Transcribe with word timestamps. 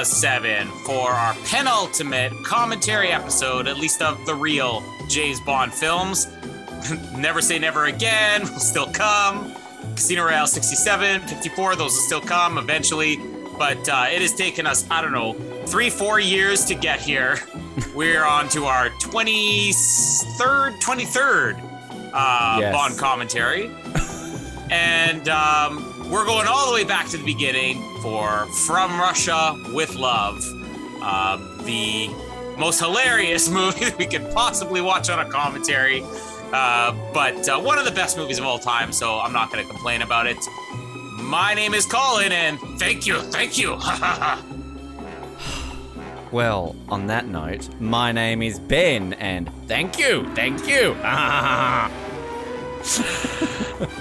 to 0.00 0.06
7 0.06 0.66
for 0.86 1.10
our 1.10 1.34
penultimate 1.44 2.32
commentary 2.42 3.08
episode, 3.08 3.68
at 3.68 3.76
least 3.76 4.00
of 4.00 4.24
the 4.24 4.34
real 4.34 4.82
James 5.08 5.40
Bond 5.40 5.74
films. 5.74 6.26
never 7.16 7.42
Say 7.42 7.58
Never 7.58 7.84
Again 7.84 8.40
will 8.42 8.60
still 8.60 8.86
come. 8.86 9.54
Casino 9.94 10.24
Royale 10.24 10.46
67, 10.46 11.20
54, 11.28 11.76
those 11.76 11.92
will 11.92 12.00
still 12.00 12.20
come 12.20 12.56
eventually. 12.56 13.18
But 13.58 13.86
uh, 13.90 14.06
it 14.10 14.22
has 14.22 14.32
taken 14.34 14.66
us, 14.66 14.86
I 14.90 15.02
don't 15.02 15.12
know, 15.12 15.34
three, 15.66 15.90
four 15.90 16.18
years 16.18 16.64
to 16.66 16.74
get 16.74 17.00
here. 17.00 17.38
We're 17.94 18.24
on 18.24 18.48
to 18.50 18.64
our 18.64 18.88
23rd, 18.88 20.80
23rd 20.80 21.60
uh, 22.14 22.56
Yes. 22.58 22.74
Bond 22.74 22.98
commentary. 22.98 23.70
and 24.70 25.28
um, 25.28 25.89
we're 26.10 26.24
going 26.24 26.46
all 26.48 26.66
the 26.66 26.74
way 26.74 26.82
back 26.82 27.08
to 27.08 27.16
the 27.16 27.24
beginning 27.24 27.80
for 28.02 28.46
From 28.46 28.98
Russia 28.98 29.56
with 29.72 29.94
Love, 29.94 30.44
uh, 31.00 31.36
the 31.62 32.08
most 32.58 32.80
hilarious 32.80 33.48
movie 33.58 33.84
that 33.84 33.96
we 33.96 34.06
could 34.06 34.32
possibly 34.32 34.80
watch 34.80 35.08
on 35.08 35.20
a 35.24 35.30
commentary. 35.30 36.02
Uh, 36.52 36.92
but 37.14 37.48
uh, 37.48 37.60
one 37.60 37.78
of 37.78 37.84
the 37.84 37.92
best 37.92 38.16
movies 38.16 38.38
of 38.40 38.44
all 38.44 38.58
time, 38.58 38.92
so 38.92 39.20
I'm 39.20 39.32
not 39.32 39.52
going 39.52 39.64
to 39.64 39.70
complain 39.70 40.02
about 40.02 40.26
it. 40.26 40.38
My 41.20 41.54
name 41.54 41.74
is 41.74 41.86
Colin, 41.86 42.32
and 42.32 42.58
thank 42.78 43.06
you, 43.06 43.20
thank 43.20 43.56
you. 43.56 43.78
Well, 46.32 46.76
on 46.88 47.08
that 47.08 47.26
note, 47.26 47.68
my 47.80 48.12
name 48.12 48.40
is 48.40 48.60
Ben, 48.60 49.14
and 49.14 49.50
thank 49.66 49.98
you, 49.98 50.32
thank 50.36 50.64
you. 50.68 50.94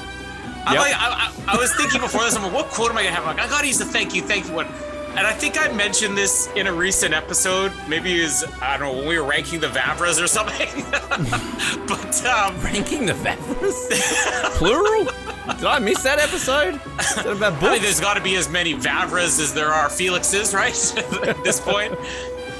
I'm 0.65 0.73
Yep. 0.75 0.81
like, 0.83 0.93
I, 0.95 1.31
I, 1.47 1.53
I 1.55 1.57
was 1.57 1.73
thinking 1.75 2.01
before 2.01 2.21
this, 2.23 2.35
I'm 2.35 2.43
like, 2.43 2.53
what 2.53 2.67
quote 2.67 2.91
am 2.91 2.97
I 2.97 3.03
gonna 3.03 3.15
have? 3.15 3.25
I'm 3.27 3.35
like, 3.37 3.45
I 3.45 3.49
gotta 3.49 3.67
use 3.67 3.79
the 3.79 3.85
thank 3.85 4.13
you, 4.13 4.21
thank 4.21 4.47
you 4.47 4.53
one. 4.53 4.67
And 5.11 5.25
I 5.25 5.33
think 5.33 5.59
I 5.59 5.71
mentioned 5.73 6.15
this 6.15 6.47
in 6.55 6.67
a 6.67 6.71
recent 6.73 7.13
episode. 7.15 7.73
Maybe 7.87 8.19
it 8.19 8.23
was, 8.23 8.43
I 8.61 8.77
don't 8.77 8.91
know, 8.91 8.97
when 8.99 9.07
we 9.07 9.19
were 9.19 9.27
ranking 9.27 9.59
the 9.59 9.67
Vavras 9.67 10.23
or 10.23 10.27
something. 10.27 10.67
but 11.87 12.25
um, 12.25 12.61
Ranking 12.61 13.07
the 13.07 13.13
Vavras? 13.13 13.89
Plural? 14.57 15.05
Did 15.55 15.65
I 15.65 15.79
miss 15.79 16.03
that 16.03 16.19
episode? 16.19 16.75
Is 16.99 17.15
that 17.15 17.25
about 17.27 17.61
I 17.63 17.73
mean, 17.73 17.81
there's 17.81 17.99
got 17.99 18.13
to 18.17 18.21
be 18.23 18.35
as 18.35 18.49
many 18.49 18.75
Vavras 18.75 19.39
as 19.39 19.51
there 19.53 19.69
are 19.69 19.89
Felixes, 19.89 20.53
right? 20.53 20.75
At 21.27 21.43
this 21.43 21.59
point. 21.59 21.95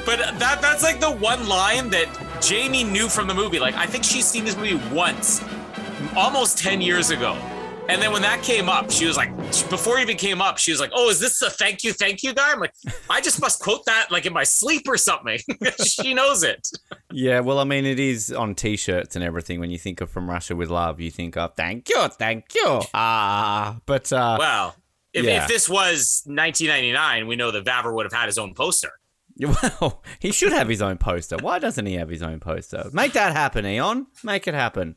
But 0.06 0.18
that 0.40 0.60
that's 0.60 0.82
like 0.82 1.00
the 1.00 1.12
one 1.12 1.48
line 1.48 1.92
that 1.92 2.08
Jamie 2.42 2.84
knew 2.84 3.10
from 3.10 3.28
the 3.28 3.34
movie. 3.36 3.60
Like, 3.60 3.76
I 3.76 3.86
think 3.86 4.04
she's 4.04 4.26
seen 4.26 4.44
this 4.44 4.58
movie 4.58 4.82
once, 4.94 5.44
almost 6.18 6.58
10 6.58 6.82
years 6.82 7.12
ago. 7.12 7.38
And 7.90 8.00
then 8.00 8.12
when 8.14 8.22
that 8.22 8.44
came 8.44 8.70
up, 8.70 8.92
she 8.92 9.06
was 9.08 9.18
like, 9.18 9.36
before 9.70 9.98
it 9.98 10.04
even 10.04 10.16
came 10.16 10.44
up, 10.44 10.60
she 10.60 10.72
was 10.72 10.80
like, 10.80 10.92
oh, 10.94 11.10
is 11.10 11.20
this 11.20 11.42
a 11.42 11.50
thank 11.50 11.84
you, 11.84 11.92
thank 11.92 12.22
you 12.22 12.34
guy? 12.36 12.52
I'm 12.52 12.60
like, 12.60 12.74
I 13.10 13.20
just 13.20 13.42
must 13.42 13.60
quote 13.62 13.84
that 13.86 14.12
like 14.12 14.28
in 14.28 14.34
my 14.34 14.44
sleep 14.44 14.84
or 14.88 14.96
something. 14.96 15.40
she 15.84 16.14
knows 16.14 16.44
it. 16.44 16.68
Yeah, 17.12 17.40
well, 17.40 17.58
I 17.58 17.64
mean, 17.64 17.86
it 17.86 18.00
is 18.00 18.32
on 18.32 18.54
T-shirts 18.54 19.16
and 19.16 19.26
everything. 19.26 19.60
When 19.60 19.72
you 19.72 19.80
think 19.80 20.02
of 20.02 20.12
"From 20.12 20.30
Russia 20.30 20.56
with 20.56 20.70
Love," 20.70 21.00
you 21.00 21.10
think 21.10 21.36
of 21.36 21.56
"Thank 21.56 21.90
you, 21.90 22.08
thank 22.10 22.54
you." 22.54 22.82
Ah, 22.94 23.80
but 23.88 24.14
uh, 24.14 24.38
Well, 24.40 24.76
if, 25.12 25.26
Yeah. 25.26 25.42
if 25.44 25.48
this 25.48 25.68
was 25.68 26.22
1999, 26.28 27.26
we 27.26 27.36
know 27.36 27.50
that 27.50 27.66
Vavra 27.66 27.92
would 27.94 28.06
have 28.06 28.14
had 28.14 28.28
his 28.28 28.38
own 28.38 28.54
poster. 28.54 28.92
well, 29.40 30.04
he 30.20 30.32
should 30.32 30.52
have 30.52 30.68
his 30.70 30.82
own 30.84 30.98
poster. 30.98 31.38
Why 31.38 31.58
doesn't 31.58 31.88
he 31.88 31.96
have 31.96 32.10
his 32.10 32.22
own 32.22 32.40
poster? 32.40 32.90
Make 32.94 33.14
that 33.14 33.34
happen, 33.34 33.66
Eon. 33.66 34.06
Make 34.24 34.48
it 34.48 34.54
happen. 34.54 34.96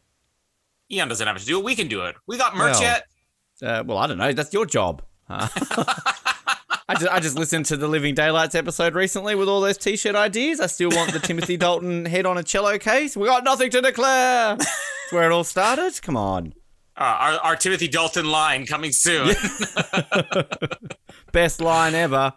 Eon 0.93 1.09
doesn't 1.09 1.27
have 1.27 1.39
to 1.39 1.45
do 1.47 1.59
it. 1.59 1.65
We 1.65 1.75
can 1.75 1.89
do 1.89 2.03
it. 2.03 2.17
We 2.27 2.37
got 2.39 2.55
merch 2.57 2.75
Well, 2.75 2.83
yet. 2.83 3.07
Uh, 3.63 3.83
well, 3.87 3.99
I 3.99 4.07
don't 4.07 4.19
know. 4.19 4.33
That's 4.33 4.53
your 4.53 4.67
job. 4.67 5.03
Huh? 5.29 5.49
I 6.89 6.95
just 6.95 7.13
I 7.13 7.21
just 7.21 7.39
listened 7.39 7.67
to 7.67 7.77
the 7.77 7.89
Living 7.89 8.15
Daylights 8.15 8.55
episode 8.55 8.95
recently 8.95 9.35
with 9.35 9.49
all 9.49 9.61
those 9.61 9.79
T-shirt 9.79 10.15
ideas. 10.17 10.61
I 10.61 10.67
still 10.67 10.91
want 10.91 11.13
the 11.13 11.19
Timothy 11.23 11.57
Dalton 11.57 12.05
head 12.05 12.27
on 12.27 12.37
a 12.37 12.43
cello 12.43 12.77
case. 12.79 13.17
We 13.17 13.27
got 13.27 13.45
nothing 13.45 13.71
to 13.71 13.81
declare. 13.81 14.57
That's 14.59 15.13
where 15.13 15.31
it 15.31 15.33
all 15.33 15.45
started. 15.45 16.03
Come 16.03 16.17
on, 16.17 16.53
Uh, 16.97 17.01
our, 17.05 17.33
our 17.39 17.57
Timothy 17.57 17.89
Dalton 17.89 18.27
line 18.27 18.67
coming 18.67 18.93
soon. 18.93 19.35
best 21.33 21.61
line 21.61 21.95
ever. 21.95 22.33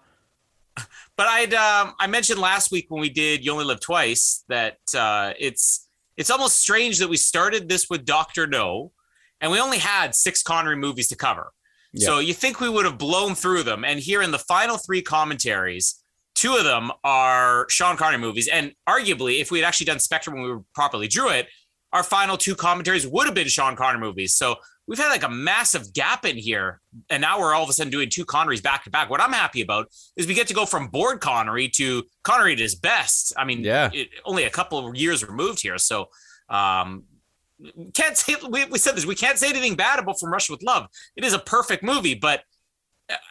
But 1.17 1.27
I'd 1.27 1.53
um, 1.53 1.93
I 1.99 2.07
mentioned 2.07 2.39
last 2.39 2.71
week 2.71 2.85
when 2.89 3.01
we 3.01 3.09
did 3.09 3.43
You 3.45 3.51
Only 3.53 3.65
Live 3.65 3.79
Twice 3.79 4.43
that 4.49 4.77
uh, 4.95 5.33
it's 5.39 5.84
it's 6.17 6.29
almost 6.29 6.59
strange 6.59 6.99
that 6.99 7.09
we 7.09 7.17
started 7.17 7.69
this 7.69 7.89
with 7.89 8.05
Doctor 8.05 8.47
No, 8.47 8.91
and 9.41 9.51
we 9.51 9.59
only 9.59 9.79
had 9.79 10.15
six 10.15 10.41
Connery 10.41 10.75
movies 10.75 11.07
to 11.09 11.15
cover. 11.15 11.51
So 11.97 12.19
you 12.19 12.33
think 12.33 12.59
we 12.59 12.67
would 12.69 12.83
have 12.83 12.97
blown 12.97 13.35
through 13.35 13.63
them? 13.63 13.85
And 13.85 13.99
here 13.99 14.21
in 14.21 14.31
the 14.31 14.39
final 14.39 14.77
three 14.77 15.01
commentaries, 15.01 16.03
two 16.35 16.55
of 16.55 16.65
them 16.65 16.91
are 17.05 17.65
Sean 17.69 17.95
Connery 17.95 18.19
movies, 18.19 18.49
and 18.49 18.73
arguably, 18.87 19.39
if 19.39 19.49
we 19.49 19.59
had 19.59 19.67
actually 19.67 19.85
done 19.85 19.99
Spectre 19.99 20.31
when 20.31 20.41
we 20.43 20.57
properly 20.73 21.07
drew 21.07 21.29
it, 21.29 21.47
our 21.93 22.03
final 22.03 22.35
two 22.35 22.55
commentaries 22.55 23.07
would 23.07 23.25
have 23.25 23.33
been 23.33 23.47
Sean 23.47 23.77
Connery 23.77 24.01
movies. 24.01 24.35
So 24.35 24.57
we've 24.87 24.99
had 24.99 25.09
like 25.09 25.23
a 25.23 25.29
massive 25.29 25.93
gap 25.93 26.25
in 26.25 26.37
here, 26.37 26.81
and 27.09 27.21
now 27.21 27.39
we're 27.39 27.53
all 27.53 27.63
of 27.63 27.69
a 27.69 27.73
sudden 27.73 27.91
doing 27.91 28.09
two 28.09 28.25
Connerys 28.25 28.61
back 28.61 28.83
to 28.83 28.89
back. 28.89 29.09
What 29.09 29.21
I'm 29.21 29.33
happy 29.33 29.61
about 29.61 29.87
is 30.15 30.27
we 30.27 30.33
get 30.33 30.47
to 30.47 30.53
go 30.53 30.65
from 30.65 30.87
bored 30.89 31.21
Connery 31.21 31.69
to 31.69 32.03
Connery 32.23 32.53
at 32.53 32.59
his 32.59 32.75
best. 32.75 33.33
I 33.37 33.45
mean, 33.45 33.63
Yeah. 33.63 33.89
it, 33.93 34.09
only 34.25 34.43
a 34.43 34.49
couple 34.49 34.85
of 34.87 34.95
years 34.95 35.23
removed 35.27 35.61
here, 35.61 35.77
so 35.77 36.09
um, 36.49 37.03
can't 37.93 38.17
say 38.17 38.35
we, 38.49 38.65
we 38.65 38.77
said 38.77 38.95
this. 38.95 39.05
We 39.05 39.15
can't 39.15 39.37
say 39.37 39.49
anything 39.49 39.75
bad 39.75 39.99
about 39.99 40.19
From 40.19 40.31
Russia 40.31 40.51
with 40.53 40.61
Love. 40.63 40.87
It 41.15 41.23
is 41.23 41.33
a 41.33 41.39
perfect 41.39 41.83
movie, 41.83 42.13
but 42.15 42.43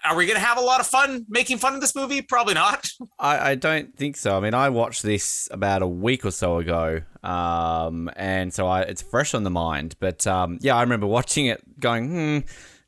are 0.04 0.16
we 0.16 0.26
going 0.26 0.38
to 0.38 0.44
have 0.44 0.58
a 0.58 0.60
lot 0.60 0.80
of 0.80 0.86
fun 0.86 1.26
making 1.28 1.58
fun 1.58 1.74
of 1.74 1.80
this 1.80 1.94
movie? 1.94 2.22
Probably 2.22 2.54
not. 2.54 2.88
I, 3.18 3.50
I 3.50 3.54
don't 3.54 3.96
think 3.96 4.16
so. 4.16 4.36
I 4.36 4.40
mean, 4.40 4.54
I 4.54 4.68
watched 4.68 5.02
this 5.02 5.48
about 5.50 5.82
a 5.82 5.86
week 5.86 6.24
or 6.24 6.30
so 6.30 6.58
ago, 6.58 7.00
um, 7.22 8.10
and 8.16 8.52
so 8.52 8.66
I, 8.66 8.82
it's 8.82 9.02
fresh 9.02 9.34
on 9.34 9.42
the 9.42 9.50
mind. 9.50 9.96
But 9.98 10.26
um, 10.26 10.58
yeah, 10.60 10.76
I 10.76 10.82
remember 10.82 11.06
watching 11.18 11.46
it, 11.46 11.80
going, 11.80 12.08
"Hmm, 12.08 12.38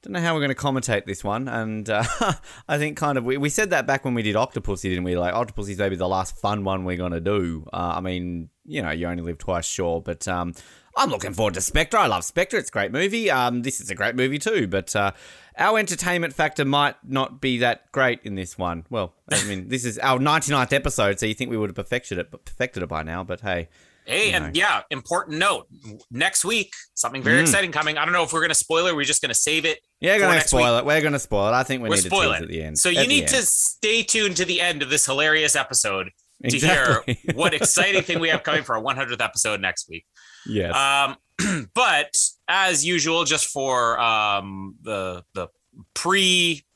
don't 0.03 0.13
know 0.13 0.21
how 0.21 0.35
we're 0.35 0.41
going 0.41 0.55
to 0.55 0.55
commentate 0.55 1.07
this 1.07 1.25
one." 1.25 1.49
And 1.49 1.89
uh, 1.91 2.05
I 2.69 2.79
think 2.79 2.97
kind 2.97 3.19
of 3.19 3.25
we, 3.25 3.37
we 3.37 3.49
said 3.49 3.71
that 3.71 3.87
back 3.87 4.05
when 4.05 4.15
we 4.15 4.23
did 4.23 4.37
Octopussy, 4.37 4.83
didn't 4.83 5.05
we? 5.05 5.17
Like 5.17 5.35
Octopussy 5.35 5.71
is 5.71 5.79
maybe 5.79 5.97
the 5.97 6.09
last 6.09 6.39
fun 6.39 6.63
one 6.65 6.85
we're 6.85 6.97
going 6.97 7.12
to 7.12 7.21
do. 7.21 7.67
Uh, 7.73 7.94
I 7.97 8.00
mean, 8.00 8.50
you 8.65 8.82
know, 8.82 8.91
you 8.91 9.06
only 9.09 9.23
live 9.23 9.39
twice, 9.39 9.67
sure, 9.67 10.00
but 10.00 10.29
um, 10.29 10.55
I'm 10.96 11.10
looking 11.10 11.34
forward 11.34 11.54
to 11.54 11.60
Spectre. 11.60 11.98
I 11.98 12.06
love 12.06 12.25
Spectre. 12.25 12.56
It's 12.56 12.70
a 12.70 12.72
great 12.72 12.90
movie. 12.93 13.31
Um, 13.31 13.62
this 13.62 13.81
is 13.81 13.90
a 13.90 13.94
great 13.94 14.14
movie 14.16 14.38
too, 14.38 14.66
but 14.66 14.96
uh, 14.96 15.12
our 15.58 15.78
entertainment 15.78 16.32
factor 16.34 16.64
might 16.64 16.96
not 17.06 17.40
be 17.40 17.58
that 17.58 17.93
great 17.93 18.20
in 18.25 18.34
this 18.34 18.56
one. 18.56 18.87
Well, 18.88 19.12
I 19.31 19.44
mean, 19.48 19.69
this 19.69 19.84
is 19.84 19.98
our 19.98 20.19
99th 20.19 20.72
episode, 20.72 21.19
so 21.20 21.26
you 21.26 21.34
think 21.34 21.50
we 21.50 21.56
would 21.58 21.69
have 21.70 21.76
perfected 21.76 22.19
it, 22.19 22.31
perfected 22.44 22.82
it 22.82 22.88
by 22.88 23.02
now? 23.02 23.22
But 23.25 23.40
hey, 23.40 23.69
Hey, 24.06 24.31
and 24.32 24.44
know. 24.44 24.50
yeah, 24.54 24.82
important 24.90 25.37
note. 25.38 25.66
Next 26.12 26.44
week, 26.44 26.72
something 26.94 27.22
very 27.25 27.38
Mm. 27.38 27.43
exciting 27.43 27.72
coming. 27.72 27.98
I 27.98 28.04
don't 28.04 28.14
know 28.14 28.22
if 28.22 28.32
we're 28.32 28.38
going 28.38 28.50
to 28.50 28.54
spoil 28.54 28.87
it. 28.87 28.94
We're 28.94 29.02
just 29.02 29.20
going 29.20 29.31
to 29.31 29.34
save 29.34 29.64
it. 29.64 29.81
yeah, 30.00 30.16
going 30.19 30.40
to 30.40 30.46
spoil 30.46 30.78
it. 30.78 30.84
We're 30.87 31.00
going 31.00 31.12
to 31.12 31.19
spoil 31.19 31.48
it. 31.48 31.52
I 31.52 31.64
think 31.64 31.82
we 31.82 31.88
We're 31.88 31.96
need 31.96 32.02
to 32.02 32.08
spoiling 32.10 32.34
tease 32.34 32.43
at 32.43 32.48
the 32.48 32.62
end. 32.62 32.78
So 32.78 32.88
you 32.88 33.06
need 33.08 33.26
to 33.26 33.43
stay 33.43 34.04
tuned 34.04 34.37
to 34.37 34.44
the 34.44 34.60
end 34.60 34.82
of 34.82 34.90
this 34.90 35.06
hilarious 35.06 35.56
episode 35.56 36.10
to 36.48 36.54
Exactly. 36.56 37.14
hear 37.14 37.34
what 37.34 37.52
exciting 37.52 38.02
thing 38.02 38.20
we 38.20 38.28
have 38.28 38.44
coming 38.44 38.62
for 38.62 38.76
our 38.76 38.82
100th 38.94 39.20
episode 39.20 39.60
next 39.60 39.88
week. 39.90 40.06
Yes. 40.48 40.75
Um, 40.75 41.16
but 41.75 42.16
as 42.48 42.84
usual, 42.84 43.25
just 43.25 43.48
for 43.48 43.98
um, 44.00 44.76
the 44.82 45.25
the 45.34 45.48
pre-play 45.94 46.69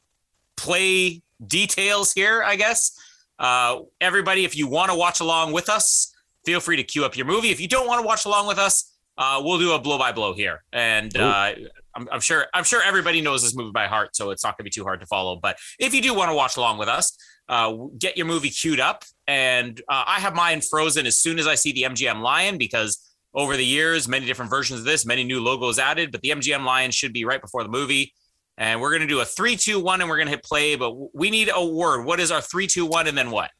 details 1.47 2.13
here, 2.13 2.43
I 2.43 2.57
guess. 2.57 2.93
Uh, 3.39 3.81
everybody, 4.01 4.45
if 4.45 4.57
you 4.57 4.69
want 4.69 4.91
to 4.91 4.97
watch 4.97 5.21
along 5.21 5.53
with 5.53 5.71
us, 5.71 6.15
feel 6.45 6.61
free 6.61 6.77
to 6.77 6.83
queue 6.83 7.05
up 7.05 7.17
your 7.17 7.27
movie. 7.27 7.51
If 7.51 7.61
you 7.61 7.69
don't 7.69 7.87
want 7.87 8.03
to 8.03 8.07
watch 8.07 8.27
along 8.27 8.47
with 8.47 8.59
us, 8.59 8.99
uh, 9.17 9.41
we'll 9.43 9.59
do 9.59 9.73
a 9.73 9.79
blow 9.79 9.99
by 9.99 10.13
blow 10.13 10.35
here, 10.35 10.63
and 10.73 11.15
uh, 11.17 11.53
I'm, 11.95 12.09
I'm 12.11 12.21
sure 12.21 12.47
I'm 12.55 12.65
sure 12.65 12.83
everybody 12.83 13.21
knows 13.21 13.43
this 13.43 13.55
movie 13.55 13.73
by 13.73 13.87
heart, 13.87 14.15
so 14.17 14.31
it's 14.31 14.45
not 14.45 14.57
going 14.57 14.65
to 14.65 14.65
be 14.65 14.71
too 14.71 14.85
hard 14.85 15.01
to 15.01 15.07
follow. 15.07 15.37
But 15.37 15.59
if 15.79 15.95
you 15.95 16.01
do 16.01 16.15
want 16.15 16.31
to 16.31 16.35
watch 16.35 16.57
along 16.57 16.79
with 16.79 16.89
us, 16.89 17.17
uh, 17.49 17.75
get 17.99 18.17
your 18.17 18.27
movie 18.27 18.51
queued 18.51 18.81
up, 18.81 19.05
and 19.27 19.81
uh, 19.89 20.05
I 20.07 20.21
have 20.21 20.35
mine 20.35 20.61
frozen 20.61 21.07
as 21.07 21.19
soon 21.19 21.39
as 21.39 21.47
I 21.47 21.55
see 21.55 21.73
the 21.73 21.83
MGM 21.83 22.23
Lion 22.23 22.57
because 22.57 23.10
over 23.35 23.57
the 23.57 23.65
years, 23.65 24.09
many 24.09 24.27
different 24.27 24.51
versions 24.51 24.81
of 24.81 24.87
this, 24.87 25.07
many 25.07 25.25
new 25.25 25.41
logos 25.41 25.79
added, 25.79 26.13
but 26.13 26.21
the 26.21 26.31
MGM 26.31 26.65
Lion 26.65 26.91
should 26.91 27.13
be 27.13 27.25
right 27.25 27.41
before 27.41 27.63
the 27.63 27.69
movie. 27.69 28.13
And 28.59 28.81
we're 28.81 28.91
going 28.91 29.03
to 29.03 29.07
do 29.07 29.21
a 29.21 29.25
three, 29.25 29.57
two, 29.57 29.81
one, 29.81 30.01
and 30.01 30.11
we're 30.11 30.17
going 30.17 30.27
to 30.27 30.33
hit 30.33 30.45
play. 30.45 30.77
But 30.77 30.95
we 31.15 31.31
need 31.31 31.51
a 31.55 31.65
word. 31.65 32.05
What 32.05 32.21
is 32.21 32.31
our 32.31 32.43
three, 32.43 32.67
two, 32.67 32.85
one, 32.85 33.07
and 33.07 33.17
then 33.17 33.31
what? 33.31 33.51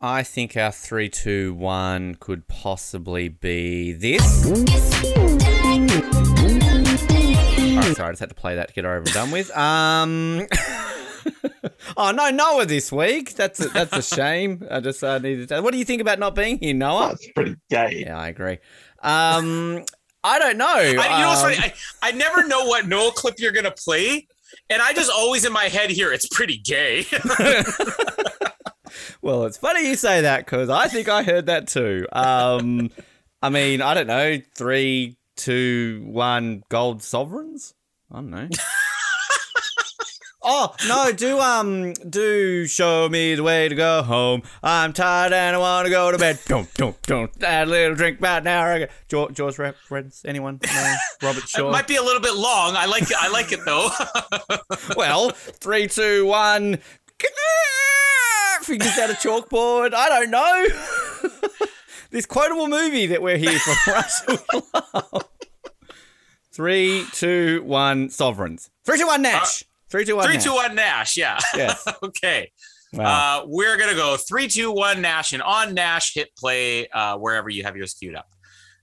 I 0.00 0.22
think 0.22 0.56
our 0.56 0.70
three, 0.70 1.08
two, 1.08 1.54
one 1.54 2.14
could 2.14 2.46
possibly 2.46 3.28
be 3.28 3.92
this. 3.92 4.46
All 4.46 4.52
right, 7.84 7.96
sorry, 7.96 8.08
I 8.08 8.12
just 8.12 8.20
had 8.20 8.28
to 8.28 8.34
play 8.36 8.54
that 8.54 8.68
to 8.68 8.74
get 8.74 8.84
it 8.84 8.88
over 8.88 8.98
and 8.98 9.12
done 9.12 9.32
with. 9.32 9.50
Um, 9.56 10.46
oh 11.96 12.12
no, 12.12 12.30
Noah 12.30 12.66
this 12.66 12.92
week. 12.92 13.34
That's 13.34 13.60
a, 13.60 13.68
that's 13.70 13.96
a 13.96 14.02
shame. 14.16 14.66
I 14.70 14.78
just 14.80 15.02
uh, 15.02 15.18
needed. 15.18 15.48
To, 15.48 15.62
what 15.62 15.72
do 15.72 15.78
you 15.78 15.84
think 15.84 16.00
about 16.00 16.18
not 16.18 16.34
being 16.34 16.58
here, 16.58 16.74
Noah? 16.74 17.08
That's 17.08 17.32
pretty 17.32 17.56
gay. 17.68 18.04
Yeah, 18.06 18.18
I 18.18 18.28
agree. 18.28 18.58
Um, 19.02 19.84
I 20.24 20.38
don't 20.38 20.58
know. 20.58 20.66
I, 20.66 20.88
you 20.88 20.94
know 20.96 21.28
what's 21.28 21.42
Um, 21.44 21.52
funny? 21.54 21.72
I, 22.02 22.08
I 22.08 22.12
never 22.12 22.46
know 22.46 22.66
what 22.66 22.86
Noel 22.88 23.12
clip 23.12 23.36
you're 23.38 23.52
going 23.52 23.64
to 23.64 23.70
play. 23.72 24.26
and 24.70 24.82
I 24.82 24.92
just 24.92 25.10
always 25.10 25.44
in 25.44 25.52
my 25.52 25.64
head 25.64 25.90
here, 25.90 26.12
it's 26.12 26.26
pretty 26.28 26.58
gay. 26.58 27.04
well, 29.22 29.44
it's 29.44 29.56
funny 29.56 29.88
you 29.88 29.96
say 29.96 30.22
that 30.22 30.44
because 30.44 30.70
I 30.70 30.88
think 30.88 31.08
I 31.08 31.22
heard 31.22 31.46
that 31.46 31.68
too. 31.68 32.06
Um, 32.12 32.90
I 33.42 33.50
mean, 33.50 33.82
I 33.82 33.94
don't 33.94 34.06
know, 34.06 34.38
three, 34.56 35.16
two, 35.36 36.02
one, 36.06 36.62
gold 36.68 37.02
sovereigns. 37.02 37.74
I 38.10 38.16
don't 38.16 38.30
know. 38.30 38.48
Oh 40.40 40.72
no! 40.86 41.10
Do 41.12 41.40
um 41.40 41.92
do 41.94 42.66
show 42.66 43.08
me 43.08 43.34
the 43.34 43.42
way 43.42 43.68
to 43.68 43.74
go 43.74 44.02
home. 44.02 44.42
I'm 44.62 44.92
tired 44.92 45.32
and 45.32 45.56
I 45.56 45.58
want 45.58 45.86
to 45.86 45.90
go 45.90 46.12
to 46.12 46.18
bed. 46.18 46.38
Don't 46.46 46.72
don't 46.74 47.00
don't. 47.02 47.42
Add 47.42 47.66
a 47.66 47.70
little 47.70 47.96
drink 47.96 48.18
about 48.20 48.42
an 48.42 48.48
hour. 48.48 48.72
ago. 48.72 48.86
George, 49.08 49.34
George 49.34 49.58
reference? 49.58 50.24
Anyone? 50.24 50.60
No. 50.64 50.94
Robert 51.22 51.48
Shaw. 51.48 51.68
it 51.68 51.72
might 51.72 51.88
be 51.88 51.96
a 51.96 52.02
little 52.02 52.22
bit 52.22 52.34
long. 52.34 52.76
I 52.76 52.86
like 52.86 53.02
it. 53.02 53.16
I 53.18 53.28
like 53.30 53.50
it 53.50 53.60
though. 53.64 53.88
well, 54.96 55.30
three, 55.30 55.88
two, 55.88 56.26
one. 56.26 56.78
Fingers 58.62 58.98
out 58.98 59.10
a 59.10 59.14
chalkboard. 59.14 59.92
I 59.94 60.08
don't 60.08 60.30
know. 60.30 60.66
this 62.10 62.26
quotable 62.26 62.68
movie 62.68 63.06
that 63.06 63.22
we're 63.22 63.38
here 63.38 63.58
for. 63.58 63.92
Russell 63.92 64.38
Love. 64.74 65.28
Three, 66.52 67.04
two, 67.12 67.62
one. 67.64 68.08
Sovereigns. 68.10 68.70
Three, 68.84 68.98
two, 68.98 69.06
one. 69.06 69.22
Nash. 69.22 69.64
Three, 69.90 70.04
two, 70.04 70.16
one. 70.16 70.26
Three, 70.26 70.34
Nash. 70.34 70.44
two, 70.44 70.54
one. 70.54 70.74
Nash. 70.74 71.16
Yeah. 71.16 71.38
Yes. 71.54 71.86
okay. 72.02 72.50
Wow. 72.92 73.42
Uh, 73.42 73.46
we're 73.46 73.76
gonna 73.76 73.94
go 73.94 74.16
three, 74.16 74.48
two, 74.48 74.72
one. 74.72 75.00
Nash 75.00 75.32
and 75.32 75.42
on 75.42 75.74
Nash 75.74 76.14
hit 76.14 76.34
play 76.36 76.88
uh, 76.88 77.16
wherever 77.18 77.48
you 77.48 77.62
have 77.64 77.76
yours 77.76 77.94
queued 77.94 78.14
up. 78.14 78.28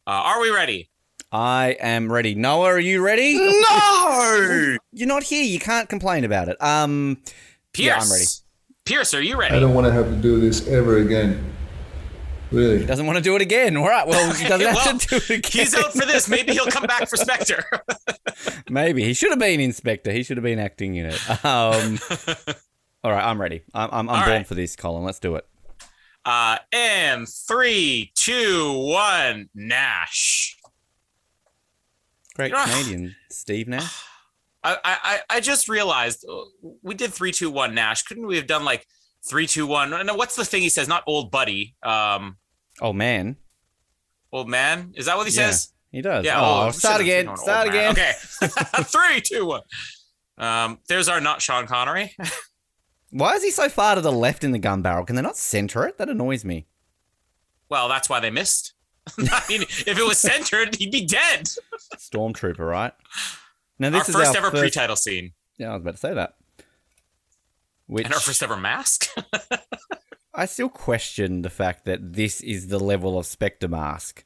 Uh, 0.07 0.12
are 0.12 0.42
we 0.42 0.52
ready? 0.52 0.90
I 1.31 1.75
am 1.80 2.12
ready. 2.12 2.36
Noah, 2.36 2.66
are 2.66 2.80
you 2.80 3.04
ready? 3.04 3.34
No. 3.69 4.78
You're 4.94 5.07
not 5.07 5.24
here. 5.24 5.44
You 5.44 5.60
can't 5.60 5.90
complain 5.90 6.24
about 6.24 6.48
it. 6.50 6.62
Um, 6.62 7.18
Pierce. 7.74 7.88
Yeah, 7.88 8.00
I'm 8.00 8.12
ready. 8.12 8.25
Pierce, 8.86 9.13
are 9.13 9.22
you 9.22 9.38
ready? 9.38 9.56
I 9.56 9.60
don't 9.60 9.74
want 9.74 9.88
to 9.88 9.92
have 9.92 10.06
to 10.06 10.16
do 10.16 10.40
this 10.40 10.68
ever 10.68 10.98
again. 11.00 11.55
Really. 12.51 12.86
doesn't 12.86 13.06
want 13.06 13.18
to 13.18 13.24
do 13.24 13.36
it 13.36 13.42
again. 13.42 13.75
All 13.77 13.88
right. 13.88 14.07
Well, 14.07 14.33
he 14.33 14.47
doesn't 14.47 14.65
Well, 14.65 14.77
have 14.86 15.00
to 15.00 15.07
do 15.07 15.15
it 15.18 15.30
again. 15.30 15.51
He's 15.63 15.75
out 15.75 15.92
for 15.94 16.06
this. 16.06 16.30
Maybe 16.30 16.53
he'll 16.53 16.68
come 16.68 16.83
back 16.86 17.09
for 17.09 17.18
Spectre. 17.18 17.65
Maybe 18.69 19.03
he 19.03 19.13
should 19.13 19.31
have 19.31 19.39
been 19.39 19.59
Inspector. 19.59 20.12
He 20.12 20.24
should 20.24 20.38
have 20.38 20.44
been 20.44 20.59
acting 20.59 20.95
in 20.95 21.07
it. 21.07 21.45
Um, 21.45 22.00
all 23.03 23.12
right. 23.12 23.25
I'm 23.25 23.42
ready. 23.42 23.63
I'm 23.74 23.89
I'm, 23.92 24.09
I'm 24.09 24.19
born 24.25 24.30
right. 24.38 24.47
for 24.47 24.56
this, 24.56 24.75
Colin. 24.75 25.03
Let's 25.03 25.19
do 25.19 25.36
it. 25.36 25.45
Uh, 26.24 26.57
and 26.71 27.27
three, 27.27 28.12
two, 28.15 28.71
one. 28.74 29.50
Nash. 29.53 30.57
Great 32.36 32.51
You 32.51 32.57
know- 32.57 32.63
Canadian, 32.65 33.15
Steve 33.30 33.68
Nash. 33.68 34.03
I, 34.63 34.77
I, 34.83 35.19
I 35.30 35.39
just 35.41 35.69
realized 35.69 36.25
uh, 36.27 36.41
we 36.81 36.95
did 36.95 37.13
three, 37.13 37.31
two, 37.31 37.51
one. 37.51 37.75
Nash. 37.75 38.01
Couldn't 38.03 38.25
we 38.25 38.36
have 38.38 38.48
done 38.48 38.65
like 38.65 38.88
three, 39.27 39.48
two, 39.48 39.68
one? 39.68 39.89
No, 40.06 40.16
what's 40.16 40.36
the 40.36 40.45
thing 40.45 40.62
he 40.62 40.69
says? 40.69 40.88
Not 40.88 41.04
old 41.07 41.31
buddy. 41.31 41.75
Um, 41.83 42.38
Oh 42.81 42.92
man, 42.94 43.38
old 44.31 44.50
man. 44.50 44.92
Is 44.95 45.06
that 45.06 45.16
what 45.18 45.27
he 45.27 45.33
Yeah. 45.36 45.48
says? 45.51 45.72
he 45.92 46.01
does. 46.01 46.25
Yeah. 46.25 46.42
Oh, 46.42 46.66
old- 46.66 46.75
start 46.75 47.00
again. 47.01 47.36
Start 47.38 47.69
again. 47.69 47.92
Okay. 47.92 48.12
three, 48.83 49.22
two, 49.22 49.45
one. 49.45 49.62
Um, 50.38 50.80
there's 50.89 51.07
our 51.07 51.22
not 51.22 51.42
Sean 51.42 51.68
Connery. 51.68 52.13
Why 53.12 53.33
is 53.36 53.44
he 53.44 53.51
so 53.51 53.69
far 53.69 53.95
to 53.95 54.01
the 54.01 54.12
left 54.12 54.44
in 54.44 54.51
the 54.51 54.60
gun 54.60 54.81
barrel? 54.81 55.06
Can 55.06 55.16
they 55.16 55.22
not 55.22 55.38
center 55.38 55.86
it? 55.88 55.98
That 55.98 56.10
annoys 56.10 56.44
me. 56.44 56.68
well, 57.69 57.88
that's 57.88 58.10
why 58.10 58.19
they 58.19 58.30
missed. 58.30 58.74
I 59.18 59.42
mean, 59.48 59.62
if 59.62 59.88
it 59.88 60.06
was 60.06 60.18
centered, 60.19 60.75
he'd 60.75 60.92
be 60.92 61.06
dead. 61.06 61.48
Stormtrooper, 61.95 62.60
right? 62.68 62.92
Now 63.80 63.88
Our 63.88 63.92
this 63.92 64.10
is 64.10 64.16
first 64.16 64.31
our 64.31 64.38
ever 64.38 64.51
first, 64.51 64.62
pre-title 64.62 64.95
scene 64.98 65.31
Yeah, 65.57 65.69
I 65.69 65.74
was 65.74 65.81
about 65.83 65.92
to 65.92 65.98
say 65.98 66.13
that. 66.13 66.33
Which 67.88 68.06
and 68.06 68.14
our 68.14 68.20
first 68.20 68.42
ever 68.44 68.58
mask. 68.58 69.08
I 70.34 70.46
still 70.46 70.70
question 70.70 71.42
the 71.44 71.50
fact 71.50 71.86
that 71.86 72.14
this 72.14 72.42
is 72.42 72.68
the 72.68 72.80
level 72.80 73.18
of 73.18 73.26
Spectre 73.26 73.68
mask. 73.68 74.26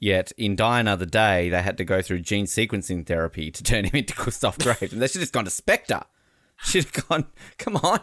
Yet 0.00 0.32
in 0.36 0.56
Die 0.56 0.80
Another 0.80 1.06
Day, 1.06 1.48
they 1.48 1.62
had 1.62 1.78
to 1.78 1.84
go 1.84 2.02
through 2.02 2.20
gene 2.20 2.46
sequencing 2.46 3.06
therapy 3.06 3.50
to 3.50 3.62
turn 3.62 3.84
him 3.84 3.94
into 3.94 4.14
Christoph 4.14 4.58
Graves. 4.58 4.92
And 4.92 5.00
they 5.00 5.06
should 5.06 5.16
have 5.16 5.22
just 5.22 5.32
gone 5.32 5.44
to 5.44 5.50
Spectre. 5.50 6.02
Should 6.58 6.84
have 6.84 7.08
gone, 7.08 7.26
come 7.58 7.76
on. 7.76 8.00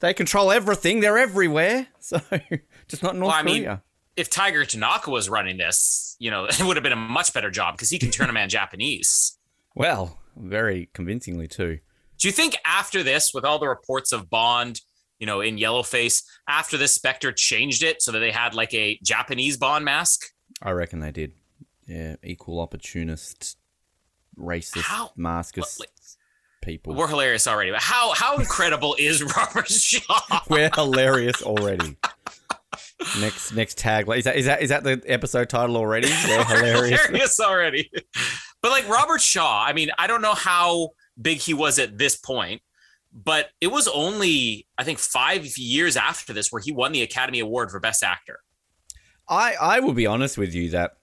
They 0.00 0.14
control 0.14 0.50
everything. 0.50 1.00
They're 1.00 1.18
everywhere. 1.18 1.86
So, 1.98 2.20
just 2.88 3.02
not 3.02 3.14
North 3.14 3.28
Well, 3.32 3.38
I 3.38 3.42
mean, 3.42 3.62
Korea. 3.64 3.82
if 4.16 4.30
Tiger 4.30 4.64
Tanaka 4.64 5.10
was 5.10 5.28
running 5.28 5.58
this, 5.58 6.16
you 6.18 6.30
know, 6.30 6.44
it 6.50 6.62
would 6.62 6.76
have 6.76 6.82
been 6.82 6.92
a 6.92 6.96
much 6.96 7.32
better 7.34 7.50
job 7.50 7.76
because 7.76 7.90
he 7.90 7.98
can 7.98 8.10
turn 8.10 8.30
a 8.30 8.32
man 8.32 8.48
Japanese. 8.48 9.36
well, 9.74 10.18
very 10.36 10.88
convincingly, 10.94 11.46
too. 11.46 11.80
Do 12.20 12.28
you 12.28 12.32
think 12.32 12.56
after 12.66 13.02
this, 13.02 13.32
with 13.34 13.44
all 13.44 13.58
the 13.58 13.68
reports 13.68 14.12
of 14.12 14.28
Bond, 14.28 14.80
you 15.18 15.26
know, 15.26 15.40
in 15.40 15.56
Yellowface, 15.56 16.22
after 16.48 16.76
this, 16.76 16.92
Spectre 16.94 17.32
changed 17.32 17.82
it 17.82 18.02
so 18.02 18.12
that 18.12 18.18
they 18.20 18.30
had 18.30 18.54
like 18.54 18.72
a 18.74 18.98
Japanese 19.02 19.56
Bond 19.56 19.84
mask? 19.84 20.26
I 20.62 20.70
reckon 20.72 21.00
they 21.00 21.10
did. 21.12 21.32
Yeah, 21.86 22.16
equal 22.22 22.60
opportunist, 22.60 23.56
racist, 24.38 24.82
How? 24.82 25.12
maskist 25.18 25.80
Like, 25.80 25.88
people. 26.62 26.94
we're 26.94 27.08
hilarious 27.08 27.48
already. 27.48 27.70
But 27.72 27.80
how 27.82 28.12
how 28.12 28.36
incredible 28.36 28.94
is 28.98 29.22
Robert 29.36 29.68
Shaw? 29.68 30.40
We're 30.50 30.70
hilarious 30.74 31.42
already. 31.42 31.96
next 33.18 33.52
next 33.54 33.78
tag 33.78 34.08
is 34.10 34.24
that 34.24 34.36
is 34.36 34.44
that 34.46 34.62
is 34.62 34.68
that 34.68 34.84
the 34.84 35.02
episode 35.06 35.48
title 35.48 35.76
already? 35.76 36.08
We're 36.28 36.44
hilarious. 36.44 37.00
hilarious 37.06 37.40
already. 37.40 37.90
But 38.62 38.70
like 38.70 38.86
Robert 38.88 39.20
Shaw, 39.22 39.64
I 39.66 39.72
mean, 39.72 39.90
I 39.98 40.06
don't 40.06 40.22
know 40.22 40.34
how 40.34 40.90
big 41.20 41.38
he 41.38 41.54
was 41.54 41.78
at 41.78 41.98
this 41.98 42.16
point, 42.16 42.62
but 43.12 43.50
it 43.60 43.68
was 43.68 43.88
only 43.88 44.66
I 44.78 44.84
think 44.84 44.98
five 44.98 45.46
years 45.56 45.96
after 45.96 46.32
this 46.32 46.50
where 46.50 46.62
he 46.62 46.72
won 46.72 46.92
the 46.92 47.02
Academy 47.02 47.40
Award 47.40 47.70
for 47.70 47.80
Best 47.80 48.02
Actor. 48.02 48.40
I 49.28 49.54
I 49.60 49.80
will 49.80 49.94
be 49.94 50.06
honest 50.06 50.38
with 50.38 50.54
you 50.54 50.70
that 50.70 50.96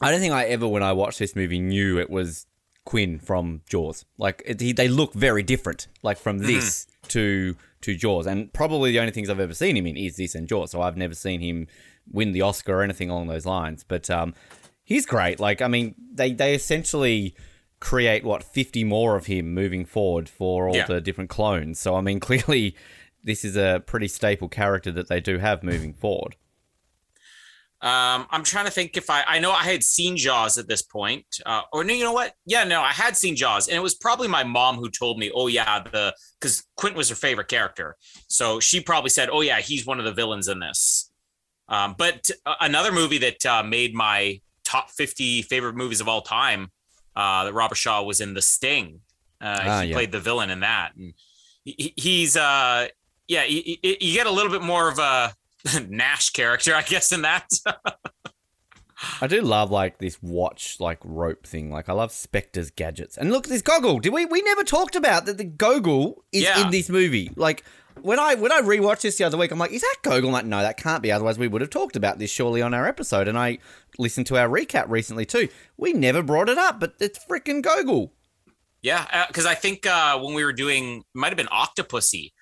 I 0.00 0.10
don't 0.10 0.20
think 0.20 0.32
I 0.32 0.44
ever 0.44 0.68
when 0.68 0.82
I 0.82 0.92
watched 0.92 1.18
this 1.18 1.34
movie 1.34 1.58
knew 1.58 1.98
it 1.98 2.10
was 2.10 2.46
Quint 2.84 3.22
from 3.22 3.60
Jaws. 3.68 4.04
Like 4.16 4.42
it, 4.46 4.60
he, 4.60 4.72
they 4.72 4.88
look 4.88 5.12
very 5.12 5.42
different. 5.42 5.88
Like 6.02 6.18
from 6.18 6.38
this 6.38 6.86
to 7.08 7.56
to 7.82 7.94
Jaws, 7.94 8.26
and 8.26 8.52
probably 8.52 8.92
the 8.92 9.00
only 9.00 9.12
things 9.12 9.28
I've 9.28 9.40
ever 9.40 9.54
seen 9.54 9.76
him 9.76 9.86
in 9.86 9.96
is 9.96 10.16
this 10.16 10.34
and 10.34 10.48
Jaws. 10.48 10.70
So 10.70 10.80
I've 10.80 10.96
never 10.96 11.14
seen 11.14 11.40
him 11.40 11.66
win 12.10 12.32
the 12.32 12.42
Oscar 12.42 12.78
or 12.78 12.82
anything 12.82 13.10
along 13.10 13.26
those 13.26 13.44
lines. 13.44 13.84
But 13.86 14.08
um, 14.08 14.34
he's 14.84 15.04
great. 15.04 15.38
Like 15.38 15.60
I 15.60 15.68
mean, 15.68 15.94
they 16.14 16.32
they 16.32 16.54
essentially 16.54 17.34
create 17.80 18.24
what 18.24 18.42
50 18.42 18.84
more 18.84 19.16
of 19.16 19.26
him 19.26 19.54
moving 19.54 19.84
forward 19.84 20.28
for 20.28 20.68
all 20.68 20.76
Yeah. 20.76 20.86
the 20.86 21.00
different 21.00 21.30
clones. 21.30 21.78
So 21.78 21.94
I 21.96 22.00
mean, 22.00 22.20
clearly 22.28 22.74
this 23.22 23.44
is 23.44 23.56
a 23.56 23.82
pretty 23.86 24.08
staple 24.08 24.48
character 24.48 24.90
that 24.92 25.08
they 25.08 25.20
do 25.20 25.38
have 25.38 25.62
moving 25.62 25.92
forward. 25.92 26.36
Um, 27.80 28.26
I'm 28.30 28.42
trying 28.42 28.64
to 28.64 28.72
think 28.72 28.96
if 28.96 29.08
I 29.08 29.22
I 29.24 29.38
know 29.38 29.52
I 29.52 29.62
had 29.62 29.84
seen 29.84 30.16
Jaws 30.16 30.58
at 30.58 30.66
this 30.66 30.82
point, 30.82 31.24
uh, 31.46 31.62
or 31.72 31.84
no, 31.84 31.94
you 31.94 32.02
know 32.02 32.12
what? 32.12 32.34
Yeah, 32.44 32.64
no, 32.64 32.80
I 32.82 32.92
had 32.92 33.16
seen 33.16 33.36
Jaws, 33.36 33.68
and 33.68 33.76
it 33.76 33.80
was 33.80 33.94
probably 33.94 34.26
my 34.26 34.42
mom 34.42 34.76
who 34.78 34.90
told 34.90 35.16
me, 35.16 35.30
"Oh 35.32 35.46
yeah, 35.46 35.84
the 35.84 36.12
because 36.40 36.64
Quentin 36.74 36.98
was 36.98 37.08
her 37.10 37.14
favorite 37.14 37.46
character, 37.46 37.94
so 38.26 38.58
she 38.58 38.80
probably 38.80 39.10
said, 39.10 39.28
"Oh 39.30 39.42
yeah, 39.42 39.60
he's 39.60 39.86
one 39.86 40.00
of 40.00 40.04
the 40.04 40.12
villains 40.12 40.48
in 40.48 40.58
this." 40.58 41.12
Um, 41.68 41.94
but 41.96 42.28
uh, 42.44 42.56
another 42.60 42.90
movie 42.90 43.18
that 43.18 43.46
uh, 43.46 43.62
made 43.62 43.94
my 43.94 44.40
top 44.64 44.90
50 44.90 45.42
favorite 45.42 45.76
movies 45.76 46.00
of 46.00 46.08
all 46.08 46.22
time, 46.22 46.72
uh, 47.18 47.44
that 47.44 47.52
Robert 47.52 47.74
Shaw 47.76 48.02
was 48.02 48.20
in 48.22 48.32
The 48.32 48.40
Sting. 48.42 49.00
Uh, 49.40 49.58
Ah, 49.62 49.80
he 49.82 49.88
yeah. 49.88 49.94
played 49.94 50.12
the 50.12 50.20
villain 50.20 50.48
in 50.50 50.60
that, 50.60 50.92
and 50.96 51.12
he, 51.64 51.92
he's 51.96 52.36
uh, 52.36 52.88
yeah, 53.26 53.44
you 53.44 53.76
get 54.14 54.26
a 54.26 54.30
little 54.30 54.50
bit 54.50 54.62
more 54.62 54.88
of 54.88 54.98
a 54.98 55.34
Nash 55.88 56.30
character, 56.30 56.74
I 56.74 56.82
guess, 56.82 57.12
in 57.12 57.22
that. 57.22 57.46
I 59.20 59.28
do 59.28 59.40
love 59.42 59.70
like 59.70 59.98
this 59.98 60.18
watch 60.22 60.78
like 60.80 60.98
rope 61.04 61.46
thing. 61.46 61.70
Like 61.70 61.88
I 61.88 61.92
love 61.92 62.10
Spectre's 62.10 62.70
gadgets. 62.72 63.16
And 63.16 63.30
look, 63.30 63.46
this 63.46 63.62
Gogol. 63.62 64.00
Did 64.00 64.12
we 64.12 64.24
we 64.26 64.42
never 64.42 64.64
talked 64.64 64.96
about 64.96 65.24
that 65.26 65.38
the 65.38 65.44
Gogol 65.44 66.24
is 66.32 66.42
Yeah. 66.42 66.64
in 66.64 66.70
this 66.72 66.88
movie. 66.88 67.30
Like 67.36 67.62
when 68.02 68.18
I 68.18 68.34
when 68.34 68.52
I 68.52 68.60
rewatched 68.60 69.02
this 69.02 69.16
the 69.18 69.24
other 69.24 69.36
week, 69.36 69.50
I'm 69.50 69.58
like, 69.58 69.72
is 69.72 69.82
that 69.82 69.96
Gogol? 70.02 70.28
I'm 70.28 70.32
like, 70.32 70.46
no, 70.46 70.58
that 70.60 70.76
can't 70.76 71.02
be. 71.02 71.12
Otherwise, 71.12 71.38
we 71.38 71.48
would 71.48 71.60
have 71.60 71.70
talked 71.70 71.96
about 71.96 72.18
this 72.18 72.30
surely 72.30 72.62
on 72.62 72.74
our 72.74 72.86
episode. 72.86 73.28
And 73.28 73.38
I 73.38 73.58
listened 73.98 74.26
to 74.28 74.36
our 74.36 74.48
recap 74.48 74.86
recently 74.88 75.24
too. 75.26 75.48
We 75.76 75.92
never 75.92 76.22
brought 76.22 76.48
it 76.48 76.58
up, 76.58 76.80
but 76.80 76.94
it's 77.00 77.18
freaking 77.24 77.62
Gogol. 77.62 78.12
Yeah, 78.82 79.26
because 79.26 79.44
I 79.46 79.54
think 79.54 79.86
uh, 79.86 80.18
when 80.20 80.34
we 80.34 80.44
were 80.44 80.52
doing, 80.52 80.98
it 80.98 81.04
might 81.12 81.28
have 81.28 81.36
been 81.36 81.46
Octopussy, 81.48 82.32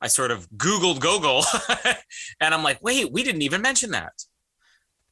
I 0.00 0.08
sort 0.08 0.30
of 0.30 0.48
Googled 0.50 1.00
Gogol, 1.00 1.44
and 2.40 2.54
I'm 2.54 2.62
like, 2.62 2.82
wait, 2.82 3.12
we 3.12 3.22
didn't 3.22 3.42
even 3.42 3.60
mention 3.60 3.90
that. 3.90 4.24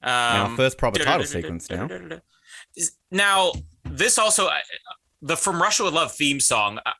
Our 0.02 0.46
Um, 0.46 0.56
first 0.56 0.78
proper 0.78 0.98
title 0.98 1.26
sequence 1.26 1.68
now. 1.68 1.86
Now, 3.10 3.52
this 3.84 4.18
also, 4.18 4.46
uh, 4.46 4.58
the 5.20 5.36
From 5.36 5.60
Russia 5.60 5.84
with 5.84 5.92
Love 5.94 6.12
theme 6.12 6.40
song, 6.40 6.78
uh, 6.86 6.92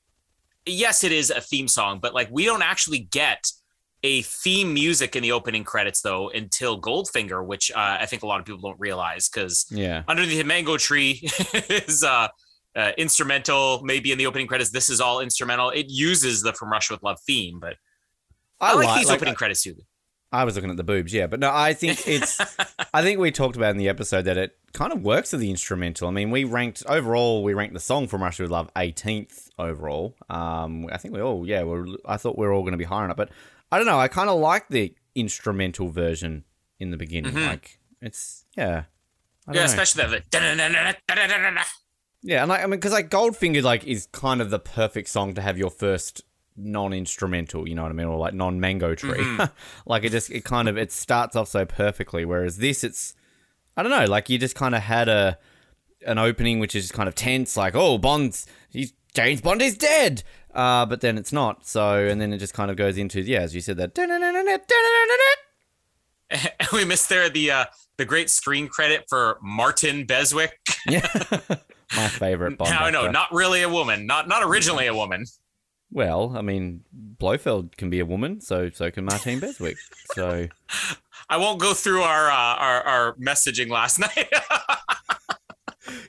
yes, 0.72 1.04
it 1.04 1.12
is 1.12 1.30
a 1.30 1.40
theme 1.40 1.68
song, 1.68 1.98
but 2.00 2.14
like 2.14 2.28
we 2.30 2.44
don't 2.44 2.62
actually 2.62 3.00
get 3.00 3.50
a 4.02 4.22
theme 4.22 4.72
music 4.72 5.14
in 5.14 5.22
the 5.22 5.32
opening 5.32 5.64
credits 5.64 6.00
though 6.00 6.30
until 6.30 6.80
Goldfinger, 6.80 7.44
which 7.44 7.70
uh, 7.70 7.98
I 8.00 8.06
think 8.06 8.22
a 8.22 8.26
lot 8.26 8.40
of 8.40 8.46
people 8.46 8.60
don't 8.60 8.80
realize 8.80 9.28
because 9.28 9.66
Yeah. 9.70 10.02
Underneath 10.08 10.38
the 10.38 10.44
Mango 10.44 10.76
Tree 10.78 11.20
is 11.68 12.02
uh, 12.02 12.28
uh, 12.74 12.92
instrumental, 12.96 13.82
maybe 13.84 14.12
in 14.12 14.18
the 14.18 14.26
opening 14.26 14.46
credits. 14.46 14.70
This 14.70 14.88
is 14.88 15.00
all 15.00 15.20
instrumental. 15.20 15.70
It 15.70 15.86
uses 15.88 16.42
the 16.42 16.52
From 16.52 16.70
Russia 16.70 16.94
with 16.94 17.02
Love 17.02 17.18
theme, 17.26 17.60
but 17.60 17.76
I, 18.60 18.74
like, 18.74 18.98
these 18.98 19.10
opening 19.10 19.34
credits 19.34 19.62
too. 19.62 19.76
I 20.32 20.44
was 20.44 20.54
looking 20.54 20.70
at 20.70 20.76
the 20.76 20.84
boobs, 20.84 21.12
yeah, 21.12 21.26
but 21.26 21.40
no, 21.40 21.50
I 21.52 21.74
think 21.74 22.06
it's. 22.06 22.40
I 22.94 23.02
think 23.02 23.18
we 23.18 23.30
talked 23.32 23.56
about 23.56 23.70
in 23.72 23.78
the 23.78 23.88
episode 23.88 24.22
that 24.22 24.36
it 24.36 24.56
kind 24.72 24.92
of 24.92 25.02
works 25.02 25.32
with 25.32 25.40
the 25.40 25.50
instrumental. 25.50 26.06
I 26.06 26.12
mean, 26.12 26.30
we 26.30 26.44
ranked 26.44 26.84
overall, 26.88 27.42
we 27.42 27.52
ranked 27.54 27.74
the 27.74 27.80
song 27.80 28.06
from 28.06 28.22
Russia 28.22 28.42
with 28.42 28.52
Love 28.52 28.72
18th 28.74 29.48
overall. 29.58 30.14
Um, 30.28 30.86
I 30.92 30.98
think 30.98 31.14
we 31.14 31.20
all, 31.20 31.46
yeah, 31.46 31.64
we're, 31.64 31.86
I 32.04 32.16
thought 32.16 32.38
we 32.38 32.46
were 32.46 32.52
all 32.52 32.62
going 32.62 32.72
to 32.72 32.78
be 32.78 32.84
higher 32.84 33.04
on 33.04 33.10
it, 33.10 33.16
but 33.16 33.30
I 33.72 33.78
don't 33.78 33.86
know. 33.86 33.98
I 33.98 34.06
kind 34.08 34.30
of 34.30 34.38
like 34.38 34.68
the 34.68 34.94
instrumental 35.14 35.90
version 35.90 36.44
in 36.78 36.90
the 36.90 36.96
beginning. 36.96 37.32
Mhm. 37.32 37.46
Like 37.48 37.78
it's 38.00 38.44
yeah, 38.56 38.84
Yeah, 39.48 39.52
know. 39.54 39.64
especially 39.64 40.04
the. 40.04 40.22
the 40.30 41.64
yeah, 42.22 42.42
and 42.42 42.48
like 42.48 42.60
I 42.60 42.64
mean, 42.64 42.70
because 42.78 42.92
like 42.92 43.10
Goldfinger 43.10 43.62
like 43.62 43.84
is 43.84 44.06
kind 44.12 44.40
of 44.40 44.50
the 44.50 44.58
perfect 44.58 45.08
song 45.08 45.34
to 45.34 45.40
have 45.40 45.56
your 45.58 45.70
first 45.70 46.22
non-instrumental. 46.56 47.68
You 47.68 47.74
know 47.74 47.82
what 47.82 47.90
I 47.90 47.94
mean, 47.94 48.06
or 48.06 48.18
like 48.18 48.34
non-mango 48.34 48.94
tree. 48.94 49.38
like 49.86 50.04
it 50.04 50.12
just 50.12 50.30
it 50.30 50.44
kind 50.44 50.68
of 50.68 50.76
it 50.76 50.92
starts 50.92 51.36
off 51.36 51.48
so 51.48 51.64
perfectly, 51.64 52.24
whereas 52.24 52.58
this 52.58 52.84
it's 52.84 53.14
I 53.76 53.82
don't 53.82 53.92
know, 53.92 54.04
like 54.04 54.28
you 54.28 54.38
just 54.38 54.54
kind 54.54 54.74
of 54.74 54.82
had 54.82 55.08
a 55.08 55.38
an 56.06 56.18
opening 56.18 56.60
which 56.60 56.74
is 56.74 56.90
kind 56.90 57.08
of 57.08 57.14
tense, 57.14 57.56
like 57.56 57.74
oh 57.74 57.98
Bond's 57.98 58.46
he's 58.70 58.92
James 59.14 59.40
Bond 59.40 59.62
is 59.62 59.76
dead. 59.76 60.22
Uh, 60.54 60.84
but 60.84 61.00
then 61.00 61.16
it's 61.16 61.32
not. 61.32 61.66
So, 61.66 61.96
and 62.06 62.20
then 62.20 62.32
it 62.32 62.38
just 62.38 62.54
kind 62.54 62.70
of 62.70 62.76
goes 62.76 62.98
into, 62.98 63.20
yeah, 63.20 63.40
as 63.40 63.54
you 63.54 63.60
said, 63.60 63.76
that. 63.76 63.96
we 66.72 66.84
missed 66.84 67.08
there 67.08 67.28
the 67.28 67.50
uh, 67.50 67.64
the 67.96 68.04
great 68.04 68.30
screen 68.30 68.68
credit 68.68 69.04
for 69.08 69.38
Martine 69.42 70.06
Beswick. 70.06 70.52
Yeah. 70.86 71.06
My 71.94 72.08
favorite 72.08 72.56
Bond. 72.56 72.70
No, 72.70 72.88
know, 72.88 73.10
not 73.10 73.30
really 73.32 73.60
a 73.62 73.68
woman, 73.68 74.06
not 74.06 74.26
not 74.28 74.42
originally 74.42 74.86
a 74.86 74.94
woman. 74.94 75.26
Well, 75.92 76.36
I 76.36 76.42
mean, 76.42 76.84
Blofeld 76.92 77.76
can 77.76 77.90
be 77.90 77.98
a 78.00 78.06
woman, 78.06 78.40
so 78.40 78.70
so 78.70 78.90
can 78.90 79.04
Martine 79.04 79.40
Beswick. 79.40 79.76
So, 80.14 80.46
I 81.28 81.36
won't 81.36 81.60
go 81.60 81.74
through 81.74 82.02
our 82.02 82.30
uh, 82.30 82.34
our, 82.34 82.82
our 82.82 83.14
messaging 83.14 83.70
last 83.70 83.98
night. 84.00 84.28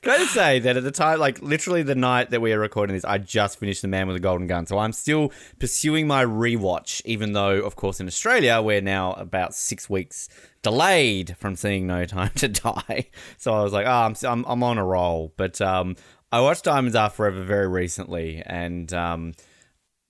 can 0.01 0.11
I 0.11 0.17
just 0.17 0.33
say 0.33 0.59
that 0.59 0.77
at 0.77 0.83
the 0.83 0.91
time, 0.91 1.19
like 1.19 1.41
literally 1.41 1.81
the 1.81 1.95
night 1.95 2.29
that 2.29 2.41
we 2.41 2.53
are 2.53 2.59
recording 2.59 2.95
this, 2.95 3.05
I 3.05 3.17
just 3.17 3.59
finished 3.59 3.81
The 3.81 3.88
Man 3.88 4.05
with 4.05 4.15
the 4.15 4.19
Golden 4.19 4.45
Gun. 4.45 4.67
So 4.67 4.77
I'm 4.77 4.93
still 4.93 5.31
pursuing 5.59 6.05
my 6.05 6.23
rewatch, 6.23 7.01
even 7.05 7.33
though, 7.33 7.61
of 7.61 7.75
course, 7.75 8.00
in 8.00 8.05
Australia, 8.05 8.61
we're 8.61 8.81
now 8.81 9.13
about 9.13 9.55
six 9.55 9.89
weeks 9.89 10.29
delayed 10.61 11.35
from 11.38 11.55
seeing 11.55 11.88
No 11.88 12.05
Time 12.05 12.31
to 12.35 12.47
Die. 12.47 13.07
So 13.38 13.53
I 13.53 13.63
was 13.63 13.73
like, 13.73 13.88
oh, 13.88 13.89
I'm, 13.89 14.15
I'm, 14.23 14.45
I'm 14.47 14.61
on 14.61 14.77
a 14.77 14.85
roll. 14.85 15.33
But 15.35 15.59
um, 15.61 15.95
I 16.31 16.41
watched 16.41 16.65
Diamonds 16.65 16.95
Are 16.95 17.09
Forever 17.09 17.43
very 17.43 17.67
recently, 17.67 18.43
and 18.45 18.93
um, 18.93 19.33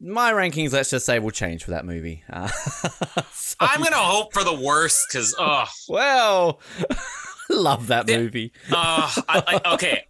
my 0.01 0.33
rankings, 0.33 0.73
let's 0.73 0.89
just 0.89 1.05
say, 1.05 1.19
will 1.19 1.31
change 1.31 1.63
for 1.63 1.71
that 1.71 1.85
movie. 1.85 2.23
Uh, 2.29 2.47
so- 3.31 3.55
I'm 3.59 3.81
gonna 3.81 3.95
hope 3.95 4.33
for 4.33 4.43
the 4.43 4.53
worst 4.53 5.05
because 5.11 5.35
oh 5.37 5.65
well, 5.87 6.59
love 7.49 7.87
that 7.87 8.07
movie. 8.07 8.51
Uh, 8.71 9.11
I, 9.29 9.61
I, 9.65 9.73
okay. 9.73 10.05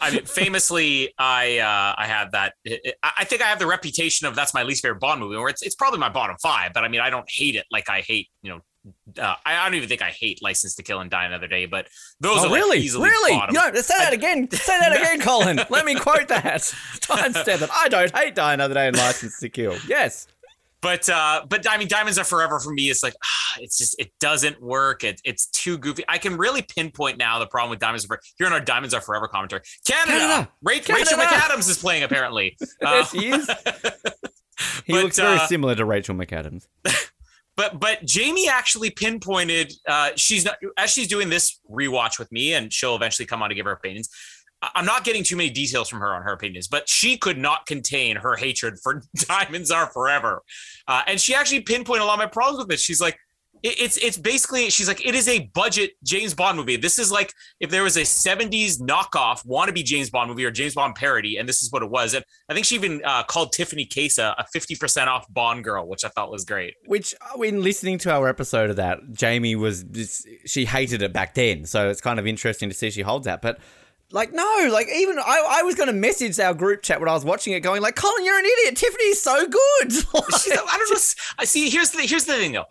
I 0.00 0.12
mean, 0.12 0.24
famously, 0.26 1.12
I 1.18 1.58
uh, 1.58 1.94
I 1.98 2.06
have 2.06 2.32
that. 2.32 2.54
I 2.66 2.92
I 3.18 3.24
think 3.24 3.42
I 3.42 3.46
have 3.46 3.58
the 3.58 3.66
reputation 3.66 4.26
of 4.26 4.36
that's 4.36 4.54
my 4.54 4.62
least 4.62 4.82
favorite 4.82 5.00
Bond 5.00 5.20
movie, 5.20 5.36
or 5.36 5.48
it's 5.48 5.62
it's 5.62 5.74
probably 5.74 5.98
my 5.98 6.08
bottom 6.08 6.36
five. 6.40 6.72
But 6.72 6.84
I 6.84 6.88
mean, 6.88 7.00
I 7.00 7.10
don't 7.10 7.28
hate 7.28 7.56
it 7.56 7.66
like 7.70 7.88
I 7.88 8.00
hate 8.02 8.28
you 8.42 8.50
know. 8.50 8.60
Uh, 9.18 9.34
I, 9.46 9.56
I 9.58 9.64
don't 9.66 9.74
even 9.74 9.88
think 9.88 10.02
I 10.02 10.10
hate 10.10 10.42
License 10.42 10.74
to 10.76 10.82
Kill 10.82 11.00
and 11.00 11.10
Die 11.10 11.24
Another 11.24 11.46
Day, 11.46 11.66
but 11.66 11.88
those 12.20 12.38
Oh, 12.38 12.46
are 12.46 12.50
like 12.50 12.60
really? 12.60 12.78
easily 12.78 13.08
really? 13.10 13.32
bottom. 13.32 13.54
No, 13.54 13.72
say 13.80 13.94
that 13.98 14.12
again. 14.12 14.50
Say 14.50 14.78
that 14.80 14.92
again, 14.96 15.20
Colin. 15.20 15.60
Let 15.70 15.84
me 15.84 15.94
quote 15.94 16.28
that. 16.28 16.44
Timestamp 17.00 17.62
it. 17.62 17.70
I 17.72 17.88
don't 17.88 18.16
hate 18.16 18.34
Die 18.34 18.52
Another 18.54 18.74
Day 18.74 18.88
and 18.88 18.96
License 18.96 19.38
to 19.40 19.48
Kill. 19.48 19.76
Yes. 19.86 20.26
But 20.80 21.08
uh, 21.08 21.46
but 21.48 21.64
I 21.70 21.76
mean, 21.78 21.86
Diamonds 21.86 22.18
Are 22.18 22.24
Forever 22.24 22.58
for 22.58 22.72
me. 22.72 22.90
It's 22.90 23.04
like 23.04 23.14
ah, 23.22 23.54
it's 23.60 23.78
just 23.78 23.94
it 24.00 24.10
doesn't 24.18 24.60
work. 24.60 25.04
It, 25.04 25.20
it's 25.24 25.46
too 25.46 25.78
goofy. 25.78 26.02
I 26.08 26.18
can 26.18 26.36
really 26.36 26.62
pinpoint 26.62 27.18
now 27.18 27.38
the 27.38 27.46
problem 27.46 27.70
with 27.70 27.78
Diamonds 27.78 28.04
Are 28.04 28.08
Forever. 28.08 28.22
Here 28.36 28.46
in 28.48 28.52
our 28.52 28.58
Diamonds 28.60 28.92
Are 28.92 29.00
Forever 29.00 29.28
commentary, 29.28 29.62
Canada. 29.86 30.18
Canada! 30.18 30.50
Ra- 30.60 30.72
Rachel 30.72 31.18
McAdams 31.18 31.70
is 31.70 31.78
playing 31.78 32.02
apparently. 32.02 32.56
Uh, 32.84 33.04
he 33.04 33.28
is. 33.28 33.48
He 34.84 34.92
But, 34.92 35.04
looks 35.04 35.18
very 35.18 35.36
uh, 35.38 35.46
similar 35.46 35.74
to 35.76 35.84
Rachel 35.84 36.14
McAdams. 36.16 36.66
But 37.56 37.78
but 37.80 38.04
Jamie 38.04 38.48
actually 38.48 38.90
pinpointed. 38.90 39.72
Uh, 39.86 40.10
she's 40.16 40.44
not 40.44 40.56
as 40.76 40.90
she's 40.90 41.08
doing 41.08 41.28
this 41.28 41.60
rewatch 41.70 42.18
with 42.18 42.30
me, 42.32 42.54
and 42.54 42.72
she'll 42.72 42.96
eventually 42.96 43.26
come 43.26 43.42
on 43.42 43.48
to 43.48 43.54
give 43.54 43.66
her 43.66 43.72
opinions. 43.72 44.08
I'm 44.74 44.86
not 44.86 45.02
getting 45.02 45.24
too 45.24 45.36
many 45.36 45.50
details 45.50 45.88
from 45.88 45.98
her 45.98 46.14
on 46.14 46.22
her 46.22 46.32
opinions, 46.32 46.68
but 46.68 46.88
she 46.88 47.18
could 47.18 47.36
not 47.36 47.66
contain 47.66 48.14
her 48.14 48.36
hatred 48.36 48.78
for 48.80 49.02
Diamonds 49.16 49.70
Are 49.70 49.86
Forever, 49.86 50.42
uh, 50.86 51.02
and 51.06 51.20
she 51.20 51.34
actually 51.34 51.60
pinpointed 51.60 52.02
a 52.02 52.06
lot 52.06 52.14
of 52.14 52.20
my 52.20 52.26
problems 52.26 52.64
with 52.64 52.72
it. 52.72 52.80
She's 52.80 53.00
like, 53.00 53.18
it- 53.62 53.80
it's 53.80 53.96
it's 53.98 54.16
basically 54.16 54.70
she's 54.70 54.88
like 54.88 55.04
it 55.06 55.14
is 55.14 55.28
a 55.28 55.50
budget 55.54 55.92
James 56.04 56.34
Bond 56.34 56.56
movie. 56.58 56.76
This 56.76 56.98
is 56.98 57.10
like 57.12 57.32
if 57.60 57.70
there 57.70 57.82
was 57.82 57.96
a 57.96 58.02
70s 58.02 58.80
knockoff 58.80 59.46
wannabe 59.46 59.84
James 59.84 60.10
Bond 60.10 60.28
movie 60.30 60.44
or 60.44 60.50
James 60.50 60.74
Bond 60.74 60.94
parody, 60.94 61.36
and 61.36 61.48
this 61.48 61.62
is 61.62 61.70
what 61.72 61.82
it 61.82 61.90
was. 61.90 62.14
And 62.14 62.24
I 62.48 62.54
think 62.54 62.66
she 62.66 62.74
even 62.74 63.02
uh, 63.04 63.22
called 63.24 63.52
Tiffany 63.52 63.84
Case 63.84 64.18
a, 64.18 64.34
a 64.38 64.44
50% 64.54 65.06
off 65.06 65.26
Bond 65.32 65.64
girl, 65.64 65.86
which 65.88 66.04
I 66.04 66.08
thought 66.08 66.30
was 66.30 66.44
great. 66.44 66.74
Which, 66.86 67.14
when 67.36 67.62
listening 67.62 67.98
to 67.98 68.10
our 68.12 68.28
episode 68.28 68.70
of 68.70 68.76
that, 68.76 68.98
Jamie 69.12 69.56
was 69.56 69.84
just, 69.84 70.26
she 70.46 70.64
hated 70.64 71.02
it 71.02 71.12
back 71.12 71.34
then. 71.34 71.64
So 71.64 71.88
it's 71.88 72.00
kind 72.00 72.18
of 72.18 72.26
interesting 72.26 72.68
to 72.68 72.74
see 72.74 72.90
she 72.90 73.02
holds 73.02 73.26
that. 73.26 73.42
But 73.42 73.58
like, 74.10 74.32
no, 74.32 74.68
like 74.70 74.88
even 74.94 75.18
I, 75.18 75.60
I 75.60 75.62
was 75.62 75.74
going 75.74 75.86
to 75.86 75.92
message 75.94 76.38
our 76.38 76.52
group 76.54 76.82
chat 76.82 77.00
when 77.00 77.08
I 77.08 77.14
was 77.14 77.24
watching 77.24 77.54
it, 77.54 77.60
going 77.60 77.80
like, 77.80 77.96
Colin, 77.96 78.24
you're 78.24 78.38
an 78.38 78.44
idiot. 78.44 78.76
Tiffany's 78.76 79.22
so 79.22 79.46
good. 79.46 79.92
She's, 79.92 80.52
I 80.52 80.56
don't 80.56 80.90
know. 80.90 80.98
I 81.38 81.44
see. 81.44 81.70
Here's 81.70 81.90
the 81.90 82.02
here's 82.02 82.24
the 82.24 82.34
thing 82.34 82.52
though. 82.52 82.66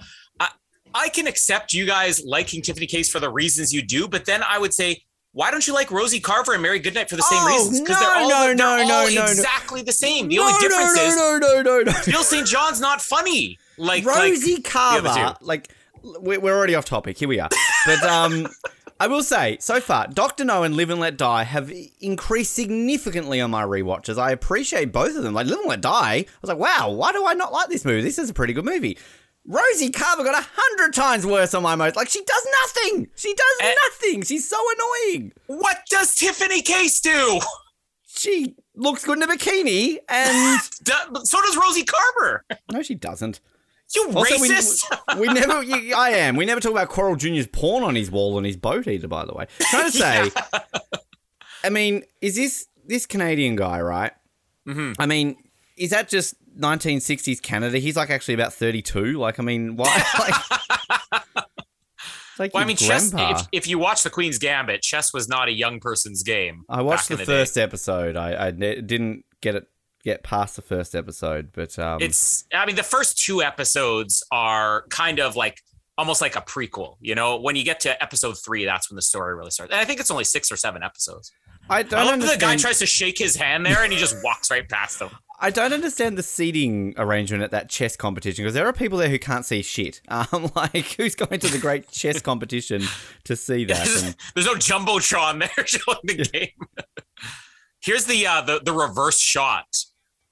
I, 0.94 1.10
can 1.10 1.28
accept 1.28 1.74
you 1.74 1.86
guys 1.86 2.24
liking 2.26 2.62
Tiffany 2.62 2.88
Case 2.88 3.10
for 3.10 3.20
the 3.20 3.30
reasons 3.32 3.74
you 3.74 3.82
do, 3.82 4.08
but 4.08 4.26
then 4.26 4.44
I 4.44 4.58
would 4.58 4.74
say, 4.74 5.04
why 5.34 5.50
don't 5.50 5.66
you 5.66 5.74
like 5.74 5.92
Rosie 5.92 6.20
Carver 6.20 6.54
and 6.54 6.62
Mary 6.62 6.80
Goodnight 6.80 7.10
for 7.10 7.16
the 7.16 7.22
same 7.22 7.40
Oh, 7.42 7.48
reasons? 7.48 7.80
Because 7.82 8.00
they're 8.00 8.16
all, 8.16 8.30
no, 8.30 8.40
they're 8.42 8.56
no, 8.56 8.66
all 8.72 8.78
no, 8.80 9.08
no, 9.08 9.16
no. 9.16 9.22
exactly 9.24 9.82
the 9.82 9.94
same. 9.94 10.28
The 10.28 10.38
no, 10.38 10.48
only 10.48 10.60
difference 10.60 10.96
no, 10.96 11.04
is 11.04 11.16
no, 11.16 11.38
no, 11.38 11.62
no, 11.62 11.62
no, 11.62 11.92
no. 11.92 12.02
Jill 12.04 12.24
St. 12.24 12.46
John's 12.46 12.82
not 12.82 13.02
funny. 13.02 13.58
Like 13.78 14.06
Rosie 14.06 14.56
like, 14.56 14.64
Carver, 14.66 15.02
the 15.04 15.10
other 15.10 15.38
two. 15.40 15.46
like 15.46 15.70
we're 16.04 16.40
we're 16.40 16.58
already 16.58 16.76
off 16.76 16.86
topic. 16.86 17.18
Here 17.18 17.30
we 17.30 17.40
are. 17.40 17.50
But 17.86 18.04
um, 18.04 18.48
I 19.00 19.08
will 19.08 19.24
say, 19.24 19.58
so 19.60 19.80
far, 19.80 20.08
Doctor 20.08 20.46
No 20.46 20.62
and 20.64 20.76
Live 20.76 20.92
and 20.92 21.00
Let 21.00 21.18
Die 21.18 21.44
have 21.44 21.72
increased 22.02 22.54
significantly 22.54 23.42
on 23.42 23.50
my 23.50 23.64
rewatches. 23.64 24.20
I 24.20 24.32
appreciate 24.32 24.92
both 24.92 25.16
of 25.16 25.24
them. 25.24 25.34
Like 25.34 25.48
Live 25.48 25.60
and 25.60 25.70
Let 25.70 25.82
Die, 25.82 26.14
I 26.18 26.26
was 26.42 26.50
like, 26.50 26.60
wow, 26.60 26.92
why 26.92 27.12
do 27.12 27.26
I 27.26 27.34
not 27.34 27.52
like 27.52 27.70
this 27.70 27.84
movie? 27.84 28.04
This 28.04 28.20
is 28.20 28.30
a 28.30 28.34
pretty 28.34 28.54
good 28.54 28.66
movie. 28.66 29.00
Rosie 29.48 29.90
Carver 29.90 30.24
got 30.24 30.42
a 30.42 30.48
hundred 30.56 30.94
times 30.94 31.26
worse 31.26 31.54
on 31.54 31.64
my 31.64 31.76
most. 31.76 31.96
Like 31.96 32.10
she 32.10 32.24
does 32.24 32.48
nothing. 32.64 33.08
She 33.16 33.34
does 33.34 33.58
Eh. 33.62 33.74
nothing. 33.90 34.22
She's 34.24 34.48
so 34.48 34.58
annoying. 34.76 35.34
What 35.48 35.80
does 35.90 36.16
Tiffany 36.16 36.62
Case 36.62 37.00
do? 37.02 37.40
She 38.08 38.56
looks 38.76 39.04
good 39.04 39.18
in 39.18 39.24
a 39.24 39.28
bikini, 39.28 39.98
and 40.08 40.62
so 41.26 41.42
does 41.42 41.58
Rosie 41.58 41.84
Carver. 41.86 42.46
no, 42.72 42.82
she 42.84 42.94
doesn't. 42.96 43.40
You 43.96 44.10
Also, 44.14 44.40
we- 44.40 44.50
racist. 44.50 44.86
We, 45.20 45.28
never. 45.28 45.62
You, 45.64 45.96
I 45.96 46.12
am. 46.12 46.36
We 46.38 46.46
never 46.46 46.62
talk 46.62 46.72
about 46.72 46.88
Coral 46.90 47.16
Junior's 47.18 47.48
porn 47.48 47.84
on 47.84 47.96
his 47.96 48.10
wall 48.10 48.38
and 48.38 48.46
his 48.46 48.56
boat 48.58 48.88
either. 48.88 49.08
By 49.08 49.26
the 49.26 49.34
way, 49.34 49.48
trying 49.60 49.92
to 49.92 49.98
say. 49.98 50.32
I 51.64 51.70
mean, 51.70 52.04
is 52.22 52.36
this 52.36 52.68
this 52.86 53.06
Canadian 53.06 53.56
guy 53.56 53.82
right? 53.82 54.12
Mhm. 54.68 54.96
I 55.00 55.06
mean, 55.08 55.36
is 55.78 55.90
that 55.90 56.08
just 56.10 56.36
1960s 56.58 57.42
Canada? 57.42 57.78
He's 57.78 57.96
like 57.96 58.10
actually 58.10 58.34
about 58.36 58.54
32. 58.54 59.14
Like, 59.14 59.40
I 59.40 59.44
mean, 59.44 59.76
why? 59.76 60.04
Like, 60.20 61.26
like 62.40 62.54
Well, 62.56 62.64
I 62.64 62.66
mean, 62.66 62.78
chess. 62.78 63.12
grandpa. 63.12 63.40
If, 63.40 63.48
if 63.52 63.68
you 63.68 63.78
watch 63.78 64.02
the 64.04 64.10
Queen's 64.10 64.40
Gambit, 64.40 64.82
chess 64.82 65.14
was 65.14 65.28
not 65.28 65.48
a 65.48 65.52
young 65.52 65.80
person's 65.80 66.24
game. 66.24 66.64
I 66.70 66.82
watched 66.82 67.10
back 67.10 67.18
the, 67.18 67.24
in 67.24 67.28
day. 67.28 67.34
first 67.34 67.58
episode. 67.58 68.16
I, 68.16 68.48
I 68.48 68.52
didn't 68.52 69.26
get 69.42 69.56
it 69.56 69.68
get 70.04 70.24
past 70.24 70.56
the 70.56 70.62
first 70.62 70.96
episode, 70.96 71.52
but 71.54 71.78
um, 71.78 72.02
It's. 72.02 72.46
I 72.54 72.66
mean, 72.66 72.76
the 72.76 72.84
first 72.84 73.24
two 73.24 73.44
episodes 73.44 74.24
are 74.32 74.86
kind 74.90 75.20
of 75.20 75.36
like 75.36 75.62
almost 75.98 76.22
like 76.22 76.36
a 76.36 76.42
prequel. 76.42 76.96
You 77.00 77.16
know, 77.16 77.40
when 77.40 77.56
you 77.56 77.64
get 77.64 77.82
to 77.82 78.02
episode 78.02 78.36
three, 78.44 78.66
that's 78.66 78.90
when 78.90 78.96
the 78.96 79.02
story 79.02 79.36
really 79.36 79.52
starts. 79.52 79.72
And 79.72 79.80
I 79.80 79.86
think 79.86 80.00
it's 80.00 80.12
only 80.12 80.24
six 80.24 80.52
or 80.52 80.58
seven 80.58 80.84
episodes. 80.84 81.32
I 81.70 81.84
don't 81.84 82.00
I 82.00 82.04
love 82.04 82.20
the 82.20 82.38
guy 82.38 82.58
tries 82.58 82.80
to 82.80 82.86
shake 82.86 83.18
his 83.18 83.36
hand 83.36 83.66
there, 83.66 83.84
and 83.84 83.94
he 83.94 84.00
just 84.00 84.16
walks 84.24 84.50
right 84.50 84.68
past 84.68 85.02
him. 85.02 85.10
I 85.44 85.50
don't 85.50 85.74
understand 85.74 86.20
the 86.20 86.24
seating 86.24 86.94
arrangement 86.98 87.42
at 87.42 87.50
that 87.50 87.68
chess 87.68 87.98
competition 87.98 88.44
because 88.44 88.54
there 88.54 88.68
are 88.68 88.74
people 88.74 89.00
there 89.00 89.10
who 89.10 89.18
can't 89.18 89.44
see 89.46 89.62
shit. 89.64 90.02
Um, 90.12 90.52
like 90.56 90.94
who's 90.98 91.16
going 91.16 91.40
to 91.40 91.48
the 91.48 91.58
great 91.58 91.90
chess 91.90 92.22
competition 92.32 92.84
to 93.24 93.36
see 93.36 93.66
that? 93.66 93.88
And, 94.04 94.16
There's 94.36 94.46
no 94.46 94.54
jumbotron 94.56 95.40
there 95.40 95.66
showing 95.66 96.00
the 96.04 96.16
game. 96.32 96.86
Here's 97.82 98.06
the 98.06 98.28
uh, 98.28 98.42
the 98.42 98.62
the 98.64 98.72
reverse 98.74 99.20
shot 99.20 99.66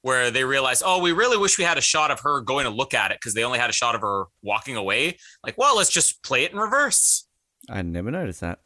where 0.02 0.30
they 0.32 0.44
realize, 0.44 0.84
oh, 0.86 1.00
we 1.02 1.12
really 1.12 1.38
wish 1.38 1.58
we 1.58 1.64
had 1.64 1.78
a 1.78 1.82
shot 1.82 2.12
of 2.12 2.20
her 2.22 2.42
going 2.42 2.66
to 2.66 2.70
look 2.70 2.94
at 2.94 3.12
it 3.12 3.18
because 3.20 3.34
they 3.34 3.44
only 3.44 3.60
had 3.60 3.70
a 3.70 3.74
shot 3.74 3.96
of 3.96 4.02
her 4.02 4.26
walking 4.42 4.76
away. 4.76 5.18
Like, 5.44 5.58
well, 5.58 5.76
let's 5.76 5.90
just 5.90 6.24
play 6.24 6.44
it 6.44 6.52
in 6.52 6.58
reverse. 6.58 7.28
I 7.70 7.82
never 7.82 8.12
noticed 8.12 8.42
that. 8.42 8.60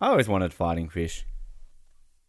I 0.00 0.08
always 0.08 0.28
wanted 0.28 0.52
fighting 0.52 0.88
fish. 0.88 1.26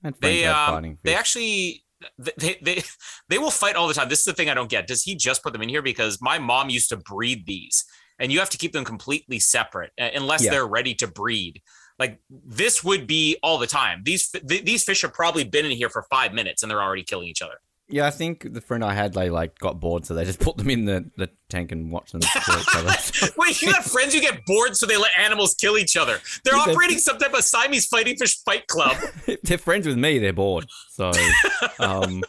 And 0.03 0.15
They 0.21 0.45
um, 0.45 0.73
fighting 0.73 0.95
fish. 0.95 1.01
they 1.03 1.15
actually 1.15 1.83
they, 2.18 2.58
they 2.62 2.84
they 3.29 3.38
will 3.38 3.51
fight 3.51 3.75
all 3.75 3.88
the 3.88 3.94
time. 3.94 4.10
This 4.10 4.20
is 4.20 4.25
the 4.25 4.34
thing 4.34 4.50
I 4.50 4.53
don't 4.53 4.70
get. 4.70 4.88
Does 4.88 5.03
he 5.03 5.15
just 5.15 5.44
put 5.44 5.53
them 5.53 5.62
in 5.62 5.70
here 5.70 5.82
because 5.82 6.20
my 6.22 6.39
mom 6.39 6.70
used 6.70 6.89
to 6.89 6.98
breed 6.98 7.46
these, 7.46 7.86
and 8.20 8.32
you 8.32 8.39
have 8.39 8.50
to 8.51 8.58
keep 8.58 8.74
them 8.74 8.86
completely 8.86 9.39
separate 9.39 9.91
uh, 10.00 10.10
unless 10.15 10.44
Yeah. 10.44 10.51
they're 10.51 10.68
ready 10.68 10.94
to 10.96 11.08
breed. 11.08 11.62
Like 11.98 12.20
this 12.29 12.84
would 12.84 13.08
be 13.08 13.38
all 13.44 13.58
the 13.58 13.68
time. 13.68 14.01
These 14.06 14.29
th- 14.29 14.63
these 14.63 14.84
fish 14.84 15.01
have 15.01 15.13
probably 15.13 15.44
been 15.44 15.65
in 15.65 15.72
here 15.72 15.89
for 15.89 16.06
five 16.10 16.34
minutes 16.34 16.63
and 16.63 16.70
they're 16.72 16.82
already 16.82 17.03
killing 17.03 17.27
each 17.27 17.41
other. 17.41 17.60
Yeah, 17.91 18.05
I 18.05 18.12
think 18.12 18.53
the 18.53 18.62
friend 18.62 18.84
I 18.84 18.93
had, 18.93 19.13
they 19.13 19.31
like 19.31 19.58
got 19.58 19.79
bored, 19.79 20.05
so 20.05 20.13
they 20.13 20.24
just 20.24 20.39
put 20.48 20.58
them 20.58 20.69
in 20.69 20.86
the, 20.86 21.10
the 21.17 21.29
tank 21.50 21.72
and 21.72 21.91
watched 21.91 22.12
them 22.12 22.22
kill 22.22 22.60
each 22.60 22.75
other. 22.75 23.31
Wait, 23.38 23.62
you 23.62 23.72
got 23.72 23.84
friends 23.84 24.13
who 24.13 24.22
get 24.22 24.46
bored 24.46 24.77
so 24.77 24.86
they 24.86 24.98
let 24.98 25.12
animals 25.17 25.55
kill 25.55 25.77
each 25.77 25.98
other. 25.98 26.19
They're 26.43 26.55
Yeah, 26.55 26.72
operating 26.72 27.00
some 27.00 27.17
type 27.17 27.34
of 27.34 27.43
Siamese 27.43 27.88
fighting 27.88 28.15
fish 28.15 28.38
fight 28.43 28.67
club. 28.67 28.96
If 29.27 29.41
they're 29.43 29.58
friends 29.58 29.88
with 29.88 29.98
me, 29.98 30.19
they're 30.19 30.34
bored. 30.34 30.67
So, 30.91 31.12
um, 31.79 32.24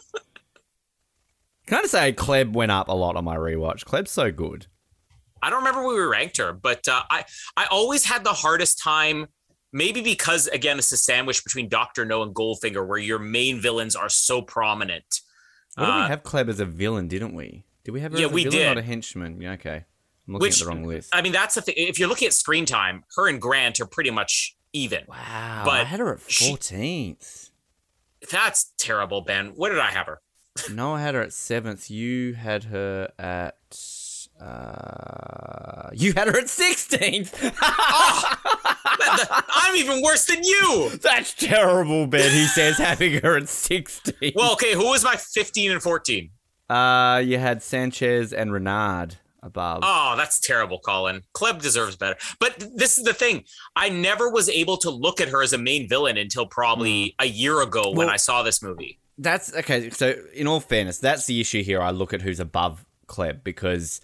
can 1.67 1.77
I 1.77 1.81
just 1.81 1.91
say, 1.91 2.11
Klebb 2.11 2.53
went 2.53 2.71
up 2.71 2.89
a 2.89 2.93
lot 2.93 3.15
on 3.15 3.23
my 3.23 3.35
rewatch. 3.35 3.85
Klebb's 3.85 4.11
so 4.11 4.31
good. 4.31 4.65
I 5.43 5.49
don't 5.49 5.59
remember 5.59 5.85
where 5.85 5.95
we 5.95 6.01
ranked 6.03 6.37
her, 6.37 6.53
but 6.53 6.87
uh, 6.87 7.01
I 7.09 7.23
I 7.57 7.65
always 7.71 8.05
had 8.05 8.23
the 8.23 8.33
hardest 8.33 8.81
time. 8.81 9.27
Maybe 9.73 10.01
because 10.01 10.47
again, 10.47 10.77
it's 10.79 10.91
a 10.91 10.97
sandwich 10.97 11.43
between 11.43 11.69
Doctor 11.69 12.03
No 12.03 12.23
and 12.23 12.35
Goldfinger, 12.35 12.85
where 12.85 12.97
your 12.97 13.19
main 13.19 13.61
villains 13.61 13.95
are 13.95 14.09
so 14.09 14.41
prominent. 14.41 15.21
Did 15.77 15.83
Uh, 15.83 16.01
we 16.03 16.09
have 16.09 16.23
Klebb 16.23 16.49
as 16.49 16.59
a 16.59 16.65
villain, 16.65 17.07
didn't 17.07 17.33
we? 17.33 17.63
Did 17.83 17.91
we 17.91 18.01
have 18.01 18.11
her 18.11 18.19
Yeah, 18.19 18.25
as 18.25 18.31
a 18.31 18.33
we 18.35 18.43
villain, 18.43 18.57
did. 18.59 18.65
not 18.67 18.77
a 18.77 18.81
henchman? 18.83 19.41
Yeah, 19.41 19.53
okay. 19.53 19.85
I'm 20.27 20.33
looking 20.33 20.41
Which- 20.41 20.61
at 20.61 20.65
the 20.65 20.65
wrong 20.67 20.83
list. 20.85 21.09
I 21.13 21.21
mean, 21.21 21.31
that's 21.31 21.55
the 21.55 21.61
thing. 21.61 21.75
If 21.77 21.97
you're 21.99 22.09
looking 22.09 22.27
at 22.27 22.33
screen 22.33 22.65
time, 22.65 23.03
her 23.15 23.27
and 23.27 23.41
Grant 23.41 23.79
are 23.79 23.85
pretty 23.85 24.11
much 24.11 24.55
even. 24.73 25.03
wow, 25.07 25.63
but 25.65 25.81
I 25.81 25.83
had 25.83 25.99
her 25.99 26.13
at 26.13 26.21
she- 26.29 26.51
14th. 26.51 27.49
That's 28.29 28.71
terrible, 28.77 29.21
Ben. 29.21 29.47
Where 29.55 29.71
did 29.71 29.79
I 29.79 29.91
have 29.91 30.05
her? 30.07 30.21
No, 30.71 30.95
I 30.95 31.01
had 31.01 31.15
her 31.15 31.21
at 31.21 31.33
seventh. 31.33 31.89
You 31.89 32.33
had 32.33 32.65
her 32.65 33.11
at. 33.17 33.57
Uh, 34.41 35.89
you 35.93 36.13
had 36.13 36.27
her 36.27 36.37
at 36.37 36.45
16th. 36.45 37.31
I'm 39.53 39.75
even 39.75 40.01
worse 40.01 40.25
than 40.25 40.43
you. 40.43 40.89
That's 41.01 41.33
terrible, 41.33 42.07
Ben. 42.07 42.31
He 42.31 42.45
says 42.47 42.77
having 42.77 43.21
her 43.21 43.37
at 43.37 43.49
16. 43.49 44.33
Well, 44.35 44.53
okay. 44.53 44.73
Who 44.73 44.87
was 44.87 45.03
my 45.03 45.15
15 45.15 45.71
and 45.71 45.81
14? 45.81 46.29
Uh, 46.69 47.21
you 47.23 47.37
had 47.37 47.61
Sanchez 47.61 48.33
and 48.33 48.51
Renard 48.51 49.17
above. 49.43 49.79
Oh, 49.83 50.15
that's 50.17 50.39
terrible, 50.39 50.79
Colin. 50.79 51.21
Klebb 51.33 51.61
deserves 51.61 51.95
better. 51.95 52.15
But 52.39 52.65
this 52.75 52.97
is 52.97 53.03
the 53.03 53.13
thing. 53.13 53.43
I 53.75 53.89
never 53.89 54.29
was 54.29 54.49
able 54.49 54.77
to 54.77 54.89
look 54.89 55.19
at 55.21 55.29
her 55.29 55.43
as 55.43 55.53
a 55.53 55.57
main 55.57 55.89
villain 55.89 56.17
until 56.17 56.45
probably 56.45 57.15
a 57.19 57.25
year 57.25 57.61
ago 57.61 57.91
when 57.91 58.09
I 58.09 58.17
saw 58.17 58.43
this 58.43 58.63
movie. 58.63 58.99
That's 59.17 59.53
okay. 59.55 59.89
So, 59.89 60.15
in 60.33 60.47
all 60.47 60.59
fairness, 60.59 60.97
that's 60.97 61.25
the 61.25 61.39
issue 61.41 61.63
here. 61.63 61.81
I 61.81 61.91
look 61.91 62.13
at 62.13 62.21
who's 62.21 62.39
above 62.39 62.85
Klebb 63.07 63.43
because 63.43 64.01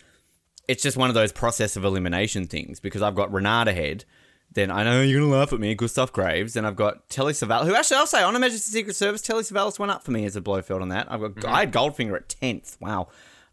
it's 0.67 0.83
just 0.83 0.97
one 0.97 1.09
of 1.09 1.15
those 1.15 1.31
process 1.31 1.75
of 1.75 1.85
elimination 1.85 2.47
things. 2.47 2.79
Because 2.79 3.01
I've 3.01 3.15
got 3.15 3.31
Renard 3.31 3.67
ahead, 3.67 4.05
then 4.51 4.71
I 4.71 4.83
know 4.83 5.01
you're 5.01 5.21
gonna 5.21 5.31
laugh 5.31 5.53
at 5.53 5.59
me, 5.59 5.75
Gustav 5.75 6.11
Graves, 6.11 6.55
and 6.55 6.65
I've 6.65 6.75
got 6.75 7.09
Telly 7.09 7.33
Savalas, 7.33 7.65
who 7.65 7.75
actually 7.75 7.97
I'll 7.97 8.07
say 8.07 8.23
on 8.23 8.35
a 8.35 8.39
Majesty 8.39 8.71
Secret 8.71 8.95
Service, 8.95 9.21
Telly 9.21 9.43
Savalas 9.43 9.79
went 9.79 9.91
up 9.91 10.03
for 10.03 10.11
me 10.11 10.25
as 10.25 10.35
a 10.35 10.41
Blofeld 10.41 10.81
on 10.81 10.89
that. 10.89 11.11
I've 11.11 11.35
got 11.35 11.45
I 11.45 11.59
had 11.61 11.73
Goldfinger 11.73 12.15
at 12.15 12.29
tenth. 12.29 12.77
Wow. 12.79 13.09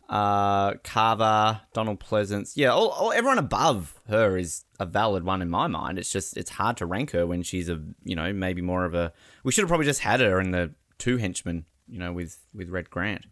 Uh, 0.08 0.74
Carver, 0.84 1.62
Donald 1.72 1.98
Pleasence, 1.98 2.52
yeah, 2.56 2.68
all, 2.68 2.90
all, 2.90 3.10
everyone 3.12 3.38
above 3.38 3.98
her 4.08 4.36
is 4.36 4.64
a 4.78 4.84
valid 4.84 5.24
one 5.24 5.40
in 5.40 5.48
my 5.48 5.66
mind. 5.66 5.98
It's 5.98 6.12
just 6.12 6.36
it's 6.36 6.50
hard 6.50 6.76
to 6.76 6.86
rank 6.86 7.12
her 7.12 7.26
when 7.26 7.42
she's 7.42 7.70
a 7.70 7.80
you 8.02 8.14
know 8.14 8.32
maybe 8.32 8.60
more 8.60 8.84
of 8.84 8.94
a. 8.94 9.12
We 9.44 9.52
should 9.52 9.62
have 9.62 9.68
probably 9.68 9.86
just 9.86 10.00
had 10.00 10.20
her 10.20 10.40
in 10.40 10.50
the 10.50 10.74
two 10.98 11.16
henchmen, 11.16 11.64
you 11.88 11.98
know, 11.98 12.12
with 12.12 12.38
with 12.52 12.68
Red 12.68 12.90
Grant. 12.90 13.24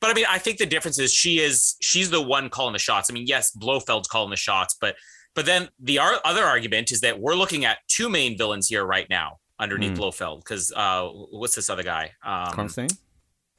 But 0.00 0.10
I 0.10 0.14
mean, 0.14 0.26
I 0.28 0.38
think 0.38 0.58
the 0.58 0.66
difference 0.66 0.98
is 0.98 1.12
she 1.12 1.38
is 1.40 1.76
she's 1.80 2.10
the 2.10 2.22
one 2.22 2.48
calling 2.50 2.72
the 2.72 2.78
shots. 2.78 3.10
I 3.10 3.12
mean, 3.14 3.26
yes, 3.26 3.50
Blofeld's 3.54 4.08
calling 4.08 4.30
the 4.30 4.36
shots, 4.36 4.76
but 4.80 4.96
but 5.34 5.46
then 5.46 5.68
the 5.78 5.98
ar- 5.98 6.20
other 6.24 6.44
argument 6.44 6.90
is 6.92 7.00
that 7.02 7.20
we're 7.20 7.34
looking 7.36 7.64
at 7.64 7.78
two 7.88 8.08
main 8.08 8.36
villains 8.36 8.68
here 8.68 8.84
right 8.84 9.08
now 9.10 9.38
underneath 9.58 9.90
Hmm. 9.92 10.00
Blofeld 10.02 10.40
because 10.44 10.72
uh, 10.74 11.06
what's 11.08 11.54
this 11.54 11.70
other 11.70 11.82
guy? 11.84 12.12
Um, 12.24 12.52
Kronstein? 12.52 12.96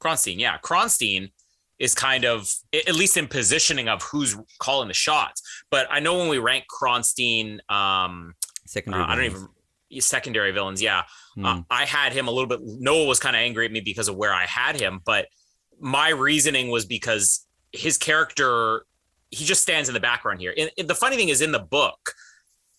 Kronstein, 0.02 0.38
yeah, 0.40 0.58
Kronstein 0.58 1.32
is 1.80 1.96
kind 1.96 2.26
of 2.26 2.52
at 2.88 2.94
least 2.96 3.18
in 3.18 3.28
positioning 3.28 3.88
of 3.88 4.02
who's 4.04 4.36
calling 4.60 4.88
the 4.88 4.94
shots. 4.94 5.42
But 5.70 5.88
I 5.90 6.00
know 6.00 6.18
when 6.18 6.28
we 6.28 6.38
rank 6.40 6.66
Kronstein, 6.70 7.60
um, 7.72 8.34
secondary. 8.68 9.04
uh, 9.04 9.08
I 9.08 9.16
don't 9.16 9.26
even 9.26 9.48
secondary 10.00 10.52
villains. 10.52 10.82
Yeah, 10.82 11.04
Hmm. 11.36 11.46
uh, 11.46 11.62
I 11.70 11.86
had 11.86 12.14
him 12.14 12.28
a 12.28 12.32
little 12.32 12.48
bit. 12.48 12.60
Noah 12.64 13.06
was 13.06 13.20
kind 13.20 13.36
of 13.36 13.40
angry 13.42 13.66
at 13.66 13.72
me 13.72 13.80
because 13.80 14.08
of 14.08 14.16
where 14.16 14.34
I 14.34 14.46
had 14.46 14.80
him, 14.80 15.02
but 15.06 15.28
my 15.82 16.10
reasoning 16.10 16.70
was 16.70 16.86
because 16.86 17.46
his 17.74 17.98
character 17.98 18.86
he 19.32 19.46
just 19.46 19.62
stands 19.62 19.88
in 19.90 19.94
the 19.94 20.00
background 20.00 20.40
here. 20.42 20.54
And, 20.58 20.70
and 20.78 20.88
the 20.90 20.96
funny 20.96 21.16
thing 21.16 21.30
is, 21.30 21.40
in 21.42 21.52
the 21.54 21.60
book, 21.60 22.14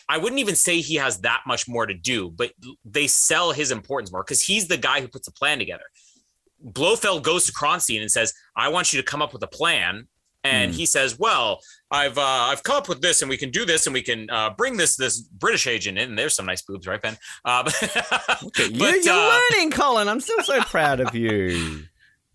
I 0.08 0.18
wouldn't 0.18 0.38
even 0.38 0.54
say 0.54 0.80
he 0.82 0.96
has 0.96 1.20
that 1.20 1.40
much 1.46 1.66
more 1.66 1.86
to 1.86 1.94
do, 1.94 2.30
but 2.30 2.52
they 2.84 3.06
sell 3.06 3.52
his 3.52 3.70
importance 3.70 4.12
more 4.12 4.22
because 4.22 4.42
he's 4.42 4.68
the 4.68 4.76
guy 4.76 5.00
who 5.00 5.08
puts 5.08 5.24
the 5.26 5.32
plan 5.32 5.58
together. 5.58 5.84
Blofeld 6.62 7.24
goes 7.24 7.46
to 7.46 7.52
Kronstein 7.52 8.00
and 8.02 8.10
says, 8.10 8.34
"I 8.54 8.68
want 8.68 8.92
you 8.92 9.00
to 9.00 9.04
come 9.04 9.22
up 9.22 9.32
with 9.32 9.42
a 9.42 9.46
plan." 9.48 10.08
And 10.44 10.72
Hmm. 10.72 10.76
he 10.76 10.86
says, 10.86 11.18
"Well, 11.18 11.60
I've 11.90 12.18
uh, 12.18 12.22
I've 12.22 12.62
come 12.64 12.76
up 12.76 12.88
with 12.88 13.00
this, 13.00 13.22
and 13.22 13.28
we 13.28 13.36
can 13.36 13.50
do 13.50 13.64
this, 13.64 13.86
and 13.86 13.94
we 13.94 14.02
can 14.02 14.28
uh, 14.30 14.50
bring 14.50 14.76
this 14.76 14.96
this 14.96 15.20
British 15.20 15.66
agent 15.66 15.98
in. 15.98 16.14
There's 16.16 16.34
some 16.34 16.46
nice 16.46 16.62
boobs, 16.62 16.86
right, 16.86 17.00
Ben? 17.00 17.16
Uh, 17.44 17.62
Look 18.42 18.60
at 18.60 18.70
you. 18.72 18.78
but, 18.78 19.04
You're 19.04 19.14
uh, 19.14 19.40
learning, 19.52 19.70
Colin. 19.70 20.08
I'm 20.08 20.20
still 20.20 20.42
so 20.42 20.60
proud 20.64 21.00
of 21.00 21.14
you. 21.14 21.84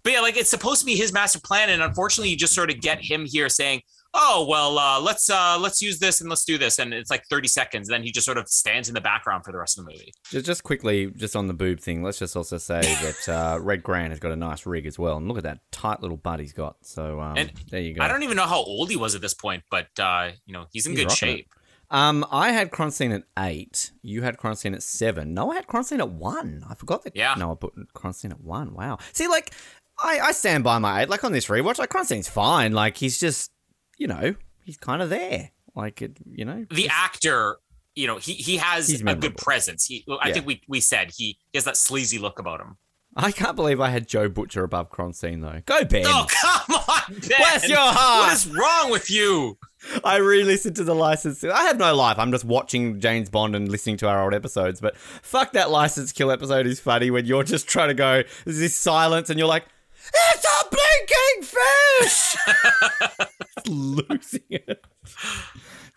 But 0.08 0.14
yeah, 0.14 0.22
like 0.22 0.38
it's 0.38 0.50
supposed 0.50 0.80
to 0.80 0.86
be 0.86 0.96
his 0.96 1.12
master 1.12 1.42
plan, 1.42 1.70
and 1.70 1.84
unfortunately, 1.84 2.30
you 2.30 2.38
just 2.38 2.54
sort 2.54 2.72
of 2.72 2.80
get 2.80 3.04
him 3.04 3.26
here 3.26 3.50
saying, 3.50 3.82
"Oh, 4.14 4.48
well, 4.50 4.80
uh, 4.80 5.02
let's 5.02 5.30
uh, 5.30 5.58
let's 5.60 5.82
use 5.82 6.00
this 6.00 6.22
and 6.22 6.30
let's 6.30 6.46
do 6.46 6.58
this," 6.58 6.80
and 6.80 6.94
it's 6.94 7.12
like 7.12 7.26
thirty 7.30 7.50
seconds. 7.50 7.90
Then 7.90 8.04
he 8.04 8.14
just 8.14 8.26
sort 8.26 8.38
of 8.38 8.48
stands 8.48 8.88
in 8.88 8.96
the 8.96 9.02
background 9.02 9.44
for 9.44 9.52
the 9.52 9.58
rest 9.58 9.78
of 9.78 9.84
the 9.84 9.92
movie. 9.92 10.14
Just, 10.32 10.46
just 10.46 10.64
quickly, 10.64 11.08
just 11.08 11.36
on 11.36 11.48
the 11.48 11.54
boob 11.54 11.82
thing, 11.82 12.04
let's 12.04 12.20
just 12.20 12.38
also 12.38 12.58
say 12.58 12.80
that 13.26 13.28
uh, 13.28 13.60
Red 13.60 13.84
Grant 13.84 14.12
has 14.12 14.20
got 14.22 14.32
a 14.32 14.38
nice 14.38 14.66
rig 14.66 14.86
as 14.86 14.98
well. 14.98 15.18
And 15.18 15.28
look 15.28 15.40
at 15.40 15.44
that 15.44 15.60
tight 15.74 16.02
little 16.02 16.16
butt 16.16 16.40
he's 16.40 16.54
got. 16.54 16.78
So 16.84 17.20
um, 17.20 17.36
And 17.36 17.52
there 17.70 17.82
you 17.82 17.94
go. 17.94 18.02
I 18.02 18.08
don't 18.08 18.24
even 18.24 18.38
know 18.38 18.48
how 18.48 18.64
old 18.64 18.90
he 18.90 18.96
was 18.96 19.14
at 19.14 19.20
this 19.20 19.34
point, 19.34 19.64
but 19.70 19.88
uh, 20.00 20.30
you 20.46 20.54
know 20.54 20.68
he's 20.72 20.86
in 20.86 20.94
He's 20.94 21.02
good 21.02 21.10
rocking 21.10 21.28
it. 21.28 21.32
shape. 21.40 21.50
Um, 21.90 22.26
I 22.32 22.52
had 22.52 22.72
Kronstein 22.72 23.14
at 23.14 23.24
eight. 23.38 23.92
You 24.02 24.22
had 24.22 24.38
Kronstein 24.38 24.74
at 24.74 24.84
seven. 24.84 25.34
No, 25.34 25.52
I 25.52 25.56
had 25.56 25.68
Kronstein 25.68 26.00
at 26.00 26.10
one. 26.10 26.64
I 26.70 26.76
forgot 26.76 27.04
that. 27.04 27.14
Yeah. 27.14 27.36
No, 27.38 27.52
I 27.52 27.56
put 27.56 27.74
Kronstein 27.94 28.32
at 28.32 28.40
one. 28.42 28.74
Wow. 28.74 29.00
See, 29.14 29.28
like, 29.28 29.54
I, 30.00 30.20
I 30.20 30.32
stand 30.32 30.64
by 30.64 30.78
my 30.80 31.02
eight. 31.04 31.10
Like 31.10 31.24
on 31.24 31.32
this 31.32 31.48
rewatch, 31.48 31.78
like 31.80 31.90
Kronstein's 31.90 32.30
fine. 32.30 32.74
Like 32.74 32.98
he's 32.98 33.20
just, 33.20 33.52
you 33.98 34.08
know, 34.08 34.36
he's 34.64 34.78
kind 34.78 35.02
of 35.02 35.10
there. 35.10 35.52
Like 35.76 36.02
it, 36.02 36.18
you 36.30 36.46
know. 36.46 36.66
The 36.72 36.90
actor, 36.90 37.58
you 37.96 38.08
know, 38.08 38.18
he 38.18 38.34
he 38.34 38.58
has 38.58 38.90
a 39.02 39.16
good 39.16 39.38
presence. 39.38 39.86
He, 39.86 40.06
I 40.22 40.28
Yeah. 40.28 40.34
think 40.36 40.46
we 40.48 40.62
we 40.68 40.80
said 40.82 41.12
he, 41.16 41.38
he 41.52 41.58
has 41.58 41.66
that 41.66 41.78
sleazy 41.78 42.18
look 42.20 42.40
about 42.40 42.60
him. 42.62 42.78
I 43.20 43.32
can't 43.32 43.56
believe 43.56 43.80
I 43.82 43.90
had 43.90 44.08
Joe 44.08 44.30
Butcher 44.30 44.64
above 44.64 44.92
Kronstein 44.92 45.42
though. 45.42 45.62
Go 45.66 45.84
Ben. 45.86 46.04
Oh 46.06 46.28
come 46.30 46.76
on, 46.76 47.14
Ben! 47.14 47.20
Bless 47.38 47.68
your 47.68 47.78
heart. 47.80 48.28
What 48.28 48.34
is 48.34 48.48
wrong 48.48 48.92
with 48.92 49.10
you? 49.10 49.58
I 50.04 50.18
re-listened 50.18 50.76
to 50.76 50.84
the 50.84 50.94
license. 50.94 51.44
I 51.44 51.64
have 51.64 51.78
no 51.80 51.96
life. 51.96 52.20
I'm 52.20 52.32
just 52.32 52.44
watching 52.46 53.00
James 53.00 53.30
Bond 53.30 53.56
and 53.56 53.70
listening 53.70 53.98
to 53.98 54.08
our 54.08 54.24
old 54.24 54.34
episodes. 54.36 54.82
But 54.82 54.98
fuck 54.98 55.54
that 55.54 55.72
license 55.72 56.12
kill 56.12 56.30
episode 56.30 56.68
is 56.68 56.80
funny 56.80 57.10
when 57.10 57.26
you're 57.26 57.44
just 57.44 57.68
trying 57.68 57.88
to 57.88 57.94
go. 57.96 58.24
There's 58.46 58.60
this 58.60 58.76
silence 58.76 59.30
and 59.32 59.40
you're 59.40 59.48
like, 59.48 59.66
"It's 60.14 60.46
a 60.46 60.70
blinking 60.70 61.58
fish!" 62.04 63.28
Losing 63.68 64.42
it. 64.50 64.86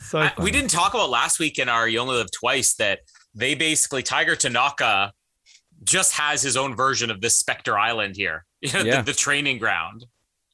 So 0.00 0.18
I- 0.20 0.32
we 0.38 0.50
didn't 0.50 0.70
talk 0.70 0.94
about 0.94 1.10
last 1.10 1.38
week 1.38 1.58
in 1.58 1.68
our 1.68 1.88
You 1.88 2.00
Only 2.00 2.16
Live 2.16 2.30
Twice 2.32 2.74
that 2.74 3.00
they 3.34 3.54
basically 3.54 4.02
Tiger 4.02 4.34
Tanaka 4.36 5.12
just 5.84 6.12
has 6.14 6.42
his 6.42 6.56
own 6.56 6.74
version 6.76 7.10
of 7.10 7.20
this 7.20 7.38
Spectre 7.38 7.78
Island 7.78 8.16
here, 8.16 8.44
Yeah. 8.60 8.96
the, 9.02 9.12
the 9.12 9.12
training 9.12 9.58
ground. 9.58 10.06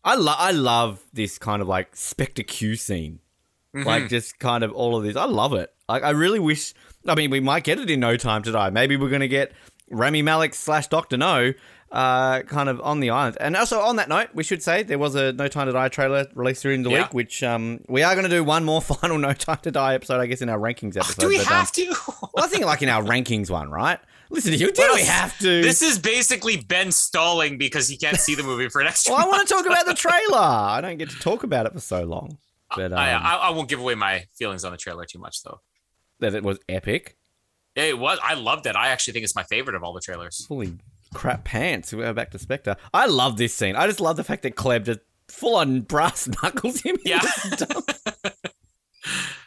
I 0.05 0.15
lo- 0.15 0.35
I 0.37 0.53
love 0.53 1.03
this 1.13 1.39
kind 1.39 1.61
of 1.63 1.69
like 1.69 1.97
Spectre 1.97 2.43
Q 2.45 2.77
scene. 2.77 3.19
Mhm. 3.75 3.85
Like 3.85 4.09
just 4.09 4.39
kind 4.39 4.63
of 4.63 4.73
all 4.73 4.97
of 4.97 5.05
this. 5.05 5.17
I 5.17 5.25
love 5.25 5.53
it. 5.55 5.71
Like 5.89 6.03
I 6.05 6.11
really 6.11 6.39
wish. 6.39 6.75
I 7.09 7.15
mean, 7.15 7.31
we 7.31 7.41
might 7.41 7.65
get 7.65 7.79
it 7.79 7.91
in 7.91 8.01
No 8.01 8.17
Time 8.17 8.43
to 8.45 8.53
Die. 8.53 8.71
Maybe 8.71 8.97
we're 8.97 9.11
gonna 9.11 9.27
get 9.29 9.53
Rami 9.91 10.23
Malek 10.23 10.55
slash 10.55 10.87
Doctor 10.89 11.17
No, 11.17 11.53
uh, 11.93 12.43
kind 12.43 12.69
of 12.69 12.81
on 12.81 13.01
the 13.01 13.11
island. 13.11 13.37
And 13.41 13.57
also 13.57 13.81
on 13.81 13.97
that 13.97 14.09
note, 14.09 14.29
we 14.35 14.43
should 14.45 14.63
say 14.63 14.83
there 14.83 14.99
was 14.99 15.15
a 15.15 15.33
No 15.33 15.49
Time 15.49 15.67
to 15.67 15.73
Die 15.73 15.89
trailer 15.89 16.27
released 16.35 16.63
during 16.63 16.83
the 16.83 16.91
Yeah. 16.91 17.03
week, 17.03 17.15
which 17.15 17.43
um 17.43 17.81
we 17.89 18.03
are 18.03 18.15
gonna 18.15 18.29
do 18.29 18.43
one 18.45 18.65
more 18.65 18.83
final 18.83 19.19
No 19.19 19.33
Time 19.33 19.59
to 19.63 19.71
Die 19.71 19.95
episode, 19.95 20.21
I 20.21 20.27
guess, 20.27 20.43
in 20.43 20.49
our 20.49 20.59
rankings 20.59 20.97
episode. 20.97 21.21
Do 21.23 21.29
we 21.29 21.39
but, 21.39 21.47
um, 21.47 21.53
have 21.53 21.73
to? 21.73 21.87
well, 22.35 22.45
I 22.45 22.49
think 22.49 22.65
like 22.65 22.83
in 22.83 22.89
our 22.89 23.03
rankings 23.03 23.51
one, 23.51 23.71
right? 23.71 23.99
Listen 24.29 24.51
to 24.51 24.57
you. 24.59 24.73
Do 24.73 24.83
What 24.83 24.97
we 24.97 25.07
have 25.07 25.39
to? 25.39 25.63
this 25.63 25.83
is 25.83 26.01
basically 26.01 26.57
Ben 26.57 26.91
stalling 26.91 27.59
because 27.59 27.87
he 27.89 27.97
can't 27.97 28.17
see 28.19 28.35
the 28.35 28.43
movie 28.43 28.69
for 28.69 28.81
an 28.81 28.89
extra. 28.89 29.13
well, 29.15 29.25
I 29.25 29.29
want 29.29 29.47
to 29.47 29.55
talk 29.55 29.67
about 29.67 29.87
the 29.87 29.95
trailer. 30.07 30.37
I 30.39 30.81
don't 30.81 30.97
get 30.99 31.11
to 31.11 31.19
talk 31.21 31.45
about 31.45 31.67
it 31.67 31.73
for 31.73 31.79
so 31.81 32.03
long. 32.03 32.39
But 32.75 32.93
um, 32.93 32.99
I, 32.99 33.13
I, 33.13 33.35
I 33.37 33.51
won't 33.51 33.69
give 33.69 33.79
away 33.79 33.95
my 33.95 34.25
feelings 34.35 34.65
on 34.65 34.73
the 34.73 34.79
trailer 34.79 35.05
too 35.05 35.21
much, 35.21 35.45
though. 35.45 35.61
that 36.19 36.35
it 36.35 36.43
was 36.43 36.59
epic. 36.69 37.17
It 37.77 37.97
was. 38.01 38.19
I 38.21 38.35
loved 38.35 38.67
it. 38.67 38.75
I 38.75 38.89
actually 38.89 39.13
think 39.13 39.23
it's 39.25 39.37
my 39.37 39.45
favorite 39.45 39.77
of 39.77 39.85
all 39.85 39.93
the 39.93 40.01
trailers. 40.01 40.45
fully 40.47 40.73
crap 41.17 41.45
pants. 41.45 41.93
We 41.93 42.03
go 42.03 42.13
back 42.13 42.31
to 42.33 42.39
Spectre. 42.39 42.77
I 42.93 43.07
love 43.07 43.39
this 43.39 43.55
scene. 43.55 43.75
I 43.75 43.87
just 43.87 44.01
love 44.01 44.17
the 44.17 44.25
fact 44.25 44.43
that 44.43 44.55
Klebb 44.55 44.85
just 44.85 45.01
full 45.29 45.57
on 45.57 45.81
brass 45.81 46.29
knuckles 46.43 46.83
him. 46.83 46.97
Yeah. 47.05 47.21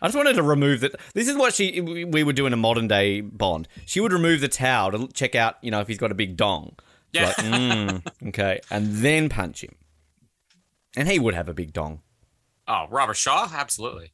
I 0.01 0.07
just 0.07 0.15
wanted 0.15 0.33
to 0.33 0.43
remove 0.43 0.79
that. 0.79 0.95
This 1.13 1.27
is 1.27 1.35
what 1.35 1.53
she 1.53 1.79
we 1.81 2.05
we 2.05 2.23
would 2.23 2.35
do 2.35 2.45
in 2.47 2.53
a 2.53 2.57
modern 2.57 2.87
day 2.87 3.21
Bond. 3.21 3.67
She 3.85 3.99
would 3.99 4.11
remove 4.13 4.41
the 4.41 4.47
towel 4.47 4.91
to 4.91 5.07
check 5.09 5.35
out, 5.35 5.57
you 5.61 5.69
know, 5.69 5.79
if 5.79 5.87
he's 5.87 5.97
got 5.97 6.11
a 6.11 6.15
big 6.15 6.37
dong. 6.37 6.75
Yeah. 7.11 7.25
Like, 7.27 7.35
mm, 7.37 8.27
okay, 8.29 8.59
and 8.71 8.95
then 8.97 9.29
punch 9.29 9.63
him. 9.63 9.75
And 10.95 11.07
he 11.07 11.19
would 11.19 11.33
have 11.33 11.49
a 11.49 11.53
big 11.53 11.73
dong. 11.73 12.01
Oh, 12.67 12.85
Robert 12.89 13.15
Shaw, 13.15 13.49
absolutely. 13.53 14.11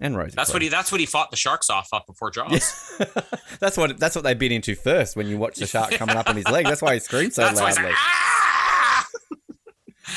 And 0.00 0.16
Rosie. 0.16 0.34
That's 0.34 0.52
what 0.52 0.62
he. 0.62 0.68
That's 0.68 0.90
what 0.90 1.00
he 1.00 1.06
fought 1.06 1.30
the 1.30 1.36
sharks 1.36 1.68
off 1.68 1.88
up 1.92 2.06
before 2.06 2.30
Jaws. 2.30 2.98
That's 3.60 3.76
what 3.76 3.98
that's 3.98 4.16
what 4.16 4.24
they 4.24 4.32
bit 4.32 4.50
into 4.50 4.74
first 4.74 5.14
when 5.16 5.26
you 5.26 5.36
watch 5.36 5.56
the 5.56 5.66
shark 5.66 5.90
coming 5.90 6.16
up 6.16 6.28
on 6.30 6.36
his 6.36 6.48
leg. 6.48 6.64
That's 6.64 6.80
why 6.80 6.94
he 6.94 7.00
screams 7.00 7.34
so 7.34 7.42
that's 7.44 7.60
loudly. 7.60 7.82
like, 7.82 7.94
ah! 7.94 9.06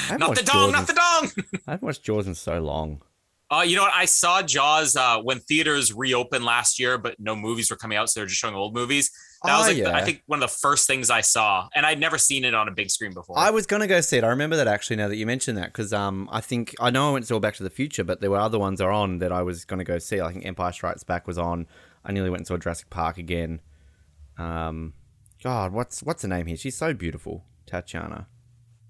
Haven't 0.08 0.36
the 0.36 0.44
dong, 0.44 0.72
Jaws 0.72 0.72
not 0.72 0.88
the 0.88 0.94
dong. 0.94 1.46
I 1.68 1.72
haven't 1.72 1.86
watched 1.86 2.04
Jaws 2.04 2.28
in 2.28 2.36
so 2.36 2.62
long. 2.62 3.02
Uh, 3.54 3.62
you 3.62 3.76
know 3.76 3.84
what? 3.84 3.94
I 3.94 4.06
saw 4.06 4.42
Jaws 4.42 4.96
uh, 4.96 5.20
when 5.22 5.40
theaters 5.40 5.94
reopened 5.94 6.44
last 6.46 6.80
year, 6.80 6.98
but 6.98 7.20
no 7.20 7.36
movies 7.36 7.70
were 7.70 7.76
coming 7.78 7.98
out, 7.98 8.10
so 8.10 8.20
they're 8.20 8.28
just 8.28 8.40
showing 8.40 8.56
old 8.56 8.74
movies. 8.74 9.12
That 9.44 9.58
was 9.58 9.66
Oh, 9.66 9.74
like 9.74 9.84
the- 9.84 9.94
I 9.94 10.02
think 10.04 10.24
one 10.26 10.42
of 10.42 10.50
the 10.50 10.56
first 10.56 10.88
things 10.88 11.10
I 11.10 11.22
saw, 11.22 11.68
and 11.76 11.86
I'd 11.86 12.00
never 12.00 12.18
seen 12.18 12.46
it 12.46 12.54
on 12.56 12.68
a 12.68 12.72
big 12.72 12.90
screen 12.90 13.14
before. 13.14 13.38
I 13.38 13.50
was 13.52 13.66
gonna 13.68 13.88
go 13.88 14.00
see 14.02 14.18
it. 14.18 14.24
I 14.24 14.28
remember 14.30 14.56
that 14.56 14.68
actually. 14.68 14.96
Now 14.96 15.10
that 15.10 15.18
you 15.18 15.26
mentioned 15.26 15.58
that, 15.58 15.68
because 15.68 15.92
um, 15.94 16.30
I 16.32 16.40
think 16.42 16.74
I 16.80 16.90
know 16.90 17.10
I 17.10 17.12
went 17.14 17.26
to 17.28 17.34
all 17.34 17.40
Back 17.42 17.56
to 17.56 17.64
the 17.64 17.70
Future, 17.70 18.04
but 18.06 18.22
there 18.22 18.32
were 18.32 18.40
other 18.40 18.58
ones 18.58 18.80
are 18.82 18.92
on 18.92 19.20
that 19.20 19.32
I 19.34 19.42
was 19.44 19.66
gonna 19.66 19.84
go 19.84 20.00
see. 20.00 20.20
I 20.22 20.32
think 20.32 20.46
Empire 20.46 20.72
Strikes 20.72 21.04
Back 21.04 21.28
was 21.28 21.38
on. 21.38 21.68
I 22.06 22.12
nearly 22.14 22.30
went 22.30 22.40
and 22.42 22.48
saw 22.48 22.58
Jurassic 22.58 22.90
Park 22.90 23.18
again. 23.18 23.60
Um, 24.38 24.94
God, 25.44 25.74
what's 25.74 26.02
what's 26.02 26.22
the 26.22 26.28
name 26.28 26.46
here? 26.48 26.58
She's 26.58 26.78
so 26.78 26.94
beautiful, 26.94 27.44
Tatiana. 27.66 28.28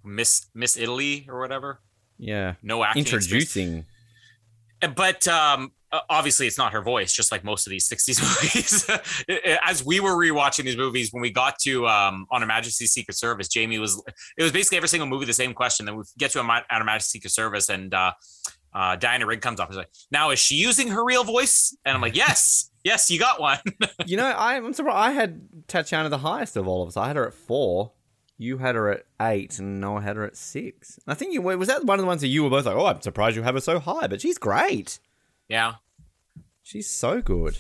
Miss 0.04 0.48
Miss 0.54 0.78
Italy 0.78 1.26
or 1.30 1.40
whatever. 1.40 1.80
Yeah, 2.20 2.54
No 2.62 2.84
acting. 2.84 3.02
experience. 3.08 3.86
But 4.88 5.28
um 5.28 5.72
obviously 6.10 6.48
it's 6.48 6.58
not 6.58 6.74
her 6.74 6.82
voice 6.82 7.14
just 7.14 7.32
like 7.32 7.44
most 7.44 7.68
of 7.68 7.72
these 7.72 7.88
60s 7.88 8.20
movies 9.30 9.60
as 9.64 9.86
we 9.86 10.00
were 10.00 10.12
rewatching 10.12 10.64
these 10.64 10.78
movies 10.78 11.10
when 11.12 11.22
we 11.22 11.30
got 11.30 11.60
to 11.60 11.88
um 11.88 12.26
on 12.32 12.42
her 12.42 12.48
majesty's 12.48 12.92
secret 12.92 13.16
service 13.16 13.48
jamie 13.48 13.78
was 13.78 14.02
it 14.38 14.44
was 14.44 14.52
basically 14.52 14.78
every 14.78 14.90
single 14.90 15.08
movie 15.08 15.26
the 15.26 15.34
same 15.34 15.54
question 15.54 15.86
then 15.86 15.96
we 15.96 16.04
get 16.18 16.32
to 16.32 16.40
on 16.40 16.62
her 16.70 16.84
majesty's 16.84 17.12
secret 17.12 17.32
service 17.32 17.70
and 17.70 17.94
uh 17.94 18.12
uh, 18.76 18.96
Diana 18.96 19.26
Rigg 19.26 19.42
comes 19.42 19.60
up 19.60 19.70
and 19.70 19.78
like, 19.78 19.90
now 20.12 20.32
is 20.32 20.40
she 20.40 20.56
using 20.56 20.88
her 20.88 21.06
real 21.06 21.24
voice? 21.24 21.78
And 21.86 21.96
I'm 21.96 22.02
like, 22.02 22.16
yes, 22.16 22.72
yes, 22.84 23.12
you 23.12 23.20
got 23.20 23.40
one. 23.40 23.60
You 24.06 24.18
know, 24.18 24.34
I'm 24.36 24.74
surprised. 24.74 24.98
I 24.98 25.12
had 25.12 25.42
Tatiana 25.68 26.10
the 26.10 26.18
highest 26.18 26.58
of 26.58 26.68
all 26.68 26.82
of 26.82 26.90
us. 26.90 26.98
I 26.98 27.08
had 27.08 27.16
her 27.16 27.28
at 27.28 27.34
four. 27.34 27.94
You 28.38 28.58
had 28.58 28.76
her 28.76 28.90
at 28.90 29.06
eight, 29.22 29.60
and 29.60 29.80
Noah 29.80 30.02
had 30.02 30.16
her 30.16 30.26
at 30.26 30.36
six. 30.36 31.00
I 31.08 31.14
think 31.14 31.34
you 31.34 31.42
was 31.42 31.68
that 31.68 31.86
one 31.86 32.00
of 32.00 32.04
the 32.04 32.08
ones 32.08 32.22
that 32.22 32.28
you 32.28 32.44
were 32.44 32.50
both 32.50 32.66
like, 32.66 32.76
"Oh, 32.76 32.88
I'm 32.88 33.02
surprised 33.02 33.36
you 33.36 33.44
have 33.44 33.56
her 33.56 33.62
so 33.62 33.80
high," 33.80 34.08
but 34.08 34.22
she's 34.22 34.38
great. 34.38 35.00
yeah. 35.48 35.76
She's 36.66 36.90
so 36.90 37.22
good. 37.22 37.58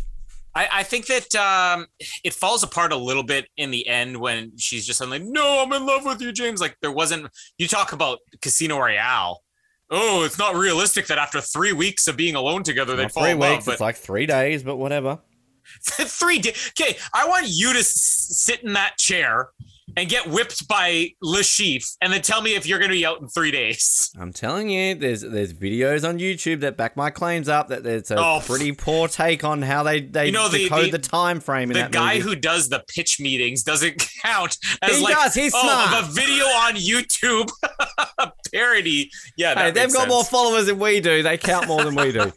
I, 0.55 0.67
I 0.71 0.83
think 0.83 1.07
that 1.07 1.35
um, 1.35 1.87
it 2.23 2.33
falls 2.33 2.63
apart 2.63 2.93
a 2.93 2.95
little 2.95 3.23
bit 3.23 3.47
in 3.57 3.69
the 3.71 3.85
end 3.87 4.17
when 4.17 4.57
she's 4.57 4.85
just 4.85 4.99
suddenly, 4.99 5.19
no, 5.19 5.61
I'm 5.63 5.73
in 5.73 5.85
love 5.85 6.05
with 6.05 6.21
you, 6.21 6.31
James. 6.31 6.61
Like 6.61 6.77
there 6.81 6.91
wasn't. 6.91 7.27
You 7.57 7.67
talk 7.67 7.91
about 7.91 8.19
Casino 8.41 8.77
Royale. 8.79 9.43
Oh, 9.89 10.23
it's 10.23 10.37
not 10.39 10.55
realistic 10.55 11.07
that 11.07 11.17
after 11.17 11.41
three 11.41 11.73
weeks 11.73 12.07
of 12.07 12.15
being 12.15 12.35
alone 12.35 12.63
together, 12.63 12.95
they'd 12.95 13.11
fall 13.11 13.25
in 13.25 13.39
love. 13.39 13.51
weeks. 13.57 13.65
But 13.65 13.71
It's 13.73 13.81
like 13.81 13.97
three 13.97 14.25
days, 14.25 14.63
but 14.63 14.77
whatever. 14.77 15.19
three 15.83 16.39
days. 16.39 16.71
Okay, 16.79 16.97
I 17.13 17.27
want 17.27 17.47
you 17.49 17.73
to 17.73 17.79
s- 17.79 17.89
sit 18.29 18.63
in 18.63 18.73
that 18.73 18.97
chair 18.97 19.49
and 19.95 20.09
get 20.09 20.27
whipped 20.27 20.67
by 20.67 21.09
Chiffre, 21.23 21.95
and 22.01 22.11
then 22.11 22.21
tell 22.21 22.41
me 22.41 22.55
if 22.55 22.65
you're 22.65 22.79
going 22.79 22.89
to 22.91 22.95
be 22.97 23.05
out 23.05 23.21
in 23.21 23.27
three 23.27 23.51
days. 23.51 24.09
I'm 24.19 24.33
telling 24.33 24.69
you, 24.69 24.95
there's 24.95 25.21
there's 25.21 25.53
videos 25.53 26.07
on 26.07 26.19
YouTube 26.19 26.61
that 26.61 26.77
back 26.77 26.95
my 26.97 27.09
claims 27.09 27.47
up 27.49 27.67
that 27.69 27.83
there's 27.83 28.11
a 28.11 28.17
Oh. 28.17 28.41
pretty 28.45 28.71
poor 28.71 29.07
take 29.07 29.43
on 29.43 29.61
how 29.61 29.83
they 29.83 30.01
they 30.01 30.27
You 30.27 30.31
know, 30.31 30.49
the- 30.49 30.63
decode 30.63 30.85
the, 30.87 30.91
the- 30.91 30.97
time 30.99 31.39
frame 31.39 31.69
in 31.71 31.75
the 31.75 31.81
that 31.83 31.91
guy 31.91 32.15
movie. 32.15 32.29
who 32.29 32.35
does 32.35 32.69
the 32.69 32.83
pitch 32.87 33.19
meetings 33.19 33.63
doesn't 33.63 34.03
count 34.23 34.57
as 34.81 34.97
He 34.97 35.03
like 35.03 35.15
does, 35.15 35.33
he's 35.33 35.53
oh, 35.55 35.61
smart. 35.61 36.03
a 36.03 36.11
video 36.11 36.45
on 36.45 36.73
YouTube 36.75 37.49
parody. 38.53 39.09
Yeah, 39.37 39.55
hey, 39.55 39.71
they've 39.71 39.83
makes 39.83 39.93
got 39.93 39.99
sense. 40.01 40.09
more 40.11 40.23
followers 40.23 40.67
than 40.67 40.79
we 40.79 40.99
do. 41.01 41.23
They 41.23 41.37
count 41.37 41.67
more 41.67 41.83
than 41.83 41.95
we 41.95 42.11
do. 42.11 42.19
We 42.19 42.29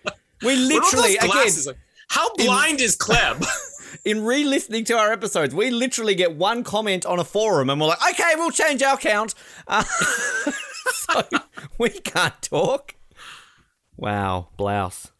What 0.43 0.53
are 0.53 0.57
those 0.57 0.69
literally 0.69 1.17
again 1.17 1.29
like? 1.67 1.77
How 2.09 2.33
blind 2.35 2.81
is 2.81 2.97
Klebb? 2.97 3.45
In 4.07 4.25
re-listening 4.25 4.85
to 4.85 4.95
our 4.97 5.13
episodes, 5.13 5.53
we 5.53 5.69
literally 5.71 6.15
get 6.15 6.37
one 6.37 6.63
comment 6.63 7.05
on 7.05 7.19
a 7.19 7.25
forum, 7.25 7.69
and 7.69 7.81
we're 7.81 7.89
like, 7.89 7.99
okay, 8.13 8.35
we'll 8.37 8.53
change 8.53 8.81
our 8.81 8.97
count. 8.97 9.35
Uh, 9.67 9.83
so 10.93 11.23
we 11.77 11.89
can't 11.91 12.41
talk. 12.41 12.95
Wow, 13.97 14.51
blouse. 14.57 15.11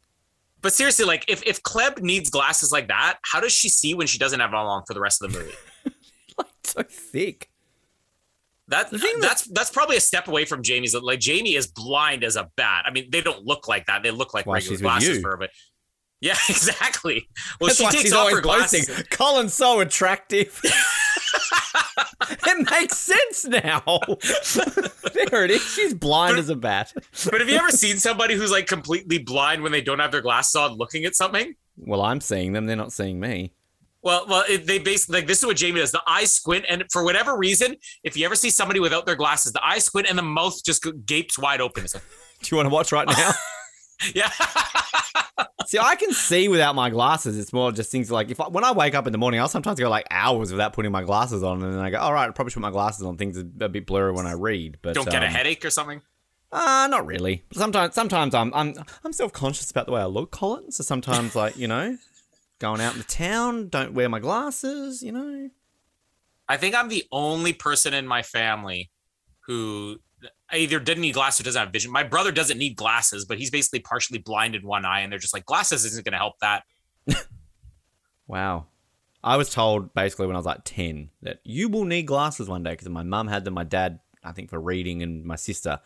but 0.63 0.73
seriously, 0.73 1.05
like 1.05 1.25
if 1.27 1.43
if 1.45 1.65
Klebb 1.65 2.01
needs 2.01 2.31
glasses 2.31 2.71
like 2.71 2.87
that, 2.87 3.19
how 3.23 3.41
does 3.41 3.51
she 3.53 3.69
see 3.69 3.93
when 3.93 4.07
she 4.07 4.19
doesn't 4.19 4.39
have 4.39 4.53
them 4.53 4.61
on 4.61 4.85
for 4.87 4.95
the 4.95 5.01
rest 5.01 5.21
of 5.21 5.33
the 5.33 5.39
movie? 5.41 5.53
Like 6.39 6.49
so 6.65 6.83
thick. 6.89 7.51
That, 8.69 8.91
that- 8.91 9.19
that's 9.21 9.45
that's 9.47 9.71
probably 9.71 9.97
a 9.97 10.01
step 10.01 10.29
away 10.29 10.45
from 10.45 10.63
Jamie's. 10.63 10.95
Like 10.95 11.19
Jamie 11.19 11.55
is 11.57 11.67
blind 11.67 12.23
as 12.23 12.37
a 12.37 12.51
bat. 12.57 12.85
I 12.87 12.91
mean, 12.93 13.09
they 13.11 13.21
don't 13.23 13.45
look 13.45 13.67
like 13.67 13.87
that. 13.87 14.03
They 14.03 14.11
look 14.11 14.33
like 14.35 14.47
regular 14.47 14.77
glasses 14.79 15.23
for 15.23 15.31
her, 15.31 15.37
but 15.39 15.51
yeah, 16.21 16.37
exactly. 16.49 17.29
Well, 17.61 17.69
That's 17.69 17.79
she 17.79 17.85
takes 17.87 18.01
she's 18.03 18.13
off 18.13 18.21
always 18.21 18.37
her 18.37 18.41
glasses. 18.43 18.87
posting. 18.87 19.07
Colin's 19.11 19.55
so 19.55 19.81
attractive. 19.81 20.61
it 22.31 22.71
makes 22.71 22.97
sense 22.99 23.45
now. 23.45 23.83
there 25.31 25.45
it 25.45 25.51
is. 25.51 25.63
She's 25.63 25.95
blind 25.95 26.39
as 26.39 26.49
a 26.49 26.57
bat. 26.57 26.93
But 27.31 27.41
have 27.41 27.49
you 27.49 27.57
ever 27.57 27.71
seen 27.71 27.99
somebody 27.99 28.35
who's 28.35 28.51
like 28.51 28.67
completely 28.67 29.19
blind 29.19 29.63
when 29.63 29.73
they 29.73 29.81
don't 29.83 29.99
have 29.99 30.13
their 30.13 30.23
glasses 30.23 30.55
on, 30.55 30.73
looking 30.75 31.05
at 31.05 31.15
something? 31.15 31.55
Well, 31.77 32.03
I'm 32.03 32.21
seeing 32.21 32.53
them. 32.53 32.67
They're 32.67 32.77
not 32.77 32.93
seeing 32.93 33.21
me. 33.21 33.53
Well, 34.03 34.25
well, 34.29 34.45
it, 34.49 34.67
they 34.67 34.79
basically 34.79 35.19
like 35.21 35.27
this 35.27 35.39
is 35.39 35.47
what 35.47 35.57
Jamie 35.57 35.81
does. 35.81 35.91
The 35.91 36.03
eye 36.07 36.25
squint, 36.27 36.65
and 36.69 36.85
for 36.93 37.03
whatever 37.05 37.37
reason, 37.37 37.77
if 38.05 38.17
you 38.17 38.25
ever 38.25 38.37
see 38.37 38.51
somebody 38.51 38.79
without 38.79 39.05
their 39.05 39.17
glasses, 39.17 39.53
the 39.53 39.67
eye 39.67 39.79
squint 39.81 40.09
and 40.09 40.17
the 40.17 40.23
mouth 40.23 40.63
just 40.65 40.87
gapes 41.05 41.39
wide 41.39 41.61
open. 41.61 41.83
Like, 41.93 42.03
Do 42.41 42.49
you 42.51 42.57
want 42.57 42.67
to 42.67 42.75
watch 42.75 42.93
right 42.93 43.07
now? 43.09 43.33
Yeah, 44.15 44.31
See, 45.67 45.79
I 45.81 45.97
can 45.97 46.13
see 46.13 46.49
without 46.49 46.77
my 46.77 46.91
glasses. 46.91 47.37
It's 47.37 47.53
more 47.53 47.73
just 47.73 47.91
things 47.91 48.09
like 48.09 48.31
if 48.31 48.41
I, 48.41 48.47
when 48.47 48.63
I 48.63 48.71
wake 48.71 48.95
up 48.95 49.07
in 49.07 49.13
the 49.13 49.19
morning, 49.19 49.41
I'll 49.41 49.49
sometimes 49.49 49.81
go 49.81 49.91
like 49.91 50.07
hours 50.11 50.53
without 50.53 50.73
putting 50.73 50.93
my 50.93 51.03
glasses 51.03 51.43
on, 51.43 51.61
and 51.63 51.73
then 51.73 51.81
I 51.81 51.91
go, 51.91 51.99
"All 51.99 52.13
right, 52.13 52.29
I 52.29 52.31
probably 52.31 52.51
should 52.51 52.63
put 52.63 52.69
my 52.69 52.71
glasses 52.71 53.05
on." 53.05 53.17
Things 53.17 53.37
are 53.37 53.65
a 53.65 53.69
bit 53.69 53.85
blurry 53.85 54.13
when 54.13 54.27
I 54.27 54.33
read, 54.33 54.79
but 54.81 54.95
don't 54.95 55.09
get 55.09 55.25
a 55.25 55.27
um, 55.27 55.33
headache 55.33 55.65
or 55.65 55.71
something. 55.71 56.03
Uh, 56.53 56.87
not 56.89 57.05
really. 57.05 57.45
Sometimes, 57.53 57.95
sometimes 57.95 58.33
I'm 58.33 58.55
I'm 58.55 58.75
I'm 59.05 59.13
self 59.13 59.33
conscious 59.33 59.71
about 59.71 59.87
the 59.87 59.93
way 59.93 60.01
I 60.01 60.07
look, 60.07 60.31
Colin. 60.31 60.71
So 60.71 60.85
sometimes, 60.85 61.35
like 61.35 61.57
you 61.57 61.67
know, 61.67 61.99
going 62.61 62.81
out 62.81 62.93
in 62.93 62.99
the 62.99 63.05
town, 63.05 63.69
don't 63.69 63.93
wear 63.93 64.09
my 64.09 64.21
glasses. 64.21 65.03
You 65.03 65.13
know, 65.13 65.51
I 66.49 66.59
think 66.59 66.77
I'm 66.77 66.89
the 66.89 67.05
only 67.11 67.53
person 67.53 67.93
in 67.93 68.07
my 68.07 68.23
family 68.23 68.91
who 69.47 69.99
either 70.53 70.79
didn't 70.79 71.01
need 71.03 71.15
glasses 71.15 71.41
or 71.41 71.45
doesn't 71.45 71.61
have 71.61 71.73
vision. 71.73 71.91
My 71.91 72.03
brother 72.05 72.33
doesn't 72.33 72.59
need 72.59 72.77
glasses, 72.77 73.25
but 73.25 73.39
he's 73.39 73.51
basically 73.51 73.81
partially 73.81 74.19
blind 74.19 74.55
in 74.55 74.67
one 74.67 74.85
eye, 74.85 75.01
and 75.01 75.11
they're 75.11 75.19
just 75.19 75.35
like 75.35 75.45
glasses 75.47 75.85
isn't 75.85 76.05
going 76.05 76.13
to 76.13 76.19
help 76.19 76.35
that. 76.41 76.63
wow. 78.27 78.67
I 79.25 79.37
was 79.37 79.51
told 79.51 79.93
basically 79.93 80.27
when 80.27 80.37
I 80.37 80.39
was 80.39 80.47
like 80.47 80.61
ten 80.65 81.11
that 81.23 81.41
you 81.43 81.69
will 81.69 81.85
need 81.85 82.05
glasses 82.07 82.49
one 82.49 82.63
day 82.63 82.71
because 82.71 82.89
my 82.89 83.03
mum 83.03 83.27
had 83.27 83.45
them, 83.45 83.55
my 83.55 83.65
dad 83.65 83.99
I 84.23 84.33
think 84.33 84.51
for 84.51 84.61
reading, 84.61 85.03
and 85.03 85.25
my 85.25 85.37
sister. 85.37 85.81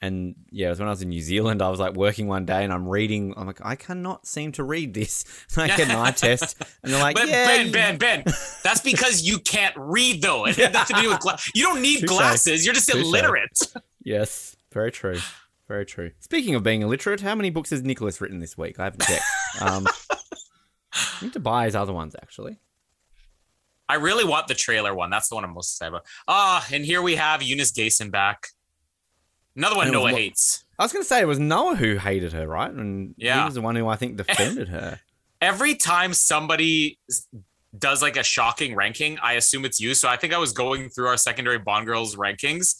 And 0.00 0.36
yeah, 0.52 0.68
it 0.68 0.70
was 0.70 0.78
when 0.78 0.86
I 0.86 0.92
was 0.92 1.02
in 1.02 1.08
New 1.08 1.20
Zealand. 1.20 1.60
I 1.60 1.68
was 1.70 1.80
like 1.80 1.94
working 1.94 2.28
one 2.28 2.46
day 2.46 2.62
and 2.62 2.72
I'm 2.72 2.86
reading. 2.86 3.34
I'm 3.36 3.48
like, 3.48 3.58
I 3.64 3.74
cannot 3.74 4.28
seem 4.28 4.52
to 4.52 4.62
read 4.62 4.94
this. 4.94 5.24
And 5.56 5.64
I 5.70 5.76
get 5.76 5.90
an 5.90 5.96
eye 5.96 6.10
test, 6.16 6.56
and 6.84 6.92
they're 6.92 7.00
like, 7.00 7.18
Yeah, 7.18 7.46
Ben, 7.46 7.66
you- 7.66 7.72
Ben, 7.72 7.98
Ben, 7.98 8.22
that's 8.62 8.80
because 8.80 9.22
you 9.22 9.38
can't 9.40 9.74
read 9.76 10.22
though. 10.22 10.46
It 10.46 10.54
had 10.56 10.72
nothing 10.72 10.96
to 10.96 11.02
do 11.02 11.08
with 11.10 11.20
glasses. 11.20 11.50
You 11.54 11.64
don't 11.64 11.82
need 11.82 12.00
Touche. 12.00 12.10
glasses. 12.10 12.64
You're 12.64 12.74
just 12.74 12.94
illiterate. 12.94 13.58
Yes, 14.08 14.56
very 14.72 14.90
true. 14.90 15.18
Very 15.68 15.84
true. 15.84 16.12
Speaking 16.20 16.54
of 16.54 16.62
being 16.62 16.80
illiterate, 16.80 17.20
how 17.20 17.34
many 17.34 17.50
books 17.50 17.70
has 17.70 17.82
Nicholas 17.82 18.20
written 18.22 18.38
this 18.38 18.56
week? 18.56 18.80
I 18.80 18.84
haven't 18.84 19.02
checked. 19.02 19.24
Um, 19.60 19.86
I 20.94 21.18
need 21.20 21.34
to 21.34 21.40
buy 21.40 21.66
his 21.66 21.76
other 21.76 21.92
ones 21.92 22.16
actually. 22.20 22.58
I 23.88 23.94
really 23.96 24.24
want 24.24 24.48
the 24.48 24.54
trailer 24.54 24.94
one. 24.94 25.10
That's 25.10 25.28
the 25.28 25.34
one 25.34 25.44
I'm 25.44 25.52
most 25.52 25.72
excited 25.74 25.90
about. 25.90 26.06
Ah, 26.26 26.66
and 26.72 26.84
here 26.84 27.02
we 27.02 27.16
have 27.16 27.42
Eunice 27.42 27.70
Gayson 27.70 28.10
back. 28.10 28.48
Another 29.56 29.76
one 29.76 29.86
And 29.88 29.94
it 29.94 29.98
was 29.98 30.12
Noah 30.12 30.18
hates. 30.20 30.64
I 30.78 30.84
was 30.84 30.92
going 30.92 31.02
to 31.02 31.08
say 31.08 31.20
it 31.20 31.26
was 31.26 31.38
Noah 31.38 31.76
who 31.76 31.96
hated 31.96 32.32
her, 32.32 32.46
right? 32.46 32.70
And 32.70 33.14
Yeah. 33.18 33.40
he 33.40 33.44
was 33.44 33.54
the 33.54 33.60
one 33.62 33.76
who 33.76 33.88
I 33.88 33.96
think 33.96 34.16
defended 34.16 34.68
her. 34.68 35.00
Every 35.40 35.74
time 35.74 36.14
somebody 36.14 36.98
does 37.78 38.00
like 38.02 38.16
a 38.16 38.22
shocking 38.22 38.74
ranking, 38.74 39.18
I 39.22 39.34
assume 39.34 39.64
it's 39.64 39.80
you. 39.80 39.94
So 39.94 40.08
I 40.08 40.16
think 40.16 40.32
I 40.32 40.38
was 40.38 40.52
going 40.52 40.88
through 40.90 41.08
our 41.08 41.16
secondary 41.16 41.58
Bond 41.58 41.86
Girls 41.86 42.16
rankings, 42.16 42.74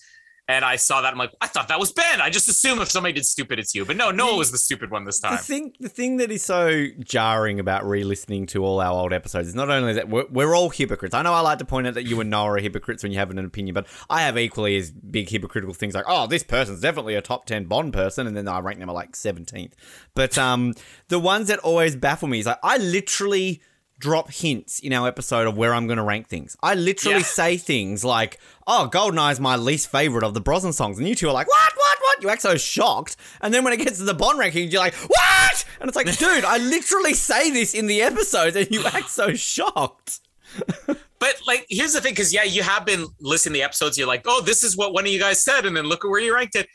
And 0.50 0.64
I 0.64 0.76
saw 0.76 1.02
that. 1.02 1.12
I'm 1.12 1.18
like, 1.18 1.34
I 1.42 1.46
thought 1.46 1.68
that 1.68 1.78
was 1.78 1.92
Ben. 1.92 2.22
I 2.22 2.30
just 2.30 2.48
assume 2.48 2.80
if 2.80 2.90
somebody 2.90 3.12
did 3.12 3.26
stupid, 3.26 3.58
it's 3.58 3.74
you. 3.74 3.84
But 3.84 3.96
no, 3.98 4.10
Noah 4.10 4.38
was 4.38 4.50
the 4.50 4.56
stupid 4.56 4.90
one 4.90 5.04
this 5.04 5.20
time. 5.20 5.32
The 5.32 5.42
thing, 5.42 5.74
the 5.78 5.90
thing 5.90 6.16
that 6.16 6.30
is 6.30 6.42
so 6.42 6.86
jarring 7.00 7.60
about 7.60 7.86
re-listening 7.86 8.46
to 8.46 8.64
all 8.64 8.80
our 8.80 8.92
old 8.92 9.12
episodes 9.12 9.48
is 9.48 9.54
not 9.54 9.68
only 9.68 9.92
that 9.92 10.08
we're, 10.08 10.24
we're 10.30 10.56
all 10.56 10.70
hypocrites. 10.70 11.14
I 11.14 11.20
know 11.20 11.34
I 11.34 11.40
like 11.40 11.58
to 11.58 11.66
point 11.66 11.86
out 11.86 11.92
that 11.94 12.04
you 12.04 12.18
and 12.20 12.30
Noah 12.30 12.52
are 12.52 12.56
hypocrites 12.56 13.02
when 13.02 13.12
you 13.12 13.18
have 13.18 13.30
an 13.30 13.38
opinion, 13.38 13.74
but 13.74 13.86
I 14.08 14.22
have 14.22 14.38
equally 14.38 14.76
as 14.78 14.90
big 14.90 15.28
hypocritical 15.28 15.74
things 15.74 15.94
like, 15.94 16.06
oh, 16.08 16.26
this 16.26 16.42
person's 16.42 16.80
definitely 16.80 17.14
a 17.14 17.20
top 17.20 17.44
ten 17.44 17.66
Bond 17.66 17.92
person, 17.92 18.26
and 18.26 18.34
then 18.34 18.48
I 18.48 18.60
rank 18.60 18.78
them 18.78 18.88
at 18.88 18.94
like 18.94 19.16
seventeenth. 19.16 19.76
But 20.14 20.38
um, 20.38 20.72
the 21.08 21.18
ones 21.18 21.48
that 21.48 21.58
always 21.58 21.94
baffle 21.94 22.26
me 22.28 22.38
is 22.38 22.46
like 22.46 22.58
I 22.62 22.78
literally 22.78 23.60
drop 23.98 24.30
hints 24.30 24.78
in 24.78 24.92
our 24.92 25.08
episode 25.08 25.46
of 25.48 25.56
where 25.56 25.74
I'm 25.74 25.86
going 25.88 25.96
to 25.96 26.04
rank 26.04 26.28
things. 26.28 26.56
I 26.62 26.74
literally 26.74 27.18
Yeah. 27.18 27.24
say 27.24 27.56
things 27.56 28.04
like, 28.04 28.38
"Oh, 28.66 28.88
Goldeneye 28.92 29.32
is 29.32 29.40
my 29.40 29.56
least 29.56 29.90
favorite 29.90 30.22
of 30.24 30.34
the 30.34 30.40
Brosnan 30.40 30.72
songs," 30.72 30.98
and 30.98 31.08
you 31.08 31.14
two 31.14 31.28
are 31.28 31.32
like, 31.32 31.48
"What? 31.48 31.72
What? 31.76 31.98
What?" 32.00 32.22
You 32.22 32.28
act 32.30 32.42
so 32.42 32.56
shocked, 32.56 33.16
and 33.40 33.52
then 33.52 33.64
when 33.64 33.72
it 33.72 33.78
gets 33.78 33.98
to 33.98 34.04
the 34.04 34.14
Bond 34.14 34.38
rankings, 34.38 34.70
you're 34.72 34.80
like, 34.80 34.94
"What?" 34.94 35.64
And 35.80 35.88
it's 35.88 35.96
like, 35.96 36.06
dude, 36.18 36.44
I 36.44 36.58
literally 36.58 37.14
say 37.14 37.50
this 37.50 37.74
in 37.74 37.86
the 37.86 38.02
episodes, 38.02 38.56
and 38.56 38.68
you 38.70 38.84
act 38.86 39.10
so 39.10 39.34
shocked. 39.34 40.20
But 41.20 41.34
like, 41.46 41.66
here's 41.68 41.92
the 41.92 42.00
thing, 42.00 42.12
because 42.12 42.32
yeah, 42.32 42.44
you 42.44 42.62
have 42.62 42.86
been 42.86 43.06
listening 43.20 43.54
to 43.54 43.58
the 43.58 43.64
episodes. 43.64 43.98
You're 43.98 44.06
like, 44.06 44.22
oh, 44.26 44.40
this 44.40 44.62
is 44.62 44.76
what 44.76 44.92
one 44.92 45.04
of 45.04 45.10
you 45.10 45.18
guys 45.18 45.42
said, 45.42 45.66
and 45.66 45.76
then 45.76 45.84
look 45.86 46.04
at 46.04 46.08
where 46.08 46.20
you 46.20 46.32
ranked 46.34 46.54
it. 46.54 46.68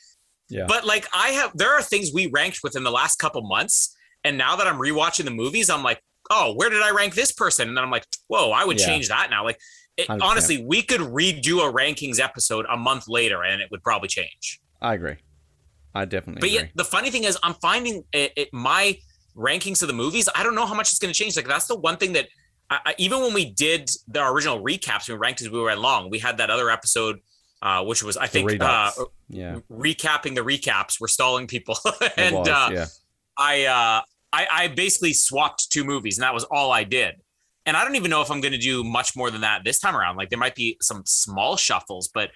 Yeah. 0.50 0.66
But 0.68 0.86
like, 0.86 1.08
I 1.14 1.30
have 1.30 1.52
there 1.56 1.74
are 1.74 1.82
things 1.82 2.12
we 2.14 2.28
ranked 2.28 2.60
within 2.64 2.84
the 2.84 2.92
last 2.92 3.18
couple 3.18 3.42
months, 3.44 3.96
and 4.26 4.38
now 4.38 4.58
that 4.58 4.68
I'm 4.68 4.78
rewatching 4.78 5.24
the 5.26 5.32
movies, 5.32 5.70
I'm 5.70 5.84
like, 5.84 6.02
oh, 6.30 6.54
where 6.56 6.70
did 6.70 6.82
I 6.82 6.92
rank 6.92 7.16
this 7.16 7.32
person? 7.32 7.68
And 7.68 7.78
then 7.78 7.84
I'm 7.84 7.92
like, 7.92 8.06
whoa, 8.28 8.52
I 8.52 8.66
would 8.66 8.80
Yeah. 8.80 8.86
change 8.88 9.08
that 9.10 9.30
now. 9.30 9.44
Like, 9.44 9.60
it, 9.98 10.10
honestly, 10.10 10.64
we 10.66 10.82
could 10.82 11.02
redo 11.02 11.60
a 11.68 11.72
rankings 11.72 12.20
episode 12.20 12.66
a 12.70 12.78
month 12.78 13.08
later, 13.08 13.44
and 13.44 13.62
it 13.62 13.70
would 13.72 13.84
probably 13.84 14.08
change. 14.08 14.60
I 14.82 14.96
agree. 14.96 15.18
I 15.94 16.06
definitely 16.06 16.40
But 16.40 16.50
agree. 16.50 16.60
yet, 16.62 16.72
the 16.76 16.84
funny 16.86 17.12
thing 17.12 17.24
is, 17.26 17.38
I'm 17.44 17.54
finding 17.56 18.04
it, 18.12 18.34
it, 18.36 18.50
my 18.52 18.98
rankings 19.38 19.82
of 19.84 19.88
the 19.88 19.94
movies. 19.94 20.28
I 20.34 20.42
don't 20.44 20.56
know 20.56 20.66
how 20.66 20.74
much 20.74 20.90
it's 20.90 21.00
going 21.00 21.14
to 21.14 21.18
change. 21.18 21.36
Like 21.36 21.48
that's 21.48 21.68
the 21.68 21.76
one 21.76 21.98
thing 21.98 22.14
that 22.14 22.28
I, 22.70 22.80
I, 22.88 22.96
even 22.98 23.22
when 23.22 23.34
we 23.34 23.52
did 23.52 23.90
the 24.08 24.26
original 24.26 24.64
recaps, 24.64 25.08
we 25.08 25.16
ranked 25.16 25.42
as 25.42 25.50
we 25.50 25.62
went 25.62 25.78
along. 25.78 26.10
We 26.10 26.18
had 26.20 26.38
that 26.38 26.50
other 26.50 26.72
episode, 26.72 27.20
uh, 27.62 27.84
which 27.84 28.02
was 28.02 28.18
I 28.18 28.26
think 28.28 28.60
uh, 28.62 28.92
yeah, 29.30 29.60
recapping 29.72 30.34
the 30.34 30.42
recaps. 30.42 31.00
We're 31.00 31.08
stalling 31.08 31.46
people, 31.46 31.78
and 32.18 32.36
was, 32.36 32.48
uh, 32.48 32.70
yeah. 32.74 32.86
I, 33.38 33.66
uh, 33.66 34.02
I 34.02 34.04
I 34.52 34.68
basically 34.68 35.14
swapped 35.14 35.72
two 35.72 35.84
movies, 35.84 36.18
and 36.18 36.24
that 36.24 36.34
was 36.34 36.44
all 36.46 36.72
I 36.72 36.84
did. 36.84 37.16
And 37.66 37.78
I 37.78 37.86
don't 37.86 37.96
even 37.96 38.10
know 38.10 38.22
if 38.22 38.30
I'm 38.30 38.42
going 38.42 38.52
to 38.52 38.58
do 38.58 38.84
much 38.84 39.16
more 39.16 39.32
than 39.32 39.42
that 39.42 39.64
this 39.64 39.80
time 39.80 39.96
around. 39.96 40.18
Like 40.18 40.30
there 40.30 40.40
might 40.40 40.56
be 40.56 40.78
some 40.82 41.04
small 41.06 41.56
shuffles, 41.56 42.10
but 42.14 42.32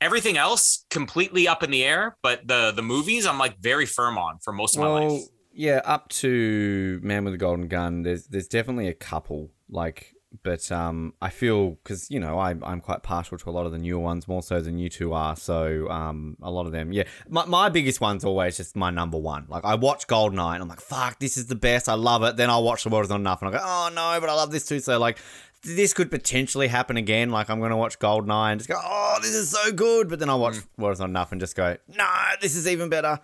everything 0.00 0.36
else 0.36 0.84
completely 0.90 1.48
up 1.48 1.62
in 1.62 1.70
the 1.70 1.84
air. 1.84 2.16
But 2.22 2.46
the 2.46 2.72
the 2.72 2.82
movies, 2.82 3.26
I'm 3.26 3.38
like 3.38 3.58
very 3.58 3.86
firm 3.86 4.18
on 4.18 4.38
for 4.38 4.52
most 4.52 4.76
of 4.76 4.82
my 4.82 4.88
life. 4.88 5.22
yeah, 5.52 5.80
up 5.84 6.08
to 6.10 7.00
Man 7.02 7.24
with 7.24 7.34
a 7.34 7.38
Golden 7.38 7.66
Gun. 7.66 8.02
There's 8.02 8.26
there's 8.26 8.46
definitely 8.46 8.88
a 8.88 8.94
couple 8.94 9.50
like, 9.68 10.14
but 10.42 10.70
um, 10.70 11.14
I 11.22 11.30
feel 11.30 11.70
because 11.70 12.10
you 12.10 12.20
know 12.20 12.38
I 12.38 12.54
I'm 12.62 12.80
quite 12.80 13.02
partial 13.02 13.38
to 13.38 13.50
a 13.50 13.52
lot 13.52 13.66
of 13.66 13.72
the 13.72 13.78
newer 13.78 14.00
ones 14.00 14.28
more 14.28 14.42
so 14.42 14.60
than 14.60 14.78
you 14.78 14.88
two 14.88 15.12
are. 15.12 15.36
So 15.36 15.88
um, 15.88 16.36
a 16.42 16.50
lot 16.50 16.66
of 16.66 16.72
them, 16.72 16.92
yeah. 16.92 17.04
My 17.28 17.44
my 17.46 17.68
biggest 17.68 18.00
one's 18.00 18.24
always 18.24 18.56
just 18.56 18.76
my 18.76 18.90
number 18.90 19.18
one. 19.18 19.46
Like 19.48 19.64
I 19.64 19.74
watch 19.74 20.06
Goldeneye 20.06 20.54
and 20.54 20.62
I'm 20.62 20.68
like, 20.68 20.80
fuck, 20.80 21.18
this 21.18 21.36
is 21.36 21.46
the 21.46 21.54
best. 21.54 21.88
I 21.88 21.94
love 21.94 22.22
it. 22.22 22.36
Then 22.36 22.50
I'll 22.50 22.64
watch 22.64 22.84
The 22.84 22.90
World 22.90 23.04
Is 23.04 23.10
Not 23.10 23.20
Enough 23.20 23.42
and 23.42 23.54
I 23.54 23.58
go, 23.58 23.64
oh 23.64 23.90
no, 23.94 24.20
but 24.20 24.28
I 24.28 24.34
love 24.34 24.50
this 24.50 24.66
too. 24.66 24.80
So 24.80 24.98
like. 24.98 25.18
This 25.62 25.92
could 25.92 26.08
potentially 26.08 26.68
happen 26.68 26.96
again. 26.96 27.30
Like 27.30 27.50
I'm 27.50 27.58
gonna 27.58 27.76
watch 27.76 27.98
Goldeneye 27.98 28.52
and 28.52 28.60
just 28.60 28.68
go, 28.68 28.80
"Oh, 28.80 29.18
this 29.20 29.34
is 29.34 29.50
so 29.50 29.72
good," 29.72 30.08
but 30.08 30.20
then 30.20 30.30
I'll 30.30 30.38
watch 30.38 30.58
World 30.76 30.92
Is 30.92 31.00
Not 31.00 31.08
Enough 31.08 31.32
and 31.32 31.40
just 31.40 31.56
go, 31.56 31.76
"No, 31.96 32.06
this 32.40 32.54
is 32.54 32.68
even 32.68 32.88
better." 32.88 33.18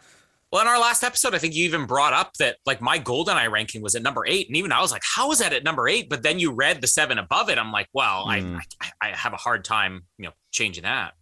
Well, 0.55 0.63
in 0.63 0.69
our 0.69 0.79
last 0.79 1.03
episode, 1.03 1.35
I 1.35 1.39
think 1.39 1.57
you 1.57 1.65
even 1.65 1.85
brought 1.85 2.13
up 2.13 2.35
that 2.39 2.59
like 2.65 2.81
my 2.81 2.97
GoldenEye 3.01 3.51
ranking 3.51 3.83
was 3.83 3.97
at 3.97 4.03
number 4.05 4.25
eight, 4.25 4.47
and 4.47 4.57
even 4.57 4.71
I 4.71 4.81
was 4.81 4.93
like, 4.93 5.03
"How 5.05 5.33
is 5.33 5.41
that 5.41 5.53
at 5.53 5.65
number 5.65 5.89
eight? 5.89 6.09
But 6.09 6.23
then 6.23 6.39
you 6.39 6.53
read 6.53 6.81
the 6.81 6.87
seven 6.87 7.19
above 7.19 7.51
it. 7.51 7.59
I'm 7.59 7.73
like, 7.73 7.89
"Well, 7.93 8.23
Hmm. 8.31 8.59
I, 8.59 8.61
I 8.81 8.91
I 9.03 9.17
have 9.17 9.33
a 9.33 9.37
hard 9.37 9.65
time, 9.65 10.05
you 10.17 10.27
know, 10.27 10.33
changing 10.53 10.85
that." 10.85 11.15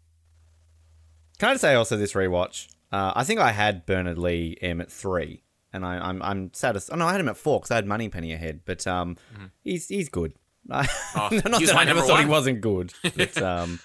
Can 1.38 1.49
I 1.49 1.53
just 1.55 1.62
say 1.62 1.73
also 1.75 1.97
this 1.97 2.12
rewatch? 2.12 2.68
Uh, 2.92 3.14
I 3.16 3.25
think 3.25 3.40
I 3.40 3.53
had 3.53 3.87
Bernard 3.87 4.18
Lee 4.18 4.59
M 4.61 4.83
at 4.83 4.92
three, 4.92 5.45
and 5.73 5.87
I, 5.87 5.97
I'm 5.97 6.21
I'm 6.23 6.53
satisfied. 6.53 6.95
Oh 6.95 6.99
no, 6.99 7.07
I 7.07 7.12
had 7.12 7.21
him 7.23 7.29
at 7.31 7.38
four 7.38 7.59
because 7.59 7.71
I 7.71 7.77
had 7.77 7.87
Money 7.87 8.11
Penny 8.11 8.35
ahead, 8.35 8.61
but 8.66 8.87
um, 8.87 9.16
he's 9.64 9.88
he's 9.88 10.11
good. 10.11 10.35
Oh, 10.71 10.79
Not 11.14 11.31
that 11.31 11.75
I 11.75 11.85
never 11.85 12.03
thought 12.03 12.21
he 12.21 12.27
wasn't 12.27 12.61
good. 12.61 12.92
But, 13.16 13.37
um, 13.42 13.81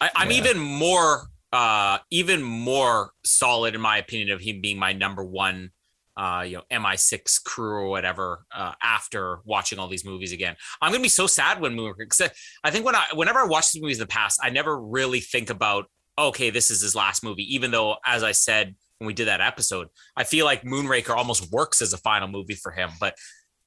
I, 0.00 0.10
I'm 0.14 0.30
Yeah. 0.30 0.36
even 0.38 0.58
more, 0.58 1.24
uh, 1.56 1.98
even 2.10 2.42
more 2.42 3.12
solid 3.24 3.74
in 3.74 3.80
my 3.80 3.96
opinion 3.96 4.30
of 4.30 4.42
him 4.42 4.60
being 4.60 4.78
my 4.78 4.92
number 4.92 5.24
one, 5.24 5.70
uh, 6.14 6.44
you 6.46 6.56
know, 6.58 6.62
MI6 6.70 7.42
crew 7.44 7.76
or 7.76 7.88
whatever. 7.88 8.44
Uh, 8.54 8.72
after 8.82 9.40
watching 9.46 9.78
all 9.78 9.88
these 9.88 10.04
movies 10.04 10.32
again, 10.32 10.54
I'm 10.82 10.92
gonna 10.92 11.02
be 11.02 11.08
so 11.08 11.26
sad 11.26 11.62
when 11.62 11.74
Moonraker. 11.74 12.00
Because 12.00 12.30
I 12.62 12.70
think 12.70 12.84
when 12.84 12.94
I, 12.94 13.04
whenever 13.14 13.38
I 13.38 13.44
watch 13.44 13.72
these 13.72 13.80
movies 13.80 13.96
in 13.96 14.02
the 14.02 14.06
past, 14.06 14.38
I 14.42 14.50
never 14.50 14.78
really 14.78 15.20
think 15.20 15.48
about, 15.48 15.86
okay, 16.18 16.50
this 16.50 16.70
is 16.70 16.82
his 16.82 16.94
last 16.94 17.24
movie. 17.24 17.54
Even 17.54 17.70
though, 17.70 17.96
as 18.04 18.22
I 18.22 18.32
said 18.32 18.74
when 18.98 19.06
we 19.06 19.14
did 19.14 19.28
that 19.28 19.40
episode, 19.40 19.88
I 20.14 20.24
feel 20.24 20.44
like 20.44 20.62
Moonraker 20.62 21.16
almost 21.16 21.50
works 21.50 21.80
as 21.80 21.94
a 21.94 21.98
final 21.98 22.28
movie 22.28 22.54
for 22.54 22.70
him, 22.70 22.90
but. 23.00 23.16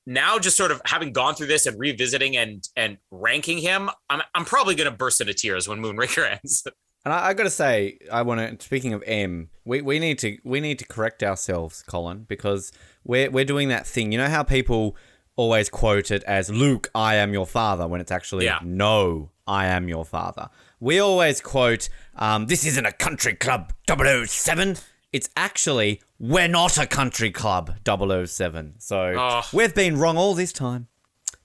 Now, 0.05 0.39
just 0.39 0.57
sort 0.57 0.71
of 0.71 0.81
having 0.85 1.11
gone 1.11 1.35
through 1.35 1.47
this 1.47 1.67
and 1.67 1.77
revisiting 1.77 2.35
and 2.35 2.67
and 2.75 2.97
ranking 3.11 3.59
him, 3.59 3.91
I'm 4.09 4.23
I'm 4.33 4.43
probably 4.43 4.73
gonna 4.73 4.89
burst 4.89 5.21
into 5.21 5.35
tears 5.35 5.67
when 5.67 5.79
Moonraker 5.79 6.27
ends. 6.43 6.65
And 7.05 7.13
I, 7.13 7.27
I 7.29 7.33
got 7.33 7.43
to 7.43 7.49
say, 7.49 7.97
I 8.11 8.21
want 8.23 8.59
to. 8.59 8.63
Speaking 8.65 8.93
of 8.93 9.03
M, 9.07 9.49
we, 9.65 9.81
we 9.81 9.99
need 9.99 10.19
to 10.19 10.37
we 10.43 10.59
need 10.59 10.79
to 10.79 10.85
correct 10.85 11.23
ourselves, 11.23 11.83
Colin, 11.87 12.25
because 12.27 12.71
we're 13.03 13.29
we're 13.31 13.45
doing 13.45 13.69
that 13.69 13.87
thing. 13.87 14.11
You 14.11 14.17
know 14.17 14.27
how 14.29 14.43
people 14.43 14.95
always 15.35 15.69
quote 15.69 16.11
it 16.11 16.21
as 16.23 16.49
Luke, 16.49 16.89
I 16.93 17.15
am 17.15 17.31
your 17.31 17.45
father, 17.47 17.87
when 17.87 18.01
it's 18.01 18.11
actually 18.11 18.43
Yeah. 18.45 18.59
no, 18.63 19.31
I 19.47 19.67
am 19.67 19.87
your 19.87 20.03
father. 20.03 20.49
We 20.81 20.99
always 20.99 21.39
quote, 21.39 21.87
um, 22.17 22.47
this 22.47 22.65
isn't 22.65 22.85
a 22.85 22.91
country 22.91 23.35
club 23.35 23.71
007. 23.87 24.75
It's 25.13 25.29
actually, 25.37 26.01
we're 26.19 26.49
not 26.49 26.77
a 26.77 26.85
country 26.85 27.31
club 27.31 27.73
007. 27.85 28.75
So 28.79 29.15
Oh. 29.17 29.41
we've 29.53 29.73
been 29.73 29.97
wrong 29.97 30.17
all 30.17 30.33
this 30.33 30.51
time. 30.51 30.87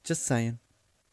Just 0.03 0.27
saying. 0.27 0.59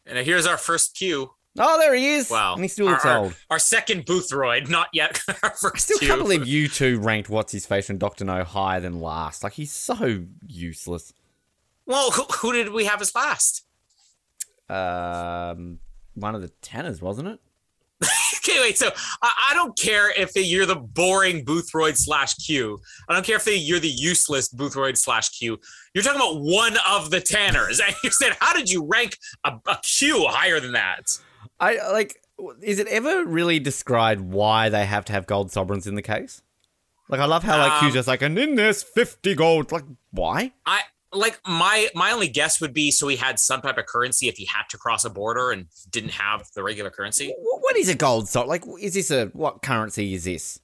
And 0.04 0.18
here's 0.26 0.44
our 0.46 0.58
first 0.58 0.96
Q. 0.96 1.34
Oh, 1.58 1.78
there 1.78 1.94
he 1.94 2.14
is. 2.14 2.30
Wow. 2.30 2.54
And 2.54 2.64
he 2.64 2.68
still 2.68 2.86
our, 2.86 2.92
looks 2.92 3.04
our- 3.04 3.18
old. 3.18 3.34
Our 3.50 3.58
second 3.58 4.06
Boothroyd, 4.06 4.68
not 4.68 4.88
yet 4.92 5.20
our 5.42 5.50
first 5.50 5.74
I 5.74 5.78
still 5.78 5.98
Q. 5.98 6.08
can't 6.08 6.20
believe 6.22 6.46
you 6.46 6.68
two 6.68 6.98
ranked 7.00 7.28
What's 7.28 7.52
His 7.52 7.66
Face 7.66 7.90
and 7.90 7.98
Dr. 8.00 8.24
No 8.24 8.42
higher 8.44 8.80
than 8.80 9.00
last. 9.00 9.42
Like, 9.44 9.52
he's 9.52 9.72
so 9.72 10.24
useless. 10.46 11.12
Well, 11.84 12.10
who, 12.12 12.22
who 12.24 12.52
did 12.52 12.72
we 12.72 12.86
have 12.86 13.02
as 13.02 13.14
last? 13.14 13.66
Um, 14.70 15.78
one 16.14 16.34
of 16.34 16.40
the 16.42 16.48
Tanners, 16.62 17.02
wasn't 17.02 17.28
it? 17.28 17.40
Okay, 18.44 18.58
wait. 18.60 18.76
So 18.76 18.88
I, 19.22 19.50
I 19.50 19.54
don't 19.54 19.78
care 19.78 20.10
if 20.20 20.32
you're 20.34 20.66
the 20.66 20.74
boring 20.74 21.44
Boothroyd 21.44 21.96
slash 21.96 22.34
Q. 22.34 22.80
I 23.08 23.12
don't 23.14 23.24
care 23.24 23.36
if 23.36 23.46
you're 23.46 23.78
the 23.78 23.86
useless 23.86 24.48
Boothroyd 24.52 24.96
slash 24.98 25.28
Q. 25.28 25.60
You're 25.94 26.02
talking 26.02 26.20
about 26.20 26.40
one 26.40 26.76
of 26.90 27.10
the 27.12 27.20
Tanners, 27.20 27.78
and 27.86 27.94
you 28.02 28.10
said, 28.10 28.36
how 28.40 28.52
did 28.52 28.68
you 28.68 28.84
rank 28.84 29.16
a, 29.44 29.52
a 29.66 29.78
Q 29.84 30.26
higher 30.26 30.58
than 30.58 30.72
that? 30.72 31.16
I 31.62 31.92
like. 31.92 32.20
Is 32.60 32.78
it 32.80 32.88
ever 32.88 33.24
really 33.24 33.60
described 33.60 34.20
why 34.20 34.68
they 34.68 34.84
have 34.84 35.04
to 35.06 35.12
have 35.12 35.26
gold 35.26 35.52
sovereigns 35.52 35.86
in 35.86 35.94
the 35.94 36.02
case? 36.02 36.42
Like, 37.08 37.20
I 37.20 37.26
love 37.26 37.42
how 37.44 37.58
like 37.58 37.82
Um, 37.82 37.92
just 37.92 38.08
like, 38.08 38.22
and 38.22 38.38
in 38.38 38.54
this 38.56 38.82
fifty 38.82 39.34
gold. 39.34 39.70
Like, 39.70 39.84
why? 40.10 40.52
I 40.66 40.80
like 41.12 41.38
my 41.46 41.88
my 41.94 42.10
only 42.10 42.28
guess 42.28 42.60
would 42.60 42.72
be 42.72 42.90
so 42.90 43.06
he 43.06 43.16
had 43.16 43.38
some 43.38 43.60
type 43.60 43.76
of 43.78 43.86
currency 43.86 44.28
if 44.28 44.36
he 44.38 44.46
had 44.46 44.62
to 44.70 44.78
cross 44.78 45.04
a 45.04 45.10
border 45.10 45.50
and 45.50 45.66
didn't 45.90 46.12
have 46.12 46.48
the 46.54 46.62
regular 46.62 46.90
currency. 46.90 47.28
Wh- 47.38 47.62
What 47.62 47.76
is 47.76 47.88
a 47.90 47.94
gold 47.94 48.28
so? 48.28 48.44
Like, 48.46 48.64
is 48.80 48.94
this 48.94 49.10
a 49.10 49.26
what 49.26 49.62
currency 49.62 50.14
is 50.14 50.24
this? 50.24 50.58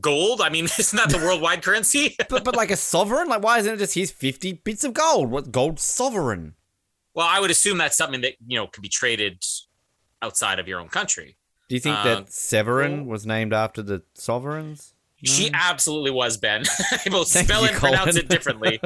Gold? 0.00 0.40
I 0.40 0.50
mean, 0.50 0.64
isn't 0.78 0.96
that 0.96 1.10
the 1.10 1.18
worldwide 1.24 1.62
currency? 1.62 2.16
But 2.28 2.44
but 2.44 2.56
like 2.56 2.70
a 2.70 2.76
sovereign? 2.76 3.28
Like, 3.28 3.42
why 3.42 3.58
isn't 3.58 3.74
it 3.74 3.78
just 3.78 3.94
his 3.94 4.10
fifty 4.10 4.52
bits 4.52 4.84
of 4.84 4.94
gold? 4.94 5.30
What 5.30 5.52
gold 5.52 5.78
sovereign? 5.80 6.54
Well, 7.16 7.26
I 7.28 7.40
would 7.40 7.50
assume 7.50 7.78
that's 7.78 7.96
something 7.96 8.20
that 8.20 8.34
you 8.46 8.56
know 8.58 8.68
could 8.68 8.82
be 8.82 8.88
traded 8.88 9.42
outside 10.22 10.58
of 10.60 10.68
your 10.68 10.78
own 10.80 10.88
country. 10.88 11.36
Do 11.68 11.74
you 11.74 11.80
think 11.80 11.96
Uh, 11.96 12.04
that 12.04 12.32
Severin 12.32 13.06
was 13.06 13.26
named 13.26 13.52
after 13.52 13.82
the 13.82 14.02
sovereigns? 14.14 14.92
She 15.24 15.50
absolutely 15.52 16.10
was 16.12 16.36
Ben. 16.36 16.62
Both 17.10 17.32
Thank 17.32 17.48
spell 17.48 17.62
you, 17.62 17.68
and 17.70 17.76
pronounce 17.78 18.16
it 18.16 18.28
differently. 18.34 18.78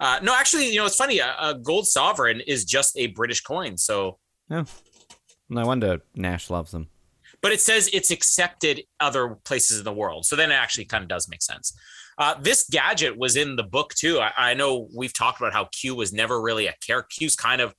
uh, 0.00 0.18
no, 0.22 0.34
actually, 0.34 0.68
you 0.68 0.76
know 0.80 0.84
it's 0.86 0.96
funny. 0.96 1.20
A, 1.20 1.34
a 1.40 1.54
gold 1.54 1.86
sovereign 1.86 2.40
is 2.46 2.64
just 2.64 2.98
a 2.98 3.06
British 3.06 3.40
coin. 3.40 3.78
So, 3.78 4.18
Yeah. 4.50 4.64
No 5.48 5.64
wonder 5.64 6.00
Nash 6.16 6.50
loves 6.50 6.72
them. 6.72 6.88
but 7.40 7.52
it 7.52 7.60
says 7.60 7.88
it's 7.92 8.10
accepted 8.10 8.82
other 8.98 9.36
places 9.44 9.78
in 9.78 9.84
the 9.84 9.92
world. 9.92 10.26
So 10.26 10.34
then 10.34 10.50
it 10.50 10.54
actually 10.56 10.86
kind 10.86 11.02
of 11.02 11.08
does 11.08 11.28
make 11.28 11.40
sense. 11.42 11.72
Uh, 12.18 12.34
this 12.40 12.66
gadget 12.70 13.16
was 13.18 13.36
in 13.36 13.56
the 13.56 13.62
book 13.62 13.94
too. 13.94 14.18
I, 14.20 14.32
I 14.36 14.54
know 14.54 14.88
we've 14.94 15.12
talked 15.12 15.40
about 15.40 15.52
how 15.52 15.66
Q 15.66 15.94
was 15.94 16.12
never 16.12 16.40
really 16.40 16.66
a 16.66 16.74
character. 16.84 17.08
Q's 17.18 17.36
kind 17.36 17.60
of 17.60 17.74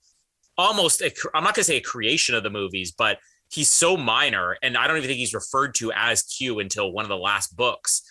almost 0.58 1.02
a, 1.02 1.10
cr- 1.10 1.30
I'm 1.34 1.43
not 1.43 1.56
going 1.56 1.62
to 1.62 1.71
say 1.71 1.78
a 1.78 1.82
creation 1.82 2.36
of 2.36 2.43
the 2.43 2.50
movies, 2.50 2.91
but 2.91 3.17
he's 3.50 3.69
so 3.69 3.97
minor, 3.97 4.58
and 4.62 4.78
I 4.78 4.88
don't 4.88 4.97
even 4.97 5.08
think 5.08 5.19
he's 5.19 5.34
referred 5.34 5.73
to 5.76 5.91
as 5.93 6.21
Q 6.23 6.60
until 6.60 6.91
one 6.91 7.06
of 7.06 7.10
the 7.10 7.17
last 7.17 7.56
books. 7.56 8.04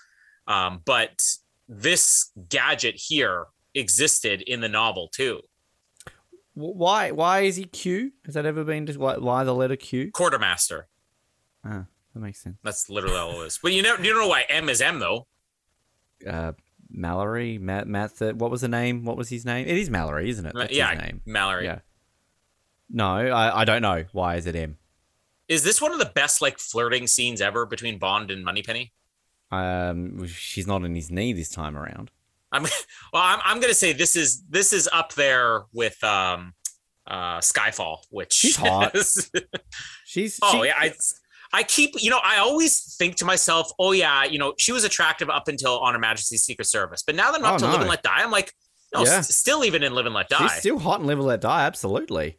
Um, 0.48 0.80
but 0.84 1.20
this 1.68 2.30
gadget 2.48 2.94
here 2.96 3.46
existed 3.74 4.42
in 4.42 4.60
the 4.60 4.68
novel 4.68 5.08
too. 5.12 5.40
Why? 6.54 7.10
Why 7.10 7.40
is 7.40 7.56
he 7.56 7.64
Q? 7.64 8.12
Has 8.24 8.34
that 8.34 8.46
ever 8.46 8.64
been 8.64 8.86
just 8.86 8.98
why, 8.98 9.18
why 9.18 9.44
the 9.44 9.54
letter 9.54 9.76
Q? 9.76 10.10
Quartermaster. 10.12 10.88
Ah, 11.64 11.84
that 12.14 12.20
makes 12.20 12.40
sense. 12.42 12.56
That's 12.62 12.88
literally 12.88 13.16
all 13.16 13.42
it 13.42 13.46
is. 13.46 13.58
But 13.62 13.72
you 13.72 13.82
know, 13.82 13.96
you 13.96 14.10
don't 14.10 14.22
know 14.22 14.28
why 14.28 14.44
M 14.48 14.68
is 14.68 14.80
M 14.80 14.98
though. 14.98 15.26
Uh, 16.28 16.52
Mallory, 16.88 17.58
Matt, 17.58 17.88
Matt. 17.88 18.16
The, 18.16 18.34
what 18.34 18.50
was 18.50 18.60
the 18.60 18.68
name? 18.68 19.04
What 19.04 19.16
was 19.16 19.28
his 19.28 19.44
name? 19.44 19.66
It 19.66 19.76
is 19.76 19.90
Mallory, 19.90 20.30
isn't 20.30 20.46
it? 20.46 20.52
That's 20.54 20.72
yeah, 20.72 20.90
his 20.90 21.00
name. 21.02 21.20
Mallory. 21.26 21.64
Yeah. 21.64 21.80
No, 22.88 23.06
I, 23.06 23.62
I 23.62 23.64
don't 23.64 23.82
know. 23.82 24.04
Why 24.12 24.36
is 24.36 24.46
it 24.46 24.54
M? 24.54 24.78
Is 25.48 25.62
this 25.64 25.80
one 25.80 25.92
of 25.92 25.98
the 25.98 26.10
best 26.14 26.40
like 26.40 26.58
flirting 26.58 27.06
scenes 27.06 27.40
ever 27.40 27.66
between 27.66 27.98
Bond 27.98 28.30
and 28.30 28.44
Moneypenny? 28.44 28.92
Um, 29.50 30.26
she's 30.26 30.66
not 30.66 30.82
on 30.82 30.94
his 30.94 31.10
knee 31.10 31.32
this 31.32 31.48
time 31.48 31.76
around. 31.76 32.10
I'm 32.52 32.62
well. 33.12 33.22
I'm, 33.22 33.40
I'm 33.44 33.60
gonna 33.60 33.74
say 33.74 33.92
this 33.92 34.16
is 34.16 34.42
this 34.48 34.72
is 34.72 34.88
up 34.92 35.14
there 35.14 35.64
with 35.72 36.02
um, 36.04 36.54
uh, 37.06 37.38
Skyfall, 37.38 37.98
which 38.10 38.32
She's 38.32 38.56
hot. 38.56 38.94
is- 38.94 39.30
She's 40.04 40.38
oh 40.42 40.62
she- 40.62 40.68
yeah, 40.68 40.74
I 40.78 40.92
I 41.52 41.62
keep 41.62 41.92
you 41.98 42.10
know 42.10 42.20
I 42.22 42.38
always 42.38 42.96
think 42.98 43.16
to 43.16 43.24
myself, 43.24 43.70
oh 43.78 43.92
yeah, 43.92 44.24
you 44.24 44.38
know 44.38 44.54
she 44.58 44.72
was 44.72 44.84
attractive 44.84 45.30
up 45.30 45.48
until 45.48 45.78
On 45.80 45.92
Her 45.94 45.98
Majesty's 46.00 46.42
Secret 46.44 46.66
Service, 46.66 47.02
but 47.06 47.14
now 47.14 47.30
that 47.32 47.40
I'm 47.40 47.44
oh, 47.44 47.48
up 47.48 47.54
Oh, 47.54 47.58
to 47.58 47.66
Live 47.66 47.80
and. 47.80 47.90
Let 47.90 48.02
Die, 48.02 48.10
I'm 48.14 48.30
like, 48.30 48.52
no, 48.94 49.04
Yeah. 49.04 49.18
s- 49.18 49.34
still 49.36 49.64
even 49.64 49.82
in 49.82 49.94
Live 49.94 50.06
and 50.06 50.14
Let 50.14 50.28
Die. 50.28 50.38
She's 50.46 50.58
still 50.58 50.78
hot 50.78 50.98
and 51.00 51.06
live 51.06 51.18
and 51.18 51.26
let 51.26 51.40
die. 51.40 51.64
Absolutely. 51.66 52.38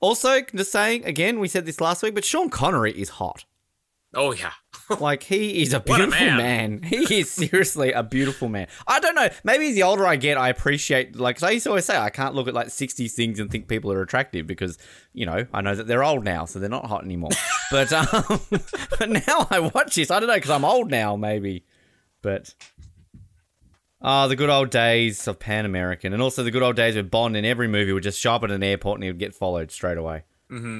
Also, 0.00 0.40
just 0.54 0.70
saying 0.72 1.04
again, 1.04 1.40
we 1.40 1.48
said 1.48 1.66
this 1.66 1.80
last 1.80 2.02
week, 2.02 2.14
but 2.14 2.24
Sean 2.24 2.50
Connery 2.50 2.92
is 2.92 3.08
hot. 3.10 3.44
Oh 4.14 4.32
yeah, 4.32 4.52
Like 5.00 5.22
he 5.22 5.62
is 5.62 5.72
a 5.74 5.80
What 5.80 6.00
a 6.00 6.04
beautiful 6.06 6.26
man. 6.26 6.80
man. 6.80 6.82
He 6.84 7.20
is 7.20 7.30
seriously 7.30 7.92
a 7.92 8.02
beautiful 8.02 8.48
man. 8.48 8.68
I 8.86 9.00
don't 9.00 9.14
know. 9.14 9.28
Maybe 9.44 9.72
the 9.72 9.82
older 9.82 10.06
I 10.06 10.16
get, 10.16 10.38
I 10.38 10.48
appreciate 10.48 11.14
like 11.16 11.36
'cause 11.36 11.42
I 11.42 11.50
used 11.50 11.64
to 11.64 11.70
always 11.70 11.84
say 11.84 11.96
I 11.98 12.10
can't 12.10 12.34
look 12.34 12.48
at 12.48 12.54
like 12.54 12.68
'60s 12.68 13.12
things 13.12 13.38
and 13.38 13.50
think 13.50 13.68
people 13.68 13.92
are 13.92 14.00
attractive 14.02 14.46
because 14.46 14.78
you 15.12 15.26
know 15.26 15.46
I 15.52 15.60
know 15.60 15.74
that 15.74 15.86
they're 15.86 16.04
old 16.04 16.24
now, 16.24 16.44
so 16.46 16.58
they're 16.58 16.68
not 16.70 16.86
hot 16.86 17.04
anymore. 17.04 17.30
but 17.70 17.92
um, 17.92 18.40
but 18.98 19.08
now 19.10 19.46
I 19.50 19.60
watch 19.74 19.94
this. 19.94 20.10
I 20.10 20.20
don't 20.20 20.28
know 20.28 20.34
because 20.36 20.50
I'm 20.50 20.64
old 20.64 20.90
now, 20.90 21.14
maybe. 21.16 21.64
But 22.22 22.54
ah, 24.00 24.26
the 24.26 24.36
good 24.36 24.50
old 24.50 24.70
days 24.70 25.28
of 25.28 25.38
Pan 25.38 25.64
American, 25.66 26.12
and 26.12 26.22
also 26.22 26.42
the 26.42 26.50
good 26.50 26.62
old 26.62 26.76
days 26.76 26.94
where 26.94 27.04
Bond 27.04 27.36
in 27.36 27.44
every 27.44 27.68
movie 27.68 27.92
would 27.92 28.02
just 28.02 28.18
show 28.20 28.32
up 28.34 28.44
at 28.44 28.50
an 28.50 28.62
airport 28.62 28.96
and 28.98 29.04
he 29.04 29.10
would 29.10 29.18
get 29.18 29.34
followed 29.34 29.70
straight 29.70 29.98
away. 29.98 30.22
hmm 30.48 30.78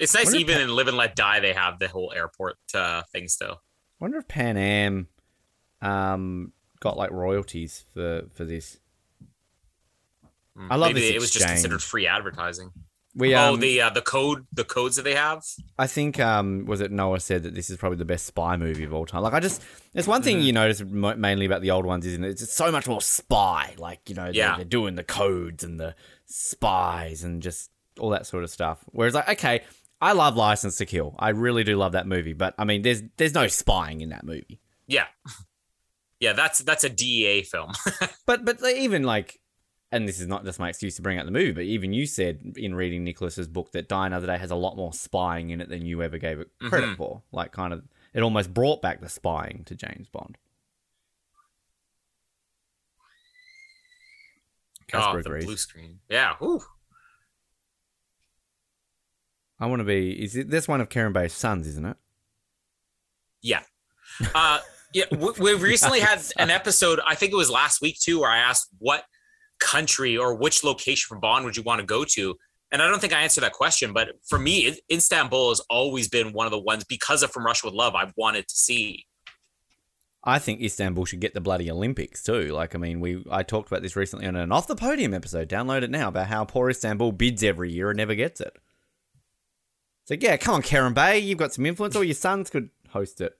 it's 0.00 0.14
nice 0.14 0.34
even 0.34 0.60
in 0.60 0.68
Live 0.74 0.88
and 0.88 0.96
Let 0.96 1.14
Die 1.14 1.40
they 1.40 1.52
have 1.52 1.78
the 1.78 1.86
whole 1.88 2.12
airport 2.14 2.56
uh, 2.74 3.02
thing 3.12 3.28
still. 3.28 3.60
wonder 4.00 4.18
if 4.18 4.26
Pan 4.26 4.56
Am 4.56 5.08
um, 5.80 6.52
got 6.80 6.96
like 6.96 7.10
royalties 7.10 7.84
for 7.94 8.22
for 8.34 8.44
this. 8.44 8.78
I 10.68 10.76
love 10.76 10.90
Maybe 10.90 11.00
this 11.06 11.10
it 11.16 11.20
was 11.20 11.30
just 11.30 11.46
considered 11.46 11.82
free 11.82 12.06
advertising. 12.06 12.70
We 13.14 13.34
oh, 13.34 13.54
um, 13.54 13.60
the 13.60 13.80
uh, 13.80 13.90
the 13.90 14.02
code 14.02 14.46
the 14.52 14.62
codes 14.64 14.96
that 14.96 15.02
they 15.02 15.14
have. 15.14 15.42
I 15.78 15.86
think 15.86 16.20
um, 16.20 16.64
was 16.66 16.80
it 16.80 16.92
Noah 16.92 17.18
said 17.20 17.42
that 17.44 17.54
this 17.54 17.68
is 17.70 17.76
probably 17.76 17.98
the 17.98 18.04
best 18.04 18.26
spy 18.26 18.56
movie 18.56 18.84
of 18.84 18.92
all 18.94 19.04
time. 19.06 19.22
Like 19.22 19.32
I 19.32 19.40
just, 19.40 19.62
it's 19.94 20.06
one 20.06 20.20
Mm-hmm. 20.20 20.24
thing 20.26 20.40
you 20.42 20.52
notice 20.52 20.80
mo- 20.82 21.16
mainly 21.16 21.46
about 21.46 21.60
the 21.62 21.72
old 21.72 21.86
ones, 21.86 22.06
isn't 22.06 22.22
it? 22.22 22.28
It's 22.30 22.40
just 22.42 22.52
so 22.54 22.70
much 22.70 22.86
more 22.86 23.00
spy. 23.00 23.74
Like 23.78 24.08
you 24.08 24.14
know, 24.14 24.24
they're, 24.26 24.34
Yeah. 24.34 24.56
they're 24.56 24.64
doing 24.64 24.94
the 24.94 25.02
codes 25.02 25.64
and 25.64 25.80
the 25.80 25.94
spies 26.26 27.24
and 27.24 27.42
just 27.42 27.70
all 27.98 28.10
that 28.10 28.26
sort 28.26 28.44
of 28.44 28.50
stuff. 28.50 28.78
Whereas 28.92 29.14
like, 29.14 29.28
okay, 29.30 29.62
I 30.00 30.12
love 30.12 30.36
License 30.36 30.78
to 30.78 30.86
Kill. 30.86 31.14
I 31.18 31.30
really 31.30 31.62
do 31.64 31.76
love 31.76 31.92
that 31.92 32.06
movie, 32.06 32.32
but 32.32 32.54
I 32.58 32.64
mean, 32.64 32.82
there's 32.82 33.02
there's 33.16 33.34
no 33.34 33.46
spying 33.48 34.00
in 34.00 34.08
that 34.10 34.24
movie. 34.24 34.60
Yeah, 34.86 35.06
yeah, 36.20 36.32
that's 36.32 36.60
that's 36.60 36.84
a 36.84 36.88
DEA 36.88 37.42
film. 37.42 37.72
But 38.26 38.44
but 38.44 38.60
even 38.64 39.02
like, 39.02 39.40
and 39.92 40.06
this 40.08 40.20
is 40.20 40.26
not 40.28 40.44
just 40.44 40.58
my 40.60 40.68
excuse 40.68 40.94
to 40.96 41.02
bring 41.02 41.18
out 41.18 41.24
the 41.26 41.32
movie, 41.32 41.52
but 41.52 41.64
even 41.64 41.92
you 41.92 42.06
said 42.06 42.54
in 42.56 42.74
reading 42.74 43.02
Nicholas's 43.04 43.48
book 43.48 43.72
that 43.72 43.88
Die 43.88 44.06
Another 44.06 44.26
Day 44.28 44.38
has 44.38 44.50
a 44.52 44.56
lot 44.56 44.76
more 44.76 44.92
spying 44.92 45.50
in 45.50 45.60
it 45.60 45.68
than 45.68 45.84
you 45.84 46.02
ever 46.02 46.16
gave 46.16 46.38
it 46.40 46.48
credit 46.62 46.90
Mhm. 46.90 46.96
for. 46.96 47.22
Like, 47.32 47.50
kind 47.52 47.72
of, 47.72 47.82
it 48.14 48.22
almost 48.22 48.54
brought 48.54 48.80
back 48.82 49.00
the 49.00 49.08
spying 49.08 49.64
to 49.64 49.74
James 49.74 50.08
Bond. 50.08 50.38
Casper 54.86 55.18
oh, 55.18 55.22
the 55.22 55.28
agrees. 55.28 55.44
blue 55.44 55.56
screen. 55.56 55.98
Yeah. 56.08 56.34
Ooh. 56.42 56.62
I 59.60 59.66
want 59.66 59.80
to 59.80 59.84
be. 59.84 60.12
Is 60.12 60.36
it 60.36 60.50
this 60.50 60.66
one 60.66 60.80
of 60.80 60.88
Kerim 60.88 61.12
Bey's 61.12 61.34
sons? 61.34 61.66
Isn't 61.66 61.84
it? 61.84 61.96
Yeah. 63.42 63.60
Uh, 64.34 64.60
yeah. 64.94 65.04
We, 65.10 65.30
we 65.38 65.54
recently 65.58 66.00
had 66.00 66.20
an 66.38 66.50
episode. 66.50 66.98
I 67.06 67.14
think 67.14 67.32
it 67.32 67.36
was 67.36 67.50
last 67.50 67.82
week 67.82 67.98
too, 68.00 68.20
where 68.20 68.30
I 68.30 68.38
asked 68.38 68.68
what 68.78 69.04
country 69.60 70.16
or 70.16 70.34
which 70.34 70.64
location 70.64 71.06
from 71.06 71.20
Bond 71.20 71.44
would 71.44 71.56
you 71.56 71.62
want 71.62 71.80
to 71.80 71.86
go 71.86 72.04
to, 72.04 72.34
and 72.72 72.80
I 72.80 72.88
don't 72.88 73.00
think 73.00 73.12
I 73.12 73.20
answered 73.20 73.42
that 73.42 73.52
question. 73.52 73.92
But 73.92 74.08
for 74.26 74.38
me, 74.38 74.60
it, 74.60 74.80
Istanbul 74.90 75.50
has 75.50 75.60
always 75.68 76.08
been 76.08 76.32
one 76.32 76.46
of 76.46 76.52
the 76.52 76.58
ones 76.58 76.84
because 76.84 77.22
of 77.22 77.30
From 77.30 77.44
Russia 77.44 77.66
with 77.66 77.74
Love 77.74 77.94
I've 77.94 78.14
wanted 78.16 78.48
to 78.48 78.54
see. 78.54 79.04
I 80.22 80.38
think 80.38 80.60
Istanbul 80.60 81.06
should 81.06 81.20
get 81.20 81.32
the 81.32 81.40
bloody 81.40 81.70
Olympics 81.70 82.22
too. 82.22 82.48
Like, 82.48 82.74
I 82.74 82.78
mean, 82.78 83.00
we 83.00 83.24
I 83.30 83.42
talked 83.42 83.68
about 83.68 83.82
this 83.82 83.96
recently 83.96 84.26
on 84.26 84.36
an 84.36 84.52
off 84.52 84.66
the 84.66 84.76
podium 84.76 85.12
episode. 85.12 85.48
Download 85.48 85.82
it 85.82 85.90
now 85.90 86.08
about 86.08 86.28
how 86.28 86.44
poor 86.44 86.70
Istanbul 86.70 87.12
bids 87.12 87.42
every 87.42 87.72
year 87.72 87.90
and 87.90 87.96
never 87.98 88.14
gets 88.14 88.40
it. 88.40 88.56
So 90.04 90.16
yeah, 90.18 90.36
come 90.36 90.56
on, 90.56 90.62
Kerim 90.62 90.94
Bey, 90.94 91.18
you've 91.18 91.38
got 91.38 91.52
some 91.52 91.66
influence, 91.66 91.94
or 91.94 92.04
your 92.04 92.14
sons 92.14 92.50
could 92.50 92.70
host 92.88 93.20
it. 93.20 93.38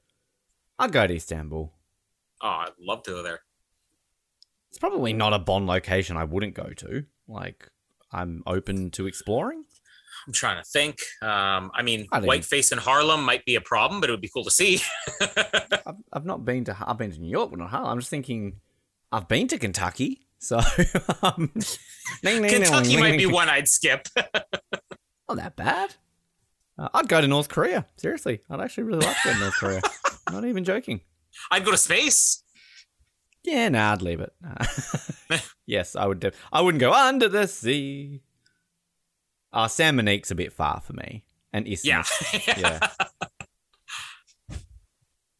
I'd 0.78 0.92
go 0.92 1.06
to 1.06 1.14
Istanbul. 1.14 1.72
Oh, 2.42 2.48
I'd 2.48 2.70
love 2.78 3.02
to 3.04 3.10
go 3.10 3.22
there. 3.22 3.40
It's 4.70 4.78
probably 4.78 5.12
not 5.12 5.32
a 5.32 5.38
Bond 5.38 5.66
location 5.66 6.16
I 6.16 6.24
wouldn't 6.24 6.54
go 6.54 6.70
to. 6.76 7.04
Like, 7.26 7.68
I'm 8.12 8.42
open 8.46 8.90
to 8.92 9.06
exploring. 9.06 9.64
I'm 10.26 10.32
trying 10.32 10.62
to 10.62 10.68
think. 10.68 10.98
Um, 11.22 11.70
I 11.74 11.82
mean, 11.82 12.06
I 12.12 12.20
whiteface 12.20 12.72
in 12.72 12.78
Harlem 12.78 13.24
might 13.24 13.44
be 13.44 13.56
a 13.56 13.60
problem, 13.60 14.00
but 14.00 14.10
it 14.10 14.12
would 14.12 14.20
be 14.20 14.28
cool 14.28 14.44
to 14.44 14.50
see. 14.50 14.80
I've, 15.20 15.96
I've 16.12 16.26
not 16.26 16.44
been 16.44 16.64
to 16.66 16.76
I've 16.80 16.98
been 16.98 17.10
to 17.10 17.18
New 17.18 17.30
York, 17.30 17.50
but 17.50 17.58
not 17.58 17.70
Harlem. 17.70 17.90
I'm 17.90 17.98
just 17.98 18.10
thinking 18.10 18.60
I've 19.10 19.28
been 19.28 19.48
to 19.48 19.58
Kentucky, 19.58 20.26
so 20.38 20.58
um, 21.22 21.52
Kentucky 22.22 22.96
might 23.00 23.18
be 23.18 23.26
one 23.26 23.48
I'd 23.48 23.68
skip. 23.68 24.08
Not 24.16 25.36
that 25.36 25.56
bad. 25.56 25.94
Uh, 26.80 26.88
I'd 26.94 27.08
go 27.08 27.20
to 27.20 27.28
North 27.28 27.50
Korea. 27.50 27.84
Seriously, 27.96 28.40
I'd 28.48 28.60
actually 28.60 28.84
really 28.84 29.04
like 29.04 29.16
to 29.20 29.28
go 29.28 29.34
to 29.34 29.38
North 29.40 29.54
Korea. 29.54 29.82
Not 30.32 30.46
even 30.46 30.64
joking. 30.64 31.00
I'd 31.50 31.64
go 31.64 31.70
to 31.72 31.76
space. 31.76 32.42
Yeah, 33.44 33.68
nah, 33.68 33.92
I'd 33.92 34.00
leave 34.02 34.20
it. 34.20 34.32
Nah. 34.40 35.38
yes, 35.66 35.94
I 35.94 36.06
would. 36.06 36.20
Do- 36.20 36.30
I 36.50 36.62
wouldn't 36.62 36.80
go 36.80 36.92
under 36.92 37.28
the 37.28 37.46
sea. 37.46 38.22
Uh, 39.52 39.68
San 39.68 39.96
Monique's 39.96 40.30
a 40.30 40.34
bit 40.34 40.52
far 40.54 40.80
for 40.80 40.94
me, 40.94 41.24
and 41.52 41.66
Yeah. 41.66 42.00
Isthmus. 42.00 42.46
yeah. 42.58 42.88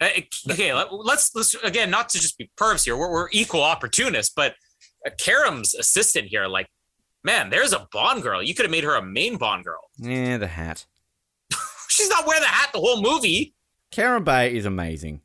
Uh, 0.00 0.08
okay, 0.50 0.72
let- 0.74 0.92
let's 0.92 1.34
let's 1.34 1.54
again 1.62 1.90
not 1.90 2.08
to 2.10 2.18
just 2.20 2.38
be 2.38 2.50
pervs 2.58 2.84
here. 2.84 2.96
We're, 2.96 3.10
we're 3.10 3.28
equal 3.32 3.62
opportunists, 3.62 4.32
but 4.34 4.54
uh, 5.06 5.10
Kerim's 5.20 5.74
assistant 5.74 6.28
here, 6.28 6.46
like, 6.46 6.68
man, 7.22 7.50
there's 7.50 7.72
a 7.72 7.86
Bond 7.92 8.22
girl. 8.22 8.42
You 8.42 8.54
could 8.54 8.64
have 8.64 8.70
made 8.70 8.84
her 8.84 8.94
a 8.94 9.02
main 9.02 9.36
Bond 9.36 9.64
girl. 9.64 9.90
Yeah, 9.98 10.38
the 10.38 10.46
hat. 10.48 10.86
She's 12.00 12.08
not 12.08 12.26
wearing 12.26 12.42
the 12.42 12.48
hat 12.48 12.70
the 12.72 12.80
whole 12.80 13.00
movie. 13.02 13.54
Kerim 13.90 14.24
Bey 14.24 14.56
is 14.56 14.64
amazing. 14.66 15.20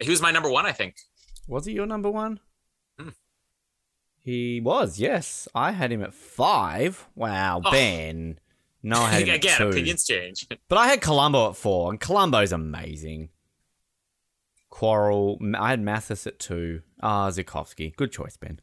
He 0.00 0.10
was 0.10 0.20
my 0.22 0.30
number 0.30 0.50
one, 0.50 0.66
I 0.66 0.72
think. 0.72 0.96
Was 1.46 1.66
he 1.66 1.72
your 1.72 1.86
number 1.86 2.10
one? 2.10 2.40
Hmm. 2.98 3.10
He 4.18 4.60
was, 4.60 4.98
yes. 4.98 5.46
I 5.54 5.72
had 5.72 5.92
him 5.92 6.02
at 6.02 6.14
five. 6.14 7.06
Wow, 7.14 7.60
Oh. 7.64 7.70
Ben. 7.70 8.38
No, 8.82 9.00
I 9.00 9.10
had 9.10 9.22
him 9.28 9.34
again, 9.34 9.52
at 9.52 9.58
two. 9.58 9.68
opinions 9.68 10.06
change. 10.06 10.46
But 10.68 10.78
I 10.78 10.88
had 10.88 11.00
Columbo 11.00 11.50
at 11.50 11.56
four, 11.56 11.90
and 11.90 12.00
Columbo's 12.00 12.52
amazing. 12.52 13.28
Quarrel. 14.70 15.38
I 15.56 15.70
had 15.70 15.80
Mathis 15.80 16.26
at 16.26 16.38
two. 16.38 16.82
Ah, 17.02 17.28
Zukovsky. 17.30 17.94
Good 17.94 18.12
choice, 18.12 18.36
Ben. 18.36 18.60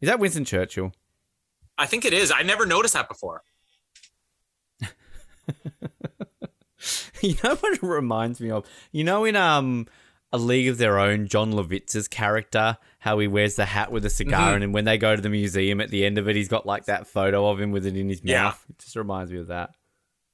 Is 0.00 0.08
that 0.08 0.18
Winston 0.18 0.44
Churchill? 0.44 0.92
I 1.78 1.86
think 1.86 2.04
it 2.04 2.12
is. 2.12 2.32
I 2.34 2.42
never 2.42 2.64
noticed 2.66 2.94
that 2.94 3.08
before. 3.08 3.42
You 7.22 7.34
know 7.42 7.54
what 7.56 7.72
it 7.72 7.82
reminds 7.82 8.40
me 8.40 8.50
of? 8.50 8.66
You 8.92 9.02
know 9.02 9.24
in 9.24 9.34
um 9.36 9.86
A 10.32 10.38
League 10.38 10.68
of 10.68 10.76
Their 10.78 10.98
Own, 10.98 11.26
Jon 11.26 11.52
Lovitz's 11.52 12.06
character, 12.08 12.76
how 12.98 13.18
he 13.18 13.26
wears 13.26 13.56
the 13.56 13.64
hat 13.64 13.90
with 13.90 14.04
a 14.04 14.10
cigar, 14.10 14.50
Mhm. 14.50 14.54
and 14.54 14.62
then 14.62 14.72
when 14.72 14.84
they 14.84 14.98
go 14.98 15.16
to 15.16 15.22
the 15.22 15.30
museum 15.30 15.80
at 15.80 15.88
the 15.90 16.04
end 16.04 16.18
of 16.18 16.28
it, 16.28 16.36
he's 16.36 16.48
got 16.48 16.66
like 16.66 16.84
that 16.84 17.06
photo 17.06 17.48
of 17.48 17.58
him 17.60 17.70
with 17.72 17.86
it 17.86 17.96
in 17.96 18.08
his 18.10 18.20
Yeah. 18.22 18.42
mouth. 18.44 18.64
It 18.68 18.78
just 18.78 18.94
reminds 18.96 19.32
me 19.32 19.38
of 19.38 19.46
that. 19.46 19.70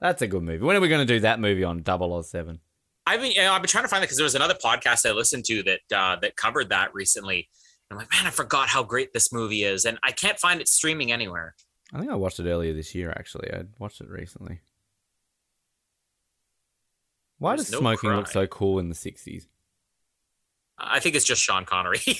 That's 0.00 0.20
a 0.22 0.26
good 0.26 0.42
movie. 0.42 0.64
When 0.64 0.74
are 0.76 0.80
we 0.80 0.88
going 0.88 1.06
to 1.06 1.14
do 1.14 1.20
that 1.20 1.38
movie 1.38 1.62
on 1.62 1.82
007? 1.84 2.58
I've 3.06 3.20
been, 3.20 3.30
you 3.30 3.40
know, 3.42 3.52
I've 3.52 3.62
been 3.62 3.68
trying 3.68 3.84
to 3.84 3.88
find 3.88 4.02
that 4.02 4.06
because 4.06 4.16
there 4.16 4.24
was 4.24 4.34
another 4.34 4.54
podcast 4.54 5.08
I 5.08 5.12
listened 5.12 5.44
to 5.46 5.62
that 5.62 5.80
uh, 5.96 6.16
that 6.16 6.36
covered 6.36 6.70
that 6.70 6.92
recently. 6.92 7.48
I'm 7.90 7.96
like, 7.96 8.10
man, 8.10 8.26
I 8.26 8.30
forgot 8.30 8.68
how 8.68 8.82
great 8.82 9.12
this 9.12 9.32
movie 9.32 9.62
is, 9.64 9.84
and 9.84 9.98
I 10.02 10.10
can't 10.10 10.38
find 10.40 10.60
it 10.60 10.66
streaming 10.68 11.12
anywhere. 11.12 11.54
I 11.92 11.98
think 12.00 12.10
I 12.10 12.14
watched 12.16 12.40
it 12.40 12.48
earlier 12.50 12.72
this 12.74 12.94
year, 12.94 13.10
actually. 13.16 13.52
I 13.52 13.62
watched 13.78 14.00
it 14.00 14.08
recently. 14.08 14.60
Why 17.42 17.56
does 17.56 17.70
no 17.72 17.80
smoking 17.80 18.10
look 18.10 18.28
so 18.28 18.46
cool 18.46 18.78
in 18.78 18.88
the 18.88 18.94
60s? 18.94 19.46
I 20.78 20.98
think 21.00 21.14
it's 21.16 21.24
just 21.24 21.42
Sean 21.42 21.64
Connery. 21.64 22.00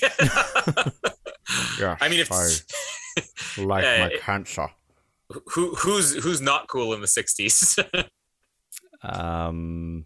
Yeah, 1.79 1.97
I 2.01 2.09
mean, 2.09 2.21
if 2.21 2.29
so 2.29 3.63
like 3.65 3.85
Uh, 3.85 3.99
my 3.99 4.07
it- 4.13 4.21
cancer. 4.21 4.69
who 5.55 5.75
who's 5.75 6.15
who's 6.23 6.41
not 6.41 6.69
cool 6.69 6.95
in 6.95 7.01
the 7.01 7.07
'60s? 7.09 7.79
Um, 9.03 10.05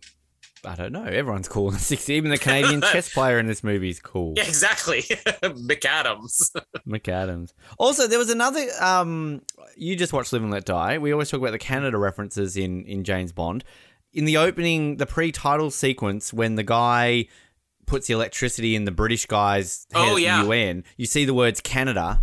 I 0.65 0.75
don't 0.75 0.93
know. 0.93 1.05
Everyone's 1.05 1.49
cool 1.49 1.69
in 1.69 1.75
the 1.75 1.81
60s. 1.81 2.09
Even 2.11 2.31
the 2.31 2.39
Canadian 2.39 2.81
chess 2.93 3.13
player 3.13 3.39
in 3.39 3.47
this 3.47 3.63
movie 3.63 3.91
is 3.91 4.01
cool. 4.01 4.33
yeah, 4.37 4.45
exactly. 4.47 5.03
McAdams. 5.03 6.51
McAdams. 6.89 7.53
Also, 7.79 8.07
there 8.09 8.19
was 8.19 8.31
another. 8.31 8.67
Um, 8.81 9.43
you 9.77 9.97
just 9.97 10.13
watched 10.15 10.33
Live 10.33 10.43
and 10.43 10.51
Let 10.51 10.65
Die. 10.65 10.97
We 10.99 11.13
always 11.13 11.29
talk 11.31 11.41
about 11.41 11.53
the 11.53 11.59
Canada 11.59 11.99
references 11.99 12.57
in 12.57 12.85
in 12.87 13.05
James 13.05 13.33
Bond. 13.33 13.65
In 14.17 14.25
the 14.25 14.39
opening, 14.39 14.97
the 14.97 15.05
pre-title 15.05 15.71
sequence, 15.71 16.33
when 16.33 16.55
the 16.55 16.63
guy 16.63 17.27
puts 17.85 18.07
the 18.07 18.15
electricity 18.15 18.75
in 18.75 18.87
the 18.87 18.91
British 18.91 19.27
guy's 19.27 19.87
head 19.93 20.09
Oh, 20.09 20.17
yeah. 20.17 20.43
UN, 20.43 20.85
you 20.97 21.05
see 21.05 21.27
the 21.27 21.35
words 21.35 21.61
Canada 21.61 22.21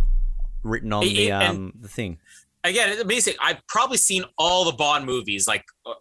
written 0.64 0.92
on 0.92 1.04
It- 1.04 1.14
the 1.14 1.30
um 1.32 1.72
the 1.80 1.88
thing. 1.88 2.18
Again, 2.64 2.88
it's 2.88 3.00
amazing. 3.00 3.34
I've 3.40 3.64
probably 3.68 3.96
seen 3.98 4.24
all 4.38 4.64
the 4.64 4.72
Bond 4.72 5.06
movies. 5.06 5.46
Like, 5.46 5.64
uh, 5.86 5.92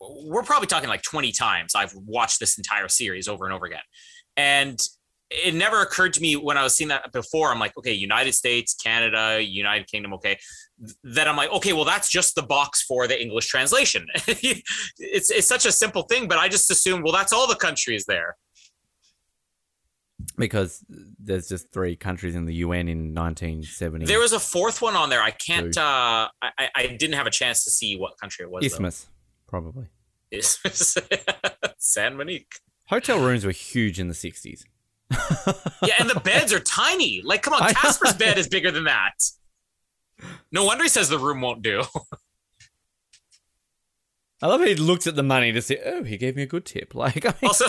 we're 0.00 0.42
probably 0.42 0.66
talking 0.66 0.88
like 0.90 1.02
20 1.02 1.32
times. 1.32 1.74
I've 1.74 1.94
watched 1.94 2.40
this 2.40 2.58
entire 2.58 2.88
series 2.88 3.26
over 3.26 3.46
and 3.46 3.54
over 3.54 3.64
again, 3.64 3.80
and 4.36 4.78
it 5.30 5.54
never 5.54 5.80
occurred 5.80 6.12
to 6.14 6.20
me 6.20 6.36
when 6.36 6.56
I 6.58 6.62
was 6.62 6.74
seeing 6.76 6.88
that 6.88 7.10
before. 7.12 7.50
I'm 7.50 7.58
like, 7.58 7.76
okay, 7.78 7.92
United 7.92 8.34
States, 8.34 8.74
Canada, 8.74 9.42
United 9.42 9.86
Kingdom, 9.90 10.12
okay. 10.14 10.38
Then 11.02 11.26
I'm 11.28 11.36
like, 11.36 11.50
okay, 11.52 11.72
well, 11.72 11.84
that's 11.84 12.08
just 12.08 12.34
the 12.34 12.42
box 12.42 12.82
for 12.82 13.06
the 13.08 13.20
English 13.20 13.46
translation. 13.48 14.06
it's 14.26 15.30
it's 15.30 15.46
such 15.46 15.66
a 15.66 15.72
simple 15.72 16.02
thing, 16.02 16.28
but 16.28 16.38
I 16.38 16.48
just 16.48 16.70
assumed, 16.70 17.02
well, 17.04 17.12
that's 17.12 17.32
all 17.32 17.46
the 17.48 17.56
countries 17.56 18.04
there. 18.06 18.36
because 20.36 20.84
there's 21.18 21.48
just 21.48 21.72
three 21.72 21.96
countries 21.96 22.34
in 22.34 22.44
the 22.44 22.54
UN 22.56 22.88
in 22.88 23.14
1970. 23.14 24.06
There 24.06 24.20
was 24.20 24.32
a 24.32 24.38
fourth 24.40 24.80
one 24.82 24.94
on 24.94 25.08
there. 25.10 25.22
I 25.22 25.30
can't. 25.32 25.76
Uh, 25.76 26.28
I, 26.42 26.68
I- 26.74 26.86
didn't 26.98 27.14
have 27.16 27.26
a 27.26 27.30
chance 27.30 27.64
to 27.64 27.70
see 27.70 27.96
what 27.96 28.18
country 28.20 28.44
it 28.44 28.50
was. 28.50 28.62
though. 28.62 28.66
Isthmus, 28.66 29.06
probably. 29.46 29.86
Isthmus. 30.30 30.96
San 31.78 32.16
Monique. 32.16 32.52
Hotel 32.88 33.18
rooms 33.18 33.44
were 33.44 33.50
huge 33.52 33.98
in 34.00 34.08
the 34.08 34.14
60s. 34.14 34.62
Yeah, 35.82 35.94
and 35.98 36.08
the 36.10 36.20
beds 36.20 36.52
are 36.52 36.60
tiny. 36.60 37.22
Like, 37.24 37.42
come 37.42 37.54
on, 37.54 37.60
Casper's 37.74 38.14
bed 38.14 38.38
is 38.38 38.46
bigger 38.48 38.70
than 38.70 38.84
that. 38.84 39.14
No 40.52 40.64
wonder 40.64 40.82
he 40.84 40.88
says 40.88 41.08
the 41.08 41.18
room 41.18 41.40
won't 41.40 41.62
do. 41.62 41.82
I 44.40 44.46
love 44.46 44.60
how 44.60 44.66
he 44.68 44.76
looks 44.76 45.08
at 45.08 45.16
the 45.16 45.24
money 45.24 45.50
to 45.50 45.60
see, 45.60 45.78
oh, 45.84 46.04
he 46.04 46.16
gave 46.16 46.36
me 46.36 46.42
a 46.42 46.46
good 46.46 46.64
tip. 46.64 46.94
Like, 46.98 47.26
I 47.26 47.30
mean, 47.42 47.48
Also, 47.48 47.66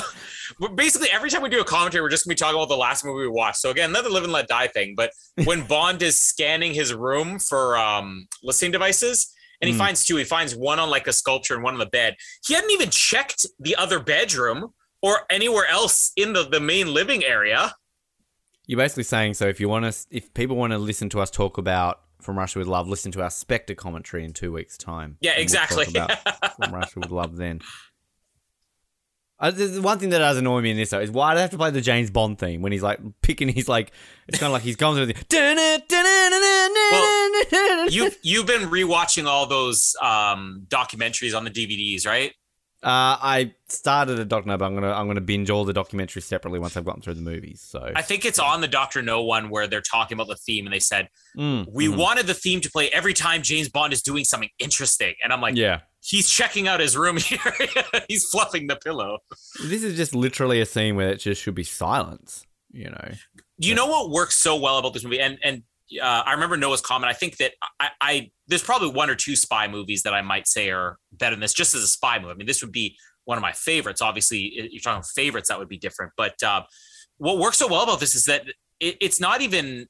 basically 0.75 1.09
every 1.11 1.29
time 1.31 1.41
we 1.41 1.49
do 1.49 1.59
a 1.61 1.65
commentary, 1.65 2.01
we're 2.03 2.09
just 2.09 2.25
gonna 2.25 2.33
be 2.35 2.37
talking 2.37 2.55
about 2.57 2.69
the 2.69 2.77
last 2.77 3.03
movie 3.03 3.21
we 3.21 3.27
watched. 3.27 3.57
So 3.57 3.71
again, 3.71 3.89
another 3.89 4.09
live 4.09 4.23
and 4.23 4.31
let 4.33 4.47
die 4.47 4.67
thing. 4.67 4.93
But 4.95 5.11
when 5.45 5.65
Bond 5.65 6.03
is 6.03 6.21
scanning 6.21 6.73
his 6.75 6.93
room 6.93 7.39
for 7.39 7.75
um, 7.77 8.27
listening 8.43 8.71
devices, 8.71 9.33
and 9.61 9.67
he 9.69 9.75
Mm. 9.75 9.79
finds 9.79 10.05
two, 10.05 10.15
he 10.15 10.23
finds 10.23 10.55
one 10.55 10.79
on 10.79 10.89
like 10.89 11.07
a 11.07 11.11
sculpture 11.13 11.53
and 11.55 11.63
one 11.63 11.73
on 11.73 11.79
the 11.79 11.85
bed. 11.87 12.15
He 12.47 12.53
hadn't 12.53 12.71
even 12.71 12.89
checked 12.91 13.45
the 13.59 13.75
other 13.75 13.99
bedroom 13.99 14.73
or 15.01 15.21
anywhere 15.29 15.65
else 15.67 16.11
in 16.15 16.33
the, 16.33 16.43
the 16.43 16.59
main 16.61 16.93
living 16.93 17.23
area. 17.25 17.73
you're 18.67 18.77
basically 18.77 19.03
saying, 19.03 19.33
so 19.33 19.47
if 19.47 19.59
you 19.59 19.67
want 19.67 19.91
to, 19.91 20.05
if 20.11 20.31
people 20.35 20.55
want 20.55 20.71
to 20.71 20.77
listen 20.77 21.09
to 21.09 21.19
us 21.19 21.29
talk 21.31 21.57
about 21.57 21.99
From 22.21 22.37
Russia 22.37 22.59
with 22.59 22.67
Love, 22.67 22.87
listen 22.87 23.11
to 23.13 23.21
our 23.21 23.29
Spectre 23.29 23.75
commentary 23.75 24.25
in 24.25 24.33
two 24.33 24.51
weeks' 24.51 24.77
time. 24.77 25.17
Yeah, 25.21 25.31
we'll 25.35 25.43
exactly. 25.43 25.85
about 25.89 26.11
From 26.57 26.73
Russia 26.73 26.99
with 26.99 27.11
Love 27.11 27.37
then. 27.37 27.61
Uh, 29.39 29.51
there's 29.51 29.79
one 29.79 29.97
thing 29.99 30.09
that 30.09 30.19
does 30.19 30.37
annoy 30.37 30.59
me 30.59 30.71
in 30.71 30.77
this 30.77 30.89
though 30.89 30.99
is 30.99 31.09
why 31.09 31.31
do 31.31 31.37
they 31.37 31.41
have 31.41 31.49
to 31.49 31.57
play 31.57 31.71
the 31.71 31.79
James 31.79 32.11
Bond 32.11 32.37
theme 32.37 32.61
when 32.61 32.73
he's 32.73 32.83
like 32.83 32.99
picking 33.21 33.47
he's 33.47 33.69
like 33.69 33.93
it's 34.27 34.37
kind 34.37 34.47
of 34.47 34.53
like 34.53 34.63
he's 34.63 34.75
gone 34.75 34.95
through 34.95 35.05
the 35.05 35.13
you 37.89 38.11
you've 38.21 38.45
been 38.45 38.63
rewatching 38.63 39.27
all 39.27 39.45
those 39.45 39.95
um, 40.01 40.65
documentaries 40.67 41.33
on 41.37 41.45
the 41.45 41.51
DVDs, 41.51 42.05
right? 42.05 42.33
Uh, 42.81 43.19
I 43.21 43.53
started 43.67 44.19
a 44.19 44.25
doc 44.25 44.45
no, 44.45 44.57
but 44.57 44.63
I'm 44.65 44.73
gonna 44.73 44.91
I'm 44.93 45.07
gonna 45.07 45.19
binge 45.19 45.49
all 45.49 45.65
the 45.65 45.73
documentaries 45.73 46.23
separately 46.23 46.59
once 46.59 46.77
I've 46.77 46.85
gotten 46.85 47.01
through 47.01 47.15
the 47.15 47.21
movies. 47.21 47.59
So 47.61 47.91
I 47.93 48.01
think 48.01 48.23
it's 48.23 48.39
on 48.39 48.61
the 48.61 48.69
Doctor 48.69 49.01
No 49.01 49.21
one 49.23 49.49
where 49.49 49.67
they're 49.67 49.81
talking 49.81 50.15
about 50.15 50.27
the 50.27 50.37
theme 50.37 50.65
and 50.65 50.73
they 50.73 50.79
said 50.79 51.09
Mm, 51.37 51.67
we 51.71 51.87
mhm. 51.87 51.97
wanted 51.97 52.25
the 52.27 52.33
theme 52.33 52.61
to 52.61 52.71
play 52.71 52.89
every 52.89 53.13
time 53.13 53.41
James 53.43 53.67
Bond 53.67 53.91
is 53.91 54.01
doing 54.01 54.23
something 54.23 54.49
interesting, 54.59 55.13
and 55.21 55.33
I'm 55.33 55.41
like, 55.41 55.55
yeah, 55.57 55.81
he's 56.01 56.29
checking 56.29 56.69
out 56.69 56.79
his 56.79 56.95
room 56.95 57.17
here. 57.29 57.39
he's 58.07 58.23
fluffing 58.29 58.67
the 58.67 58.77
pillow. 58.77 59.17
this 59.65 59.83
is 59.83 59.97
just 59.97 60.15
literally 60.15 60.61
a 60.61 60.65
scene 60.65 60.95
where 60.95 61.09
it 61.09 61.17
just 61.17 61.41
should 61.41 61.55
be 61.55 61.63
silence. 61.65 62.45
You 62.71 62.91
know, 62.91 63.11
You 63.57 63.75
know 63.75 63.87
what 63.87 64.09
works 64.11 64.35
so 64.37 64.55
well 64.55 64.77
about 64.77 64.93
this 64.93 65.03
movie, 65.03 65.19
and 65.19 65.37
and 65.43 65.63
uh, 66.01 66.23
I 66.25 66.33
remember 66.33 66.57
Noah's 66.57 66.81
comment. 66.81 67.09
I 67.09 67.13
think 67.13 67.37
that 67.37 67.53
I, 67.79 67.89
I 68.01 68.31
there's 68.47 68.63
probably 68.63 68.89
one 68.89 69.09
or 69.09 69.15
two 69.15 69.35
spy 69.35 69.67
movies 69.67 70.03
that 70.03 70.13
I 70.13 70.21
might 70.21 70.47
say 70.47 70.69
are 70.69 70.97
better 71.11 71.35
than 71.35 71.41
this, 71.41 71.53
just 71.53 71.73
as 71.73 71.83
a 71.83 71.87
spy 71.87 72.19
movie. 72.19 72.31
I 72.31 72.35
mean, 72.35 72.47
this 72.47 72.61
would 72.61 72.71
be 72.71 72.97
one 73.25 73.37
of 73.37 73.41
my 73.41 73.51
favorites. 73.51 74.01
Obviously, 74.01 74.69
you're 74.71 74.81
talking 74.81 75.03
favorites, 75.03 75.49
that 75.49 75.59
would 75.59 75.69
be 75.69 75.77
different. 75.77 76.13
But 76.17 76.41
uh, 76.43 76.63
what 77.17 77.37
works 77.37 77.57
so 77.57 77.67
well 77.67 77.83
about 77.83 77.99
this 77.99 78.15
is 78.15 78.25
that 78.25 78.43
it, 78.79 78.97
it's 79.01 79.19
not 79.19 79.41
even 79.41 79.87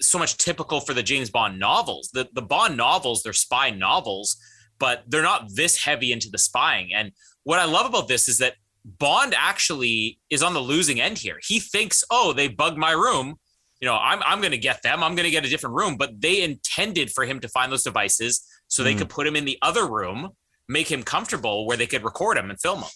so 0.00 0.18
much 0.18 0.36
typical 0.36 0.80
for 0.80 0.94
the 0.94 1.02
James 1.02 1.30
Bond 1.30 1.58
novels. 1.58 2.10
The 2.12 2.28
the 2.32 2.42
Bond 2.42 2.76
novels, 2.76 3.22
they're 3.22 3.32
spy 3.32 3.70
novels, 3.70 4.36
but 4.78 5.04
they're 5.06 5.22
not 5.22 5.54
this 5.54 5.82
heavy 5.84 6.12
into 6.12 6.28
the 6.30 6.38
spying. 6.38 6.92
And 6.94 7.12
what 7.44 7.58
I 7.58 7.64
love 7.64 7.86
about 7.86 8.08
this 8.08 8.28
is 8.28 8.38
that 8.38 8.54
Bond 8.84 9.34
actually 9.36 10.18
is 10.30 10.42
on 10.42 10.54
the 10.54 10.60
losing 10.60 11.00
end 11.00 11.18
here. 11.18 11.38
He 11.46 11.60
thinks, 11.60 12.04
"Oh, 12.10 12.32
they 12.32 12.48
bugged 12.48 12.78
my 12.78 12.92
room. 12.92 13.36
You 13.80 13.86
know, 13.86 13.96
I'm 13.96 14.20
I'm 14.24 14.40
going 14.40 14.50
to 14.52 14.58
get 14.58 14.82
them. 14.82 15.02
I'm 15.04 15.14
going 15.14 15.24
to 15.24 15.30
get 15.30 15.44
a 15.44 15.48
different 15.48 15.76
room." 15.76 15.96
But 15.96 16.20
they 16.20 16.42
intended 16.42 17.10
for 17.10 17.24
him 17.24 17.40
to 17.40 17.48
find 17.48 17.70
those 17.70 17.84
devices 17.84 18.44
so 18.68 18.82
they 18.82 18.94
Mm. 18.94 18.98
could 18.98 19.08
put 19.08 19.26
him 19.26 19.36
in 19.36 19.44
the 19.44 19.58
other 19.62 19.86
room, 19.86 20.30
make 20.68 20.90
him 20.90 21.02
comfortable 21.02 21.66
where 21.66 21.76
they 21.76 21.86
could 21.86 22.04
record 22.04 22.36
him 22.38 22.50
and 22.50 22.60
film 22.60 22.80
him. 22.80 22.88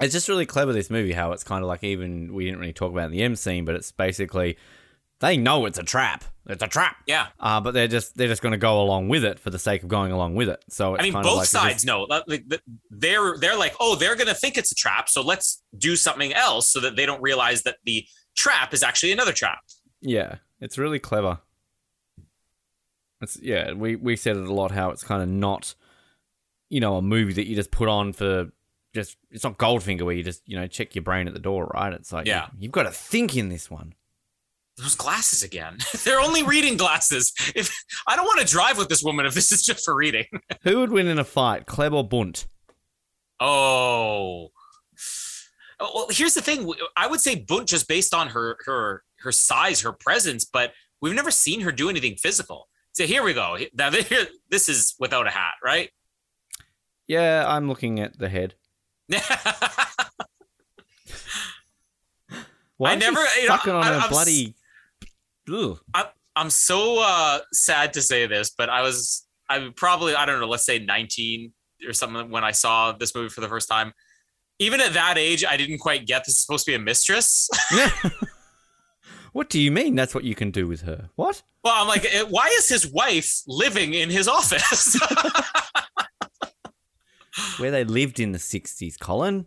it's 0.00 0.12
just 0.12 0.28
really 0.28 0.46
clever 0.46 0.72
this 0.72 0.90
movie 0.90 1.12
how 1.12 1.32
it's 1.32 1.44
kind 1.44 1.62
of 1.62 1.68
like 1.68 1.84
even 1.84 2.32
we 2.34 2.44
didn't 2.44 2.58
really 2.60 2.72
talk 2.72 2.90
about 2.92 3.06
in 3.06 3.12
the 3.12 3.22
M 3.22 3.36
scene, 3.36 3.64
but 3.64 3.74
it's 3.74 3.92
basically 3.92 4.56
they 5.20 5.36
know 5.36 5.66
it's 5.66 5.78
a 5.78 5.82
trap. 5.84 6.24
It's 6.48 6.62
a 6.62 6.66
trap. 6.66 6.96
Yeah. 7.06 7.28
Uh, 7.38 7.60
but 7.60 7.72
they're 7.72 7.86
just 7.88 8.16
they're 8.16 8.26
just 8.28 8.42
going 8.42 8.52
to 8.52 8.58
go 8.58 8.82
along 8.82 9.08
with 9.08 9.24
it 9.24 9.38
for 9.38 9.50
the 9.50 9.58
sake 9.58 9.82
of 9.84 9.88
going 9.88 10.10
along 10.10 10.34
with 10.34 10.48
it. 10.48 10.64
So 10.68 10.94
it's 10.94 11.00
I 11.00 11.04
mean, 11.04 11.12
kind 11.12 11.22
both 11.22 11.32
of 11.32 11.38
like 11.38 11.46
sides 11.48 11.84
know. 11.84 12.02
Like, 12.02 12.24
the- 12.26 12.42
the- 12.48 12.62
They're 12.90 13.36
they're 13.38 13.56
like, 13.56 13.74
oh, 13.80 13.94
they're 13.94 14.16
gonna 14.16 14.34
think 14.34 14.58
it's 14.58 14.72
a 14.72 14.74
trap, 14.74 15.08
so 15.08 15.22
let's 15.22 15.62
do 15.78 15.94
something 15.94 16.32
else 16.34 16.70
so 16.72 16.80
that 16.80 16.96
they 16.96 17.06
don't 17.06 17.22
realize 17.22 17.62
that 17.62 17.76
the 17.84 18.04
trap 18.36 18.74
is 18.74 18.82
actually 18.82 19.12
another 19.12 19.32
trap. 19.32 19.60
Yeah, 20.02 20.36
it's 20.60 20.76
really 20.78 20.98
clever. 20.98 21.38
It's 23.20 23.38
yeah, 23.40 23.72
we 23.72 23.96
we 23.96 24.16
said 24.16 24.36
it 24.36 24.46
a 24.46 24.52
lot 24.52 24.72
how 24.72 24.90
it's 24.90 25.04
kind 25.04 25.22
of 25.22 25.28
not, 25.28 25.74
you 26.68 26.80
know, 26.80 26.96
a 26.96 27.02
movie 27.02 27.32
that 27.34 27.46
you 27.46 27.54
just 27.54 27.70
put 27.70 27.88
on 27.88 28.12
for 28.12 28.50
just 28.94 29.16
it's 29.30 29.44
not 29.44 29.58
Goldfinger 29.58 30.02
where 30.02 30.14
you 30.14 30.24
just 30.24 30.42
you 30.46 30.56
know 30.58 30.66
check 30.66 30.94
your 30.94 31.02
brain 31.02 31.28
at 31.28 31.34
the 31.34 31.40
door, 31.40 31.70
right? 31.72 31.92
It's 31.92 32.12
like 32.12 32.26
Yeah. 32.26 32.48
you, 32.58 32.66
have 32.68 32.72
got 32.72 32.82
to 32.82 32.90
think 32.90 33.36
in 33.36 33.48
this 33.48 33.70
one. 33.70 33.94
Those 34.76 34.96
glasses 34.96 35.42
again. 35.44 35.78
they're 36.04 36.20
only 36.20 36.42
reading 36.42 36.76
glasses. 36.76 37.32
If 37.54 37.72
I 38.08 38.16
don't 38.16 38.26
want 38.26 38.40
to 38.40 38.46
drive 38.46 38.76
with 38.76 38.88
this 38.88 39.02
woman 39.04 39.24
if 39.24 39.34
this 39.34 39.52
is 39.52 39.62
just 39.62 39.84
for 39.84 39.94
reading. 39.94 40.24
Who 40.62 40.80
would 40.80 40.90
win 40.90 41.06
in 41.06 41.18
a 41.18 41.24
fight, 41.24 41.66
Klebb 41.66 41.92
or 41.92 42.02
Bunt? 42.06 42.46
Oh. 43.38 44.50
Oh, 45.78 45.90
Well, 45.94 46.06
here's 46.10 46.34
the 46.34 46.42
thing. 46.42 46.72
I 46.96 47.06
would 47.06 47.20
say 47.20 47.36
Bunt 47.36 47.68
just 47.68 47.86
based 47.88 48.14
on 48.14 48.28
her 48.28 48.56
her 48.66 49.04
her 49.22 49.32
size, 49.32 49.80
her 49.82 49.92
presence, 49.92 50.44
but 50.44 50.72
we've 51.00 51.14
never 51.14 51.30
seen 51.30 51.60
her 51.62 51.72
do 51.72 51.88
anything 51.88 52.16
physical. 52.16 52.68
So 52.92 53.04
here 53.04 53.22
we 53.22 53.32
go. 53.34 53.56
Now 53.74 53.90
this 54.50 54.68
is 54.68 54.94
without 54.98 55.26
a 55.26 55.30
hat, 55.30 55.54
right? 55.64 55.90
Yeah, 57.08 57.44
I'm 57.46 57.68
looking 57.68 58.00
at 58.00 58.18
the 58.18 58.28
head. 58.28 58.54
Why 62.76 62.92
I 62.92 62.94
never- 62.96 63.20
you 63.40 63.48
know, 63.48 63.56
sucking 63.56 63.72
on 63.72 63.82
I- 63.84 63.94
a 63.94 63.98
I'm 63.98 64.10
bloody. 64.10 64.54
Ugh. 65.52 65.78
I'm 66.34 66.48
so 66.50 66.98
uh, 67.02 67.40
sad 67.52 67.92
to 67.94 68.02
say 68.02 68.26
this, 68.26 68.50
but 68.56 68.70
I 68.70 68.80
was 68.82 69.26
I 69.50 69.68
probably 69.76 70.14
I 70.14 70.24
don't 70.24 70.40
know, 70.40 70.48
let's 70.48 70.64
say 70.64 70.78
19 70.78 71.52
or 71.86 71.92
something 71.92 72.30
when 72.30 72.42
I 72.44 72.52
saw 72.52 72.92
this 72.92 73.14
movie 73.14 73.28
for 73.28 73.42
the 73.42 73.48
first 73.48 73.68
time. 73.68 73.92
Even 74.58 74.80
at 74.80 74.94
that 74.94 75.18
age, 75.18 75.44
I 75.44 75.56
didn't 75.56 75.78
quite 75.78 76.06
get 76.06 76.22
this 76.24 76.34
is 76.36 76.40
supposed 76.40 76.64
to 76.66 76.70
be 76.70 76.74
a 76.76 76.78
mistress. 76.78 77.50
what 79.32 79.50
do 79.50 79.60
you 79.60 79.70
mean? 79.70 79.94
That's 79.94 80.14
what 80.14 80.24
you 80.24 80.34
can 80.34 80.50
do 80.50 80.66
with 80.66 80.82
her? 80.82 81.10
What? 81.16 81.42
well, 81.64 81.74
I'm 81.76 81.88
like, 81.88 82.04
eh, 82.04 82.24
why 82.28 82.48
is 82.58 82.68
his 82.68 82.86
wife 82.86 83.42
living 83.46 83.94
in 83.94 84.10
his 84.10 84.28
office? 84.28 84.98
Where 87.58 87.70
they 87.70 87.84
lived 87.84 88.20
in 88.20 88.32
the 88.32 88.38
'60s, 88.38 88.98
Colin, 88.98 89.46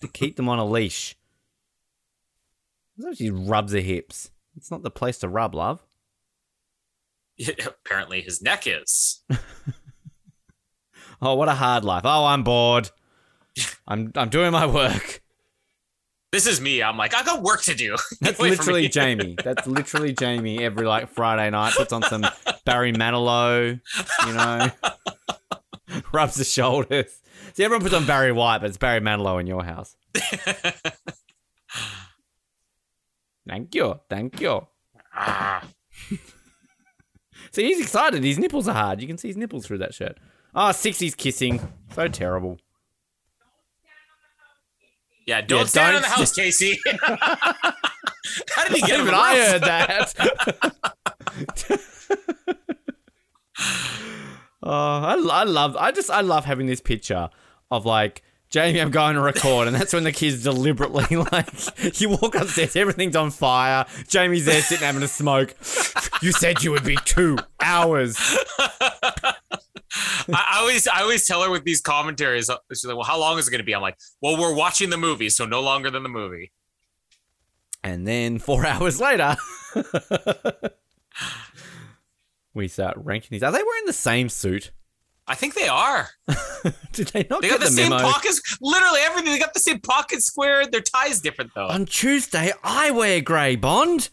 to 0.00 0.08
keep 0.08 0.36
them 0.36 0.48
on 0.48 0.58
a 0.58 0.64
leash. 0.64 1.16
She 3.14 3.30
rubs 3.30 3.72
her 3.72 3.80
hips. 3.80 4.30
It's 4.56 4.70
not 4.70 4.82
the 4.82 4.90
place 4.90 5.18
to 5.18 5.28
rub, 5.28 5.54
love. 5.54 5.84
Apparently, 7.66 8.22
his 8.22 8.40
neck 8.40 8.66
is. 8.66 9.22
Oh, 11.20 11.34
what 11.34 11.48
a 11.48 11.54
hard 11.54 11.84
life. 11.84 12.02
Oh, 12.04 12.26
I'm 12.26 12.42
bored. 12.42 12.90
I'm 13.88 14.12
I'm 14.14 14.28
doing 14.28 14.52
my 14.52 14.66
work. 14.66 15.22
This 16.32 16.46
is 16.46 16.60
me. 16.60 16.82
I'm 16.82 16.96
like, 16.96 17.14
I 17.14 17.22
got 17.22 17.42
work 17.42 17.62
to 17.62 17.74
do. 17.74 17.96
That's 18.20 18.38
literally. 18.38 18.88
Jamie. 18.88 19.36
That's 19.42 19.66
literally 19.66 20.12
Jamie. 20.12 20.62
Every 20.62 20.86
like 20.86 21.08
Friday 21.08 21.48
night, 21.50 21.74
puts 21.74 21.92
on 21.92 22.02
some 22.02 22.26
Barry 22.64 22.92
Manilow. 22.92 23.80
You 24.26 24.32
know, 24.32 24.70
rubs 26.12 26.34
the 26.34 26.44
shoulders. 26.44 27.20
See, 27.54 27.64
everyone 27.64 27.82
puts 27.82 27.94
on 27.94 28.06
Barry 28.06 28.32
White, 28.32 28.58
but 28.58 28.68
it's 28.68 28.76
Barry 28.76 29.00
Manilow 29.00 29.40
in 29.40 29.46
your 29.46 29.64
house. 29.64 29.96
Thank 33.48 33.74
you, 33.76 34.00
thank 34.10 34.40
you. 34.40 34.66
Ah. 35.14 35.62
See, 37.52 37.64
he's 37.64 37.80
excited. 37.80 38.24
His 38.24 38.38
nipples 38.38 38.66
are 38.66 38.74
hard. 38.74 39.00
You 39.00 39.06
can 39.06 39.18
see 39.18 39.28
his 39.28 39.36
nipples 39.36 39.66
through 39.66 39.78
that 39.78 39.94
shirt. 39.94 40.18
Oh, 40.54 40.70
60s 40.70 41.16
kissing. 41.16 41.60
So 41.94 42.08
terrible. 42.08 42.58
Yeah, 45.26 45.40
don't 45.40 45.60
Yeah, 45.60 45.64
stand 45.66 45.92
don't 45.92 45.96
in 45.96 46.02
the 46.02 46.08
house, 46.08 46.32
Casey. 46.32 46.78
How 47.02 48.64
did 48.64 48.76
he 48.76 48.80
get 48.80 49.00
Even 49.00 49.14
I 49.14 49.36
heard 49.36 49.62
that. 49.62 50.14
oh, 54.62 54.70
I, 54.70 55.14
I 55.30 55.44
love. 55.44 55.76
I 55.76 55.90
just 55.90 56.10
I 56.10 56.20
love 56.20 56.44
having 56.44 56.66
this 56.66 56.80
picture 56.80 57.28
of 57.70 57.84
like 57.84 58.22
Jamie. 58.50 58.80
I'm 58.80 58.90
going 58.90 59.16
to 59.16 59.20
record, 59.20 59.66
and 59.66 59.76
that's 59.76 59.92
when 59.92 60.04
the 60.04 60.12
kids 60.12 60.44
deliberately 60.44 61.16
like 61.32 62.00
you 62.00 62.10
walk 62.10 62.36
upstairs, 62.36 62.76
everything's 62.76 63.16
on 63.16 63.30
fire. 63.30 63.84
Jamie's 64.08 64.44
there 64.44 64.62
sitting 64.62 64.86
having 64.86 65.02
a 65.02 65.08
smoke. 65.08 65.54
You 66.22 66.32
said 66.32 66.62
you 66.62 66.70
would 66.70 66.84
be 66.84 66.96
two 67.04 67.36
hours. 67.60 68.16
I, 70.32 70.58
always, 70.58 70.86
I 70.88 71.00
always 71.02 71.26
tell 71.26 71.42
her 71.42 71.50
with 71.50 71.64
these 71.64 71.80
commentaries. 71.80 72.50
She's 72.72 72.84
like, 72.84 72.96
"Well, 72.96 73.04
how 73.04 73.18
long 73.18 73.38
is 73.38 73.48
it 73.48 73.50
going 73.50 73.60
to 73.60 73.64
be?" 73.64 73.74
I'm 73.74 73.82
like, 73.82 73.96
"Well, 74.20 74.38
we're 74.38 74.54
watching 74.54 74.90
the 74.90 74.96
movie, 74.96 75.28
so 75.28 75.46
no 75.46 75.60
longer 75.60 75.90
than 75.90 76.02
the 76.02 76.08
movie." 76.08 76.52
And 77.84 78.06
then 78.06 78.38
four 78.38 78.66
hours 78.66 79.00
later, 79.00 79.36
we 82.54 82.68
start 82.68 82.96
ranking 82.98 83.28
these. 83.30 83.42
Are 83.42 83.52
they 83.52 83.62
wearing 83.62 83.86
the 83.86 83.92
same 83.92 84.28
suit? 84.28 84.70
I 85.28 85.34
think 85.34 85.54
they 85.54 85.68
are. 85.68 86.08
Did 86.92 87.08
they 87.08 87.26
not 87.28 87.42
They 87.42 87.48
get 87.48 87.58
got 87.58 87.60
the, 87.60 87.66
the, 87.66 87.70
same 87.72 87.90
memo? 87.90 88.02
pockets. 88.02 88.40
Literally 88.60 89.00
everything. 89.00 89.32
They 89.32 89.38
got 89.40 89.54
the 89.54 89.60
same 89.60 89.80
pocket 89.80 90.22
squared. 90.22 90.70
Their 90.70 90.82
tie's 90.82 91.20
different 91.20 91.50
though. 91.54 91.66
On 91.66 91.84
Tuesday, 91.84 92.52
I 92.62 92.92
wear 92.92 93.20
grey 93.20 93.56
Bond. 93.56 94.08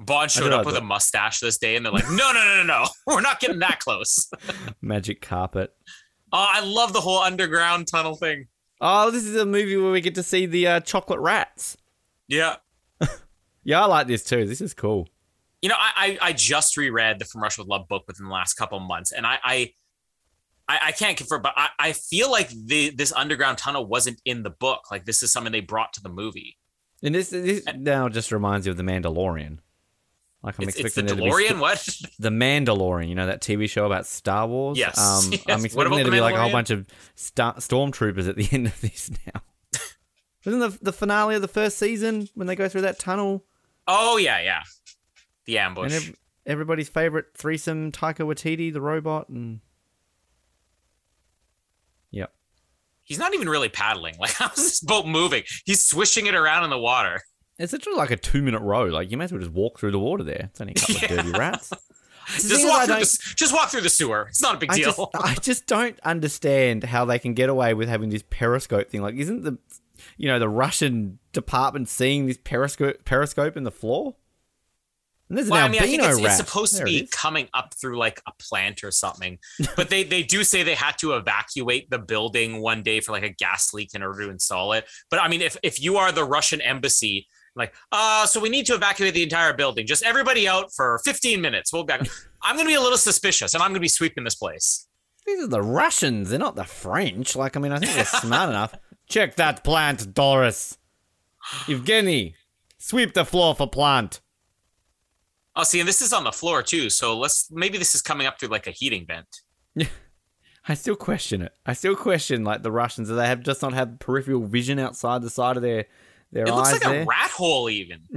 Bond 0.00 0.30
showed 0.30 0.52
up 0.52 0.64
with 0.64 0.74
that. 0.74 0.82
a 0.82 0.86
mustache 0.86 1.40
this 1.40 1.58
day, 1.58 1.76
and 1.76 1.84
they're 1.84 1.92
like, 1.92 2.08
"No, 2.08 2.32
no, 2.32 2.44
no, 2.44 2.56
no, 2.56 2.62
no. 2.62 2.86
We're 3.06 3.20
not 3.20 3.40
getting 3.40 3.58
that 3.60 3.80
close." 3.80 4.30
Magic 4.80 5.20
carpet. 5.20 5.74
Oh, 6.32 6.46
I 6.48 6.60
love 6.60 6.92
the 6.92 7.00
whole 7.00 7.18
underground 7.18 7.88
tunnel 7.88 8.14
thing. 8.14 8.46
Oh, 8.80 9.10
this 9.10 9.24
is 9.24 9.34
a 9.34 9.44
movie 9.46 9.76
where 9.76 9.90
we 9.90 10.00
get 10.00 10.14
to 10.14 10.22
see 10.22 10.46
the 10.46 10.66
uh, 10.66 10.80
chocolate 10.80 11.20
rats. 11.20 11.76
Yeah. 12.28 12.56
Yeah, 13.64 13.82
I 13.82 13.86
like 13.86 14.06
this 14.06 14.24
too. 14.24 14.46
This 14.46 14.62
is 14.62 14.72
cool. 14.72 15.08
You 15.60 15.68
know, 15.68 15.74
I, 15.78 16.16
I 16.22 16.28
I 16.28 16.32
just 16.32 16.76
reread 16.78 17.18
the 17.18 17.26
From 17.26 17.42
Russia 17.42 17.60
with 17.60 17.68
Love 17.68 17.86
book 17.86 18.04
within 18.06 18.24
the 18.24 18.32
last 18.32 18.54
couple 18.54 18.78
of 18.78 18.84
months, 18.84 19.12
and 19.12 19.26
I 19.26 19.38
I 19.44 19.72
I, 20.68 20.78
I 20.84 20.92
can't 20.92 21.18
confirm, 21.18 21.42
but 21.42 21.52
I, 21.54 21.68
I 21.78 21.92
feel 21.92 22.30
like 22.30 22.48
the 22.48 22.90
this 22.90 23.12
underground 23.12 23.58
tunnel 23.58 23.84
wasn't 23.86 24.22
in 24.24 24.42
the 24.42 24.50
book. 24.50 24.90
Like 24.90 25.04
this 25.04 25.22
is 25.22 25.32
something 25.32 25.52
they 25.52 25.60
brought 25.60 25.92
to 25.94 26.02
the 26.02 26.08
movie. 26.08 26.56
And 27.02 27.14
this, 27.14 27.28
this 27.28 27.62
now 27.76 28.08
just 28.08 28.32
reminds 28.32 28.66
you 28.66 28.70
of 28.72 28.78
The 28.78 28.84
Mandalorian. 28.84 29.58
Like 30.42 30.54
I'm 30.58 30.68
It's, 30.68 30.76
it's 30.78 30.94
the 30.94 31.00
expecting 31.00 31.06
there 31.06 31.30
to 31.30 31.36
be 31.36 31.44
DeLorean. 31.48 31.58
what? 31.60 31.78
the 32.18 32.28
Mandalorian, 32.30 33.08
you 33.08 33.14
know 33.14 33.26
that 33.26 33.40
TV 33.42 33.68
show 33.68 33.86
about 33.86 34.06
Star 34.06 34.46
Wars. 34.46 34.78
Yes, 34.78 34.96
Um, 34.98 35.28
yes. 35.32 35.42
I'm 35.48 35.64
expecting 35.64 35.94
there 35.96 36.04
to 36.04 36.10
The 36.10 36.16
be 36.16 36.20
like 36.20 36.34
a 36.36 36.40
whole 36.40 36.52
bunch 36.52 36.70
of 36.70 36.86
star- 37.16 37.54
stormtroopers 37.56 38.28
at 38.28 38.36
the 38.36 38.48
end 38.52 38.66
of 38.66 38.80
this 38.80 39.10
now. 39.26 39.42
Wasn't 40.46 40.78
the 40.78 40.84
the 40.84 40.92
finale 40.92 41.34
of 41.34 41.42
the 41.42 41.48
first 41.48 41.76
season 41.78 42.28
when 42.34 42.46
they 42.46 42.54
go 42.56 42.68
through 42.68 42.82
that 42.82 42.98
tunnel 42.98 43.44
Oh 43.86 44.16
yeah, 44.16 44.40
yeah. 44.40 44.62
The 45.46 45.58
ambush. 45.58 45.92
and 45.92 46.08
ev- 46.10 46.16
everybody's 46.46 46.88
favorite 46.88 47.26
threesome 47.36 47.90
Taika 47.90 48.18
Waititi, 48.26 48.72
the 48.72 48.80
robot, 48.80 49.28
and 49.28 49.60
yep. 52.10 52.32
He's 53.02 53.18
not 53.18 53.34
even 53.34 53.48
really 53.48 53.68
paddling. 53.68 54.16
Like 54.18 54.32
how's 54.32 54.54
this 54.56 54.80
boat 54.80 55.06
moving? 55.06 55.42
He's 55.64 55.84
swishing 55.84 56.26
it 56.26 56.34
around 56.34 56.64
in 56.64 56.70
the 56.70 56.78
water. 56.78 57.20
It's 57.58 57.72
literally 57.72 57.98
like 57.98 58.10
a 58.10 58.16
two 58.16 58.42
minute 58.42 58.60
row. 58.60 58.84
Like 58.84 59.10
you 59.10 59.16
may 59.16 59.24
as 59.24 59.32
well 59.32 59.40
just 59.40 59.52
walk 59.52 59.78
through 59.78 59.90
the 59.90 59.98
water 59.98 60.22
there. 60.22 60.50
It's 60.50 60.60
only 60.60 60.74
a 60.74 60.76
couple 60.76 60.96
of 60.96 61.02
dirty 61.08 61.38
rats. 61.38 61.72
Just 62.36 62.66
walk 62.66 62.84
through 62.84 62.96
the 62.96 63.34
just 63.36 63.54
walk 63.54 63.68
through 63.70 63.80
the 63.80 63.90
sewer. 63.90 64.26
It's 64.28 64.42
not 64.42 64.56
a 64.56 64.58
big 64.58 64.70
I 64.70 64.76
deal. 64.76 64.92
just, 64.92 65.08
I 65.14 65.34
just 65.34 65.66
don't 65.66 65.98
understand 66.00 66.84
how 66.84 67.04
they 67.04 67.18
can 67.18 67.34
get 67.34 67.48
away 67.48 67.74
with 67.74 67.88
having 67.88 68.10
this 68.10 68.22
periscope 68.28 68.90
thing. 68.90 69.02
Like, 69.02 69.14
isn't 69.14 69.42
the, 69.42 69.58
you 70.16 70.28
know, 70.28 70.38
the 70.38 70.48
Russian 70.48 71.18
department 71.32 71.88
seeing 71.88 72.26
this 72.26 72.38
periscope 72.42 73.04
periscope 73.04 73.56
in 73.56 73.64
the 73.64 73.70
floor? 73.70 74.14
And 75.28 75.36
there's 75.36 75.50
well, 75.50 75.64
an 75.64 75.66
I 75.66 75.72
mean, 75.72 75.82
I 75.82 75.86
think 75.86 76.02
albino 76.02 76.26
it's, 76.26 76.38
it's 76.40 76.48
supposed 76.48 76.72
to 76.72 76.78
There 76.78 76.86
it 76.86 77.00
be 77.00 77.08
coming 77.10 77.48
up 77.52 77.74
through 77.74 77.98
like 77.98 78.22
a 78.26 78.32
plant 78.38 78.82
or 78.82 78.90
something. 78.90 79.38
But 79.76 79.90
they 79.90 80.02
they 80.02 80.22
do 80.22 80.44
say 80.44 80.62
they 80.62 80.74
had 80.74 80.98
to 80.98 81.14
evacuate 81.14 81.90
the 81.90 81.98
building 81.98 82.60
one 82.60 82.82
day 82.82 83.00
for 83.00 83.12
like 83.12 83.22
a 83.22 83.30
gas 83.30 83.72
leak 83.72 83.94
in 83.94 84.02
order 84.02 84.24
to 84.24 84.30
install 84.30 84.72
it. 84.72 84.86
But 85.10 85.20
I 85.20 85.28
mean, 85.28 85.42
if 85.42 85.56
if 85.62 85.80
you 85.80 85.96
are 85.96 86.12
the 86.12 86.24
Russian 86.24 86.60
embassy, 86.60 87.26
like, 87.58 87.74
uh, 87.92 88.26
so 88.26 88.40
we 88.40 88.48
need 88.48 88.66
to 88.66 88.74
evacuate 88.74 89.14
the 89.14 89.22
entire 89.22 89.52
building. 89.52 89.86
Just 89.86 90.04
everybody 90.04 90.48
out 90.48 90.72
for 90.72 91.00
15 91.04 91.40
minutes. 91.40 91.72
We'll 91.72 91.84
be 91.84 91.88
back. 91.88 92.08
I'm 92.42 92.56
gonna 92.56 92.68
be 92.68 92.74
a 92.74 92.80
little 92.80 92.98
suspicious, 92.98 93.54
and 93.54 93.62
I'm 93.62 93.70
gonna 93.70 93.80
be 93.80 93.88
sweeping 93.88 94.24
this 94.24 94.34
place. 94.34 94.86
These 95.26 95.44
are 95.44 95.48
the 95.48 95.62
Russians. 95.62 96.30
They're 96.30 96.38
not 96.38 96.56
the 96.56 96.64
French. 96.64 97.36
Like, 97.36 97.56
I 97.56 97.60
mean, 97.60 97.72
I 97.72 97.78
think 97.78 97.92
they're 97.92 98.04
smart 98.20 98.48
enough. 98.48 98.74
Check 99.08 99.36
that 99.36 99.64
plant, 99.64 100.14
Doris. 100.14 100.78
Evgeny, 101.66 102.34
sweep 102.78 103.14
the 103.14 103.24
floor 103.24 103.54
for 103.54 103.68
plant. 103.68 104.20
Oh, 105.56 105.64
see, 105.64 105.80
and 105.80 105.88
this 105.88 106.00
is 106.00 106.12
on 106.12 106.24
the 106.24 106.32
floor 106.32 106.62
too. 106.62 106.88
So 106.88 107.18
let's 107.18 107.50
maybe 107.50 107.78
this 107.78 107.94
is 107.94 108.02
coming 108.02 108.26
up 108.26 108.38
through 108.38 108.50
like 108.50 108.66
a 108.66 108.70
heating 108.70 109.04
vent. 109.06 109.42
Yeah. 109.74 109.86
I 110.70 110.74
still 110.74 110.96
question 110.96 111.40
it. 111.42 111.52
I 111.64 111.72
still 111.72 111.96
question 111.96 112.44
like 112.44 112.62
the 112.62 112.70
Russians. 112.70 113.08
Do 113.08 113.16
they 113.16 113.26
have 113.26 113.40
just 113.40 113.62
not 113.62 113.72
have 113.72 113.98
peripheral 113.98 114.46
vision 114.46 114.78
outside 114.78 115.22
the 115.22 115.30
side 115.30 115.56
of 115.56 115.62
their 115.62 115.86
their 116.32 116.46
It 116.46 116.54
looks 116.54 116.72
like 116.72 116.82
there? 116.82 117.02
a 117.02 117.06
rat 117.06 117.30
hole, 117.30 117.70
even. 117.70 118.00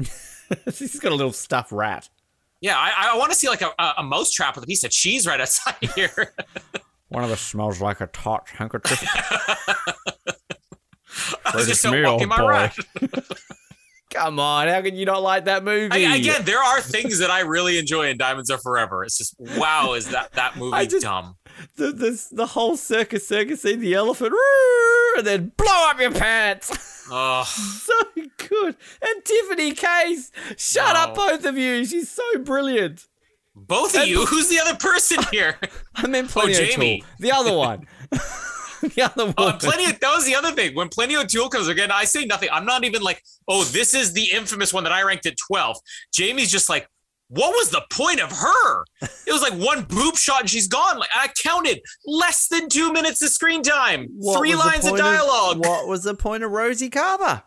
He's 0.65 0.99
got 0.99 1.11
a 1.11 1.15
little 1.15 1.31
stuffed 1.31 1.71
rat. 1.71 2.09
Yeah, 2.59 2.77
I, 2.77 3.11
I 3.13 3.17
want 3.17 3.31
to 3.31 3.37
see 3.37 3.47
like 3.49 3.61
a, 3.61 3.71
a, 3.97 4.03
mouse 4.03 4.31
trap 4.31 4.55
with 4.55 4.63
a 4.63 4.67
piece 4.67 4.83
of 4.83 4.91
cheese 4.91 5.25
right 5.25 5.41
outside 5.41 5.75
here. 5.95 6.33
One 7.09 7.23
of 7.23 7.31
us 7.31 7.41
smells 7.41 7.81
like 7.81 8.01
a 8.01 8.07
tot 8.07 8.47
handkerchief. 8.49 9.03
I 11.45 11.55
was 11.55 11.67
just 11.67 11.83
British 11.83 11.85
out 11.85 11.91
meal, 11.93 12.11
walking 12.13 12.27
my 12.27 12.45
rat. 12.47 12.77
Come 14.11 14.39
on, 14.39 14.67
how 14.67 14.81
can 14.81 14.95
you 14.95 15.05
not 15.05 15.23
like 15.23 15.45
that 15.45 15.63
movie? 15.63 16.05
I, 16.05 16.15
again, 16.17 16.43
there 16.43 16.61
are 16.61 16.81
things 16.81 17.19
that 17.19 17.31
I 17.31 17.39
really 17.41 17.79
enjoy 17.79 18.09
in 18.09 18.17
Diamonds 18.17 18.49
Are 18.49 18.57
Forever. 18.57 19.05
It's 19.05 19.17
just 19.17 19.35
wow, 19.57 19.93
is 19.93 20.09
that 20.09 20.33
that 20.33 20.57
movie 20.57 20.85
just- 20.85 21.03
dumb? 21.03 21.37
the, 21.77 21.91
the, 21.91 22.27
the 22.31 22.45
whole 22.45 22.77
circus 22.77 23.27
circus 23.27 23.61
scene, 23.61 23.79
the 23.79 23.93
elephant, 23.93 24.33
and 25.17 25.25
then 25.25 25.51
blow 25.57 25.89
up 25.89 25.99
your 25.99 26.11
pants. 26.11 26.90
Oh, 27.09 27.43
so 27.45 28.21
good. 28.37 28.75
And 29.01 29.25
Tiffany 29.25 29.73
Case, 29.73 30.31
shut 30.57 30.95
up, 30.95 31.15
both 31.15 31.45
of 31.45 31.57
you. 31.57 31.85
She's 31.85 32.09
so 32.09 32.23
brilliant. 32.39 33.07
both 33.55 33.95
of 33.95 34.07
you. 34.07 34.25
Who's 34.27 34.49
the 34.49 34.59
other 34.59 34.75
person 34.75 35.23
here? 35.31 35.57
I 35.95 36.07
meant 36.07 36.27
oh, 36.29 36.41
Plenty 36.41 36.55
Oh, 36.55 36.65
Jamie. 36.65 37.03
The 37.19 37.31
other 37.31 37.53
one. 37.53 37.87
the 38.81 39.01
other 39.03 39.33
oh, 39.37 39.43
one. 39.43 39.55
Oh, 39.55 39.57
plenty. 39.59 39.85
Of, 39.85 39.99
that 39.99 40.13
was 40.13 40.25
the 40.25 40.35
other 40.35 40.51
thing. 40.51 40.75
When 40.75 40.89
Plenty 40.89 41.15
O'Toole 41.15 41.49
comes 41.49 41.67
again, 41.67 41.91
I 41.91 42.05
say 42.05 42.25
nothing. 42.25 42.49
I'm 42.51 42.65
not 42.65 42.83
even 42.83 43.01
like, 43.01 43.23
oh, 43.47 43.63
this 43.65 43.93
is 43.93 44.13
the 44.13 44.31
infamous 44.31 44.73
one 44.73 44.83
that 44.83 44.93
I 44.93 45.03
ranked 45.03 45.25
at 45.25 45.35
12. 45.47 45.77
Jamie's 46.13 46.51
just 46.51 46.69
like, 46.69 46.87
what 47.31 47.51
was 47.51 47.69
the 47.69 47.81
point 47.91 48.19
of 48.19 48.29
her? 48.31 48.83
It 49.01 49.31
was 49.31 49.41
like 49.41 49.53
one 49.53 49.83
boob 49.83 50.15
shot 50.17 50.41
and 50.41 50.49
she's 50.49 50.67
gone. 50.67 50.99
Like 50.99 51.09
I 51.15 51.29
counted 51.41 51.81
less 52.05 52.47
than 52.47 52.67
two 52.69 52.91
minutes 52.91 53.21
of 53.21 53.29
screen 53.29 53.63
time, 53.63 54.07
What 54.17 54.37
three 54.37 54.53
lines 54.55 54.85
of 54.85 54.97
dialogue. 54.97 55.59
what 55.65 55.87
was 55.87 56.03
the 56.03 56.13
point 56.13 56.43
of 56.43 56.51
Rosie 56.51 56.89
Carver? 56.89 57.43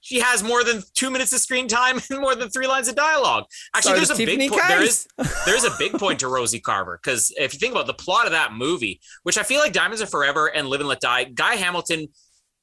she 0.00 0.20
has 0.20 0.44
more 0.44 0.62
than 0.64 0.80
two 0.94 1.10
minutes 1.10 1.32
of 1.32 1.40
screen 1.40 1.66
time 1.68 2.00
and 2.10 2.20
more 2.20 2.34
than 2.36 2.48
three 2.48 2.68
lines 2.68 2.86
of 2.88 2.94
dialogue. 2.94 3.44
Actually, 3.74 3.90
So 3.90 3.96
there's 3.96 4.10
a 4.10 4.14
Tiffany 4.14 4.36
big 4.36 4.50
point. 4.50 4.62
there 4.68 4.80
is 4.82 5.06
there 5.44 5.56
is 5.56 5.64
a 5.64 5.70
big 5.78 5.92
point 5.92 6.20
to 6.20 6.28
Rosie 6.28 6.60
Carver 6.60 6.98
because 7.02 7.30
if 7.36 7.52
you 7.52 7.58
think 7.58 7.72
about 7.72 7.86
the 7.88 7.94
plot 7.94 8.24
of 8.24 8.32
that 8.32 8.52
movie, 8.54 9.00
which 9.24 9.36
I 9.36 9.42
feel 9.42 9.58
like 9.60 9.72
Diamonds 9.72 10.00
Are 10.00 10.06
Forever 10.06 10.46
and 10.46 10.68
Live 10.68 10.80
and 10.80 10.88
Let 10.88 11.00
Die, 11.00 11.24
Guy 11.24 11.56
Hamilton, 11.56 12.08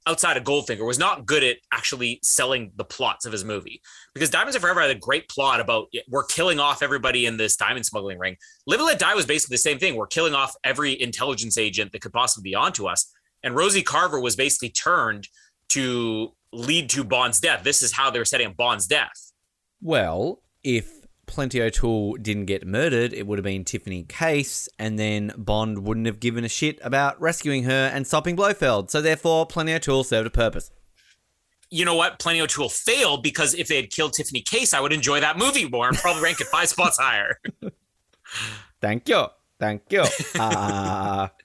outside 0.08 0.38
of 0.38 0.44
Goldfinger, 0.44 0.86
was 0.86 1.00
not 1.00 1.26
good 1.26 1.44
at 1.44 1.58
actually 1.72 2.20
selling 2.24 2.72
the 2.76 2.84
plots 2.84 3.26
of 3.26 3.32
his 3.32 3.44
movie 3.44 3.82
because 4.14 4.30
Diamonds 4.30 4.56
Are 4.56 4.60
Forever 4.60 4.82
had 4.82 4.92
a 4.92 4.96
great 4.96 5.28
plot 5.30 5.60
about 5.60 5.88
we're 6.10 6.26
killing 6.26 6.60
off 6.60 6.84
everybody 6.84 7.26
in 7.26 7.38
this 7.38 7.56
diamond 7.56 7.86
smuggling 7.86 8.20
ring. 8.20 8.36
Live 8.68 8.80
and 8.80 8.88
Let 8.88 9.00
Die 9.00 9.16
was 9.16 9.26
basically 9.26 9.56
the 9.56 9.60
same 9.60 9.80
thing. 9.80 9.96
We're 9.96 10.08
killing 10.08 10.34
off 10.34 10.56
every 10.64 11.00
intelligence 11.02 11.58
agent 11.58 11.92
that 11.92 12.02
could 12.02 12.14
possibly 12.14 12.50
be 12.50 12.56
onto 12.56 12.86
us. 12.88 13.12
And 13.44 13.56
Rosie 13.56 13.84
Carver 13.84 14.20
was 14.20 14.36
basically 14.36 14.70
turned 14.70 15.28
to 15.70 16.34
lead 16.52 16.90
to 16.92 17.04
Bond's 17.04 17.40
death. 17.40 17.64
This 17.64 17.82
is 17.82 17.92
how 17.92 18.10
they 18.10 18.20
were 18.20 18.26
setting 18.26 18.48
up 18.48 18.56
Bond's 18.56 18.88
death. 18.88 19.32
Well, 19.82 20.42
if 20.64 20.95
Plenty 21.28 21.62
O'Toole 21.62 22.16
didn't 22.18 22.46
get 22.46 22.66
murdered, 22.68 23.14
it 23.14 23.26
would 23.28 23.38
have 23.40 23.44
been 23.44 23.64
Tiffany 23.64 24.04
Case, 24.04 24.70
and 24.80 24.98
then 25.00 25.34
Bond 25.38 25.80
wouldn't 25.80 26.06
have 26.06 26.20
given 26.20 26.44
a 26.44 26.50
shit 26.50 26.80
about 26.84 27.20
rescuing 27.22 27.64
her 27.64 27.92
and 27.94 28.06
stopping 28.06 28.36
Blofeld. 28.36 28.90
So 28.92 29.02
therefore, 29.02 29.46
Plenty 29.46 29.74
O'Toole 29.74 30.04
served 30.04 30.28
a 30.28 30.30
purpose. 30.30 30.72
You 31.70 31.84
know 31.84 31.96
what? 31.96 32.20
Plenty 32.20 32.42
O'Toole 32.42 32.70
failed 32.70 33.24
because 33.24 33.54
if 33.56 33.68
they 33.68 33.76
had 33.78 33.90
killed 33.90 34.14
Tiffany 34.14 34.42
Case, 34.42 34.74
I 34.74 34.80
would 34.80 34.94
enjoy 34.94 35.20
that 35.20 35.38
movie 35.38 35.68
more 35.68 35.88
and 35.88 35.98
probably 35.98 36.22
rank 36.24 36.40
it 36.42 36.48
five 36.48 36.70
spots 36.70 36.98
higher. 37.00 37.40
Thank 38.82 39.10
you. 39.10 39.26
Thank 39.60 39.84
you. 39.90 40.04
Uh, 40.40 41.28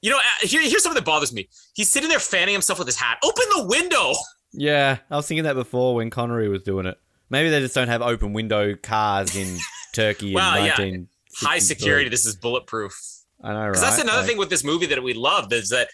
You 0.00 0.10
know, 0.10 0.18
uh, 0.18 0.46
here, 0.46 0.60
here's 0.62 0.84
something 0.84 0.94
that 1.00 1.04
bothers 1.04 1.32
me. 1.32 1.48
He's 1.74 1.90
sitting 1.90 2.08
there 2.08 2.20
fanning 2.20 2.52
himself 2.52 2.78
with 2.78 2.86
his 2.86 2.94
hat. 2.94 3.18
Open 3.24 3.44
the 3.56 3.64
window. 3.66 4.12
yeah, 4.52 4.98
I 5.10 5.16
was 5.16 5.26
thinking 5.26 5.42
that 5.42 5.54
before 5.56 5.96
when 5.96 6.08
Connery 6.08 6.48
was 6.48 6.62
doing 6.62 6.86
it. 6.86 6.96
Maybe 7.30 7.50
they 7.50 7.60
just 7.60 7.74
don't 7.74 7.88
have 7.88 8.02
open 8.02 8.32
window 8.32 8.74
cars 8.74 9.36
in 9.36 9.58
Turkey 9.94 10.34
Well, 10.34 10.58
in 10.58 10.64
yeah. 10.66 10.74
19. 10.78 11.08
High 11.36 11.58
security. 11.58 12.08
This 12.08 12.26
is 12.26 12.36
bulletproof. 12.36 12.94
I 13.42 13.52
know, 13.52 13.58
right? 13.60 13.66
Because 13.68 13.82
that's 13.82 14.02
another 14.02 14.18
Like- 14.18 14.26
thing 14.26 14.38
with 14.38 14.50
this 14.50 14.64
movie 14.64 14.86
that 14.86 15.02
we 15.02 15.14
loved 15.14 15.52
is 15.52 15.68
that, 15.68 15.88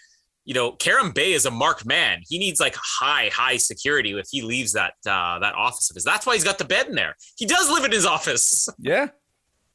you 0.45 0.53
know, 0.53 0.71
Kerim 0.73 1.11
Bey 1.11 1.33
is 1.33 1.45
a 1.45 1.51
marked 1.51 1.85
man. 1.85 2.21
He 2.27 2.37
needs 2.39 2.59
like 2.59 2.75
high, 2.75 3.29
high 3.33 3.57
security 3.57 4.17
if 4.17 4.27
he 4.31 4.41
leaves 4.41 4.73
that 4.73 4.93
uh, 5.07 5.39
that 5.39 5.53
office 5.55 5.89
of 5.89 5.95
his. 5.95 6.03
That's 6.03 6.25
why 6.25 6.33
he's 6.35 6.43
got 6.43 6.57
the 6.57 6.65
bed 6.65 6.87
in 6.87 6.95
there. 6.95 7.15
He 7.35 7.45
does 7.45 7.69
live 7.69 7.83
in 7.85 7.91
his 7.91 8.05
office. 8.05 8.67
Yeah. 8.79 9.09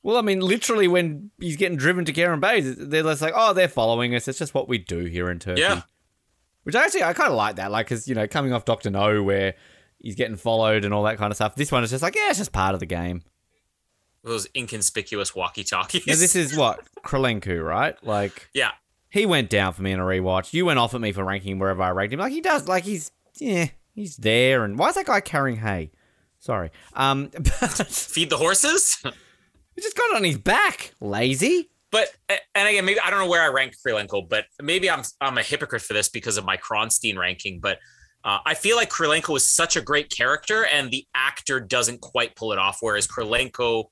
Well, 0.02 0.16
I 0.16 0.22
mean, 0.22 0.40
literally, 0.40 0.88
when 0.88 1.30
he's 1.38 1.56
getting 1.56 1.76
driven 1.76 2.06
to 2.06 2.12
Kerim 2.14 2.40
Bey, 2.40 2.61
they're 2.62 3.02
just 3.02 3.20
like, 3.20 3.34
"Oh, 3.36 3.52
they're 3.52 3.68
following 3.68 4.14
us. 4.14 4.26
It's 4.28 4.38
just 4.38 4.54
what 4.54 4.66
we 4.66 4.78
do 4.78 5.00
here 5.04 5.28
in 5.30 5.38
Turkey." 5.38 5.61
Yeah. 5.61 5.82
Which 6.62 6.74
I 6.74 6.84
actually, 6.84 7.02
I 7.02 7.12
kind 7.12 7.28
of 7.30 7.36
like 7.36 7.56
that, 7.56 7.70
like, 7.70 7.86
because 7.86 8.08
you 8.08 8.14
know, 8.14 8.26
coming 8.26 8.54
off 8.54 8.64
Doctor 8.64 8.88
No, 8.88 9.22
where 9.22 9.54
he's 10.01 10.14
getting 10.14 10.36
followed 10.36 10.84
and 10.84 10.92
all 10.92 11.05
that 11.05 11.18
kind 11.18 11.30
of 11.30 11.36
stuff. 11.36 11.55
This 11.55 11.70
one 11.70 11.84
is 11.84 11.90
just 11.90 12.03
like, 12.03 12.16
yeah, 12.16 12.30
it's 12.30 12.38
just 12.38 12.53
part 12.53 12.74
of 12.74 12.80
the 12.80 12.86
game. 12.86 13.22
Those 14.22 14.46
inconspicuous 14.55 15.34
walkie 15.34 15.64
talkies. 15.64 16.07
Now, 16.07 16.14
this 16.14 16.36
is 16.36 16.57
what 16.57 16.80
Krilencu, 17.05 17.64
right? 17.64 17.96
Like, 18.05 18.48
yeah. 18.53 18.72
he 19.09 19.24
went 19.24 19.48
down 19.48 19.72
for 19.72 19.82
me 19.82 19.92
in 19.92 20.01
a 20.01 20.05
rewatch. 20.05 20.53
You 20.53 20.66
went 20.66 20.78
off 20.78 20.94
at 20.94 21.01
me 21.01 21.12
for 21.12 21.24
ranking 21.24 21.59
wherever 21.59 21.82
I 21.82 21.90
ranked 21.90 22.12
him. 22.12 22.20
Like 22.20 22.32
he 22.32 22.40
does. 22.40 22.68
Like 22.68 22.84
he's 22.84 23.12
yeah, 23.38 23.68
he's 23.94 24.16
there. 24.16 24.64
And 24.64 24.78
why 24.78 24.88
is 24.88 24.96
that 24.96 25.07
guy 25.07 25.20
carrying 25.20 25.59
hay? 25.59 25.90
Sorry. 26.38 26.70
Um, 26.94 27.28
Feed 27.30 28.30
the 28.30 28.36
horses. 28.36 28.98
he 29.74 29.82
just 29.82 29.96
got 29.96 30.16
on 30.16 30.24
his 30.24 30.38
back. 30.38 30.92
Lazy. 31.01 31.70
But 31.90 32.09
and 32.28 32.68
again, 32.68 32.84
maybe 32.84 33.01
I 33.01 33.11
don't 33.11 33.18
know 33.18 33.28
where 33.28 33.42
I 33.42 33.48
rank 33.48 33.74
Krilencu, 33.84 34.28
but 34.28 34.44
maybe 34.62 34.88
I'm 34.90 35.03
I'm 35.20 35.38
a 35.38 35.42
hypocrite 35.42 35.82
for 35.82 35.92
this 35.92 36.09
because 36.09 36.36
of 36.36 36.44
my 36.44 36.57
Kronsteen 36.57 37.18
ranking. 37.18 37.61
But 37.61 37.78
uh, 38.25 38.39
I 38.45 38.55
feel 38.55 38.77
like 38.77 38.91
Krilencu 38.91 39.37
is 39.37 39.47
such 39.47 39.77
a 39.77 39.81
great 39.81 40.11
character, 40.11 40.66
and 40.66 40.91
the 40.91 41.07
actor 41.14 41.61
doesn't 41.61 42.01
quite 42.01 42.37
pull 42.37 42.53
it 42.53 42.59
off. 42.59 42.79
Whereas 42.81 43.07
Krilencu, 43.07 43.85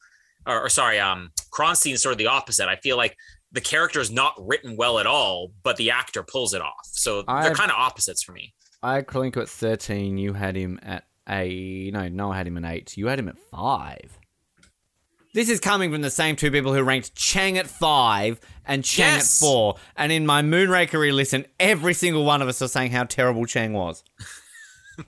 or, 0.47 0.61
or 0.65 0.69
sorry, 0.69 0.99
um, 1.01 1.31
Kronsteen 1.53 1.93
is 1.93 2.03
sort 2.03 2.13
of 2.13 2.19
the 2.19 2.27
opposite. 2.27 2.69
I 2.69 2.77
feel 2.77 2.97
like 2.97 3.17
the 3.53 3.61
character 3.63 4.01
is 4.01 4.11
not 4.11 4.35
written 4.39 4.77
well 4.77 4.99
at 4.99 5.07
all, 5.07 5.53
but 5.63 5.77
the 5.77 5.91
actor 5.91 6.23
pulls 6.23 6.53
it 6.53 6.61
off. 6.61 6.85
So 6.85 7.23
they're 7.23 7.35
I've- 7.35 7.55
kind 7.55 7.71
of 7.71 7.79
opposites 7.79 8.23
for 8.23 8.33
me. 8.33 8.53
I 8.83 8.97
had 8.97 9.07
Krilencu 9.07 9.39
at 9.39 9.49
thirteen. 9.49 10.19
You 10.19 10.35
had 10.35 10.55
him 10.55 10.79
at 10.83 11.05
a 11.29 11.91
no, 11.93 12.09
no, 12.09 12.31
I 12.31 12.37
had 12.37 12.47
him 12.47 12.63
at 12.63 12.71
eight. 12.73 12.97
You 12.97 13.07
had 13.09 13.19
him 13.19 13.29
at 13.29 13.37
five. 13.51 14.18
This 15.35 15.51
is 15.51 15.61
coming 15.61 15.93
from 15.93 16.01
the 16.01 16.11
same 16.11 16.37
two 16.37 16.51
people 16.51 16.73
who 16.75 16.83
ranked 16.83 17.15
Chang 17.15 17.59
at 17.59 17.67
five 17.67 18.41
and 18.67 18.83
Chang 18.85 19.17
Yes. 19.17 19.37
at 19.37 19.47
four. 19.47 19.77
And 19.97 20.11
in 20.11 20.25
my 20.27 20.43
Moonraker 20.43 21.13
listen, 21.13 21.47
every 21.61 21.95
single 21.95 22.25
one 22.25 22.41
of 22.43 22.49
us 22.49 22.61
are 22.63 22.69
saying 22.69 22.91
how 22.93 23.05
terrible 23.05 23.45
Chang 23.47 23.73
was. 23.73 24.03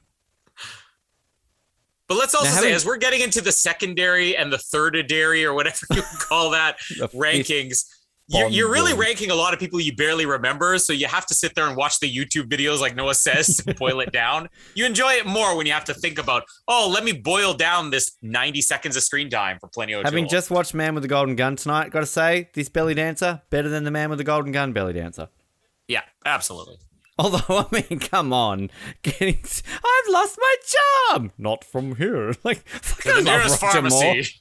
But 2.09 2.19
let's 2.19 2.35
also 2.35 2.47
Now, 2.47 2.51
say, 2.51 2.57
having- 2.63 2.75
as 2.75 2.85
we're 2.85 2.97
getting 2.97 3.21
into 3.21 3.41
the 3.41 3.53
secondary 3.53 4.37
and 4.37 4.53
the 4.53 4.57
thirdary 4.57 5.45
or 5.45 5.55
whatever 5.55 5.79
you 5.93 6.03
call 6.19 6.51
that 6.51 6.79
rankings, 7.15 7.85
you're, 8.31 8.49
you're 8.49 8.71
really 8.71 8.95
ranking 8.95 9.31
a 9.31 9.35
lot 9.35 9.53
of 9.53 9.61
people 9.61 9.81
you 9.81 9.95
barely 9.95 10.25
remember. 10.25 10.79
So 10.79 10.93
you 10.93 11.07
have 11.07 11.27
to 11.27 11.35
sit 11.35 11.55
there 11.55 11.67
and 11.67 11.77
watch 11.77 12.01
the 12.01 12.13
YouTube 12.13 12.45
videos, 12.45 12.81
like 12.81 12.95
Noah 12.95 13.15
says, 13.15 13.57
to 13.59 13.75
boil 13.79 14.01
it 14.01 14.13
down. 14.13 14.49
You 14.75 14.87
enjoy 14.87 15.13
it 15.15 15.27
more 15.27 15.57
when 15.57 15.67
you 15.67 15.73
have 15.73 15.85
to 15.87 15.95
think 15.95 16.19
about, 16.19 16.45
oh, 16.69 16.89
let 16.93 17.05
me 17.05 17.13
boil 17.13 17.55
down 17.55 17.91
this 17.91 18.17
90 18.23 18.61
seconds 18.63 18.97
of 18.97 19.03
screen 19.03 19.29
time 19.31 19.59
for 19.61 19.69
Plenty 19.69 19.95
of 19.95 20.05
Having 20.05 20.29
just 20.29 20.51
watched 20.51 20.75
Man 20.75 20.95
with 20.95 21.03
the 21.03 21.09
Golden 21.09 21.35
Gun 21.37 21.57
tonight, 21.57 21.91
gotta 21.91 22.07
say, 22.07 22.49
this 22.55 22.69
belly 22.69 22.95
dancer, 22.95 23.43
better 23.51 23.69
than 23.69 23.85
the 23.85 23.91
Man 23.91 24.09
with 24.11 24.19
the 24.19 24.25
Golden 24.25 24.53
Gun 24.53 24.73
belly 24.73 24.93
dancer. 24.93 25.29
yeah, 25.89 26.03
absolutely. 26.25 26.77
Although, 27.19 27.41
I 27.49 27.67
mean, 27.91 27.99
come 27.99 28.33
on. 28.33 28.71
Getting, 29.03 29.41
I've 29.45 30.13
lost 30.13 30.39
my 30.41 30.55
charm! 31.11 31.33
Not 31.37 31.65
from 31.65 31.97
here. 31.97 32.33
Like, 32.45 32.67
fuck, 32.69 33.07
I 33.07 33.11
the 33.11 33.17
love 33.17 33.25
nearest 33.25 33.63
Roger 33.63 33.83
Moore. 33.83 33.91
pharmacy. 33.91 34.35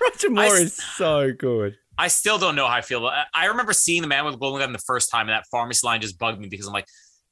Roger 0.00 0.30
Moore 0.30 0.44
I 0.44 0.60
is 0.60 0.76
so 0.76 1.32
good. 1.32 1.76
I 1.96 2.08
still 2.08 2.38
don't 2.38 2.56
know 2.56 2.66
how 2.66 2.74
I 2.74 2.80
feel. 2.80 3.06
I- 3.06 3.24
I 3.34 3.46
remember 3.46 3.72
seeing 3.72 4.02
the 4.02 4.08
man 4.08 4.24
with 4.24 4.34
the 4.34 4.38
golden 4.38 4.60
gun 4.60 4.72
the 4.72 4.78
first 4.78 5.10
time, 5.10 5.28
and 5.28 5.30
that 5.30 5.44
pharmacy 5.50 5.86
line 5.86 6.00
just 6.00 6.18
bugged 6.18 6.40
me 6.40 6.48
because 6.48 6.66
I'm 6.66 6.72
like, 6.72 6.86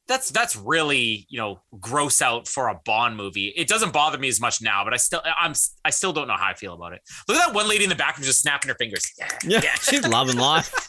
that's 0.09 0.31
that's 0.31 0.57
really 0.57 1.27
you 1.29 1.39
know 1.39 1.61
gross 1.79 2.21
out 2.21 2.49
for 2.49 2.69
a 2.69 2.79
Bond 2.85 3.17
movie. 3.17 3.53
It 3.57 3.69
doesn't 3.69 3.93
bother 3.93 4.19
me 4.19 4.29
as 4.29 4.41
much 4.41 4.61
now, 4.61 4.83
but 4.85 4.93
I 4.93 4.97
still 4.97 5.23
I'm 5.25 5.53
I 5.85 5.91
still 5.91 6.13
don't 6.13 6.27
know 6.29 6.37
how 6.37 6.49
I 6.49 6.55
feel 6.55 6.75
about 6.75 6.93
it. 6.93 7.01
Look 7.29 7.39
at 7.39 7.47
that 7.47 7.55
one 7.55 7.69
lady 7.69 7.85
in 7.85 7.91
the 7.91 7.97
back 7.97 8.17
who's 8.17 8.27
just 8.27 8.41
snapping 8.43 8.69
her 8.69 8.75
fingers. 8.75 9.05
Yeah, 9.19 9.29
Yeah, 9.63 9.75
she's 9.81 10.07
loving 10.07 10.37
life. 10.39 10.73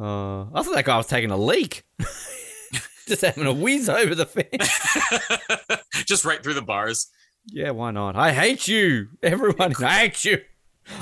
Uh, 0.00 0.42
I 0.52 0.62
thought 0.62 0.74
that 0.74 0.84
guy 0.84 0.96
was 0.96 1.06
taking 1.06 1.30
a 1.30 1.36
leak. 1.36 1.84
Just 3.06 3.22
having 3.22 3.46
a 3.46 3.52
whiz 3.52 3.88
over 3.88 4.14
the 4.14 4.26
fence. 4.26 5.78
just 6.06 6.24
right 6.24 6.42
through 6.42 6.54
the 6.54 6.62
bars. 6.62 7.08
Yeah, 7.46 7.70
why 7.70 7.90
not? 7.90 8.16
I 8.16 8.32
hate 8.32 8.68
you. 8.68 9.08
Everyone 9.22 9.72
hates 9.72 10.24
you. 10.24 10.38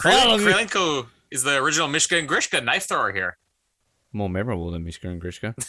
All 0.04 0.34
of 0.34 0.40
you. 0.40 0.48
Krilencu 0.48 1.06
is 1.30 1.42
the 1.42 1.56
original 1.56 1.88
Mishka 1.88 2.16
and 2.16 2.28
Grishka 2.28 2.64
knife 2.64 2.88
thrower 2.88 3.12
here. 3.12 3.36
More 4.12 4.28
memorable 4.28 4.70
than 4.70 4.84
Mishka 4.84 5.08
and 5.08 5.20
Grishka. 5.22 5.54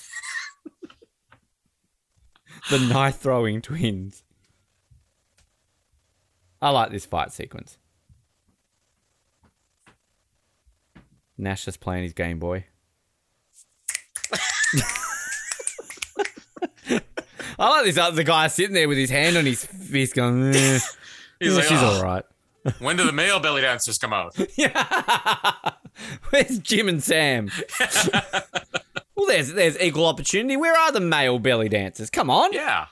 the 2.70 2.80
knife 2.80 3.18
throwing 3.18 3.62
twins. 3.62 4.24
I 6.62 6.70
like 6.70 6.92
this 6.92 7.06
fight 7.06 7.32
sequence. 7.32 7.78
Nash 11.38 11.66
just 11.66 11.80
playing 11.80 12.04
his 12.04 12.14
Game 12.14 12.40
Boy. 12.40 12.66
I 17.62 17.70
like 17.70 17.86
this 17.86 17.98
other 17.98 18.24
guy 18.24 18.48
sitting 18.48 18.74
there 18.74 18.88
with 18.88 18.98
his 18.98 19.12
hand 19.12 19.38
on 19.38 19.46
his 19.46 19.64
fist 19.64 20.16
going, 20.16 20.50
eh, 20.50 20.80
He's 21.40 21.52
yeah, 21.52 21.52
like, 21.52 21.64
she's 21.66 21.82
"Oh, 21.82 21.98
all 21.98 22.04
right. 22.04 22.24
when 22.80 22.98
do 22.98 23.04
the 23.06 23.12
male 23.12 23.40
belly 23.40 23.62
dancers 23.62 23.98
come 23.98 24.14
out? 24.14 24.36
Yeah. 24.56 25.52
Where's 26.30 26.58
Jim 26.60 26.88
and 26.90 27.04
Sam? 27.04 27.50
well, 29.16 29.28
there's 29.28 29.54
there's 29.54 29.80
equal 29.80 30.06
opportunity. 30.06 30.58
Where 30.58 30.76
are 30.76 30.92
the 30.92 31.00
male 31.00 31.38
belly 31.40 31.70
dancers? 31.70 32.10
Come 32.10 32.30
on. 32.30 32.52
yeah. 32.54 32.88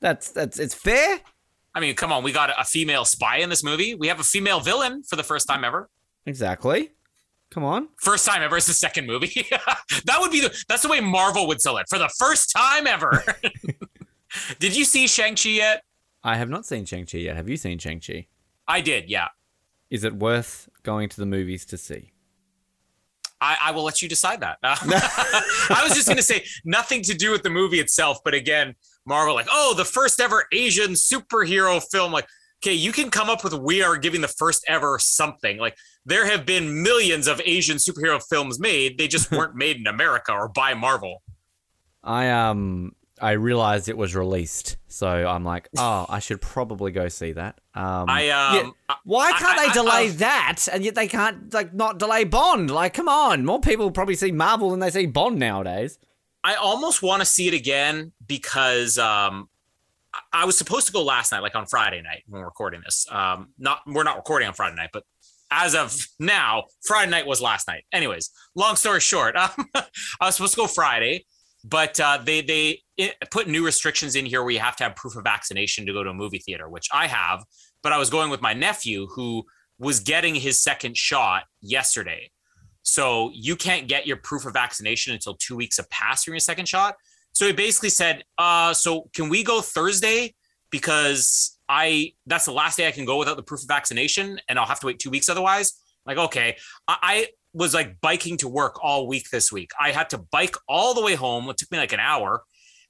That's 0.00 0.30
that's 0.32 0.58
it's 0.58 0.74
fair. 0.74 1.20
I 1.74 1.80
mean, 1.80 1.94
come 1.94 2.12
on, 2.12 2.24
we 2.24 2.32
got 2.32 2.50
a 2.58 2.64
female 2.64 3.04
spy 3.04 3.36
in 3.38 3.48
this 3.48 3.62
movie. 3.62 3.94
We 3.94 4.08
have 4.08 4.18
a 4.18 4.24
female 4.24 4.58
villain 4.60 5.02
for 5.04 5.14
the 5.16 5.22
first 5.22 5.46
time 5.46 5.64
ever. 5.64 5.88
Exactly. 6.26 6.90
Come 7.50 7.64
on. 7.64 7.88
First 8.00 8.26
time 8.26 8.42
ever. 8.42 8.56
It's 8.56 8.66
the 8.66 8.72
second 8.72 9.06
movie. 9.06 9.46
that 10.04 10.16
would 10.20 10.30
be 10.30 10.40
the. 10.40 10.64
That's 10.68 10.82
the 10.82 10.88
way 10.88 11.00
Marvel 11.00 11.48
would 11.48 11.60
sell 11.60 11.78
it 11.78 11.86
for 11.88 11.98
the 11.98 12.08
first 12.18 12.52
time 12.54 12.86
ever. 12.86 13.24
did 14.60 14.76
you 14.76 14.84
see 14.84 15.06
Shang 15.08 15.34
Chi 15.34 15.50
yet? 15.50 15.82
I 16.22 16.36
have 16.36 16.50
not 16.50 16.66
seen 16.66 16.84
Shang-Chi 16.84 17.18
yet. 17.18 17.36
Have 17.36 17.48
you 17.48 17.56
seen 17.56 17.78
Shang-Chi? 17.78 18.26
I 18.68 18.80
did. 18.80 19.08
Yeah. 19.08 19.28
Is 19.88 20.04
it 20.04 20.14
worth 20.14 20.68
going 20.82 21.08
to 21.08 21.16
the 21.16 21.26
movies 21.26 21.64
to 21.66 21.78
see? 21.78 22.12
I, 23.40 23.56
I 23.62 23.70
will 23.70 23.84
let 23.84 24.02
you 24.02 24.08
decide 24.08 24.40
that. 24.40 24.58
I 24.62 25.80
was 25.82 25.94
just 25.94 26.06
going 26.06 26.18
to 26.18 26.22
say 26.22 26.44
nothing 26.64 27.02
to 27.04 27.14
do 27.14 27.30
with 27.30 27.42
the 27.42 27.48
movie 27.48 27.80
itself, 27.80 28.18
but 28.22 28.34
again, 28.34 28.74
Marvel 29.06 29.34
like, 29.34 29.48
oh, 29.50 29.72
the 29.74 29.84
first 29.84 30.20
ever 30.20 30.44
Asian 30.52 30.90
superhero 30.90 31.82
film. 31.90 32.12
Like, 32.12 32.28
okay, 32.62 32.74
you 32.74 32.92
can 32.92 33.10
come 33.10 33.30
up 33.30 33.42
with 33.42 33.54
we 33.54 33.82
are 33.82 33.96
giving 33.96 34.20
the 34.20 34.28
first 34.28 34.64
ever 34.68 34.98
something. 34.98 35.58
Like, 35.58 35.76
there 36.04 36.26
have 36.26 36.44
been 36.46 36.82
millions 36.82 37.26
of 37.26 37.40
Asian 37.44 37.76
superhero 37.78 38.22
films 38.28 38.60
made. 38.60 38.98
They 38.98 39.08
just 39.08 39.30
weren't 39.32 39.54
made 39.54 39.76
in 39.78 39.86
America 39.86 40.32
or 40.32 40.48
by 40.48 40.74
Marvel. 40.74 41.22
I 42.02 42.30
um 42.30 42.92
I 43.22 43.32
realized 43.32 43.90
it 43.90 43.98
was 43.98 44.14
released, 44.16 44.78
so 44.88 45.06
I'm 45.08 45.44
like, 45.44 45.68
oh, 45.76 46.06
I 46.08 46.20
should 46.20 46.40
probably 46.40 46.90
go 46.90 47.08
see 47.08 47.32
that. 47.32 47.60
Um, 47.74 48.06
I 48.08 48.30
um, 48.30 48.74
I- 48.88 48.96
Why 49.04 49.32
can't 49.32 49.58
I- 49.58 49.66
they 49.66 49.72
delay 49.74 50.06
I- 50.06 50.12
that, 50.12 50.68
and 50.72 50.82
yet 50.84 50.94
they 50.94 51.08
can't 51.08 51.52
like 51.52 51.74
not 51.74 51.98
delay 51.98 52.24
Bond? 52.24 52.70
Like, 52.70 52.94
come 52.94 53.08
on, 53.08 53.44
more 53.44 53.60
people 53.60 53.90
probably 53.90 54.14
see 54.14 54.32
Marvel 54.32 54.70
than 54.70 54.80
they 54.80 54.90
see 54.90 55.06
Bond 55.06 55.38
nowadays. 55.38 55.98
I 56.42 56.54
almost 56.54 57.02
want 57.02 57.20
to 57.20 57.26
see 57.26 57.48
it 57.48 57.52
again 57.54 58.12
because 58.26 58.96
um, 58.96 59.50
I- 60.32 60.44
was 60.44 60.56
supposed 60.58 60.86
to 60.86 60.92
go 60.92 61.02
last 61.02 61.32
night, 61.32 61.40
like 61.40 61.54
on 61.54 61.66
Friday 61.66 62.02
night 62.02 62.22
when 62.26 62.40
we're 62.40 62.46
recording 62.46 62.80
this. 62.84 63.06
Um, 63.10 63.52
not 63.58 63.80
we're 63.86 64.02
not 64.04 64.16
recording 64.16 64.48
on 64.48 64.54
Friday 64.54 64.76
night, 64.76 64.90
but 64.92 65.04
as 65.50 65.74
of 65.74 65.96
now, 66.18 66.64
Friday 66.86 67.10
night 67.10 67.26
was 67.26 67.40
last 67.40 67.66
night. 67.68 67.84
Anyways, 67.92 68.30
long 68.54 68.76
story 68.76 69.00
short, 69.00 69.36
um, 69.44 69.50
I 69.74 70.26
was 70.26 70.36
supposed 70.36 70.54
to 70.54 70.60
go 70.60 70.66
Friday, 70.66 71.26
But 71.64 71.98
uh, 72.00 72.18
they 72.24 72.40
they 72.42 72.82
put 73.30 73.48
new 73.48 73.64
restrictions 73.64 74.14
in 74.16 74.26
here 74.26 74.42
where 74.42 74.52
you 74.52 74.60
have 74.60 74.76
to 74.76 74.84
have 74.84 74.96
proof 74.96 75.16
of 75.16 75.24
vaccination 75.24 75.86
to 75.86 75.92
go 75.92 76.02
to 76.02 76.10
a 76.10 76.14
movie 76.14 76.38
theater, 76.38 76.68
which 76.68 76.88
I 76.92 77.06
have. 77.06 77.44
But 77.82 77.92
I 77.92 77.98
was 77.98 78.10
going 78.10 78.30
with 78.30 78.40
my 78.42 78.52
nephew 78.54 79.06
who 79.14 79.44
was 79.78 80.00
getting 80.00 80.34
his 80.34 80.62
second 80.62 80.96
shot 80.96 81.44
yesterday. 81.60 82.30
So 82.82 83.30
you 83.34 83.56
can't 83.56 83.88
get 83.88 84.06
your 84.06 84.16
proof 84.16 84.46
of 84.46 84.52
vaccination 84.54 85.12
until 85.12 85.34
two 85.34 85.56
weeks 85.56 85.76
have 85.76 85.88
passed 85.90 86.24
from 86.24 86.34
your 86.34 86.40
second 86.40 86.66
shot. 86.68 86.96
So 87.32 87.46
he 87.46 87.52
basically 87.52 87.90
said, 87.90 88.24
uh, 88.38 88.74
so 88.74 89.08
can 89.14 89.28
we 89.28 89.42
go 89.42 89.60
Thursday? 89.60 90.34
Because 90.70 91.58
I 91.68 92.12
that's 92.26 92.44
the 92.44 92.52
last 92.52 92.76
day 92.76 92.86
I 92.86 92.92
can 92.92 93.04
go 93.04 93.18
without 93.18 93.36
the 93.36 93.42
proof 93.42 93.62
of 93.62 93.68
vaccination, 93.68 94.40
and 94.48 94.58
I'll 94.58 94.66
have 94.66 94.80
to 94.80 94.86
wait 94.86 94.98
two 94.98 95.10
weeks 95.10 95.28
otherwise. 95.28 95.80
Like, 96.06 96.18
okay. 96.18 96.56
I, 96.88 96.96
I 97.02 97.26
was 97.52 97.74
like 97.74 98.00
biking 98.00 98.36
to 98.38 98.48
work 98.48 98.82
all 98.82 99.06
week 99.06 99.30
this 99.30 99.50
week. 99.52 99.70
I 99.80 99.90
had 99.90 100.10
to 100.10 100.18
bike 100.18 100.56
all 100.68 100.94
the 100.94 101.02
way 101.02 101.14
home. 101.14 101.48
It 101.48 101.58
took 101.58 101.70
me 101.70 101.78
like 101.78 101.92
an 101.92 102.00
hour. 102.00 102.42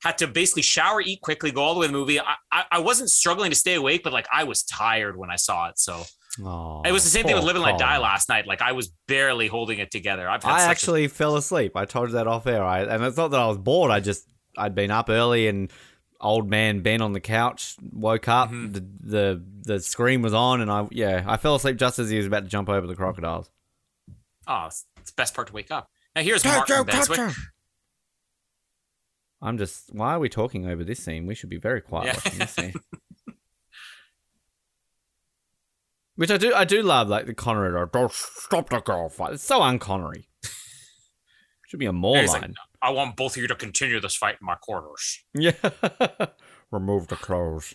Had 0.02 0.18
to 0.18 0.26
basically 0.26 0.62
shower, 0.62 1.00
eat 1.02 1.20
quickly, 1.20 1.50
go 1.50 1.62
all 1.62 1.74
the 1.74 1.80
way 1.80 1.86
to 1.86 1.92
the 1.92 1.98
movie. 1.98 2.20
I, 2.20 2.34
I, 2.50 2.64
I 2.72 2.78
wasn't 2.78 3.10
struggling 3.10 3.50
to 3.50 3.56
stay 3.56 3.74
awake, 3.74 4.02
but 4.02 4.12
like 4.12 4.26
I 4.32 4.44
was 4.44 4.62
tired 4.62 5.16
when 5.16 5.30
I 5.30 5.36
saw 5.36 5.68
it. 5.68 5.78
So 5.78 6.04
Oh, 6.44 6.82
it 6.84 6.92
was 6.92 7.02
the 7.02 7.10
same 7.10 7.24
thing 7.24 7.34
with 7.34 7.42
poor 7.42 7.54
Live 7.54 7.56
and 7.56 7.64
Let 7.64 7.78
Die 7.78 7.98
last 7.98 8.28
night. 8.28 8.46
Like 8.46 8.62
I 8.62 8.72
was 8.72 8.92
barely 9.08 9.48
holding 9.48 9.78
it 9.80 9.90
together. 9.90 10.28
I've 10.28 10.42
had 10.44 10.52
I 10.52 10.58
such 10.58 10.66
a- 10.66 10.70
actually 10.70 11.08
fell 11.08 11.36
asleep. 11.36 11.72
I 11.76 11.84
told 11.86 12.10
you 12.10 12.14
that 12.14 12.26
off 12.28 12.46
air. 12.46 12.62
I, 12.62 12.82
and 12.82 13.02
it's 13.04 13.16
not 13.16 13.28
that 13.32 13.40
I 13.40 13.46
was 13.48 13.58
bored. 13.58 13.90
I 13.90 13.98
just 14.00 14.26
I'd 14.56 14.74
been 14.74 14.90
up 14.92 15.08
early 15.10 15.48
and 15.48 15.72
old 16.20 16.48
man 16.48 16.80
Ben 16.80 17.00
on 17.02 17.12
the 17.14 17.20
couch 17.20 17.76
woke 17.92 18.28
up. 18.28 18.50
Mhm. 18.50 18.72
The, 18.74 18.80
the 19.00 19.44
the 19.74 19.80
screen 19.80 20.22
was 20.22 20.32
on, 20.32 20.60
and 20.60 20.70
I 20.70 20.86
yeah 20.92 21.24
I 21.26 21.36
fell 21.36 21.56
asleep 21.56 21.76
just 21.78 21.98
as 21.98 22.08
he 22.10 22.16
was 22.18 22.26
about 22.26 22.44
to 22.44 22.48
jump 22.48 22.68
over 22.68 22.86
the 22.86 22.94
crocodiles. 22.94 23.50
oh, 24.46 24.66
it's, 24.66 24.86
it's 24.98 25.10
the 25.10 25.16
best 25.16 25.34
part 25.34 25.48
to 25.48 25.52
wake 25.52 25.70
up. 25.72 25.88
Now 26.14 26.22
here's 26.22 26.44
Martine 26.44 26.84
Beswick. 26.84 27.34
I'm 29.42 29.58
just. 29.58 29.92
Why 29.94 30.14
are 30.14 30.18
we 30.18 30.28
talking 30.28 30.66
over 30.68 30.84
this 30.84 31.02
scene? 31.02 31.26
We 31.26 31.34
should 31.34 31.48
be 31.50 31.56
very 31.58 31.80
quiet 31.80 32.06
Yeah. 32.06 32.12
watching 32.24 32.38
this 32.38 32.50
scene. 32.52 32.74
Which 36.20 36.30
I 36.30 36.36
do, 36.36 36.52
I 36.52 36.66
do 36.66 36.82
love, 36.82 37.08
like 37.08 37.24
the 37.24 37.32
Connery. 37.32 37.72
or, 37.72 37.86
Don't 37.86 38.12
stop 38.12 38.68
the 38.68 38.80
girl 38.80 39.08
fight. 39.08 39.32
It's 39.32 39.42
so 39.42 39.60
unconnery. 39.60 40.26
Should 41.66 41.80
be 41.80 41.86
a 41.86 41.94
more 41.94 42.18
He's 42.18 42.30
like, 42.30 42.42
line. 42.42 42.56
I 42.82 42.90
want 42.90 43.16
both 43.16 43.36
of 43.36 43.40
you 43.40 43.48
to 43.48 43.54
continue 43.54 43.98
this 44.00 44.16
fight 44.16 44.36
in 44.38 44.46
my 44.46 44.56
quarters. 44.56 45.24
Yeah. 45.32 45.52
Remove 46.70 47.08
the 47.08 47.16
clothes. 47.16 47.74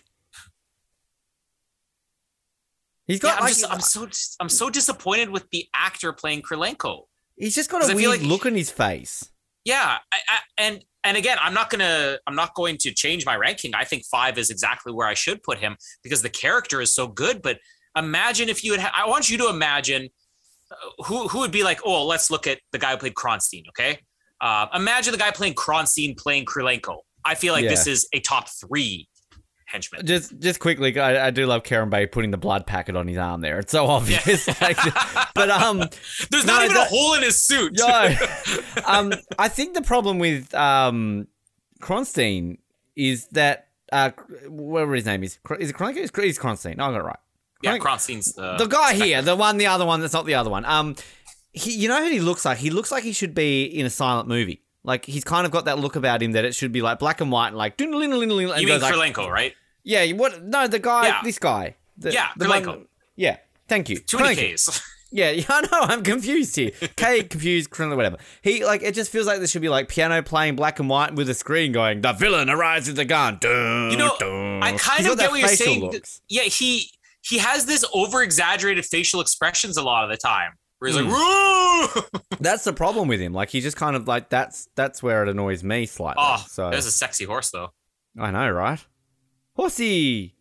He's 3.08 3.18
got 3.18 3.38
I'm, 3.38 3.46
like 3.46 3.54
just, 3.54 3.68
I'm 3.68 3.80
so 3.80 4.08
I'm 4.38 4.48
so 4.48 4.70
disappointed 4.70 5.30
with 5.30 5.50
the 5.50 5.66
actor 5.74 6.12
playing 6.12 6.42
Krilencu. 6.42 7.00
he's 7.36 7.56
just 7.56 7.68
got 7.68 7.90
a 7.90 7.96
weird 7.96 8.10
like- 8.10 8.22
look 8.22 8.46
on 8.46 8.54
his 8.54 8.70
face. 8.70 9.28
Yeah, 9.64 9.98
I, 10.12 10.16
I, 10.28 10.38
and 10.58 10.84
and 11.02 11.16
again, 11.16 11.38
I'm 11.40 11.52
not 11.52 11.68
gonna 11.70 12.18
I'm 12.28 12.36
not 12.36 12.54
going 12.54 12.78
to 12.78 12.92
change 12.92 13.26
my 13.26 13.34
ranking. 13.34 13.74
I 13.74 13.82
think 13.82 14.04
five 14.04 14.38
is 14.38 14.50
exactly 14.50 14.92
where 14.92 15.08
I 15.08 15.14
should 15.14 15.42
put 15.42 15.58
him 15.58 15.76
because 16.04 16.22
the 16.22 16.30
character 16.30 16.80
is 16.80 16.94
so 16.94 17.08
good. 17.08 17.42
But 17.42 17.58
imagine 17.96 18.48
if 18.48 18.62
you 18.64 18.78
had. 18.78 18.90
I 18.94 19.08
want 19.08 19.28
you 19.30 19.38
to 19.38 19.48
imagine 19.48 20.08
uh, 20.70 21.02
who 21.04 21.28
who 21.28 21.40
would 21.40 21.52
be 21.52 21.64
like. 21.64 21.80
Oh, 21.84 22.04
let's 22.06 22.30
look 22.30 22.46
at 22.46 22.58
the 22.72 22.78
guy 22.78 22.92
who 22.92 22.98
played 22.98 23.14
Kronsteen. 23.14 23.62
Okay, 23.70 23.98
uh, 24.40 24.66
imagine 24.74 25.12
the 25.12 25.18
guy 25.18 25.30
playing 25.30 25.54
Kronsteen 25.54 26.16
playing 26.16 26.44
Krilencu. 26.44 26.96
I 27.24 27.34
feel 27.34 27.52
like 27.52 27.64
Yeah. 27.64 27.70
this 27.70 27.86
is 27.86 28.08
a 28.12 28.20
top 28.20 28.48
three 28.48 29.08
henchman. 29.66 30.06
Just 30.06 30.38
just 30.38 30.60
quickly, 30.60 30.96
I, 30.98 31.26
I 31.26 31.30
do 31.30 31.44
love 31.46 31.64
Kerim 31.64 31.90
Bey 31.90 32.06
putting 32.06 32.30
the 32.30 32.36
blood 32.36 32.66
packet 32.68 32.94
on 32.94 33.08
his 33.08 33.18
arm 33.18 33.40
there. 33.40 33.58
It's 33.58 33.72
so 33.72 33.86
obvious. 33.86 34.46
Like, 34.60 34.78
but 35.34 35.50
um 35.50 35.78
There's 36.30 36.46
No, 36.46 36.54
not 36.54 36.64
even 36.64 36.76
that- 36.76 36.86
a 36.86 36.90
hole 36.90 37.14
in 37.14 37.22
his 37.22 37.42
suit. 37.42 37.72
Yo, 37.76 37.84
um, 38.86 39.12
I 39.38 39.48
think 39.48 39.74
the 39.74 39.82
problem 39.82 40.18
with 40.20 40.54
um, 40.54 41.26
Kronsteen 41.82 42.58
is 42.94 43.26
that 43.32 43.68
uh, 43.92 44.10
whatever 44.48 44.94
his 44.94 45.04
name 45.04 45.22
is, 45.24 45.38
is 45.58 45.70
it 45.70 45.76
Kronsteen? 45.76 45.96
Is 45.96 46.10
is 46.10 46.38
Kronsteen? 46.38 46.76
No, 46.76 46.84
I 46.86 46.92
got 46.92 47.00
it 47.00 47.04
right. 47.04 47.18
Yeah, 47.62 47.78
Kronsteen's 47.78 48.32
the, 48.34 48.56
the 48.56 48.66
guy 48.66 48.94
here, 48.94 49.22
the 49.22 49.34
one, 49.36 49.56
the 49.56 49.66
other 49.66 49.86
one 49.86 50.00
that's 50.00 50.12
not 50.12 50.26
the 50.26 50.34
other 50.34 50.50
one. 50.50 50.64
Um, 50.64 50.94
he, 51.52 51.72
you 51.74 51.88
know 51.88 52.02
who 52.04 52.10
he 52.10 52.20
looks 52.20 52.44
like? 52.44 52.58
He 52.58 52.70
looks 52.70 52.92
like 52.92 53.02
he 53.02 53.12
should 53.12 53.34
be 53.34 53.64
in 53.64 53.86
a 53.86 53.90
silent 53.90 54.28
movie. 54.28 54.62
Like 54.84 55.04
he's 55.06 55.24
kind 55.24 55.46
of 55.46 55.52
got 55.52 55.64
that 55.64 55.78
look 55.78 55.96
about 55.96 56.22
him 56.22 56.32
that 56.32 56.44
it 56.44 56.54
should 56.54 56.70
be 56.70 56.82
like 56.82 56.98
black 56.98 57.20
and 57.20 57.32
white 57.32 57.48
and 57.48 57.56
like. 57.56 57.80
You 57.80 57.88
mean 57.90 58.10
Krilencu, 58.10 59.28
right? 59.28 59.54
Yeah, 59.82 60.12
what? 60.12 60.42
No, 60.44 60.66
the 60.68 60.78
guy, 60.78 61.06
Yeah. 61.08 61.20
this 61.24 61.38
guy. 61.38 61.76
The, 61.98 62.12
Yeah, 62.12 62.28
the 62.36 62.48
one- 62.48 62.86
yeah, 63.16 63.38
thank 63.68 63.88
you. 63.88 63.98
Too 63.98 64.18
many. 64.18 64.34
K's. 64.36 64.82
Yeah, 65.12 65.30
yeah, 65.30 65.44
I 65.48 65.60
know. 65.62 65.68
I'm 65.82 66.02
confused 66.02 66.56
here. 66.56 66.72
K 66.96 67.22
confused, 67.30 67.70
Krillin, 67.70 67.94
whatever. 67.96 68.16
He 68.42 68.64
like 68.64 68.82
it 68.82 68.92
just 68.92 69.10
feels 69.12 69.24
like 69.26 69.38
there 69.38 69.46
should 69.46 69.62
be 69.62 69.68
like 69.68 69.88
piano 69.88 70.20
playing 70.20 70.56
black 70.56 70.80
and 70.80 70.88
white 70.90 71.14
with 71.14 71.30
a 71.30 71.34
screen 71.34 71.70
going. 71.70 72.00
The 72.00 72.12
villain 72.12 72.50
arrives 72.50 72.88
with 72.88 72.98
a 72.98 73.04
gun. 73.04 73.38
Dun, 73.40 73.92
You 73.92 73.96
know, 73.98 74.16
dun." 74.18 74.62
I 74.64 74.76
kind 74.76 75.04
He's 75.04 75.12
of 75.12 75.16
get 75.18 75.30
what 75.30 75.38
you're 75.38 75.48
saying. 75.48 75.80
looks. 75.80 76.20
Yeah, 76.28 76.42
he 76.42 76.90
he 77.28 77.38
has 77.38 77.66
this 77.66 77.84
over 77.92 78.22
exaggerated 78.22 78.84
facial 78.84 79.20
expressions 79.20 79.76
a 79.76 79.82
lot 79.82 80.04
of 80.04 80.10
the 80.10 80.16
time. 80.16 80.52
Where 80.78 80.90
he's 80.92 81.00
Hmm. 81.00 81.08
like, 81.08 82.02
"Woo!" 82.04 82.20
That's 82.40 82.64
the 82.64 82.72
problem 82.72 83.08
with 83.08 83.20
him. 83.20 83.32
Like 83.32 83.48
he 83.50 83.60
just 83.60 83.76
kind 83.78 83.96
of 83.96 84.06
like 84.06 84.28
that's 84.28 84.68
that's 84.76 85.02
where 85.02 85.22
it 85.22 85.28
annoys 85.28 85.64
me 85.64 85.86
slightly. 85.86 86.22
oh, 86.24 86.44
so 86.48 86.70
there's 86.70 86.86
a 86.86 86.92
sexy 86.92 87.24
horse 87.24 87.50
though. 87.50 87.70
I 88.18 88.30
know, 88.30 88.50
right? 88.50 88.84
Horsey, 89.54 90.34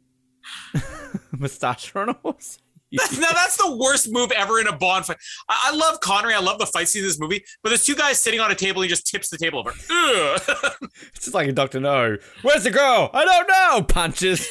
mustache 1.31 1.95
on 1.95 2.09
a 2.09 2.13
horse. 2.13 2.59
now 2.91 3.31
that's 3.33 3.57
the 3.57 3.75
worst 3.75 4.09
move 4.11 4.31
ever 4.31 4.59
in 4.59 4.67
a 4.67 4.75
Bond 4.77 5.05
fight. 5.05 5.17
I, 5.49 5.71
I 5.71 5.75
love 5.75 5.99
Connery. 6.01 6.33
I 6.33 6.39
love 6.39 6.59
the 6.59 6.65
fight 6.65 6.87
scene 6.87 7.01
in 7.01 7.07
this 7.07 7.19
movie. 7.19 7.43
But 7.63 7.69
there's 7.69 7.83
two 7.83 7.95
guys 7.95 8.19
sitting 8.21 8.39
on 8.39 8.51
a 8.51 8.55
table. 8.55 8.81
And 8.81 8.89
He 8.89 8.89
just 8.89 9.07
tips 9.07 9.29
the 9.29 9.37
table 9.37 9.59
over. 9.59 9.71
It's 9.71 11.25
just 11.25 11.33
like 11.33 11.47
a 11.49 11.51
Doctor 11.51 11.79
No. 11.81 12.17
Where's 12.43 12.63
the 12.63 12.71
girl? 12.71 13.09
I 13.13 13.25
don't 13.25 13.47
know. 13.49 13.81
Punches. 13.87 14.47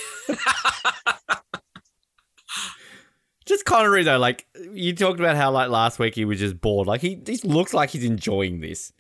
Just 3.47 3.65
Connery 3.65 4.03
though, 4.05 4.19
like 4.19 4.47
you 4.73 4.95
talked 4.95 5.21
about 5.21 5.37
how 5.37 5.51
like 5.51 5.69
last 5.71 5.99
week 5.99 6.15
he 6.15 6.25
was 6.25 6.39
just 6.39 6.61
bored. 6.61 6.87
Like 6.87 7.01
he 7.01 7.17
just 7.17 7.45
looks 7.45 7.75
like 7.75 7.91
he's 7.91 8.05
enjoying 8.05 8.61
this. 8.61 8.93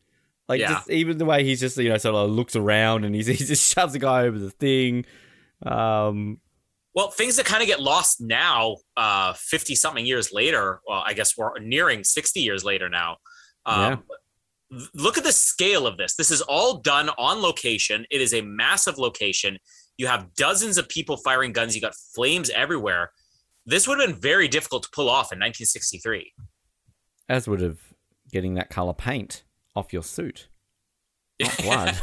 Like 0.49 0.61
Yeah. 0.61 0.74
just 0.74 0.90
even 0.90 1.18
the 1.18 1.24
way 1.24 1.45
he's 1.45 1.61
just 1.61 1.76
you 1.78 1.88
know 1.88 1.97
sort 1.99 2.14
of 2.14 2.30
looks 2.30 2.55
around 2.57 3.05
and 3.05 3.14
he's, 3.14 3.26
he 3.28 3.34
just 3.36 3.72
shoves 3.72 3.92
the 3.95 3.99
guy 3.99 4.22
over 4.22 4.38
the 4.38 4.51
thing. 4.51 5.05
Um, 5.64 6.40
well, 6.95 7.11
things 7.11 7.36
that 7.36 7.47
kind 7.47 7.61
of 7.62 7.66
get 7.66 7.80
lost 7.80 8.20
now, 8.20 8.76
uh, 8.97 9.32
50 9.32 9.74
something 9.74 10.07
years 10.07 10.32
later. 10.32 10.80
Well, 10.86 11.03
I 11.05 11.12
guess 11.12 11.36
we're 11.36 11.59
nearing 11.59 12.05
60 12.05 12.38
years 12.40 12.64
later 12.64 12.88
now. 12.88 13.16
Um, 13.66 14.05
Look 14.95 15.18
at 15.18 15.24
the 15.24 15.32
scale 15.32 15.86
of 15.86 15.97
this. 15.99 16.14
This 16.16 16.30
is 16.30 16.40
all 16.42 16.78
done 16.78 17.09
on 17.18 17.40
location. 17.40 18.07
It 18.11 18.20
is 18.20 18.34
a 18.34 18.42
massive 18.42 18.99
location. 18.99 19.59
You 19.99 20.07
have 20.09 20.34
dozens 20.34 20.78
of 20.78 20.88
people 20.88 21.16
firing 21.16 21.53
guns. 21.53 21.74
You 21.74 21.80
got 21.80 21.95
flames 22.14 22.51
everywhere. 22.51 23.11
This 23.66 23.88
would 23.88 23.98
have 24.00 24.10
been 24.10 24.20
very 24.20 24.48
difficult 24.48 24.82
to 24.84 24.90
pull 24.92 25.08
off 25.08 25.32
in 25.32 25.38
1963. 25.38 26.32
as 27.28 27.48
would 27.48 27.60
have 27.60 27.78
getting 28.32 28.54
that 28.54 28.68
color 28.70 28.92
paint 28.92 29.42
off 29.74 29.92
your 29.92 30.02
suit. 30.02 30.48
Not 31.40 31.56
blood. 31.62 31.96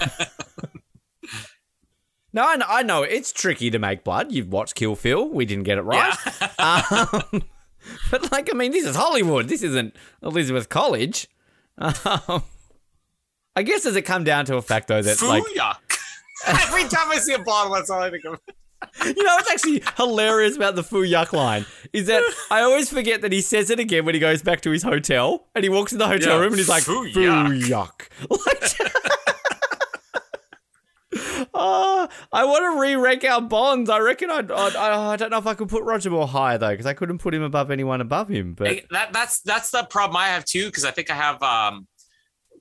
no, 2.33 2.43
I 2.47 2.55
know, 2.55 2.65
I 2.67 2.83
know 2.83 3.03
it's 3.03 3.31
tricky 3.31 3.69
to 3.69 3.79
make 3.79 4.03
blood. 4.03 4.31
You've 4.31 4.51
watched 4.51 4.75
Kill 4.75 4.95
Phil. 4.95 5.29
We 5.29 5.45
didn't 5.45 5.63
get 5.65 5.77
it 5.77 5.81
right. 5.83 6.15
Yeah. 6.41 7.05
Um, 7.13 7.43
but 8.11 8.31
like, 8.31 8.49
I 8.51 8.57
mean, 8.57 8.71
this 8.71 8.85
is 8.85 8.95
Hollywood. 8.95 9.47
This 9.47 9.61
isn't 9.63 9.95
Elizabeth 10.23 10.69
College. 10.69 11.27
Um, 11.77 12.43
I 13.55 13.63
guess 13.63 13.83
does 13.83 13.95
it 13.95 14.03
come 14.03 14.23
down 14.23 14.45
to 14.45 14.55
a 14.55 14.61
fact 14.61 14.87
though 14.87 15.01
that 15.01 15.17
Foo 15.17 15.27
like 15.27 15.43
yuck. 15.55 15.77
Every 16.47 16.83
time 16.83 17.11
I 17.11 17.17
see 17.17 17.33
a 17.33 17.39
bottle, 17.39 17.73
that's 17.73 17.89
all 17.89 18.01
I 18.01 18.09
think 18.09 18.23
of. 18.25 18.39
You 19.05 19.23
know 19.23 19.35
what's 19.35 19.51
actually 19.51 19.83
hilarious 19.97 20.55
about 20.55 20.75
the 20.75 20.83
foo 20.83 21.05
yuck 21.05 21.33
line 21.33 21.65
is 21.93 22.07
that 22.07 22.23
I 22.49 22.61
always 22.61 22.89
forget 22.89 23.21
that 23.21 23.31
he 23.31 23.41
says 23.41 23.69
it 23.69 23.79
again 23.79 24.05
when 24.05 24.15
he 24.15 24.19
goes 24.19 24.41
back 24.41 24.61
to 24.61 24.71
his 24.71 24.83
hotel 24.83 25.47
and 25.55 25.63
he 25.63 25.69
walks 25.69 25.91
in 25.91 25.99
the 25.99 26.07
hotel 26.07 26.35
Yeah, 26.35 26.39
room 26.39 26.53
and 26.53 26.57
he's 26.57 26.69
like 26.69 26.83
"Foo 26.83 27.09
foo 27.11 27.21
yuck." 27.21 28.07
Like, 28.29 28.91
oh, 31.53 32.07
I 32.31 32.45
want 32.45 32.73
to 32.73 32.79
re-rank 32.79 33.23
our 33.25 33.41
bonds. 33.41 33.89
I 33.89 33.99
reckon 33.99 34.31
I'd, 34.31 34.51
I'd, 34.51 34.75
I 34.75 35.11
I 35.11 35.15
don't 35.17 35.29
know 35.29 35.37
if 35.37 35.47
I 35.47 35.53
could 35.53 35.69
put 35.69 35.83
Roger 35.83 36.09
Moore 36.09 36.27
higher 36.27 36.57
though 36.57 36.71
because 36.71 36.85
I 36.85 36.93
couldn't 36.93 37.17
put 37.17 37.33
him 37.33 37.43
above 37.43 37.71
anyone 37.71 38.01
above 38.01 38.29
him. 38.29 38.53
But 38.53 38.83
that 38.91 39.13
that's 39.13 39.41
that's 39.41 39.71
the 39.71 39.83
problem 39.83 40.17
I 40.17 40.27
have 40.27 40.45
too 40.45 40.67
because 40.67 40.85
I 40.85 40.91
think 40.91 41.09
I 41.09 41.15
have 41.15 41.41
um, 41.43 41.87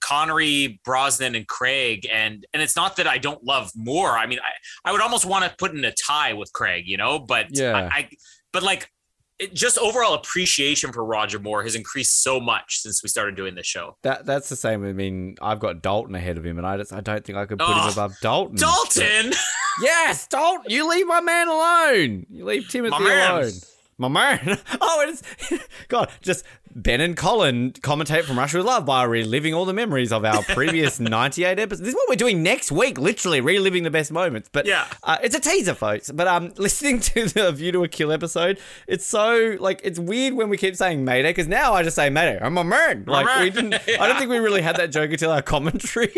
Connery, 0.00 0.80
Brosnan, 0.84 1.34
and 1.34 1.46
Craig, 1.46 2.06
and 2.10 2.46
and 2.52 2.62
it's 2.62 2.76
not 2.76 2.96
that 2.96 3.06
I 3.06 3.18
don't 3.18 3.42
love 3.44 3.70
Moore. 3.76 4.10
I 4.18 4.26
mean, 4.26 4.38
I 4.40 4.88
I 4.88 4.92
would 4.92 5.00
almost 5.00 5.24
want 5.24 5.44
to 5.44 5.54
put 5.56 5.72
in 5.74 5.84
a 5.84 5.92
tie 5.92 6.32
with 6.32 6.52
Craig, 6.52 6.84
you 6.86 6.96
know, 6.96 7.18
but 7.18 7.46
Yeah. 7.50 7.88
I, 7.92 7.96
I 7.98 8.08
but 8.52 8.62
like 8.62 8.90
it, 9.38 9.54
just 9.54 9.78
overall 9.78 10.12
appreciation 10.14 10.92
for 10.92 11.02
Roger 11.04 11.38
Moore 11.38 11.62
has 11.62 11.74
increased 11.74 12.22
so 12.22 12.38
much 12.40 12.80
since 12.80 13.02
we 13.02 13.08
started 13.08 13.36
doing 13.36 13.54
this 13.54 13.66
show. 13.66 13.96
that 14.02 14.26
that's 14.26 14.48
the 14.50 14.56
same. 14.56 14.84
I 14.84 14.92
mean, 14.92 15.36
I've 15.40 15.60
got 15.60 15.80
Dalton 15.82 16.14
ahead 16.14 16.36
of 16.36 16.44
him, 16.44 16.58
and 16.58 16.66
I 16.66 16.76
just 16.76 16.92
I 16.92 17.00
don't 17.00 17.24
think 17.24 17.38
I 17.38 17.46
could 17.46 17.58
put 17.58 17.68
him 17.68 17.74
Oh, 17.78 17.90
above 17.90 18.16
Dalton. 18.20 18.56
Dalton, 18.56 19.32
Yes, 19.82 20.26
Dalton, 20.26 20.64
you 20.68 20.88
leave 20.90 21.06
my 21.06 21.20
man 21.20 21.48
alone. 21.48 22.26
You 22.28 22.44
leave 22.44 22.68
Timothy 22.68 22.96
alone. 23.02 23.52
My 23.96 24.08
man. 24.08 24.58
Oh, 24.80 25.02
it 25.02 25.10
is. 25.10 25.60
God, 25.88 26.10
just 26.22 26.44
Ben 26.72 27.00
and 27.00 27.16
Colin 27.16 27.72
commentate 27.72 28.22
from 28.24 28.38
Russia 28.38 28.58
with 28.58 28.66
Love 28.66 28.86
by 28.86 29.02
reliving 29.02 29.54
all 29.54 29.64
the 29.64 29.72
memories 29.72 30.12
of 30.12 30.24
our 30.24 30.42
previous 30.44 31.00
98 31.00 31.58
episodes. 31.58 31.80
This 31.80 31.88
is 31.88 31.94
what 31.94 32.08
we're 32.08 32.14
doing 32.16 32.42
next 32.44 32.70
week, 32.70 32.96
literally 32.98 33.40
reliving 33.40 33.82
the 33.82 33.90
best 33.90 34.12
moments. 34.12 34.48
But 34.52 34.66
Yeah. 34.66 34.86
uh, 35.02 35.16
it's 35.22 35.34
a 35.34 35.40
teaser, 35.40 35.74
folks. 35.74 36.10
But 36.12 36.28
um, 36.28 36.52
listening 36.56 37.00
to 37.00 37.26
the 37.28 37.50
View 37.50 37.72
to 37.72 37.82
a 37.82 37.88
Kill 37.88 38.12
episode, 38.12 38.60
it's 38.86 39.04
so 39.04 39.56
like 39.58 39.80
it's 39.82 39.98
weird 39.98 40.34
when 40.34 40.48
we 40.48 40.56
keep 40.56 40.76
saying 40.76 41.04
Mayday 41.04 41.30
because 41.30 41.48
now 41.48 41.72
I 41.74 41.82
just 41.82 41.96
say 41.96 42.08
Mayday. 42.08 42.38
I'm 42.40 42.56
a 42.56 42.62
man. 42.64 43.04
Like 43.06 43.26
man. 43.26 43.42
we 43.42 43.50
didn't. 43.50 43.74
I 44.00 44.06
don't 44.06 44.18
think 44.18 44.30
we 44.30 44.38
really 44.38 44.62
had 44.62 44.76
that 44.76 44.92
joke 44.92 45.10
until 45.10 45.32
our 45.32 45.42
commentary. 45.42 46.12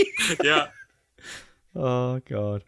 yeah. 0.44 0.66
oh 1.74 2.20
god. 2.28 2.62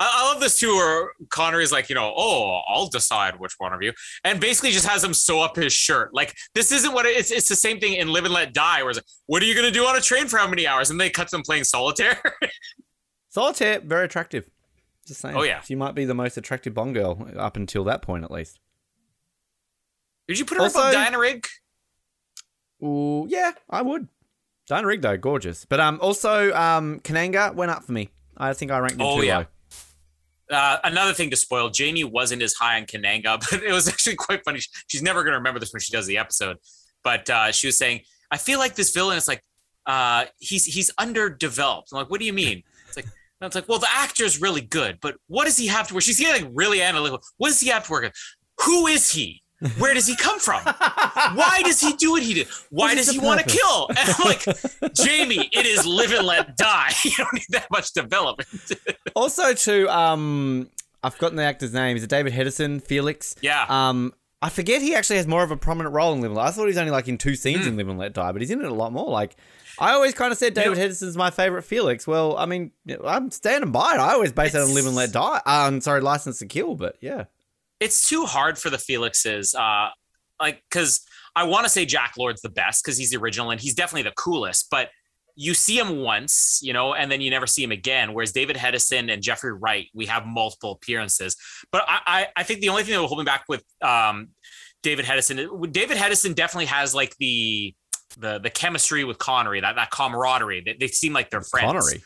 I, 0.00 0.10
I 0.22 0.32
love 0.32 0.40
this 0.40 0.58
too, 0.58 0.74
where 0.74 1.10
Connor 1.30 1.60
is 1.60 1.72
like, 1.72 1.88
you 1.88 1.94
know, 1.94 2.12
oh, 2.16 2.60
I'll 2.68 2.86
decide 2.88 3.38
which 3.40 3.54
one 3.58 3.72
of 3.72 3.82
you, 3.82 3.92
and 4.24 4.40
basically 4.40 4.70
just 4.70 4.86
has 4.86 5.02
him 5.02 5.12
sew 5.14 5.40
up 5.40 5.56
his 5.56 5.72
shirt. 5.72 6.14
Like 6.14 6.34
this 6.54 6.70
isn't 6.72 6.92
what 6.92 7.06
it, 7.06 7.16
it's. 7.16 7.30
It's 7.30 7.48
the 7.48 7.56
same 7.56 7.80
thing 7.80 7.94
in 7.94 8.08
Live 8.08 8.24
and 8.24 8.34
Let 8.34 8.52
Die, 8.52 8.82
where 8.82 8.90
it's 8.90 8.98
like, 8.98 9.04
what 9.26 9.42
are 9.42 9.46
you 9.46 9.54
gonna 9.54 9.70
do 9.70 9.84
on 9.86 9.96
a 9.96 10.00
train 10.00 10.26
for 10.28 10.38
how 10.38 10.48
many 10.48 10.66
hours? 10.66 10.90
And 10.90 11.00
they 11.00 11.10
cut 11.10 11.30
them 11.30 11.42
playing 11.42 11.64
solitaire. 11.64 12.20
Solitaire, 13.30 13.80
very 13.80 14.06
attractive. 14.06 14.48
Just 15.06 15.20
saying. 15.20 15.36
Oh, 15.36 15.42
yeah. 15.42 15.60
She 15.60 15.74
might 15.74 15.94
be 15.94 16.06
the 16.06 16.14
most 16.14 16.36
attractive 16.38 16.72
Bond 16.74 16.94
girl 16.94 17.28
up 17.36 17.56
until 17.56 17.84
that 17.84 18.00
point, 18.02 18.24
at 18.24 18.30
least. 18.30 18.58
Did 20.26 20.38
you 20.38 20.44
put 20.46 20.56
her 20.56 20.64
Also- 20.64 20.78
above 20.80 20.92
Diana 20.94 21.18
Rigg? 21.18 21.46
Ooh, 22.82 23.26
yeah, 23.28 23.52
I 23.68 23.82
would. 23.82 24.08
Diana 24.66 24.86
Rigg 24.86 25.02
though, 25.02 25.16
gorgeous. 25.16 25.64
But 25.64 25.80
um, 25.80 25.98
also 26.00 26.52
um, 26.54 27.00
Kananga 27.00 27.54
went 27.54 27.70
up 27.70 27.84
for 27.84 27.92
me. 27.92 28.08
I 28.36 28.52
think 28.52 28.70
I 28.70 28.78
ranked 28.78 28.96
him 29.00 29.02
Oh, 29.02 29.20
too 29.20 29.26
yeah. 29.26 29.38
low. 29.38 29.46
Uh, 30.50 30.78
another 30.84 31.12
thing 31.12 31.30
to 31.30 31.36
spoil, 31.36 31.68
Jamie 31.68 32.04
wasn't 32.04 32.42
as 32.42 32.54
high 32.54 32.78
on 32.78 32.86
Kananga, 32.86 33.40
but 33.50 33.62
it 33.62 33.72
was 33.72 33.88
actually 33.88 34.16
quite 34.16 34.42
funny. 34.44 34.60
She's 34.86 35.02
never 35.02 35.22
going 35.22 35.32
to 35.32 35.38
remember 35.38 35.60
this 35.60 35.72
when 35.72 35.80
she 35.80 35.92
does 35.92 36.06
the 36.06 36.18
episode, 36.18 36.56
but 37.04 37.28
uh, 37.30 37.52
she 37.52 37.66
was 37.66 37.76
saying, 37.78 38.02
"I 38.30 38.38
feel 38.38 38.58
like 38.58 38.74
this 38.74 38.92
villain 38.92 39.16
is 39.16 39.28
like 39.28 39.42
uh, 39.86 40.26
he's 40.38 40.64
he's 40.64 40.90
underdeveloped." 40.98 41.88
I'm 41.92 41.98
like, 41.98 42.10
"What 42.10 42.20
do 42.20 42.26
you 42.26 42.32
mean?" 42.32 42.62
It's 42.86 42.96
like. 42.96 43.06
and 43.06 43.46
it's 43.46 43.54
like, 43.54 43.68
well, 43.68 43.78
the 43.78 43.88
actor's 43.92 44.40
really 44.40 44.62
good, 44.62 44.98
but 45.00 45.16
what 45.26 45.44
does 45.44 45.56
he 45.56 45.66
have 45.66 45.88
to 45.88 45.94
work? 45.94 46.02
She's 46.02 46.20
getting 46.20 46.54
really 46.54 46.82
analytical. 46.82 47.20
What 47.36 47.48
does 47.48 47.60
he 47.60 47.68
have 47.68 47.86
to 47.86 47.92
work? 47.92 48.04
on? 48.04 48.10
Who 48.64 48.86
is 48.86 49.10
he? 49.10 49.42
Where 49.78 49.92
does 49.94 50.06
he 50.06 50.14
come 50.16 50.38
from? 50.38 50.62
Why 50.64 51.62
does 51.64 51.80
he 51.80 51.92
do 51.94 52.12
what 52.12 52.22
he 52.22 52.34
did? 52.34 52.48
Why 52.70 52.94
does 52.94 53.10
he 53.10 53.18
want 53.18 53.40
to 53.40 53.46
kill? 53.46 53.88
And 53.88 53.98
I'm 53.98 54.24
like, 54.24 54.94
Jamie, 54.94 55.48
it 55.52 55.66
is 55.66 55.84
live 55.86 56.12
and 56.12 56.26
let 56.26 56.56
die. 56.56 56.92
You 57.04 57.10
don't 57.16 57.32
need 57.34 57.46
that 57.50 57.68
much 57.70 57.92
development. 57.92 58.48
Also, 59.16 59.52
to 59.52 59.88
um, 59.88 60.70
I've 61.02 61.14
forgotten 61.14 61.36
the 61.36 61.42
actor's 61.42 61.72
name. 61.72 61.96
Is 61.96 62.04
it 62.04 62.10
David 62.10 62.32
Hedison? 62.32 62.80
Felix. 62.80 63.34
Yeah. 63.40 63.66
Um, 63.68 64.12
I 64.40 64.48
forget 64.48 64.80
he 64.80 64.94
actually 64.94 65.16
has 65.16 65.26
more 65.26 65.42
of 65.42 65.50
a 65.50 65.56
prominent 65.56 65.92
role 65.94 66.12
in 66.12 66.20
Live 66.20 66.30
and 66.30 66.36
Let. 66.36 66.46
I 66.46 66.50
thought 66.52 66.62
he 66.62 66.68
was 66.68 66.76
only 66.78 66.92
like 66.92 67.08
in 67.08 67.18
two 67.18 67.34
scenes 67.34 67.62
Hmm. 67.62 67.70
in 67.70 67.76
Live 67.76 67.88
and 67.88 67.98
Let 67.98 68.12
Die, 68.12 68.30
but 68.32 68.40
he's 68.40 68.50
in 68.52 68.60
it 68.60 68.70
a 68.70 68.74
lot 68.74 68.92
more. 68.92 69.10
Like, 69.10 69.34
I 69.80 69.92
always 69.92 70.14
kind 70.14 70.30
of 70.30 70.38
said 70.38 70.56
You 70.56 70.64
know- 70.66 70.74
David 70.74 70.90
Hedison's 70.92 71.16
my 71.16 71.30
favorite 71.30 71.62
Felix. 71.62 72.06
Well, 72.06 72.36
I 72.36 72.46
mean, 72.46 72.70
I'm 73.04 73.32
standing 73.32 73.72
by 73.72 73.94
it. 73.94 73.98
I 73.98 74.12
always 74.12 74.30
base 74.32 74.54
it 74.54 74.60
on 74.60 74.72
Live 74.72 74.86
and 74.86 74.94
Let 74.94 75.10
Die. 75.12 75.40
Um, 75.46 75.80
sorry, 75.80 76.00
License 76.00 76.38
to 76.38 76.46
Kill, 76.46 76.76
but 76.76 76.96
yeah. 77.00 77.24
It's 77.80 78.08
too 78.08 78.24
hard 78.24 78.58
for 78.58 78.70
the 78.70 78.76
Felixes. 78.76 79.54
Uh, 79.54 79.90
like, 80.40 80.62
because 80.68 81.00
I 81.34 81.44
want 81.44 81.64
to 81.64 81.70
say 81.70 81.84
Jack 81.84 82.14
Lord's 82.18 82.40
the 82.40 82.48
best 82.48 82.84
because 82.84 82.98
he's 82.98 83.10
the 83.10 83.16
original 83.16 83.50
and 83.50 83.60
he's 83.60 83.74
definitely 83.74 84.02
the 84.02 84.14
coolest. 84.16 84.68
But 84.70 84.90
you 85.40 85.54
see 85.54 85.78
him 85.78 86.00
once, 86.00 86.58
you 86.62 86.72
know, 86.72 86.94
and 86.94 87.10
then 87.10 87.20
you 87.20 87.30
never 87.30 87.46
see 87.46 87.62
him 87.62 87.70
again. 87.70 88.12
Whereas 88.12 88.32
David 88.32 88.56
Hedison 88.56 89.12
and 89.12 89.22
Jeffrey 89.22 89.52
Wright, 89.52 89.86
we 89.94 90.06
have 90.06 90.26
multiple 90.26 90.72
appearances. 90.72 91.36
But 91.70 91.84
I, 91.86 92.00
I, 92.06 92.26
I 92.36 92.42
think 92.42 92.60
the 92.60 92.70
only 92.70 92.82
thing 92.82 92.94
that 92.94 93.00
will 93.00 93.06
hold 93.06 93.20
me 93.20 93.24
back 93.24 93.44
with 93.48 93.62
um, 93.80 94.30
David 94.82 95.04
Hedison, 95.04 95.72
David 95.72 95.96
Hedison 95.96 96.34
definitely 96.34 96.66
has 96.66 96.94
like 96.94 97.16
the 97.18 97.74
the 98.18 98.40
the 98.40 98.50
chemistry 98.50 99.04
with 99.04 99.18
Connery, 99.18 99.60
that 99.60 99.76
that 99.76 99.90
camaraderie. 99.90 100.62
They, 100.64 100.76
they 100.80 100.86
seem 100.88 101.12
like 101.12 101.30
they're 101.30 101.42
friends. 101.42 101.66
Connery. 101.66 102.02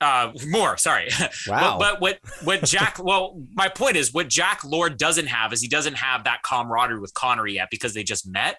Uh, 0.00 0.32
more, 0.46 0.76
sorry. 0.76 1.08
Wow. 1.48 1.78
But, 1.78 1.94
but 1.94 2.00
what 2.00 2.18
what 2.44 2.64
Jack? 2.64 2.98
well, 3.02 3.42
my 3.54 3.68
point 3.68 3.96
is 3.96 4.12
what 4.12 4.28
Jack 4.28 4.62
Lord 4.64 4.96
doesn't 4.96 5.26
have 5.26 5.52
is 5.52 5.60
he 5.60 5.68
doesn't 5.68 5.94
have 5.94 6.24
that 6.24 6.42
camaraderie 6.42 7.00
with 7.00 7.14
Connery 7.14 7.54
yet 7.54 7.68
because 7.70 7.94
they 7.94 8.02
just 8.02 8.26
met. 8.26 8.58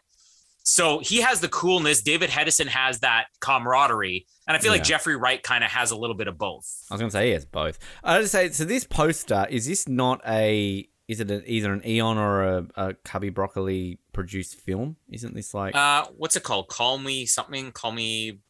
So 0.63 0.99
he 0.99 1.21
has 1.21 1.39
the 1.39 1.47
coolness. 1.47 2.01
David 2.01 2.29
Hedison 2.29 2.67
has 2.67 2.99
that 2.99 3.25
camaraderie, 3.39 4.27
and 4.47 4.55
I 4.55 4.59
feel 4.59 4.71
like 4.71 4.83
Jeffrey 4.83 5.15
Wright 5.15 5.41
kind 5.41 5.63
of 5.63 5.71
has 5.71 5.91
a 5.91 5.95
little 5.97 6.15
bit 6.15 6.27
of 6.27 6.37
both. 6.37 6.85
I 6.91 6.93
was 6.93 6.99
going 7.01 7.09
to 7.09 7.13
say 7.17 7.27
he 7.27 7.33
has 7.33 7.45
both. 7.45 7.79
I 8.03 8.19
was 8.19 8.31
going 8.31 8.47
to 8.47 8.53
say, 8.53 8.57
so 8.63 8.65
this 8.65 8.83
poster, 8.83 9.47
is 9.49 9.65
this 9.65 9.87
not 9.87 10.21
a, 10.27 10.87
is 11.07 11.19
it 11.21 11.31
a, 11.31 11.49
either 11.51 11.73
an 11.73 11.81
Eon 11.87 12.17
or 12.19 12.43
a, 12.43 12.67
a 12.75 12.93
Cubby 13.03 13.29
Broccoli 13.29 13.97
produced 14.13 14.55
film? 14.55 14.97
Isn't 15.09 15.33
this 15.33 15.53
like, 15.55 15.75
Uh, 15.75 16.05
what's 16.17 16.35
it 16.35 16.43
called? 16.43 16.67
Call 16.67 16.99
me 16.99 17.25
something. 17.25 17.71
Call 17.71 17.91
me. 17.93 18.41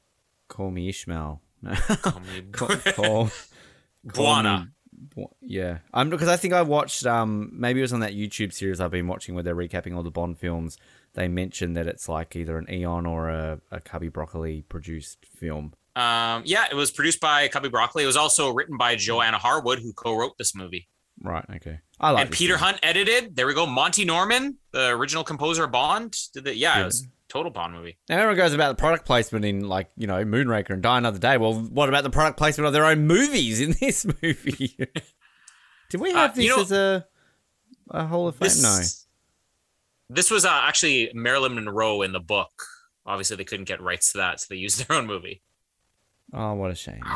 Call 0.49 0.71
Me 0.71 0.89
Ishmael? 0.89 1.41
No. 1.61 1.73
Call 1.75 2.19
me. 2.21 2.41
call, 2.51 2.67
call, 2.93 3.31
Bwana. 4.07 4.69
Bu- 5.15 5.27
Yeah, 5.41 5.79
um, 5.93 6.09
because 6.09 6.27
I 6.27 6.35
think 6.35 6.53
I 6.53 6.61
watched 6.61 7.05
um 7.05 7.49
maybe 7.53 7.79
it 7.79 7.83
was 7.83 7.93
on 7.93 8.01
that 8.01 8.13
YouTube 8.13 8.51
series 8.53 8.79
I've 8.81 8.91
been 8.91 9.07
watching 9.07 9.33
where 9.33 9.43
they're 9.43 9.55
recapping 9.55 9.95
all 9.95 10.03
the 10.03 10.11
Bond 10.11 10.37
films. 10.37 10.77
They 11.13 11.27
mentioned 11.27 11.75
that 11.77 11.87
it's 11.87 12.07
like 12.09 12.35
either 12.35 12.57
an 12.57 12.71
Eon 12.71 13.05
or 13.05 13.29
a, 13.29 13.59
a 13.71 13.79
Cubby 13.79 14.09
Broccoli 14.09 14.61
produced 14.69 15.25
film. 15.25 15.73
Um, 15.95 16.43
yeah, 16.45 16.65
it 16.69 16.75
was 16.75 16.91
produced 16.91 17.19
by 17.19 17.47
Cubby 17.47 17.67
Broccoli. 17.69 18.03
It 18.03 18.07
was 18.07 18.15
also 18.17 18.53
written 18.53 18.77
by 18.77 18.95
Johanna 18.95 19.37
Harwood, 19.37 19.79
who 19.79 19.91
co-wrote 19.93 20.37
this 20.37 20.53
movie. 20.55 20.87
Right. 21.21 21.43
Okay. 21.55 21.79
I 21.99 22.11
like 22.11 22.25
and 22.27 22.31
Peter. 22.33 22.57
Hunt 22.57 22.79
edited. 22.83 23.35
There 23.35 23.47
we 23.47 23.53
go. 23.53 23.65
Monty 23.65 24.05
Norman, 24.05 24.57
the 24.71 24.89
original 24.89 25.23
composer 25.23 25.63
of 25.65 25.71
Bond, 25.71 26.15
did 26.33 26.43
the 26.45 26.55
yeah, 26.55 26.75
Yeah. 26.77 26.81
it 26.81 26.85
was 26.85 27.07
total 27.29 27.51
Bond 27.51 27.73
movie. 27.73 27.97
Now 28.09 28.15
everyone 28.17 28.35
goes 28.37 28.53
about 28.53 28.69
the 28.75 28.79
product 28.81 29.05
placement 29.05 29.45
in 29.45 29.67
like 29.67 29.89
you 29.95 30.07
know 30.07 30.25
Moonraker 30.25 30.71
and 30.71 30.81
Die 30.81 30.97
Another 30.97 31.19
Day. 31.19 31.37
Well, 31.37 31.53
what 31.53 31.87
about 31.89 32.03
the 32.03 32.09
product 32.09 32.37
placement 32.37 32.67
of 32.67 32.73
their 32.73 32.85
own 32.85 33.07
movies 33.07 33.61
in 33.61 33.71
this 33.79 34.05
movie? 34.21 34.75
Did 35.89 36.01
we 36.01 36.11
have 36.11 36.31
Uh, 36.31 36.33
this 36.33 36.43
you 36.43 36.49
know- 36.55 36.61
as 36.61 36.71
a 36.71 37.05
a 37.91 38.05
Hall 38.05 38.27
of 38.27 38.35
Fame? 38.35 38.45
This, 38.47 38.61
no. 38.61 38.79
This 40.15 40.29
was 40.31 40.43
uh, 40.45 40.49
actually 40.51 41.11
Marilyn 41.13 41.55
Monroe 41.55 42.01
in 42.01 42.11
the 42.11 42.19
book. 42.19 42.51
Obviously, 43.05 43.37
they 43.37 43.43
couldn't 43.43 43.65
get 43.67 43.81
rights 43.81 44.11
to 44.11 44.17
that, 44.19 44.39
so 44.39 44.47
they 44.49 44.55
used 44.57 44.87
their 44.87 44.97
own 44.97 45.07
movie. 45.07 45.41
Oh, 46.33 46.53
what 46.53 46.69
a 46.71 46.75
shame. 46.75 47.01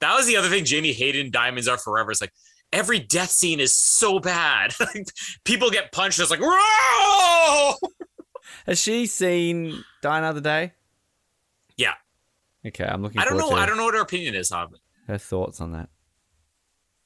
That 0.00 0.16
was 0.16 0.26
the 0.26 0.36
other 0.36 0.48
thing 0.48 0.64
Jamie 0.64 0.92
Hayden, 0.92 1.30
Diamonds 1.30 1.68
Are 1.68 1.78
Forever. 1.78 2.10
It's 2.10 2.20
like 2.20 2.32
every 2.72 2.98
death 2.98 3.30
scene 3.30 3.60
is 3.60 3.72
so 3.72 4.18
bad. 4.18 4.74
People 5.44 5.70
get 5.70 5.92
punched. 5.92 6.18
It's 6.18 6.30
like, 6.30 6.40
whoa! 6.42 7.74
Has 8.66 8.78
she 8.78 9.06
seen 9.06 9.84
Die 10.02 10.18
Another 10.18 10.40
Day? 10.40 10.72
Yeah. 11.76 11.94
Okay, 12.66 12.84
I'm 12.84 13.02
looking. 13.02 13.20
I 13.20 13.24
don't 13.24 13.36
know. 13.36 13.50
to 13.50 13.56
I 13.56 13.66
don't 13.66 13.76
know 13.76 13.84
what 13.84 13.94
her 13.94 14.00
opinion 14.00 14.34
is 14.34 14.52
on 14.52 14.74
it. 14.74 14.80
her 15.08 15.18
thoughts 15.18 15.60
on 15.60 15.72
that. 15.72 15.88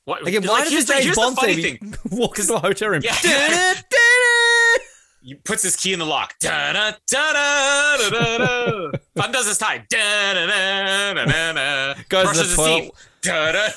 What, 0.04 0.26
Again, 0.26 0.44
why 0.44 0.60
here's 0.68 0.84
does 0.84 0.98
the 0.98 1.02
James 1.02 1.16
Bond 1.16 1.36
the 1.36 1.40
funny 1.40 1.62
thing. 1.62 1.94
walk 2.12 2.38
into 2.38 2.54
a 2.54 2.60
hotel 2.60 2.90
room? 2.90 3.02
Yeah. 3.02 3.74
He 5.26 5.34
puts 5.34 5.64
his 5.64 5.74
key 5.74 5.92
in 5.92 5.98
the 5.98 6.06
lock. 6.06 6.34
Fun 6.40 6.72
does 9.32 9.48
his 9.48 9.58
tie. 9.58 9.84
Goes 12.08 12.28
to 12.28 12.32
Brushes 12.32 12.36
the 12.36 12.44
his 12.44 12.54
toilet. 12.54 12.92
da-da. 13.22 13.68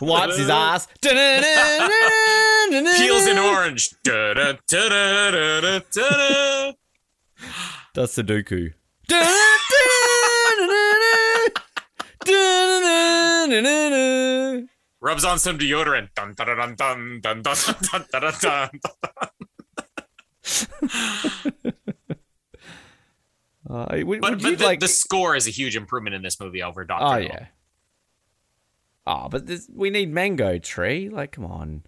Wipes 0.00 0.36
his 0.36 0.48
ass. 0.48 0.86
Peels 2.96 3.26
an 3.26 3.38
orange. 3.38 3.90
Does 7.92 8.12
Sudoku. 8.14 8.72
Rubs 15.00 15.24
on 15.24 15.40
some 15.40 15.58
deodorant. 15.58 16.10
Dun, 16.14 16.34
dun, 16.34 16.46
dun, 16.46 16.76
dun, 16.76 16.78
dun, 17.20 17.20
dun, 17.20 17.42
dun, 17.42 17.44
dun, 17.64 18.04
dun, 18.12 18.22
dun, 18.22 18.34
dun. 18.40 18.70
Uh, 23.70 23.86
would, 24.04 24.20
But, 24.20 24.32
would 24.32 24.42
but 24.42 24.58
the, 24.58 24.64
like? 24.64 24.80
the 24.80 24.88
score 24.88 25.36
is 25.36 25.46
a 25.46 25.50
huge 25.50 25.76
improvement 25.76 26.14
in 26.16 26.22
this 26.22 26.40
movie 26.40 26.62
over 26.62 26.84
Doctor. 26.84 27.04
oh 27.06 27.12
No. 27.12 27.18
yeah. 27.18 27.46
Oh, 29.06 29.28
but 29.28 29.46
this, 29.46 29.68
we 29.72 29.88
need 29.90 30.12
Mango 30.12 30.58
Tree. 30.58 31.08
Like, 31.08 31.32
come 31.32 31.44
on. 31.46 31.82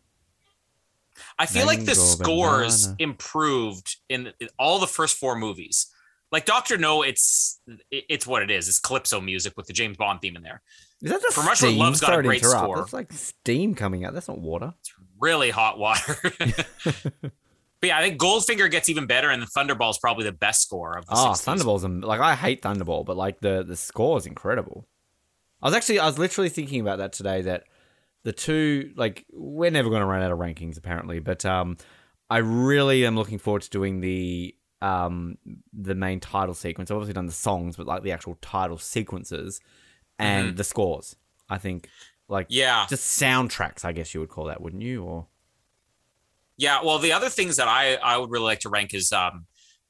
I 1.38 1.46
feel 1.46 1.66
like 1.66 1.80
the 1.80 1.86
Mango 1.86 2.00
scores 2.00 2.86
banana. 2.86 2.96
improved 3.00 3.96
in, 4.09 4.32
in 4.40 4.48
all 4.59 4.78
the 4.78 4.86
first 4.86 5.16
four 5.18 5.36
movies. 5.36 5.88
Like 6.32 6.44
Doctor 6.46 6.76
No, 6.78 7.02
it's 7.02 7.61
it- 7.90 8.05
it's 8.09 8.26
what 8.26 8.42
it 8.42 8.50
is. 8.52 8.68
It's 8.68 8.78
calypso 8.80 9.20
music 9.20 9.55
with 9.57 9.66
the 9.66 9.72
James 9.72 9.96
Bond 9.96 10.20
theme 10.20 10.36
in 10.36 10.42
there. 10.42 10.62
Is 11.02 11.11
that 11.11 11.20
Russia 11.36 11.48
with 11.48 11.57
steam? 11.57 11.78
Love's 11.78 12.00
got 12.00 12.07
Sorry 12.09 12.22
to 12.22 12.28
great 12.28 12.44
score. 12.44 12.76
That's 12.78 12.92
like 12.92 13.12
steam 13.12 13.74
coming 13.74 14.05
out. 14.05 14.14
That's 14.14 14.28
not 14.28 14.38
water. 14.40 14.74
It's 14.80 14.92
really 15.20 15.50
hot 15.50 15.78
water. 15.78 16.16
but 17.85 17.89
yeah, 17.89 17.99
I 17.99 18.03
think 18.03 18.18
Goldfinger 18.18 18.70
gets 18.70 18.89
even 18.89 19.07
better, 19.07 19.28
and 19.28 19.43
the 19.43 19.47
Thunderball 19.47 19.91
is 19.91 19.99
probably 19.99 20.24
the 20.24 20.32
best 20.32 20.62
score 20.62 20.97
of 20.97 21.05
the 21.05 21.12
Oh, 21.12 21.32
60s. 21.35 21.45
Thunderball's 21.45 21.85
like 22.05 22.20
I 22.20 22.35
hate 22.35 22.62
Thunderball, 22.62 23.05
but 23.05 23.16
like 23.16 23.41
the 23.41 23.62
the 23.62 23.76
score 23.76 24.16
is 24.16 24.24
incredible. 24.26 24.87
I 25.62 25.66
was 25.66 25.74
actually 25.74 25.99
I 25.99 26.07
was 26.07 26.18
literally 26.18 26.49
thinking 26.49 26.80
about 26.80 26.97
that 26.99 27.12
today. 27.12 27.43
That 27.43 27.64
the 28.22 28.32
two 28.32 28.93
like 28.97 29.26
we're 29.32 29.70
never 29.70 29.91
going 29.91 30.01
to 30.01 30.07
run 30.07 30.22
out 30.22 30.32
of 30.32 30.39
rankings 30.39 30.78
apparently, 30.78 31.18
but 31.18 31.45
um, 31.45 31.76
I 32.30 32.39
really 32.39 33.05
am 33.05 33.16
looking 33.16 33.39
forward 33.39 33.62
to 33.62 33.70
doing 33.70 34.01
the 34.01 34.55
um 34.80 35.37
the 35.72 35.95
main 35.95 36.20
title 36.20 36.55
sequence. 36.55 36.91
I've 36.91 36.97
obviously 36.97 37.12
done 37.14 37.26
the 37.26 37.32
songs, 37.32 37.76
but 37.76 37.87
like 37.87 38.03
the 38.03 38.12
actual 38.12 38.39
title 38.41 38.78
sequences 38.78 39.61
and 40.18 40.57
the 40.57 40.64
scores. 40.64 41.16
I 41.51 41.59
think 41.59 41.89
like 42.28 42.47
Yeah. 42.49 42.87
just 42.89 43.20
soundtracks. 43.20 43.85
I 43.85 43.93
guess 43.93 44.14
you 44.14 44.20
would 44.20 44.30
call 44.30 44.45
that, 44.47 44.61
wouldn't 44.62 44.82
you? 44.82 45.03
Or 45.05 45.26
Yeah, 46.57 46.80
well, 46.84 46.98
the 46.98 47.12
other 47.12 47.28
things 47.28 47.57
that 47.57 47.68
I 47.68 47.94
I 47.96 48.16
would 48.16 48.30
really 48.30 48.44
like 48.44 48.61
to 48.61 48.68
rank 48.68 48.94
is 48.94 49.12
um 49.12 49.46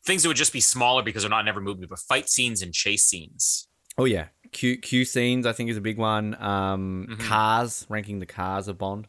things 0.06 0.22
that 0.22 0.28
would 0.28 0.36
just 0.36 0.52
be 0.52 0.60
smaller 0.60 1.02
because 1.02 1.22
they're 1.22 1.30
not 1.30 1.40
in 1.40 1.48
every 1.48 1.62
movie, 1.62 1.86
but 1.86 1.98
fight 1.98 2.28
scenes 2.28 2.62
and 2.62 2.72
chase 2.72 3.04
scenes. 3.04 3.68
oh 3.98 4.04
yeah, 4.06 4.26
Q 4.52 4.78
Q 4.78 5.04
scenes. 5.04 5.46
I 5.46 5.52
think 5.52 5.70
is 5.70 5.76
a 5.76 5.80
big 5.80 5.98
one. 5.98 6.34
Um, 6.42 7.06
Mhm. 7.10 7.20
cars, 7.20 7.86
ranking 7.88 8.18
the 8.18 8.26
cars 8.26 8.66
of 8.68 8.76
Bond, 8.78 9.06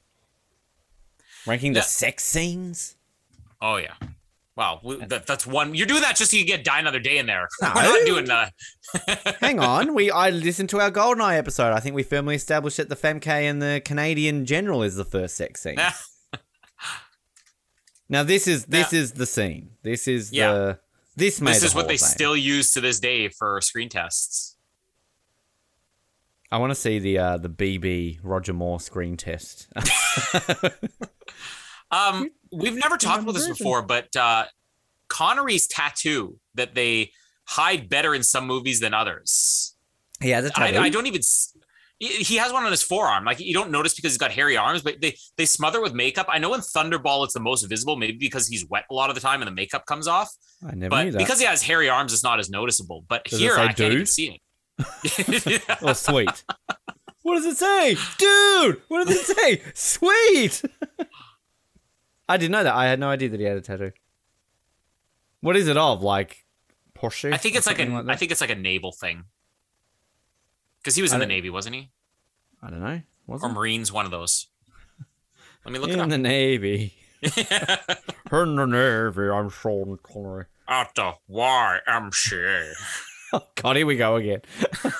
ranking 1.47 1.73
the 1.73 1.79
Yeah. 1.79 1.85
sex 1.85 2.23
scenes. 2.23 2.95
Oh 3.61 3.77
yeah. 3.77 3.93
Wow, 4.57 4.79
that, 5.07 5.25
that's 5.27 5.45
one. 5.45 5.75
You're 5.75 5.85
doing 5.85 6.01
that 6.01 6.15
just 6.15 6.31
so 6.31 6.37
you 6.37 6.45
get 6.45 6.63
die 6.63 6.79
another 6.79 6.99
day 6.99 7.17
in 7.17 7.25
there. 7.25 7.49
No. 7.61 7.71
We're 7.75 7.81
not 7.83 8.05
doing 8.05 8.25
that. 8.25 8.53
Hang 9.41 9.59
on, 9.59 9.93
we 9.93 10.09
I 10.11 10.29
listened 10.29 10.69
to 10.69 10.79
our 10.79 10.89
Goldeneye 10.91 11.37
episode. 11.37 11.73
I 11.73 11.81
think 11.81 11.93
we 11.93 12.03
firmly 12.03 12.35
established 12.35 12.77
that 12.77 12.87
the 12.87 12.95
Famke 12.95 13.27
and 13.27 13.61
the 13.61 13.81
Canadian 13.83 14.45
General 14.45 14.81
is 14.81 14.95
the 14.95 15.03
first 15.03 15.35
sex 15.35 15.61
scene. 15.63 15.77
Now 18.09 18.23
this 18.23 18.47
is 18.47 18.65
this 18.65 18.93
is 18.93 19.13
the 19.13 19.25
scene. 19.25 19.71
This 19.83 20.07
is 20.07 20.31
Yeah. 20.31 20.51
the 20.51 20.79
this 21.15 21.41
made 21.41 21.53
this 21.55 21.61
the 21.61 21.65
is 21.67 21.75
what 21.75 21.87
they 21.87 21.97
Fame. 21.97 22.07
still 22.07 22.37
use 22.37 22.71
to 22.73 22.81
this 22.81 22.99
day 22.99 23.29
for 23.29 23.59
screen 23.61 23.89
tests. 23.89 24.57
I 26.51 26.57
want 26.57 26.71
to 26.71 26.75
see 26.75 26.99
the 26.99 27.17
uh, 27.17 27.37
the 27.37 27.49
BB 27.49 28.19
Roger 28.23 28.53
Moore 28.53 28.79
screen 28.79 29.17
test. 29.17 29.67
Um, 31.91 32.31
we've 32.51 32.75
never 32.75 32.97
talked 32.97 33.23
about 33.23 33.33
this 33.35 33.47
before, 33.47 33.81
but 33.81 34.13
uh, 34.15 34.45
Connery's 35.07 35.67
tattoo 35.67 36.39
that 36.55 36.73
they 36.75 37.11
hide 37.45 37.89
better 37.89 38.15
in 38.15 38.23
some 38.23 38.47
movies 38.47 38.79
than 38.79 38.93
others. 38.93 39.75
Yeah, 40.19 40.39
a 40.41 40.45
I, 40.55 40.71
tattoo. 40.71 40.79
I 40.79 40.89
don't 40.89 41.05
even. 41.05 41.21
He 42.07 42.35
has 42.37 42.51
one 42.51 42.63
on 42.63 42.71
his 42.71 42.83
forearm. 42.83 43.25
Like 43.25 43.39
you 43.39 43.53
don't 43.53 43.71
notice 43.71 43.93
because 43.93 44.11
he's 44.11 44.17
got 44.17 44.31
hairy 44.31 44.57
arms, 44.57 44.81
but 44.81 45.01
they 45.01 45.15
they 45.37 45.45
smother 45.45 45.81
with 45.81 45.93
makeup. 45.93 46.27
I 46.29 46.39
know 46.39 46.53
in 46.53 46.61
Thunderball 46.61 47.23
it's 47.25 47.33
the 47.33 47.39
most 47.39 47.63
visible, 47.63 47.95
maybe 47.95 48.17
because 48.17 48.47
he's 48.47 48.65
wet 48.67 48.85
a 48.89 48.93
lot 48.93 49.09
of 49.09 49.15
the 49.15 49.21
time 49.21 49.41
and 49.41 49.47
the 49.47 49.53
makeup 49.55 49.85
comes 49.85 50.07
off. 50.07 50.29
I 50.63 50.75
never 50.75 50.81
knew 50.81 50.89
But 50.89 51.11
that. 51.13 51.17
because 51.17 51.39
he 51.39 51.45
has 51.45 51.61
hairy 51.61 51.89
arms, 51.89 52.13
it's 52.13 52.23
not 52.23 52.39
as 52.39 52.49
noticeable. 52.49 53.05
But 53.07 53.25
Does 53.25 53.39
here 53.39 53.55
I 53.57 53.71
can't 53.73 53.93
even 53.93 54.05
see 54.05 54.39
it. 54.77 55.63
oh, 55.81 55.93
sweet. 55.93 56.43
what 57.21 57.35
does 57.35 57.45
it 57.45 57.57
say, 57.57 57.95
dude? 58.17 58.81
What 58.87 59.07
does 59.07 59.17
it 59.17 59.37
say? 59.37 59.61
Sweet. 59.73 60.63
I 62.29 62.37
didn't 62.37 62.51
know 62.51 62.63
that. 62.63 62.73
I 62.75 62.87
had 62.87 62.99
no 62.99 63.09
idea 63.09 63.29
that 63.29 63.39
he 63.39 63.45
had 63.45 63.57
a 63.57 63.61
tattoo. 63.61 63.91
What 65.41 65.55
is 65.55 65.67
it 65.67 65.77
of? 65.77 66.01
Like 66.01 66.45
Porsche? 66.95 67.31
I 67.31 67.37
think 67.37 67.55
it's 67.55 67.67
like 67.67 67.79
a. 67.79 67.85
something 67.85 68.09
I 68.09 68.15
think 68.15 68.31
it's 68.31 68.41
like 68.41 68.49
a 68.49 68.55
naval 68.55 68.91
thing. 68.91 69.25
Because 70.81 70.95
he 70.95 71.01
was 71.01 71.13
in 71.13 71.19
the 71.19 71.25
Navy, 71.25 71.49
wasn't 71.49 71.75
he? 71.75 71.89
I 72.65 72.69
don't 72.71 72.79
know. 72.79 73.01
Was 73.27 73.43
Or 73.43 73.49
it? 73.49 73.53
Marines, 73.53 73.91
one 73.91 74.05
of 74.05 74.11
those. 74.11 74.47
Let 75.63 75.71
me 75.71 75.79
look 75.79 75.91
in 75.91 76.09
the 76.09 76.17
Navy. 76.17 76.93
In 77.21 78.55
the 78.55 78.65
Navy, 78.65 79.29
I'm 79.29 79.49
Sean 79.49 79.97
Connery. 80.01 80.45
At 80.67 80.93
the 80.95 81.13
YMCA. 81.29 82.71
Oh, 83.33 83.41
God, 83.55 83.75
here 83.75 83.85
we 83.85 83.97
go 83.97 84.15
again. 84.15 84.41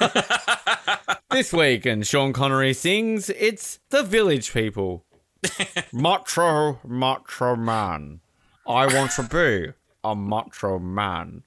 This 1.30 1.54
week, 1.54 1.86
and 1.86 2.06
Sean 2.06 2.34
Connery 2.34 2.74
sings, 2.74 3.30
it's 3.30 3.80
the 3.92 4.04
Village 4.04 4.52
People. 4.54 5.06
macho, 5.94 6.80
macho 6.86 7.56
man. 7.56 8.22
I 8.68 8.88
want 8.94 9.12
to 9.12 9.24
be 9.24 9.74
a 10.04 10.16
macho 10.16 10.80
man. 10.80 11.44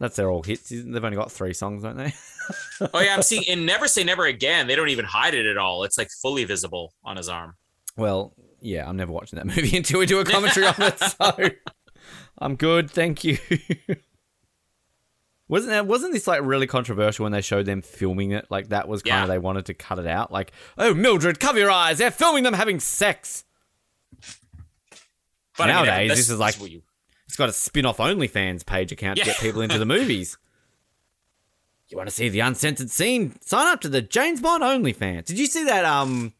That's 0.00 0.16
their 0.16 0.30
all 0.30 0.42
hits. 0.42 0.68
They've 0.70 1.04
only 1.04 1.16
got 1.16 1.30
three 1.30 1.54
songs, 1.54 1.82
don't 1.84 1.96
they? 1.96 2.12
oh 2.92 3.00
yeah, 3.00 3.14
I'm 3.14 3.22
seeing 3.22 3.44
in 3.44 3.64
Never 3.64 3.86
Say 3.88 4.04
Never 4.04 4.24
Again. 4.26 4.66
They 4.66 4.74
don't 4.76 4.88
even 4.88 5.04
hide 5.04 5.34
it 5.34 5.46
at 5.46 5.56
all. 5.56 5.84
It's 5.84 5.96
like 5.96 6.08
fully 6.20 6.44
visible 6.44 6.92
on 7.04 7.16
his 7.16 7.28
arm. 7.28 7.54
Well, 7.96 8.34
yeah, 8.60 8.88
I'm 8.88 8.96
never 8.96 9.12
watching 9.12 9.36
that 9.38 9.46
movie 9.56 9.76
until 9.76 10.00
we 10.00 10.06
do 10.06 10.18
a 10.20 10.24
commentary 10.24 10.66
on 10.66 10.74
it, 10.78 10.98
so 10.98 11.48
I'm 12.38 12.56
good, 12.56 12.90
thank 12.90 13.22
you. 13.24 13.38
Wasn't 15.46 15.70
that 15.70 15.86
wasn't 15.86 16.12
this 16.14 16.26
like 16.26 16.40
really 16.42 16.66
controversial 16.66 17.24
when 17.24 17.32
they 17.32 17.42
showed 17.42 17.66
them 17.66 17.82
filming 17.82 18.32
it? 18.32 18.46
Like 18.50 18.70
that 18.70 18.88
was 18.88 19.02
kind 19.02 19.18
Yeah. 19.18 19.22
of 19.24 19.28
they 19.28 19.38
wanted 19.38 19.66
to 19.66 19.74
cut 19.74 19.98
it 19.98 20.06
out. 20.06 20.32
Like, 20.32 20.52
oh 20.78 20.94
Mildred, 20.94 21.38
cover 21.38 21.58
your 21.58 21.70
eyes, 21.70 21.98
they're 21.98 22.10
filming 22.10 22.42
them 22.44 22.54
having 22.54 22.80
sex. 22.80 23.44
But 25.56 25.64
I 25.70 25.76
mean, 25.76 25.86
Nowadays, 25.86 26.10
this 26.16 26.30
is 26.30 26.38
like- 26.38 26.56
that's 27.28 27.38
what 27.38 27.44
you- 27.46 27.48
It's 27.48 27.48
got 27.48 27.48
a 27.48 27.52
spin-off 27.52 27.96
OnlyFans 27.98 28.64
page 28.66 28.92
account 28.92 29.18
to 29.18 29.24
get 29.24 29.38
people 29.38 29.60
into 29.62 29.78
the 29.78 29.86
movies. 29.96 30.36
You 31.88 31.96
want 31.98 32.08
to 32.08 32.14
see 32.14 32.28
the 32.28 32.40
uncensored 32.40 32.90
scene? 32.90 33.34
Sign 33.42 33.66
up 33.66 33.80
to 33.82 33.88
the 33.88 34.00
James 34.02 34.40
Bond 34.40 34.62
OnlyFans. 34.62 35.26
Did 35.26 35.38
you 35.38 35.46
see 35.46 35.64
that 35.64 35.84
um 35.84 36.32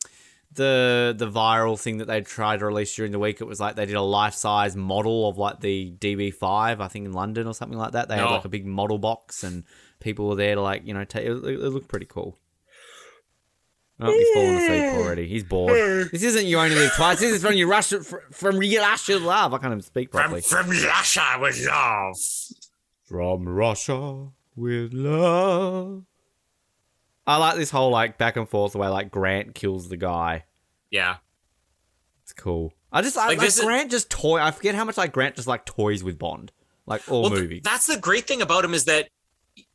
the 0.52 1.14
the 1.16 1.30
viral 1.30 1.78
thing 1.78 1.98
that 1.98 2.06
they 2.06 2.20
tried 2.22 2.60
to 2.60 2.66
release 2.66 2.94
during 2.96 3.12
the 3.12 3.18
week? 3.18 3.40
It 3.40 3.44
was 3.44 3.60
like 3.60 3.76
they 3.76 3.86
did 3.86 3.94
a 3.96 4.00
life-size 4.02 4.74
model 4.74 5.28
of 5.28 5.36
like 5.36 5.60
the 5.60 5.92
DB5, 5.98 6.80
I 6.80 6.88
think 6.88 7.04
in 7.06 7.12
London 7.12 7.46
or 7.46 7.54
something 7.54 7.78
like 7.78 7.92
that. 7.92 8.08
They 8.08 8.16
had 8.16 8.24
like 8.36 8.44
a 8.44 8.48
big 8.48 8.64
model 8.66 8.98
box 8.98 9.44
and 9.44 9.64
people 10.00 10.28
were 10.28 10.34
there 10.36 10.54
to 10.54 10.62
like, 10.62 10.86
you 10.86 10.94
know, 10.94 11.04
take 11.04 11.26
it, 11.26 11.30
it 11.32 11.58
looked 11.60 11.88
pretty 11.88 12.06
cool. 12.06 12.38
Oh, 14.00 14.12
he's 14.12 14.28
fallen 14.34 14.56
asleep 14.56 15.04
already. 15.04 15.26
He's 15.28 15.44
bored. 15.44 16.10
This 16.10 16.22
isn't 16.24 16.46
you 16.46 16.58
only 16.58 16.74
live 16.74 16.92
twice. 16.94 17.20
This 17.20 17.32
is 17.32 17.42
from 17.42 17.54
your 17.54 17.68
rush 17.68 17.92
from 18.32 18.60
you 18.62 18.80
Russia 18.80 19.18
love. 19.18 19.54
I 19.54 19.58
can't 19.58 19.72
even 19.72 19.82
speak 19.82 20.10
from 20.10 20.20
properly. 20.20 20.40
from 20.40 20.68
Russia 20.70 21.38
with 21.40 21.64
love. 21.66 22.16
From 23.04 23.48
Russia 23.48 24.28
with 24.56 24.92
love. 24.92 26.02
I 27.26 27.36
like 27.38 27.56
this 27.56 27.70
whole 27.70 27.90
like 27.90 28.18
back 28.18 28.36
and 28.36 28.48
forth 28.48 28.72
the 28.72 28.78
way 28.78 28.88
like 28.88 29.10
Grant 29.10 29.54
kills 29.54 29.88
the 29.88 29.96
guy. 29.96 30.44
Yeah, 30.90 31.16
It's 32.22 32.32
cool. 32.32 32.72
I 32.92 33.00
just 33.02 33.16
I, 33.16 33.28
Like, 33.28 33.38
like, 33.38 33.46
this 33.46 33.58
is- 33.58 33.64
Grant 33.64 33.90
just 33.90 34.10
toy. 34.10 34.38
I 34.40 34.50
forget 34.50 34.74
how 34.74 34.84
much 34.84 34.96
like 34.96 35.12
Grant 35.12 35.36
just 35.36 35.48
like 35.48 35.64
toys 35.64 36.04
with 36.04 36.18
Bond, 36.18 36.52
like 36.86 37.02
all 37.10 37.22
well, 37.22 37.30
th- 37.30 37.42
movies. 37.42 37.62
that's 37.64 37.86
the 37.86 37.98
great 37.98 38.26
thing 38.26 38.42
about 38.42 38.64
him 38.64 38.74
is 38.74 38.84
that 38.84 39.08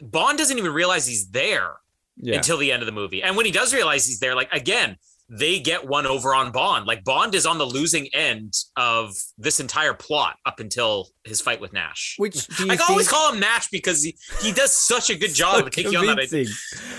Bond 0.01 0.37
doesn't 0.37 0.57
even 0.57 0.71
realize 0.73 1.07
he's 1.07 1.29
there 1.29 1.75
yeah, 2.19 2.35
until 2.35 2.57
the 2.57 2.71
end 2.71 2.81
of 2.81 2.85
the 2.85 2.91
movie, 2.91 3.23
and 3.23 3.35
when 3.35 3.45
he 3.45 3.51
does 3.51 3.73
realize 3.73 4.05
he's 4.05 4.19
there, 4.19 4.35
like 4.35 4.51
again, 4.53 4.97
they 5.29 5.59
get 5.59 5.87
one 5.87 6.07
over 6.07 6.33
on 6.33 6.51
Bond. 6.51 6.87
Like 6.87 7.03
Bond 7.03 7.35
is 7.35 7.45
on 7.45 7.57
the 7.57 7.65
losing 7.65 8.07
end 8.13 8.53
of 8.75 9.15
this 9.37 9.59
entire 9.59 9.93
plot 9.93 10.37
up 10.45 10.59
until 10.59 11.09
his 11.23 11.39
fight 11.39 11.61
with 11.61 11.71
Nash. 11.71 12.15
which 12.17 12.47
do 12.47 12.65
you 12.65 12.71
I 12.71 12.77
think 12.77 12.89
always 12.89 13.07
call 13.07 13.33
him 13.33 13.39
Nash 13.39 13.69
because 13.69 14.03
he, 14.03 14.17
he 14.41 14.51
does 14.51 14.73
such 14.73 15.09
a 15.09 15.17
good 15.17 15.33
job 15.33 15.59
so 15.59 15.65
of 15.65 15.71
taking 15.71 15.95
on 15.95 16.05
that. 16.07 16.19
idea. 16.19 16.47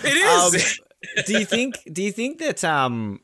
It 0.05 0.17
is. 0.17 0.79
Um, 0.79 1.25
do 1.27 1.39
you 1.39 1.45
think? 1.45 1.81
Do 1.93 2.03
you 2.03 2.13
think 2.13 2.39
that 2.39 2.63
um, 2.63 3.21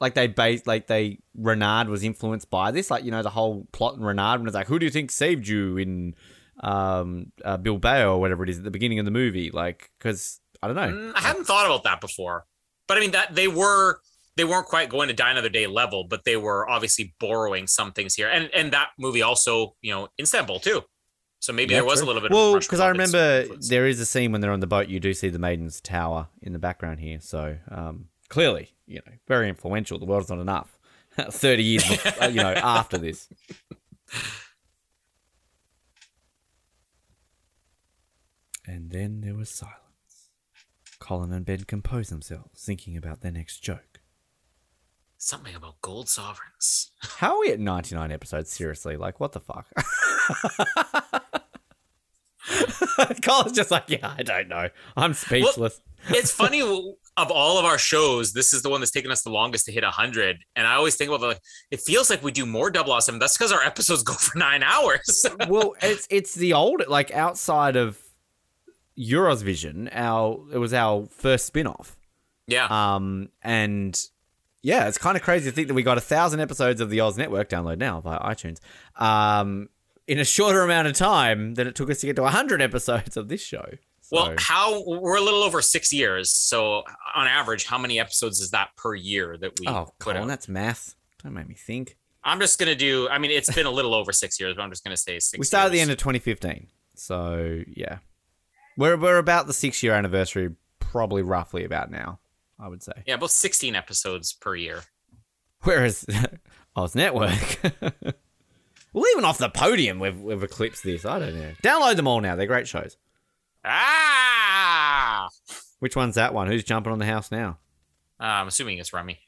like 0.00 0.14
they 0.14 0.28
base 0.28 0.66
like 0.66 0.86
they 0.86 1.18
Renard 1.34 1.88
was 1.88 2.04
influenced 2.04 2.50
by 2.50 2.70
this? 2.70 2.90
Like 2.90 3.04
you 3.04 3.10
know 3.10 3.22
the 3.22 3.30
whole 3.30 3.66
plot 3.72 3.96
in 3.96 4.04
Renard 4.04 4.40
when 4.40 4.46
it's 4.46 4.54
like, 4.54 4.66
who 4.68 4.78
do 4.78 4.86
you 4.86 4.92
think 4.92 5.10
saved 5.10 5.48
you 5.48 5.76
in 5.78 6.14
um 6.60 7.32
uh, 7.44 7.56
Bilbao 7.56 8.14
or 8.14 8.20
whatever 8.20 8.42
it 8.42 8.48
is 8.48 8.58
at 8.58 8.64
the 8.64 8.70
beginning 8.70 8.98
of 8.98 9.04
the 9.04 9.10
movie? 9.10 9.50
Like 9.50 9.90
because 9.98 10.40
I 10.70 10.74
don't 10.74 10.76
know. 10.76 11.12
Mm, 11.12 11.16
I 11.16 11.20
hadn't 11.20 11.44
thought 11.46 11.66
about 11.66 11.84
that 11.84 12.00
before, 12.00 12.44
but 12.86 12.96
I 12.96 13.00
mean 13.00 13.12
that 13.12 13.34
they 13.34 13.48
were 13.48 14.00
they 14.36 14.44
weren't 14.44 14.66
quite 14.66 14.90
going 14.90 15.08
to 15.08 15.14
Die 15.14 15.30
Another 15.30 15.48
Day 15.48 15.66
level, 15.66 16.04
but 16.04 16.24
they 16.24 16.36
were 16.36 16.68
obviously 16.68 17.14
borrowing 17.18 17.66
some 17.66 17.92
things 17.92 18.14
here, 18.14 18.28
and 18.28 18.50
and 18.54 18.72
that 18.72 18.88
movie 18.98 19.22
also 19.22 19.76
you 19.80 19.92
know 19.92 20.08
Istanbul 20.20 20.60
too. 20.60 20.82
So 21.38 21.52
maybe 21.52 21.72
Yeah, 21.72 21.78
there 21.80 21.84
was 21.86 21.98
true. 22.00 22.06
a 22.06 22.08
little 22.08 22.22
bit. 22.22 22.30
Well, 22.30 22.56
of 22.56 22.62
because 22.62 22.80
I 22.80 22.88
remember 22.88 23.40
influence. 23.42 23.68
there 23.68 23.86
is 23.86 24.00
a 24.00 24.06
scene 24.06 24.32
when 24.32 24.40
they're 24.40 24.52
on 24.52 24.60
the 24.60 24.66
boat. 24.66 24.88
You 24.88 24.98
do 25.00 25.12
see 25.14 25.28
the 25.28 25.38
Maiden's 25.38 25.80
Tower 25.80 26.28
in 26.42 26.52
the 26.52 26.58
background 26.58 27.00
here. 27.00 27.20
So 27.20 27.58
um, 27.70 28.06
clearly, 28.28 28.70
you 28.86 28.96
know, 29.06 29.12
very 29.28 29.48
influential. 29.48 29.98
The 29.98 30.06
world's 30.06 30.28
not 30.30 30.38
enough. 30.40 30.78
Thirty 31.30 31.62
years, 31.62 31.84
bef- 31.84 32.22
uh, 32.22 32.28
you 32.34 32.42
know, 32.42 32.52
after 32.52 32.98
this. 32.98 33.28
And 38.66 38.90
then 38.90 39.20
there 39.20 39.34
was 39.34 39.50
silence. 39.50 39.76
Colin 41.06 41.32
and 41.32 41.46
Ben 41.46 41.62
compose 41.62 42.08
themselves, 42.08 42.60
thinking 42.64 42.96
about 42.96 43.20
their 43.20 43.30
next 43.30 43.60
joke. 43.60 44.00
something 45.18 45.54
about 45.54 45.80
gold 45.80 46.08
sovereigns. 46.08 46.90
How 47.18 47.36
are 47.36 47.40
we 47.40 47.52
at 47.52 47.60
99 47.60 48.10
episodes? 48.10 48.50
Seriously, 48.50 48.96
like, 48.96 49.20
what 49.20 49.30
the 49.30 49.38
fuck? 49.38 49.68
Colin's 53.22 53.52
just 53.52 53.70
like, 53.70 53.88
yeah, 53.88 54.14
I 54.18 54.24
don't 54.24 54.48
know. 54.48 54.68
I'm 54.96 55.14
speechless. 55.14 55.80
it's 56.08 56.32
funny 56.32 56.60
of 56.60 57.30
all 57.30 57.58
of 57.58 57.64
our 57.64 57.78
shows, 57.78 58.32
this 58.32 58.52
is 58.52 58.62
the 58.62 58.68
one 58.68 58.80
that's 58.80 58.90
taken 58.90 59.12
us 59.12 59.22
the 59.22 59.30
longest 59.30 59.66
to 59.66 59.72
hit 59.72 59.84
100. 59.84 60.38
And 60.56 60.66
I 60.66 60.74
always 60.74 60.96
think 60.96 61.08
about 61.08 61.20
the, 61.20 61.28
like, 61.28 61.40
it 61.70 61.80
feels 61.80 62.10
like 62.10 62.24
we 62.24 62.32
do 62.32 62.46
more 62.46 62.68
double 62.68 62.90
awesome. 62.92 63.20
That's 63.20 63.38
because 63.38 63.52
our 63.52 63.62
episodes 63.62 64.02
go 64.02 64.14
for 64.14 64.36
nine 64.38 64.64
hours. 64.64 65.24
well, 65.48 65.74
it's 65.82 66.08
it's 66.10 66.34
the 66.34 66.52
old 66.52 66.82
like 66.88 67.12
outside 67.12 67.76
of 67.76 68.00
Euros 68.98 69.42
Vision, 69.42 69.88
our 69.92 70.40
it 70.52 70.58
was 70.58 70.72
our 70.72 71.06
first 71.10 71.46
spin-off. 71.46 71.96
yeah. 72.46 72.66
Um 72.70 73.28
and 73.42 74.00
yeah, 74.62 74.88
it's 74.88 74.98
kind 74.98 75.16
of 75.16 75.22
crazy 75.22 75.48
to 75.48 75.54
think 75.54 75.68
that 75.68 75.74
we 75.74 75.84
got 75.84 75.96
a 75.96 76.00
thousand 76.00 76.40
episodes 76.40 76.80
of 76.80 76.90
the 76.90 77.00
Oz 77.00 77.16
Network 77.16 77.48
download 77.48 77.78
now 77.78 78.00
via 78.00 78.18
iTunes. 78.18 78.58
Um, 79.00 79.68
in 80.08 80.18
a 80.18 80.24
shorter 80.24 80.62
amount 80.62 80.88
of 80.88 80.94
time 80.94 81.54
than 81.54 81.68
it 81.68 81.76
took 81.76 81.88
us 81.88 82.00
to 82.00 82.06
get 82.06 82.16
to 82.16 82.22
100 82.22 82.60
episodes 82.60 83.16
of 83.16 83.28
this 83.28 83.40
show. 83.40 83.64
Well, 84.10 84.34
how 84.38 84.84
we're 84.84 85.16
a 85.16 85.20
little 85.20 85.42
over 85.42 85.62
six 85.62 85.92
years. 85.92 86.30
So 86.30 86.82
on 87.14 87.26
average, 87.26 87.66
how 87.66 87.78
many 87.78 88.00
episodes 88.00 88.40
is 88.40 88.50
that 88.50 88.70
per 88.76 88.94
year 88.94 89.36
that 89.36 89.52
we 89.60 89.66
oh, 89.68 89.92
put 89.98 90.14
Colin, 90.14 90.22
out? 90.22 90.28
that's 90.28 90.48
math. 90.48 90.94
Don't 91.22 91.34
make 91.34 91.48
me 91.48 91.54
think. 91.54 91.96
I'm 92.22 92.40
just 92.40 92.58
gonna 92.58 92.74
do. 92.74 93.08
I 93.08 93.18
mean, 93.18 93.30
it's 93.30 93.52
been 93.52 93.66
a 93.66 93.70
little 93.70 93.94
over 93.94 94.12
six 94.12 94.38
years, 94.38 94.54
but 94.56 94.62
I'm 94.62 94.70
just 94.70 94.84
gonna 94.84 94.96
say 94.96 95.18
six. 95.18 95.38
We 95.38 95.44
started 95.44 95.66
at 95.66 95.72
the 95.72 95.80
end 95.80 95.90
of 95.90 95.98
2015, 95.98 96.68
so 96.94 97.62
yeah, 97.68 97.98
we're 98.76 98.96
we're 98.96 99.18
about 99.18 99.46
the 99.46 99.52
six 99.52 99.82
year 99.82 99.94
anniversary, 99.94 100.54
probably 100.78 101.22
roughly 101.22 101.64
about 101.64 101.90
now. 101.90 102.18
I 102.58 102.68
would 102.68 102.82
say. 102.82 102.92
Yeah, 103.06 103.14
about 103.14 103.30
16 103.30 103.74
episodes 103.74 104.32
per 104.32 104.54
year. 104.54 104.82
Whereas 105.62 106.06
Oz 106.76 106.94
Network, 106.94 107.58
well, 108.92 109.04
even 109.12 109.24
off 109.24 109.38
the 109.38 109.48
podium, 109.50 109.98
we've 109.98 110.18
we've 110.20 110.42
eclipsed 110.42 110.82
this. 110.84 111.04
I 111.04 111.18
don't 111.18 111.34
know. 111.34 111.52
Download 111.62 111.96
them 111.96 112.06
all 112.06 112.20
now. 112.20 112.36
They're 112.36 112.46
great 112.46 112.68
shows. 112.68 112.96
Ah, 113.64 115.28
Which 115.80 115.96
one's 115.96 116.14
that 116.14 116.32
one? 116.32 116.46
Who's 116.46 116.64
jumping 116.64 116.92
on 116.92 116.98
the 116.98 117.06
house 117.06 117.30
now? 117.30 117.58
Uh, 118.20 118.24
I'm 118.24 118.48
assuming 118.48 118.78
it's 118.78 118.92
Rummy. 118.92 119.18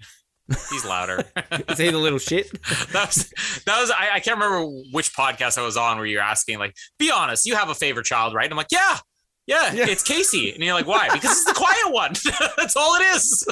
He's 0.71 0.85
louder. 0.85 1.25
Is 1.69 1.77
he 1.79 1.91
the 1.91 1.99
little 1.99 2.19
shit? 2.19 2.51
that 2.93 3.07
was 3.09 3.63
that 3.67 3.81
was 3.81 3.91
I, 3.91 4.15
I 4.15 4.21
can't 4.21 4.39
remember 4.41 4.65
which 4.93 5.13
podcast 5.15 5.59
I 5.59 5.63
was 5.63 5.77
on 5.77 5.99
where 5.99 6.07
you're 6.07 6.23
asking 6.23 6.59
like, 6.59 6.75
be 6.99 7.11
honest, 7.11 7.45
you 7.45 7.55
have 7.57 7.69
a 7.69 7.75
favorite 7.75 8.07
child, 8.07 8.33
right? 8.33 8.45
And 8.45 8.53
I'm 8.53 8.57
like, 8.57 8.73
yeah, 8.73 8.97
yeah, 9.49 9.73
Yeah. 9.73 9.87
it's 9.89 10.05
Casey, 10.05 10.53
and 10.53 10.63
you're 10.63 10.75
like, 10.75 10.87
why? 10.87 11.09
Because 11.13 11.33
it's 11.33 11.45
the 11.45 11.55
quiet 11.55 11.93
one. 11.93 12.13
That's 12.57 12.77
all 12.77 12.95
it 12.95 13.03
is. 13.17 13.45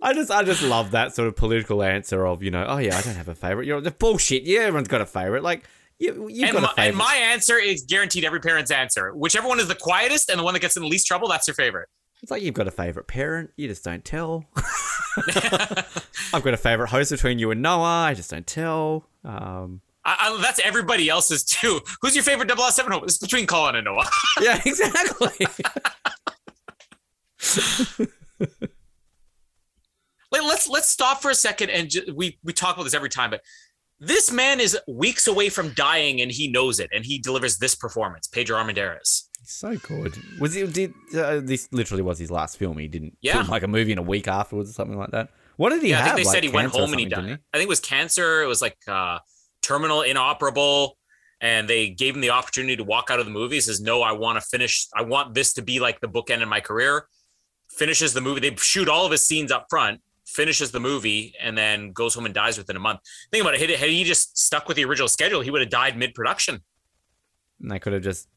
I 0.00 0.14
just 0.14 0.30
I 0.30 0.42
just 0.44 0.62
love 0.62 0.92
that 0.92 1.14
sort 1.14 1.28
of 1.28 1.36
political 1.36 1.82
answer 1.82 2.26
of 2.26 2.42
you 2.42 2.50
know 2.50 2.64
oh 2.68 2.76
yeah 2.78 2.96
I 2.96 3.02
don't 3.02 3.16
have 3.16 3.28
a 3.28 3.34
favorite. 3.34 3.66
You're 3.66 3.80
the 3.80 3.90
bullshit. 3.90 4.44
Yeah, 4.44 4.60
everyone's 4.60 4.88
got 4.88 5.00
a 5.02 5.06
favorite. 5.06 5.42
Like 5.42 5.64
you 5.98 6.28
you've 6.28 6.44
And 6.50 6.52
got 6.52 6.62
my, 6.62 6.68
a 6.68 6.74
favorite. 6.74 6.88
and 6.88 6.96
my 6.96 7.14
answer 7.32 7.58
is 7.58 7.82
guaranteed 7.88 8.24
every 8.24 8.40
parent's 8.40 8.70
answer. 8.70 9.12
Whichever 9.14 9.48
one 9.48 9.58
is 9.60 9.68
the 9.68 9.74
quietest 9.74 10.30
and 10.30 10.38
the 10.38 10.44
one 10.44 10.54
that 10.54 10.60
gets 10.60 10.76
in 10.76 10.82
the 10.82 10.88
least 10.88 11.06
trouble, 11.06 11.28
that's 11.28 11.48
your 11.48 11.54
favorite. 11.54 11.88
It's 12.22 12.30
like 12.30 12.42
you've 12.42 12.54
got 12.54 12.68
a 12.68 12.70
favorite 12.70 13.06
parent. 13.08 13.50
You 13.56 13.68
just 13.68 13.84
don't 13.84 14.04
tell. 14.04 14.44
I've 16.32 16.42
got 16.42 16.54
a 16.54 16.58
favorite 16.58 16.88
host 16.90 17.10
between 17.10 17.38
you 17.38 17.50
and 17.50 17.62
Noah. 17.62 18.04
I 18.04 18.14
just 18.14 18.30
don't 18.30 18.46
tell. 18.46 19.08
Um, 19.24 19.80
I, 20.06 20.36
I, 20.38 20.40
that's 20.40 20.60
everybody 20.60 21.08
else's 21.08 21.42
too. 21.44 21.80
Who's 22.00 22.14
your 22.14 22.24
favorite 22.24 22.50
007 22.56 22.92
hope? 22.92 23.02
It's 23.04 23.18
between 23.18 23.46
Colin 23.46 23.74
and 23.74 23.84
Noah. 23.84 24.08
yeah, 24.40 24.60
exactly. 24.64 25.46
Let, 30.32 30.42
let's 30.44 30.68
let's 30.68 30.88
stop 30.90 31.22
for 31.22 31.30
a 31.30 31.34
second 31.34 31.70
and 31.70 31.88
ju- 31.88 32.12
we 32.14 32.38
we 32.42 32.52
talk 32.52 32.74
about 32.74 32.82
this 32.84 32.94
every 32.94 33.08
time, 33.08 33.30
but 33.30 33.42
this 34.00 34.30
man 34.32 34.58
is 34.60 34.76
weeks 34.88 35.26
away 35.28 35.48
from 35.48 35.70
dying 35.70 36.20
and 36.20 36.30
he 36.32 36.48
knows 36.48 36.80
it, 36.80 36.90
and 36.92 37.06
he 37.06 37.18
delivers 37.18 37.58
this 37.58 37.74
performance. 37.76 38.26
Pedro 38.26 38.58
Armendariz. 38.58 39.22
so 39.44 39.76
good. 39.76 40.14
Was 40.40 40.56
it? 40.56 40.72
Did 40.72 40.92
uh, 41.16 41.40
this 41.42 41.68
literally 41.72 42.02
was 42.02 42.18
his 42.18 42.30
last 42.30 42.58
film? 42.58 42.76
He 42.78 42.88
didn't 42.88 43.16
Yeah. 43.22 43.34
film 43.34 43.46
like 43.48 43.62
a 43.62 43.68
movie 43.68 43.92
in 43.92 43.98
a 43.98 44.02
week 44.02 44.26
afterwards 44.26 44.68
or 44.70 44.72
something 44.72 44.98
like 44.98 45.12
that. 45.12 45.30
What 45.56 45.70
did 45.70 45.82
he 45.82 45.90
Yeah, 45.90 46.00
I 46.00 46.02
have? 46.02 46.06
think 46.16 46.18
they 46.18 46.24
Like 46.24 46.34
said 46.34 46.44
he 46.44 46.50
went 46.50 46.72
home 46.72 46.90
and 46.90 47.00
he 47.00 47.06
died. 47.06 47.22
didn't 47.22 47.40
I 47.54 47.58
think 47.58 47.66
it 47.66 47.70
was 47.70 47.80
cancer. 47.80 48.42
It 48.42 48.46
was 48.46 48.60
like 48.60 48.76
uh, 48.88 49.20
terminal 49.66 50.02
inoperable. 50.02 50.96
And 51.40 51.68
they 51.68 51.90
gave 51.90 52.14
him 52.14 52.22
the 52.22 52.30
opportunity 52.30 52.76
to 52.76 52.84
walk 52.84 53.10
out 53.10 53.18
of 53.18 53.26
the 53.26 53.32
movie. 53.32 53.56
He 53.56 53.60
says, 53.60 53.80
No, 53.80 54.00
I 54.00 54.12
want 54.12 54.40
to 54.40 54.46
finish. 54.46 54.86
I 54.94 55.02
want 55.02 55.34
this 55.34 55.52
to 55.54 55.62
be 55.62 55.80
like 55.80 56.00
the 56.00 56.08
bookend 56.08 56.40
in 56.40 56.48
my 56.48 56.60
career. 56.60 57.08
Finishes 57.68 58.14
the 58.14 58.22
movie. 58.22 58.40
They 58.40 58.56
shoot 58.56 58.88
all 58.88 59.04
of 59.04 59.12
his 59.12 59.24
scenes 59.24 59.52
up 59.52 59.66
front, 59.68 60.00
finishes 60.24 60.70
the 60.70 60.80
movie, 60.80 61.34
and 61.38 61.58
then 61.58 61.92
goes 61.92 62.14
home 62.14 62.24
and 62.24 62.34
dies 62.34 62.56
within 62.56 62.76
a 62.76 62.80
month. 62.80 63.00
Think 63.30 63.42
about 63.42 63.54
it. 63.54 63.78
Had, 63.78 63.90
he 63.90 64.04
just 64.04 64.38
stuck 64.38 64.66
with 64.66 64.78
the 64.78 64.84
original 64.86 65.08
schedule, 65.08 65.42
he 65.42 65.50
would 65.50 65.60
have 65.60 65.70
died 65.70 65.98
mid 65.98 66.14
production. 66.14 66.62
And 67.60 67.70
they 67.70 67.78
could 67.78 67.92
have 67.92 68.02
just 68.02 68.28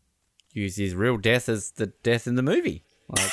used 0.51 0.77
his 0.77 0.93
real 0.93 1.15
death 1.15 1.47
as 1.47 1.71
the 1.71 1.87
death 2.03 2.27
in 2.27 2.35
the 2.35 2.43
movie. 2.43 2.83
Like, 3.07 3.31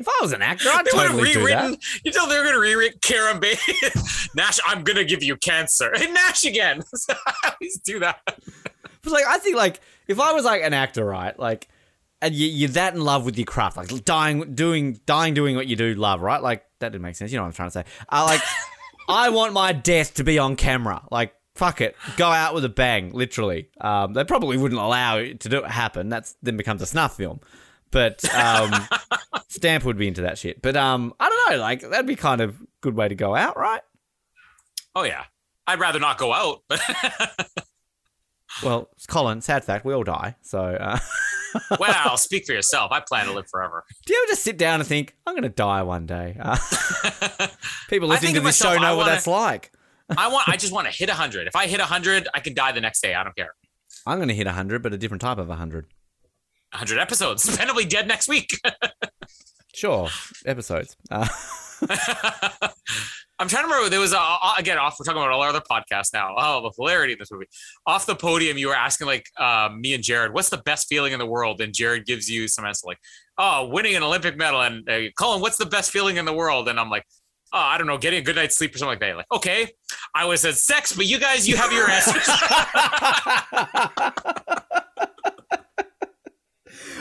if 0.00 0.08
I 0.08 0.18
was 0.22 0.32
an 0.32 0.42
actor, 0.42 0.68
I'd 0.68 0.86
They 0.86 0.90
would 0.96 1.02
have 1.02 1.10
totally 1.12 1.32
do 1.32 1.46
that. 1.48 1.78
You 2.04 2.12
know, 2.12 2.28
they're 2.28 2.42
going 2.42 2.54
to 2.54 2.60
rewrite 2.60 3.02
Kerim 3.02 3.38
Bey. 3.38 3.54
Nash, 4.34 4.58
I'm 4.66 4.82
going 4.82 4.96
to 4.96 5.04
give 5.04 5.22
you 5.22 5.36
cancer. 5.36 5.92
Hey, 6.00 6.10
Nash 6.10 6.44
again. 6.44 6.82
I 7.10 7.52
always 7.52 7.78
do 7.78 7.98
that. 8.00 8.20
But 8.24 9.12
like, 9.12 9.26
I 9.26 9.36
think 9.38 9.56
like 9.56 9.80
if 10.08 10.18
I 10.18 10.32
was 10.32 10.44
like 10.44 10.62
an 10.62 10.72
actor, 10.72 11.04
right, 11.04 11.38
like, 11.38 11.68
and 12.22 12.34
you, 12.34 12.46
you're 12.46 12.70
that 12.70 12.94
in 12.94 13.02
love 13.02 13.26
with 13.26 13.36
your 13.36 13.44
craft, 13.44 13.76
like 13.76 14.04
dying, 14.04 14.54
doing, 14.54 15.00
dying, 15.04 15.34
doing 15.34 15.56
what 15.56 15.66
you 15.66 15.76
do, 15.76 15.94
love, 15.94 16.22
right? 16.22 16.42
Like 16.42 16.64
that 16.78 16.92
didn't 16.92 17.02
make 17.02 17.16
sense. 17.16 17.30
You 17.32 17.36
know 17.36 17.42
what 17.42 17.48
I'm 17.48 17.54
trying 17.54 17.68
to 17.68 17.72
say? 17.72 17.84
Uh, 18.08 18.24
like, 18.26 18.40
I 19.08 19.28
want 19.28 19.52
my 19.52 19.72
death 19.72 20.14
to 20.14 20.24
be 20.24 20.38
on 20.38 20.56
camera. 20.56 21.02
Like, 21.10 21.34
fuck 21.54 21.82
it, 21.82 21.96
go 22.16 22.26
out 22.26 22.54
with 22.54 22.64
a 22.64 22.70
bang, 22.70 23.10
literally. 23.12 23.68
Um, 23.80 24.14
they 24.14 24.24
probably 24.24 24.56
wouldn't 24.56 24.80
allow 24.80 25.18
it 25.18 25.40
to 25.40 25.50
do 25.50 25.58
it 25.58 25.70
happen. 25.70 26.08
That's 26.08 26.36
then 26.42 26.56
becomes 26.56 26.80
a 26.80 26.86
snuff 26.86 27.16
film. 27.16 27.40
But 27.90 28.24
um, 28.34 28.72
Stamp 29.48 29.84
would 29.84 29.98
be 29.98 30.08
into 30.08 30.22
that 30.22 30.38
shit. 30.38 30.62
But 30.62 30.76
um, 30.76 31.12
I 31.18 31.28
don't 31.28 31.50
know, 31.56 31.60
like 31.62 31.80
that'd 31.80 32.06
be 32.06 32.16
kind 32.16 32.40
of 32.40 32.56
good 32.80 32.94
way 32.94 33.08
to 33.08 33.14
go 33.14 33.34
out, 33.34 33.56
right? 33.56 33.82
Oh, 34.94 35.02
yeah. 35.04 35.24
I'd 35.66 35.80
rather 35.80 35.98
not 36.00 36.18
go 36.18 36.32
out. 36.32 36.62
But 36.68 36.80
Well, 38.62 38.90
Colin, 39.08 39.40
sad 39.40 39.64
fact, 39.64 39.84
we 39.84 39.94
all 39.94 40.02
die. 40.02 40.34
So, 40.42 40.58
uh, 40.60 40.98
well, 41.78 42.16
speak 42.16 42.44
for 42.46 42.52
yourself. 42.52 42.90
I 42.92 43.00
plan 43.00 43.26
to 43.26 43.32
live 43.32 43.46
forever. 43.48 43.84
do 44.04 44.12
you 44.12 44.20
ever 44.22 44.32
just 44.32 44.42
sit 44.42 44.58
down 44.58 44.80
and 44.80 44.88
think, 44.88 45.16
I'm 45.26 45.34
going 45.34 45.44
to 45.44 45.48
die 45.48 45.82
one 45.82 46.06
day? 46.06 46.36
Uh, 46.38 46.56
people 47.88 48.08
listening 48.08 48.34
to 48.34 48.40
this 48.40 48.56
show 48.56 48.74
know 48.74 48.96
what 48.96 49.04
wanna- 49.04 49.10
that's 49.12 49.26
like. 49.26 49.72
I 50.16 50.26
want. 50.26 50.48
I 50.48 50.56
just 50.56 50.72
want 50.72 50.88
to 50.88 50.92
hit 50.92 51.08
100. 51.08 51.46
If 51.46 51.54
I 51.54 51.68
hit 51.68 51.78
100, 51.78 52.26
I 52.34 52.40
can 52.40 52.52
die 52.52 52.72
the 52.72 52.80
next 52.80 53.00
day. 53.00 53.14
I 53.14 53.22
don't 53.22 53.36
care. 53.36 53.54
I'm 54.04 54.18
going 54.18 54.26
to 54.28 54.34
hit 54.34 54.46
100, 54.46 54.82
but 54.82 54.92
a 54.92 54.98
different 54.98 55.20
type 55.20 55.38
of 55.38 55.46
100. 55.46 55.86
100 56.72 56.98
episodes. 56.98 57.56
Ben 57.58 57.68
will 57.68 57.74
be 57.74 57.84
dead 57.84 58.06
next 58.08 58.28
week. 58.28 58.58
Sure, 59.72 60.08
episodes. 60.44 60.96
Uh, 61.10 61.26
I'm 63.38 63.48
trying 63.48 63.62
to 63.62 63.68
remember. 63.68 63.88
There 63.88 64.00
was 64.00 64.12
a, 64.12 64.38
again 64.58 64.78
off. 64.78 64.96
We're 64.98 65.04
talking 65.04 65.22
about 65.22 65.30
all 65.30 65.42
our 65.42 65.50
other 65.50 65.60
podcasts 65.60 66.12
now. 66.12 66.34
Oh, 66.36 66.60
the 66.62 66.72
hilarity 66.76 67.12
in 67.12 67.18
this 67.20 67.30
movie. 67.30 67.46
Off 67.86 68.04
the 68.04 68.16
podium, 68.16 68.58
you 68.58 68.66
were 68.66 68.74
asking 68.74 69.06
like 69.06 69.26
uh, 69.38 69.70
me 69.74 69.94
and 69.94 70.02
Jared, 70.02 70.34
"What's 70.34 70.48
the 70.50 70.58
best 70.58 70.88
feeling 70.88 71.12
in 71.12 71.18
the 71.20 71.26
world?" 71.26 71.60
And 71.60 71.72
Jared 71.72 72.04
gives 72.04 72.28
you 72.28 72.48
some 72.48 72.66
answer 72.66 72.86
like, 72.86 72.98
"Oh, 73.38 73.68
winning 73.68 73.94
an 73.94 74.02
Olympic 74.02 74.36
medal." 74.36 74.60
And 74.60 74.86
uh, 74.90 75.02
Colin, 75.16 75.40
"What's 75.40 75.56
the 75.56 75.66
best 75.66 75.92
feeling 75.92 76.16
in 76.16 76.24
the 76.24 76.34
world?" 76.34 76.68
And 76.68 76.78
I'm 76.78 76.90
like, 76.90 77.04
"Oh, 77.52 77.58
I 77.58 77.78
don't 77.78 77.86
know, 77.86 77.96
getting 77.96 78.18
a 78.18 78.22
good 78.22 78.36
night's 78.36 78.56
sleep 78.58 78.74
or 78.74 78.78
something 78.78 78.90
like 78.90 79.00
that." 79.00 79.16
Like, 79.16 79.32
okay, 79.32 79.68
I 80.14 80.26
was 80.26 80.44
at 80.44 80.56
sex, 80.56 80.92
but 80.94 81.06
you 81.06 81.18
guys, 81.20 81.48
you 81.48 81.56
have 81.56 81.72
your 81.72 81.88
answers. 81.88 82.28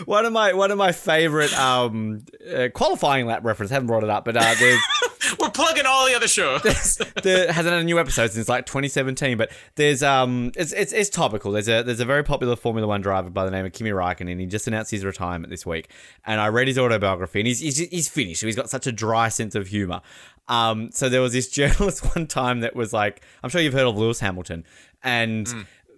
One 0.06 0.26
of 0.26 0.34
my 0.34 0.54
one 0.54 0.72
of 0.72 0.78
my 0.78 0.92
favorite 0.92 1.58
um, 1.60 2.26
uh, 2.54 2.70
qualifying 2.74 3.26
lap 3.26 3.44
reference. 3.44 3.72
Haven't 3.72 3.88
brought 3.88 4.04
it 4.04 4.10
up, 4.10 4.26
but 4.26 4.38
uh, 4.38 4.56
there's 4.60 4.82
We're 5.40 5.50
plugging 5.50 5.86
all 5.86 6.08
the 6.08 6.16
other 6.16 6.28
shows. 6.28 6.62
there 7.24 7.52
hasn't 7.52 7.74
had 7.74 7.82
a 7.82 7.84
new 7.84 8.00
episode 8.00 8.32
since 8.32 8.48
like 8.50 8.66
2017. 8.66 9.38
But 9.38 9.52
there's 9.76 10.02
um, 10.02 10.52
it's, 10.56 10.72
it's 10.72 10.94
it's 10.94 11.10
topical. 11.10 11.52
There's 11.52 11.68
a 11.68 11.84
there's 11.84 12.00
a 12.00 12.06
very 12.06 12.24
popular 12.24 12.56
Formula 12.56 12.88
One 12.88 13.02
driver 13.02 13.30
by 13.30 13.46
the 13.46 13.52
name 13.52 13.66
of 13.66 13.74
Kimi 13.74 13.92
Raikkonen. 13.92 14.32
And 14.32 14.40
he 14.40 14.48
just 14.48 14.68
announced 14.68 14.92
his 14.92 15.06
retirement 15.06 15.50
this 15.50 15.66
week, 15.66 15.90
and 16.26 16.40
I 16.40 16.48
read 16.48 16.68
his 16.68 16.78
autobiography, 16.78 17.42
and 17.42 17.48
he's 17.48 17.60
he's, 17.60 17.78
he's 17.78 18.10
finished. 18.10 18.40
So 18.42 18.48
he's 18.48 18.56
got 18.56 18.70
such 18.70 18.88
a 18.88 18.92
dry 18.92 19.30
sense 19.30 19.56
of 19.56 19.68
humor. 19.68 20.02
Um, 20.48 20.90
so 20.92 21.10
there 21.10 21.22
was 21.22 21.34
this 21.34 21.48
journalist 21.50 22.16
one 22.16 22.26
time 22.28 22.62
that 22.62 22.76
was 22.76 22.94
like, 22.94 23.22
I'm 23.44 23.50
sure 23.50 23.62
you've 23.62 23.74
heard 23.74 23.88
of 23.88 23.98
Lewis 23.98 24.20
Hamilton, 24.20 24.66
and. 25.04 25.48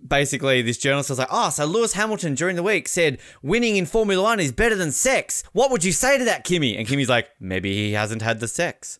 Basically, 0.07 0.61
this 0.61 0.77
journalist 0.77 1.09
was 1.09 1.19
like, 1.19 1.27
"Oh, 1.31 1.49
so 1.49 1.65
Lewis 1.65 1.93
Hamilton 1.93 2.33
during 2.35 2.55
the 2.55 2.63
week 2.63 2.87
said 2.87 3.19
winning 3.43 3.75
in 3.77 3.85
Formula 3.85 4.21
One 4.23 4.39
is 4.39 4.51
better 4.51 4.75
than 4.75 4.91
sex. 4.91 5.43
What 5.53 5.69
would 5.71 5.83
you 5.83 5.91
say 5.91 6.17
to 6.17 6.23
that, 6.25 6.43
Kimi?" 6.43 6.75
And 6.77 6.87
Kimi's 6.87 7.09
like, 7.09 7.29
"Maybe 7.39 7.73
he 7.73 7.93
hasn't 7.93 8.21
had 8.21 8.39
the 8.39 8.47
sex." 8.47 8.99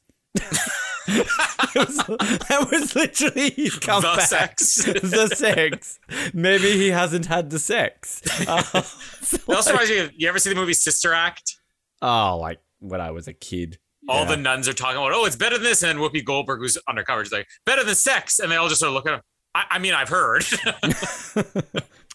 Was- 1.75 1.97
that 2.07 2.67
was 2.71 2.95
literally 2.95 3.49
his 3.51 3.75
comeback. 3.79 4.17
the 4.17 4.21
sex. 4.21 4.75
the 4.85 5.27
sex. 5.35 5.99
Maybe 6.33 6.71
he 6.73 6.89
hasn't 6.89 7.25
had 7.25 7.49
the 7.49 7.59
sex. 7.59 8.21
Uh, 8.47 8.61
so 9.21 9.37
That 9.37 9.55
also 9.55 9.73
like- 9.73 9.89
reminds 9.89 10.11
me 10.13 10.15
you 10.17 10.29
ever 10.29 10.39
see 10.39 10.49
the 10.49 10.55
movie 10.55 10.73
Sister 10.73 11.13
Act? 11.13 11.57
oh, 12.01 12.37
like 12.39 12.59
when 12.79 13.01
I 13.01 13.11
was 13.11 13.27
a 13.27 13.33
kid. 13.33 13.77
All 14.09 14.23
Yeah. 14.23 14.31
the 14.31 14.37
nuns 14.37 14.67
are 14.67 14.73
talking 14.73 14.97
about, 14.97 15.13
oh, 15.13 15.25
it's 15.25 15.35
better 15.35 15.55
than 15.57 15.63
this. 15.63 15.83
And 15.83 15.99
Whoopi 15.99 16.25
Goldberg, 16.25 16.59
who's 16.59 16.77
undercover, 16.89 17.21
is 17.21 17.31
like, 17.31 17.47
better 17.65 17.83
than 17.83 17.93
sex. 17.93 18.39
And 18.39 18.51
they 18.51 18.55
all 18.55 18.67
just 18.67 18.79
sort 18.79 18.87
of 18.89 18.93
look 18.95 19.05
at 19.07 19.13
him. 19.13 19.21
I, 19.53 19.65
I 19.71 19.79
mean, 19.79 19.93
I've 19.93 20.09
heard. 20.09 20.43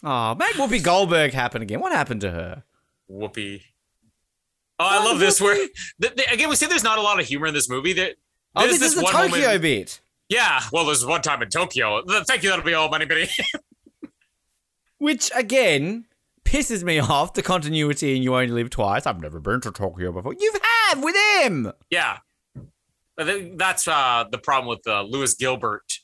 Oh, 0.03 0.35
make 0.35 0.53
Whoopi 0.53 0.81
Goldberg 0.83 1.33
happen 1.33 1.63
again. 1.63 1.79
What 1.79 1.91
happened 1.91 2.21
to 2.21 2.29
her? 2.29 2.63
Whoopi. 3.11 3.63
Oh, 4.79 4.85
I 4.87 5.03
love 5.03 5.17
this. 5.17 5.41
Where 5.41 5.55
th- 6.01 6.15
th- 6.15 6.31
again, 6.31 6.49
we 6.49 6.55
say 6.55 6.67
there's 6.67 6.83
not 6.83 6.99
a 6.99 7.01
lot 7.01 7.19
of 7.19 7.25
humor 7.25 7.47
in 7.47 7.53
this 7.55 7.67
movie. 7.67 7.93
There, 7.93 8.11
Oh, 8.55 8.61
there's 8.61 8.77
this, 8.79 8.89
is 8.93 8.95
the 8.95 9.01
Tokyo 9.01 9.39
moment- 9.41 9.61
bit. 9.63 9.99
Yeah, 10.29 10.61
well, 10.71 10.85
there's 10.85 11.03
one 11.03 11.23
time 11.23 11.41
in 11.41 11.49
Tokyo. 11.49 12.03
Thank 12.25 12.43
you. 12.43 12.49
That'll 12.49 12.63
be 12.63 12.75
all, 12.75 12.89
Moneypenny. 12.89 13.27
Which 14.99 15.31
again 15.35 16.05
pisses 16.45 16.83
me 16.83 16.99
off. 16.99 17.33
The 17.33 17.41
continuity 17.41 18.15
and 18.15 18.23
You 18.23 18.35
Only 18.35 18.47
Live 18.49 18.69
Twice. 18.69 19.07
I've 19.07 19.19
never 19.19 19.39
been 19.39 19.61
to 19.61 19.71
Tokyo 19.71 20.11
before. 20.11 20.35
You 20.39 20.53
have 20.89 21.03
with 21.03 21.15
him. 21.41 21.71
yeah, 21.89 22.19
that's 23.17 23.87
uh, 23.87 24.25
the 24.31 24.37
problem 24.37 24.69
with 24.69 24.87
uh, 24.87 25.01
Lewis 25.01 25.33
Gilbert. 25.33 25.99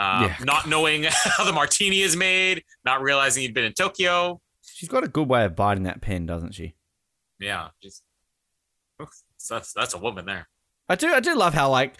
Uh, 0.00 0.28
Yeah. 0.28 0.44
Not 0.44 0.66
knowing 0.68 1.04
how 1.08 1.44
the 1.44 1.52
martini 1.52 2.00
is 2.00 2.16
made, 2.16 2.64
not 2.84 3.02
realizing 3.02 3.42
he'd 3.42 3.54
been 3.54 3.64
in 3.64 3.74
Tokyo. 3.74 4.40
She's 4.62 4.88
got 4.88 5.04
a 5.04 5.08
good 5.08 5.28
way 5.28 5.44
of 5.44 5.54
biting 5.54 5.84
that 5.84 6.00
pen, 6.00 6.24
doesn't 6.26 6.52
she? 6.52 6.74
Yeah, 7.38 7.68
just 7.82 8.02
that's 9.48 9.72
that's 9.72 9.94
a 9.94 9.98
woman 9.98 10.26
there. 10.26 10.48
I 10.88 10.94
do. 10.96 11.08
I 11.08 11.20
do 11.20 11.34
love 11.36 11.54
how 11.54 11.70
like. 11.70 11.94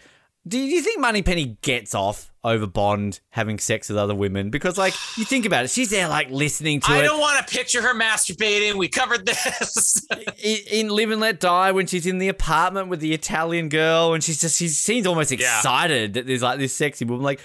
Do 0.49 0.59
you 0.59 0.81
think 0.81 0.99
Moneypenny 1.01 1.59
gets 1.61 1.95
off 1.95 2.33
over 2.43 2.67
Bond 2.67 3.21
having 3.29 3.59
sex 3.59 3.91
with 3.91 3.99
other 3.99 4.15
women? 4.15 4.49
Because 4.49 4.79
like 4.79 4.95
you 5.19 5.25
think 5.27 5.45
about 5.45 5.67
it, 5.67 5.71
she's 5.71 5.91
there 5.91 6.09
like 6.09 6.31
listening 6.31 6.81
to 6.81 6.91
I 6.93 7.01
it 7.01 7.03
don't 7.03 7.21
want 7.21 7.47
to 7.47 7.55
picture 7.55 7.83
her 7.83 7.95
masturbating. 7.95 8.77
We 8.77 8.89
covered 8.89 9.27
this. 9.27 10.07
in, 10.43 10.57
in 10.73 10.89
Live 10.89 11.11
and 11.11 11.21
Let 11.21 11.41
Die 11.41 11.73
when 11.73 11.87
she's 11.87 12.07
in 12.07 12.17
the 12.17 12.29
apartment 12.29 12.89
with 12.89 13.01
the 13.01 13.13
Italian 13.13 13.69
girl 13.69 14.15
and 14.15 14.25
she's 14.25 14.41
just 14.41 14.57
she 14.59 14.69
seems 14.69 15.07
almost 15.07 15.31
Yeah. 15.31 15.37
excited 15.59 16.15
that 16.15 16.27
there's 16.27 16.43
like 16.43 16.59
this 16.59 16.73
sexy 16.73 17.05
woman. 17.05 17.23
Like 17.23 17.41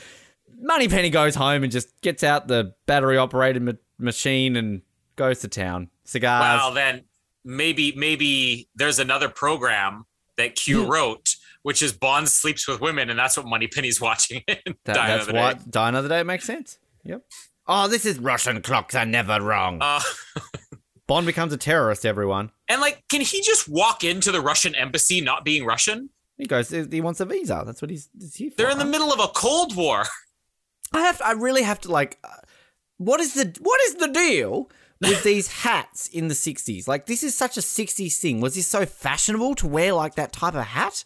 Moneypenny 0.59 1.09
goes 1.09 1.35
home 1.35 1.63
and 1.63 1.71
just 1.71 1.89
gets 2.01 2.23
out 2.23 2.47
the 2.47 2.73
battery 2.85 3.17
operated 3.17 3.61
ma- 3.61 3.71
machine 3.97 4.55
and 4.55 4.81
goes 5.15 5.39
to 5.39 5.47
town. 5.47 5.89
Cigars. 6.03 6.59
well, 6.59 6.71
then 6.73 7.03
maybe 7.43 7.93
maybe 7.95 8.69
there's 8.75 8.99
another 8.99 9.29
program 9.29 10.05
that 10.37 10.49
Hmm. 10.51 10.53
Q 10.55 10.85
wrote, 10.91 11.35
which 11.63 11.81
is 11.81 11.93
Bond 11.93 12.27
sleeps 12.29 12.67
with 12.67 12.81
women, 12.81 13.09
and 13.09 13.17
that's 13.17 13.37
what 13.37 13.45
Moneypenny's 13.45 13.99
watching. 14.09 14.43
in 14.47 14.75
That- 14.85 14.95
Die 14.95 15.07
that's 15.07 15.27
Day. 15.27 15.69
Die 15.69 15.89
Another 15.89 16.09
Day 16.09 16.23
makes 16.23 16.45
sense. 16.45 16.77
Yep. 17.03 17.21
Oh, 17.67 17.87
this 17.87 18.05
is 18.05 18.19
Russian 18.19 18.61
clocks 18.61 18.93
are 18.95 19.05
never 19.05 19.41
wrong. 19.41 19.79
Uh, 19.81 19.99
Bond 21.07 21.25
becomes 21.27 21.53
a 21.53 21.57
terrorist, 21.57 22.05
everyone. 22.05 22.51
and 22.67 22.81
like, 22.81 23.03
can 23.09 23.21
he 23.21 23.41
just 23.41 23.67
walk 23.69 24.03
into 24.03 24.31
the 24.31 24.41
Russian 24.41 24.73
embassy 24.75 25.21
not 25.21 25.45
being 25.45 25.65
Russian? 25.65 26.09
He 26.37 26.45
goes, 26.45 26.69
he 26.69 26.99
wants 27.01 27.19
a 27.21 27.25
visa. 27.25 27.63
That's 27.65 27.81
what 27.81 27.89
he's, 27.91 28.09
he's 28.19 28.35
here 28.35 28.49
for. 28.51 28.57
They're 28.57 28.69
in 28.71 28.77
the 28.79 28.85
middle 28.85 29.13
of 29.13 29.19
a 29.19 29.27
Cold 29.29 29.75
War. 29.75 30.03
I 30.93 31.01
have, 31.01 31.21
I 31.23 31.31
really 31.31 31.63
have 31.63 31.81
to 31.81 31.91
like, 31.91 32.17
uh, 32.23 32.29
what 32.97 33.19
is 33.19 33.33
the, 33.33 33.55
what 33.61 33.79
is 33.87 33.95
the 33.95 34.07
deal 34.07 34.69
with 35.01 35.23
these 35.23 35.47
hats 35.47 36.07
in 36.07 36.29
the 36.29 36.33
'60s? 36.33 36.87
Like, 36.87 37.05
this 37.05 37.23
is 37.23 37.35
such 37.35 37.57
a 37.57 37.61
'60s 37.61 38.17
thing. 38.17 38.39
Was 38.39 38.55
this 38.55 38.67
so 38.67 38.85
fashionable 38.85 39.55
to 39.55 39.67
wear 39.67 39.93
like 39.93 40.15
that 40.15 40.31
type 40.31 40.55
of 40.55 40.63
hat? 40.63 41.03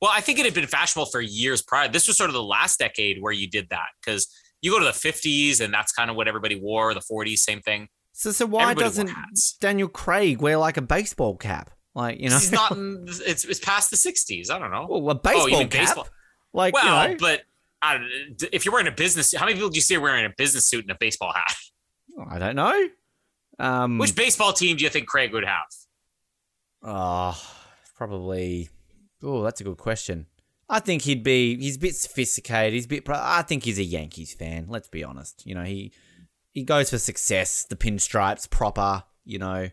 Well, 0.00 0.10
I 0.12 0.20
think 0.20 0.38
it 0.38 0.44
had 0.46 0.54
been 0.54 0.66
fashionable 0.66 1.10
for 1.10 1.20
years 1.20 1.62
prior. 1.62 1.88
This 1.88 2.06
was 2.06 2.16
sort 2.16 2.30
of 2.30 2.34
the 2.34 2.42
last 2.42 2.78
decade 2.78 3.20
where 3.20 3.32
you 3.32 3.48
did 3.48 3.68
that 3.70 3.88
because 4.00 4.28
you 4.62 4.70
go 4.70 4.78
to 4.78 4.84
the 4.84 4.90
50s 4.90 5.60
and 5.60 5.72
that's 5.72 5.92
kind 5.92 6.10
of 6.10 6.16
what 6.16 6.26
everybody 6.26 6.58
wore. 6.60 6.94
The 6.94 7.00
40s, 7.00 7.38
same 7.38 7.60
thing. 7.60 7.88
So, 8.12 8.32
so 8.32 8.46
why 8.46 8.62
Everybody 8.62 8.84
doesn't. 8.84 9.10
Daniel 9.60 9.88
Craig 9.88 10.40
wear 10.40 10.56
like 10.56 10.76
a 10.76 10.82
baseball 10.82 11.36
cap? 11.36 11.70
Like, 11.94 12.18
you 12.18 12.30
know, 12.30 12.36
It's 12.36 12.50
not. 12.50 12.72
It's 12.76 13.44
it's 13.44 13.60
past 13.60 13.90
the 13.90 13.96
60s. 13.96 14.50
I 14.50 14.58
don't 14.58 14.70
know. 14.70 14.86
well, 14.88 15.10
a 15.10 15.14
baseball 15.14 15.54
oh, 15.54 15.60
cap. 15.60 15.70
baseball? 15.70 16.08
Like, 16.52 16.74
Well, 16.74 17.08
you 17.08 17.12
know, 17.12 17.16
but 17.20 17.42
I 17.82 17.98
don't, 17.98 18.44
if 18.52 18.64
you're 18.64 18.72
wearing 18.72 18.88
a 18.88 18.92
business, 18.92 19.34
how 19.34 19.46
many 19.46 19.54
people 19.54 19.70
do 19.70 19.76
you 19.76 19.82
see 19.82 19.96
wearing 19.96 20.24
a 20.24 20.32
business 20.36 20.66
suit 20.66 20.84
and 20.84 20.90
a 20.90 20.96
baseball 20.98 21.32
hat? 21.32 21.54
I 22.28 22.38
don't 22.38 22.56
know. 22.56 22.88
Um, 23.58 23.98
Which 23.98 24.14
baseball 24.14 24.52
team 24.52 24.76
do 24.76 24.84
you 24.84 24.90
think 24.90 25.06
Craig 25.06 25.32
would 25.32 25.44
have? 25.44 25.66
Oh, 26.82 27.40
probably. 27.94 28.68
Oh, 29.22 29.42
that's 29.42 29.60
a 29.60 29.64
good 29.64 29.76
question. 29.76 30.26
I 30.68 30.80
think 30.80 31.02
he'd 31.02 31.22
be. 31.22 31.56
He's 31.56 31.76
a 31.76 31.80
bit 31.80 31.96
sophisticated. 31.96 32.74
He's 32.74 32.86
a 32.86 32.88
bit. 32.88 33.08
I 33.08 33.42
think 33.42 33.64
he's 33.64 33.78
a 33.78 33.84
Yankees 33.84 34.32
fan. 34.32 34.66
Let's 34.68 34.88
be 34.88 35.04
honest. 35.04 35.44
You 35.44 35.54
know, 35.54 35.64
he 35.64 35.92
he 36.52 36.62
goes 36.62 36.90
for 36.90 36.98
success. 36.98 37.64
The 37.64 37.76
pinstripes, 37.76 38.48
proper. 38.48 39.04
You 39.24 39.40
know. 39.40 39.68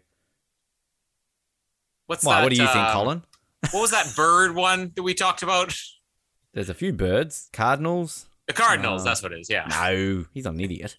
What's 2.08 2.24
Why? 2.24 2.36
that? 2.36 2.44
What 2.44 2.50
do 2.50 2.56
you 2.56 2.68
think, 2.68 2.78
uh, 2.78 2.94
Colin? 2.94 3.24
What 3.72 3.82
was 3.82 3.92
that 3.92 4.14
bird 4.16 4.56
one 4.56 4.92
that 4.96 5.04
we 5.04 5.14
talked 5.14 5.44
about? 5.44 5.74
There's 6.58 6.70
a 6.70 6.74
few 6.74 6.92
birds. 6.92 7.50
Cardinals. 7.54 8.26
The 8.48 8.54
Cardinals. 8.54 9.02
Uh, 9.04 9.06
that's 9.06 9.22
what 9.22 9.32
it 9.32 9.42
is. 9.42 9.48
Yeah. 9.48 9.68
No, 9.70 10.26
he's 10.34 10.46
not 10.46 10.56
an 10.56 10.60
idiot. 10.60 10.98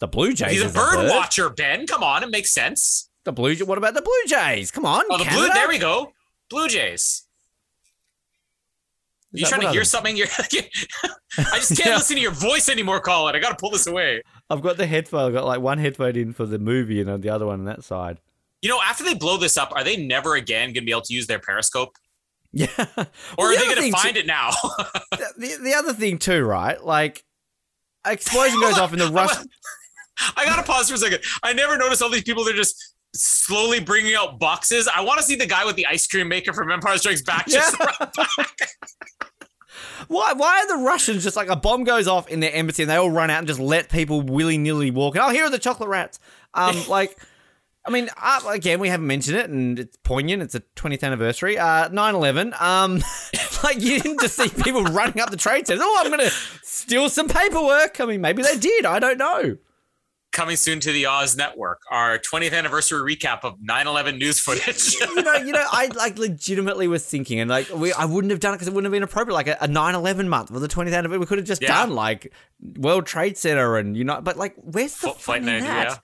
The 0.00 0.08
Blue 0.08 0.32
Jays. 0.32 0.50
He's 0.50 0.62
a 0.62 0.74
bird, 0.74 0.96
bird 0.96 1.08
watcher, 1.10 1.48
Ben. 1.50 1.86
Come 1.86 2.02
on, 2.02 2.24
it 2.24 2.28
makes 2.32 2.52
sense. 2.52 3.10
The 3.22 3.30
Blue. 3.30 3.54
What 3.58 3.78
about 3.78 3.94
the 3.94 4.02
Blue 4.02 4.12
Jays? 4.26 4.72
Come 4.72 4.84
on. 4.84 5.04
Oh, 5.08 5.18
the 5.18 5.30
blue. 5.30 5.48
There 5.50 5.68
we 5.68 5.78
go. 5.78 6.12
Blue 6.50 6.66
Jays. 6.66 7.28
Is 9.32 9.42
You 9.42 9.46
trying 9.46 9.60
to 9.60 9.70
hear 9.70 9.82
they? 9.82 9.84
something? 9.84 10.16
You're. 10.16 10.26
I 10.38 11.58
just 11.58 11.76
can't 11.76 11.78
Yeah. 11.86 11.94
listen 11.94 12.16
to 12.16 12.22
your 12.22 12.32
voice 12.32 12.68
anymore, 12.68 12.98
Colin. 12.98 13.36
I 13.36 13.38
got 13.38 13.50
to 13.50 13.56
pull 13.56 13.70
this 13.70 13.86
away. 13.86 14.22
I've 14.50 14.62
got 14.62 14.78
the 14.78 14.86
headphone. 14.88 15.28
I've 15.28 15.32
got 15.32 15.44
like 15.44 15.60
one 15.60 15.78
headphone 15.78 16.16
in 16.16 16.32
for 16.32 16.44
the 16.44 16.58
movie 16.58 17.00
and 17.00 17.22
the 17.22 17.30
other 17.30 17.46
one 17.46 17.60
on 17.60 17.66
that 17.66 17.84
side. 17.84 18.18
You 18.62 18.68
know, 18.68 18.80
after 18.84 19.04
they 19.04 19.14
blow 19.14 19.36
this 19.36 19.56
up, 19.56 19.70
are 19.76 19.84
they 19.84 19.96
never 19.96 20.34
again 20.34 20.70
going 20.70 20.74
to 20.74 20.86
be 20.86 20.90
able 20.90 21.02
to 21.02 21.14
use 21.14 21.28
their 21.28 21.38
Periscope, 21.38 21.96
Yeah. 22.52 22.66
or 22.78 22.86
Well, 23.38 23.48
are 23.48 23.54
the 23.54 23.58
they 23.60 23.64
going 23.66 23.76
to 23.76 23.82
too- 23.82 23.90
find 23.92 24.16
it 24.16 24.26
now? 24.26 24.50
the, 25.10 25.26
the, 25.38 25.58
the 25.64 25.74
other 25.74 25.92
thing 25.94 26.18
too, 26.18 26.44
right? 26.44 26.82
Like, 26.82 27.24
explosion 28.06 28.60
goes 28.60 28.78
off 28.78 28.92
in 28.92 28.98
the 28.98 29.06
rush. 29.12 29.34
I 30.36 30.44
gotta 30.44 30.62
pause 30.62 30.88
for 30.88 30.94
a 30.96 30.98
second. 30.98 31.20
I 31.42 31.52
never 31.54 31.78
noticed 31.78 32.02
all 32.02 32.10
these 32.10 32.22
people. 32.22 32.44
They're 32.44 32.52
just 32.54 32.94
slowly 33.14 33.80
bringing 33.80 34.14
out 34.14 34.38
boxes. 34.38 34.88
I 34.94 35.00
want 35.02 35.18
to 35.18 35.24
see 35.24 35.34
the 35.36 35.46
guy 35.46 35.64
with 35.64 35.76
the 35.76 35.86
ice 35.86 36.06
cream 36.06 36.28
maker 36.28 36.52
from 36.52 36.70
Empire 36.70 36.98
Strikes 36.98 37.22
Back. 37.22 37.46
Just 37.48 37.76
Why? 40.08 40.32
Why 40.34 40.58
are 40.60 40.68
the 40.78 40.84
Russians 40.84 41.22
just 41.24 41.36
like 41.36 41.48
a 41.48 41.56
bomb 41.56 41.84
goes 41.84 42.06
off 42.06 42.28
in 42.28 42.40
their 42.40 42.52
embassy 42.52 42.82
and 42.82 42.90
they 42.90 42.96
all 42.96 43.10
run 43.10 43.30
out 43.30 43.38
and 43.38 43.46
just 43.46 43.60
let 43.60 43.88
people 43.88 44.20
willy 44.20 44.58
nilly 44.58 44.90
walk? 44.90 45.16
in? 45.16 45.22
Oh, 45.22 45.30
here 45.30 45.44
are 45.44 45.50
the 45.50 45.58
chocolate 45.58 45.88
rats. 45.88 46.18
Um, 46.54 46.76
like, 46.88 47.18
I 47.84 47.90
mean, 47.90 48.08
uh, 48.16 48.40
again, 48.48 48.78
we 48.78 48.88
haven't 48.88 49.06
mentioned 49.08 49.36
it, 49.38 49.50
and 49.50 49.78
it's 49.78 49.96
poignant. 50.04 50.40
It's 50.42 50.54
a 50.54 50.60
20th 50.76 51.02
anniversary. 51.02 51.58
Uh, 51.58 51.88
9/11. 51.88 52.60
Um, 52.62 53.02
like 53.64 53.80
you 53.80 53.98
didn't 54.00 54.20
just 54.20 54.36
see 54.36 54.48
people 54.62 54.82
running 54.84 55.20
up 55.20 55.30
the 55.30 55.36
trade 55.36 55.66
center. 55.66 55.82
Oh, 55.84 56.02
I'm 56.04 56.10
gonna 56.10 56.30
steal 56.62 57.08
some 57.08 57.28
paperwork. 57.28 58.00
I 58.00 58.04
mean, 58.06 58.20
maybe 58.20 58.42
they 58.42 58.56
did. 58.56 58.86
I 58.86 58.98
don't 59.00 59.18
know. 59.18 59.56
coming 60.30 60.56
soon 60.56 60.80
to 60.80 60.92
the 60.92 61.04
Oz 61.06 61.36
Network. 61.36 61.80
Our 61.90 62.18
20th 62.18 62.54
anniversary 62.54 63.16
recap 63.16 63.40
of 63.42 63.58
9/11 63.58 64.16
news 64.16 64.38
footage. 64.38 64.94
you 65.00 65.22
know, 65.22 65.34
you 65.34 65.52
know, 65.52 65.64
I 65.70 65.86
like 65.88 66.16
legitimately 66.18 66.86
was 66.86 67.04
thinking, 67.04 67.40
and 67.40 67.50
like 67.50 67.68
we, 67.74 67.92
I 67.92 68.04
wouldn't 68.04 68.30
have 68.30 68.38
done 68.40 68.54
it 68.54 68.58
because 68.58 68.68
it 68.68 68.74
wouldn't 68.74 68.86
have 68.92 68.96
been 68.96 69.02
appropriate. 69.02 69.34
Like 69.34 69.48
a, 69.48 69.56
a 69.60 69.66
9/11 69.66 70.28
month 70.28 70.50
for 70.50 70.60
the 70.60 70.68
20th 70.68 70.94
anniversary, 70.94 71.18
we 71.18 71.26
could 71.26 71.38
have 71.38 71.46
just 71.48 71.60
Yeah. 71.62 71.68
done 71.80 71.90
like 71.96 72.32
World 72.76 73.06
Trade 73.06 73.36
Center 73.36 73.76
and 73.76 73.96
you 73.96 74.04
know, 74.04 74.20
but 74.20 74.36
like, 74.36 74.54
where's 74.56 74.96
the 75.00 75.08
F- 75.08 75.20
fun 75.20 75.42
fighting 75.42 75.48
in 75.58 75.64
that? 75.64 76.00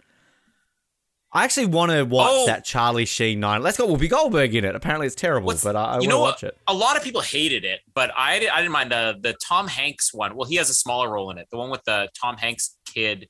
I 1.31 1.45
actually 1.45 1.67
want 1.67 1.93
to 1.93 2.05
watch 2.05 2.31
Oh. 2.33 2.47
that 2.47 2.65
Charlie 2.65 3.05
Sheen 3.05 3.39
nine. 3.41 3.63
Let's 3.63 3.77
got 3.77 3.89
Whoopi 3.89 4.09
Goldberg 4.09 4.55
in 4.55 4.65
it. 4.65 4.75
Apparently, 4.75 5.07
it's 5.07 5.15
terrible, 5.17 5.47
What's- 5.49 5.63
but 5.63 5.77
I, 5.77 5.83
I 5.85 5.99
want 5.99 6.11
to 6.11 6.19
watch 6.19 6.43
it. 6.45 6.57
A 6.67 6.73
lot 6.75 6.97
of 6.97 7.03
people 7.03 7.21
hated 7.21 7.65
it, 7.65 7.81
but 7.95 8.11
I, 8.17 8.37
I 8.53 8.59
didn't 8.61 8.73
mind 8.73 8.91
the 8.93 9.17
the 9.21 9.35
Tom 9.47 9.69
Hanks 9.69 10.15
one. 10.15 10.35
Well, 10.37 10.49
he 10.49 10.57
has 10.57 10.71
a 10.71 10.75
smaller 10.75 11.11
role 11.11 11.31
in 11.31 11.37
it. 11.39 11.49
The 11.51 11.59
one 11.59 11.69
with 11.71 11.85
the 11.85 12.09
Tom 12.19 12.39
Hanks 12.39 12.77
kid, 12.87 13.29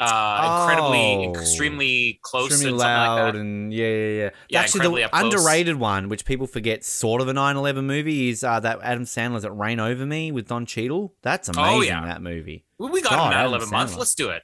uh, 0.00 0.66
incredibly, 0.66 1.26
Oh. 1.28 1.40
extremely 1.40 2.18
close, 2.22 2.50
Extremely 2.50 2.70
and 2.72 2.78
loud 2.78 3.24
like 3.24 3.32
that. 3.34 3.40
and 3.40 3.72
yeah, 3.74 3.86
yeah, 3.86 4.06
yeah. 4.24 4.30
Yeah, 4.48 4.60
Actually, 4.60 5.02
the 5.02 5.16
underrated 5.16 5.76
one, 5.76 6.08
which 6.08 6.24
people 6.24 6.46
forget, 6.46 6.82
sort 6.84 7.20
of 7.20 7.28
a 7.28 7.32
9/11 7.34 7.84
movie, 7.84 8.30
is 8.30 8.42
uh, 8.42 8.58
that 8.60 8.80
Adam 8.82 9.04
Sandler's 9.04 9.44
"It 9.44 9.52
Reign 9.52 9.80
Over 9.80 10.06
Me" 10.06 10.32
with 10.32 10.48
Don 10.48 10.64
Cheadle. 10.66 11.14
That's 11.22 11.48
amazing. 11.50 11.74
Oh, 11.74 11.80
yeah. 11.82 12.06
That 12.06 12.22
movie. 12.22 12.64
We- 12.78 13.02
got 13.02 13.10
God, 13.10 13.32
an 13.34 13.60
9/11 13.60 13.70
month. 13.70 13.96
Let's 13.96 14.14
do 14.14 14.30
it. 14.30 14.42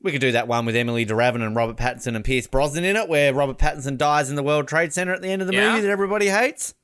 We 0.00 0.12
could 0.12 0.20
do 0.20 0.32
that 0.32 0.46
one 0.46 0.64
with 0.64 0.76
Emilie 0.76 1.04
de 1.04 1.14
Ravin 1.14 1.42
and 1.42 1.56
Robert 1.56 1.76
Pattinson 1.76 2.14
and 2.14 2.24
Pierce 2.24 2.46
Brosnan 2.46 2.84
in 2.84 2.94
it, 2.96 3.08
where 3.08 3.34
Robert 3.34 3.58
Pattinson 3.58 3.98
dies 3.98 4.30
in 4.30 4.36
the 4.36 4.42
World 4.44 4.68
Trade 4.68 4.92
Center 4.92 5.12
at 5.12 5.22
the 5.22 5.28
end 5.28 5.42
of 5.42 5.48
the 5.48 5.54
Yeah. 5.54 5.70
movie 5.70 5.80
that 5.82 5.90
everybody 5.90 6.28
hates. 6.28 6.74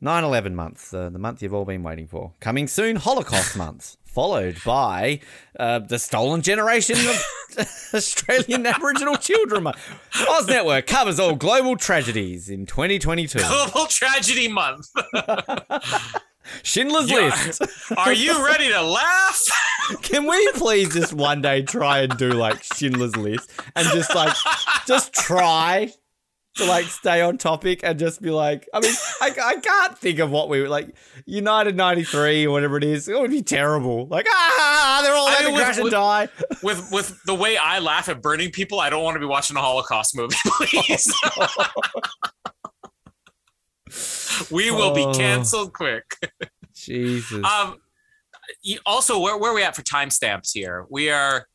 9 0.00 0.22
11 0.24 0.54
month, 0.54 0.94
uh, 0.94 1.10
the 1.10 1.18
month 1.18 1.42
you've 1.42 1.52
all 1.52 1.64
been 1.64 1.82
waiting 1.82 2.06
for. 2.06 2.32
Coming 2.40 2.66
soon, 2.68 2.96
Holocaust 2.96 3.56
month, 3.58 3.96
followed 4.04 4.56
by 4.64 5.20
uh, 5.58 5.80
the 5.80 5.98
stolen 5.98 6.40
generation 6.40 6.96
of 6.96 7.24
Australian 7.94 8.64
Aboriginal 8.64 9.16
children. 9.16 9.64
month. 9.64 9.76
Oz 10.30 10.46
Network 10.46 10.86
covers 10.86 11.18
all 11.18 11.34
global 11.34 11.76
tragedies 11.76 12.48
in 12.48 12.64
2022. 12.64 13.38
Global 13.40 13.86
Tragedy 13.86 14.46
Month. 14.48 14.86
Schindler's 16.62 17.10
Yeah. 17.10 17.18
List. 17.46 17.62
Are 17.96 18.12
you 18.12 18.44
ready 18.44 18.68
to 18.70 18.82
laugh? 18.82 19.40
Can 20.02 20.26
we 20.26 20.52
please 20.52 20.92
just 20.92 21.12
one 21.12 21.40
day 21.42 21.62
try 21.62 22.00
and 22.00 22.16
do 22.16 22.30
like 22.32 22.62
Schindler's 22.74 23.16
List 23.16 23.50
and 23.76 23.86
just 23.88 24.14
like 24.14 24.34
just 24.86 25.12
try 25.14 25.92
to 26.56 26.64
like 26.64 26.84
stay 26.86 27.20
on 27.22 27.38
topic 27.38 27.80
and 27.84 27.98
just 28.00 28.20
be 28.20 28.30
like, 28.30 28.68
I 28.74 28.80
mean, 28.80 28.92
I, 29.22 29.30
I 29.42 29.56
can't 29.60 29.96
think 29.96 30.18
of 30.18 30.30
what 30.32 30.48
we 30.48 30.60
were 30.60 30.68
like 30.68 30.92
United 31.24 31.76
93 31.76 32.46
or 32.46 32.50
whatever 32.50 32.76
it 32.76 32.84
is. 32.84 33.08
It 33.08 33.18
would 33.18 33.30
be 33.30 33.42
terrible. 33.42 34.06
Like, 34.08 34.26
ah, 34.28 35.00
they're 35.04 35.14
all 35.14 35.28
I 35.28 35.34
going 35.34 35.44
mean, 35.44 35.52
to 35.54 35.54
with- 35.54 35.62
crash 35.64 35.76
and 35.76 35.84
with- 35.84 35.92
die. 35.92 36.28
with 36.62 36.88
with 36.92 37.22
the 37.26 37.34
way 37.34 37.56
I 37.56 37.78
laugh 37.78 38.08
at 38.08 38.20
burning 38.20 38.50
people, 38.50 38.80
I 38.80 38.90
don't 38.90 39.04
want 39.04 39.14
to 39.14 39.20
be 39.20 39.26
watching 39.26 39.56
a 39.56 39.60
Holocaust 39.60 40.16
movie, 40.16 40.34
please. 40.46 41.12
We 44.50 44.70
will 44.70 44.94
be 44.94 45.04
Oh. 45.04 45.12
canceled 45.14 45.72
quick. 45.72 46.04
Jesus. 46.74 47.44
Um, 47.44 47.78
also, 48.86 49.18
where, 49.20 49.36
where 49.36 49.52
are 49.52 49.54
we 49.54 49.62
at 49.62 49.76
for 49.76 49.82
timestamps 49.82 50.52
here? 50.52 50.86
We 50.90 51.10
are 51.10 51.46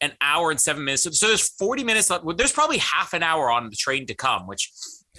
an 0.00 0.12
hour 0.20 0.50
and 0.50 0.60
seven 0.60 0.84
minutes. 0.84 1.02
So, 1.18 1.28
there's 1.28 1.48
40 1.48 1.84
minutes 1.84 2.10
left. 2.10 2.24
There's 2.36 2.52
probably 2.52 2.78
half 2.78 3.12
an 3.12 3.22
hour 3.22 3.50
on 3.50 3.70
the 3.70 3.76
train 3.76 4.06
to 4.06 4.14
come, 4.14 4.46
which 4.46 4.70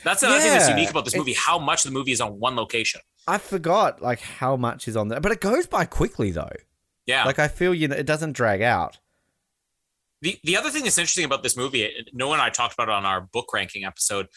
That's 0.03 0.21
another 0.23 0.39
thing 0.41 0.51
that's 0.51 0.69
unique 0.69 0.89
about 0.89 1.05
this 1.05 1.15
movie. 1.15 1.33
How 1.33 1.57
much 1.57 1.83
the 1.83 1.91
movie 1.91 2.11
is 2.11 2.19
on 2.21 2.39
one 2.39 2.55
location. 2.55 3.01
I 3.25 3.37
forgot 3.37 4.01
like 4.01 4.19
how 4.19 4.57
much 4.57 4.87
is 4.89 4.97
on 4.97 5.07
there, 5.07 5.21
but 5.21 5.31
it 5.31 5.39
goes 5.39 5.65
by 5.65 5.85
quickly 5.85 6.31
though. 6.31 6.49
Yeah. 7.05 7.23
Like 7.23 7.39
I 7.39 7.47
feel 7.47 7.73
you 7.73 7.87
know 7.87 7.95
it 7.95 8.05
doesn't 8.05 8.33
drag 8.33 8.61
out. 8.61 8.99
The 10.21 10.37
the 10.43 10.57
other 10.57 10.69
thing 10.69 10.83
that's 10.83 10.97
interesting 10.97 11.23
about 11.25 11.41
this 11.43 11.55
movie, 11.55 11.89
Noah 12.13 12.33
and 12.33 12.41
I 12.41 12.49
talked 12.49 12.73
about 12.73 12.89
it 12.89 12.93
on 12.93 13.05
our 13.05 13.21
book 13.21 13.53
ranking 13.53 13.85
episode. 13.85 14.27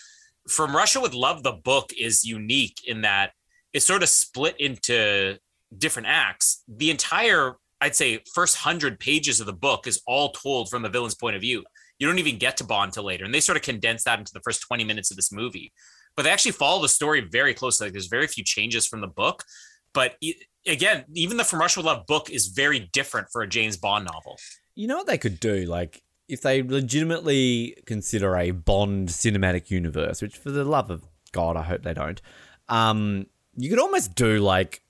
From 0.48 0.74
Russia 0.74 1.00
with 1.00 1.14
Love, 1.14 1.42
the 1.42 1.52
book 1.52 1.90
is 1.98 2.24
unique 2.24 2.80
in 2.86 3.02
that 3.02 3.32
it's 3.72 3.84
sort 3.84 4.02
of 4.02 4.08
split 4.08 4.58
into 4.60 5.38
different 5.76 6.08
acts. 6.08 6.62
The 6.68 6.90
entire, 6.90 7.56
I'd 7.80 7.96
say, 7.96 8.20
first 8.34 8.56
hundred 8.56 9.00
pages 9.00 9.40
of 9.40 9.46
the 9.46 9.52
book 9.52 9.86
is 9.86 10.00
all 10.06 10.30
told 10.30 10.70
from 10.70 10.82
the 10.82 10.88
villain's 10.88 11.14
point 11.14 11.36
of 11.36 11.42
view. 11.42 11.64
You 11.98 12.06
don't 12.06 12.18
even 12.18 12.38
get 12.38 12.56
to 12.58 12.64
Bond 12.64 12.92
till 12.92 13.04
later, 13.04 13.24
and 13.24 13.34
they 13.34 13.40
sort 13.40 13.56
of 13.56 13.62
condense 13.62 14.04
that 14.04 14.18
into 14.18 14.32
the 14.32 14.40
first 14.40 14.62
twenty 14.62 14.84
minutes 14.84 15.10
of 15.10 15.16
this 15.16 15.32
movie. 15.32 15.72
But 16.16 16.22
they 16.22 16.30
actually 16.30 16.52
follow 16.52 16.80
the 16.80 16.88
story 16.88 17.20
very 17.20 17.52
closely. 17.52 17.86
Like 17.86 17.92
there's 17.92 18.06
very 18.06 18.26
few 18.26 18.44
changes 18.44 18.86
from 18.86 19.00
the 19.00 19.06
book, 19.08 19.44
but 19.92 20.16
e- 20.20 20.34
again, 20.66 21.04
even 21.14 21.36
the 21.36 21.44
From 21.44 21.60
Russia 21.60 21.80
with 21.80 21.86
Love 21.86 22.06
book 22.06 22.30
is 22.30 22.48
very 22.48 22.88
different 22.92 23.28
for 23.32 23.42
a 23.42 23.48
James 23.48 23.76
Bond 23.76 24.08
novel. 24.12 24.38
You 24.74 24.88
know 24.88 24.98
what 24.98 25.06
they 25.06 25.18
could 25.18 25.40
do? 25.40 25.64
Like, 25.64 26.02
if 26.28 26.40
they 26.42 26.62
legitimately 26.62 27.76
consider 27.86 28.36
a 28.36 28.50
Bond 28.50 29.08
cinematic 29.08 29.70
universe, 29.70 30.22
which 30.22 30.36
for 30.36 30.50
the 30.50 30.64
love 30.64 30.90
of 30.90 31.04
God, 31.32 31.56
I 31.56 31.62
hope 31.62 31.82
they 31.82 31.94
don't, 31.94 32.20
um, 32.68 33.26
you 33.56 33.70
could 33.70 33.78
almost 33.78 34.14
do 34.14 34.38
like 34.38 34.82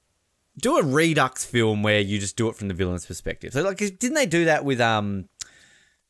do 0.58 0.78
a 0.78 0.82
redux 0.82 1.44
film 1.44 1.82
where 1.82 2.00
you 2.00 2.18
just 2.18 2.36
do 2.36 2.48
it 2.48 2.56
from 2.56 2.68
the 2.68 2.74
villain's 2.74 3.06
perspective. 3.06 3.52
So 3.52 3.62
like 3.62 3.78
didn't 3.78 4.14
they 4.14 4.26
do 4.26 4.46
that 4.46 4.64
with 4.64 4.80
um 4.80 5.28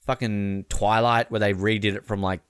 fucking 0.01 0.67
Twilight 0.69 1.31
where 1.31 1.41
they 1.41 1.53
redid 1.53 1.97
it 1.97 2.07
from 2.07 2.23
like 2.23 2.41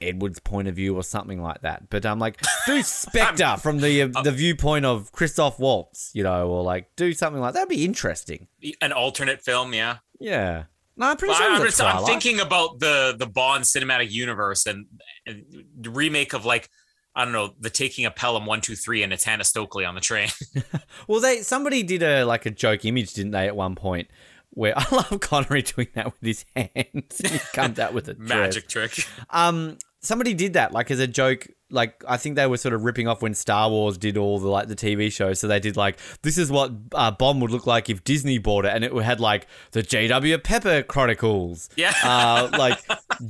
Edward's 0.00 0.40
point 0.40 0.66
of 0.68 0.74
view 0.74 0.96
or 0.96 1.02
something 1.02 1.40
like 1.40 1.60
that. 1.62 1.88
But 1.90 2.04
I'm 2.04 2.12
um 2.12 2.18
like 2.18 2.42
do 2.66 2.82
Spectre 2.82 3.56
from 3.58 3.78
the 3.80 4.02
uh, 4.02 4.22
the 4.22 4.32
viewpoint 4.32 4.84
of 4.84 5.12
Christoph 5.12 5.58
Waltz, 5.58 6.10
you 6.14 6.22
know, 6.22 6.48
or 6.48 6.62
like 6.62 6.94
do 6.96 7.12
something 7.12 7.40
like 7.40 7.54
that'd 7.54 7.68
be 7.68 7.84
interesting. 7.84 8.48
An 8.80 8.92
alternate 8.92 9.42
film, 9.42 9.74
yeah. 9.74 9.98
Yeah. 10.18 10.64
No, 10.96 11.06
I'm 11.08 11.16
pretty 11.16 11.30
Well, 11.32 11.40
sure 11.40 11.50
I'm, 11.52 11.62
just- 11.62 11.80
I'm 11.80 12.04
thinking 12.04 12.40
about 12.40 12.78
the 12.80 13.14
the 13.18 13.26
Bond 13.26 13.64
cinematic 13.64 14.10
universe 14.10 14.66
and, 14.66 14.86
and 15.26 15.44
the 15.80 15.90
remake 15.90 16.32
of 16.34 16.44
like 16.44 16.68
I 17.14 17.24
don't 17.24 17.32
know 17.32 17.54
the 17.60 17.70
Taking 17.70 18.04
of 18.06 18.14
Pelham 18.14 18.46
one 18.46 18.60
two 18.60 18.74
three 18.76 19.02
and 19.02 19.12
it's 19.12 19.24
Hannah 19.24 19.44
Stokely 19.44 19.84
on 19.84 19.94
the 19.94 20.00
train. 20.00 20.28
Well, 21.08 21.20
they 21.20 21.42
somebody 21.42 21.82
did 21.82 22.02
a 22.02 22.24
like 22.24 22.46
a 22.46 22.50
joke 22.50 22.84
image, 22.84 23.14
didn't 23.14 23.32
they, 23.32 23.46
at 23.48 23.56
one 23.56 23.74
point? 23.74 24.08
Where 24.50 24.74
I 24.78 24.84
love 24.94 25.20
Connery 25.20 25.62
doing 25.62 25.88
that 25.94 26.06
with 26.06 26.20
his 26.20 26.44
hands. 26.54 27.18
he 27.18 27.38
comes 27.54 27.78
out 27.78 27.92
with 27.94 28.08
a. 28.08 28.14
Magic 28.14 28.68
trick. 28.68 29.04
Um, 29.30 29.78
somebody 30.02 30.34
did 30.34 30.54
that 30.54 30.72
like 30.72 30.90
as 30.90 30.98
a 30.98 31.06
joke. 31.06 31.48
Like 31.70 32.04
I 32.06 32.18
think 32.18 32.36
they 32.36 32.46
were 32.46 32.58
sort 32.58 32.74
of 32.74 32.84
ripping 32.84 33.08
off 33.08 33.22
when 33.22 33.32
Star 33.34 33.70
Wars 33.70 33.96
did 33.96 34.18
all 34.18 34.38
the 34.38 34.48
like 34.48 34.68
the 34.68 34.76
TV 34.76 35.10
shows. 35.10 35.40
So 35.40 35.48
they 35.48 35.60
did 35.60 35.76
like 35.76 35.98
this 36.22 36.36
is 36.36 36.50
what 36.50 36.72
uh, 36.92 37.10
Bond 37.12 37.40
would 37.40 37.50
look 37.50 37.66
like 37.66 37.88
if 37.88 38.04
Disney 38.04 38.38
bought 38.38 38.66
it, 38.66 38.72
and 38.74 38.84
it 38.84 38.92
had 39.02 39.20
like 39.20 39.46
the 39.70 39.82
J.W. 39.82 40.36
Pepper 40.38 40.82
Chronicles. 40.82 41.70
Yeah. 41.76 41.94
Uh, 42.02 42.50
like 42.58 42.78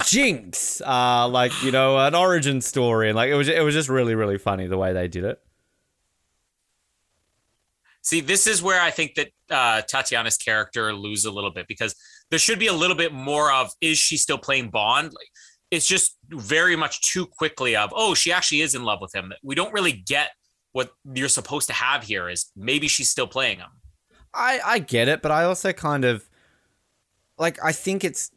Jinx. 0.04 0.80
Uh, 0.80 1.28
like 1.28 1.52
you 1.62 1.70
know 1.70 1.98
an 1.98 2.14
origin 2.14 2.60
story, 2.60 3.08
and 3.08 3.16
like 3.16 3.30
it 3.30 3.36
was 3.36 3.48
it 3.48 3.62
was 3.62 3.74
just 3.74 3.88
really 3.88 4.14
really 4.14 4.38
funny 4.38 4.66
the 4.66 4.78
way 4.78 4.92
they 4.92 5.08
did 5.08 5.24
it. 5.24 5.40
See, 8.04 8.20
this 8.20 8.48
is 8.48 8.60
where 8.60 8.80
I 8.80 8.90
think 8.90 9.14
that 9.14 9.28
uh, 9.48 9.82
Tatiana's 9.82 10.36
character 10.36 10.92
loses 10.92 11.24
a 11.24 11.30
little 11.30 11.52
bit 11.52 11.68
because 11.68 11.94
there 12.30 12.38
should 12.40 12.58
be 12.58 12.66
a 12.66 12.72
little 12.72 12.96
bit 12.96 13.12
more 13.12 13.52
of 13.52 13.70
is 13.80 13.96
she 13.96 14.16
still 14.16 14.38
playing 14.38 14.70
Bond? 14.70 15.12
Like, 15.12 15.28
it's 15.72 15.86
just 15.86 16.18
very 16.28 16.76
much 16.76 17.00
too 17.00 17.26
quickly 17.26 17.74
of 17.74 17.92
oh 17.96 18.14
she 18.14 18.30
actually 18.30 18.60
is 18.60 18.76
in 18.76 18.84
love 18.84 19.00
with 19.00 19.12
him. 19.14 19.32
We 19.42 19.56
don't 19.56 19.72
really 19.72 19.92
get 19.92 20.30
what 20.72 20.92
you're 21.14 21.28
supposed 21.28 21.66
to 21.68 21.72
have 21.72 22.04
here 22.04 22.28
is 22.28 22.52
maybe 22.54 22.86
she's 22.86 23.10
still 23.10 23.26
playing 23.26 23.58
him. 23.58 23.70
I 24.32 24.60
I 24.64 24.78
get 24.78 25.08
it, 25.08 25.22
but 25.22 25.32
I 25.32 25.44
also 25.44 25.72
kind 25.72 26.04
of 26.04 26.28
like 27.38 27.58
I 27.64 27.72
think 27.72 28.04
it's 28.04 28.30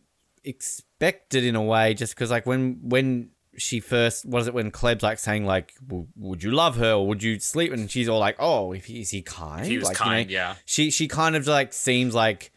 expected 0.43 1.43
in 1.43 1.55
a 1.55 1.61
way 1.61 1.93
just 1.93 2.15
because 2.15 2.31
like 2.31 2.45
when 2.45 2.79
when 2.81 3.31
she 3.57 3.79
first 3.79 4.25
was 4.25 4.47
it 4.47 4.53
when 4.53 4.71
Klebb's 4.71 5.03
like 5.03 5.19
saying 5.19 5.45
like 5.45 5.73
would 5.87 6.41
you 6.41 6.51
love 6.51 6.77
her 6.77 6.93
or 6.93 7.07
would 7.07 7.21
you 7.21 7.39
sleep 7.39 7.71
and 7.71 7.89
she's 7.91 8.09
all 8.09 8.19
like 8.19 8.35
oh 8.39 8.71
if 8.71 8.85
he, 8.85 9.01
is 9.01 9.09
he 9.09 9.21
kind 9.21 9.65
He 9.65 9.77
was 9.77 9.87
like, 9.87 9.99
you 9.99 10.05
know, 10.05 10.11
kind, 10.11 10.29
yeah. 10.29 10.55
she 10.65 10.89
she 10.89 11.07
kind 11.07 11.35
of 11.35 11.47
like 11.47 11.73
seems 11.73 12.13
like 12.15 12.51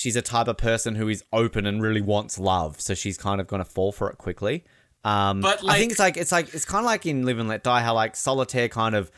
she's 0.00 0.16
a 0.16 0.22
type 0.22 0.48
of 0.48 0.56
person 0.56 0.94
who 0.94 1.08
is 1.08 1.22
open 1.30 1.66
and 1.66 1.82
really 1.82 2.00
wants 2.00 2.38
love 2.38 2.80
so 2.80 2.94
she's 2.94 3.18
kind 3.18 3.38
of 3.40 3.46
gonna 3.46 3.64
fall 3.64 3.92
for 3.92 4.08
it 4.10 4.16
quickly 4.16 4.64
um 5.04 5.40
But, 5.42 5.60
I 5.68 5.78
think 5.78 5.90
it's 5.92 6.00
like 6.00 6.16
it's 6.16 6.32
like 6.32 6.54
it's 6.54 6.64
kind 6.64 6.80
of 6.84 6.86
like 6.86 7.04
in 7.06 7.24
Live 7.26 7.38
and 7.38 7.48
Let 7.48 7.62
Die 7.62 7.80
how 7.82 7.94
like 7.94 8.16
Solitaire 8.16 8.68
kind 8.68 8.94
of 8.94 9.10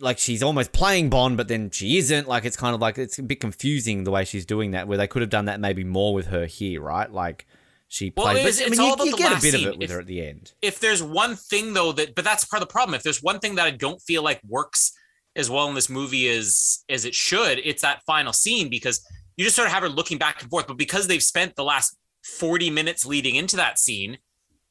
like 0.00 0.18
she's 0.18 0.42
almost 0.42 0.72
playing 0.72 1.10
Bond, 1.10 1.36
but 1.36 1.46
then 1.46 1.70
she 1.70 1.96
isn't. 1.98 2.26
Like 2.26 2.44
it's 2.44 2.56
kind 2.56 2.74
of 2.74 2.80
like 2.80 2.98
it's 2.98 3.18
a 3.18 3.22
bit 3.22 3.38
confusing 3.40 4.02
the 4.04 4.10
way 4.10 4.24
she's 4.24 4.44
doing 4.44 4.72
that. 4.72 4.88
Where 4.88 4.98
they 4.98 5.06
could 5.06 5.22
have 5.22 5.30
done 5.30 5.44
that 5.44 5.60
maybe 5.60 5.84
more 5.84 6.12
with 6.12 6.26
her 6.26 6.44
here, 6.46 6.80
right? 6.82 7.10
Like 7.10 7.46
she 7.86 8.12
Well, 8.16 8.26
played. 8.26 8.38
it's- 8.38 8.58
but, 8.58 8.66
I 8.66 8.70
mean, 8.70 8.80
all 8.80 8.86
you, 8.88 8.92
about 8.94 9.04
you 9.06 9.10
the 9.12 9.16
get 9.18 9.38
a 9.38 9.40
bit 9.40 9.54
of 9.54 9.60
it 9.62 9.78
with 9.78 9.82
If- 9.84 9.90
her 9.94 10.00
at 10.00 10.06
the 10.06 10.26
end. 10.26 10.52
if 10.60 10.80
there's 10.80 11.02
one 11.02 11.36
thing 11.36 11.72
though 11.72 11.92
that 11.92 12.14
but 12.16 12.24
that's 12.24 12.44
part 12.44 12.60
of 12.62 12.68
the 12.68 12.72
problem 12.72 12.94
if 12.94 13.02
there's 13.04 13.22
one 13.22 13.38
thing 13.38 13.54
that 13.54 13.66
i 13.66 13.70
don't 13.70 14.00
feel 14.02 14.22
like 14.22 14.40
works 14.46 14.92
as 15.36 15.48
well 15.48 15.68
in 15.68 15.74
this 15.74 15.88
movie 15.88 16.28
as 16.28 16.84
as 16.88 17.04
it 17.04 17.14
should 17.14 17.60
it's 17.64 17.82
that 17.82 18.02
final 18.04 18.32
scene 18.32 18.68
because 18.68 19.00
you 19.36 19.44
just 19.44 19.56
sort 19.56 19.66
of 19.66 19.72
have 19.72 19.82
her 19.82 19.88
looking 19.88 20.18
back 20.18 20.40
and 20.40 20.50
forth 20.50 20.66
but 20.66 20.76
because 20.76 21.06
they've 21.06 21.22
spent 21.22 21.56
the 21.56 21.64
last 21.64 21.96
40 22.24 22.70
minutes 22.70 23.06
leading 23.06 23.34
into 23.34 23.56
that 23.56 23.78
scene 23.78 24.18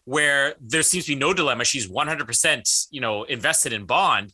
where 0.06 0.56
there 0.60 0.81
seems 0.84 1.06
to 1.06 1.11
be 1.11 1.19
no 1.19 1.34
dilemma 1.34 1.64
she's 1.64 1.90
100% 1.90 2.88
you 2.91 3.02
know 3.02 3.23
invested 3.23 3.73
in 3.73 3.86
bond 3.86 4.34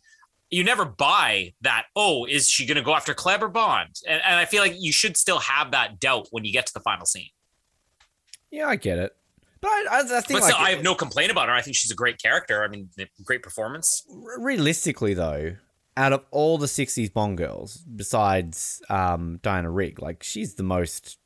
you 0.49 0.63
never 0.63 0.85
buy 0.85 1.53
that 1.61 1.85
oh 1.95 2.25
is 2.25 2.47
she 2.47 2.65
going 2.65 2.77
to 2.77 2.83
go 2.83 2.95
after 2.95 3.13
clever 3.13 3.47
bond? 3.47 3.95
And, 4.07 4.21
and 4.25 4.35
i 4.35 4.45
feel 4.45 4.61
like 4.61 4.75
you 4.77 4.91
should 4.91 5.17
still 5.17 5.39
have 5.39 5.71
that 5.71 5.99
doubt 5.99 6.27
when 6.31 6.45
you 6.45 6.53
get 6.53 6.65
to 6.67 6.73
the 6.73 6.79
final 6.79 7.05
scene. 7.05 7.29
Yeah, 8.51 8.67
I 8.67 8.75
get 8.75 8.99
it. 8.99 9.15
But 9.59 9.69
I, 9.69 9.85
I, 9.91 10.03
think 10.03 10.27
but 10.27 10.41
like 10.43 10.53
still, 10.53 10.57
i 10.57 10.69
have 10.69 10.83
no 10.83 10.95
complaint 10.95 11.31
about 11.31 11.49
her. 11.49 11.55
I 11.55 11.61
think 11.61 11.75
she's 11.75 11.91
a 11.91 11.95
great 11.95 12.21
character. 12.21 12.63
I 12.63 12.67
mean 12.67 12.89
great 13.23 13.43
performance. 13.43 14.05
Realistically 14.37 15.13
though, 15.13 15.55
out 15.97 16.13
of 16.13 16.23
all 16.31 16.57
the 16.57 16.65
'60s 16.67 17.11
Bond 17.13 17.37
girls, 17.37 17.77
besides 17.77 18.81
um, 18.89 19.39
Diana 19.41 19.69
Rigg, 19.71 20.01
like 20.01 20.23
she's 20.23 20.55
the 20.55 20.63
most 20.63 21.17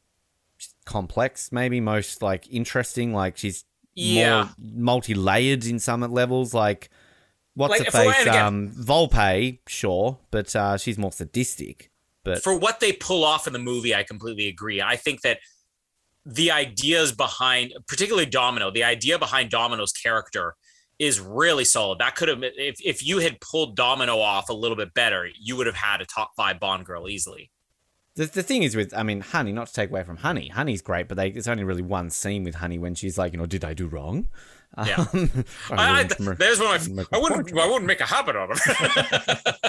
complex, 0.86 1.52
maybe 1.52 1.80
most 1.80 2.22
like 2.22 2.48
interesting. 2.52 3.14
Like 3.14 3.38
she's 3.38 3.66
Yeah. 3.96 4.44
more 4.44 4.50
multi-layered 4.60 5.66
in 5.66 5.80
some 5.80 6.02
levels. 6.02 6.54
Like 6.54 6.90
what's 7.56 7.80
Like, 7.80 7.86
her 7.86 7.92
face? 7.92 8.28
Um, 8.28 8.72
Volpe, 8.72 9.60
sure, 9.68 10.20
but 10.32 10.56
uh, 10.56 10.78
she's 10.78 10.98
more 10.98 11.12
sadistic. 11.12 11.92
But 12.24 12.44
for 12.44 12.58
what 12.58 12.80
they 12.80 12.92
pull 12.94 13.24
off 13.24 13.48
in 13.48 13.54
the 13.54 13.60
movie, 13.60 13.96
I 13.96 14.04
completely 14.04 14.48
agree. 14.48 14.82
I 14.82 14.96
think 14.98 15.22
that 15.22 15.40
the 16.26 16.52
ideas 16.52 17.12
behind, 17.12 17.74
particularly 17.88 18.26
Domino, 18.28 18.70
the 18.70 18.84
idea 18.84 19.18
behind 19.18 19.50
Domino's 19.50 19.94
character 19.94 20.56
is 21.00 21.20
really 21.20 21.64
solid. 21.64 22.00
That 22.00 22.16
could 22.16 22.28
have, 22.28 22.44
if, 22.44 22.80
if 22.86 23.06
you 23.06 23.20
had 23.20 23.40
pulled 23.40 23.76
Domino 23.76 24.20
off 24.20 24.50
a 24.50 24.54
little 24.54 24.78
bit 24.78 24.94
better, 24.94 25.28
you 25.40 25.56
would 25.56 25.66
have 25.66 25.78
had 25.78 26.02
a 26.02 26.06
top 26.06 26.32
five 26.36 26.60
Bond 26.60 26.86
girl 26.86 27.08
easily. 27.08 27.50
the, 28.16 28.26
the 28.26 28.44
thing 28.44 28.64
is 28.64 28.76
with, 28.76 28.94
I 28.94 29.04
mean, 29.04 29.22
Honey. 29.22 29.54
Not 29.54 29.68
to 29.68 29.74
take 29.74 29.90
away 29.90 30.04
from 30.04 30.18
Honey. 30.18 30.50
Honey's 30.50 30.82
great, 30.82 31.08
but 31.08 31.16
they, 31.16 31.30
it's 31.30 31.48
only 31.48 31.64
really 31.64 31.82
one 31.82 32.10
scene 32.10 32.44
with 32.44 32.56
Honey 32.56 32.78
when 32.78 32.96
she's 32.96 33.18
like, 33.18 33.32
you 33.32 33.40
know, 33.40 33.46
did 33.46 33.64
I 33.64 33.74
do 33.74 33.88
wrong? 33.88 34.28
Yeah. 34.86 35.06
Um, 35.14 35.46
I, 35.72 36.02
I, 36.02 36.08
really 36.20 36.36
there's 36.36 36.60
one 36.60 36.76
of 36.76 36.90
my, 36.90 36.96
make 36.96 37.08
I 37.14 37.18
a 37.18 37.22
wouldn't, 37.22 37.58
I 37.58 37.66
wouldn't 37.68 37.86
make 37.86 38.02
a 38.02 38.06
habit 38.06 38.36
of 38.36 38.50
it. 38.52 39.56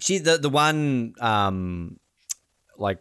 she 0.00 0.18
the 0.18 0.38
the 0.38 0.48
one 0.48 1.14
um 1.20 1.98
like 2.78 3.00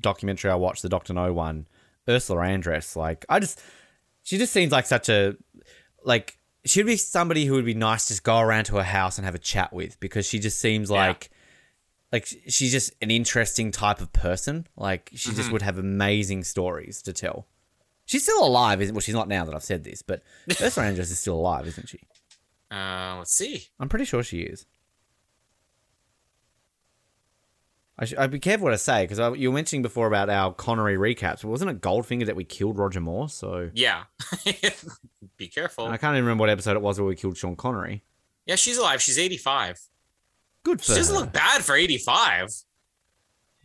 documentary 0.00 0.50
I 0.50 0.56
watched, 0.56 0.82
the 0.82 0.88
Doctor 0.88 1.12
No 1.14 1.32
one, 1.32 1.68
Ursula 2.08 2.42
Andress. 2.42 2.96
Like 2.96 3.24
I 3.28 3.38
just, 3.38 3.60
she 4.22 4.38
just 4.38 4.52
seems 4.52 4.72
like 4.72 4.86
such 4.86 5.08
a 5.08 5.36
like 6.04 6.38
she'd 6.64 6.86
be 6.86 6.96
somebody 6.96 7.44
who 7.46 7.54
would 7.54 7.64
be 7.64 7.74
nice 7.74 8.06
to 8.06 8.12
just 8.14 8.22
go 8.22 8.38
around 8.38 8.64
to 8.64 8.76
her 8.76 8.82
house 8.82 9.18
and 9.18 9.24
have 9.24 9.34
a 9.34 9.38
chat 9.38 9.72
with 9.72 9.98
because 10.00 10.26
she 10.26 10.38
just 10.38 10.58
seems 10.58 10.90
Yeah. 10.90 11.08
like 11.08 11.30
like 12.12 12.26
she's 12.48 12.72
just 12.72 12.92
an 13.00 13.10
interesting 13.10 13.70
type 13.72 14.00
of 14.00 14.12
person. 14.12 14.66
Like 14.76 15.10
she 15.14 15.30
Mm-hmm. 15.30 15.36
just 15.38 15.50
would 15.52 15.62
have 15.62 15.78
amazing 15.78 16.44
stories 16.44 17.00
to 17.02 17.12
tell. 17.12 17.46
She's 18.04 18.22
still 18.24 18.44
alive, 18.44 18.82
isn't? 18.82 18.94
Well, 18.94 19.00
she's 19.00 19.14
not 19.14 19.28
now 19.28 19.44
that 19.44 19.54
I've 19.54 19.62
said 19.64 19.84
this, 19.84 20.02
but 20.02 20.22
Ursula 20.60 20.86
Andress 20.86 21.10
is 21.10 21.18
still 21.18 21.36
alive, 21.36 21.66
isn't 21.68 21.88
she? 21.88 22.00
uh, 22.70 23.16
let's 23.18 23.32
see. 23.32 23.68
I'm 23.80 23.88
pretty 23.88 24.04
sure 24.04 24.22
she 24.22 24.40
is. 24.40 24.66
I 28.02 28.04
sh- 28.04 28.14
I'd 28.18 28.30
be 28.32 28.40
careful 28.40 28.64
what 28.64 28.72
I 28.72 28.76
say 28.76 29.06
because 29.06 29.38
you 29.38 29.48
were 29.50 29.54
mentioning 29.54 29.82
before 29.82 30.06
about 30.08 30.28
our 30.28 30.52
Connery 30.52 30.96
recaps. 30.96 31.44
Wasn't 31.44 31.70
it 31.70 31.80
Goldfinger 31.80 32.26
that 32.26 32.34
we 32.36 32.42
killed 32.44 32.76
Roger 32.76 33.00
Moore? 33.00 33.28
So 33.28 33.70
Yeah. 33.74 34.04
Be 35.36 35.46
careful. 35.48 35.84
and 35.86 35.94
I 35.94 35.96
can't 35.96 36.14
even 36.14 36.24
remember 36.24 36.42
what 36.42 36.50
episode 36.50 36.76
it 36.76 36.82
was 36.82 36.98
where 36.98 37.06
we 37.06 37.14
killed 37.16 37.36
Sean 37.36 37.54
Connery. 37.56 38.02
Yeah, 38.44 38.56
she's 38.56 38.76
alive. 38.76 39.00
She's 39.00 39.18
85. 39.18 39.80
Good 40.64 40.80
for 40.80 40.86
She 40.92 40.94
doesn't 40.94 41.14
her. 41.14 41.20
look 41.22 41.32
bad 41.32 41.62
for 41.62 41.74
85. 41.76 42.52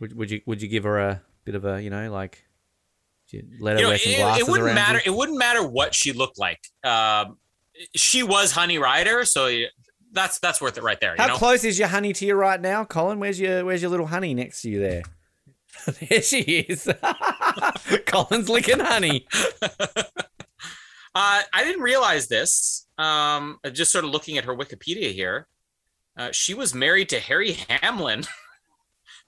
Would, 0.00 0.16
would 0.16 0.30
you 0.30 0.40
would 0.46 0.62
you 0.62 0.68
give 0.68 0.84
her 0.84 0.98
a 1.00 1.22
bit 1.44 1.56
of 1.56 1.64
a 1.64 1.82
you 1.82 1.90
know 1.90 2.10
like 2.10 2.44
let 3.60 3.72
her 3.74 3.78
You 3.78 3.82
know, 3.82 3.88
wear 3.90 3.98
some 3.98 4.12
it, 4.12 4.16
glasses 4.18 4.48
it 4.48 4.50
wouldn't 4.50 4.74
matter. 4.74 5.02
you? 5.04 5.12
It 5.12 5.16
wouldn't 5.16 5.38
matter 5.38 5.66
what 5.66 5.94
she 5.94 6.12
looked 6.12 6.38
like. 6.38 6.60
Um, 6.84 7.38
she 7.96 8.22
was 8.22 8.52
Honey 8.52 8.78
Ryder, 8.78 9.24
so 9.24 9.46
that's 10.12 10.38
that's 10.38 10.60
worth 10.60 10.78
it 10.78 10.82
right 10.82 10.98
there. 11.00 11.14
You 11.16 11.22
How 11.22 11.28
know, 11.28 11.36
close 11.36 11.64
is 11.64 11.78
your 11.78 11.88
honey 11.88 12.12
to 12.14 12.26
you 12.26 12.34
right 12.34 12.60
now, 12.60 12.84
Colin? 12.84 13.18
Where's 13.20 13.38
your 13.40 13.64
Where's 13.64 13.82
your 13.82 13.90
little 13.90 14.06
honey 14.06 14.34
next 14.34 14.62
to 14.62 14.70
you 14.70 14.80
there? 14.80 15.02
there 16.08 16.22
she 16.22 16.40
is. 16.40 16.88
Colin's 18.06 18.48
licking 18.48 18.80
honey. 18.80 19.26
Uh, 21.14 21.42
I 21.52 21.64
didn't 21.64 21.82
realize 21.82 22.28
this. 22.28 22.86
Um, 22.96 23.58
just 23.72 23.90
sort 23.90 24.04
of 24.04 24.12
looking 24.12 24.38
at 24.38 24.44
her 24.44 24.54
Wikipedia 24.54 25.12
here, 25.12 25.48
uh, 26.16 26.30
she 26.30 26.54
was 26.54 26.74
married 26.74 27.08
to 27.08 27.18
Harry 27.18 27.52
Hamlin. 27.68 28.22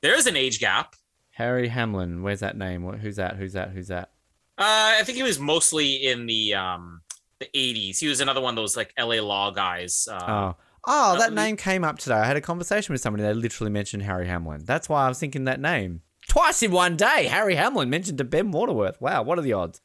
There's 0.01 0.27
an 0.27 0.37
age 0.37 0.61
gap. 0.61 0.95
Harry 1.33 1.67
Hamlin. 1.69 2.23
Where's 2.23 2.41
that 2.41 2.57
name? 2.57 2.85
Who's 2.85 3.17
that? 3.17 3.37
Who's 3.37 3.55
that? 3.55 3.71
Who's 3.71 3.89
that? 3.89 4.11
Uh, 4.57 4.99
I 4.99 5.03
think 5.05 5.17
he 5.17 5.25
was 5.25 5.41
mostly 5.41 6.07
in 6.07 6.27
the 6.27 6.55
um, 6.55 7.01
the 7.41 7.49
80s. 7.57 7.99
He 7.99 8.07
was 8.07 8.21
another 8.21 8.41
one 8.41 8.53
of 8.53 8.57
those 8.57 8.77
like 8.77 8.93
LA 8.99 9.17
Law 9.17 9.51
guys. 9.51 10.07
Uh, 10.09 10.25
Oh. 10.29 10.57
Oh, 10.87 11.19
that 11.19 11.33
name 11.33 11.57
came 11.57 11.85
up 11.85 11.99
today. 11.99 12.15
I 12.15 12.25
had 12.27 12.37
a 12.37 12.41
conversation 12.41 12.93
with 12.93 13.01
somebody. 13.01 13.23
They 13.23 13.35
literally 13.35 13.71
mentioned 13.71 14.03
Harry 14.03 14.27
Hamlin. 14.27 14.63
That's 14.65 14.89
why 14.89 15.05
I 15.05 15.09
was 15.09 15.19
thinking 15.19 15.45
that 15.45 15.61
name. 15.61 16.03
Twice 16.29 16.63
in 16.63 16.71
one 16.71 16.97
day, 16.97 17.27
Harry 17.27 17.55
Hamlin 17.55 17.91
mentioned 17.91 18.19
to 18.19 18.25
Ben 18.25 18.51
Waterworth. 18.51 19.01
Wow, 19.01 19.23
what 19.23 19.39
are 19.39 19.43
the 19.43 19.53
odds? 19.53 19.81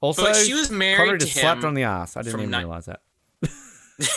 Also, 0.00 0.22
but 0.22 0.36
she 0.36 0.54
was 0.54 0.70
married 0.70 0.96
Connery 0.96 1.18
to 1.18 1.24
just 1.26 1.38
slapped 1.38 1.62
her 1.62 1.68
on 1.68 1.74
the 1.74 1.84
ass. 1.84 2.16
I 2.16 2.22
didn't 2.22 2.40
even 2.40 2.50
ni- 2.50 2.58
realize 2.58 2.86
that. 2.86 3.00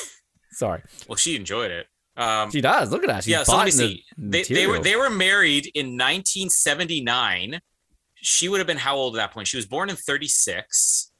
Sorry. 0.51 0.81
Well, 1.07 1.15
she 1.15 1.35
enjoyed 1.35 1.71
it. 1.71 1.87
Um, 2.17 2.49
She 2.49 2.61
does. 2.61 2.91
Look 2.91 3.03
at 3.03 3.09
her. 3.13 3.21
She's 3.21 3.27
yeah, 3.27 3.43
so 3.43 3.57
let 3.57 3.65
me 3.65 3.71
biting 3.71 4.01
the. 4.17 4.43
They, 4.43 4.43
they 4.43 4.67
were 4.67 4.79
they 4.79 4.95
were 4.95 5.09
married 5.09 5.69
in 5.75 5.97
1979. 5.97 7.59
She 8.15 8.47
would 8.49 8.59
have 8.59 8.67
been 8.67 8.77
how 8.77 8.95
old 8.95 9.15
at 9.15 9.19
that 9.19 9.31
point? 9.33 9.47
She 9.47 9.57
was 9.57 9.65
born 9.65 9.89
in 9.89 9.95
36. 9.95 11.11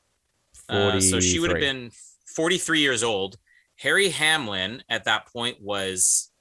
Uh, 0.68 1.00
so 1.00 1.20
she 1.20 1.40
would 1.40 1.52
have 1.52 1.60
been 1.60 1.92
43 2.36 2.80
years 2.80 3.04
old. 3.04 3.38
Harry 3.78 4.10
Hamlin 4.10 4.84
at 4.90 5.04
that 5.06 5.28
point 5.28 5.58
was 5.62 6.32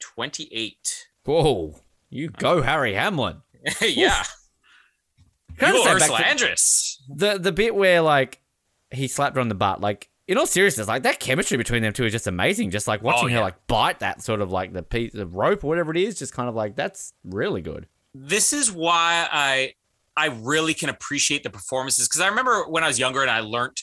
28. 0.00 1.06
Whoa. 1.24 1.80
You 2.10 2.28
go, 2.28 2.62
Harry 2.62 2.94
Hamlin. 2.94 3.42
yeah. 3.80 4.22
I 5.60 5.66
You 5.66 5.72
just 5.72 5.84
say 5.84 5.90
are 5.90 5.98
back 5.98 6.10
Ursula 6.10 6.18
Andress. 6.20 6.96
the 7.08 7.38
the 7.38 7.52
bit 7.52 7.74
where 7.74 8.00
like 8.00 8.40
he 8.90 9.06
slapped 9.08 9.36
her 9.36 9.40
on 9.40 9.48
the 9.48 9.54
butt, 9.54 9.80
like 9.80 10.08
in 10.28 10.38
all 10.38 10.46
seriousness, 10.46 10.88
like 10.88 11.02
that 11.04 11.20
chemistry 11.20 11.56
between 11.56 11.82
them 11.82 11.92
two 11.92 12.04
is 12.04 12.12
just 12.12 12.26
amazing. 12.26 12.70
Just 12.70 12.88
like 12.88 13.02
watching 13.02 13.28
oh, 13.28 13.28
her 13.28 13.36
Oh, 13.36 13.38
yeah. 13.40 13.44
like 13.44 13.66
bite 13.66 14.00
that 14.00 14.22
sort 14.22 14.40
of 14.40 14.50
like 14.50 14.72
the 14.72 14.82
piece 14.82 15.14
of 15.14 15.34
rope 15.34 15.62
or 15.64 15.68
whatever 15.68 15.90
it 15.92 15.98
is, 15.98 16.18
just 16.18 16.32
kind 16.34 16.48
of 16.48 16.54
like 16.54 16.74
that's 16.76 17.12
really 17.24 17.60
good. 17.62 17.86
This 18.14 18.52
is 18.52 18.70
why 18.72 19.26
I 19.30 19.74
I 20.16 20.26
really 20.42 20.74
can 20.74 20.88
appreciate 20.88 21.42
the 21.42 21.50
performances 21.50 22.08
because 22.08 22.20
I 22.20 22.28
remember 22.28 22.64
when 22.68 22.82
I 22.84 22.88
was 22.88 22.98
younger 22.98 23.22
and 23.22 23.30
I 23.30 23.40
learned, 23.40 23.82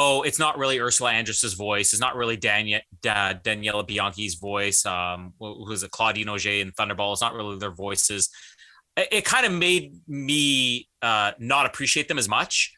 oh, 0.00 0.22
it's 0.22 0.38
not 0.38 0.56
really 0.56 0.78
Ursula 0.78 1.10
Andress's 1.12 1.54
voice. 1.54 1.92
It's 1.92 2.00
not 2.00 2.14
really 2.16 2.36
Danielle 2.36 2.80
da, 3.02 3.34
Daniela 3.34 3.86
Bianchi's 3.86 4.36
voice. 4.36 4.86
Um, 4.86 5.34
who 5.40 5.64
who's 5.66 5.82
a 5.82 5.88
Claudine 5.88 6.28
Auger 6.28 6.60
and 6.62 6.74
Thunderball. 6.74 7.12
It's 7.12 7.20
not 7.20 7.34
really 7.34 7.58
their 7.58 7.72
voices. 7.72 8.30
It, 8.96 9.08
it 9.10 9.24
kind 9.24 9.44
of 9.44 9.52
made 9.52 9.94
me 10.06 10.88
uh, 11.02 11.32
not 11.38 11.66
appreciate 11.66 12.06
them 12.08 12.18
as 12.18 12.28
much. 12.28 12.72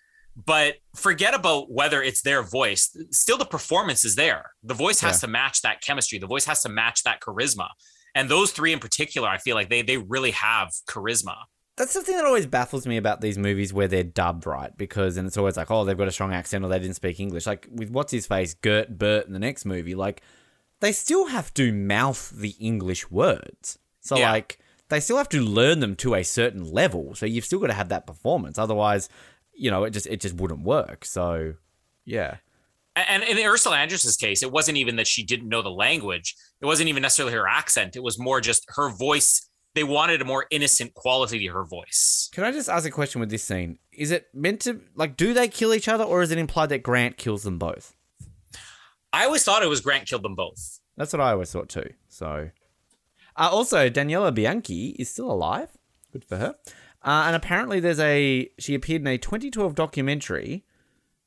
But 0.46 0.76
forget 0.96 1.34
about 1.34 1.70
whether 1.70 2.02
it's 2.02 2.22
their 2.22 2.42
voice. 2.42 2.96
Still, 3.10 3.36
the 3.36 3.44
performance 3.44 4.04
is 4.04 4.14
there. 4.14 4.50
The 4.62 4.74
voice 4.74 5.00
has 5.00 5.16
Yeah. 5.16 5.26
to 5.26 5.32
match 5.32 5.60
that 5.62 5.82
chemistry. 5.82 6.18
The 6.18 6.28
voice 6.28 6.46
has 6.46 6.62
to 6.62 6.68
match 6.70 7.02
that 7.02 7.20
charisma. 7.20 7.68
And 8.14 8.30
those 8.30 8.50
three 8.52 8.72
in 8.72 8.78
particular, 8.78 9.28
I 9.28 9.38
feel 9.38 9.56
like 9.56 9.68
they 9.68 9.82
they 9.82 9.98
really 9.98 10.30
have 10.30 10.70
charisma. 10.88 11.36
That's 11.80 11.94
the 11.94 12.02
thing 12.02 12.16
that 12.16 12.26
always 12.26 12.44
baffles 12.44 12.86
me 12.86 12.98
about 12.98 13.22
these 13.22 13.38
movies 13.38 13.72
where 13.72 13.88
they're 13.88 14.04
dubbed 14.04 14.44
right, 14.44 14.76
because 14.76 15.16
and 15.16 15.26
it's 15.26 15.38
always 15.38 15.56
like, 15.56 15.70
oh, 15.70 15.86
they've 15.86 15.96
got 15.96 16.08
a 16.08 16.12
strong 16.12 16.34
accent 16.34 16.62
or 16.62 16.68
they 16.68 16.78
didn't 16.78 16.96
speak 16.96 17.18
English. 17.18 17.46
Like 17.46 17.68
with 17.72 17.88
what's 17.88 18.12
his 18.12 18.26
face, 18.26 18.52
Gert 18.52 18.98
Burt 18.98 19.26
in 19.26 19.32
the 19.32 19.38
next 19.38 19.64
movie, 19.64 19.94
like 19.94 20.20
they 20.80 20.92
still 20.92 21.28
have 21.28 21.54
to 21.54 21.72
mouth 21.72 22.32
the 22.36 22.50
English 22.60 23.10
words. 23.10 23.78
So 24.00 24.18
Yeah. 24.18 24.30
like 24.30 24.58
they 24.90 25.00
still 25.00 25.16
have 25.16 25.30
to 25.30 25.40
learn 25.40 25.80
them 25.80 25.96
to 25.96 26.14
a 26.14 26.22
certain 26.22 26.70
level. 26.70 27.14
So 27.14 27.24
you've 27.24 27.46
still 27.46 27.60
got 27.60 27.68
to 27.68 27.72
have 27.72 27.88
that 27.88 28.06
performance. 28.06 28.58
Otherwise, 28.58 29.08
you 29.54 29.70
know, 29.70 29.84
it 29.84 29.92
just 29.92 30.06
it 30.06 30.20
just 30.20 30.34
wouldn't 30.36 30.64
work. 30.64 31.06
So 31.06 31.54
yeah. 32.04 32.36
And 32.94 33.22
in 33.22 33.38
Ursula 33.38 33.78
Andress's 33.78 34.18
case, 34.18 34.42
it 34.42 34.52
wasn't 34.52 34.76
even 34.76 34.96
that 34.96 35.06
she 35.06 35.24
didn't 35.24 35.48
know 35.48 35.62
the 35.62 35.70
language. 35.70 36.34
It 36.60 36.66
wasn't 36.66 36.90
even 36.90 37.00
necessarily 37.02 37.32
her 37.34 37.48
accent. 37.48 37.96
It 37.96 38.02
was 38.02 38.18
more 38.18 38.42
just 38.42 38.66
her 38.76 38.90
voice. 38.90 39.46
They 39.74 39.84
wanted 39.84 40.20
a 40.20 40.24
more 40.24 40.46
innocent 40.50 40.94
quality 40.94 41.46
to 41.46 41.52
her 41.52 41.64
voice. 41.64 42.28
Can 42.32 42.44
I 42.44 42.50
just 42.50 42.68
ask 42.68 42.86
a 42.86 42.90
question 42.90 43.20
with 43.20 43.30
this 43.30 43.44
scene? 43.44 43.78
Is 43.92 44.10
it 44.10 44.26
meant 44.34 44.60
to 44.62 44.80
like 44.94 45.16
do 45.16 45.32
they 45.32 45.48
kill 45.48 45.72
each 45.72 45.88
other 45.88 46.04
or 46.04 46.22
is 46.22 46.30
it 46.30 46.38
implied 46.38 46.70
that 46.70 46.82
Grant 46.82 47.16
kills 47.16 47.44
them 47.44 47.58
both? 47.58 47.94
I 49.12 49.24
always 49.24 49.44
thought 49.44 49.62
it 49.62 49.68
was 49.68 49.80
Grant 49.80 50.08
killed 50.08 50.22
them 50.22 50.34
both. 50.34 50.80
That's 50.96 51.12
what 51.12 51.20
I 51.20 51.32
always 51.32 51.52
thought 51.52 51.68
too. 51.68 51.90
So, 52.08 52.50
uh, 53.36 53.48
also 53.50 53.88
Daniela 53.88 54.34
Bianchi 54.34 54.90
is 54.98 55.08
still 55.08 55.30
alive. 55.30 55.70
Good 56.12 56.24
for 56.24 56.36
her. 56.36 56.56
Uh, 57.02 57.24
and 57.26 57.36
apparently, 57.36 57.80
there's 57.80 58.00
a 58.00 58.50
she 58.58 58.74
appeared 58.74 59.02
in 59.02 59.06
a 59.06 59.18
2012 59.18 59.74
documentary 59.74 60.64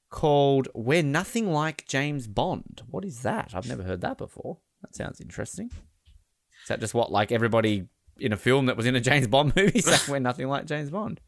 called 0.09 0.67
"We're 0.75 1.01
Nothing 1.01 1.51
Like 1.51 1.87
James 1.87 2.27
Bond." 2.27 2.83
What 2.89 3.03
is 3.03 3.23
that? 3.23 3.51
I've 3.53 3.67
never 3.67 3.83
heard 3.83 4.01
that 4.01 4.17
before. 4.17 4.59
That 4.81 4.95
sounds 4.95 5.19
interesting. 5.19 5.71
Is 6.61 6.67
that 6.67 6.79
just 6.79 6.93
what 6.93 7.11
like 7.11 7.31
everybody 7.31 7.87
in 8.23 8.31
a 8.33 8.37
film 8.37 8.65
that 8.67 8.77
was 8.77 8.85
in 8.85 8.95
a 8.95 9.01
James 9.01 9.27
Bond 9.27 9.53
movie 9.57 9.81
saying 9.81 9.99
we're 10.07 10.19
nothing 10.19 10.47
like 10.47 10.65
James 10.65 10.89
Bond? 10.89 11.19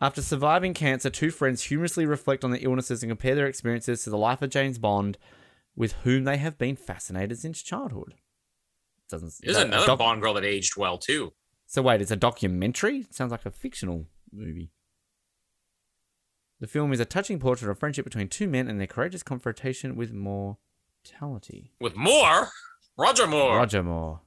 After 0.00 0.22
surviving 0.22 0.74
cancer, 0.74 1.10
two 1.10 1.30
friends 1.30 1.64
humorously 1.64 2.06
reflect 2.06 2.44
on 2.44 2.50
their 2.52 2.60
illnesses 2.62 3.02
and 3.02 3.10
compare 3.10 3.34
their 3.34 3.46
experiences 3.48 4.04
to 4.04 4.10
the 4.10 4.18
life 4.18 4.42
of 4.42 4.50
James 4.50 4.78
Bond, 4.78 5.18
with 5.74 5.92
whom 6.04 6.22
they 6.24 6.36
have 6.36 6.56
been 6.56 6.76
fascinated 6.76 7.38
since 7.38 7.62
childhood. 7.62 8.14
Doesn't 9.10 9.32
There's 9.42 9.56
that- 9.56 9.66
another 9.66 9.86
doc- 9.86 9.98
Bond 9.98 10.22
girl 10.22 10.34
that 10.34 10.44
aged 10.44 10.76
well 10.76 10.98
too. 10.98 11.32
So 11.66 11.82
wait, 11.82 12.00
it's 12.00 12.10
a 12.10 12.16
documentary? 12.16 13.06
Sounds 13.10 13.32
like 13.32 13.44
a 13.44 13.50
fictional 13.50 14.06
movie. 14.32 14.70
The 16.60 16.66
film 16.66 16.92
is 16.92 17.00
a 17.00 17.04
touching 17.04 17.38
portrait 17.38 17.70
of 17.70 17.78
friendship 17.78 18.04
between 18.04 18.28
two 18.28 18.48
men 18.48 18.68
and 18.68 18.78
their 18.80 18.86
courageous 18.86 19.22
confrontation 19.22 19.96
with 19.96 20.12
mortality. 20.12 21.72
With 21.80 21.94
more, 21.96 22.48
Roger 22.98 23.26
Moore. 23.26 23.56
Roger 23.56 23.82
Moore. 23.82 24.20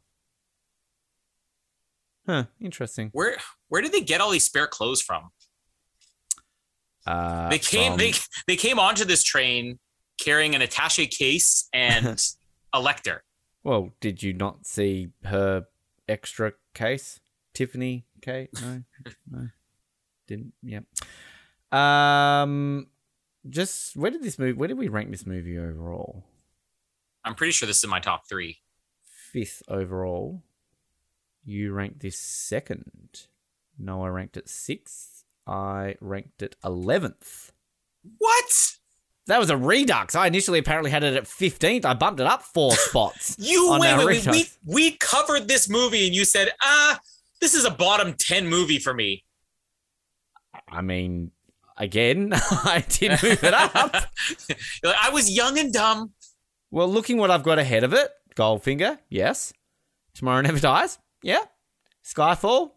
Huh, 2.25 2.45
interesting. 2.59 3.09
Where 3.13 3.37
where 3.67 3.81
did 3.81 3.91
they 3.91 4.01
get 4.01 4.21
all 4.21 4.29
these 4.29 4.45
spare 4.45 4.67
clothes 4.67 5.01
from? 5.01 5.29
Uh, 7.05 7.49
They 7.49 7.59
came 7.59 7.91
from- 7.93 7.97
they 7.97 8.13
they 8.47 8.55
came 8.55 8.79
onto 8.79 9.05
this 9.05 9.23
train 9.23 9.79
carrying 10.19 10.53
an 10.55 10.61
attaché 10.61 11.09
case 11.09 11.67
and 11.73 12.23
a 12.73 12.79
lector. 12.79 13.23
Well, 13.63 13.91
did 13.99 14.23
you 14.23 14.33
not 14.33 14.65
see 14.65 15.09
her 15.25 15.65
extra 16.07 16.53
case? 16.73 17.19
Tiffany 17.53 18.05
Case? 18.21 18.49
No. 18.61 18.83
no. 19.29 19.47
Didn't. 20.27 20.53
Yep. 20.63 20.85
Um 21.77 22.87
just 23.49 23.95
where 23.97 24.11
did 24.11 24.21
this 24.21 24.37
movie 24.37 24.53
where 24.53 24.67
did 24.67 24.77
we 24.77 24.87
rank 24.87 25.09
this 25.11 25.25
movie 25.25 25.57
overall? 25.57 26.23
I'm 27.23 27.35
pretty 27.35 27.51
sure 27.51 27.67
this 27.67 27.77
is 27.77 27.83
in 27.83 27.89
my 27.89 27.99
top 27.99 28.27
three. 28.27 28.59
Fifth 29.31 29.63
overall. 29.67 30.41
You 31.43 31.73
ranked 31.73 32.01
this 32.01 32.19
second. 32.19 33.27
Noah 33.77 34.11
ranked 34.11 34.37
it 34.37 34.49
sixth. 34.49 35.23
I 35.47 35.95
ranked 36.01 36.41
it 36.41 36.55
eleventh. 36.63 37.51
What? 38.17 38.77
That 39.27 39.39
was 39.39 39.49
a 39.49 39.57
redux. 39.57 40.15
I 40.15 40.27
initially 40.27 40.59
apparently 40.59 40.91
had 40.91 41.03
it 41.03 41.15
at 41.15 41.27
fifteenth. 41.27 41.85
I 41.85 41.93
bumped 41.93 42.19
it 42.19 42.27
up 42.27 42.43
four 42.43 42.71
spots. 42.75 43.35
You 43.39 43.77
wait, 43.79 44.05
wait. 44.05 44.27
We 44.27 44.45
we 44.65 44.91
covered 44.97 45.47
this 45.47 45.69
movie 45.69 46.05
and 46.05 46.15
you 46.15 46.25
said, 46.25 46.51
ah, 46.61 46.99
this 47.39 47.53
is 47.53 47.65
a 47.65 47.71
bottom 47.71 48.13
ten 48.13 48.47
movie 48.47 48.79
for 48.79 48.93
me. 48.93 49.23
I 50.67 50.81
mean, 50.81 51.31
again, 51.77 52.31
I 52.33 52.85
did 52.87 53.11
move 53.23 53.43
it 53.43 53.53
up. 53.53 53.95
I 54.85 55.09
was 55.11 55.29
young 55.29 55.57
and 55.57 55.73
dumb. 55.73 56.11
Well, 56.71 56.87
looking 56.87 57.17
what 57.17 57.29
I've 57.29 57.43
got 57.43 57.59
ahead 57.59 57.83
of 57.83 57.93
it, 57.93 58.09
Goldfinger, 58.35 58.97
yes. 59.09 59.51
Tomorrow 60.13 60.41
Never 60.41 60.59
Dies, 60.59 60.99
yeah. 61.21 61.43
Skyfall, 62.03 62.71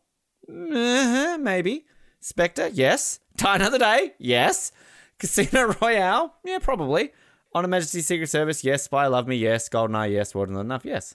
uh 0.49 1.39
maybe. 1.41 1.87
Spectre, 2.21 2.69
yes. 2.73 3.21
Die 3.37 3.55
Another 3.55 3.79
Day, 3.79 4.15
yes. 4.19 4.73
Casino 5.19 5.75
Royale, 5.81 6.35
yeah, 6.45 6.59
probably. 6.59 7.13
On 7.55 7.63
Her 7.63 7.69
Majesty's 7.69 8.07
Secret 8.07 8.29
Service, 8.29 8.65
yes. 8.65 8.83
Spy 8.83 9.07
Love 9.07 9.29
Me, 9.29 9.37
yes. 9.37 9.69
GoldenEye, 9.69 10.13
yes. 10.13 10.35
Not 10.35 10.49
Enough, 10.49 10.85
yes. 10.85 11.15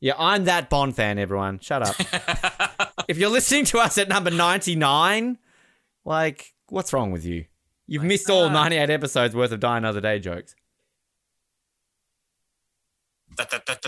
Yeah, 0.00 0.14
I'm 0.16 0.44
that 0.44 0.70
Bond 0.70 0.94
fan, 0.96 1.18
everyone. 1.18 1.58
Shut 1.58 1.82
up. 1.82 2.94
if 3.08 3.18
you're 3.18 3.30
listening 3.30 3.64
to 3.66 3.78
us 3.78 3.98
at 3.98 4.08
number 4.08 4.30
99, 4.30 5.38
like, 6.04 6.54
what's 6.68 6.92
wrong 6.92 7.10
with 7.10 7.24
you? 7.24 7.46
You've 7.86 8.04
missed 8.04 8.30
all 8.30 8.44
ah. 8.44 8.52
98 8.52 8.88
episodes 8.88 9.34
worth 9.34 9.52
of 9.52 9.60
Die 9.60 9.76
Another 9.76 10.00
Day 10.00 10.18
jokes. 10.20 10.54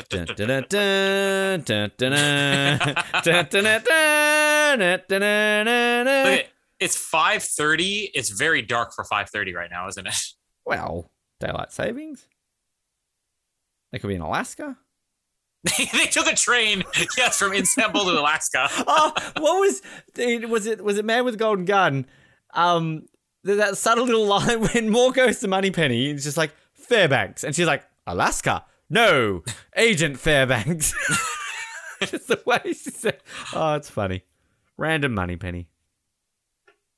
Dun. 0.08 0.26
Look 6.24 6.40
at- 6.40 6.48
It's 6.80 6.96
5:30. 6.96 8.10
It's 8.14 8.30
very 8.30 8.62
dark 8.62 8.92
for 8.94 9.04
5:30 9.04 9.54
right 9.54 9.70
now, 9.70 9.88
isn't 9.88 10.06
it? 10.06 10.14
Well, 10.64 11.10
daylight 11.40 11.72
savings. 11.72 12.26
They 13.90 13.98
could 13.98 14.08
be 14.08 14.14
in 14.14 14.20
Alaska. 14.20 14.76
they 15.76 16.06
took 16.06 16.26
a 16.26 16.34
train, 16.34 16.82
yes, 17.16 17.38
from 17.38 17.52
Istanbul 17.52 18.04
to 18.04 18.12
Alaska. 18.18 18.68
oh, 18.86 19.12
what 19.38 19.60
was 19.60 19.82
was 20.48 20.66
it? 20.66 20.82
Was 20.82 20.98
it 20.98 21.04
Man 21.04 21.24
with 21.24 21.34
a 21.34 21.36
Golden 21.38 21.64
Gun? 21.64 22.06
Um, 22.54 23.06
there's 23.44 23.58
that 23.58 23.76
subtle 23.76 24.04
little 24.04 24.26
line 24.26 24.60
when 24.62 24.88
Moore 24.90 25.12
goes 25.12 25.40
to 25.40 25.48
Moneypenny, 25.48 26.10
it's 26.10 26.24
just 26.24 26.36
like 26.36 26.52
Fairbanks, 26.74 27.44
and 27.44 27.54
she's 27.54 27.66
like 27.66 27.84
Alaska. 28.06 28.64
No, 28.92 29.42
Agent 29.74 30.18
Fairbanks. 30.18 30.92
just 32.02 32.28
the 32.28 32.42
way 32.44 32.60
she 32.66 32.90
said. 32.90 33.22
Oh, 33.54 33.72
it's 33.72 33.88
funny. 33.88 34.24
Random 34.76 35.14
Moneypenny. 35.14 35.70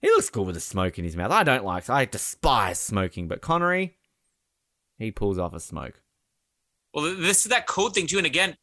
He 0.03 0.09
looks 0.09 0.29
cool 0.29 0.45
with 0.45 0.57
a 0.57 0.61
smoke 0.61 0.99
in 0.99 1.05
his 1.05 1.17
mouth. 1.17 1.31
I 1.31 1.45
don't 1.45 1.65
like. 1.65 1.89
I 1.89 2.05
despise 2.05 2.81
smoking, 2.81 3.29
but 3.29 3.43
Connery, 3.43 3.95
he 4.99 5.13
pulls 5.13 5.39
off 5.39 5.55
a 5.55 5.61
smoke. 5.61 6.03
Well, 6.93 7.15
this 7.15 7.47
is 7.47 7.51
that 7.51 7.69
code 7.69 7.95
thing 7.95 8.09
too. 8.09 8.19
And 8.19 8.27
again, 8.27 8.57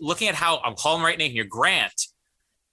looking 0.00 0.26
at 0.26 0.34
how 0.34 0.60
I'm 0.64 0.74
calling 0.74 1.04
right 1.04 1.16
now 1.16 1.26
here, 1.26 1.44
Grant 1.44 2.08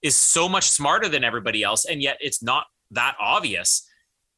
is 0.02 0.16
so 0.16 0.48
much 0.48 0.68
smarter 0.68 1.08
than 1.08 1.22
everybody 1.22 1.62
else, 1.62 1.84
and 1.84 2.02
yet 2.02 2.16
it's 2.20 2.42
not 2.42 2.64
that 2.90 3.14
obvious. 3.20 3.88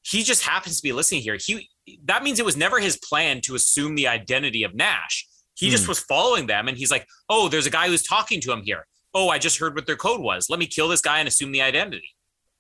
He 0.02 0.24
just 0.24 0.44
happens 0.44 0.76
to 0.76 0.82
be 0.82 0.92
listening 0.92 1.22
here. 1.22 1.38
He 1.40 1.70
that 2.04 2.22
means 2.22 2.38
it 2.38 2.44
was 2.44 2.56
never 2.56 2.80
his 2.80 2.98
plan 2.98 3.40
to 3.42 3.54
assume 3.54 3.94
the 3.94 4.08
identity 4.08 4.62
of 4.62 4.74
Nash. 4.74 5.26
He 5.54 5.70
just 5.70 5.84
Hmm. 5.84 5.90
was 5.90 6.00
following 6.00 6.46
them, 6.46 6.68
and 6.68 6.76
he's 6.76 6.90
like, 6.90 7.06
"Oh, 7.28 7.48
there's 7.48 7.66
a 7.66 7.70
guy 7.70 7.88
who's 7.88 8.02
talking 8.02 8.40
to 8.42 8.52
him 8.52 8.62
here. 8.62 8.86
Oh, 9.14 9.28
I 9.28 9.38
just 9.38 9.58
heard 9.58 9.74
what 9.76 9.86
their 9.86 9.96
code 9.96 10.20
was. 10.20 10.50
Let 10.50 10.58
me 10.58 10.66
kill 10.66 10.88
this 10.88 11.00
guy 11.00 11.18
and 11.20 11.28
assume 11.28 11.52
the 11.52 11.62
identity." 11.62 12.10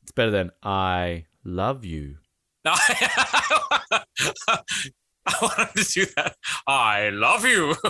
It's 0.02 0.12
better 0.12 0.30
than 0.30 0.50
I 0.62 1.26
love 1.44 1.84
you. 1.84 2.16
I 2.64 4.04
want 5.40 5.74
to 5.76 5.84
do 5.84 6.06
that. 6.16 6.36
I 6.66 7.08
love 7.10 7.44
you, 7.46 7.74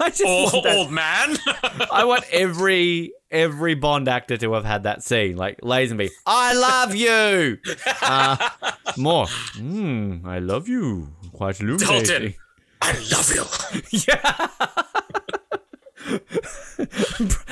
I 0.00 0.10
just 0.10 0.22
old, 0.24 0.52
want 0.52 0.66
old 0.66 0.90
man. 0.92 1.36
I 1.92 2.04
want 2.04 2.24
every 2.30 3.12
every 3.30 3.74
Bond 3.74 4.08
actor 4.08 4.36
to 4.36 4.52
have 4.52 4.64
had 4.64 4.82
that 4.84 5.02
scene, 5.02 5.36
like 5.36 5.60
Lazenby. 5.62 6.10
I 6.26 6.54
love 6.54 6.94
you. 6.94 7.58
Uh, 8.02 8.36
more. 8.96 9.26
Mm, 9.56 10.24
I 10.26 10.38
love 10.38 10.68
you. 10.68 11.08
Quite 11.32 11.60
illuminating. 11.60 12.34
I 12.84 12.92
love 13.12 13.32
you. 13.34 13.44
Yeah. 14.08 14.48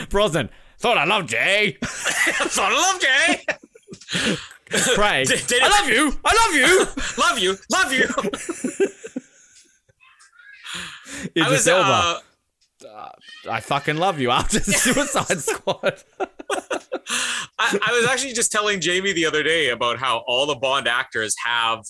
Brosnan. 0.11 0.51
Thought 0.79 0.99
I 0.99 1.05
loved 1.05 1.29
Jay. 1.29 1.77
Eh? 1.81 1.87
thought 1.87 2.73
I 2.73 2.75
loved 2.91 3.03
Jay. 3.03 3.45
Eh? 4.15 4.37
Craig. 4.95 5.29
D- 5.29 5.37
Daniel- 5.47 5.69
I 5.71 5.79
love 5.81 5.89
you. 5.89 6.13
I 6.25 6.35
love 6.35 6.55
you. 6.57 6.87
Love 7.19 7.39
you. 7.39 7.57
Love 7.71 7.93
you. 7.93 8.07
I 11.45 11.51
was 11.51 11.67
Elba. 11.69 12.21
Uh, 12.85 12.89
uh, 12.89 13.09
I 13.51 13.61
fucking 13.61 13.97
love 13.99 14.19
you 14.21 14.31
after 14.31 14.59
the 14.59 14.73
Suicide 14.73 15.39
Squad. 15.41 16.03
I, 17.59 17.79
I 17.87 17.93
was 17.93 18.07
actually 18.09 18.33
just 18.33 18.51
telling 18.51 18.81
Jamie 18.81 19.13
the 19.13 19.27
other 19.27 19.43
day 19.43 19.69
about 19.69 19.99
how 19.99 20.25
all 20.27 20.47
the 20.47 20.55
Bond 20.55 20.89
actors 20.89 21.35
have 21.45 21.85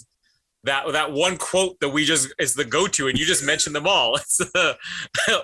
that 0.64 0.92
that 0.92 1.12
one 1.12 1.36
quote 1.36 1.78
that 1.80 1.88
we 1.90 2.04
just 2.04 2.32
is 2.38 2.54
the 2.54 2.64
go-to, 2.64 3.08
and 3.08 3.18
you 3.18 3.24
just 3.24 3.44
mentioned 3.44 3.74
them 3.74 3.86
all. 3.86 4.16
It's 4.20 4.40
uh, 4.54 4.74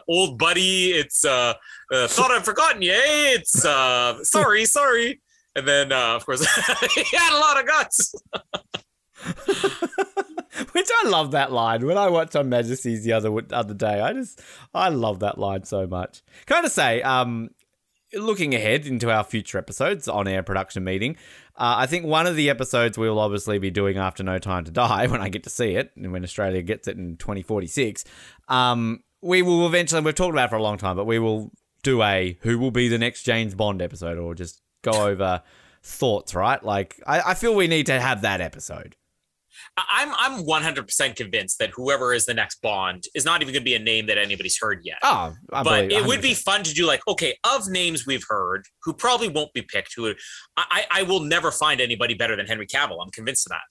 old 0.09 0.39
buddy. 0.39 0.91
It's 0.93 1.25
uh, 1.25 1.55
uh, 1.93 2.07
thought 2.09 2.31
I'd 2.31 2.45
forgotten 2.45 2.83
you. 2.83 2.93
eh? 2.93 3.35
It's 3.35 3.65
uh, 3.65 4.23
sorry, 4.25 4.65
sorry. 4.67 5.21
And 5.55 5.67
then 5.67 5.91
uh, 5.93 6.17
of 6.17 6.27
course 6.27 6.41
he 6.95 7.17
had 7.17 7.37
a 7.37 7.41
lot 7.41 7.59
of 7.61 7.67
guts. 7.67 8.15
Which 10.73 10.89
I 11.05 11.09
love 11.09 11.33
that 11.33 11.53
line. 11.53 11.87
When 11.87 11.99
I 11.99 12.09
watched 12.09 12.37
on 12.37 12.49
Majesties 12.49 13.05
the 13.05 13.13
other 13.13 13.31
other 13.53 13.75
day, 13.75 14.01
I 14.01 14.13
just 14.13 14.41
I 14.75 14.89
love 14.91 15.21
that 15.21 15.39
line 15.39 15.65
so 15.65 15.87
much. 15.87 16.23
Can 16.47 16.59
I 16.59 16.63
just 16.63 16.75
say, 16.75 17.03
um, 17.03 17.51
looking 18.15 18.55
ahead 18.55 18.87
into 18.87 19.11
our 19.11 19.25
future 19.25 19.59
episodes 19.59 20.09
on 20.09 20.29
air 20.29 20.43
production 20.43 20.85
meeting, 20.85 21.17
uh, 21.57 21.75
I 21.79 21.87
think 21.87 22.05
one 22.05 22.27
of 22.27 22.37
the 22.37 22.51
episodes 22.51 22.97
we 22.97 23.09
will 23.09 23.19
obviously 23.19 23.59
be 23.59 23.71
doing 23.71 23.97
after 23.99 24.23
No 24.23 24.39
Time 24.39 24.65
to 24.65 24.71
Die 24.71 25.07
when 25.09 25.21
I 25.21 25.29
get 25.29 25.45
to 25.45 25.51
see 25.51 25.75
it 25.77 25.93
and 25.97 26.13
when 26.13 26.23
Australia 26.25 26.63
gets 26.63 26.89
it 26.89 26.97
in 26.97 27.17
2046. 27.17 28.05
Um, 28.49 29.03
we 29.23 29.43
will 29.43 29.67
eventually. 29.67 30.03
We've 30.03 30.15
talked 30.15 30.35
about 30.35 30.51
for 30.51 30.57
a 30.57 30.63
long 30.63 30.79
time, 30.79 30.97
but 30.97 31.07
we 31.07 31.19
will 31.19 31.51
do 31.83 32.03
a 32.03 32.39
who 32.43 32.59
will 32.59 32.71
be 32.71 32.89
the 32.89 32.99
next 32.99 33.23
James 33.23 33.55
Bond 33.55 33.83
episode, 33.83 34.19
or 34.19 34.35
just 34.35 34.61
go 34.83 35.07
over 35.07 35.43
thoughts. 35.83 36.35
Right? 36.35 36.63
Like 36.63 37.01
I, 37.07 37.31
I 37.31 37.35
feel 37.35 37.55
we 37.55 37.67
need 37.67 37.87
to 37.87 38.01
have 38.01 38.23
that 38.23 38.41
episode. 38.41 38.97
I'm 39.77 40.13
I'm 40.17 40.45
100% 40.45 41.17
convinced 41.17 41.59
that 41.59 41.71
whoever 41.75 42.13
is 42.15 42.27
the 42.27 42.35
next 42.35 42.61
Bond 42.63 43.05
is 43.15 43.25
not 43.25 43.43
even 43.43 43.53
going 43.53 43.63
to 43.63 43.65
be 43.65 43.75
a 43.75 43.79
name 43.79 44.07
that 44.07 44.19
anybody's 44.19 44.59
heard 44.59 44.81
yet. 44.85 44.99
Oh, 45.03 45.35
I 45.53 45.63
but 45.63 45.93
it 45.93 46.07
would 46.07 46.23
be 46.23 46.35
fun 46.35 46.63
to 46.65 46.75
do 46.75 46.87
like 46.87 47.01
okay 47.09 47.37
of 47.45 47.69
names 47.69 48.07
we've 48.07 48.25
heard 48.29 48.65
who 48.83 48.93
probably 48.93 49.29
won't 49.29 49.53
be 49.53 49.63
picked 49.63 49.93
who 49.97 50.15
I 50.57 50.87
I 50.91 51.03
will 51.03 51.21
never 51.21 51.51
find 51.51 51.81
anybody 51.81 52.15
better 52.15 52.37
than 52.37 52.47
henry 52.47 52.67
cavill 52.67 52.99
i'm 53.03 53.11
convinced 53.11 53.47
of 53.47 53.51
that 53.51 53.63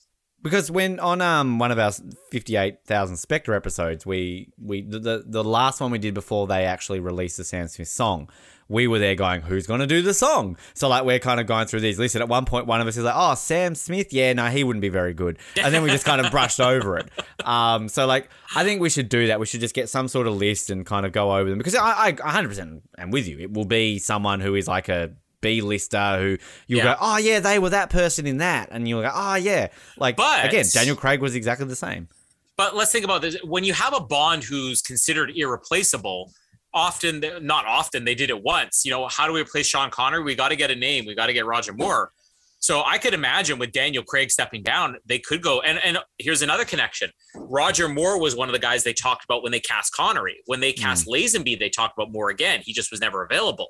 because 0.46 0.70
when 0.70 1.00
on 1.00 1.20
um 1.20 1.58
one 1.58 1.72
of 1.72 1.78
our 1.78 1.90
fifty-eight 2.30 2.84
thousand 2.84 3.16
Spectre 3.16 3.52
episodes, 3.52 4.06
we 4.06 4.52
we 4.62 4.82
the, 4.82 5.24
the 5.26 5.42
last 5.42 5.80
one 5.80 5.90
we 5.90 5.98
did 5.98 6.14
before 6.14 6.46
they 6.46 6.64
actually 6.64 7.00
released 7.00 7.36
the 7.36 7.42
Sam 7.42 7.66
Smith 7.66 7.88
song, 7.88 8.30
we 8.68 8.86
were 8.86 9.00
there 9.00 9.16
going, 9.16 9.40
who's 9.42 9.66
going 9.66 9.80
to 9.80 9.88
do 9.88 10.02
the 10.02 10.14
song? 10.14 10.56
So 10.74 10.88
like 10.88 11.04
we're 11.04 11.18
kind 11.18 11.40
of 11.40 11.48
going 11.48 11.66
through 11.66 11.80
these 11.80 11.98
lists, 11.98 12.14
and 12.14 12.22
at 12.22 12.28
one 12.28 12.44
point 12.44 12.66
one 12.66 12.80
of 12.80 12.86
us 12.86 12.96
is 12.96 13.02
like, 13.02 13.14
oh 13.16 13.34
Sam 13.34 13.74
Smith, 13.74 14.12
yeah, 14.12 14.32
no, 14.34 14.46
he 14.46 14.62
wouldn't 14.62 14.82
be 14.82 14.88
very 14.88 15.14
good, 15.14 15.38
and 15.60 15.74
then 15.74 15.82
we 15.82 15.90
just 15.90 16.04
kind 16.04 16.24
of 16.24 16.30
brushed 16.30 16.60
over 16.60 16.96
it. 16.96 17.10
Um, 17.44 17.88
so 17.88 18.06
like 18.06 18.30
I 18.54 18.62
think 18.62 18.80
we 18.80 18.88
should 18.88 19.08
do 19.08 19.26
that. 19.26 19.40
We 19.40 19.46
should 19.46 19.60
just 19.60 19.74
get 19.74 19.88
some 19.88 20.06
sort 20.06 20.28
of 20.28 20.36
list 20.36 20.70
and 20.70 20.86
kind 20.86 21.04
of 21.04 21.10
go 21.10 21.36
over 21.36 21.50
them 21.50 21.58
because 21.58 21.74
I 21.74 21.90
I 21.90 22.10
100 22.12 22.48
percent 22.48 22.82
am 22.98 23.10
with 23.10 23.26
you. 23.26 23.38
It 23.40 23.52
will 23.52 23.64
be 23.64 23.98
someone 23.98 24.38
who 24.38 24.54
is 24.54 24.68
like 24.68 24.88
a 24.88 25.10
B-lister 25.46 26.18
who 26.18 26.38
you'll 26.66 26.78
Yeah. 26.78 26.94
go, 26.94 26.96
oh 27.00 27.18
yeah, 27.18 27.38
they 27.40 27.58
were 27.58 27.70
that 27.70 27.90
person 27.90 28.26
in 28.26 28.38
that, 28.38 28.68
and 28.72 28.88
you'll 28.88 29.02
go, 29.02 29.12
oh 29.14 29.36
yeah, 29.36 29.68
like 29.96 30.16
But- 30.16 30.44
again, 30.46 30.64
Daniel 30.72 30.96
Craig 30.96 31.20
was 31.20 31.34
exactly 31.34 31.66
the 31.66 31.76
same. 31.76 32.08
but 32.56 32.74
let's 32.74 32.90
think 32.90 33.04
about 33.04 33.20
this. 33.22 33.36
When 33.44 33.64
you 33.64 33.74
have 33.74 33.94
a 33.94 34.00
bond 34.00 34.42
who's 34.44 34.80
considered 34.82 35.30
irreplaceable 35.36 36.32
often 36.74 37.24
not 37.40 37.64
often 37.66 38.04
they 38.04 38.14
did 38.14 38.28
it 38.28 38.42
once. 38.42 38.82
You 38.84 38.90
know 38.90 39.08
how 39.08 39.26
do 39.26 39.32
we 39.32 39.40
replace 39.40 39.66
sean 39.66 39.90
Connery? 39.90 40.22
we 40.22 40.34
got 40.34 40.48
to 40.50 40.56
get 40.56 40.70
a 40.70 40.74
name. 40.74 41.06
We 41.06 41.14
got 41.14 41.26
to 41.26 41.32
get 41.32 41.46
roger 41.46 41.72
moore. 41.72 42.10
So 42.58 42.82
i 42.84 42.98
could 42.98 43.14
imagine 43.14 43.58
with 43.58 43.70
daniel 43.72 44.02
craig 44.02 44.30
stepping 44.30 44.62
down 44.62 44.96
they 45.06 45.18
could 45.18 45.42
go 45.42 45.60
and 45.60 45.78
and 45.84 45.98
here's 46.18 46.42
another 46.42 46.64
connection. 46.64 47.10
Roger 47.34 47.88
moore 47.88 48.20
was 48.20 48.34
one 48.36 48.48
of 48.48 48.52
the 48.52 48.58
guys 48.58 48.82
they 48.84 48.92
talked 48.92 49.24
about 49.24 49.42
when 49.42 49.52
they 49.52 49.60
cast 49.60 49.92
connery. 49.94 50.36
When 50.46 50.60
they 50.60 50.72
cast 50.72 51.06
mm. 51.06 51.12
lazenby 51.14 51.58
they 51.58 51.70
talked 51.70 51.94
about 51.96 52.10
moore 52.12 52.30
again. 52.30 52.60
He 52.64 52.72
just 52.72 52.90
was 52.90 53.00
never 53.00 53.24
available 53.24 53.68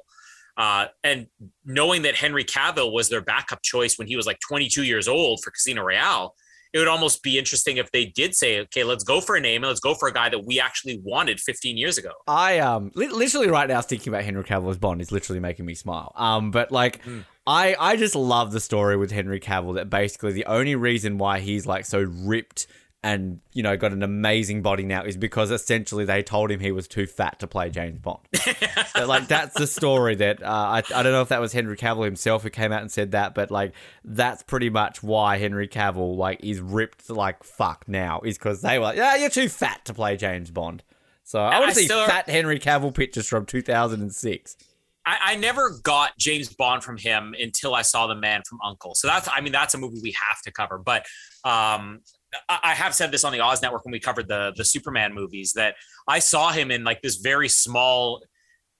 uh, 0.57 0.87
and 1.05 1.27
knowing 1.65 2.03
that 2.03 2.15
henry 2.15 2.45
cavill 2.45 2.93
was 2.93 3.09
their 3.09 3.20
backup 3.20 3.62
choice 3.62 3.99
when 3.99 4.09
he 4.09 4.16
was 4.16 4.27
like 4.27 4.39
22 4.41 4.83
years 4.85 5.09
old 5.09 5.41
for 5.43 5.51
casino 5.51 5.83
royale 5.83 6.35
it 6.77 6.78
would 6.78 6.89
almost 6.89 7.23
be 7.23 7.39
interesting 7.39 7.78
if 7.78 7.91
they 7.93 8.05
did 8.05 8.35
say, 8.35 8.61
okay, 8.61 8.85
let's 8.85 9.03
go 9.03 9.23
for 9.23 9.35
a 9.35 9.41
name 9.41 9.62
and 9.62 9.69
let's 9.69 9.81
go 9.81 9.95
for 9.95 10.09
a 10.09 10.12
guy 10.12 10.28
that 10.28 10.45
we 10.45 10.61
actually 10.61 11.01
wanted 11.03 11.41
15 11.41 11.78
years 11.78 11.97
ago. 11.97 12.11
I 12.27 12.59
um 12.59 12.91
li- 12.95 13.09
literally 13.09 13.49
right 13.49 13.66
now 13.66 13.81
thinking 13.81 14.12
about 14.12 14.24
Henry 14.24 14.45
Cavill 14.45 14.70
as 14.70 14.77
Bond 14.77 15.01
is 15.01 15.11
literally 15.11 15.41
making 15.41 15.65
me 15.65 15.74
smile. 15.74 16.12
Um, 16.16 16.51
but 16.51 16.70
like, 16.70 17.01
I 17.47 17.77
I 17.78 17.97
just 17.97 18.15
love 18.15 18.53
the 18.53 18.61
story 18.61 18.99
with 18.99 19.11
Henry 19.11 19.41
Cavill 19.41 19.77
that 19.77 19.89
basically 19.89 20.33
the 20.33 20.45
only 20.45 20.74
reason 20.74 21.16
why 21.16 21.41
he's 21.41 21.66
like 21.66 21.87
so 21.87 22.03
ripped 22.03 22.66
and 23.07 23.39
you 23.53 23.62
know 23.62 23.77
got 23.77 23.93
an 23.93 24.03
amazing 24.03 24.62
body 24.62 24.83
now 24.83 25.05
is 25.05 25.16
because 25.16 25.53
essentially 25.53 26.05
they 26.05 26.24
told 26.24 26.51
him 26.51 26.59
he 26.59 26.73
was 26.73 26.89
too 26.89 27.07
fat 27.07 27.39
to 27.39 27.47
play 27.47 27.70
James 27.70 28.01
Bond. 28.01 28.19
So, 28.97 29.07
like 29.07 29.28
that's 29.28 29.55
the 29.55 29.66
story 29.66 30.15
that 30.16 30.43
uh, 30.43 30.47
I 30.47 30.83
I 30.95 31.03
don't 31.03 31.12
know 31.12 31.20
if 31.20 31.28
that 31.28 31.41
was 31.41 31.53
Henry 31.53 31.77
Cavill 31.77 32.05
himself 32.05 32.43
who 32.43 32.51
came 32.51 32.73
out 32.73 32.81
and 32.81 32.91
said 32.91 33.12
that, 33.12 33.35
but 33.35 33.51
like 33.51 33.74
that's 34.05 34.43
pretty 34.43 34.70
much 34.70 35.03
why 35.03 35.37
Henry 35.37 35.69
Cavill 35.69 36.16
like 36.16 36.43
is 36.43 36.61
ripped 36.61 37.11
like 37.11 37.45
fuck 37.45 37.85
now 37.87 38.20
is 38.24 38.39
because 38.39 38.62
they 38.62 38.78
were 38.78 38.85
like, 38.85 38.97
yeah 38.97 39.16
you're 39.16 39.31
too 39.31 39.49
fat 39.49 39.85
to 39.85 39.95
play 39.95 40.16
James 40.16 40.51
Bond. 40.51 40.83
So 41.24 41.41
I 41.41 41.59
want 41.59 41.70
to 41.70 41.77
see 41.77 41.85
still- 41.85 42.07
fat 42.07 42.28
Henry 42.28 42.59
Cavill 42.59 42.95
pictures 42.95 43.28
from 43.28 43.47
2006. 43.47 44.57
I, 45.05 45.19
I 45.23 45.37
never 45.37 45.70
got 45.83 46.19
James 46.19 46.53
Bond 46.53 46.83
from 46.83 46.97
him 46.97 47.35
until 47.41 47.74
I 47.74 47.83
saw 47.83 48.09
The 48.09 48.16
Man 48.16 48.43
from 48.45 48.59
Uncle. 48.65 48.95
So 48.97 49.07
that's, 49.07 49.28
I 49.33 49.41
mean, 49.41 49.53
that's 49.53 49.73
a 49.74 49.78
movie 49.78 50.01
we 50.03 50.12
have 50.28 50.43
to 50.43 50.51
cover. 50.51 50.78
But 50.78 51.07
um, 51.45 52.01
I, 52.49 52.59
I 52.63 52.75
have 52.75 52.95
said 52.95 53.11
this 53.11 53.25
on 53.25 53.33
the 53.33 53.41
Oz 53.41 53.63
Network 53.63 53.85
when 53.85 53.93
we 53.93 54.01
covered 54.01 54.29
the 54.29 54.53
the 54.57 54.65
Superman 54.65 55.15
movies 55.15 55.53
that 55.55 55.75
I 56.09 56.19
saw 56.19 56.53
him 56.53 56.71
in 56.71 56.85
like 56.85 57.03
this 57.03 57.17
very 57.17 57.49
small 57.49 58.23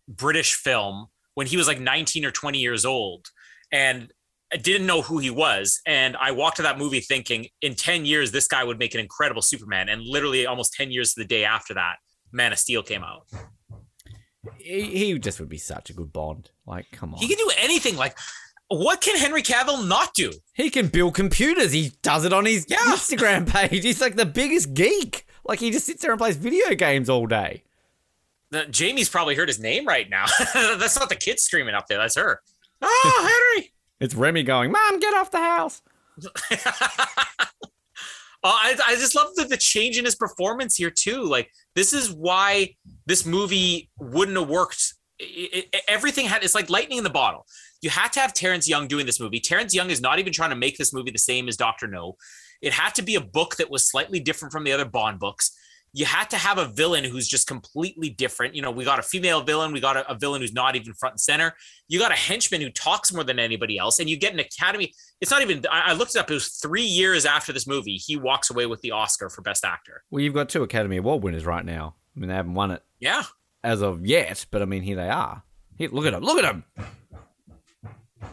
British 0.09 0.55
film 0.55 1.07
when 1.35 1.47
he 1.47 1.57
was 1.57 1.67
like 1.67 1.81
19 1.81 2.25
or 2.25 2.31
20 2.31 2.59
years 2.59 2.85
old, 2.85 3.27
and 3.73 4.13
I 4.53 4.57
didn't 4.57 4.87
know 4.87 5.03
who 5.03 5.19
he 5.19 5.31
was. 5.31 5.81
And 5.87 6.17
I 6.17 6.31
walked 6.31 6.57
to 6.59 6.63
that 6.63 6.79
movie 6.79 7.01
thinking, 7.01 7.47
in 7.63 7.75
10 7.75 8.07
years, 8.07 8.31
this 8.31 8.47
guy 8.47 8.63
would 8.63 8.79
make 8.79 8.95
an 8.95 9.01
incredible 9.01 9.43
Superman. 9.43 9.89
And 9.89 10.03
literally, 10.03 10.47
almost 10.47 10.73
10 10.75 10.91
years 10.91 11.15
to 11.15 11.21
the 11.21 11.27
day 11.27 11.45
after 11.45 11.75
that, 11.75 11.97
Man 12.33 12.53
of 12.53 12.59
Steel 12.59 12.83
came 12.83 13.03
out. 13.03 13.27
He, 14.59 14.83
he 14.83 15.19
just 15.19 15.41
would 15.41 15.49
be 15.49 15.59
such 15.59 15.91
a 15.91 15.93
good 15.93 16.13
Bond. 16.13 16.51
Like, 16.65 16.87
come 16.93 17.13
on. 17.13 17.21
He 17.21 17.29
can 17.29 17.39
do 17.39 17.51
anything. 17.59 17.97
Like, 17.97 18.17
what 18.69 19.01
can 19.01 19.17
Henry 19.17 19.43
Cavill 19.43 19.87
not 19.87 20.13
do? 20.15 20.33
He 20.55 20.71
can 20.71 20.89
build 20.89 21.15
computers. 21.15 21.73
He 21.73 21.93
does 22.03 22.25
it 22.25 22.33
on 22.33 22.45
his 22.47 22.67
Yeah. 22.69 22.77
Instagram 22.79 23.49
page. 23.53 23.85
He's 23.85 24.01
like 24.01 24.17
the 24.17 24.27
biggest 24.27 24.75
geek. 24.75 25.27
Like 25.45 25.61
he 25.61 25.71
just 25.71 25.87
sits 25.87 26.03
there 26.03 26.11
and 26.13 26.19
plays 26.19 26.37
video 26.37 26.75
games 26.75 27.09
all 27.09 27.27
day. 27.27 27.63
The, 28.51 28.67
Jamie's 28.67 29.09
probably 29.09 29.35
heard 29.35 29.49
his 29.49 29.59
name 29.61 29.87
right 29.87 30.09
now. 30.11 30.27
That's 30.55 30.99
not 30.99 31.09
the 31.09 31.17
kid 31.17 31.39
screaming 31.41 31.75
up 31.75 31.87
there. 31.89 31.99
That's 31.99 32.17
her. 32.17 32.41
Oh, 32.83 33.53
Henry. 33.57 33.73
It's 34.01 34.15
Remy 34.15 34.43
going, 34.43 34.71
"Mom, 34.73 35.01
get 35.01 35.15
off 35.15 35.31
the 35.31 35.39
house." 35.39 35.83
Oh, 38.45 38.51
I, 38.55 38.77
I 38.87 38.95
just 38.97 39.17
love 39.17 39.35
the, 39.35 39.45
the 39.45 39.57
change 39.57 39.99
in 39.99 40.05
his 40.05 40.15
performance 40.15 40.77
here 40.77 40.91
too. 40.91 41.25
Like 41.25 41.51
this 41.75 41.93
is 41.93 42.13
why 42.13 42.77
this 43.07 43.27
movie 43.27 43.91
wouldn't 43.99 44.37
have 44.39 44.49
worked. 44.49 44.95
It- 45.19 45.69
it- 45.73 45.83
everything 45.89 46.27
had 46.27 46.45
it's 46.45 46.55
like 46.55 46.71
lightning 46.71 46.99
in 46.99 47.05
the 47.05 47.11
bottle. 47.11 47.47
You 47.83 47.91
had 47.91 48.13
to 48.13 48.21
have 48.21 48.33
Terrence 48.33 48.69
Young 48.69 48.89
doing 48.89 49.07
this 49.07 49.21
movie. 49.21 49.41
Terrence 49.41 49.75
Young 49.75 49.91
is 49.91 50.01
not 50.01 50.19
even 50.19 50.33
trying 50.33 50.51
to 50.51 50.57
make 50.57 50.79
this 50.79 50.93
movie 50.93 51.11
the 51.11 51.19
same 51.19 51.49
as 51.49 51.57
Doctor 51.57 51.87
No. 51.87 52.17
It 52.63 52.73
had 52.73 52.95
to 52.97 53.03
be 53.03 53.15
a 53.17 53.21
book 53.21 53.57
that 53.57 53.71
was 53.71 53.87
slightly 53.87 54.19
different 54.21 54.53
from 54.53 54.65
the 54.65 54.73
other 54.73 54.87
Bond 54.87 55.19
books. 55.19 55.53
You 55.93 56.05
had 56.05 56.29
to 56.31 56.37
have 56.37 56.59
a 56.59 56.67
villain 56.67 57.05
who's 57.05 57.27
just 57.27 57.47
completely 57.47 58.11
different. 58.11 58.55
You 58.55 58.61
know, 58.61 58.71
we 58.71 58.85
got 58.85 58.99
a 58.99 59.03
female 59.03 59.41
villain, 59.43 59.73
we 59.73 59.81
got 59.81 59.97
a, 59.97 60.11
a 60.11 60.15
villain 60.15 60.43
who's 60.43 60.53
not 60.53 60.77
even 60.77 60.93
front 60.95 61.15
and 61.15 61.21
center. 61.21 61.55
You 61.89 61.99
got 61.99 62.13
a 62.13 62.17
henchman 62.17 62.61
who 62.61 62.69
talks 62.71 63.13
more 63.15 63.25
than 63.25 63.39
anybody 63.39 63.79
else, 63.79 63.99
and 63.99 64.09
you 64.11 64.19
get 64.19 64.33
an 64.35 64.41
Academy 64.41 64.93
it's 65.23 65.31
not 65.31 65.41
even 65.41 65.65
I 65.71 65.91
I 65.91 65.93
looked 65.95 66.15
it 66.15 66.19
up. 66.19 66.31
It 66.31 66.35
was 66.35 66.49
three 66.49 66.83
years 66.85 67.25
after 67.25 67.51
this 67.53 67.67
movie. 67.67 67.97
He 67.97 68.17
walks 68.17 68.51
away 68.51 68.67
with 68.67 68.83
the 68.83 68.91
Oscar 68.91 69.31
for 69.31 69.41
Best 69.41 69.65
Actor. 69.65 70.03
Well, 70.11 70.23
you've 70.23 70.35
got 70.35 70.51
two 70.51 70.63
Academy 70.63 70.99
Award 70.99 71.23
winners 71.23 71.47
right 71.47 71.65
now. 71.65 71.95
I 72.15 72.21
mean, 72.21 72.29
they 72.29 72.35
haven't 72.35 72.55
won 72.55 72.71
it 72.73 72.83
Yeah. 73.01 73.23
as 73.65 73.81
of 73.81 74.05
yet, 74.05 74.45
but 74.51 74.61
I 74.61 74.67
mean, 74.67 74.83
here 74.83 74.97
they 74.97 75.09
are. 75.09 75.43
Here, 75.79 75.89
look 75.91 76.05
at 76.05 76.13
them. 76.13 76.23
Look 76.23 76.39
at 76.39 76.43
them. 76.43 76.65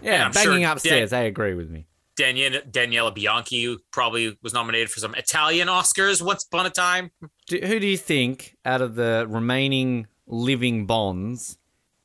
Yeah, 0.02 0.26
I'm 0.26 0.32
banging 0.32 0.62
sure 0.64 0.72
upstairs. 0.72 1.10
They 1.12 1.28
agree 1.28 1.54
with 1.54 1.70
me. 1.70 1.88
Danielle 2.16 2.62
Daniela 2.62 3.14
Bianchi 3.14 3.64
who 3.64 3.80
probably 3.92 4.38
was 4.44 4.54
nominated 4.54 4.90
for 4.92 5.00
some 5.00 5.16
Italian 5.16 5.68
Oscars 5.68 6.22
once 6.22 6.46
upon 6.46 6.66
a 6.66 6.70
time. 6.70 7.12
Do, 7.48 7.58
who 7.58 7.80
do 7.80 7.88
you 7.88 7.98
think 7.98 8.56
out 8.66 8.82
of 8.82 8.96
the 8.96 9.26
remaining 9.28 10.08
living 10.28 10.86
Bonds 10.86 11.58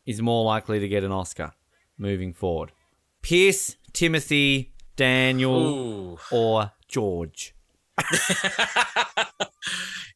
is 0.07 0.23
more 0.23 0.45
likely 0.45 0.81
to 0.81 0.89
get 0.89 1.05
an 1.05 1.13
Oscar 1.13 1.53
moving 1.99 2.33
forward? 2.33 2.73
Pierce, 3.21 3.77
Timothy, 3.93 4.73
Daniel, 4.97 5.67
Ooh. 5.67 6.19
or 6.31 6.73
George? 6.89 7.55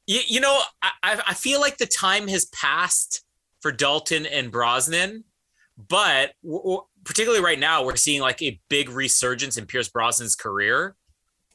You, 0.07 0.21
you 0.27 0.41
know, 0.41 0.61
I, 0.83 0.91
I 1.03 1.23
I 1.29 1.35
feel 1.35 1.61
like 1.61 1.79
the 1.79 1.87
time 1.87 2.27
has 2.29 2.47
passed 2.47 3.25
for 3.61 3.71
Dalton 3.71 4.27
and 4.27 4.51
Brosnan, 4.51 5.25
but 5.77 6.33
w- 6.43 6.61
w- 6.61 6.83
particularly 7.05 7.43
right 7.43 7.59
now, 7.59 7.85
we're 7.85 7.97
seeing 7.97 8.21
like 8.21 8.41
a 8.43 8.61
big 8.69 8.89
resurgence 8.89 9.57
in 9.57 9.67
Pierce 9.67 9.89
Brosnan's 9.89 10.37
career. 10.37 10.97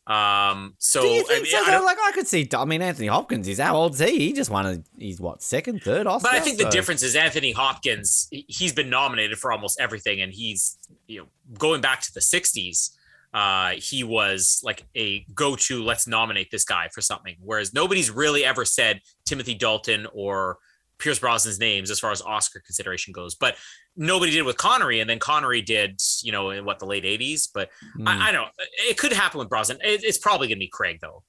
Um, 0.08 0.76
so 0.78 1.02
do 1.02 1.08
you 1.10 1.20
I 1.20 1.24
think 1.24 1.44
mean, 1.44 1.52
so? 1.52 1.64
I 1.66 1.80
Like 1.80 1.98
I 2.02 2.12
could 2.14 2.28
see. 2.28 2.48
I 2.54 2.64
mean, 2.64 2.82
Anthony 2.82 3.08
Hopkins 3.08 3.46
is 3.48 3.60
how 3.60 3.76
old 3.76 3.94
is 3.94 4.00
he? 4.00 4.20
He 4.20 4.34
just 4.34 4.50
won 4.50 4.66
a. 4.66 4.82
He's 4.98 5.20
what 5.20 5.44
second, 5.44 5.82
third 5.82 6.08
Oscar. 6.08 6.30
But 6.32 6.36
I 6.36 6.40
think 6.40 6.58
the 6.58 6.70
difference 6.70 7.04
is 7.04 7.16
Anthony 7.16 7.52
Hopkins. 7.52 8.28
he- 8.32 8.46
He's 8.48 8.72
been 8.72 8.90
nominated 8.90 9.38
for 9.38 9.52
almost 9.52 9.80
everything, 9.82 10.22
and 10.22 10.32
he's 10.32 10.78
you 11.08 11.20
know 11.22 11.28
going 11.60 11.82
back 11.82 12.02
to 12.02 12.14
the 12.14 12.22
'60s. 12.22 12.92
Uh, 13.34 13.72
he 13.72 14.06
was 14.06 14.62
like 14.64 14.86
a 14.96 15.26
go-to. 15.36 15.84
Let's 15.84 16.08
nominate 16.08 16.50
this 16.52 16.64
guy 16.64 16.88
for 16.94 17.02
something. 17.02 17.36
Whereas 17.44 17.74
nobody's 17.74 18.10
really 18.10 18.46
ever 18.46 18.64
said 18.64 19.02
Timothy 19.26 19.54
Dalton 19.56 20.08
or 20.14 20.58
Pierce 21.00 21.20
Brosnan's 21.20 21.60
names 21.60 21.92
as 21.92 22.00
far 22.00 22.12
as 22.12 22.22
Oscar 22.22 22.60
consideration 22.60 23.12
goes. 23.14 23.36
But 23.36 23.56
nobody 23.96 24.32
did 24.32 24.44
with 24.44 24.58
Connery, 24.58 25.00
and 25.00 25.10
then 25.10 25.20
Connery 25.20 25.62
did, 25.62 26.00
you 26.24 26.32
know, 26.32 26.50
in 26.50 26.66
what 26.66 26.80
the 26.80 26.86
late 26.86 27.04
'80s. 27.04 27.48
But 27.54 27.70
Hmm. 27.96 28.08
I, 28.08 28.30
I 28.30 28.32
don't. 28.32 28.50
It 28.90 28.98
could 28.98 29.14
happen 29.14 29.40
with 29.40 29.50
Brosnan. 29.50 29.78
It, 29.84 30.04
it's 30.04 30.18
probably 30.18 30.48
going 30.48 30.58
to 30.58 30.60
be 30.60 30.70
Craig 30.70 31.00
though. 31.02 31.24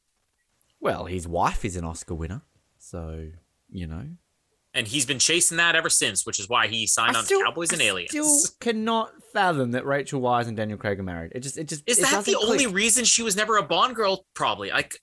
Well, 0.81 1.07
his 1.07 1.27
wife 1.27 1.65
is 1.65 1.77
an 1.77 1.85
Oscar 1.85 2.15
winner, 2.15 2.43
so 2.78 3.28
you 3.70 3.86
know. 3.86 4.05
And 4.74 4.86
he's 4.86 5.07
been 5.07 5.19
chasing 5.19 5.57
that 5.57 5.74
ever 5.74 5.90
since, 5.90 6.24
which 6.24 6.39
is 6.39 6.49
why 6.49 6.69
he 6.69 6.86
signed 6.86 7.16
on 7.16 7.24
to 7.24 7.43
Cowboys 7.45 7.73
and 7.73 7.82
I 7.82 7.86
Aliens. 7.86 8.11
Still 8.11 8.57
cannot 8.61 9.11
fathom 9.32 9.73
that 9.73 9.85
Rachel 9.86 10.20
Weisz 10.20 10.47
and 10.47 10.57
Daniel 10.57 10.78
Craig 10.78 11.01
are 11.01 11.03
married. 11.03 11.32
It 11.35 11.40
just, 11.40 11.59
it 11.59 11.69
just 11.69 11.82
Is 11.86 11.99
it 11.99 12.03
that 12.03 12.24
the 12.24 12.32
doesn't 12.32 12.49
only 12.49 12.66
reason 12.66 13.05
she 13.05 13.23
was 13.23 13.35
never 13.35 13.57
a 13.57 13.62
Bond 13.62 13.97
girl? 13.97 14.27
Probably. 14.35 14.70
Like 14.70 14.95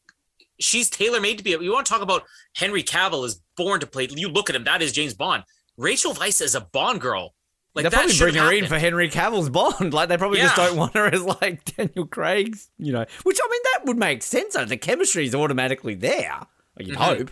she's 0.60 0.90
tailor 0.90 1.20
made 1.20 1.40
to 1.40 1.44
be. 1.44 1.50
You 1.50 1.74
want 1.74 1.86
to 1.88 1.92
talk 1.92 2.02
about 2.04 2.24
Henry 2.56 2.84
Cavill 2.84 3.26
is 3.26 3.42
born 3.56 3.80
to 3.80 3.88
play. 3.88 4.08
You 4.10 4.30
look 4.30 4.50
at 4.50 4.56
him. 4.56 4.64
That 4.66 4.82
is 4.82 4.92
James 4.92 5.14
Bond. 5.14 5.44
Rachel 5.78 6.14
Weisz 6.14 6.42
is 6.42 6.56
a 6.56 6.62
Bond 6.62 7.02
girl. 7.02 7.34
Like 7.74 7.84
they 7.84 7.90
that 7.90 7.96
probably 7.98 8.14
should 8.14 8.24
bring 8.24 8.36
have 8.36 8.46
her 8.46 8.54
in 8.54 8.68
for 8.68 8.80
Henry 8.80 9.10
Cavill's 9.10 9.50
Bond. 9.50 9.94
Like 9.94 10.08
they 10.10 10.18
probably 10.18 10.40
just 10.40 10.56
don't 10.56 10.78
want 10.78 10.94
her 10.96 11.08
as 11.08 11.24
like 11.24 11.66
Daniel 11.76 12.08
Craig's. 12.08 12.70
You 12.78 12.94
know, 12.94 13.06
which 13.24 13.38
I 13.44 13.48
mean 13.52 13.62
that 13.74 13.86
would 13.86 13.98
make 13.98 14.24
sense. 14.24 14.54
The 14.56 14.78
chemistry 14.78 15.26
is 15.26 15.36
automatically 15.36 15.96
there. 15.96 16.40
You'd 16.80 16.96
Mhm. 16.98 17.18
hope. 17.18 17.32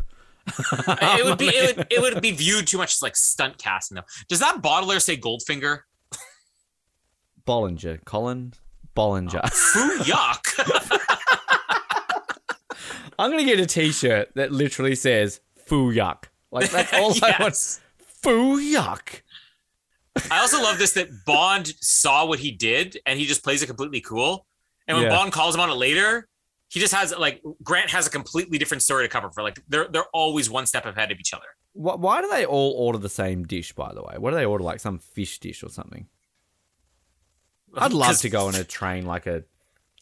it 1.18 1.24
would 1.26 1.38
be 1.38 1.48
it 1.48 1.78
would, 1.78 1.88
it 1.92 2.02
would 2.02 2.22
be 2.22 2.32
viewed 2.32 2.68
too 2.68 2.78
much 2.78 2.94
as 2.96 3.02
like 3.02 3.16
stunt 3.16 3.58
casting 3.58 3.96
though. 3.96 4.04
Does 4.28 4.40
that 4.42 4.62
bottler 4.62 5.02
say 5.02 5.16
Goldfinger? 5.16 5.80
Bollinger, 7.48 8.04
Colin 8.06 8.54
Bollinger. 8.96 9.50
Foo 9.52 10.00
yuck. 10.00 11.00
I'm 13.20 13.32
gonna 13.32 13.44
get 13.46 13.60
a 13.60 13.66
T-shirt 13.66 14.30
that 14.36 14.52
literally 14.52 14.96
says 14.96 15.40
"Foo 15.74 15.94
yuck." 15.94 16.26
Like 16.52 16.70
that's 16.70 16.94
all 16.94 17.12
I 17.24 17.36
want. 17.40 17.40
yes. 17.40 17.80
Foo 18.22 18.60
yuck. 18.60 19.22
I 20.30 20.40
also 20.40 20.62
love 20.62 20.78
this 20.78 20.92
that 20.94 21.10
Bond 21.26 21.74
saw 21.82 22.26
what 22.28 22.38
he 22.40 22.52
did 22.52 23.00
and 23.06 23.18
he 23.20 23.26
just 23.26 23.44
plays 23.44 23.64
it 23.64 23.68
completely 23.68 24.00
cool. 24.02 24.46
And 24.88 24.96
when 24.98 25.06
Yeah. 25.08 25.16
Bond 25.18 25.32
calls 25.32 25.56
him 25.56 25.62
on 25.62 25.70
it 25.72 25.74
later, 25.76 26.28
he 26.70 26.80
just 26.80 26.94
has 26.94 27.14
like 27.18 27.42
Grant 27.64 27.90
has 27.90 28.06
a 28.06 28.10
completely 28.12 28.58
different 28.60 28.84
story 28.84 29.04
to 29.06 29.10
cover 29.10 29.32
for. 29.32 29.42
Like 29.42 29.60
they're 29.68 29.88
they're 29.88 30.06
always 30.14 30.50
one 30.50 30.66
step 30.68 30.86
ahead 30.86 31.12
of 31.12 31.20
each 31.20 31.34
other. 31.34 31.46
Why, 31.74 31.96
why 31.96 32.22
do 32.22 32.30
they 32.30 32.46
all 32.46 32.72
order 32.78 33.00
the 33.00 33.10
same 33.10 33.46
dish? 33.46 33.74
By 33.74 33.94
the 33.94 34.04
way, 34.04 34.16
what 34.20 34.30
do 34.32 34.36
they 34.38 34.46
order? 34.46 34.64
Like 34.64 34.80
some 34.80 35.00
fish 35.00 35.40
dish 35.40 35.64
or 35.64 35.70
something? 35.70 36.08
I'd 37.76 37.94
love 37.94 38.18
to 38.22 38.30
go 38.30 38.48
on 38.48 38.56
a 38.56 38.64
train 38.64 39.06
like 39.08 39.26
a 39.26 39.44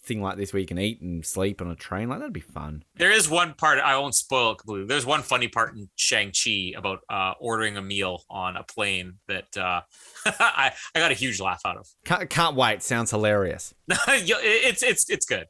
thing 0.03 0.22
like 0.22 0.38
this 0.38 0.52
where 0.52 0.60
you 0.60 0.65
can 0.65 0.80
eat 0.80 1.02
and 1.02 1.26
sleep 1.26 1.61
on 1.61 1.69
a 1.69 1.76
train. 1.76 2.10
Like 2.10 2.19
that'd 2.19 2.34
be 2.34 2.40
fun. 2.40 2.84
There 2.95 3.11
is 3.11 3.30
one 3.30 3.53
part 3.53 3.80
I 3.80 3.98
won't 3.98 4.15
spoil 4.15 4.52
it 4.52 4.57
completely. 4.60 4.88
There's 4.88 5.06
one 5.06 5.22
funny 5.22 5.48
part 5.48 5.76
in 5.76 5.90
Shang 5.95 6.32
Chi 6.32 6.73
about 6.76 6.99
uh, 7.10 7.34
ordering 7.40 7.78
a 7.78 7.82
meal 7.82 8.23
on 8.30 8.57
a 8.57 8.64
plane 8.64 9.19
that 9.28 9.56
uh, 9.57 9.82
I 10.26 10.72
I 10.95 10.99
got 10.99 11.11
a 11.11 11.15
huge 11.15 11.40
laugh 11.40 11.61
out 11.65 11.78
of. 11.78 11.88
Can't, 12.06 12.30
can't 12.30 12.56
wait. 12.56 12.84
Sounds 12.84 13.11
hilarious. 13.11 13.73
It's 14.07 14.84
it's 14.84 15.10
it's 15.10 15.26
good. 15.26 15.48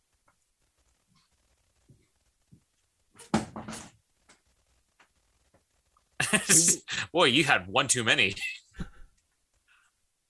Boy, 7.12 7.26
you 7.26 7.44
had 7.44 7.68
one 7.68 7.88
too 7.88 8.04
many. 8.04 8.36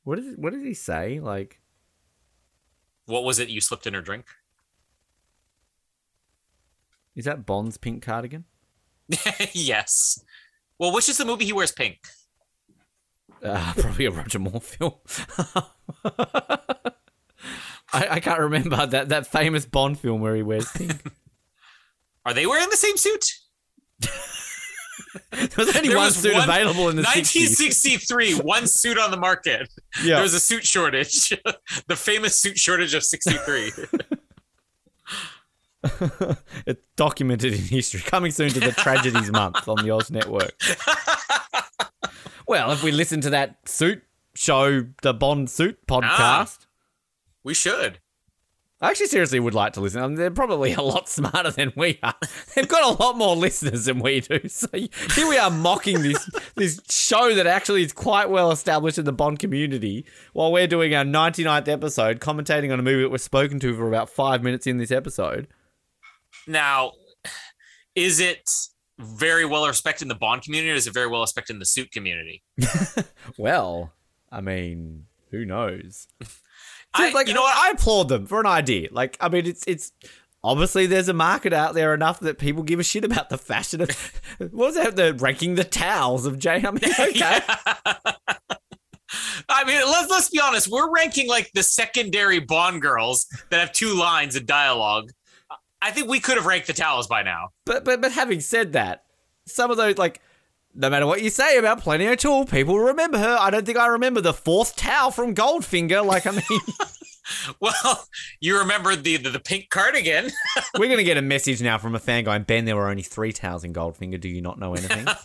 What 0.04 0.20
is 0.20 0.36
what 0.38 0.54
did 0.54 0.66
he 0.66 0.74
say? 0.74 1.20
Like 1.20 1.61
What 3.06 3.24
was 3.24 3.40
it 3.40 3.50
you 3.50 3.62
slipped 3.62 3.88
in 3.88 3.94
her 3.94 4.02
drink? 4.02 4.26
is 7.16 7.26
that 7.26 7.46
Bond's 7.46 7.78
pink 7.78 8.04
cardigan? 8.04 8.46
yes. 9.54 10.24
Well, 10.80 10.94
which 10.94 11.10
is 11.10 11.18
the 11.18 11.26
movie 11.26 11.46
he 11.46 11.54
wears 11.54 11.72
pink? 11.72 12.00
Uh, 13.44 13.74
probably 13.78 14.06
a 14.06 14.12
Roger 14.12 14.40
Moore 14.40 14.62
film. 14.62 14.94
I, 17.94 18.08
I 18.10 18.20
can't 18.20 18.40
remember 18.40 18.86
that 18.86 19.10
that 19.10 19.28
famous 19.28 19.66
Bond 19.66 20.00
film 20.00 20.22
where 20.22 20.36
he 20.36 20.44
wears 20.44 20.72
pink. 20.72 21.04
Are 22.26 22.34
they 22.34 22.46
wearing 22.46 22.70
the 22.70 22.78
same 22.78 22.98
suit? 22.98 23.26
There 25.32 25.50
was 25.58 25.76
only 25.76 25.90
There 25.90 25.98
one 25.98 26.06
was 26.06 26.16
suit 26.16 26.34
one- 26.34 26.44
available 26.50 26.90
in 26.90 26.96
the 26.96 27.02
60s. 27.04 27.16
1963, 27.16 28.34
one 28.36 28.66
suit 28.68 28.98
on 28.98 29.12
the 29.12 29.18
market. 29.18 29.70
Yeah. 30.04 30.16
There 30.16 30.24
was 30.24 30.34
a 30.34 30.40
suit 30.40 30.66
shortage. 30.66 31.30
the 31.88 31.96
famous 31.98 32.40
suit 32.40 32.58
shortage 32.58 32.94
of 32.94 33.04
63. 33.04 33.72
it's 36.66 36.86
documented 36.96 37.54
in 37.54 37.60
history. 37.60 38.00
Coming 38.02 38.32
soon 38.32 38.50
to 38.52 38.60
the 38.60 38.72
Tragedies 38.72 39.32
Month 39.32 39.68
on 39.68 39.84
the 39.84 39.92
Oz 39.92 40.12
Network. 40.12 40.54
well, 42.48 42.72
if 42.72 42.84
we 42.84 42.92
listen 42.92 43.20
to 43.22 43.30
that 43.32 43.68
suit 43.68 44.04
show, 44.36 44.86
the 45.02 45.14
Bond 45.14 45.50
Suit 45.50 45.86
podcast, 45.88 46.60
Ah. 46.62 46.66
we 47.44 47.54
should. 47.54 48.00
I 48.82 48.90
actually 48.90 49.08
seriously 49.08 49.40
would 49.40 49.54
like 49.54 49.74
to 49.74 49.80
listen. 49.80 50.02
I 50.02 50.08
mean, 50.08 50.16
they're 50.16 50.32
probably 50.32 50.74
a 50.74 50.82
lot 50.82 51.08
smarter 51.08 51.52
than 51.52 51.72
we 51.76 52.00
are. 52.02 52.16
They've 52.56 52.68
got 52.68 52.84
a 52.84 53.04
lot 53.04 53.16
more 53.16 53.36
listeners 53.36 53.86
than 53.86 54.00
we 54.00 54.22
do. 54.22 54.40
So 54.50 54.68
here 54.74 55.28
we 55.28 55.38
are 55.38 55.52
mocking 55.52 56.02
this 56.02 56.30
this 56.56 56.82
show 56.90 57.34
that 57.36 57.46
actually 57.48 57.84
is 57.84 57.94
quite 57.94 58.30
well 58.30 58.52
established 58.52 58.98
in 58.98 59.06
the 59.06 59.14
Bond 59.14 59.40
community, 59.40 60.06
while 60.34 60.52
we're 60.52 60.68
doing 60.68 60.96
our 60.96 61.04
99th 61.04 61.68
episode, 61.68 62.20
commentating 62.20 62.72
on 62.74 62.80
a 62.80 62.84
movie 62.84 63.04
that 63.04 63.10
we're 63.10 63.18
spoken 63.18 63.60
to 63.60 63.76
for 63.76 63.88
about 63.88 64.10
five 64.10 64.42
minutes 64.44 64.66
in 64.66 64.78
this 64.78 64.92
episode. 64.92 65.48
Now, 66.48 66.94
is 67.96 68.20
it 68.20 68.50
very 69.00 69.46
well 69.46 69.68
respected 69.68 70.04
in 70.04 70.10
the 70.10 70.16
Bond 70.16 70.42
community, 70.42 70.72
or 70.72 70.76
is 70.76 70.88
it 70.88 70.94
very 70.94 71.08
well 71.08 71.22
respected 71.22 71.54
in 71.54 71.60
the 71.60 71.66
suit 71.66 71.92
community? 71.92 72.44
Well, 73.38 73.94
I 74.32 74.42
mean, 74.42 75.06
who 75.30 75.46
knows? 75.46 76.08
I, 76.94 77.12
like, 77.12 77.28
you 77.28 77.34
know 77.34 77.42
what? 77.42 77.56
I 77.56 77.72
applaud 77.72 78.10
them 78.10 78.26
for 78.26 78.40
an 78.40 78.46
idea. 78.46 78.90
Like, 78.92 79.18
I 79.20 79.30
mean, 79.30 79.46
it's 79.46 79.64
it's 79.66 79.94
obviously 80.44 80.88
there's 80.88 81.08
a 81.08 81.14
market 81.14 81.54
out 81.54 81.74
there 81.74 81.94
enough 81.94 82.20
that 82.22 82.38
people 82.38 82.64
give 82.64 82.80
a 82.80 82.84
shit 82.84 83.06
about 83.06 83.30
the 83.30 83.38
fashion 83.38 83.82
of 83.82 83.90
what 84.38 84.52
was 84.52 84.76
that? 84.76 84.96
The 84.96 85.14
ranking 85.14 85.56
the 85.56 85.64
towels 85.64 86.26
of 86.26 86.40
Jane. 86.40 86.66
I 86.66 86.72
mean, 86.72 86.84
okay, 87.00 87.40
I 89.50 89.64
mean, 89.66 89.82
let's 89.86 90.10
let's 90.10 90.30
be 90.30 90.40
honest. 90.40 90.68
We're 90.68 90.92
ranking 90.94 91.28
like 91.28 91.52
the 91.54 91.64
secondary 91.64 92.40
Bond 92.40 92.82
girls 92.82 93.28
that 93.50 93.60
have 93.60 93.72
two 93.72 93.94
lines 93.94 94.36
of 94.36 94.46
dialogue. 94.46 95.12
I 95.82 95.92
think 95.92 96.10
we 96.10 96.20
could 96.20 96.36
have 96.36 96.46
ranked 96.46 96.68
the 96.68 96.74
towels 96.74 97.08
by 97.08 97.24
now. 97.24 97.50
but 97.66 97.84
but 97.86 98.02
but 98.02 98.12
having 98.12 98.42
said 98.42 98.74
that, 98.74 99.04
some 99.48 99.72
of 99.72 99.78
those 99.78 99.98
like. 99.98 100.22
No 100.74 100.90
matter 100.90 101.06
what 101.06 101.22
you 101.22 101.30
say 101.30 101.58
about 101.58 101.82
Plenty 101.82 102.08
O'Toole, 102.08 102.46
people 102.46 102.80
remember 102.80 103.18
her. 103.18 103.38
I 103.40 103.50
don't 103.50 103.66
think 103.66 103.78
I 103.78 103.88
remember 103.88 104.22
the 104.22 104.34
fourth 104.34 104.76
towel 104.76 105.12
from 105.12 105.36
Goldfinger. 105.36 106.06
Like, 106.06 106.26
I 106.26 106.32
mean, 106.32 106.42
Well, 107.60 108.08
you 108.40 108.60
remember 108.60 108.96
the 108.96 109.18
the, 109.18 109.30
the 109.30 109.40
pink 109.40 109.70
cardigan. 109.70 110.32
we're 110.78 110.88
going 110.88 110.98
to 110.98 111.04
get 111.04 111.18
a 111.18 111.22
message 111.22 111.62
now 111.62 111.78
from 111.78 111.96
a 111.96 112.00
fan 112.00 112.24
going, 112.24 112.44
Ben, 112.44 112.66
there 112.66 112.76
were 112.76 112.90
only 112.90 113.04
three 113.04 113.32
towels 113.32 113.64
in 113.64 113.74
Goldfinger. 113.74 114.20
Do 114.20 114.30
you 114.30 114.42
not 114.42 114.60
know 114.60 114.74
anything? 114.74 115.08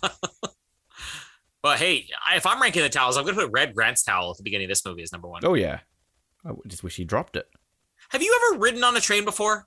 But 1.62 1.78
hey, 1.80 2.06
if 2.32 2.46
I'm 2.46 2.62
ranking 2.62 2.82
the 2.82 2.88
towels, 2.88 3.16
I'm 3.16 3.24
going 3.24 3.34
to 3.34 3.42
put 3.42 3.50
Red 3.50 3.74
Grant's 3.74 4.04
towel 4.04 4.30
at 4.30 4.36
the 4.36 4.44
beginning 4.44 4.66
of 4.66 4.68
this 4.68 4.86
movie 4.86 5.02
as 5.02 5.10
number 5.10 5.26
one. 5.26 5.40
oh, 5.44 5.54
yeah. 5.54 5.80
I 6.44 6.52
just 6.68 6.84
wish 6.84 6.94
he 6.94 7.02
dropped 7.04 7.34
it. 7.34 7.48
Have 8.10 8.22
you 8.22 8.38
ever 8.52 8.60
ridden 8.60 8.84
on 8.84 8.96
a 8.96 9.00
train 9.00 9.24
before? 9.24 9.66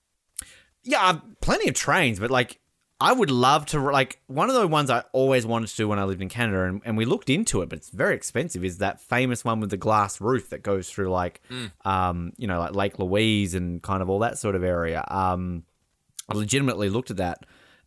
Yeah, 0.82 1.20
plenty 1.42 1.68
of 1.68 1.76
trains, 1.76 2.18
but 2.18 2.32
like 2.32 2.59
I 3.02 3.14
would 3.14 3.32
love 3.32 3.66
to 3.68 3.80
like 3.80 4.20
one 4.28 4.50
of 4.50 4.56
the 4.56 4.68
ones 4.68 4.90
I 4.90 5.04
always 5.14 5.46
wanted 5.46 5.70
to 5.70 5.76
do 5.78 5.88
when 5.88 6.00
I 6.00 6.04
lived 6.04 6.22
in 6.22 6.28
Canada, 6.28 6.64
and, 6.66 6.82
and 6.84 6.98
we 6.98 7.06
looked 7.06 7.30
into 7.30 7.62
it, 7.62 7.70
but 7.70 7.78
it's 7.78 7.90
very 7.90 8.14
expensive. 8.14 8.66
Is 8.66 8.80
that 8.80 9.00
famous 9.00 9.46
one 9.46 9.62
with 9.62 9.70
the 9.70 9.78
glass 9.78 10.20
roof 10.20 10.50
that 10.50 10.64
goes 10.64 10.90
through 10.90 11.10
like, 11.10 11.42
um, 11.86 12.34
you 12.38 12.46
know, 12.46 12.60
like 12.60 12.76
Lake 12.76 13.00
Louise 13.00 13.56
and 13.56 13.82
kind 13.82 14.02
of 14.02 14.10
all 14.10 14.20
that 14.20 14.38
sort 14.38 14.56
of 14.56 14.64
area. 14.66 15.06
Um, 15.08 15.64
I 16.28 16.36
legitimately 16.36 16.90
looked 16.90 17.10
at 17.10 17.18
that, 17.18 17.46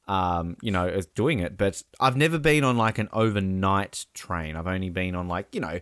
um, 0.09 0.57
you 0.63 0.71
know, 0.71 0.89
as 0.89 1.05
doing 1.07 1.41
it, 1.41 1.59
but 1.59 1.83
I've 2.01 2.17
never 2.17 2.39
been 2.39 2.65
on 2.65 2.79
like 2.79 2.99
an 2.99 3.11
overnight 3.13 4.07
train. 4.15 4.57
I've 4.57 4.67
only 4.67 4.89
been 4.91 5.15
on 5.15 5.29
like 5.29 5.55
you 5.55 5.61
know. 5.61 5.81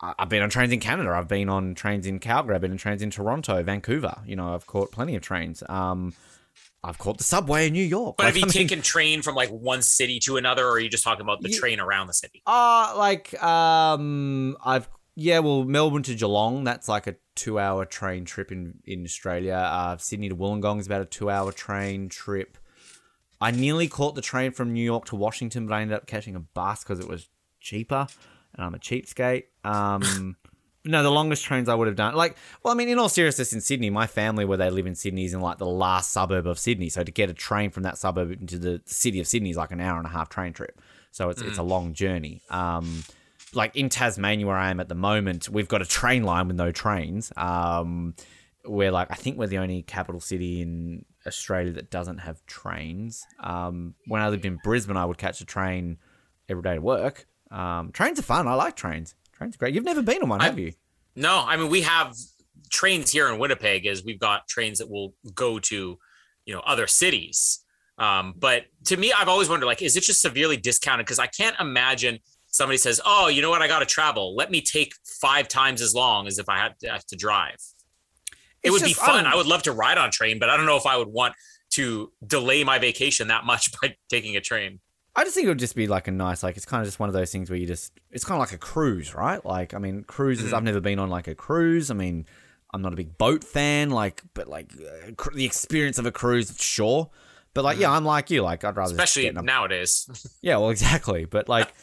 I've 0.00 0.28
been 0.28 0.44
on 0.44 0.48
trains 0.48 0.72
in 0.72 0.78
Canada. 0.78 1.10
I've 1.10 1.26
been 1.26 1.48
on 1.48 1.74
trains 1.74 2.06
in 2.06 2.20
Calgary. 2.20 2.54
I've 2.54 2.60
been 2.60 2.70
on 2.70 2.76
trains 2.76 3.02
in 3.02 3.10
Toronto, 3.10 3.60
Vancouver. 3.64 4.18
You 4.24 4.36
know, 4.36 4.54
I've 4.54 4.64
caught 4.64 4.92
plenty 4.92 5.16
of 5.16 5.22
trains. 5.22 5.64
Um, 5.68 6.14
I've 6.84 6.98
caught 6.98 7.18
the 7.18 7.24
subway 7.24 7.66
in 7.66 7.72
New 7.72 7.84
York. 7.84 8.16
But 8.16 8.24
Like, 8.24 8.34
have 8.34 8.36
you 8.36 8.42
I 8.42 8.46
mean, 8.46 8.52
taken 8.52 8.82
train 8.82 9.22
from 9.22 9.34
like 9.34 9.50
one 9.50 9.82
city 9.82 10.20
to 10.20 10.36
another, 10.36 10.64
or 10.66 10.72
are 10.72 10.78
you 10.78 10.88
just 10.88 11.02
talking 11.04 11.22
about 11.22 11.42
the 11.42 11.50
Ye- 11.50 11.58
train 11.58 11.80
around 11.80 12.06
the 12.06 12.12
city? 12.14 12.42
Uh 12.46 12.94
like 12.96 13.40
um 13.42 14.56
I've 14.64 14.88
yeah, 15.16 15.40
well 15.40 15.64
Melbourne 15.64 16.04
to 16.04 16.14
Geelong, 16.14 16.62
that's 16.64 16.88
like 16.88 17.08
a 17.08 17.16
two 17.34 17.58
hour 17.58 17.84
train 17.84 18.24
trip 18.24 18.52
in, 18.52 18.74
in 18.84 19.04
Australia. 19.04 19.54
Uh 19.54 19.96
Sydney 19.96 20.28
to 20.28 20.36
Wollongong 20.36 20.78
is 20.78 20.86
about 20.86 21.02
a 21.02 21.06
two 21.06 21.28
hour 21.30 21.50
train 21.52 22.08
trip. 22.08 22.56
I 23.40 23.50
nearly 23.50 23.88
caught 23.88 24.14
the 24.14 24.20
train 24.22 24.52
from 24.52 24.72
New 24.72 24.82
York 24.84 25.04
to 25.06 25.16
Washington, 25.16 25.66
but 25.66 25.74
I 25.74 25.82
ended 25.82 25.96
up 25.96 26.06
catching 26.06 26.34
a 26.36 26.40
bus 26.40 26.82
because 26.84 27.00
it 27.00 27.08
was 27.08 27.28
cheaper 27.60 28.06
and 28.54 28.64
I'm 28.64 28.74
a 28.74 28.78
cheapskate. 28.78 29.44
Um 29.64 30.36
no, 30.88 31.02
the 31.02 31.10
longest 31.10 31.44
trains 31.44 31.68
I 31.68 31.74
would 31.74 31.86
have 31.86 31.96
done. 31.96 32.14
Like, 32.14 32.36
well, 32.62 32.72
I 32.72 32.76
mean, 32.76 32.88
in 32.88 32.98
all 32.98 33.10
seriousness, 33.10 33.52
in 33.52 33.60
Sydney, 33.60 33.90
my 33.90 34.06
family 34.06 34.46
where 34.46 34.56
they 34.56 34.70
live 34.70 34.86
in 34.86 34.94
Sydney 34.94 35.26
is 35.26 35.34
in 35.34 35.40
like 35.40 35.58
the 35.58 35.66
last 35.66 36.12
suburb 36.12 36.46
of 36.46 36.58
Sydney. 36.58 36.88
So 36.88 37.04
to 37.04 37.12
get 37.12 37.28
a 37.28 37.34
train 37.34 37.70
from 37.70 37.82
that 37.82 37.98
suburb 37.98 38.32
into 38.32 38.58
the 38.58 38.80
city 38.86 39.20
of 39.20 39.26
Sydney 39.26 39.50
is 39.50 39.56
like 39.58 39.70
an 39.70 39.82
hour 39.82 39.98
and 39.98 40.06
a 40.06 40.10
half 40.10 40.30
train 40.30 40.54
trip. 40.54 40.80
So 41.10 41.28
it's 41.28 41.42
it's 41.42 41.58
a 41.58 41.62
long 41.62 41.92
journey. 41.92 42.40
Um, 42.48 43.04
like 43.52 43.76
in 43.76 43.90
Tasmania 43.90 44.46
where 44.46 44.56
I 44.56 44.70
am 44.70 44.80
at 44.80 44.88
the 44.88 44.94
moment, 44.94 45.50
we've 45.50 45.68
got 45.68 45.82
a 45.82 45.86
train 45.86 46.22
line 46.22 46.48
with 46.48 46.56
no 46.56 46.72
trains. 46.72 47.32
Um, 47.36 48.14
we're 48.64 48.90
like 48.90 49.10
I 49.10 49.14
think 49.14 49.36
we're 49.36 49.46
the 49.46 49.58
only 49.58 49.82
capital 49.82 50.22
city 50.22 50.62
in 50.62 51.04
Australia 51.26 51.72
that 51.72 51.90
doesn't 51.90 52.18
have 52.18 52.44
trains. 52.46 53.26
Um, 53.40 53.94
when 54.06 54.22
I 54.22 54.30
lived 54.30 54.46
in 54.46 54.58
Brisbane, 54.64 54.96
I 54.96 55.04
would 55.04 55.18
catch 55.18 55.42
a 55.42 55.44
train 55.44 55.98
every 56.48 56.62
day 56.62 56.76
to 56.76 56.80
work. 56.80 57.26
Um, 57.50 57.92
trains 57.92 58.18
are 58.18 58.22
fun. 58.22 58.48
I 58.48 58.54
like 58.54 58.74
trains. 58.74 59.14
Trains 59.38 59.56
great. 59.56 59.74
You've 59.74 59.84
never 59.84 60.02
been 60.02 60.22
on 60.22 60.28
one, 60.28 60.40
I- 60.40 60.44
have 60.46 60.58
you? 60.58 60.72
No, 61.14 61.44
I 61.46 61.56
mean 61.56 61.68
we 61.70 61.82
have 61.82 62.14
trains 62.70 63.10
here 63.10 63.28
in 63.28 63.38
Winnipeg, 63.38 63.86
as 63.86 64.04
we've 64.04 64.18
got 64.20 64.46
trains 64.48 64.78
that 64.78 64.90
will 64.90 65.14
go 65.34 65.58
to, 65.58 65.98
you 66.44 66.54
know, 66.54 66.60
other 66.60 66.86
cities. 66.86 67.60
Um, 67.98 68.34
but 68.36 68.66
to 68.84 68.96
me, 68.96 69.12
I've 69.12 69.26
always 69.28 69.48
wondered, 69.48 69.66
like, 69.66 69.82
is 69.82 69.96
it 69.96 70.02
just 70.04 70.20
severely 70.20 70.56
discounted? 70.56 71.06
Because 71.06 71.18
I 71.18 71.26
can't 71.26 71.56
imagine 71.58 72.18
somebody 72.46 72.78
says, 72.78 73.00
"Oh, 73.04 73.26
you 73.28 73.42
know 73.42 73.50
what? 73.50 73.62
I 73.62 73.66
got 73.68 73.80
to 73.80 73.86
travel. 73.86 74.36
Let 74.36 74.50
me 74.50 74.60
take 74.60 74.92
five 75.20 75.48
times 75.48 75.80
as 75.82 75.94
long 75.94 76.26
as 76.28 76.38
if 76.38 76.48
I 76.48 76.58
had 76.58 76.78
to, 76.80 76.90
have 76.90 77.06
to 77.06 77.16
drive." 77.16 77.56
It 78.62 78.68
It's 78.68 78.72
would 78.72 78.82
be 78.82 78.88
just- 78.90 79.02
I 79.02 79.06
fun. 79.06 79.24
don't- 79.24 79.32
I 79.32 79.36
would 79.36 79.46
love 79.46 79.62
to 79.64 79.72
ride 79.72 79.98
on 79.98 80.08
a 80.08 80.12
train, 80.12 80.38
but 80.38 80.48
I 80.50 80.56
don't 80.56 80.66
know 80.66 80.76
if 80.76 80.86
I 80.86 80.96
would 80.96 81.08
want 81.08 81.34
to 81.70 82.12
delay 82.26 82.62
my 82.64 82.78
vacation 82.78 83.28
that 83.28 83.44
much 83.44 83.70
by 83.82 83.96
taking 84.08 84.36
a 84.36 84.40
train. 84.40 84.80
I 85.18 85.24
just 85.24 85.34
think 85.34 85.46
it 85.46 85.48
would 85.48 85.58
just 85.58 85.74
be 85.74 85.88
like 85.88 86.06
a 86.06 86.12
nice, 86.12 86.44
like 86.44 86.56
it's 86.56 86.64
kind 86.64 86.80
of 86.80 86.86
just 86.86 87.00
one 87.00 87.08
of 87.08 87.12
those 87.12 87.32
things 87.32 87.50
where 87.50 87.58
you 87.58 87.66
just, 87.66 87.92
it's 88.12 88.24
kind 88.24 88.40
of 88.40 88.46
like 88.46 88.54
a 88.54 88.58
cruise, 88.58 89.16
right? 89.16 89.44
Like, 89.44 89.74
I 89.74 89.78
mean, 89.78 90.04
cruises. 90.04 90.52
I've 90.52 90.62
never 90.62 90.80
been 90.80 91.00
on 91.00 91.10
like 91.10 91.26
a 91.26 91.34
cruise. 91.34 91.90
I 91.90 91.94
mean, 91.94 92.24
I'm 92.72 92.82
not 92.82 92.92
a 92.92 92.96
big 92.96 93.18
boat 93.18 93.42
fan, 93.42 93.90
like, 93.90 94.22
but 94.32 94.46
like 94.46 94.72
uh, 94.74 95.10
cr- 95.16 95.34
the 95.34 95.44
experience 95.44 95.98
of 95.98 96.06
a 96.06 96.12
cruise, 96.12 96.56
sure. 96.60 97.10
But 97.52 97.64
like, 97.64 97.78
yeah, 97.80 97.90
I'm 97.90 98.04
like 98.04 98.30
you. 98.30 98.42
Like, 98.42 98.62
I'd 98.62 98.76
rather 98.76 98.92
just 98.94 99.00
Especially 99.00 99.22
get 99.24 99.32
in 99.32 99.38
a 99.38 99.42
nowadays. 99.42 100.08
Yeah, 100.40 100.58
well, 100.58 100.70
exactly. 100.70 101.24
But 101.24 101.48
like, 101.48 101.74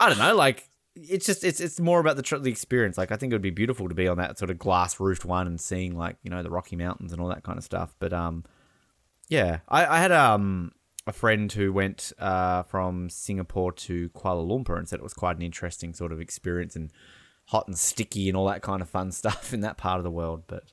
I 0.00 0.08
don't 0.08 0.18
know. 0.18 0.34
Like, 0.34 0.68
it's 0.96 1.24
just 1.24 1.44
it's 1.44 1.60
it's 1.60 1.78
more 1.78 2.00
about 2.00 2.16
the 2.16 2.22
tr- 2.22 2.38
the 2.38 2.50
experience. 2.50 2.98
Like, 2.98 3.12
I 3.12 3.16
think 3.16 3.32
it 3.32 3.36
would 3.36 3.42
be 3.42 3.50
beautiful 3.50 3.88
to 3.88 3.94
be 3.94 4.08
on 4.08 4.16
that 4.16 4.38
sort 4.38 4.50
of 4.50 4.58
glass 4.58 4.98
roofed 4.98 5.24
one 5.24 5.46
and 5.46 5.60
seeing 5.60 5.96
like 5.96 6.16
you 6.24 6.30
know 6.30 6.42
the 6.42 6.50
Rocky 6.50 6.74
Mountains 6.74 7.12
and 7.12 7.20
all 7.22 7.28
that 7.28 7.44
kind 7.44 7.58
of 7.58 7.62
stuff. 7.62 7.94
But 8.00 8.12
um, 8.12 8.42
yeah, 9.28 9.60
I, 9.68 9.86
I 9.86 9.98
had 10.00 10.10
um 10.10 10.72
a 11.06 11.12
friend 11.12 11.50
who 11.52 11.72
went 11.72 12.12
uh 12.18 12.62
from 12.64 13.08
Singapore 13.10 13.72
to 13.72 14.08
Kuala 14.10 14.46
Lumpur 14.46 14.78
and 14.78 14.88
said 14.88 14.98
it 15.00 15.02
was 15.02 15.14
quite 15.14 15.36
an 15.36 15.42
interesting 15.42 15.92
sort 15.94 16.12
of 16.12 16.20
experience 16.20 16.76
and 16.76 16.90
hot 17.46 17.66
and 17.66 17.76
sticky 17.78 18.28
and 18.28 18.36
all 18.36 18.46
that 18.46 18.62
kind 18.62 18.80
of 18.82 18.88
fun 18.88 19.10
stuff 19.20 19.52
in 19.52 19.60
that 19.60 19.76
part 19.76 19.98
of 19.98 20.04
the 20.04 20.10
world. 20.10 20.44
But 20.46 20.72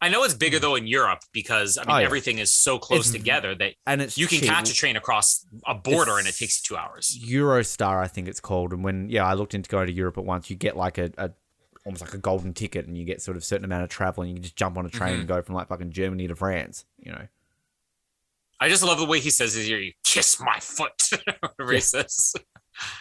I 0.00 0.08
know 0.08 0.24
it's 0.24 0.34
bigger 0.34 0.58
though 0.58 0.74
in 0.74 0.86
Europe 0.86 1.20
because 1.32 1.78
I 1.78 1.82
mean 1.82 1.96
Oh, 1.96 1.98
yeah. 2.00 2.04
everything 2.04 2.38
is 2.38 2.52
so 2.52 2.78
close 2.78 3.08
It's- 3.08 3.12
together 3.12 3.54
that 3.54 3.74
and 3.86 4.02
it's 4.02 4.18
you 4.18 4.26
can 4.26 4.40
cheap. 4.40 4.48
catch 4.48 4.70
a 4.70 4.74
train 4.74 4.96
across 4.96 5.46
a 5.66 5.74
border 5.74 6.18
and 6.18 6.26
it 6.28 6.36
takes 6.36 6.60
you 6.68 6.74
two 6.74 6.76
hours. 6.80 7.16
Eurostar, 7.24 8.02
I 8.02 8.08
think 8.08 8.28
it's 8.28 8.40
called. 8.40 8.72
And 8.72 8.82
when 8.84 9.08
yeah, 9.08 9.24
I 9.24 9.34
looked 9.34 9.54
into 9.54 9.70
going 9.70 9.86
to 9.86 9.92
Europe 9.92 10.18
at 10.18 10.24
once, 10.24 10.50
you 10.50 10.56
get 10.56 10.76
like 10.76 10.98
a, 10.98 11.10
a 11.16 11.30
almost 11.86 12.02
like 12.02 12.14
a 12.14 12.18
golden 12.18 12.52
ticket, 12.54 12.86
and 12.86 12.96
you 12.96 13.04
get 13.04 13.20
sort 13.20 13.36
of 13.36 13.42
certain 13.44 13.64
amount 13.64 13.82
of 13.82 13.88
travel, 13.88 14.22
and 14.22 14.30
you 14.30 14.36
can 14.36 14.42
just 14.44 14.54
jump 14.54 14.76
on 14.78 14.86
a 14.86 14.88
train 14.88 15.18
and 15.18 15.26
go 15.26 15.42
from 15.42 15.56
like 15.56 15.66
fucking 15.68 15.90
Germany 15.90 16.28
to 16.28 16.36
France. 16.36 16.84
You 16.98 17.10
know, 17.12 17.26
I 18.62 18.68
just 18.68 18.84
love 18.84 18.98
the 18.98 19.06
way 19.06 19.18
he 19.18 19.30
says 19.30 19.56
it 19.56 19.64
here. 19.64 19.80
You 19.80 19.92
kiss 20.04 20.38
my 20.38 20.60
foot. 20.60 20.92
Whatever 21.40 21.72
he 21.72 21.80
says. 21.80 22.32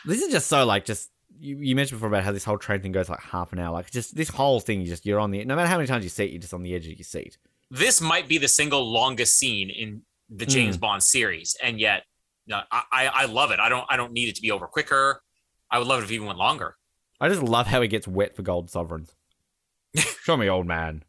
this 0.05 0.21
is 0.21 0.31
just 0.31 0.47
so 0.47 0.65
like 0.65 0.85
just. 0.85 1.09
You, 1.39 1.57
you 1.57 1.75
mentioned 1.75 1.97
before 1.97 2.09
about 2.09 2.23
how 2.23 2.31
this 2.31 2.43
whole 2.43 2.59
train 2.59 2.81
thing 2.81 2.91
goes 2.91 3.09
like 3.09 3.19
half 3.19 3.51
an 3.51 3.57
hour. 3.59 3.73
Like 3.73 3.89
just 3.89 4.15
this 4.15 4.29
whole 4.29 4.59
thing, 4.59 4.81
you 4.81 4.87
just 4.87 5.05
you're 5.05 5.19
on 5.19 5.31
the 5.31 5.43
no 5.45 5.55
matter 5.55 5.67
how 5.67 5.77
many 5.77 5.87
times 5.87 6.03
you 6.03 6.09
see 6.09 6.25
it, 6.25 6.31
you're 6.31 6.41
just 6.41 6.53
on 6.53 6.61
the 6.61 6.73
edge 6.75 6.85
of 6.85 6.93
your 6.93 7.03
seat. 7.03 7.37
This 7.71 7.99
might 7.99 8.27
be 8.27 8.37
the 8.37 8.47
single 8.47 8.91
longest 8.91 9.37
scene 9.39 9.69
in 9.71 10.03
the 10.29 10.45
hmm. 10.45 10.51
James 10.51 10.77
Bond 10.77 11.01
series, 11.01 11.55
and 11.63 11.79
yet 11.79 12.03
no, 12.45 12.61
I, 12.71 12.83
I 12.91 13.05
I 13.07 13.25
love 13.25 13.51
it. 13.51 13.59
I 13.59 13.69
don't 13.69 13.85
I 13.89 13.97
don't 13.97 14.13
need 14.13 14.29
it 14.29 14.35
to 14.35 14.41
be 14.41 14.51
over 14.51 14.67
quicker. 14.67 15.21
I 15.71 15.79
would 15.79 15.87
love 15.87 16.01
it 16.01 16.03
if 16.03 16.11
it 16.11 16.15
even 16.15 16.27
went 16.27 16.37
longer. 16.37 16.75
I 17.19 17.29
just 17.29 17.41
love 17.41 17.67
how 17.67 17.81
he 17.81 17.87
gets 17.87 18.07
wet 18.07 18.35
for 18.35 18.41
gold 18.43 18.69
sovereigns. 18.69 19.15
Show 19.95 20.37
me, 20.37 20.49
old 20.49 20.67
man. 20.67 21.03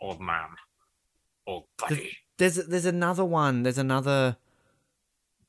Old 0.00 0.20
man, 0.20 0.50
old 1.46 1.64
buddy. 1.78 2.16
There's 2.38 2.56
there's 2.56 2.86
another 2.86 3.24
one. 3.24 3.62
There's 3.62 3.78
another 3.78 4.36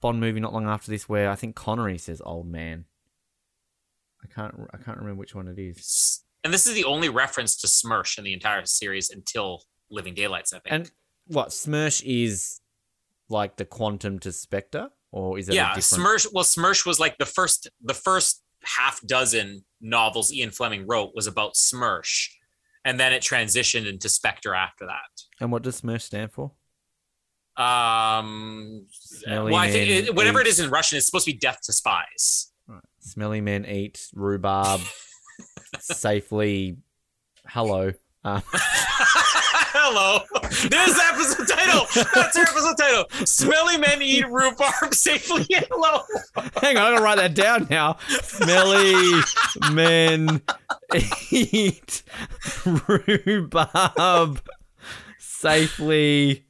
Bond 0.01 0.19
movie 0.19 0.39
not 0.39 0.53
long 0.53 0.67
after 0.67 0.91
this 0.91 1.09
where 1.09 1.29
I 1.29 1.35
think 1.35 1.55
Connery 1.55 1.97
says 1.97 2.21
"old 2.25 2.47
man." 2.47 2.85
I 4.23 4.27
can't 4.33 4.55
I 4.73 4.77
can't 4.77 4.97
remember 4.97 5.19
which 5.19 5.35
one 5.35 5.47
it 5.47 5.59
is. 5.59 6.23
And 6.43 6.53
this 6.53 6.67
is 6.67 6.73
the 6.73 6.85
only 6.85 7.09
reference 7.09 7.57
to 7.57 7.67
SMERSH 7.67 8.17
in 8.17 8.23
the 8.23 8.33
entire 8.33 8.65
series 8.65 9.09
until 9.09 9.63
Living 9.89 10.13
Daylights. 10.13 10.53
I 10.53 10.59
think. 10.59 10.73
And 10.73 10.91
what 11.27 11.49
SMERSH 11.49 12.03
is 12.03 12.61
like 13.29 13.57
the 13.57 13.65
quantum 13.65 14.19
to 14.19 14.31
Spectre, 14.31 14.89
or 15.11 15.37
is 15.37 15.49
it 15.49 15.55
yeah, 15.55 15.73
a 15.73 15.75
different? 15.75 16.03
SMERSH. 16.03 16.27
Well, 16.33 16.43
SMERSH 16.43 16.85
was 16.85 16.99
like 16.99 17.17
the 17.17 17.25
first, 17.25 17.69
the 17.83 17.93
first 17.93 18.41
half 18.63 19.01
dozen 19.05 19.65
novels 19.81 20.33
Ian 20.33 20.51
Fleming 20.51 20.87
wrote 20.87 21.11
was 21.13 21.27
about 21.27 21.55
SMERSH, 21.55 22.29
and 22.83 22.99
then 22.99 23.13
it 23.13 23.21
transitioned 23.21 23.87
into 23.87 24.09
Spectre 24.09 24.55
after 24.55 24.85
that. 24.85 25.23
and 25.39 25.51
what 25.51 25.63
does 25.63 25.75
SMERSH 25.77 26.03
stand 26.03 26.31
for? 26.31 26.53
Um, 27.59 28.85
Smelly 28.89 29.51
well, 29.51 29.61
I 29.61 29.69
think 29.69 29.89
it, 30.07 30.15
whatever 30.15 30.39
it 30.39 30.47
eat- 30.47 30.51
is 30.51 30.59
in 30.59 30.69
Russian, 30.69 30.97
it's 30.97 31.05
supposed 31.07 31.25
to 31.25 31.33
be 31.33 31.37
death 31.37 31.59
to 31.63 31.73
spies. 31.73 32.51
Smelly 33.01 33.41
men 33.41 33.65
eat 33.65 34.07
rhubarb 34.13 34.81
safely. 35.79 36.77
Hello. 37.47 37.91
Uh, 38.23 38.41
Hello. 39.71 40.19
There's 40.41 40.93
the 40.93 41.03
episode 41.13 41.47
title. 41.47 41.85
That's 42.13 42.35
our 42.37 42.43
episode 42.43 42.77
title. 42.77 43.05
Smelly 43.25 43.77
men 43.77 44.01
eat 44.01 44.25
rhubarb 44.29 44.93
safely 44.93 45.45
Hello. 45.49 46.01
Hang 46.61 46.77
on, 46.77 46.83
I'm 46.85 46.93
gonna 46.93 47.01
write 47.01 47.15
that 47.17 47.33
down 47.33 47.67
now. 47.69 47.97
Smelly 48.21 49.21
men 49.71 50.41
eat 51.31 52.03
rhubarb 52.65 54.41
safely. 55.17 56.45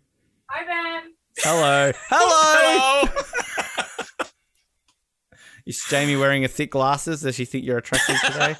Hi, 0.51 0.65
Ben. 0.65 1.13
Hello. 1.37 1.91
Hello. 2.09 3.07
Hello. 3.07 4.27
Is 5.67 5.85
Jamie 5.87 6.15
wearing 6.15 6.43
a 6.43 6.47
thick 6.47 6.71
glasses? 6.71 7.21
Does 7.21 7.35
she 7.35 7.45
think 7.45 7.65
you're 7.65 7.77
attractive 7.77 8.15
today? 8.25 8.55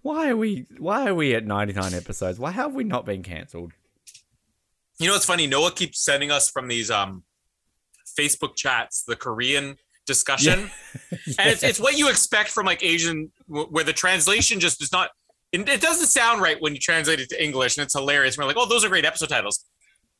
why 0.00 0.30
are 0.30 0.36
we 0.36 0.64
why 0.78 1.06
are 1.06 1.14
we 1.14 1.34
at 1.34 1.44
99 1.44 1.92
episodes? 1.92 2.38
Why 2.38 2.52
have 2.52 2.72
we 2.72 2.84
not 2.84 3.04
been 3.04 3.22
cancelled? 3.22 3.72
You 4.98 5.08
know 5.08 5.12
what's 5.12 5.26
funny? 5.26 5.46
Noah 5.46 5.72
keeps 5.72 6.02
sending 6.02 6.30
us 6.30 6.48
from 6.48 6.68
these 6.68 6.90
um 6.90 7.24
Facebook 8.18 8.56
chats 8.56 9.02
the 9.02 9.16
Korean 9.16 9.76
discussion, 10.10 10.70
and 11.38 11.48
it's, 11.48 11.62
it's 11.62 11.80
what 11.80 11.96
you 11.96 12.08
expect 12.08 12.50
from 12.50 12.66
like 12.66 12.82
Asian, 12.82 13.30
where 13.46 13.84
the 13.84 13.92
translation 13.92 14.60
just 14.60 14.80
does 14.80 14.92
not. 14.92 15.10
It, 15.52 15.68
it 15.68 15.80
doesn't 15.80 16.06
sound 16.06 16.42
right 16.42 16.56
when 16.60 16.74
you 16.74 16.80
translate 16.80 17.20
it 17.20 17.28
to 17.30 17.42
English, 17.42 17.76
and 17.76 17.84
it's 17.84 17.94
hilarious. 17.94 18.36
We're 18.36 18.44
like, 18.44 18.56
oh, 18.58 18.66
those 18.66 18.84
are 18.84 18.88
great 18.88 19.04
episode 19.04 19.28
titles. 19.28 19.64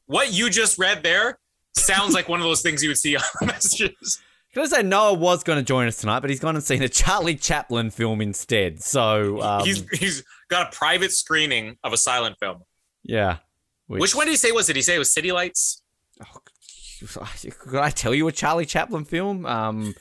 What 0.07 0.33
you 0.33 0.51
just 0.51 0.79
read 0.79 1.03
there 1.03 1.39
sounds 1.77 2.15
like 2.15 2.29
one 2.29 2.41
of 2.41 2.45
those 2.45 2.63
things 2.63 2.83
you 2.83 2.91
would 2.91 2.99
see 2.99 3.17
on 3.17 3.23
messages. 3.43 4.21
Can 4.53 4.63
I 4.63 4.67
say 4.67 4.83
Noah 4.83 5.15
was 5.15 5.45
going 5.45 5.59
to 5.59 5.65
join 5.65 5.87
us 5.87 5.97
tonight, 5.99 6.21
but 6.21 6.31
he's 6.31 6.41
gone 6.41 6.57
and 6.57 6.65
seen 6.65 6.83
a 6.83 6.89
Charlie 6.89 7.37
Chaplin 7.37 7.91
film 7.91 8.21
instead. 8.21 8.83
So 8.83 9.41
um, 9.41 9.65
he's 9.65 9.89
he's 9.91 10.25
got 10.49 10.73
a 10.73 10.77
private 10.77 11.13
screening 11.13 11.77
of 11.85 11.93
a 11.93 11.97
silent 11.97 12.37
film. 12.41 12.63
yeah. 13.05 13.39
Which, 13.87 14.15
one 14.15 14.27
did 14.27 14.33
he 14.33 14.37
say 14.37 14.53
was 14.53 14.69
it? 14.69 14.75
Did 14.75 14.79
he 14.79 14.83
say 14.83 14.95
it 14.95 14.99
was 14.99 15.13
City 15.13 15.33
Lights? 15.33 15.83
Could 17.59 17.81
I 17.81 17.91
tell 17.91 18.15
you 18.15 18.27
a 18.29 18.33
Charlie 18.33 18.67
Chaplin 18.67 19.05
film? 19.05 19.47
Um, 19.47 19.95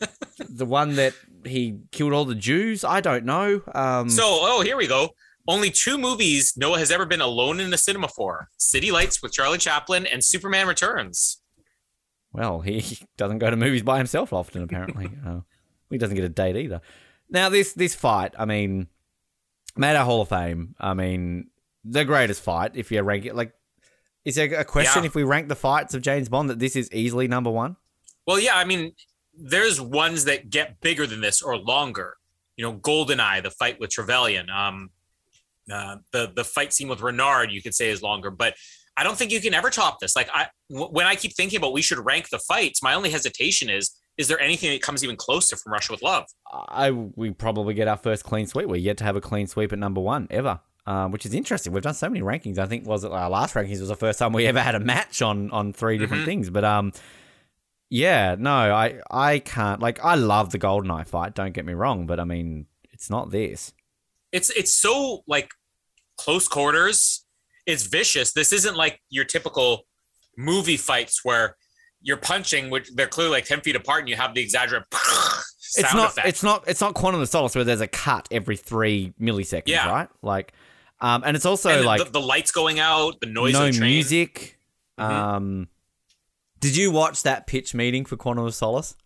the 0.48 0.66
one 0.66 0.96
that 0.96 1.14
he 1.44 1.78
killed 1.92 2.12
all 2.12 2.24
the 2.24 2.34
Jews. 2.34 2.84
I 2.84 3.00
don't 3.00 3.24
know. 3.24 3.62
Um, 3.74 4.08
So, 4.08 4.22
oh, 4.24 4.62
here 4.62 4.76
we 4.76 4.86
go. 4.86 5.10
Only 5.48 5.70
two 5.70 5.96
movies 5.96 6.54
Noah 6.56 6.78
has 6.78 6.90
ever 6.90 7.06
been 7.06 7.20
alone 7.20 7.60
in 7.60 7.70
the 7.70 7.78
cinema 7.78 8.08
for: 8.08 8.48
City 8.56 8.90
Lights 8.90 9.22
with 9.22 9.32
Charlie 9.32 9.58
Chaplin 9.58 10.04
and 10.06 10.24
Superman 10.24 10.66
Returns. 10.66 11.40
well, 12.32 12.60
he 12.60 12.98
doesn't 13.16 13.38
go 13.38 13.50
to 13.50 13.56
movies 13.56 13.82
by 13.82 13.98
himself 13.98 14.32
often. 14.32 14.62
Apparently, 14.62 15.10
uh, 15.24 15.40
he 15.90 15.98
doesn't 15.98 16.16
get 16.16 16.24
a 16.24 16.28
date 16.28 16.56
either. 16.56 16.80
Now, 17.30 17.48
this 17.48 17.72
this 17.74 17.94
fight, 17.94 18.34
I 18.38 18.44
mean, 18.44 18.88
made 19.76 19.94
our 19.96 20.04
Hall 20.04 20.20
of 20.22 20.28
Fame. 20.28 20.74
I 20.80 20.94
mean, 20.94 21.50
the 21.84 22.04
greatest 22.04 22.42
fight. 22.42 22.72
If 22.74 22.90
you 22.90 23.00
rank 23.02 23.24
it, 23.24 23.36
like, 23.36 23.52
is 24.26 24.34
there 24.34 24.52
a 24.54 24.64
question 24.64 25.02
Yeah. 25.04 25.06
if 25.06 25.14
we 25.14 25.22
rank 25.22 25.48
the 25.48 25.56
fights 25.56 25.94
of 25.94 26.02
James 26.02 26.28
Bond 26.28 26.50
that 26.50 26.58
this 26.58 26.76
is 26.76 26.90
easily 26.92 27.28
number 27.28 27.50
one? 27.50 27.76
Well, 28.26 28.38
yeah, 28.38 28.56
I 28.56 28.64
mean, 28.64 28.92
there's 29.34 29.80
ones 29.80 30.24
that 30.24 30.50
get 30.50 30.80
bigger 30.80 31.06
than 31.06 31.20
this 31.20 31.40
or 31.40 31.56
longer. 31.56 32.16
You 32.56 32.64
know, 32.64 32.74
Goldeneye, 32.74 33.42
the 33.42 33.50
fight 33.50 33.78
with 33.80 33.90
Trevelyan, 33.90 34.50
um, 34.50 34.90
uh, 35.72 35.96
the 36.12 36.32
the 36.34 36.44
fight 36.44 36.72
scene 36.72 36.88
with 36.88 37.00
Renard, 37.00 37.50
you 37.52 37.62
could 37.62 37.74
say 37.74 37.88
is 37.90 38.02
longer, 38.02 38.30
but 38.30 38.54
I 38.96 39.04
don't 39.04 39.16
think 39.16 39.30
you 39.30 39.40
can 39.40 39.52
ever 39.52 39.68
top 39.70 40.00
this. 40.00 40.16
Like, 40.16 40.28
I 40.32 40.48
w- 40.70 40.88
when 40.90 41.06
I 41.06 41.16
keep 41.16 41.34
thinking 41.36 41.58
about 41.58 41.72
we 41.74 41.82
should 41.82 41.98
rank 41.98 42.30
the 42.30 42.38
fights, 42.38 42.82
my 42.82 42.94
only 42.94 43.10
hesitation 43.10 43.68
is: 43.68 43.94
is 44.16 44.26
there 44.28 44.40
anything 44.40 44.70
that 44.70 44.80
comes 44.80 45.04
even 45.04 45.16
closer 45.16 45.54
from 45.56 45.72
Russia 45.72 45.92
with 45.92 46.02
Love? 46.02 46.24
I 46.52 46.90
we 46.92 47.30
probably 47.32 47.74
get 47.74 47.88
our 47.88 47.96
first 47.98 48.24
clean 48.24 48.46
sweep. 48.46 48.66
We're 48.68 48.76
yet 48.76 48.96
to 48.98 49.04
have 49.04 49.16
a 49.16 49.20
clean 49.20 49.46
sweep 49.46 49.72
at 49.72 49.78
number 49.78 50.00
one 50.00 50.26
ever, 50.30 50.60
um, 50.86 51.10
which 51.12 51.26
is 51.26 51.34
interesting. 51.34 51.72
We've 51.72 51.82
done 51.82 51.94
so 51.94 52.08
many 52.08 52.22
rankings. 52.24 52.58
I 52.58 52.66
think 52.66 52.86
was 52.86 53.04
it 53.04 53.10
our 53.12 53.28
last 53.30 53.54
rankings 53.54 53.80
was 53.80 53.88
the 53.88 53.96
first 53.96 54.18
time 54.18 54.32
we 54.32 54.46
ever 54.46 54.60
had 54.60 54.74
a 54.74 54.80
match 54.80 55.22
on 55.22 55.50
on 55.50 55.72
3 55.72 55.98
different 55.98 56.22
Mhm. 56.22 56.26
things. 56.26 56.50
But 56.50 56.64
um, 56.64 56.92
yeah, 57.88 58.34
no, 58.38 58.50
I 58.52 59.00
I 59.10 59.38
can't 59.38 59.80
like 59.80 60.04
I 60.04 60.14
love 60.16 60.50
the 60.50 60.58
Goldeneye 60.58 61.06
fight. 61.06 61.34
Don't 61.34 61.52
get 61.52 61.64
me 61.64 61.72
wrong, 61.74 62.06
but 62.06 62.18
I 62.20 62.24
mean 62.24 62.66
it's 62.92 63.10
not 63.10 63.30
this. 63.30 63.72
it's 64.32 64.50
it's 64.50 64.74
so 64.74 65.22
like 65.26 65.50
close 66.18 66.48
quarters. 66.48 67.24
It's 67.66 67.84
vicious. 67.84 68.32
This 68.32 68.52
isn't 68.52 68.76
like 68.76 69.00
your 69.10 69.24
typical 69.24 69.86
movie 70.38 70.76
fights 70.76 71.24
where 71.24 71.56
you're 72.02 72.16
punching, 72.16 72.70
which 72.70 72.90
they're 72.94 73.06
clearly 73.08 73.32
like 73.32 73.44
ten 73.44 73.60
feet 73.60 73.76
apart, 73.76 74.00
and 74.00 74.08
you 74.08 74.16
have 74.16 74.34
the 74.34 74.40
exaggerated 74.42 74.86
sound 74.92 75.84
It's 75.84 75.94
not. 75.94 76.08
effect. 76.10 76.28
It's 76.28 76.42
not. 76.42 76.64
It's 76.68 76.80
not 76.80 76.94
Quantum 76.94 77.20
of 77.20 77.28
Solace 77.28 77.54
where 77.54 77.64
there's 77.64 77.80
a 77.80 77.86
cut 77.88 78.28
every 78.30 78.56
three 78.56 79.12
milliseconds, 79.20 79.62
Yeah. 79.66 79.90
right? 79.90 80.08
Like, 80.22 80.52
um, 81.00 81.22
and 81.24 81.36
it's 81.36 81.46
also 81.46 81.70
and 81.70 81.84
like 81.84 82.04
the, 82.04 82.10
the 82.10 82.20
lights 82.20 82.50
going 82.50 82.78
out, 82.80 83.20
the 83.20 83.26
noise 83.26 83.52
no 83.52 83.66
of 83.66 83.72
the 83.72 83.78
train. 83.78 83.90
music. 83.90 84.58
Mhm. 84.98 85.04
Um, 85.04 85.68
did 86.60 86.76
you 86.76 86.90
watch 86.90 87.22
that 87.24 87.46
pitch 87.46 87.74
meeting 87.74 88.04
for 88.04 88.16
Quantum 88.16 88.44
of 88.46 88.54
Solace 88.54 88.96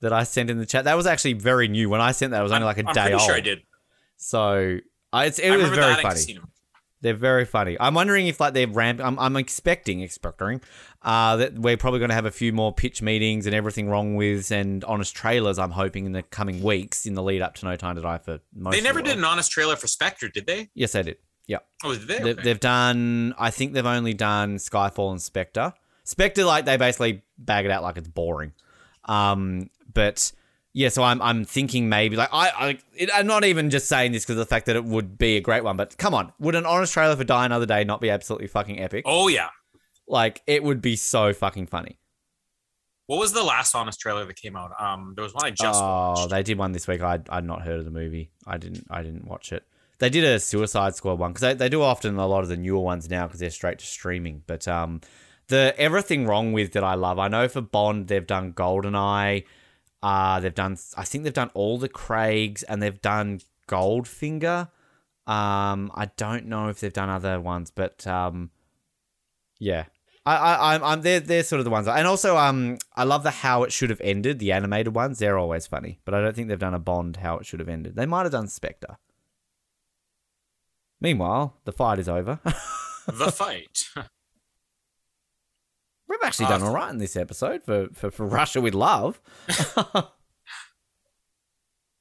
that 0.00 0.12
I 0.12 0.24
sent 0.24 0.50
in 0.50 0.58
the 0.58 0.66
chat? 0.66 0.84
That 0.84 0.96
was 0.96 1.06
actually 1.06 1.32
very 1.32 1.66
new. 1.68 1.88
When 1.88 2.00
I 2.00 2.12
sent 2.12 2.32
that, 2.32 2.40
it 2.40 2.42
was 2.42 2.52
only 2.52 2.62
I'm, 2.62 2.76
like 2.76 2.78
a 2.78 2.88
I'm 2.88 2.94
day 2.94 3.00
pretty 3.02 3.14
old. 3.14 3.22
sure 3.22 3.34
I 3.34 3.40
did. 3.40 3.62
So 4.16 4.78
I, 5.12 5.24
it's, 5.26 5.38
it 5.38 5.50
I 5.50 5.56
was 5.56 5.70
very 5.70 5.94
funny. 6.02 6.38
They're 7.00 7.14
very 7.14 7.44
funny. 7.44 7.76
I'm 7.78 7.94
wondering 7.94 8.26
if 8.26 8.40
like 8.40 8.54
they're 8.54 8.66
ramp. 8.66 9.00
I'm, 9.02 9.18
I'm 9.18 9.36
expecting, 9.36 10.00
expecting, 10.00 10.60
uh, 11.02 11.36
that 11.36 11.58
we're 11.58 11.76
probably 11.76 12.00
going 12.00 12.08
to 12.08 12.14
have 12.14 12.26
a 12.26 12.30
few 12.30 12.52
more 12.52 12.72
pitch 12.72 13.02
meetings 13.02 13.46
and 13.46 13.54
everything 13.54 13.88
wrong 13.88 14.16
with 14.16 14.50
and 14.50 14.82
honest 14.84 15.14
trailers. 15.14 15.58
I'm 15.58 15.70
hoping 15.70 16.06
in 16.06 16.12
the 16.12 16.22
coming 16.24 16.62
weeks 16.62 17.06
in 17.06 17.14
the 17.14 17.22
lead 17.22 17.40
up 17.40 17.54
to 17.56 17.66
No 17.66 17.76
Time 17.76 17.96
to 17.96 18.02
Die 18.02 18.18
for 18.18 18.40
most. 18.54 18.74
They 18.74 18.80
never 18.80 19.00
the 19.00 19.10
did 19.10 19.18
an 19.18 19.24
honest 19.24 19.50
trailer 19.50 19.76
for 19.76 19.86
Spectre, 19.86 20.28
did 20.28 20.46
they? 20.46 20.70
Yes, 20.74 20.92
they 20.92 21.04
did. 21.04 21.18
Yeah. 21.46 21.58
Oh, 21.84 21.94
did 21.94 22.08
they? 22.08 22.18
They. 22.18 22.32
They've 22.34 22.60
done. 22.60 23.34
I 23.38 23.50
think 23.50 23.72
they've 23.72 23.86
only 23.86 24.14
done 24.14 24.56
Skyfall 24.56 25.12
and 25.12 25.22
Spectre. 25.22 25.72
Spectre, 26.04 26.44
like 26.44 26.64
they 26.64 26.76
basically 26.76 27.22
bag 27.38 27.64
it 27.64 27.70
out 27.70 27.82
like 27.82 27.96
it's 27.96 28.08
boring. 28.08 28.52
Um, 29.04 29.70
but 29.92 30.32
yeah, 30.72 30.88
so 30.90 31.02
I'm 31.02 31.20
I'm 31.22 31.44
thinking 31.44 31.88
maybe 31.88 32.16
like 32.16 32.28
I, 32.32 32.50
I 32.50 32.78
it, 32.94 33.10
I'm 33.14 33.26
not 33.26 33.44
even 33.44 33.70
just 33.70 33.88
saying 33.88 34.12
this 34.12 34.24
because 34.24 34.34
of 34.36 34.40
the 34.40 34.46
fact 34.46 34.66
that 34.66 34.76
it 34.76 34.84
would 34.84 35.18
be 35.18 35.36
a 35.36 35.40
great 35.40 35.64
one. 35.64 35.76
But 35.76 35.96
come 35.98 36.14
on, 36.14 36.32
would 36.38 36.54
an 36.54 36.66
honest 36.66 36.92
trailer 36.92 37.16
for 37.16 37.24
Die 37.24 37.44
Another 37.44 37.66
Day 37.66 37.84
not 37.84 38.00
be 38.00 38.10
absolutely 38.10 38.48
fucking 38.48 38.78
epic? 38.80 39.04
Oh 39.06 39.28
yeah. 39.28 39.48
Like 40.06 40.42
it 40.46 40.62
would 40.62 40.80
be 40.80 40.96
so 40.96 41.32
fucking 41.32 41.66
funny. 41.66 41.98
What 43.06 43.18
was 43.18 43.32
the 43.32 43.42
last 43.42 43.74
honest 43.74 43.98
trailer 44.00 44.26
that 44.26 44.36
came 44.36 44.54
out? 44.54 44.72
Um, 44.78 45.14
there 45.16 45.22
was 45.22 45.32
one 45.32 45.46
I 45.46 45.50
just 45.50 45.80
oh, 45.82 46.10
watched. 46.10 46.30
they 46.30 46.42
did 46.42 46.58
one 46.58 46.72
this 46.72 46.86
week. 46.86 47.00
I 47.00 47.18
I'd 47.30 47.44
not 47.44 47.62
heard 47.62 47.78
of 47.78 47.84
the 47.84 47.90
movie. 47.90 48.30
I 48.46 48.58
didn't 48.58 48.86
I 48.90 49.02
didn't 49.02 49.26
watch 49.26 49.52
it. 49.52 49.64
They 49.98 50.10
did 50.10 50.22
a 50.22 50.38
Suicide 50.38 50.94
Squad 50.94 51.18
one 51.18 51.32
because 51.32 51.40
they, 51.40 51.54
they 51.54 51.68
do 51.68 51.82
often 51.82 52.16
a 52.18 52.26
lot 52.26 52.42
of 52.42 52.48
the 52.48 52.56
newer 52.56 52.80
ones 52.80 53.10
now 53.10 53.26
because 53.26 53.40
they're 53.40 53.50
straight 53.50 53.78
to 53.80 53.86
streaming. 53.86 54.42
But 54.46 54.68
um, 54.68 55.00
the 55.48 55.74
everything 55.78 56.26
wrong 56.26 56.52
with 56.52 56.72
that 56.72 56.84
I 56.84 56.94
love. 56.94 57.18
I 57.18 57.28
know 57.28 57.48
for 57.48 57.62
Bond 57.62 58.08
they've 58.08 58.26
done 58.26 58.52
Goldeneye. 58.52 59.44
Uh, 60.02 60.38
they've 60.40 60.54
done 60.54 60.76
I 60.96 61.04
think 61.04 61.24
they've 61.24 61.32
done 61.32 61.50
all 61.54 61.78
the 61.78 61.88
Craigs 61.88 62.62
and 62.62 62.82
they've 62.82 63.00
done 63.00 63.40
Goldfinger. 63.68 64.70
Um, 65.26 65.92
I 65.94 66.10
don't 66.16 66.46
know 66.46 66.68
if 66.68 66.80
they've 66.80 66.92
done 66.92 67.10
other 67.10 67.40
ones, 67.40 67.70
but 67.70 68.06
um, 68.06 68.50
yeah. 69.58 69.84
I, 70.24 70.36
I, 70.36 70.74
I'm, 70.74 70.84
I'm, 70.84 71.02
they're, 71.02 71.20
they're 71.20 71.42
sort 71.42 71.60
of 71.60 71.64
the 71.64 71.70
ones, 71.70 71.88
and 71.88 72.06
also, 72.06 72.36
um, 72.36 72.76
I 72.94 73.04
love 73.04 73.22
the 73.22 73.30
how 73.30 73.62
it 73.62 73.72
should 73.72 73.88
have 73.88 74.00
ended. 74.02 74.38
The 74.38 74.52
animated 74.52 74.94
ones, 74.94 75.18
they're 75.18 75.38
always 75.38 75.66
funny, 75.66 76.00
but 76.04 76.12
I 76.12 76.20
don't 76.20 76.36
think 76.36 76.48
they've 76.48 76.58
done 76.58 76.74
a 76.74 76.78
Bond 76.78 77.16
how 77.16 77.38
it 77.38 77.46
should 77.46 77.60
have 77.60 77.68
ended. 77.68 77.96
They 77.96 78.04
might 78.04 78.24
have 78.24 78.32
done 78.32 78.48
Spectre. 78.48 78.98
Meanwhile, 81.00 81.56
the 81.64 81.72
fight 81.72 81.98
is 81.98 82.08
over. 82.08 82.40
the 83.06 83.32
fight. 83.32 83.84
We've 86.08 86.18
actually 86.24 86.46
done 86.46 86.62
all 86.62 86.72
right 86.74 86.90
in 86.90 86.98
this 86.98 87.16
episode 87.16 87.62
for, 87.64 87.88
for, 87.92 88.10
for 88.10 88.26
Russia 88.26 88.60
with 88.60 88.74
love. 88.74 89.20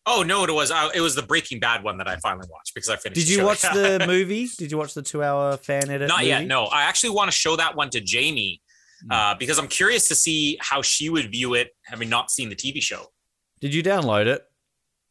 Oh 0.09 0.23
no, 0.23 0.45
it 0.45 0.51
was 0.53 0.71
uh, 0.71 0.89
it 0.95 1.01
was 1.01 1.15
the 1.15 1.21
Breaking 1.21 1.59
Bad 1.59 1.83
one 1.83 1.97
that 1.97 2.07
I 2.07 2.15
finally 2.17 2.47
watched 2.49 2.73
because 2.73 2.89
I 2.89 2.95
finished. 2.95 3.19
Did 3.19 3.29
you 3.29 3.39
show. 3.39 3.45
watch 3.45 3.61
the 3.61 4.03
movie? 4.07 4.47
Did 4.57 4.71
you 4.71 4.77
watch 4.77 4.93
the 4.93 5.01
two-hour 5.01 5.57
fan 5.57 5.89
edit? 5.89 6.07
Not 6.07 6.23
yet. 6.25 6.45
No, 6.47 6.63
I 6.65 6.83
actually 6.83 7.09
want 7.09 7.29
to 7.29 7.35
show 7.37 7.57
that 7.57 7.75
one 7.75 7.89
to 7.89 7.99
Jamie 7.99 8.61
Hmm. 9.05 9.11
uh, 9.11 9.35
because 9.35 9.59
I'm 9.59 9.67
curious 9.67 10.07
to 10.07 10.15
see 10.15 10.57
how 10.61 10.81
she 10.81 11.09
would 11.09 11.29
view 11.29 11.53
it, 11.53 11.69
having 11.85 12.07
not 12.09 12.31
seen 12.31 12.49
the 12.49 12.55
TV 12.55 12.81
show. 12.81 13.07
Did 13.59 13.71
you 13.73 13.83
download 13.83 14.25
it 14.27 14.41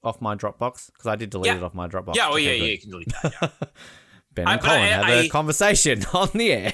off 0.02 0.20
my 0.20 0.34
Dropbox? 0.34 0.86
Because 0.86 1.06
I 1.06 1.14
did 1.14 1.30
delete 1.30 1.52
Yeah. 1.52 1.58
it 1.58 1.62
off 1.62 1.72
my 1.74 1.86
Dropbox. 1.86 2.16
yeah, 2.16 2.28
oh 2.28 2.32
Okay, 2.32 2.42
yeah, 2.44 2.58
good. 2.58 2.64
yeah, 2.64 2.70
you 2.72 2.78
can 2.80 2.90
delete 2.90 3.12
that. 3.22 3.34
Yeah. 3.42 3.48
Ben 4.34 4.48
I- 4.48 4.52
and 4.54 4.60
Colin 4.62 4.80
I- 4.80 4.86
have 4.86 5.04
I- 5.04 5.12
a 5.12 5.28
conversation 5.28 6.04
on 6.14 6.30
the 6.34 6.50
air. 6.52 6.72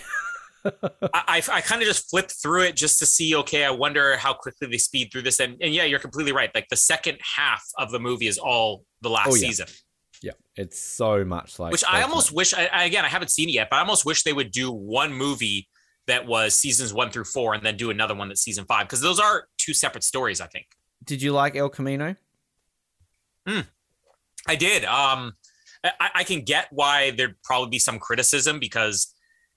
I, 1.15 1.43
I, 1.51 1.61
kind 1.61 1.83
of 1.83 1.89
just 1.89 2.09
flipped 2.09 2.33
through 2.41 2.63
it 2.63 2.77
just 2.77 2.99
to 3.01 3.07
see. 3.07 3.35
Okay, 3.37 3.65
I 3.65 3.71
wonder 3.71 4.17
how 4.17 4.33
quickly 4.33 4.69
they 4.69 4.79
speed 4.79 5.11
through 5.11 5.23
this. 5.23 5.41
And, 5.41 5.57
and 5.61 5.75
yeah, 5.75 5.85
you're 5.85 5.99
completely 5.99 6.33
right. 6.33 6.51
Like 6.55 6.69
the 6.69 6.77
second 6.77 7.19
half 7.37 7.65
of 7.79 7.91
the 7.91 7.99
movie 7.99 8.27
is 8.29 8.39
all 8.39 8.85
the 9.01 9.11
last 9.11 9.29
Oh, 9.31 9.35
yeah. 9.35 9.49
season, 9.49 9.67
Yeah, 10.23 10.33
it's 10.57 10.81
so 10.81 11.25
much 11.25 11.59
like. 11.59 11.73
which 11.73 11.85
I 11.85 12.03
almost 12.03 12.33
wish. 12.33 12.55
I, 12.55 12.67
I, 12.67 12.85
again, 12.85 13.05
I 13.05 13.09
haven't 13.09 13.31
seen 13.31 13.49
it 13.49 13.53
yet, 13.53 13.69
but 13.71 13.77
I 13.77 13.81
almost 13.81 14.05
wish 14.07 14.23
they 14.23 14.33
would 14.33 14.53
do 14.53 14.71
one 14.71 15.13
movie 15.13 15.69
that 16.07 16.27
was 16.27 16.55
seasons 16.55 16.93
one 16.95 17.11
through 17.11 17.25
four, 17.25 17.55
and 17.55 17.65
then 17.65 17.77
do 17.77 17.91
another 17.91 18.15
one 18.15 18.29
that's 18.29 18.43
season 18.43 18.65
five 18.65 18.87
because 18.87 19.01
those 19.01 19.19
are 19.21 19.47
two 19.59 19.75
separate 19.75 20.05
stories. 20.05 20.41
I 20.41 20.47
think. 20.47 20.67
Did 21.05 21.23
you 21.23 21.33
like 21.33 21.57
El 21.57 21.69
Camino? 21.69 22.15
I 23.47 24.57
did. 24.57 24.85
Um, 24.85 25.33
I, 25.85 26.11
I 26.17 26.25
can 26.25 26.43
get 26.43 26.69
why 26.71 27.11
there'd 27.11 27.41
probably 27.43 27.71
be 27.71 27.79
some 27.79 27.99
criticism 27.99 28.59
because 28.59 29.13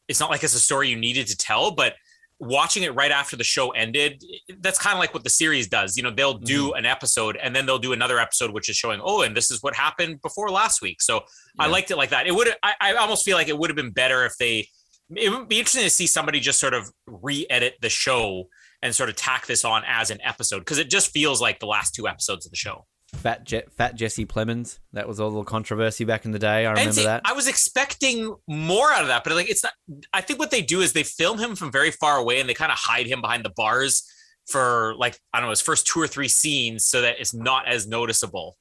it's 0.08 0.20
not 0.20 0.30
like 0.30 0.44
it's 0.44 0.56
a 0.56 0.60
story 0.60 0.90
you 0.90 0.98
needed 0.98 1.28
to 1.28 1.38
tell, 1.38 1.72
but 1.72 1.94
watching 2.40 2.84
it 2.84 2.94
right 2.96 3.12
after 3.12 3.36
the 3.36 3.44
show 3.44 3.70
ended, 3.72 4.22
that's 4.60 4.78
kind 4.78 4.94
of 4.94 5.00
like 5.00 5.14
what 5.14 5.24
the 5.24 5.30
series 5.30 5.68
does. 5.68 5.96
You 5.96 6.04
know, 6.04 6.12
they'll 6.12 6.38
do 6.38 6.68
mm-hmm. 6.68 6.78
an 6.78 6.86
episode 6.86 7.38
and 7.38 7.56
then 7.56 7.66
they'll 7.66 7.80
do 7.80 7.94
another 7.94 8.20
episode, 8.20 8.52
which 8.52 8.70
is 8.70 8.76
showing, 8.76 9.00
oh, 9.04 9.22
and 9.22 9.36
this 9.36 9.52
is 9.52 9.64
what 9.64 9.76
happened 9.76 10.22
before 10.22 10.50
last 10.50 10.82
week. 10.82 11.02
So 11.02 11.22
I 11.58 11.68
liked 11.68 11.92
it 11.92 11.98
like 11.98 12.10
that. 12.10 12.28
It 12.28 12.36
would, 12.36 12.50
I, 12.62 12.74
I 12.82 12.94
almost 12.96 13.24
feel 13.24 13.38
like 13.38 13.48
it 13.48 13.58
would 13.58 13.70
have 13.70 13.78
been 13.78 13.92
better 13.92 14.26
if 14.26 14.38
they, 14.38 14.68
it 15.16 15.30
would 15.30 15.48
be 15.48 15.60
interesting 15.60 15.84
to 15.84 15.90
see 15.90 16.08
somebody 16.08 16.40
just 16.40 16.60
sort 16.60 16.74
of 16.74 16.92
re-edit 17.08 17.76
the 17.82 17.90
show 17.90 18.50
and 18.82 18.94
sort 18.94 19.10
of 19.10 19.16
tack 19.16 19.46
this 19.46 19.64
on 19.64 19.84
as 19.88 20.12
an 20.12 20.20
episode 20.24 20.60
because 20.60 20.78
it 20.78 20.90
just 20.90 21.12
feels 21.12 21.42
like 21.42 21.60
the 21.60 21.68
last 21.68 21.96
two 21.96 22.08
episodes 22.08 22.46
of 22.46 22.52
the 22.52 22.58
show. 22.58 22.86
Fat 23.14 23.46
Je- 23.46 23.64
Fat 23.78 23.96
Jesse 23.96 24.26
Plemons. 24.26 24.80
That 24.94 25.08
was 25.08 25.20
a 25.20 25.26
little 25.26 25.44
controversy 25.44 26.06
back 26.06 26.26
in 26.26 26.32
the 26.32 26.40
day. 26.40 26.66
I 26.66 26.72
remember 26.72 26.92
see, 26.92 27.04
that. 27.04 27.22
I 27.26 27.34
was 27.34 27.48
expecting 27.48 28.36
more 28.48 28.92
out 28.92 29.02
of 29.02 29.08
that, 29.08 29.24
but 29.24 29.34
like 29.34 29.50
it's 29.50 29.64
not. 29.64 29.74
I 30.14 30.22
think 30.22 30.40
what 30.40 30.52
they 30.52 30.62
do 30.62 30.82
is 30.82 30.94
they 30.94 31.04
film 31.04 31.40
him 31.40 31.56
from 31.56 31.72
very 31.72 31.92
far 31.92 32.18
away 32.18 32.40
and 32.40 32.50
they 32.50 32.54
kind 32.54 32.72
of 32.72 32.78
hide 32.78 33.06
him 33.06 33.22
behind 33.22 33.46
the 33.46 33.52
bars 33.56 34.04
for 34.48 34.96
like 34.98 35.20
I 35.34 35.40
don't 35.40 35.48
know 35.48 35.52
his 35.52 35.62
first 35.62 35.88
two 35.88 36.02
or 36.02 36.08
three 36.08 36.28
scenes 36.28 36.86
so 36.86 37.02
that 37.02 37.16
it's 37.20 37.34
not 37.34 37.68
as 37.68 37.88
noticeable. 37.88 38.58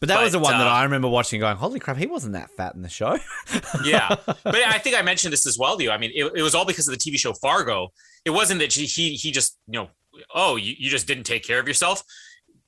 but 0.00 0.08
that 0.08 0.22
was 0.22 0.32
the 0.32 0.38
but, 0.38 0.44
one 0.44 0.58
that 0.58 0.66
uh, 0.66 0.70
I 0.70 0.84
remember 0.84 1.08
watching, 1.08 1.40
going, 1.40 1.56
"Holy 1.56 1.80
crap, 1.80 1.96
he 1.96 2.06
wasn't 2.06 2.34
that 2.34 2.50
fat 2.50 2.74
in 2.74 2.82
the 2.82 2.88
show." 2.88 3.18
Yeah, 3.84 4.14
but 4.26 4.54
I 4.54 4.78
think 4.78 4.96
I 4.96 5.02
mentioned 5.02 5.32
this 5.32 5.46
as 5.46 5.58
well 5.58 5.76
to 5.76 5.82
you. 5.82 5.90
I 5.90 5.98
mean, 5.98 6.10
it, 6.14 6.32
it 6.34 6.42
was 6.42 6.54
all 6.54 6.64
because 6.64 6.88
of 6.88 6.96
the 6.96 6.98
TV 6.98 7.18
show 7.18 7.32
Fargo. 7.34 7.88
It 8.24 8.30
wasn't 8.30 8.60
that 8.60 8.72
he 8.72 8.86
he, 8.86 9.14
he 9.14 9.30
just 9.30 9.58
you 9.66 9.80
know 9.80 9.88
oh 10.34 10.56
you, 10.56 10.74
you 10.78 10.90
just 10.90 11.06
didn't 11.06 11.24
take 11.24 11.44
care 11.44 11.58
of 11.58 11.68
yourself. 11.68 12.02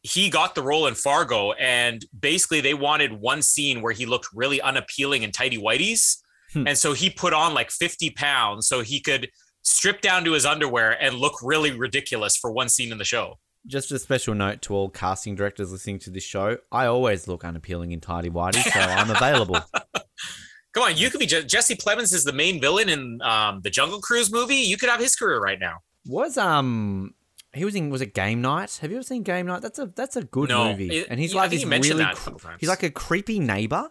He 0.09 0.30
got 0.30 0.55
the 0.55 0.62
role 0.62 0.86
in 0.86 0.94
Fargo, 0.94 1.52
and 1.52 2.05
basically 2.18 2.60
they 2.60 2.74
wanted 2.74 3.12
one 3.12 3.43
scene 3.43 3.82
where 3.82 3.93
he 3.93 4.06
looked 4.06 4.28
really 4.32 4.60
unappealing 4.60 5.22
in 5.22 5.32
tidy 5.32 5.59
whities, 5.59 6.16
Hmm. 6.55 6.66
and 6.66 6.78
so 6.78 6.94
he 6.94 7.10
put 7.10 7.35
on 7.35 7.52
like 7.52 7.70
fifty 7.70 8.09
pounds 8.10 8.66
so 8.68 8.80
he 8.80 9.01
could 9.01 9.28
strip 9.62 10.01
down 10.01 10.24
to 10.24 10.32
his 10.32 10.47
underwear 10.47 10.93
and 11.02 11.16
look 11.16 11.35
really 11.43 11.72
ridiculous 11.72 12.36
for 12.39 12.51
one 12.51 12.70
scene 12.70 12.90
in 12.90 12.97
the 12.97 13.05
show. 13.05 13.35
Just 13.66 13.93
a 13.93 13.98
special 13.98 14.35
note 14.35 14.62
to 14.62 14.72
all 14.74 14.89
casting 14.89 15.35
directors 15.35 15.70
listening 15.72 15.98
to 16.01 16.10
this 16.10 16.24
show: 16.24 16.56
I 16.72 16.86
always 16.86 17.28
look 17.28 17.44
unappealing 17.44 17.93
in 17.93 18.01
tidy 18.01 18.30
whities, 18.30 18.62
so 18.72 18.80
I'm 18.80 19.10
available. 19.10 19.60
Come 20.74 20.85
on, 20.85 20.97
you 20.97 21.10
could 21.10 21.20
be 21.20 21.26
Je- 21.26 21.44
Jesse 21.44 21.74
Plemons 21.76 22.14
is 22.14 22.24
the 22.24 22.32
main 22.32 22.60
villain 22.60 22.89
in 22.89 23.20
um, 23.22 23.60
the 23.62 23.70
Jungle 23.70 24.01
Cruise 24.01 24.30
movie. 24.32 24.56
You 24.56 24.76
could 24.76 24.89
have 24.89 25.01
his 25.01 25.16
career 25.16 25.40
right 25.40 25.59
now. 25.60 25.78
Was 26.06 26.39
um. 26.39 27.14
He 27.55 27.65
was 27.65 27.75
in 27.75 27.91
was 27.91 28.01
it 28.03 28.15
Game 28.15 28.43
Night? 28.43 28.79
Have 28.83 28.91
you 28.91 28.99
ever 28.99 29.03
seen 29.05 29.23
Game 29.23 29.47
Night? 29.47 29.62
That's 29.62 29.79
a 29.79 29.87
that's 29.87 30.16
a 30.16 30.23
good 30.25 30.51
No. 30.51 30.70
movie. 30.70 31.07
And 31.09 31.19
he's 31.19 31.33
yeah, 31.33 31.41
like 31.41 31.51
this 31.51 31.65
really 31.65 31.89
that 32.05 32.12
a 32.12 32.16
cr- 32.16 32.25
couple 32.25 32.41
times. 32.41 32.57
he's 32.61 32.69
like 32.69 32.83
a 32.83 32.91
creepy 32.91 33.39
neighbor, 33.41 33.91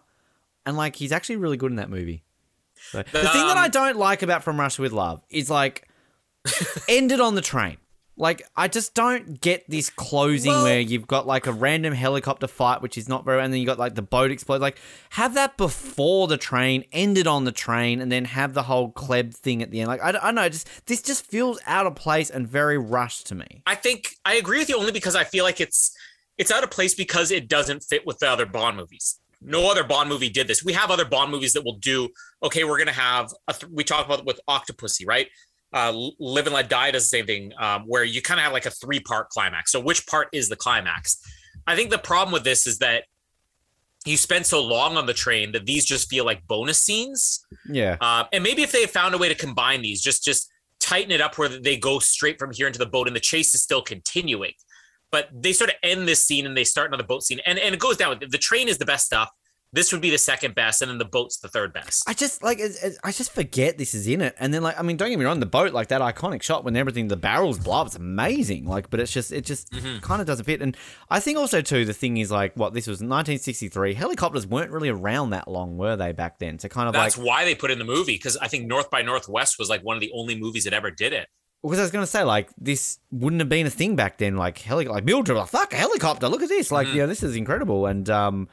and 0.64 0.76
like 0.76 0.96
he's 0.96 1.12
actually 1.12 1.36
really 1.36 1.56
good 1.56 1.70
in 1.72 1.76
that 1.76 1.90
movie. 1.90 2.22
So, 2.92 2.98
the 2.98 3.04
thing 3.04 3.46
that 3.46 3.56
I 3.56 3.64
um, 3.64 3.70
don't 3.72 3.96
like 3.96 4.22
about 4.22 4.44
From 4.44 4.60
Russia 4.60 4.82
with 4.82 4.92
Love 4.92 5.22
is 5.30 5.50
like 5.50 5.88
ended 6.88 7.20
on 7.20 7.34
the 7.34 7.40
train. 7.40 7.78
Like 8.18 8.42
I 8.56 8.68
just 8.68 8.94
don't 8.94 9.40
get 9.40 9.64
this 9.68 9.90
closing 9.90 10.52
Well- 10.52 10.64
where 10.64 10.80
you've 10.80 11.06
got 11.06 11.26
like 11.26 11.46
a 11.46 11.52
random 11.52 11.94
helicopter 11.94 12.46
fight, 12.46 12.82
which 12.82 12.98
is 12.98 13.08
not 13.08 13.24
very, 13.24 13.42
and 13.42 13.52
then 13.52 13.60
you 13.60 13.66
got 13.66 13.78
like 13.78 13.94
the 13.94 14.02
boat 14.02 14.30
explode. 14.30 14.60
Like 14.60 14.78
have 15.10 15.34
that 15.34 15.56
before 15.56 16.26
the 16.28 16.36
train, 16.36 16.84
ended 16.92 17.26
on 17.26 17.44
the 17.44 17.52
train, 17.52 18.00
and 18.00 18.10
then 18.10 18.24
have 18.24 18.54
the 18.54 18.64
whole 18.64 18.90
Klebb 18.92 19.34
thing 19.34 19.62
at 19.62 19.70
the 19.70 19.80
end. 19.80 19.88
Like 19.88 20.02
I, 20.02 20.08
I 20.08 20.12
don't 20.12 20.34
know, 20.34 20.48
just 20.48 20.86
this 20.86 21.00
just 21.02 21.24
feels 21.26 21.58
out 21.66 21.86
of 21.86 21.94
place 21.94 22.30
and 22.30 22.48
very 22.48 22.76
rushed 22.78 23.26
to 23.28 23.34
me. 23.34 23.62
I 23.66 23.74
think 23.74 24.16
I 24.24 24.34
agree 24.34 24.58
with 24.58 24.68
you 24.68 24.76
only 24.76 24.92
because 24.92 25.14
I 25.16 25.24
feel 25.24 25.44
like 25.44 25.60
it's 25.60 25.94
it's 26.36 26.50
out 26.50 26.62
of 26.64 26.70
place 26.70 26.94
because 26.94 27.30
it 27.30 27.48
doesn't 27.48 27.80
fit 27.84 28.06
with 28.06 28.18
the 28.18 28.28
other 28.28 28.46
Bond 28.46 28.76
movies. 28.76 29.18
No 29.40 29.70
other 29.70 29.84
Bond 29.84 30.08
movie 30.08 30.28
did 30.28 30.48
this. 30.48 30.64
We 30.64 30.72
have 30.72 30.90
other 30.90 31.04
Bond 31.04 31.30
movies 31.30 31.52
that 31.52 31.64
will 31.64 31.78
do. 31.78 32.08
Okay, 32.42 32.64
we're 32.64 32.78
gonna 32.78 32.90
have. 32.92 33.32
A 33.46 33.52
th- 33.52 33.70
we 33.72 33.84
talk 33.84 34.04
about 34.04 34.20
it 34.20 34.24
with 34.24 34.40
Octopussy, 34.50 35.06
right? 35.06 35.28
Uh, 35.72 35.92
Live 36.18 36.46
and 36.46 36.54
Let 36.54 36.68
Die 36.68 36.90
does 36.92 37.04
the 37.04 37.08
same 37.08 37.26
thing, 37.26 37.52
um, 37.58 37.82
where 37.86 38.04
you 38.04 38.22
kind 38.22 38.40
of 38.40 38.44
have 38.44 38.52
like 38.52 38.66
a 38.66 38.70
three 38.70 39.00
part 39.00 39.28
climax. 39.28 39.72
So 39.72 39.80
which 39.80 40.06
part 40.06 40.28
is 40.32 40.48
the 40.48 40.56
climax? 40.56 41.18
I 41.66 41.76
think 41.76 41.90
the 41.90 41.98
problem 41.98 42.32
with 42.32 42.44
this 42.44 42.66
is 42.66 42.78
that 42.78 43.04
you 44.06 44.16
spend 44.16 44.46
so 44.46 44.62
long 44.62 44.96
on 44.96 45.06
the 45.06 45.12
train 45.12 45.52
that 45.52 45.66
these 45.66 45.84
just 45.84 46.08
feel 46.08 46.24
like 46.24 46.46
bonus 46.46 46.78
scenes. 46.78 47.44
Yeah. 47.68 47.96
Uh, 48.00 48.24
and 48.32 48.42
maybe 48.42 48.62
if 48.62 48.72
they 48.72 48.86
found 48.86 49.14
a 49.14 49.18
way 49.18 49.28
to 49.28 49.34
combine 49.34 49.82
these, 49.82 50.00
just 50.00 50.24
just 50.24 50.50
tighten 50.80 51.10
it 51.10 51.20
up 51.20 51.36
where 51.36 51.48
they 51.48 51.76
go 51.76 51.98
straight 51.98 52.38
from 52.38 52.52
here 52.52 52.66
into 52.66 52.78
the 52.78 52.86
boat 52.86 53.06
and 53.06 53.14
the 53.14 53.20
chase 53.20 53.54
is 53.54 53.62
still 53.62 53.82
continuing. 53.82 54.52
But 55.10 55.28
they 55.32 55.52
sort 55.52 55.70
of 55.70 55.76
end 55.82 56.06
this 56.06 56.24
scene 56.24 56.46
and 56.46 56.56
they 56.56 56.64
start 56.64 56.88
another 56.88 57.04
boat 57.04 57.22
scene, 57.22 57.40
and 57.46 57.58
and 57.58 57.74
it 57.74 57.80
goes 57.80 57.96
down. 57.96 58.18
The 58.20 58.38
train 58.38 58.68
is 58.68 58.78
the 58.78 58.84
best 58.84 59.06
stuff. 59.06 59.30
This 59.70 59.92
would 59.92 60.00
be 60.00 60.08
the 60.08 60.16
second 60.18 60.54
best, 60.54 60.80
and 60.80 60.90
then 60.90 60.96
the 60.96 61.04
boat's 61.04 61.36
the 61.38 61.48
third 61.48 61.74
best. 61.74 62.08
I 62.08 62.14
just 62.14 62.42
like 62.42 62.58
I 63.04 63.12
just 63.12 63.32
forget 63.32 63.76
this 63.76 63.92
is 63.94 64.08
in 64.08 64.22
it, 64.22 64.34
and 64.40 64.52
then 64.54 64.62
like 64.62 64.78
I 64.78 64.82
mean, 64.82 64.96
don't 64.96 65.10
get 65.10 65.18
me 65.18 65.26
wrong, 65.26 65.40
the 65.40 65.46
boat 65.46 65.74
like 65.74 65.88
that 65.88 66.00
iconic 66.00 66.42
shot 66.42 66.64
when 66.64 66.74
everything 66.74 67.08
the 67.08 67.16
barrels 67.18 67.58
blow 67.58 67.82
up, 67.82 67.88
it's 67.88 67.96
amazing. 67.96 68.64
Like, 68.64 68.88
but 68.88 68.98
it's 68.98 69.12
just 69.12 69.30
it 69.30 69.44
just 69.44 69.70
Mm-hmm. 69.72 69.98
kind 69.98 70.20
of 70.22 70.26
doesn't 70.26 70.46
fit. 70.46 70.62
And 70.62 70.74
I 71.10 71.20
think 71.20 71.36
also 71.36 71.60
too 71.60 71.84
the 71.84 71.92
thing 71.92 72.16
is 72.16 72.30
like 72.30 72.54
what 72.56 72.72
this 72.72 72.86
was 72.86 73.00
1963. 73.00 73.92
Helicopters 73.94 74.46
weren't 74.46 74.70
really 74.70 74.88
around 74.88 75.30
that 75.30 75.48
long, 75.48 75.76
were 75.76 75.96
they 75.96 76.12
back 76.12 76.38
then? 76.38 76.58
So 76.58 76.68
kind 76.68 76.88
of 76.88 76.94
like 76.94 77.04
That's 77.04 77.18
like 77.18 77.26
why 77.26 77.44
they 77.44 77.54
put 77.54 77.70
in 77.70 77.78
the 77.78 77.84
movie 77.84 78.14
because 78.14 78.36
I 78.38 78.48
think 78.48 78.66
North 78.66 78.90
by 78.90 79.02
Northwest 79.02 79.58
was 79.58 79.68
like 79.68 79.82
one 79.84 79.96
of 79.96 80.00
the 80.00 80.10
only 80.14 80.34
movies 80.40 80.64
that 80.64 80.72
ever 80.72 80.90
did 80.90 81.12
it. 81.12 81.28
because 81.62 81.78
I 81.78 81.82
was 81.82 81.90
gonna 81.90 82.06
say 82.06 82.24
like 82.24 82.48
this 82.56 83.00
wouldn't 83.10 83.40
have 83.40 83.48
been 83.50 83.66
a 83.66 83.70
thing 83.70 83.96
back 83.96 84.16
then. 84.16 84.36
Like 84.38 84.56
heli 84.58 84.86
like 84.86 85.04
Mildred, 85.04 85.36
like 85.36 85.48
fuck 85.48 85.74
a 85.74 85.76
helicopter, 85.76 86.26
look 86.28 86.42
at 86.42 86.48
this, 86.48 86.72
like 86.72 86.86
Mm-hmm. 86.88 86.96
yeah, 86.96 87.06
this 87.06 87.22
is 87.22 87.36
incredible. 87.36 87.84
And 87.86 88.08
um, 88.08 88.48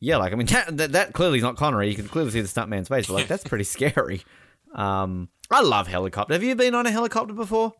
yeah, 0.00 0.16
like 0.16 0.32
I 0.32 0.36
mean 0.36 0.46
that, 0.48 0.76
that, 0.76 0.92
that 0.92 1.12
clearly 1.12 1.38
is 1.38 1.42
not 1.42 1.56
Connery. 1.56 1.88
You 1.88 1.94
can 1.96 2.08
clearly 2.08 2.30
see 2.30 2.40
the 2.40 2.48
stuntman's 2.48 2.88
face, 2.88 3.06
but 3.06 3.14
like 3.14 3.28
that's 3.28 3.44
pretty 3.44 3.64
scary. 3.76 4.22
Um, 4.74 5.28
I 5.50 5.62
love 5.62 5.86
helicopter. 5.86 6.34
Have 6.34 6.42
you 6.42 6.54
been 6.54 6.74
on 6.74 6.86
a 6.86 6.90
helicopter 6.90 7.32
before? 7.34 7.72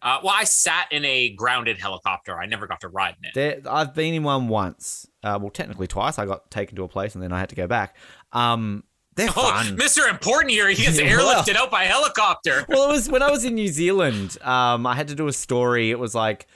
Uh, 0.00 0.20
well, 0.22 0.34
I 0.36 0.44
sat 0.44 0.86
in 0.92 1.04
a 1.04 1.30
grounded 1.30 1.78
helicopter. 1.78 2.38
I 2.38 2.46
never 2.46 2.66
got 2.68 2.82
to 2.82 2.88
ride 2.88 3.16
in 3.20 3.28
it. 3.30 3.34
There, 3.34 3.60
I've 3.72 3.94
been 3.94 4.14
in 4.14 4.22
one 4.22 4.46
once. 4.48 5.08
Uh, 5.24 5.38
well, 5.40 5.50
technically 5.50 5.88
twice. 5.88 6.18
I 6.20 6.26
got 6.26 6.50
taken 6.52 6.76
to 6.76 6.84
a 6.84 6.88
place 6.88 7.14
and 7.14 7.22
then 7.24 7.32
I 7.32 7.40
had 7.40 7.48
to 7.48 7.56
go 7.56 7.66
back. 7.66 7.96
Um, 8.32 8.84
they're 9.16 9.28
Oh, 9.30 9.50
fun. 9.50 9.66
Mr. 9.76 10.08
Important 10.08 10.52
here. 10.52 10.68
He 10.68 10.84
gets 10.84 11.00
Yeah, 11.00 11.16
well. 11.16 11.42
airlifted 11.42 11.56
out 11.56 11.72
by 11.72 11.84
helicopter. 11.84 12.64
well, 12.68 12.88
it 12.88 12.92
was 12.92 13.08
when 13.08 13.22
I 13.22 13.30
was 13.32 13.44
in 13.44 13.56
New 13.56 13.66
Zealand. 13.66 14.36
Um, 14.42 14.86
I 14.86 14.94
had 14.94 15.08
to 15.08 15.16
do 15.16 15.26
a 15.26 15.32
story. 15.32 15.90
It 15.90 15.98
was 15.98 16.14
like 16.14 16.46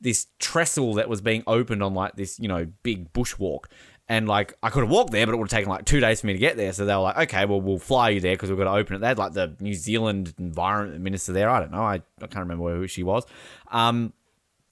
this 0.00 0.28
trestle 0.38 0.94
that 0.94 1.08
was 1.08 1.20
being 1.20 1.42
opened 1.48 1.82
on 1.82 1.94
like 1.94 2.14
this, 2.14 2.38
you 2.38 2.46
know, 2.46 2.68
big 2.84 3.12
bushwalk. 3.12 3.64
And 4.08 4.28
like 4.28 4.54
I 4.62 4.70
could 4.70 4.82
have 4.82 4.90
walked 4.90 5.12
there, 5.12 5.24
but 5.26 5.32
it 5.32 5.38
would 5.38 5.50
have 5.50 5.58
taken 5.58 5.70
like 5.70 5.84
two 5.84 6.00
days 6.00 6.20
for 6.20 6.26
me 6.26 6.32
to 6.34 6.38
get 6.38 6.56
there. 6.56 6.72
So 6.72 6.84
they 6.84 6.94
were 6.94 7.00
like, 7.00 7.16
"Okay, 7.18 7.44
well, 7.46 7.60
we'll 7.60 7.78
fly 7.78 8.10
you 8.10 8.20
there 8.20 8.34
because 8.34 8.50
we've 8.50 8.58
got 8.58 8.64
to 8.64 8.78
open 8.78 8.96
it." 8.96 8.98
They 8.98 9.06
had 9.06 9.18
like 9.18 9.32
the 9.32 9.56
New 9.60 9.74
Zealand 9.74 10.34
environment 10.38 11.00
minister 11.00 11.32
there. 11.32 11.48
I 11.48 11.60
don't 11.60 11.70
know. 11.70 11.82
I, 11.82 12.02
I 12.20 12.26
can't 12.26 12.40
remember 12.40 12.74
who 12.76 12.86
she 12.88 13.02
was. 13.04 13.24
Um, 13.70 14.12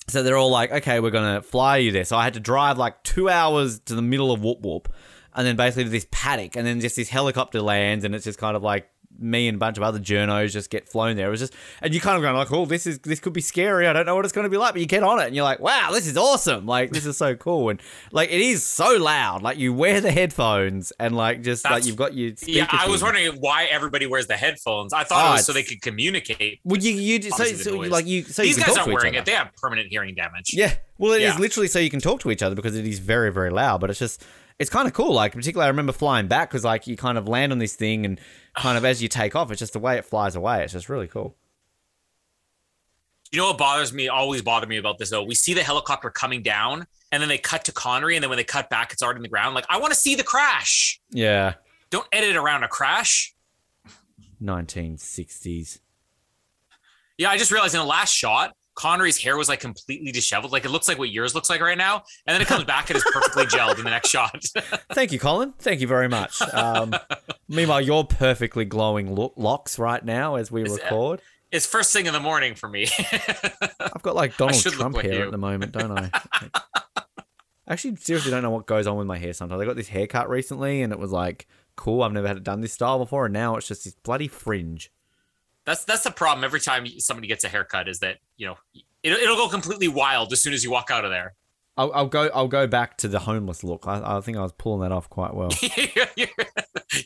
so 0.08 0.22
they're 0.22 0.36
all 0.36 0.50
like, 0.50 0.72
"Okay, 0.72 1.00
we're 1.00 1.10
gonna 1.10 1.42
fly 1.42 1.78
you 1.78 1.92
there." 1.92 2.04
So 2.04 2.16
I 2.16 2.24
had 2.24 2.34
to 2.34 2.40
drive 2.40 2.76
like 2.76 3.02
two 3.04 3.28
hours 3.28 3.78
to 3.80 3.94
the 3.94 4.02
middle 4.02 4.32
of 4.32 4.42
Whoop 4.42 4.60
Whoop, 4.62 4.92
and 5.34 5.46
then 5.46 5.56
basically 5.56 5.84
to 5.84 5.90
this 5.90 6.06
paddock, 6.10 6.56
and 6.56 6.66
then 6.66 6.80
just 6.80 6.96
this 6.96 7.08
helicopter 7.08 7.62
lands, 7.62 8.04
and 8.04 8.14
it's 8.14 8.24
just 8.24 8.38
kind 8.38 8.56
of 8.56 8.62
like 8.62 8.90
me 9.18 9.48
and 9.48 9.56
a 9.56 9.58
bunch 9.58 9.76
of 9.76 9.82
other 9.82 9.98
journos 9.98 10.52
just 10.52 10.70
get 10.70 10.88
flown 10.88 11.16
there. 11.16 11.28
It 11.28 11.30
was 11.30 11.40
just, 11.40 11.54
and 11.82 11.92
you 11.92 12.00
kind 12.00 12.16
of 12.16 12.22
going 12.22 12.34
like, 12.36 12.50
"Oh, 12.52 12.64
this 12.64 12.86
is 12.86 12.98
this 13.00 13.20
could 13.20 13.32
be 13.32 13.40
scary. 13.40 13.86
I 13.86 13.92
don't 13.92 14.06
know 14.06 14.14
what 14.14 14.24
it's 14.24 14.32
going 14.32 14.44
to 14.44 14.48
be 14.50 14.56
like." 14.56 14.72
But 14.72 14.80
you 14.80 14.86
get 14.86 15.02
on 15.02 15.18
it, 15.18 15.26
and 15.26 15.34
you're 15.36 15.44
like, 15.44 15.60
"Wow, 15.60 15.90
this 15.92 16.06
is 16.06 16.16
awesome! 16.16 16.64
Like 16.66 16.90
this 16.90 17.04
is 17.06 17.16
so 17.16 17.34
cool." 17.36 17.68
And 17.70 17.82
like 18.12 18.30
it 18.30 18.40
is 18.40 18.62
so 18.62 18.96
loud. 18.96 19.42
Like 19.42 19.58
you 19.58 19.74
wear 19.74 20.00
the 20.00 20.10
headphones, 20.10 20.92
and 20.98 21.14
like 21.16 21.42
just 21.42 21.64
like 21.64 21.84
you've 21.84 21.96
got 21.96 22.14
your 22.14 22.32
Yeah, 22.46 22.66
I 22.70 22.88
was 22.88 23.02
wondering 23.02 23.32
why 23.40 23.64
everybody 23.64 24.06
wears 24.06 24.26
the 24.26 24.36
headphones. 24.36 24.92
I 24.92 25.04
thought 25.04 25.24
Oh, 25.24 25.28
it 25.30 25.32
was 25.38 25.46
so 25.46 25.52
they 25.52 25.64
could 25.64 25.82
communicate. 25.82 26.60
Well, 26.64 26.80
you 26.80 26.92
you 26.92 27.22
so, 27.30 27.44
so 27.44 27.76
like 27.76 28.06
you 28.06 28.22
so 28.24 28.42
These 28.42 28.56
you 28.58 28.64
guys 28.64 28.76
aren't 28.76 28.92
wearing 28.92 29.14
it. 29.14 29.24
They 29.26 29.32
have 29.32 29.50
permanent 29.56 29.88
hearing 29.88 30.14
damage. 30.14 30.54
Yeah. 30.54 30.74
Well, 30.98 31.12
it 31.12 31.22
is 31.22 31.34
Yeah. 31.34 31.38
literally 31.40 31.68
so 31.68 31.78
you 31.78 31.90
can 31.90 32.00
talk 32.00 32.20
to 32.20 32.30
each 32.30 32.42
other 32.42 32.54
because 32.54 32.76
it 32.76 32.86
is 32.86 32.98
very, 32.98 33.32
very 33.32 33.50
loud. 33.50 33.80
But 33.80 33.88
it's 33.90 33.98
just, 33.98 34.22
it's 34.60 34.70
kind 34.70 34.86
of 34.86 34.92
cool. 34.92 35.14
Like, 35.14 35.32
particularly, 35.32 35.64
I 35.64 35.70
remember 35.70 35.92
flying 35.92 36.28
back 36.28 36.50
because, 36.50 36.64
like, 36.64 36.86
you 36.86 36.94
kind 36.94 37.16
of 37.16 37.26
land 37.26 37.50
on 37.50 37.58
this 37.58 37.74
thing 37.74 38.04
and 38.04 38.20
kind 38.54 38.76
of 38.76 38.84
as 38.84 39.02
you 39.02 39.08
take 39.08 39.34
off, 39.34 39.50
it's 39.50 39.58
just 39.58 39.72
the 39.72 39.78
way 39.78 39.96
it 39.96 40.04
flies 40.04 40.36
away. 40.36 40.62
It's 40.62 40.74
just 40.74 40.90
really 40.90 41.08
cool. 41.08 41.34
You 43.32 43.38
know 43.38 43.46
what 43.46 43.58
bothers 43.58 43.92
me? 43.92 44.08
Always 44.08 44.42
bothered 44.42 44.68
me 44.68 44.76
about 44.76 44.98
this 44.98 45.08
though. 45.08 45.22
We 45.22 45.34
see 45.34 45.54
the 45.54 45.62
helicopter 45.62 46.10
coming 46.10 46.42
down, 46.42 46.86
and 47.10 47.22
then 47.22 47.28
they 47.28 47.38
cut 47.38 47.64
to 47.64 47.72
Connery, 47.72 48.16
and 48.16 48.22
then 48.22 48.28
when 48.28 48.36
they 48.36 48.44
cut 48.44 48.68
back, 48.68 48.92
it's 48.92 49.02
already 49.02 49.18
in 49.18 49.22
the 49.22 49.28
ground. 49.28 49.54
Like 49.54 49.66
I 49.70 49.78
want 49.78 49.94
to 49.94 49.98
see 49.98 50.14
the 50.14 50.24
crash. 50.24 51.00
Yeah. 51.10 51.54
Don't 51.88 52.06
edit 52.12 52.36
around 52.36 52.64
a 52.64 52.68
crash. 52.68 53.34
1960s. 54.42 55.78
Yeah, 57.18 57.30
I 57.30 57.38
just 57.38 57.50
realized 57.50 57.74
in 57.74 57.80
the 57.80 57.86
last 57.86 58.12
shot, 58.12 58.54
Connery's 58.80 59.18
hair 59.18 59.36
was 59.36 59.46
like 59.46 59.60
completely 59.60 60.10
disheveled. 60.10 60.52
Like 60.52 60.64
it 60.64 60.70
looks 60.70 60.88
like 60.88 60.98
what 60.98 61.10
yours 61.10 61.34
looks 61.34 61.50
like 61.50 61.60
right 61.60 61.76
now, 61.76 62.02
and 62.26 62.34
then 62.34 62.40
it 62.40 62.48
comes 62.48 62.64
back 62.64 62.88
and 62.88 62.96
is 62.96 63.04
perfectly 63.12 63.44
gelled 63.44 63.76
in 63.76 63.84
the 63.84 63.90
next 63.90 64.08
shot. 64.08 64.42
Thank 64.94 65.12
you, 65.12 65.18
Colin. 65.18 65.52
Thank 65.58 65.82
you 65.82 65.86
very 65.86 66.08
much. 66.08 66.40
Um, 66.40 66.94
meanwhile, 67.46 67.82
you're 67.82 68.04
perfectly 68.04 68.64
glowing 68.64 69.14
lo- 69.14 69.34
locks 69.36 69.78
right 69.78 70.02
now 70.02 70.36
as 70.36 70.50
we 70.50 70.62
record. 70.62 71.20
It's 71.52 71.66
first 71.66 71.92
thing 71.92 72.06
in 72.06 72.14
the 72.14 72.20
morning 72.20 72.54
for 72.54 72.70
me. 72.70 72.86
I've 73.80 74.00
got 74.00 74.16
like 74.16 74.38
Donald 74.38 74.62
Trump 74.62 74.96
like 74.96 75.04
hair 75.04 75.14
you. 75.14 75.22
at 75.24 75.30
the 75.30 75.36
moment, 75.36 75.72
don't 75.72 75.92
I? 75.92 76.10
I 76.96 77.74
actually 77.74 77.96
seriously 77.96 78.30
don't 78.30 78.42
know 78.42 78.50
what 78.50 78.66
goes 78.66 78.86
on 78.86 78.96
with 78.96 79.06
my 79.06 79.18
hair 79.18 79.34
sometimes. 79.34 79.60
I 79.60 79.66
got 79.66 79.76
this 79.76 79.88
haircut 79.88 80.30
recently 80.30 80.80
and 80.80 80.90
it 80.90 80.98
was 80.98 81.12
like 81.12 81.46
cool. 81.76 82.02
I've 82.02 82.12
never 82.12 82.28
had 82.28 82.38
it 82.38 82.44
done 82.44 82.62
this 82.62 82.72
style 82.72 82.98
before, 82.98 83.26
and 83.26 83.34
now 83.34 83.56
it's 83.56 83.68
just 83.68 83.84
this 83.84 83.94
bloody 83.94 84.28
fringe. 84.28 84.90
That's 85.66 85.84
that's 85.84 86.04
the 86.04 86.10
problem. 86.10 86.44
Every 86.44 86.60
time 86.60 86.86
somebody 86.98 87.28
gets 87.28 87.44
a 87.44 87.48
haircut, 87.48 87.88
is 87.88 88.00
that 88.00 88.18
you 88.36 88.46
know 88.46 88.56
it, 89.02 89.12
it'll 89.12 89.36
go 89.36 89.48
completely 89.48 89.88
wild 89.88 90.32
as 90.32 90.42
soon 90.42 90.52
as 90.52 90.64
you 90.64 90.70
walk 90.70 90.90
out 90.90 91.04
of 91.04 91.10
there. 91.10 91.34
I'll, 91.76 91.92
I'll 91.94 92.06
go. 92.06 92.28
I'll 92.34 92.48
go 92.48 92.66
back 92.66 92.98
to 92.98 93.08
the 93.08 93.20
homeless 93.20 93.64
look. 93.64 93.86
I, 93.86 94.18
I 94.18 94.20
think 94.20 94.36
I 94.36 94.42
was 94.42 94.52
pulling 94.52 94.82
that 94.82 94.92
off 94.92 95.08
quite 95.08 95.34
well. 95.34 95.50
your, 96.16 96.28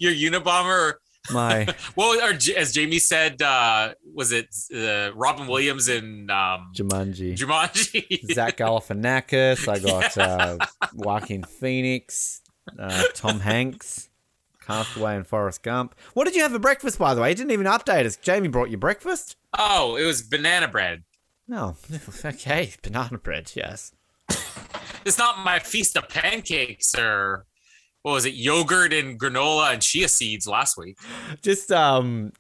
your 0.15 0.33
Unabomber, 0.33 0.95
My 1.31 1.67
well, 1.97 2.21
or 2.21 2.33
as 2.57 2.73
Jamie 2.73 2.99
said, 2.99 3.41
uh, 3.41 3.95
was 4.13 4.33
it 4.33 4.49
uh, 4.75 5.15
Robin 5.15 5.47
Williams 5.47 5.89
in 5.89 6.31
um, 6.31 6.73
Jumanji, 6.75 7.37
Jumanji? 7.37 8.25
Zach 8.35 8.57
Galifianakis. 8.57 9.69
I 9.69 9.79
got 9.79 10.19
uh, 10.19 10.67
Joaquin 10.95 11.45
Phoenix, 11.45 12.41
uh, 12.79 13.05
Tom 13.15 13.41
Hanks, 13.41 14.09
Castaway, 14.67 15.17
and 15.17 15.27
Forrest 15.27 15.63
Gump. 15.63 15.95
What 16.15 16.25
did 16.25 16.35
you 16.35 16.43
have 16.43 16.53
for 16.53 16.59
breakfast, 16.59 16.99
by 16.99 17.15
the 17.15 17.21
way? 17.21 17.31
You 17.31 17.35
didn't 17.35 17.51
even 17.53 17.67
update 17.67 18.05
us. 18.07 18.17
Jamie 18.17 18.49
brought 18.49 18.71
you 18.71 18.77
breakfast. 18.77 19.37
oh, 19.59 19.97
it 19.97 20.05
was 20.05 20.23
banana 20.23 20.69
bread. 20.69 21.05
No, 21.47 21.77
okay, 22.25 22.73
banana 22.83 23.19
bread. 23.19 23.53
Yes. 23.55 23.93
It's 25.05 25.19
not 25.19 25.39
my 25.45 25.59
feast 25.59 25.97
of 25.99 26.09
pancakes 26.09 26.95
or 26.95 27.45
what 28.03 28.13
was 28.13 28.25
it? 28.25 28.35
Yogurt 28.35 28.93
and 28.93 29.21
granola 29.21 29.73
and 29.75 29.83
chia 29.83 30.09
seeds 30.09 30.47
last 30.47 30.79
week. 30.79 30.97
just 31.43 31.71
um 31.71 32.33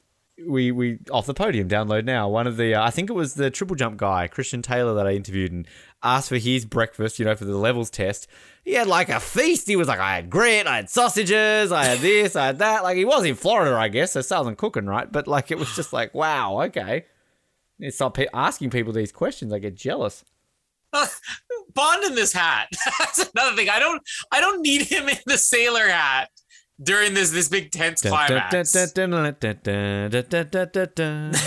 we 0.48 0.72
we 0.72 0.98
off 1.10 1.26
the 1.26 1.34
podium 1.34 1.68
download 1.68 2.04
now 2.04 2.28
one 2.28 2.46
of 2.48 2.56
the 2.56 2.74
uh, 2.74 2.82
i 2.84 2.90
think 2.90 3.08
it 3.08 3.12
was 3.12 3.34
the 3.34 3.50
triple 3.52 3.76
jump 3.76 3.96
guy 3.96 4.26
christian 4.26 4.62
taylor 4.62 4.92
that 4.92 5.06
i 5.06 5.12
interviewed 5.12 5.52
and 5.52 5.64
asked 6.04 6.28
for 6.28 6.36
his 6.36 6.64
breakfast 6.64 7.18
you 7.18 7.24
know 7.24 7.34
for 7.34 7.44
the 7.44 7.56
levels 7.56 7.90
test 7.90 8.28
he 8.64 8.74
had 8.74 8.86
like 8.86 9.08
a 9.08 9.18
feast 9.18 9.66
he 9.66 9.76
was 9.76 9.88
like 9.88 9.98
i 9.98 10.14
had 10.14 10.30
grit 10.30 10.66
i 10.66 10.76
had 10.76 10.90
sausages 10.90 11.72
i 11.72 11.84
had 11.84 11.98
this 11.98 12.36
i 12.36 12.46
had 12.46 12.58
that 12.58 12.82
like 12.82 12.96
he 12.96 13.04
was 13.04 13.24
in 13.24 13.34
florida 13.34 13.74
i 13.76 13.88
guess 13.88 14.12
so 14.12 14.20
southern 14.20 14.54
cooking 14.56 14.86
right 14.86 15.10
but 15.10 15.26
like 15.26 15.50
it 15.50 15.58
was 15.58 15.74
just 15.74 15.92
like 15.92 16.14
wow 16.14 16.62
okay 16.62 17.04
you 17.78 17.90
stop 17.90 18.14
pe- 18.14 18.26
asking 18.32 18.70
people 18.70 18.92
these 18.92 19.12
questions 19.12 19.52
i 19.52 19.58
get 19.58 19.74
jealous 19.74 20.24
Bond 21.74 22.04
in 22.04 22.14
this 22.14 22.32
hat. 22.32 22.68
That's 22.98 23.28
another 23.34 23.56
thing. 23.56 23.68
I 23.68 23.78
don't 23.78 24.02
I 24.30 24.40
don't 24.40 24.62
need 24.62 24.82
him 24.82 25.08
in 25.08 25.16
the 25.26 25.38
sailor 25.38 25.88
hat 25.88 26.30
during 26.82 27.14
this 27.14 27.30
this 27.30 27.48
big 27.48 27.70
tense 27.70 28.02
climax. 28.10 28.50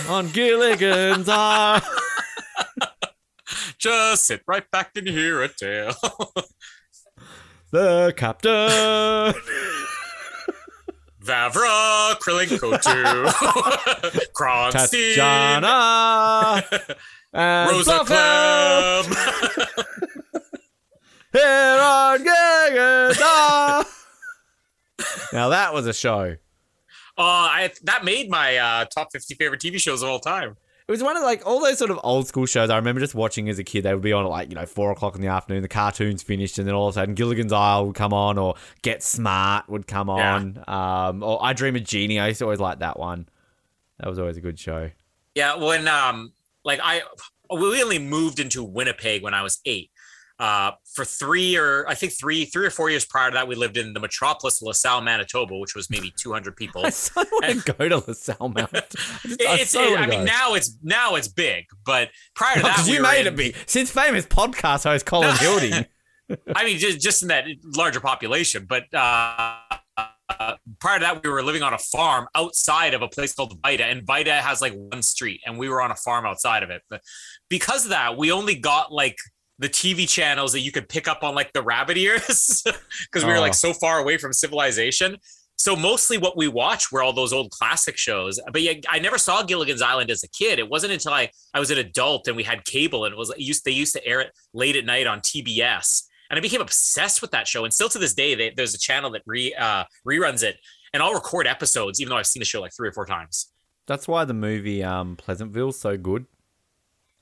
on 0.10 0.30
Gilligan's 0.32 1.30
Island. 1.30 1.84
Just 3.78 4.26
sit 4.26 4.42
right 4.48 4.70
back 4.72 4.92
and 4.96 5.08
hear 5.08 5.42
a 5.42 5.48
tale. 5.48 5.94
The 7.70 8.14
captain. 8.16 8.54
Vavra, 11.22 12.16
Krilinkotu, 12.16 13.26
Kronsteen, 14.34 15.16
Tatiana. 15.16 16.64
and 17.34 17.70
Rosa 17.70 18.00
Klebb. 18.06 19.06
Here 21.34 21.80
on 21.82 22.24
Now 25.34 25.50
that 25.50 25.74
was 25.74 25.88
a 25.88 25.94
show. 25.94 26.38
Oh, 27.18 27.24
I 27.24 27.70
that 27.84 28.06
made 28.06 28.30
my 28.30 28.56
uh, 28.56 28.86
top 28.86 29.10
50 29.12 29.36
favorite 29.36 29.60
TV 29.60 29.78
shows 29.78 30.04
of 30.04 30.08
all 30.08 30.20
time. 30.20 30.56
It 30.88 30.92
was 30.92 31.04
one 31.04 31.18
of 31.18 31.24
like 31.24 31.46
all 31.46 31.60
those 31.60 31.78
sort 31.78 31.92
of 31.92 32.00
old 32.02 32.28
school 32.28 32.46
shows 32.46 32.70
I 32.70 32.78
remember 32.78 33.02
just 33.02 33.14
watching 33.14 33.50
as 33.50 33.60
a 33.60 33.64
kid. 33.64 33.84
They 33.84 33.94
would 33.94 34.02
be 34.02 34.14
on 34.14 34.24
at 34.24 34.30
like, 34.30 34.48
you 34.50 34.56
know, 34.56 34.66
four 34.66 34.90
o'clock 34.92 35.16
in 35.16 35.22
the 35.22 35.28
afternoon, 35.28 35.62
the 35.62 35.68
cartoons 35.68 36.24
finished, 36.24 36.58
and 36.60 36.66
then 36.68 36.76
all 36.76 36.88
of 36.88 36.94
a 36.94 37.00
sudden 37.00 37.14
Gilligan's 37.14 37.52
Isle 37.52 37.88
would 37.88 37.96
come 37.96 38.14
on 38.14 38.38
or 38.38 38.56
Get 38.84 39.04
Smart 39.04 39.68
would 39.68 39.86
come 39.86 40.08
Yeah. 40.08 40.36
on. 40.36 40.64
Um 40.66 41.24
or 41.24 41.44
I 41.44 41.52
Dream 41.52 41.76
of 41.76 41.84
Jeannie. 41.84 42.20
I 42.20 42.28
used 42.30 42.40
to 42.40 42.46
always 42.46 42.62
like 42.62 42.80
that 42.80 42.98
one. 42.98 43.28
That 44.00 44.08
was 44.10 44.18
always 44.18 44.38
a 44.38 44.42
good 44.42 44.58
show. 44.58 44.90
Yeah, 45.36 45.56
when 45.56 45.90
um 45.90 46.32
like 46.64 46.80
I 46.82 47.02
we 47.52 47.82
only 47.84 48.00
moved 48.00 48.40
into 48.40 48.64
Winnipeg 48.64 49.24
when 49.24 49.34
I 49.34 49.42
was 49.42 49.60
eight. 49.66 49.92
Uh, 50.40 50.72
for 50.98 51.06
three 51.06 51.56
or 51.56 51.88
I 51.88 51.94
think 51.94 52.14
three 52.20 52.46
three 52.46 52.66
or 52.66 52.72
four 52.72 52.90
years 52.90 53.06
prior 53.06 53.30
to 53.30 53.36
that, 53.36 53.48
we 53.48 53.54
lived 53.54 53.78
in 53.78 53.94
the 53.94 54.00
metropolis 54.00 54.60
of 54.62 54.66
LaSalle, 54.66 55.02
Manitoba, 55.02 55.56
which 55.58 55.76
was 55.76 55.90
maybe 55.92 56.12
200 56.18 56.56
people. 56.56 56.82
I 56.86 56.90
so 56.90 57.24
want 57.32 57.64
to 57.64 57.74
go 57.74 57.88
to 57.88 57.98
LaSalle 58.08 58.50
Mount. 58.50 58.74
I, 58.74 58.82
just, 59.28 59.42
I 59.48 59.64
so 59.64 59.82
it- 59.94 60.00
I 60.00 60.08
mean, 60.08 60.26
now 60.26 60.56
it's 60.56 60.76
now 60.82 61.14
it's 61.16 61.28
big, 61.28 61.66
but 61.86 62.10
prior 62.36 62.56
to 62.56 62.62
that, 62.64 62.84
we 62.88 62.96
you 62.96 63.02
made 63.04 63.22
in- 63.22 63.28
it 63.34 63.36
big. 63.38 63.56
Since 63.68 63.92
famous 63.92 64.26
podcast 64.26 64.84
host 64.84 65.06
Colin 65.06 65.36
Hilding. 65.40 65.86
I 66.56 66.66
mean, 66.66 66.78
just 66.80 67.00
just 67.00 67.22
in 67.22 67.28
that 67.30 67.46
larger 67.76 68.00
population. 68.02 68.66
But 68.68 68.84
uh, 68.94 69.60
uh, 69.98 70.56
prior 70.80 71.00
to 71.00 71.04
that, 71.06 71.24
we 71.24 71.30
were 71.30 71.44
living 71.44 71.62
on 71.64 71.74
a 71.74 71.78
farm 71.78 72.28
outside 72.36 72.94
of 72.94 73.02
a 73.04 73.08
place 73.08 73.34
called 73.34 73.58
Vita, 73.64 73.86
and 73.86 74.06
Vita 74.06 74.34
has 74.34 74.62
like 74.62 74.74
one 74.74 75.04
street, 75.04 75.42
and 75.46 75.58
we 75.60 75.70
were 75.70 75.82
on 75.82 75.92
a 75.92 75.96
farm 75.96 76.26
outside 76.26 76.64
of 76.64 76.70
it. 76.70 76.82
But 76.90 77.02
because 77.50 77.86
of 77.86 77.92
that, 77.92 78.18
we 78.18 78.32
only 78.32 78.56
got 78.56 78.92
like 78.92 79.16
the 79.60 79.70
TV 79.70 80.08
channels 80.08 80.52
that 80.54 80.60
you 80.62 80.72
could 80.72 80.88
pick 80.88 81.08
up 81.08 81.24
on 81.24 81.34
like 81.36 81.52
the 81.54 81.62
rabbit 81.64 81.98
ears 81.98 82.64
because 83.12 83.24
we 83.26 83.32
were 83.32 83.38
Oh. 83.38 83.42
like 83.42 83.54
so 83.56 83.74
far 83.74 84.00
away 84.00 84.18
from 84.18 84.34
civilization. 84.34 85.18
So 85.60 85.76
mostly 85.76 86.20
what 86.20 86.38
we 86.38 86.48
watched 86.48 86.92
were 86.92 87.02
all 87.02 87.14
those 87.14 87.34
old 87.34 87.50
classic 87.50 87.98
shows. 87.98 88.40
But 88.54 88.62
yeah, 88.62 88.74
I 88.90 89.00
never 89.00 89.18
saw 89.18 89.42
Gilligan's 89.42 89.82
Island 89.82 90.12
as 90.12 90.24
a 90.24 90.28
kid. 90.30 90.60
It 90.60 90.70
wasn't 90.70 90.94
until 90.94 91.14
I, 91.14 91.32
I 91.54 91.60
was 91.60 91.72
an 91.72 91.80
adult 91.80 92.28
and 92.28 92.38
we 92.38 92.44
had 92.44 92.64
cable 92.66 93.06
and 93.06 93.14
it 93.14 93.18
was 93.18 93.32
it 93.32 93.40
used 93.40 93.66
they 93.66 93.72
used 93.72 93.94
to 93.94 94.06
air 94.06 94.22
it 94.22 94.32
late 94.54 94.76
at 94.76 94.86
night 94.86 95.08
on 95.08 95.20
TBS. 95.22 96.04
And 96.30 96.38
I 96.38 96.42
became 96.42 96.62
obsessed 96.62 97.22
with 97.22 97.32
that 97.32 97.48
show. 97.48 97.64
And 97.64 97.74
still 97.74 97.90
to 97.90 97.98
this 97.98 98.14
day, 98.14 98.36
they, 98.36 98.52
there's 98.56 98.76
a 98.76 98.78
channel 98.78 99.10
that 99.12 99.24
re 99.26 99.54
uh, 99.58 99.86
reruns 100.08 100.44
it. 100.44 100.58
And 100.94 101.02
I'll 101.02 101.14
record 101.14 101.48
episodes, 101.48 102.00
even 102.00 102.10
though 102.12 102.18
I've 102.18 102.28
seen 102.28 102.42
the 102.42 102.46
show 102.46 102.62
like 102.62 102.74
three 102.76 102.90
or 102.90 102.92
four 102.94 103.06
times. 103.06 103.52
That's 103.88 104.08
why 104.08 104.26
the 104.26 104.34
movie 104.34 104.84
um, 104.84 105.16
Pleasantville's 105.16 105.80
so 105.80 105.98
good. 105.98 106.26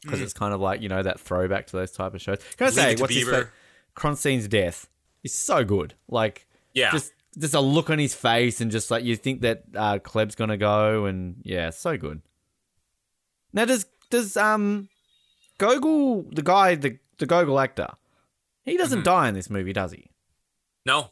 Because 0.05 0.21
it's 0.21 0.33
kind 0.33 0.53
of 0.53 0.61
like, 0.61 0.81
you 0.81 0.87
know, 0.89 1.03
that 1.03 1.19
throwback 1.19 1.67
to 1.67 1.77
those 1.77 1.91
type 1.91 2.13
of 2.13 2.21
shows. 2.21 2.39
Can 2.57 2.67
I 2.67 2.69
say, 2.69 2.95
what's 2.95 3.13
his 3.13 3.25
Beaver. 3.25 3.45
fa- 3.45 3.51
Kronsteen's 3.95 4.47
death 4.47 4.87
is 5.23 5.33
so 5.33 5.63
good. 5.65 5.93
Like, 6.07 6.47
Yeah. 6.73 6.91
just 6.91 7.11
just 7.37 7.53
a 7.53 7.59
look 7.59 7.89
on 7.89 7.99
his 7.99 8.15
face 8.15 8.61
and 8.61 8.71
just 8.71 8.89
like 8.89 9.03
you 9.03 9.15
think 9.17 9.41
that 9.41 9.63
uh, 9.75 9.99
Klebb's 9.99 10.35
gonna 10.35 10.55
go 10.57 11.05
and 11.05 11.35
yeah, 11.43 11.69
so 11.69 11.97
good. 11.97 12.21
Now 13.53 13.65
does 13.65 13.85
does 14.09 14.37
um 14.37 14.89
Gogol 15.57 16.23
the 16.31 16.41
guy 16.41 16.75
the 16.75 16.97
the 17.17 17.25
Gogol 17.25 17.59
actor 17.59 17.87
he 18.63 18.77
doesn't 18.77 19.01
Mhm. 19.01 19.03
die 19.05 19.27
in 19.29 19.33
this 19.35 19.49
movie, 19.49 19.73
does 19.73 19.91
he? 19.91 20.09
no, 20.85 21.11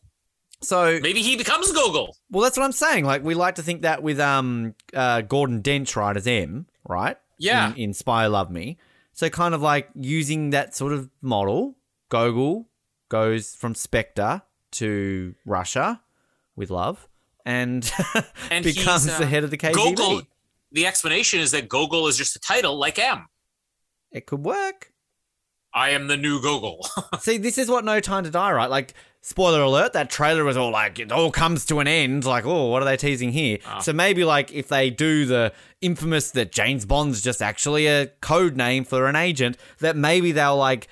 So 0.61 0.99
maybe 1.01 1.21
he 1.21 1.35
becomes 1.35 1.71
Gogol. 1.71 2.15
well, 2.31 2.43
that's 2.43 2.57
what 2.57 2.63
I'm 2.63 2.71
saying. 2.71 3.05
Like 3.05 3.23
we 3.23 3.33
like 3.35 3.55
to 3.55 3.63
think 3.63 3.81
that 3.83 4.01
with 4.03 4.19
um 4.19 4.75
uh, 4.93 5.21
Gordon 5.21 5.61
Dench 5.61 5.95
right 5.95 6.15
as 6.15 6.25
M, 6.27 6.67
right? 6.87 7.17
Yeah. 7.37 7.71
In, 7.71 7.77
in 7.77 7.93
Spy 7.93 8.27
Love 8.27 8.51
Me. 8.51 8.77
So 9.13 9.29
kind 9.29 9.53
of 9.53 9.61
like 9.61 9.89
using 9.95 10.51
that 10.51 10.75
sort 10.75 10.93
of 10.93 11.09
model, 11.21 11.75
Gogol 12.09 12.67
goes 13.09 13.55
from 13.55 13.75
Spectre 13.75 14.41
to 14.71 15.35
Russia 15.45 16.01
with 16.55 16.69
love 16.71 17.07
and, 17.45 17.89
And 18.51 18.63
becomes 18.63 19.07
uh, 19.07 19.19
the 19.19 19.25
head 19.25 19.43
of 19.43 19.51
the 19.51 19.57
KGB. 19.57 19.73
Gogol. 19.73 20.21
The 20.71 20.87
explanation 20.87 21.39
is 21.39 21.51
that 21.51 21.69
Gogol 21.69 22.07
is 22.07 22.17
just 22.17 22.35
a 22.35 22.39
title 22.39 22.77
like 22.77 22.97
M. 22.97 23.27
It 24.11 24.25
could 24.25 24.43
work. 24.43 24.91
I 25.73 25.89
am 25.89 26.07
the 26.07 26.17
new 26.17 26.41
Gogol. 26.41 26.87
See, 27.19 27.37
this 27.37 27.57
is 27.57 27.69
what 27.69 27.85
No 27.85 27.99
Time 27.99 28.23
to 28.23 28.31
Die, 28.31 28.51
right? 28.51 28.69
Like, 28.69 28.93
spoiler 29.25 29.61
alert, 29.61 29.93
that 29.93 30.09
trailer 30.09 30.43
was 30.43 30.57
all 30.57 30.69
like, 30.69 30.99
it 30.99 31.11
all 31.11 31.31
comes 31.31 31.65
to 31.67 31.79
an 31.79 31.87
end. 31.87 32.25
Like, 32.25 32.45
oh, 32.45 32.67
what 32.67 32.81
are 32.81 32.85
they 32.85 32.97
teasing 32.97 33.31
here? 33.31 33.57
Ah. 33.65 33.79
So 33.79 33.93
maybe, 33.93 34.23
like, 34.25 34.51
if 34.51 34.67
they 34.67 34.89
do 34.91 35.25
the 35.25 35.53
infamous 35.81 36.29
that 36.31 36.51
James 36.51 36.85
Bond's 36.85 37.21
just 37.21 37.41
actually 37.41 37.87
a 37.87 38.07
code 38.21 38.55
name 38.57 38.83
for 38.83 39.07
an 39.07 39.15
agent, 39.15 39.57
that 39.79 39.95
maybe 39.95 40.33
they'll, 40.33 40.57
like, 40.57 40.87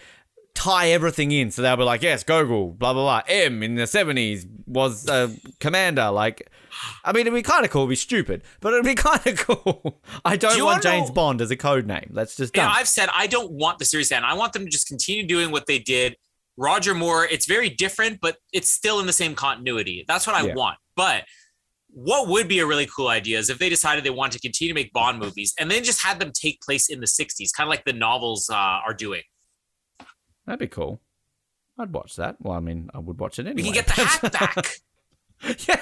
tie 0.54 0.90
everything 0.92 1.32
in. 1.34 1.52
So 1.52 1.62
they'll 1.62 1.76
be 1.78 1.84
like, 1.84 2.02
yes, 2.02 2.24
Gogol, 2.24 2.72
blah, 2.72 2.94
blah, 2.94 3.04
blah. 3.04 3.22
M 3.28 3.62
in 3.64 3.76
the 3.76 3.84
70s 3.84 4.48
was 4.66 5.08
a 5.10 5.30
commander. 5.60 6.10
Like, 6.10 6.50
I 7.04 7.12
mean, 7.12 7.22
it'd 7.28 7.34
be 7.34 7.42
kind 7.42 7.66
of 7.66 7.70
cool. 7.72 7.82
It'd 7.82 7.90
be 7.90 7.96
stupid, 7.98 8.44
but 8.62 8.72
it'd 8.74 8.86
be 8.86 8.96
kind 8.96 9.28
of 9.28 9.38
cool. 9.40 10.00
I 10.24 10.38
don't 10.38 10.56
Do 10.56 10.64
want 10.66 10.84
James 10.84 11.10
know- 11.10 11.14
Bond 11.16 11.42
as 11.42 11.52
a 11.52 11.58
code 11.58 11.86
name. 11.86 12.12
That's 12.14 12.38
just 12.38 12.56
Yeah. 12.56 12.70
I've 12.74 12.88
said 12.88 13.10
I 13.14 13.28
don't 13.28 13.52
want 13.52 13.80
the 13.80 13.86
series 13.86 14.08
to 14.10 14.16
end. 14.16 14.26
I 14.26 14.36
want 14.36 14.54
them 14.54 14.64
to 14.64 14.72
just 14.72 14.88
continue 14.88 15.28
doing 15.28 15.52
what 15.52 15.66
they 15.68 15.80
did. 15.80 16.16
Roger 16.62 16.94
Moore, 16.94 17.26
it's 17.26 17.48
very 17.48 17.70
different, 17.70 18.22
but 18.22 18.38
it's 18.54 18.70
still 18.70 19.00
in 19.00 19.08
the 19.08 19.14
same 19.14 19.34
continuity. 19.34 20.06
That's 20.08 20.28
what 20.28 20.36
I 20.36 20.46
Yeah. 20.46 20.54
want. 20.56 20.78
But 20.96 21.26
what 21.90 22.28
would 22.28 22.48
be 22.48 22.60
a 22.60 22.66
really 22.68 22.86
cool 22.86 23.08
idea 23.08 23.40
is 23.40 23.50
if 23.50 23.58
they 23.58 23.68
decided 23.68 24.04
they 24.04 24.12
want 24.12 24.32
to 24.34 24.40
continue 24.40 24.72
to 24.74 24.76
make 24.80 24.94
Bond 24.94 25.18
movies 25.20 25.54
and 25.60 25.70
then 25.72 25.84
just 25.84 26.02
had 26.04 26.20
them 26.20 26.32
take 26.32 26.62
place 26.62 26.88
in 26.90 27.00
the 27.00 27.08
60s, 27.08 27.52
kind 27.52 27.68
of 27.68 27.70
like 27.70 27.84
the 27.84 27.94
novels 27.94 28.50
uh, 28.50 28.56
are 28.56 28.94
doing. 28.94 29.24
That'd 30.46 30.60
be 30.60 30.68
cool. 30.68 31.02
I'd 31.80 31.92
watch 31.94 32.16
that. 32.18 32.36
Well, 32.40 32.54
I 32.56 32.60
mean, 32.60 32.90
I 32.94 33.00
would 33.00 33.20
watch 33.20 33.40
it 33.40 33.48
anyway. 33.48 33.56
We 33.56 33.64
can 33.64 33.74
get 33.74 33.88
the 33.88 33.94
hat 33.94 34.32
back. 34.32 35.68
yeah. 35.68 35.76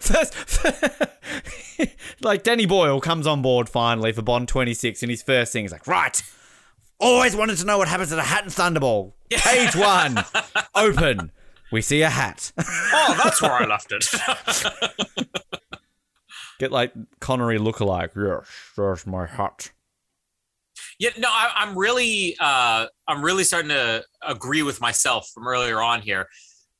First, 0.00 0.34
like 2.22 2.42
Danny 2.42 2.66
Boyle 2.66 3.00
comes 3.00 3.26
on 3.26 3.42
board 3.42 3.68
finally 3.68 4.10
for 4.12 4.22
Bond 4.22 4.48
26, 4.48 5.02
and 5.02 5.10
his 5.10 5.22
first 5.22 5.52
thing 5.52 5.64
is 5.64 5.72
like, 5.72 5.86
right, 5.86 6.20
always 7.00 7.36
wanted 7.36 7.58
to 7.58 7.66
know 7.66 7.78
what 7.78 7.88
happens 7.88 8.12
at 8.12 8.18
a 8.18 8.22
hat 8.22 8.44
and 8.44 8.52
Thunderball. 8.52 9.12
Page 9.30 9.76
one, 9.76 10.18
open. 10.74 11.32
We 11.72 11.82
see 11.82 12.02
a 12.02 12.10
hat. 12.10 12.52
Oh, 12.58 13.20
that's 13.22 13.42
where 13.42 13.52
I 13.52 13.66
left 13.66 13.92
it. 13.92 14.08
Get 16.58 16.72
like 16.72 16.92
Connery 17.20 17.58
lookalike. 17.58 18.10
Yes, 18.16 18.48
there's 18.76 19.06
my 19.06 19.26
hat. 19.26 19.72
Yeah, 20.98 21.10
no, 21.18 21.28
I, 21.28 21.52
I'm 21.56 21.76
really, 21.76 22.36
uh, 22.40 22.86
I'm 23.06 23.22
really 23.22 23.44
starting 23.44 23.68
to 23.68 24.02
agree 24.22 24.62
with 24.62 24.80
myself 24.80 25.28
from 25.34 25.46
earlier 25.46 25.82
on 25.82 26.00
here, 26.00 26.26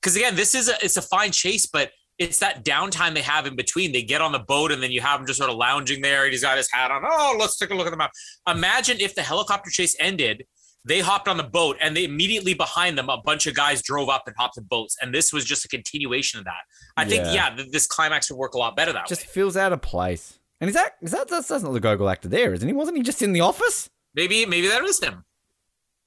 because 0.00 0.16
again, 0.16 0.36
this 0.36 0.54
is 0.54 0.68
a, 0.68 0.74
it's 0.82 0.96
a 0.96 1.02
fine 1.02 1.32
chase, 1.32 1.66
but 1.66 1.90
it's 2.18 2.38
that 2.38 2.64
downtime 2.64 3.14
they 3.14 3.22
have 3.22 3.46
in 3.46 3.56
between. 3.56 3.92
They 3.92 4.02
get 4.02 4.20
on 4.20 4.32
the 4.32 4.38
boat 4.38 4.72
and 4.72 4.82
then 4.82 4.90
you 4.90 5.00
have 5.00 5.20
him 5.20 5.26
just 5.26 5.38
sort 5.38 5.50
of 5.50 5.56
lounging 5.56 6.00
there, 6.02 6.24
and 6.24 6.32
he's 6.32 6.42
got 6.42 6.56
his 6.56 6.70
hat 6.70 6.90
on. 6.90 7.02
Oh, 7.04 7.36
let's 7.38 7.56
take 7.56 7.70
a 7.70 7.74
look 7.74 7.86
at 7.86 7.90
the 7.90 7.96
map. 7.96 8.12
Imagine 8.48 8.98
if 9.00 9.14
the 9.14 9.22
helicopter 9.22 9.70
chase 9.70 9.94
ended, 10.00 10.44
they 10.84 11.00
hopped 11.00 11.26
on 11.28 11.36
the 11.36 11.42
boat, 11.42 11.76
and 11.82 11.96
they 11.96 12.04
immediately 12.04 12.54
behind 12.54 12.96
them, 12.96 13.08
a 13.08 13.18
bunch 13.20 13.46
of 13.46 13.54
guys 13.54 13.82
drove 13.82 14.08
up 14.08 14.22
and 14.26 14.36
hopped 14.38 14.56
in 14.56 14.64
boats, 14.64 14.96
and 15.02 15.12
this 15.12 15.32
was 15.32 15.44
just 15.44 15.64
a 15.64 15.68
continuation 15.68 16.38
of 16.38 16.44
that. 16.44 16.62
I 16.96 17.04
think, 17.04 17.24
Yeah. 17.24 17.32
yeah, 17.32 17.56
th- 17.56 17.70
this 17.72 17.86
climax 17.86 18.30
would 18.30 18.36
work 18.36 18.54
a 18.54 18.58
lot 18.58 18.76
better 18.76 18.92
that 18.92 19.08
Just 19.08 19.22
way. 19.22 19.26
feels 19.32 19.56
out 19.56 19.72
of 19.72 19.82
place. 19.82 20.38
And 20.60 20.68
is 20.68 20.74
that 20.74 20.92
is 21.02 21.10
that 21.10 21.28
that's, 21.28 21.48
that's 21.48 21.62
not 21.64 21.72
the 21.72 21.80
Gogol 21.80 22.08
actor 22.08 22.28
there, 22.28 22.54
isn't 22.54 22.66
he? 22.66 22.72
Wasn't 22.72 22.96
he 22.96 23.02
just 23.02 23.20
in 23.20 23.32
the 23.32 23.40
office? 23.40 23.90
Maybe, 24.14 24.46
maybe 24.46 24.68
that 24.68 24.82
is 24.84 24.98
him. 25.02 25.24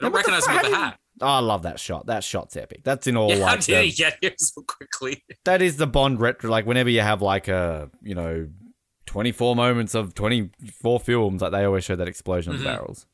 I 0.01 0.05
don't 0.05 0.11
Yeah, 0.13 0.17
recognize 0.17 0.47
him 0.47 0.55
with 0.55 0.71
the 0.71 0.75
hat. 0.75 0.97
Oh, 1.21 1.27
I 1.27 1.39
love 1.39 1.63
that 1.63 1.79
shot. 1.79 2.05
That 2.07 2.23
shot's 2.23 2.55
epic. 2.57 2.81
That's 2.83 3.07
in 3.07 3.17
all 3.17 3.29
Yeah, 3.29 3.45
how 3.45 3.55
did 3.57 3.85
he 3.85 3.91
get 3.91 4.17
here 4.21 4.33
so 4.37 4.61
quickly? 4.61 5.23
that 5.45 5.61
is 5.61 5.77
the 5.77 5.87
Bond 5.87 6.19
retro. 6.21 6.49
Like 6.49 6.65
whenever 6.65 6.89
you 6.89 7.01
have 7.01 7.21
like 7.21 7.47
a 7.47 7.89
you 8.01 8.15
know 8.15 8.47
twenty 9.05 9.31
four 9.31 9.55
moments 9.55 9.95
of 9.95 10.13
twenty 10.15 10.49
four 10.81 10.99
films, 10.99 11.41
like 11.41 11.51
they 11.51 11.63
always 11.65 11.83
show 11.83 11.95
that 11.95 12.07
explosion 12.07 12.53
of 12.55 12.61
Mhm. 12.61 12.65
barrels. 12.65 13.05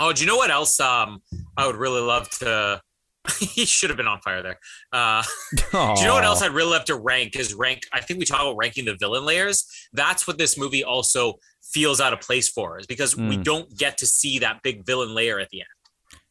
Oh, 0.00 0.12
do 0.12 0.22
you 0.22 0.26
know 0.26 0.36
what 0.36 0.50
else? 0.50 0.80
Um, 0.80 1.22
I 1.56 1.66
would 1.66 1.76
really 1.76 2.00
love 2.00 2.28
to. 2.40 2.80
he 3.40 3.64
should 3.64 3.88
have 3.88 3.96
been 3.96 4.06
on 4.08 4.20
fire 4.20 4.42
there. 4.42 4.58
Uh, 4.92 5.22
do 5.56 5.62
you 5.72 6.06
know 6.06 6.12
what 6.14 6.24
else 6.24 6.42
I'd 6.42 6.50
really 6.50 6.72
love 6.72 6.84
to 6.86 6.96
rank? 6.96 7.36
Is 7.36 7.54
rank. 7.54 7.82
I 7.92 8.00
think 8.02 8.18
we 8.18 8.26
talk 8.26 8.40
about 8.40 8.56
ranking 8.56 8.84
the 8.84 8.96
villain 9.00 9.24
layers. 9.24 9.64
That's 9.94 10.26
what 10.26 10.36
this 10.36 10.58
movie 10.58 10.84
also 10.84 11.38
feels 11.62 12.00
out 12.02 12.12
of 12.12 12.20
place 12.20 12.48
for, 12.50 12.78
is 12.78 12.86
because 12.86 13.16
we 13.16 13.38
Mm. 13.38 13.44
don't 13.44 13.78
get 13.78 13.96
to 13.98 14.06
see 14.06 14.40
that 14.40 14.62
big 14.62 14.84
villain 14.84 15.14
layer 15.14 15.38
at 15.40 15.48
the 15.48 15.60
end. 15.60 15.68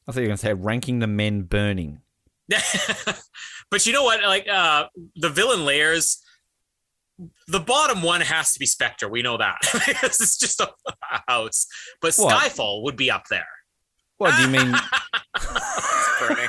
I 0.07 0.11
thought 0.11 0.19
you 0.21 0.23
were 0.23 0.27
gonna 0.29 0.37
say 0.37 0.53
ranking 0.53 0.99
the 0.99 1.07
men 1.07 1.43
burning. 1.43 2.01
but 3.69 3.85
you 3.85 3.93
know 3.93 4.03
what? 4.03 4.21
Like 4.23 4.47
uh, 4.47 4.87
the 5.15 5.29
villain 5.29 5.65
layers. 5.65 6.19
The 7.47 7.59
bottom 7.59 8.01
one 8.01 8.21
has 8.21 8.53
to 8.53 8.59
be 8.59 8.65
Spectre. 8.65 9.07
We 9.07 9.21
know 9.21 9.37
that 9.37 9.57
because 9.85 10.19
it's 10.19 10.37
just 10.37 10.59
a 10.59 10.73
house. 11.27 11.67
But 12.01 12.15
What? 12.15 12.35
Skyfall 12.35 12.83
would 12.83 12.95
be 12.97 13.11
up 13.11 13.27
there. 13.29 13.47
What 14.17 14.35
do 14.35 14.41
you 14.43 14.49
mean? 14.49 14.75
Burning. 16.19 16.47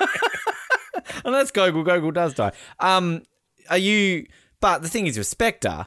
Unless 1.24 1.50
Gogol, 1.50 1.82
Gogol 1.82 2.12
does 2.12 2.34
die. 2.34 2.52
Um, 2.80 3.22
are 3.68 3.78
you? 3.78 4.26
But 4.60 4.82
the 4.82 4.88
thing 4.88 5.06
is, 5.06 5.18
with 5.18 5.26
Spectre, 5.26 5.86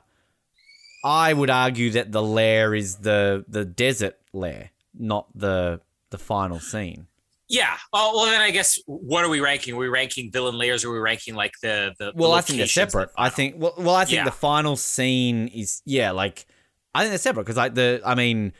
I 1.03 1.33
would 1.33 1.49
argue 1.49 1.91
that 1.91 2.11
the 2.11 2.21
lair 2.23 2.75
is 2.75 2.97
the 2.97 3.45
the 3.47 3.65
desert 3.65 4.17
lair, 4.33 4.71
not 4.93 5.27
the 5.33 5.81
the 6.11 6.17
final 6.17 6.59
scene. 6.59 7.07
Yeah. 7.49 7.75
Oh, 7.93 8.13
well, 8.15 8.25
then 8.25 8.41
I 8.41 8.51
guess 8.51 8.79
what 8.85 9.23
are 9.23 9.29
we 9.29 9.39
ranking? 9.39 9.73
Are 9.75 9.77
we 9.77 9.87
ranking 9.87 10.31
villain 10.31 10.57
layers? 10.57 10.83
Or 10.83 10.89
are 10.89 10.93
we 10.93 10.99
ranking 10.99 11.35
like 11.35 11.53
the 11.61 11.93
the? 11.97 12.11
the 12.11 12.13
Well, 12.15 12.33
I 12.33 12.41
think 12.41 12.57
they're 12.57 12.67
separate. 12.67 13.09
I 13.17 13.29
think. 13.29 13.55
Well, 13.57 13.73
well, 13.77 13.95
I 13.95 14.05
think 14.05 14.17
Yeah. 14.17 14.25
the 14.25 14.31
final 14.31 14.75
scene 14.75 15.47
is 15.47 15.81
yeah, 15.85 16.11
like 16.11 16.45
I 16.93 17.01
think 17.01 17.11
they're 17.11 17.17
separate 17.19 17.43
because 17.43 17.57
like 17.57 17.73
the 17.75 18.01
I 18.05 18.15
mean, 18.15 18.53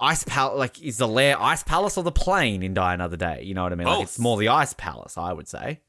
ice 0.00 0.24
palace 0.24 0.58
like 0.58 0.82
is 0.82 0.96
the 0.98 1.08
lair 1.08 1.40
ice 1.40 1.62
palace 1.62 1.96
or 1.98 2.04
the 2.04 2.12
plane 2.12 2.62
in 2.62 2.74
Die 2.74 2.94
Another 2.94 3.16
Day? 3.16 3.42
You 3.42 3.54
know 3.54 3.62
what 3.62 3.72
I 3.72 3.76
mean? 3.76 3.86
Like 3.86 4.02
it's 4.02 4.18
more 4.18 4.36
the 4.36 4.48
ice 4.48 4.72
palace, 4.74 5.18
I 5.18 5.32
would 5.32 5.48
say. 5.48 5.80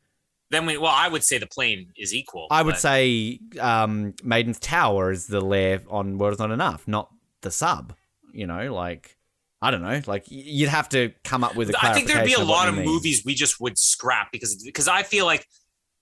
Then 0.52 0.66
we 0.66 0.78
well, 0.78 0.94
I 0.94 1.08
would 1.08 1.24
say 1.24 1.38
the 1.38 1.48
plane 1.48 1.92
is 1.98 2.14
equal. 2.14 2.48
I 2.52 2.62
would 2.62 2.78
say 2.78 3.40
um, 3.60 4.14
Maiden's 4.24 4.60
Tower 4.60 5.12
is 5.12 5.28
the 5.28 5.42
lair 5.42 5.82
on 5.90 6.18
World 6.18 6.34
is 6.34 6.40
Not 6.40 6.52
Enough, 6.52 6.88
not 6.88 7.10
the 7.42 7.52
sub. 7.52 7.96
You 8.32 8.46
know, 8.48 8.74
like 8.74 9.18
I 9.66 9.72
don't 9.72 9.82
know, 9.82 10.02
like 10.08 10.26
you'd 10.30 10.70
have 10.70 10.88
to 10.90 11.12
come 11.24 11.44
up 11.44 11.56
with 11.56 11.70
a 11.72 11.76
I 11.82 11.94
think 11.94 12.08
there'd 12.08 12.26
be 12.26 12.34
a 12.34 12.40
lot 12.40 12.68
of 12.70 12.76
mean. 12.76 12.86
movies 12.86 13.24
we 13.26 13.34
just 13.36 13.60
would 13.60 13.78
scrap 13.78 14.32
because 14.32 14.62
because 14.64 14.88
I 14.88 15.04
feel 15.04 15.26
like 15.26 15.48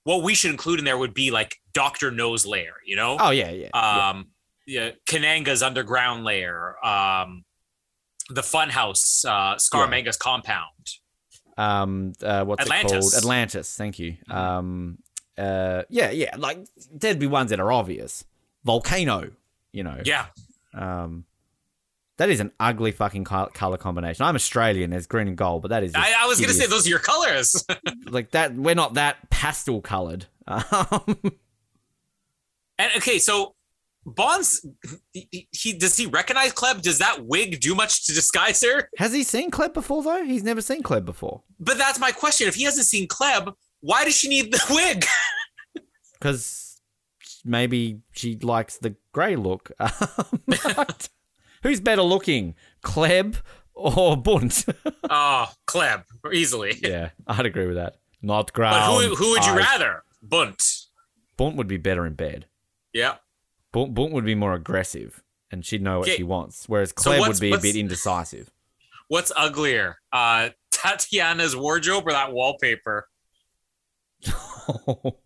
what 0.04 0.22
we 0.22 0.34
should 0.34 0.50
include 0.50 0.78
in 0.80 0.84
there 0.84 0.98
would 0.98 1.14
be 1.14 1.30
like 1.30 1.56
Doctor 1.72 2.10
No's 2.10 2.44
lair. 2.44 2.74
You 2.84 2.96
know. 2.96 3.16
Oh 3.18 3.30
yeah, 3.30 3.50
yeah. 3.50 3.68
yeah. 3.74 4.08
um 4.10 4.26
yeah 4.66 4.90
Kananga's 5.06 5.62
underground 5.62 6.24
lair 6.24 6.76
um 6.84 7.44
the 8.30 8.40
funhouse 8.42 9.24
uh 9.24 9.56
Scaramanga's 9.56 10.16
compound 10.16 10.86
um 11.58 12.12
uh, 12.22 12.44
what's 12.44 12.62
it 12.64 12.72
Atlantis. 12.72 13.10
called 13.12 13.14
atlantis 13.22 13.76
thank 13.76 13.98
you 13.98 14.16
Mhm. 14.28 14.34
um 14.34 14.98
uh 15.36 15.82
yeah 15.90 16.10
yeah 16.10 16.34
like 16.38 16.58
there'd 16.92 17.18
be 17.18 17.26
ones 17.26 17.50
that 17.50 17.60
are 17.60 17.70
obvious 17.70 18.24
volcano 18.64 19.30
you 19.72 19.82
know 19.84 20.00
yeah 20.04 20.26
um 20.72 21.24
that 22.16 22.30
is 22.30 22.40
an 22.40 22.52
ugly 22.60 22.92
fucking 22.92 23.24
color 23.24 23.76
combination. 23.76 24.24
I'm 24.24 24.34
australian 24.34 24.90
there's 24.90 25.06
green 25.06 25.28
and 25.28 25.36
gold 25.36 25.62
but 25.62 25.68
that 25.68 25.82
is 25.84 25.92
I, 25.94 26.14
I 26.18 26.26
was 26.26 26.40
gonna 26.40 26.52
say 26.52 26.66
those 26.66 26.86
are 26.86 26.90
your 26.90 26.98
colors. 26.98 27.64
Like 28.06 28.30
that 28.32 28.54
we're 28.54 28.74
not 28.74 28.94
that 28.94 29.30
pastel 29.30 29.80
colored. 29.80 30.26
Um 30.46 30.62
and 32.78 32.92
okay 32.96 33.18
so 33.18 33.54
Bond's 34.06 34.64
he, 35.12 35.48
he 35.50 35.72
does 35.72 35.96
he 35.96 36.06
recognize 36.06 36.52
Klebb? 36.52 36.82
Does 36.82 36.98
that 36.98 37.24
wig 37.24 37.60
do 37.60 37.74
much 37.74 38.04
to 38.06 38.12
disguise 38.12 38.62
her? 38.62 38.90
Has 38.98 39.14
he 39.14 39.22
seen 39.22 39.50
Klebb 39.50 39.72
before 39.72 40.02
though? 40.02 40.22
He's 40.24 40.42
never 40.42 40.60
seen 40.60 40.82
Klebb 40.82 41.06
before. 41.06 41.42
But 41.58 41.78
that's 41.78 41.98
my 41.98 42.12
question. 42.12 42.46
If 42.46 42.54
he 42.54 42.64
hasn't 42.64 42.86
seen 42.86 43.08
Klebb 43.08 43.54
why 43.84 44.04
does 44.04 44.16
she 44.16 44.28
need 44.28 44.50
the 44.50 44.64
wig? 44.70 45.04
Because 46.14 46.80
maybe 47.44 48.00
she 48.12 48.36
likes 48.36 48.78
the 48.78 48.96
grey 49.12 49.36
look 49.36 49.70
who's 51.64 51.80
better 51.80 52.02
looking 52.02 52.54
Klebb 52.84 53.38
or 53.74 54.16
Bunt 54.16 54.64
oh 55.10 55.46
Klebb 55.66 56.04
easily 56.32 56.78
yeah, 56.80 57.10
I'd 57.26 57.46
agree 57.46 57.66
with 57.66 57.74
that. 57.76 57.96
Not 58.22 58.52
but 58.54 59.02
who, 59.02 59.14
who 59.16 59.30
would 59.32 59.44
you 59.44 59.50
eyes. 59.52 59.58
rather 59.58 60.04
Bunt 60.22 60.62
Bunt 61.36 61.56
would 61.56 61.66
be 61.66 61.76
better 61.78 62.06
in 62.06 62.14
bed. 62.14 62.46
yeah 62.92 63.16
Bunt, 63.72 63.92
Bunt 63.94 64.12
would 64.12 64.24
be 64.24 64.36
more 64.36 64.54
aggressive, 64.54 65.20
and 65.50 65.66
she'd 65.66 65.82
know 65.82 65.98
what 65.98 66.08
Okay. 66.08 66.18
she 66.18 66.22
wants. 66.22 66.68
Whereas 66.68 66.94
So 66.96 67.18
would 67.18 67.40
be 67.40 67.52
a 67.52 67.58
bit 67.58 67.74
indecisive. 67.74 68.48
What's 69.08 69.32
uglier, 69.36 69.96
uh, 70.12 70.50
Tatiana's 70.70 71.56
wardrobe 71.56 72.06
or 72.06 72.12
that 72.12 72.32
wallpaper? 72.32 73.08
well, 74.86 75.16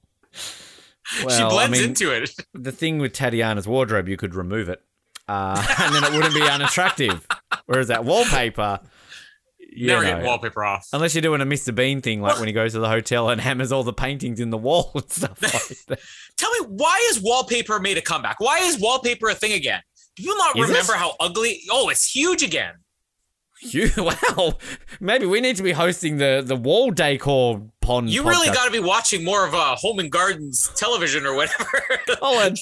she 1.28 1.42
blends 1.44 1.54
I 1.54 1.68
mean, 1.68 1.84
into 1.90 2.10
it. 2.10 2.30
the 2.54 2.72
thing 2.72 2.98
with 2.98 3.12
Tatiana's 3.12 3.68
wardrobe, 3.68 4.08
you 4.08 4.16
could 4.16 4.34
remove 4.34 4.68
it, 4.68 4.82
uh, 5.28 5.64
and 5.80 5.94
then 5.94 6.04
it 6.04 6.12
wouldn't 6.12 6.34
be 6.34 6.42
unattractive. 6.42 7.26
Whereas 7.66 7.88
that 7.88 8.04
wallpaper, 8.04 8.80
you 9.58 9.88
Never 9.88 10.02
know, 10.02 10.16
get 10.16 10.24
wallpaper 10.24 10.64
off. 10.64 10.88
Unless 10.92 11.14
you're 11.14 11.22
doing 11.22 11.40
a 11.40 11.46
Mr. 11.46 11.74
Bean 11.74 12.00
thing, 12.00 12.20
like 12.20 12.38
when 12.38 12.48
he 12.48 12.52
goes 12.52 12.72
to 12.72 12.78
the 12.80 12.88
hotel 12.88 13.28
and 13.28 13.40
hammers 13.40 13.70
all 13.70 13.84
the 13.84 13.92
paintings 13.92 14.40
in 14.40 14.50
the 14.50 14.58
wall 14.58 14.90
and 14.94 15.10
stuff 15.10 15.40
like 15.42 15.86
that. 15.88 16.00
Tell 16.36 16.50
me, 16.52 16.66
why 16.68 17.06
is 17.10 17.20
wallpaper 17.20 17.78
made 17.78 17.98
a 17.98 18.02
comeback? 18.02 18.40
Why 18.40 18.58
is 18.60 18.78
wallpaper 18.80 19.28
a 19.28 19.34
thing 19.34 19.52
again? 19.52 19.82
Do 20.16 20.22
you 20.22 20.36
not 20.36 20.58
Is 20.58 20.64
it? 20.64 20.68
remember 20.72 20.94
how 20.94 21.14
ugly? 21.20 21.60
Oh, 21.70 21.88
it's 21.90 22.10
huge 22.10 22.42
again. 22.42 22.74
You 23.60 23.90
wow, 23.98 24.54
maybe 25.00 25.26
we 25.26 25.40
need 25.40 25.56
to 25.56 25.64
be 25.64 25.72
hosting 25.72 26.18
the 26.18 26.42
the 26.46 26.54
wall 26.54 26.92
decor 26.92 27.60
You 28.08 28.22
really 28.22 28.48
got 28.48 28.66
to 28.66 28.70
be 28.70 28.80
watching 28.80 29.24
more 29.24 29.46
of 29.46 29.54
uh, 29.54 29.76
Home 29.76 29.98
and 29.98 30.10
Gardens 30.10 30.70
television 30.76 31.26
or 31.26 31.34
whatever. 31.34 31.82
Colin, 32.20 32.54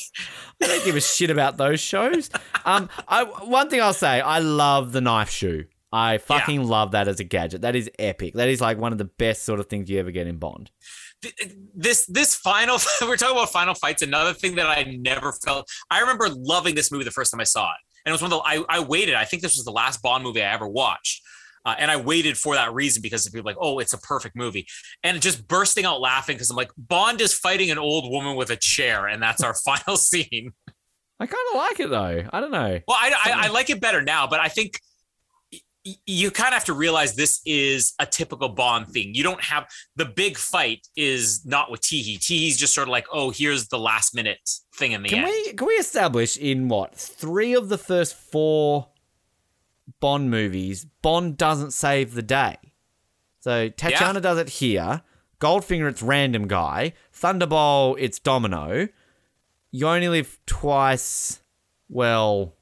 I 0.62 0.66
don't 0.66 0.85
give 0.85 0.97
a 0.97 1.01
shit 1.01 1.31
about 1.31 1.57
those 1.57 1.81
shows. 1.81 2.31
Um, 2.65 2.89
I 3.09 3.24
one 3.24 3.69
thing 3.69 3.81
I'll 3.81 3.93
say, 3.93 4.20
I 4.20 4.39
love 4.39 4.93
the 4.93 5.01
knife 5.01 5.31
shoe. 5.31 5.65
I 5.93 6.19
fucking 6.19 6.62
love 6.65 6.93
that 6.93 7.09
as 7.09 7.20
a 7.20 7.24
gadget. 7.24 7.62
That 7.62 7.74
is 7.74 7.90
epic. 7.98 8.35
That 8.35 8.48
is 8.48 8.61
like 8.61 8.78
one 8.78 8.93
of 8.93 8.98
the 8.98 9.05
best 9.05 9.44
sort 9.44 9.61
of 9.61 9.66
things 9.66 9.89
you 9.89 9.98
ever 9.98 10.11
get 10.11 10.27
in 10.27 10.39
Bond. 10.39 10.70
this 11.74 12.07
this 12.07 12.35
final 12.35 12.78
we're 13.03 13.16
talking 13.16 13.36
about 13.36 13.51
final 13.51 13.74
fights 13.74 14.03
another 14.03 14.35
thing 14.35 14.55
that 14.57 14.66
i 14.66 14.82
never 15.01 15.32
felt 15.32 15.66
i 15.90 16.01
remember 16.01 16.28
loving 16.28 16.74
this 16.74 16.93
movie 16.93 17.05
the 17.05 17.11
first 17.11 17.31
time 17.31 17.40
i 17.40 17.44
saw 17.44 17.70
it 17.70 17.78
and 18.05 18.11
it 18.11 18.15
was 18.15 18.20
one 18.20 18.31
of 18.31 18.39
the 18.39 18.43
i, 18.44 18.62
I 18.69 18.81
waited 18.81 19.15
i 19.15 19.24
think 19.24 19.43
this 19.43 19.57
was 19.57 19.65
the 19.65 19.73
last 19.73 20.03
bond 20.03 20.24
movie 20.24 20.43
i 20.43 20.53
ever 20.53 20.69
watched 20.69 21.23
uh, 21.66 21.74
and 21.78 21.90
i 21.90 21.97
waited 21.97 22.38
for 22.38 22.55
that 22.55 22.72
reason 22.72 23.02
because 23.02 23.28
people 23.28 23.44
like 23.44 23.56
oh 23.60 23.78
it's 23.78 23.93
a 23.93 23.98
perfect 23.98 24.34
movie 24.34 24.66
and 25.02 25.20
just 25.20 25.47
bursting 25.47 25.84
out 25.84 26.01
laughing 26.01 26.34
because 26.36 26.48
i'm 26.48 26.56
like 26.56 26.70
bond 26.78 27.20
is 27.20 27.34
fighting 27.34 27.70
an 27.70 27.76
old 27.78 28.10
woman 28.10 28.36
with 28.36 28.48
a 28.48 28.56
chair 28.56 29.06
and 29.06 29.22
that's 29.22 29.43
our 29.43 29.55
final 29.64 29.97
scene 29.98 30.52
I 31.18 31.24
kind 31.24 31.38
of 31.51 31.56
like 31.56 31.80
it 31.80 31.88
though. 31.88 32.28
I 32.30 32.40
don't 32.43 32.51
know. 32.51 32.78
well 32.86 32.97
I, 33.01 33.12
I, 33.24 33.47
I 33.47 33.48
like 33.48 33.68
it 33.70 33.80
better 33.80 34.01
now 34.01 34.26
but 34.26 34.40
i 34.40 34.48
think 34.48 34.80
you 36.05 36.30
kind 36.30 36.48
of 36.48 36.55
have 36.55 36.64
to 36.64 36.72
realize 36.72 37.14
this 37.14 37.40
is 37.47 37.94
a 37.98 38.06
typical 38.06 38.48
Bond 38.48 38.88
thing. 38.88 39.14
You 39.14 39.22
don't 39.22 39.43
have 39.43 39.66
the 39.94 40.05
big 40.05 40.36
fight 40.36 40.86
is 40.97 41.44
not 41.47 41.70
with 41.70 41.80
Tee 41.80 42.02
Hee. 42.02 42.18
Teehee's 42.18 42.56
just 42.56 42.74
sort 42.74 42.88
of 42.88 42.93
like, 42.93 43.06
oh, 43.12 43.30
here's 43.30 43.68
the 43.68 43.78
last 43.78 44.14
minute 44.14 44.38
thing 44.74 44.93
in 44.93 45.02
the 45.02 45.09
Can 45.09 45.18
end. 45.18 45.28
we 45.28 45.52
can 45.52 45.66
we 45.66 45.74
establish 45.74 46.36
in 46.36 46.68
what 46.68 46.94
three 46.97 47.55
of 47.55 47.68
the 47.68 47.78
first 47.78 48.14
four 48.16 48.88
Bond 50.01 50.31
movies, 50.31 50.86
Bond 51.02 51.36
doesn't 51.36 51.73
save 51.73 52.14
the 52.14 52.23
day. 52.23 52.56
So 53.40 53.68
Tatiana 53.68 54.20
does 54.20 54.39
it 54.39 54.48
here. 54.48 55.02
Goldfinger, 55.40 55.89
it's 55.89 56.02
random 56.02 56.48
guy. 56.48 56.93
Thunderball, 57.14 57.97
it's 57.98 58.18
Domino. 58.18 58.89
You 59.70 59.89
only 59.89 60.09
live 60.09 60.39
twice. 60.47 61.40
Well, 61.89 62.55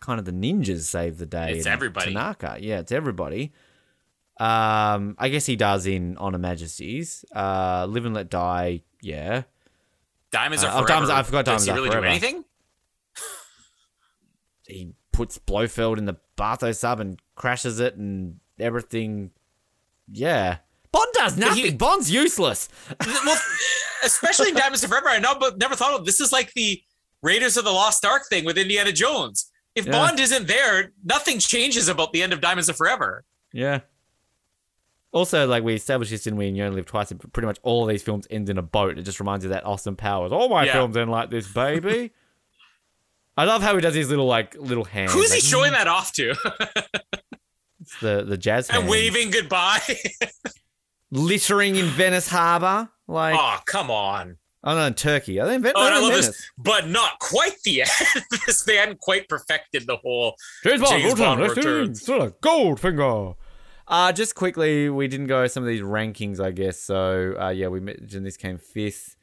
kind 0.00 0.18
of 0.18 0.24
the 0.24 0.32
ninjas 0.32 0.82
save 0.82 1.18
the 1.18 1.26
day. 1.26 1.52
It's 1.52 1.66
everybody. 1.66 2.12
Tanaka, 2.12 2.58
yeah, 2.60 2.78
it's 2.80 2.92
everybody. 2.92 3.52
Um, 4.38 5.14
I 5.18 5.28
guess 5.30 5.46
he 5.46 5.56
does 5.56 5.86
in 5.86 6.16
Honor 6.18 6.38
Majesties. 6.38 7.24
Uh, 7.34 7.86
Live 7.88 8.04
and 8.06 8.14
Let 8.14 8.30
Die, 8.30 8.82
yeah. 9.02 9.42
Diamonds 10.30 10.64
Uh, 10.64 10.68
are 10.68 10.70
oh, 10.70 10.74
forever. 10.74 10.88
Diamonds- 10.88 11.10
I 11.10 11.22
forgot 11.22 11.44
Does 11.44 11.64
Diamonds 11.64 11.64
he 11.66 11.70
Are 11.70 11.74
really 11.74 11.88
Forever. 11.90 12.06
do 12.06 12.10
anything? 12.10 12.44
he 14.66 14.92
puts 15.12 15.38
Blofeld 15.38 15.98
in 15.98 16.06
the 16.06 16.16
batho 16.36 16.74
sub 16.76 17.00
and 17.00 17.20
crashes 17.34 17.80
it 17.80 17.96
and 17.96 18.40
everything. 18.58 19.30
Yeah. 20.10 20.58
Bond 20.92 21.06
does 21.14 21.36
But 21.36 21.54
he- 21.54 21.62
nothing. 21.62 21.76
Bond's 21.78 22.10
useless. 22.10 22.68
well, 23.04 23.38
especially 24.04 24.50
in 24.50 24.54
Diamonds 24.54 24.84
of 24.84 24.90
Forever, 24.90 25.08
I 25.08 25.18
know, 25.18 25.34
but 25.38 25.58
never 25.58 25.74
thought 25.74 25.98
of 25.98 26.06
this 26.06 26.20
is 26.20 26.30
like 26.32 26.52
the 26.54 26.80
Raiders 27.22 27.56
of 27.56 27.64
the 27.64 27.72
Lost 27.72 28.04
Ark 28.04 28.22
thing 28.28 28.44
with 28.44 28.58
Indiana 28.58 28.92
Jones. 28.92 29.50
If 29.74 29.86
Yeah. 29.86 29.92
Bond 29.92 30.20
isn't 30.20 30.46
there, 30.46 30.92
nothing 31.04 31.38
changes 31.40 31.88
about 31.88 32.12
the 32.12 32.22
end 32.22 32.32
of 32.32 32.40
Diamonds 32.40 32.68
of 32.68 32.76
Forever. 32.76 33.24
Yeah. 33.52 33.80
Also, 35.12 35.46
like 35.46 35.62
we 35.62 35.74
established 35.74 36.10
this, 36.10 36.24
didn't 36.24 36.38
we? 36.38 36.48
And 36.48 36.56
you 36.56 36.64
only 36.64 36.76
live 36.76 36.86
twice. 36.86 37.12
Pretty 37.32 37.46
much 37.46 37.58
all 37.62 37.82
of 37.84 37.88
these 37.88 38.02
films 38.02 38.26
end 38.30 38.48
in 38.50 38.58
a 38.58 38.62
boat. 38.62 38.98
It 38.98 39.02
just 39.02 39.20
reminds 39.20 39.44
you 39.44 39.50
of 39.50 39.54
that 39.54 39.64
Austin 39.64 39.94
Powers. 39.96 40.32
All 40.32 40.48
my 40.48 40.64
Yeah. 40.64 40.72
films 40.72 40.96
end 40.96 41.10
like 41.10 41.30
this, 41.30 41.46
baby. 41.46 42.10
I 43.36 43.44
love 43.44 43.62
how 43.62 43.74
he 43.74 43.80
does 43.80 43.94
his 43.94 44.08
little 44.10 44.26
like 44.26 44.54
little 44.56 44.84
hands. 44.84 45.12
Who's 45.12 45.32
he 45.32 45.36
like, 45.38 45.42
showing 45.44 45.72
that 45.72 45.86
off 45.88 46.12
to? 46.12 46.34
It's 47.80 48.00
the 48.00 48.24
the 48.24 48.36
jazz 48.38 48.68
and 48.70 48.78
hands. 48.78 48.90
waving 48.90 49.30
goodbye? 49.30 49.80
littering 51.10 51.76
in 51.76 51.86
Venice 51.86 52.28
Harbor. 52.28 52.88
Like 53.06 53.36
oh, 53.38 53.58
come 53.66 53.90
on. 53.90 54.38
oh 54.62 54.74
no, 54.74 54.86
in 54.86 54.94
Turkey. 54.94 55.38
Are 55.40 55.46
they 55.46 55.56
in, 55.56 55.62
Ven- 55.62 55.72
Oh, 55.76 55.82
I 55.86 55.98
love 56.00 56.10
Venice? 56.10 56.26
this, 56.28 56.50
but 56.56 56.88
not 56.88 57.18
quite 57.18 57.60
the 57.64 57.82
end. 57.82 57.90
this 58.46 58.62
they 58.66 58.76
hadn't 58.76 59.00
quite 59.00 59.28
perfected 59.28 59.86
the 59.86 59.96
whole. 59.96 60.34
James 60.62 60.80
Bond, 60.80 61.02
James 61.02 61.18
Bond 61.18 61.40
it. 61.42 61.50
returns. 61.56 62.00
Still 62.02 62.22
a 62.22 62.30
Goldfinger. 62.30 63.36
Uh, 63.86 64.12
just 64.12 64.34
quickly, 64.34 64.88
we 64.88 65.08
didn't 65.08 65.26
go 65.26 65.46
some 65.46 65.62
of 65.62 65.68
these 65.68 65.82
rankings, 65.82 66.40
I 66.40 66.52
guess. 66.52 66.80
So, 66.80 67.34
uh, 67.38 67.50
yeah, 67.50 67.68
we 67.68 67.80
mentioned 67.80 68.24
this 68.24 68.38
came 68.38 68.56
fifth 68.56 69.14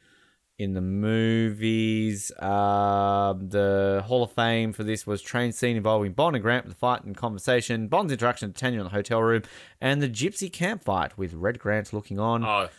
in 0.61 0.73
the 0.73 0.81
movies. 0.81 2.31
Um, 2.39 3.49
the 3.49 4.03
Hall 4.05 4.23
of 4.23 4.31
Fame 4.31 4.73
for 4.73 4.83
this 4.83 5.07
was 5.07 5.21
train 5.21 5.51
scene 5.51 5.75
involving 5.75 6.13
Bond 6.13 6.35
and 6.35 6.43
Grant 6.43 6.65
with 6.65 6.75
the 6.75 6.79
fight 6.79 7.03
and 7.03 7.15
conversation, 7.15 7.87
Bond's 7.87 8.13
interaction 8.13 8.49
with 8.49 8.57
Tanya 8.57 8.79
in 8.79 8.85
the 8.85 8.91
hotel 8.91 9.21
room, 9.21 9.43
and 9.79 10.01
the 10.01 10.09
Gypsy 10.09 10.51
camp 10.51 10.83
fight 10.83 11.17
with 11.17 11.33
Red 11.33 11.59
Grant 11.59 11.93
looking 11.93 12.19
on. 12.19 12.45
Oh, 12.45 12.69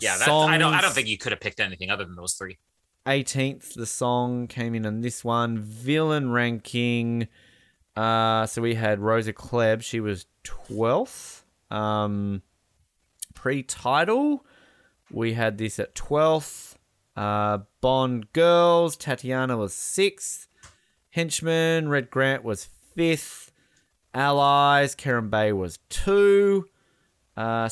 yeah. 0.00 0.16
That, 0.18 0.28
I 0.28 0.58
don't. 0.58 0.74
I 0.74 0.80
don't 0.80 0.92
think 0.92 1.08
you 1.08 1.18
could 1.18 1.32
have 1.32 1.40
picked 1.40 1.60
anything 1.60 1.90
other 1.90 2.04
than 2.04 2.14
those 2.14 2.34
three. 2.34 2.58
18th 3.06 3.74
the 3.74 3.86
song 3.86 4.46
came 4.46 4.76
in 4.76 4.86
on 4.86 5.00
this 5.00 5.24
one 5.24 5.58
villain 5.58 6.30
ranking 6.30 7.26
uh 7.96 8.46
so 8.46 8.62
we 8.62 8.76
had 8.76 9.00
rosa 9.00 9.32
klebb 9.32 9.82
she 9.82 9.98
was 9.98 10.26
12th 10.44 11.42
um 11.68 12.42
pre-title 13.34 14.46
we 15.10 15.32
had 15.32 15.58
this 15.58 15.80
at 15.80 15.96
12th 15.96 16.71
uh 17.16 17.58
bond 17.80 18.32
girls 18.32 18.96
tatiana 18.96 19.56
was 19.56 19.72
6th 19.74 20.46
henchman 21.10 21.88
red 21.88 22.10
grant 22.10 22.42
was 22.42 22.68
5th 22.96 23.50
allies 24.14 24.94
Kerim 24.94 25.30
Bey 25.30 25.52
was 25.52 25.78
2 25.90 26.66
uh, 27.36 27.68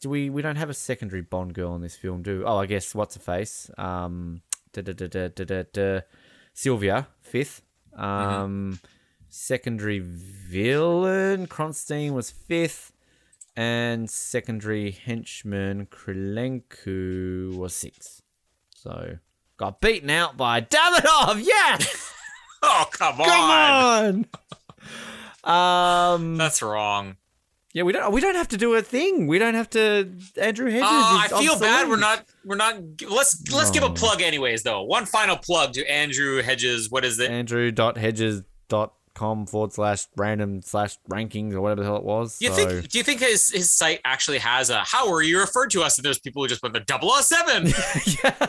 do 0.00 0.10
we 0.10 0.28
we 0.28 0.42
don't 0.42 0.56
have 0.56 0.68
a 0.68 0.74
secondary 0.74 1.22
Bond 1.22 1.54
girl 1.54 1.74
in 1.74 1.80
this 1.80 1.96
film, 1.96 2.22
do? 2.22 2.44
Oh, 2.46 2.58
I 2.58 2.66
guess 2.66 2.94
what's 2.94 3.14
her 3.14 3.20
face? 3.20 3.70
Um, 3.78 4.42
da, 4.72 4.82
da, 4.82 4.92
da, 4.92 5.06
da, 5.06 5.28
da, 5.28 5.44
da, 5.44 5.62
da. 5.72 6.00
Sylvia 6.52 7.08
fifth. 7.22 7.62
Um, 7.96 8.80
secondary 9.28 10.00
villain 10.00 11.46
Kronsteen 11.46 12.12
was 12.12 12.30
fifth, 12.30 12.92
and 13.56 14.10
secondary 14.10 14.90
henchman 14.90 15.86
Krilencu 15.86 17.56
was 17.56 17.74
sixth. 17.74 18.17
So 18.82 19.18
got 19.56 19.80
beaten 19.80 20.10
out 20.10 20.36
by 20.36 20.60
Davidoff. 20.60 21.42
Yes, 21.44 22.12
Oh, 22.62 22.86
come 22.92 23.20
on. 23.20 23.26
come 23.26 23.50
on. 23.50 24.26
Um, 25.44 26.36
That's 26.36 26.60
wrong. 26.60 27.16
yeah, 27.72 27.84
we 27.84 27.92
don't 27.92 28.12
we 28.12 28.20
don't 28.20 28.34
have 28.34 28.48
to 28.48 28.56
do 28.58 28.74
a 28.74 28.82
thing. 28.82 29.26
We 29.28 29.38
don't 29.38 29.54
have 29.54 29.70
to. 29.70 30.12
Andrew 30.36 30.68
Hedges. 30.70 30.86
Oh, 30.90 31.20
I 31.24 31.28
feel 31.40 31.58
bad. 31.58 31.88
We're 31.88 31.96
not. 31.96 32.24
We're 32.44 32.56
not. 32.56 32.76
Let's 33.08 33.50
let's 33.50 33.70
give 33.70 33.82
a 33.82 33.88
plug, 33.90 34.20
anyways. 34.20 34.62
Though 34.64 34.82
one 34.82 35.06
final 35.06 35.36
plug 35.36 35.72
to 35.74 35.90
Andrew 35.90 36.42
Hedges. 36.42 36.90
What 36.90 37.04
is 37.04 37.18
it? 37.18 37.30
Andrew.hedges.com 39.18 39.46
forward 39.46 39.72
slash 39.72 40.06
random 40.16 40.62
slash 40.62 40.98
rankings 41.10 41.52
or 41.54 41.60
whatever 41.60 41.82
the 41.82 41.86
hell 41.86 41.96
it 41.96 42.04
was. 42.04 42.38
Do 42.38 42.46
you 42.46 42.52
so. 42.52 42.56
think? 42.56 42.88
Do 42.88 42.98
you 42.98 43.04
think 43.04 43.20
his 43.20 43.50
his 43.50 43.70
site 43.70 44.00
actually 44.04 44.38
has 44.38 44.70
a? 44.70 44.78
How 44.80 45.12
are 45.12 45.22
you 45.22 45.40
referred 45.40 45.70
to 45.70 45.82
us? 45.82 45.98
And 45.98 46.04
there's 46.04 46.18
people 46.18 46.42
who 46.42 46.48
just 46.48 46.62
went 46.62 46.74
the 46.74 46.84
007. 46.86 47.66
yeah. 48.22 48.46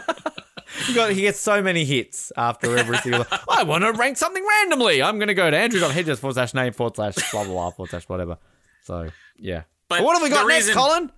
He, 0.85 0.93
got, 0.93 1.11
he 1.11 1.21
gets 1.21 1.39
so 1.39 1.63
many 1.63 1.83
hits 1.83 2.31
after 2.37 2.77
every 2.77 2.97
single. 2.97 3.25
I 3.49 3.63
want 3.63 3.83
to 3.83 3.91
rank 3.91 4.17
something 4.17 4.45
randomly. 4.45 5.01
I'm 5.01 5.17
going 5.17 5.27
to 5.27 5.33
go 5.33 5.49
to 5.49 5.57
Andrew.hedges 5.57 6.19
forward 6.19 6.35
slash 6.35 6.53
name 6.53 6.73
forward 6.73 6.95
slash 6.95 7.15
blah 7.31 7.43
blah 7.43 7.53
blah 7.53 7.71
forward 7.71 7.89
slash 7.89 8.07
whatever. 8.07 8.37
So 8.83 9.09
yeah. 9.37 9.63
But 9.87 10.03
what 10.03 10.13
have 10.13 10.21
we 10.23 10.29
got 10.29 10.47
next, 10.47 10.67
reason- 10.67 10.75
Colin? 10.75 11.11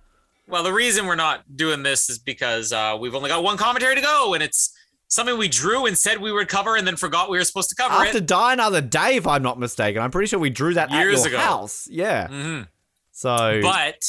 Well, 0.48 0.64
the 0.64 0.72
reason 0.72 1.06
we're 1.06 1.14
not 1.14 1.56
doing 1.56 1.82
this 1.82 2.10
is 2.10 2.18
because 2.18 2.72
uh, 2.72 2.98
we've 3.00 3.14
only 3.14 3.28
got 3.28 3.44
one 3.44 3.56
commentary 3.56 3.94
to 3.94 4.00
go, 4.00 4.34
and 4.34 4.42
it's 4.42 4.74
something 5.12 5.36
we 5.36 5.46
drew 5.48 5.84
and 5.86 5.96
said 5.96 6.18
we 6.20 6.32
would 6.32 6.48
cover, 6.48 6.74
and 6.76 6.86
then 6.86 6.96
forgot 6.96 7.28
we 7.30 7.36
were 7.38 7.44
supposed 7.44 7.68
to 7.68 7.74
cover 7.76 7.94
After 7.94 8.18
it. 8.18 8.26
Die 8.26 8.52
Another 8.52 8.80
Day, 8.80 9.16
if 9.16 9.26
I'm 9.26 9.42
not 9.42 9.58
mistaken. 9.58 10.00
I'm 10.00 10.10
pretty 10.10 10.28
sure 10.28 10.38
we 10.38 10.50
drew 10.50 10.72
that 10.74 10.90
Years 10.90 11.24
ago. 11.26 11.36
house. 11.38 11.86
Yeah. 11.90 12.28
Mhm. 12.28 12.68
So 13.12 13.60
But 13.62 14.02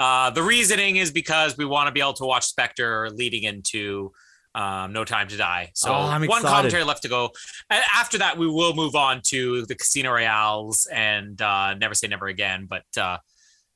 uh, 0.00 0.30
the 0.30 0.42
reasoning 0.42 0.96
is 0.96 1.10
because 1.10 1.56
we 1.58 1.64
want 1.66 1.88
to 1.88 1.92
be 1.92 2.00
able 2.00 2.14
to 2.14 2.24
watch 2.24 2.46
Spectre 2.46 3.10
leading 3.10 3.42
into 3.42 4.12
um, 4.54 4.92
No 4.94 5.04
Time 5.04 5.28
to 5.28 5.36
Die. 5.36 5.70
So 5.74 5.90
Oh, 5.94 6.06
one 6.06 6.22
excited. 6.24 6.46
commentary 6.46 6.84
left 6.84 7.02
to 7.02 7.08
go. 7.08 7.30
And 7.68 7.82
after 7.94 8.16
that, 8.18 8.38
we 8.38 8.46
will 8.48 8.74
move 8.74 8.94
on 8.96 9.20
to 9.26 9.66
the 9.66 9.74
Casino 9.74 10.10
Royales 10.12 10.86
and 10.90 11.40
uh, 11.42 11.74
Never 11.74 11.94
Say 11.94 12.08
Never 12.08 12.26
Again. 12.26 12.66
But 12.68 12.84
uh, 12.96 13.18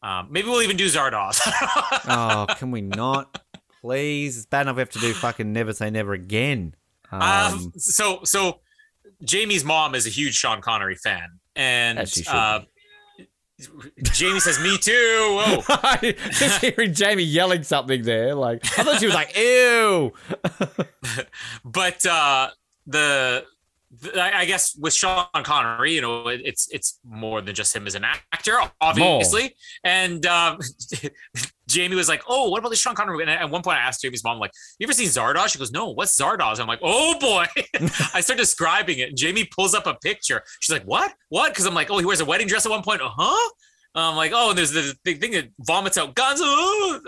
um, 0.03 0.29
maybe 0.31 0.49
we'll 0.49 0.63
even 0.63 0.77
do 0.79 0.87
Zardoz. 0.87 1.41
oh, 2.09 2.47
can 2.57 2.71
we 2.71 2.81
not? 2.81 3.39
Please. 3.83 4.37
It's 4.37 4.47
bad 4.47 4.63
enough 4.63 4.77
we 4.77 4.81
have 4.81 4.91
to 4.91 4.99
do 5.01 5.13
fucking 5.15 5.53
never 5.53 5.73
say 5.73 5.91
never 5.91 6.13
again. 6.13 6.75
Um, 7.11 7.23
Um, 7.23 7.73
so 7.77 8.21
so 8.25 8.61
Jamie's 9.23 9.65
mom 9.65 9.95
is 9.95 10.07
a 10.07 10.11
huge 10.11 10.35
Sean 10.35 10.63
Connery 10.63 10.95
fan, 10.97 11.41
and 11.55 11.99
As 11.99 12.13
she 12.13 12.23
should 12.23 12.35
uh, 12.35 12.61
Jamie 14.03 14.41
says, 14.41 14.59
"Me 14.61 14.79
too." 14.79 14.93
Whoa. 15.41 15.63
just 16.31 16.61
hearing 16.61 16.95
Jamie 16.95 17.23
yelling 17.23 17.63
something 17.63 18.03
there, 18.03 18.35
like 18.35 18.65
I 18.79 18.83
thought 18.83 18.99
she 18.99 19.07
was 19.07 19.15
like, 19.15 19.37
"Ew." 19.37 20.13
but 21.65 22.05
uh, 22.07 22.49
the 22.87 23.45
I 24.15 24.33
I 24.41 24.45
guess 24.45 24.75
with 24.77 24.95
Sean 24.95 25.27
Connery, 25.43 25.93
you 25.93 26.01
know, 26.01 26.29
it, 26.29 26.41
it's 26.45 26.69
it's 26.71 26.99
more 27.05 27.41
than 27.41 27.55
just 27.55 27.75
him 27.75 27.87
as 27.87 27.95
an 27.95 28.05
actor, 28.05 28.59
obviously. 28.81 29.55
And 29.85 30.25
um, 30.27 30.59
Jamie 31.69 31.97
was 31.97 32.09
like, 32.09 32.23
"Oh, 32.29 32.49
what 32.51 32.59
about 32.59 32.71
this 32.71 32.81
Sean 32.81 32.95
Connery?" 32.95 33.23
And 33.23 33.31
at 33.31 33.51
one 33.51 33.63
point, 33.63 33.79
I 33.79 33.81
asked 33.81 34.03
Jamie's 34.03 34.25
mom, 34.25 34.39
"Like, 34.39 34.53
you 34.79 34.87
ever 34.87 34.93
seen 34.93 35.09
Zardoz?" 35.09 35.49
She 35.49 35.59
goes, 35.59 35.73
"No, 35.73 35.91
what's 35.91 36.17
Zardoz?" 36.19 36.59
I'm 36.61 36.67
like, 36.67 36.81
"Oh 36.83 37.19
boy!" 37.19 37.47
I 38.15 38.21
start 38.21 38.39
describing 38.39 38.99
it. 38.99 39.11
And 39.11 39.17
Jamie 39.17 39.45
pulls 39.45 39.75
up 39.75 39.87
a 39.87 39.95
picture. 39.95 40.43
She's 40.61 40.73
like, 40.73 40.85
"What? 40.85 41.13
What?" 41.29 41.53
Because 41.53 41.67
I'm 41.67 41.75
like, 41.75 41.91
"Oh, 41.91 41.99
he 41.99 42.07
wears 42.07 42.21
a 42.21 42.25
wedding 42.25 42.47
dress 42.47 42.65
at 42.67 42.71
one 42.71 42.83
point." 42.83 43.03
Uh 43.03 43.11
huh. 43.17 43.51
I'm 43.95 44.17
like, 44.17 44.33
oh, 44.35 44.51
and 44.51 44.59
there's 44.59 44.73
the 44.73 44.97
big 45.05 45.21
thing 45.21 45.33
that 45.33 45.51
vomits 45.61 45.99
out 45.99 46.15
guns, 46.15 46.41
oh. 46.43 47.01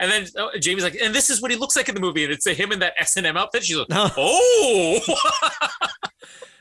and 0.00 0.10
then 0.10 0.26
uh, 0.38 0.48
Jamie's 0.58 0.84
like, 0.84 0.96
and 1.02 1.14
this 1.14 1.28
is 1.28 1.42
what 1.42 1.50
he 1.50 1.56
looks 1.56 1.76
like 1.76 1.88
in 1.88 1.94
the 1.94 2.00
movie, 2.00 2.24
and 2.24 2.32
it's 2.32 2.46
him 2.48 2.72
in 2.72 2.78
that 2.78 2.94
S 2.98 3.16
and 3.16 3.26
M 3.26 3.36
outfit. 3.36 3.64
She's 3.64 3.76
like, 3.76 3.88
oh, 3.92 5.00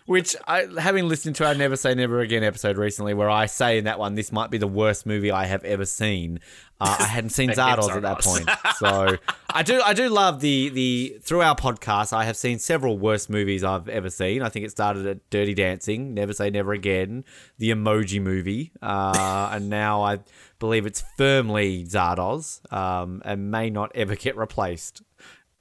Which 0.05 0.35
I, 0.47 0.67
having 0.79 1.07
listened 1.07 1.37
to 1.37 1.45
our 1.47 1.55
Never 1.55 1.77
Say 1.77 1.95
Never 1.95 2.19
Again 2.19 2.43
episode 2.43 2.77
recently, 2.77 3.13
where 3.13 3.29
I 3.29 3.45
say 3.45 3.77
in 3.77 3.85
that 3.85 3.99
one, 3.99 4.15
this 4.15 4.31
might 4.31 4.51
be 4.51 4.57
the 4.57 4.67
worst 4.67 5.05
movie 5.05 5.31
I 5.31 5.45
have 5.45 5.63
ever 5.63 5.85
seen. 5.85 6.41
Uh, 6.81 6.97
I 6.99 7.03
hadn't 7.05 7.29
seen 7.29 7.49
Zardoz 7.51 7.95
at 7.95 8.01
that 8.01 8.19
point, 8.21 8.49
so 8.77 9.17
I 9.49 9.63
do. 9.63 9.81
I 9.81 9.93
do 9.93 10.09
love 10.09 10.41
the 10.41 10.69
the 10.69 11.19
through 11.21 11.41
our 11.41 11.55
podcast. 11.55 12.11
I 12.11 12.25
have 12.25 12.35
seen 12.35 12.59
several 12.59 12.97
worst 12.97 13.29
movies 13.29 13.63
I've 13.63 13.87
ever 13.87 14.09
seen. 14.09 14.41
I 14.41 14.49
think 14.49 14.65
it 14.65 14.71
started 14.71 15.07
at 15.07 15.29
Dirty 15.29 15.53
Dancing, 15.53 16.13
Never 16.13 16.33
Say 16.33 16.49
Never 16.49 16.73
Again, 16.73 17.23
the 17.57 17.69
Emoji 17.71 18.21
Movie, 18.21 18.73
uh, 18.81 19.51
and 19.53 19.69
now 19.69 20.01
I 20.01 20.19
believe 20.59 20.85
it's 20.85 21.03
firmly 21.17 21.85
Zardoz, 21.85 22.59
um, 22.73 23.21
and 23.23 23.51
may 23.51 23.69
not 23.69 23.91
ever 23.95 24.15
get 24.15 24.35
replaced 24.35 25.01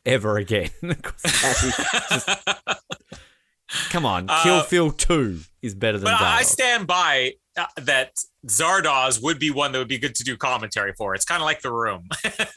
ever 0.04 0.36
again. 0.36 0.70
'Cause 3.72 3.78
that 3.78 3.78
is 3.78 3.80
just- 3.80 3.90
Come 3.92 4.06
on, 4.06 4.26
Kill 4.42 4.54
Uh, 4.56 4.62
Phil 4.64 4.90
Two 4.92 5.40
is 5.62 5.74
better 5.74 5.98
than 5.98 6.04
But 6.04 6.20
I 6.20 6.38
I 6.38 6.42
stand 6.42 6.86
by 6.86 7.32
uh, 7.56 7.66
that 7.76 8.16
Zardoz 8.46 9.22
would 9.22 9.38
be 9.38 9.50
one 9.50 9.72
that 9.72 9.78
would 9.78 9.88
be 9.88 9.98
good 9.98 10.14
to 10.16 10.24
do 10.24 10.36
commentary 10.36 10.92
for. 10.96 11.14
It's 11.14 11.24
kind 11.24 11.40
of 11.42 11.44
like 11.46 11.60
The 11.62 11.72
Room. 11.72 12.08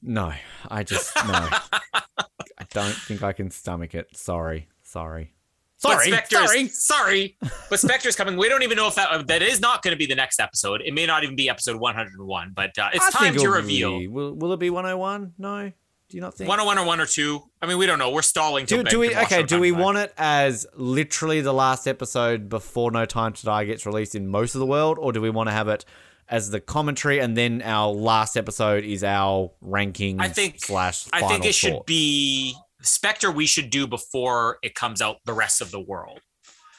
No, 0.00 0.32
I 0.70 0.84
just 0.84 1.14
no. 1.16 1.22
I 1.24 2.64
don't 2.70 2.94
think 2.94 3.22
I 3.24 3.32
can 3.32 3.50
stomach 3.50 3.94
it. 3.96 4.06
Sorry, 4.16 4.68
sorry, 4.84 5.34
But 5.82 5.90
sorry, 5.94 6.06
Spectre's- 6.12 6.46
sorry. 6.50 6.68
sorry. 6.68 7.36
But 7.68 7.80
Spectre's 7.80 8.14
coming. 8.14 8.36
We 8.36 8.48
don't 8.48 8.62
even 8.62 8.76
know 8.76 8.86
if 8.86 8.94
that 8.94 9.26
that 9.26 9.42
is 9.42 9.60
not 9.60 9.82
going 9.82 9.92
to 9.92 9.98
be 9.98 10.06
the 10.06 10.14
next 10.14 10.38
episode. 10.40 10.82
It 10.82 10.94
may 10.94 11.04
not 11.04 11.24
even 11.24 11.34
be 11.34 11.50
episode 11.50 11.80
101. 11.80 12.52
But 12.54 12.78
uh, 12.78 12.90
it's 12.92 13.06
I 13.06 13.10
time 13.26 13.34
to 13.36 13.48
reveal 13.50 13.98
be- 13.98 14.06
will, 14.08 14.34
will 14.34 14.52
it 14.52 14.60
be 14.60 14.70
101? 14.70 15.34
No, 15.36 15.72
do 16.08 16.16
you 16.16 16.20
not 16.20 16.34
think? 16.34 16.48
101 16.48 16.78
or 16.78 16.86
one 16.86 17.00
or 17.00 17.06
two? 17.06 17.42
I 17.60 17.66
mean, 17.66 17.78
we 17.78 17.86
don't 17.86 17.98
know. 17.98 18.10
We're 18.10 18.22
stalling. 18.22 18.64
do, 18.64 18.82
do 18.82 18.98
we 18.98 19.14
okay? 19.14 19.42
Do 19.42 19.60
we 19.60 19.70
to 19.70 19.76
want 19.76 19.98
it 19.98 20.12
as 20.16 20.66
literally 20.74 21.40
the 21.40 21.52
last 21.52 21.86
episode 21.86 22.48
before 22.48 22.90
No 22.90 23.04
Time 23.04 23.32
to 23.34 23.44
Die 23.44 23.64
gets 23.64 23.84
released 23.84 24.14
in 24.14 24.28
most 24.28 24.54
of 24.54 24.60
the 24.60 24.66
world, 24.66 24.98
or 24.98 25.12
do 25.12 25.20
we 25.20 25.30
want 25.30 25.48
to 25.48 25.52
have 25.52 25.68
it 25.68 25.84
as 26.28 26.50
the 26.50 26.60
commentary 26.60 27.20
and 27.20 27.36
then 27.36 27.62
our 27.62 27.88
last 27.90 28.36
episode 28.36 28.84
is 28.84 29.02
our 29.02 29.50
ranking 29.62 30.20
I 30.20 30.28
think- 30.28 30.60
slash 30.62 31.06
I 31.12 31.26
think 31.26 31.44
it 31.44 31.54
should 31.54 31.86
be 31.86 32.54
Spectre. 32.82 33.30
We 33.30 33.46
should 33.46 33.70
do 33.70 33.86
before 33.86 34.58
it 34.62 34.74
comes 34.74 35.00
out 35.02 35.16
the 35.24 35.32
rest 35.32 35.60
of 35.60 35.70
the 35.70 35.80
world. 35.80 36.20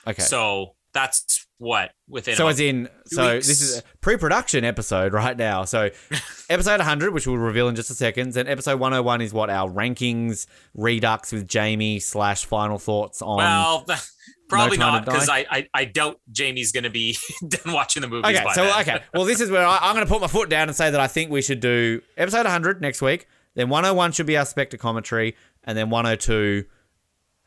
okay. 0.08 0.22
So 0.22 0.76
that's 0.94 1.46
what 1.60 1.92
within. 2.08 2.36
So 2.36 2.46
about- 2.46 2.50
as 2.54 2.60
in, 2.60 2.90
so 3.06 3.34
weeks. 3.36 3.48
this 3.48 3.62
is 3.62 3.78
a 3.80 3.84
pre-production 4.02 4.64
episode 4.64 5.14
right 5.14 5.38
now. 5.38 5.66
So 5.66 5.90
episode 6.50 6.80
100, 6.80 7.14
which 7.14 7.28
we'll 7.28 7.38
reveal 7.38 7.68
in 7.68 7.76
just 7.76 7.92
a 7.92 7.94
second, 7.94 8.36
and 8.36 8.50
episode 8.50 8.80
101 8.80 9.22
is 9.22 9.34
what 9.34 9.50
our 9.50 9.70
rankings 9.70 10.48
redux 10.74 11.32
with 11.32 11.48
Jamie 11.48 12.00
slash 12.00 12.46
final 12.46 12.80
thoughts 12.80 13.22
on. 13.22 13.38
well, 13.38 13.86
probably 14.50 14.78
Time 14.78 14.94
not 14.94 15.06
because 15.06 15.30
I, 15.30 15.46
I 15.52 15.68
I 15.74 15.86
doubt 15.86 16.20
Jamie's 16.32 16.72
to 16.86 16.90
be 16.90 17.18
done 17.48 17.74
watching 17.74 18.02
the 18.02 18.08
movies. 18.08 18.36
okay, 18.36 18.44
by 18.44 18.54
so 18.54 18.64
then. 18.64 18.82
okay, 18.82 19.04
well 19.14 19.26
this 19.26 19.40
is 19.42 19.52
where 19.52 19.66
I, 19.66 19.78
I'm 19.82 19.94
to 20.08 20.12
put 20.12 20.22
my 20.22 20.28
foot 20.28 20.50
down 20.50 20.70
and 20.70 20.76
say 20.76 20.90
that 20.90 21.00
I 21.00 21.08
think 21.08 21.30
we 21.30 21.42
should 21.42 21.60
do 21.60 22.02
episode 22.18 22.44
100 22.46 22.82
next 22.82 23.02
week. 23.02 23.28
Then 23.56 23.68
101 23.70 24.14
should 24.14 24.26
be 24.28 24.38
our 24.38 24.46
Spectre 24.46 24.78
commentary, 24.78 25.36
and 25.64 25.78
then 25.78 25.90
102, 25.90 26.64
uh, 26.66 26.74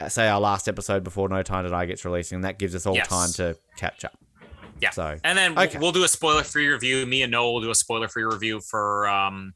say 0.08 0.28
our 0.28 0.40
last 0.40 0.68
episode 0.68 1.04
before 1.04 1.28
No 1.28 1.42
Time 1.42 1.64
to 1.64 1.70
Die 1.70 1.86
gets 1.86 2.04
released, 2.04 2.32
and 2.32 2.44
that 2.44 2.58
gives 2.58 2.74
us 2.74 2.86
all 2.86 2.94
Yes. 2.94 3.08
time 3.08 3.32
to 3.34 3.56
catch 3.76 4.04
up. 4.04 4.18
Yeah. 4.80 4.90
So- 4.90 5.18
and 5.22 5.38
then 5.38 5.58
okay. 5.58 5.78
we'll 5.78 5.92
do 5.92 6.02
a 6.04 6.08
spoiler 6.08 6.42
free 6.42 6.66
review. 6.68 7.06
Me 7.06 7.22
and 7.22 7.30
Noah 7.30 7.52
will 7.52 7.60
do 7.60 7.70
a 7.70 7.74
spoiler 7.74 8.08
free 8.08 8.24
review 8.24 8.60
for 8.60 9.06
um, 9.08 9.54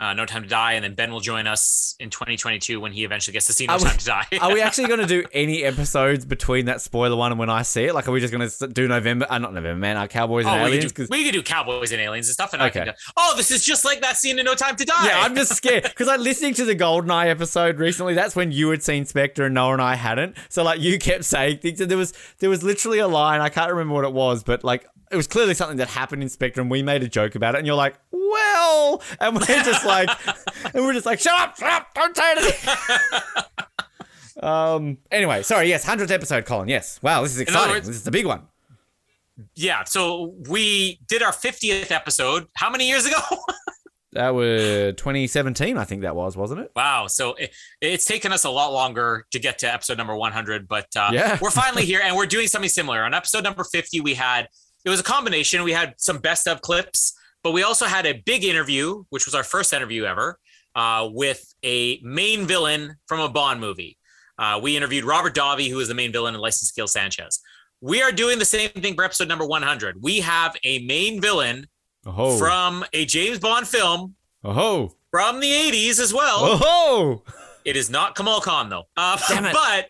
uh, 0.00 0.12
No 0.14 0.24
Time 0.26 0.42
to 0.44 0.48
Die, 0.48 0.72
and 0.74 0.84
then 0.84 0.94
Ben 0.94 1.10
will 1.12 1.20
join 1.20 1.46
us 1.46 1.96
in 1.98 2.08
2022 2.10 2.80
when 2.80 2.92
he 2.92 3.04
eventually 3.04 3.32
gets 3.32 3.46
to 3.46 3.52
see 3.52 3.66
No 3.66 3.74
Are 3.74 3.78
we- 3.78 3.84
Time 3.84 3.96
to 3.98 4.04
Die. 4.04 4.26
Are 4.40 4.52
we 4.52 4.60
actually 4.60 4.86
going 4.86 5.00
to 5.00 5.06
do 5.06 5.24
any 5.32 5.64
episodes 5.64 6.24
between 6.24 6.66
that 6.66 6.80
spoiler 6.80 7.16
one 7.16 7.32
and 7.32 7.38
when 7.38 7.50
I 7.50 7.62
see 7.62 7.84
it? 7.84 7.94
Like, 7.94 8.06
are 8.06 8.12
we 8.12 8.20
just 8.20 8.32
going 8.32 8.48
to 8.48 8.68
do 8.68 8.86
November? 8.86 9.26
Uh, 9.28 9.38
not 9.38 9.52
November, 9.54 9.78
man. 9.80 9.96
Our 9.96 10.06
Cowboys 10.08 10.46
and 10.46 10.54
Oh, 10.54 10.64
we 10.64 10.70
Aliens. 10.70 10.84
could, 10.92 10.94
do, 10.94 11.02
'Cause- 11.02 11.10
we 11.10 11.24
could 11.24 11.32
do 11.32 11.42
cowboys 11.42 11.90
and 11.92 12.00
aliens 12.00 12.28
and 12.28 12.34
stuff, 12.34 12.52
and 12.52 12.62
I 12.62 12.68
Okay. 12.68 12.84
can. 12.84 12.94
Oh, 13.16 13.34
this 13.36 13.50
is 13.50 13.64
just 13.64 13.84
like 13.84 14.00
that 14.02 14.16
scene 14.16 14.38
in 14.38 14.44
No 14.44 14.54
Time 14.54 14.76
to 14.76 14.84
Die. 14.84 15.06
yeah, 15.06 15.20
I'm 15.22 15.34
just 15.34 15.54
scared 15.56 15.82
because 15.82 16.06
like 16.06 16.20
listening 16.20 16.54
to 16.54 16.64
the 16.64 16.76
Goldeneye 16.76 17.26
episode 17.28 17.78
recently. 17.78 18.14
That's 18.14 18.36
when 18.36 18.52
you 18.52 18.70
had 18.70 18.82
seen 18.82 19.04
Spectre 19.04 19.46
and 19.46 19.54
Noah 19.54 19.72
and 19.74 19.82
I 19.82 19.96
hadn't. 19.96 20.36
So 20.48 20.62
like 20.62 20.80
you 20.80 20.98
kept 20.98 21.24
saying 21.24 21.58
things, 21.58 21.80
and 21.80 21.90
there 21.90 21.98
was 21.98 22.12
there 22.38 22.50
was 22.50 22.62
literally 22.62 22.98
a 23.00 23.08
line 23.08 23.40
I 23.40 23.48
can't 23.48 23.70
remember 23.70 23.94
what 23.94 24.04
it 24.04 24.12
was, 24.12 24.42
but 24.44 24.62
like 24.62 24.86
it 25.10 25.16
was 25.16 25.26
clearly 25.26 25.54
something 25.54 25.76
that 25.78 25.88
happened 25.88 26.22
in 26.22 26.28
Spectre, 26.28 26.60
and 26.60 26.70
we 26.70 26.82
made 26.82 27.02
a 27.02 27.08
joke 27.08 27.34
about 27.34 27.54
it. 27.54 27.58
And 27.58 27.66
you're 27.66 27.76
like, 27.76 27.94
well, 28.10 29.02
and 29.20 29.34
we're 29.36 29.44
just 29.46 29.84
like, 29.86 30.08
and 30.74 30.84
we're 30.84 30.92
just 30.92 31.06
like, 31.06 31.20
shut 31.20 31.38
up, 31.38 31.56
shut 31.56 31.70
up, 31.70 31.88
don't 31.94 32.16
say 32.16 32.30
anything. 32.32 32.74
um. 34.42 34.98
Anyway, 35.10 35.42
sorry. 35.42 35.68
Yes, 35.68 35.84
hundredth 35.84 36.10
episode, 36.10 36.44
Colin. 36.46 36.68
Yes. 36.68 37.00
Wow, 37.02 37.22
this 37.22 37.32
is 37.34 37.40
exciting. 37.40 37.74
words- 37.74 37.86
this 37.86 37.96
is 37.96 38.04
the 38.04 38.10
big 38.10 38.26
one. 38.26 38.42
yeah. 39.54 39.84
So 39.84 40.34
we 40.48 41.00
did 41.08 41.22
our 41.22 41.32
50th 41.32 41.90
episode. 41.90 42.46
How 42.54 42.70
many 42.70 42.88
years 42.88 43.06
ago? 43.06 43.16
That 44.12 44.30
was 44.30 44.94
2017, 44.96 45.76
I 45.76 45.84
think 45.84 46.00
that 46.00 46.16
was, 46.16 46.34
wasn't 46.34 46.60
it? 46.62 46.72
Wow. 46.74 47.08
So 47.08 47.34
it, 47.34 47.54
it's 47.82 48.06
taken 48.06 48.32
us 48.32 48.44
a 48.44 48.50
lot 48.50 48.72
longer 48.72 49.26
to 49.32 49.38
get 49.38 49.58
to 49.58 49.72
episode 49.72 49.98
number 49.98 50.16
100, 50.16 50.66
but 50.66 50.86
uh, 50.96 51.10
Yeah. 51.12 51.38
we're 51.42 51.50
finally 51.50 51.84
here 51.84 52.00
and 52.02 52.16
we're 52.16 52.24
doing 52.26 52.48
something 52.48 52.70
similar. 52.70 53.02
On 53.04 53.12
episode 53.12 53.44
number 53.44 53.64
50, 53.64 54.00
we 54.00 54.14
had, 54.14 54.48
it 54.84 54.90
was 54.90 55.00
a 55.00 55.04
combination. 55.04 55.62
We 55.62 55.72
had 55.72 55.94
some 55.98 56.18
best 56.18 56.46
of 56.48 56.60
clips, 56.60 57.14
but 57.42 57.52
we 57.52 57.62
also 57.62 57.86
had 57.86 58.06
a 58.06 58.14
big 58.24 58.44
interview, 58.44 59.04
which 59.10 59.26
was 59.26 59.34
our 59.34 59.44
first 59.44 59.72
interview 59.72 60.04
ever, 60.04 60.38
uh, 60.74 61.08
with 61.12 61.54
a 61.64 62.00
main 62.02 62.46
villain 62.46 62.96
from 63.06 63.20
a 63.20 63.28
Bond 63.28 63.60
movie. 63.60 63.96
Uh, 64.38 64.60
we 64.62 64.76
interviewed 64.76 65.04
Robert 65.04 65.34
Davi, 65.34 65.68
who 65.68 65.80
is 65.80 65.88
the 65.88 65.94
main 65.94 66.12
villain 66.12 66.34
in 66.34 66.40
License 66.40 66.70
to 66.70 66.74
Kill 66.80 66.86
Sanchez. 66.86 67.40
We 67.80 68.02
are 68.02 68.12
doing 68.12 68.38
the 68.38 68.44
same 68.44 68.70
thing 68.70 68.94
for 68.94 69.04
episode 69.04 69.28
number 69.28 69.44
100. 69.46 70.02
We 70.02 70.20
have 70.20 70.56
a 70.64 70.80
main 70.80 71.20
villain 71.20 71.66
Oh, 72.06 72.38
from 72.38 72.84
a 72.92 73.04
James 73.04 73.38
Bond 73.38 73.66
film 73.68 74.14
oh, 74.44 74.92
from 75.10 75.40
the 75.40 75.50
80s 75.50 76.00
as 76.00 76.14
well. 76.14 76.38
oh, 76.40 77.22
It 77.64 77.76
is 77.76 77.90
not 77.90 78.14
Kamal 78.14 78.40
Khan 78.40 78.68
though. 78.70 78.84
Uh, 78.96 79.18
Damn 79.28 79.44
it. 79.46 79.52
but 79.52 79.88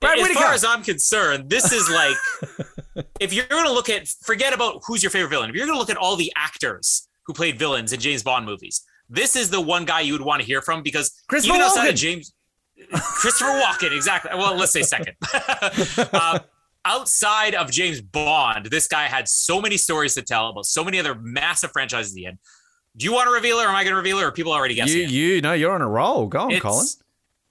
Brad 0.00 0.18
as 0.18 0.22
Whitaker. 0.22 0.40
far 0.40 0.52
as 0.54 0.64
I'm 0.64 0.82
concerned, 0.82 1.50
this 1.50 1.72
is 1.72 1.88
like 1.90 3.04
if 3.20 3.32
you're 3.32 3.46
going 3.46 3.64
to 3.66 3.72
look 3.72 3.88
at 3.88 4.08
forget 4.08 4.52
about 4.52 4.82
who's 4.86 5.02
your 5.02 5.10
favorite 5.10 5.28
villain. 5.30 5.50
If 5.50 5.56
you're 5.56 5.66
going 5.66 5.76
to 5.76 5.80
look 5.80 5.90
at 5.90 5.96
all 5.96 6.16
the 6.16 6.32
actors 6.36 7.08
who 7.24 7.32
played 7.34 7.58
villains 7.58 7.92
in 7.92 8.00
James 8.00 8.22
Bond 8.22 8.46
movies, 8.46 8.82
this 9.08 9.36
is 9.36 9.50
the 9.50 9.60
one 9.60 9.84
guy 9.84 10.00
you 10.00 10.12
would 10.12 10.22
want 10.22 10.40
to 10.40 10.46
hear 10.46 10.62
from 10.62 10.82
because 10.82 11.22
Christopher 11.28 11.56
even 11.56 11.66
outside 11.66 11.86
Walken. 11.86 11.90
of 11.90 11.94
James 11.96 12.32
Christopher 12.92 13.50
Walken, 13.60 13.94
exactly. 13.94 14.30
Well, 14.34 14.56
let's 14.56 14.72
say 14.72 14.82
second. 14.82 15.14
uh, 16.14 16.38
outside 16.86 17.54
of 17.54 17.70
James 17.70 18.00
Bond, 18.00 18.66
this 18.66 18.88
guy 18.88 19.02
had 19.04 19.28
so 19.28 19.60
many 19.60 19.76
stories 19.76 20.14
to 20.14 20.22
tell 20.22 20.48
about 20.48 20.64
so 20.64 20.82
many 20.82 20.98
other 20.98 21.14
massive 21.14 21.72
franchises 21.72 22.14
he 22.14 22.24
had. 22.24 22.38
Do 22.96 23.04
you 23.04 23.12
want 23.12 23.28
to 23.28 23.32
reveal 23.32 23.58
it, 23.58 23.64
or 23.64 23.68
am 23.68 23.74
I 23.74 23.84
going 23.84 23.92
to 23.92 23.96
reveal 23.98 24.18
it, 24.18 24.22
or 24.22 24.28
are 24.28 24.32
people 24.32 24.52
already 24.52 24.74
guessing? 24.74 24.96
you, 24.96 25.04
it? 25.04 25.10
you, 25.10 25.40
no, 25.42 25.52
you're 25.52 25.72
on 25.74 25.82
a 25.82 25.88
roll. 25.88 26.26
Go 26.26 26.40
on, 26.40 26.50
It's- 26.50 26.62
Colin. 26.62 26.86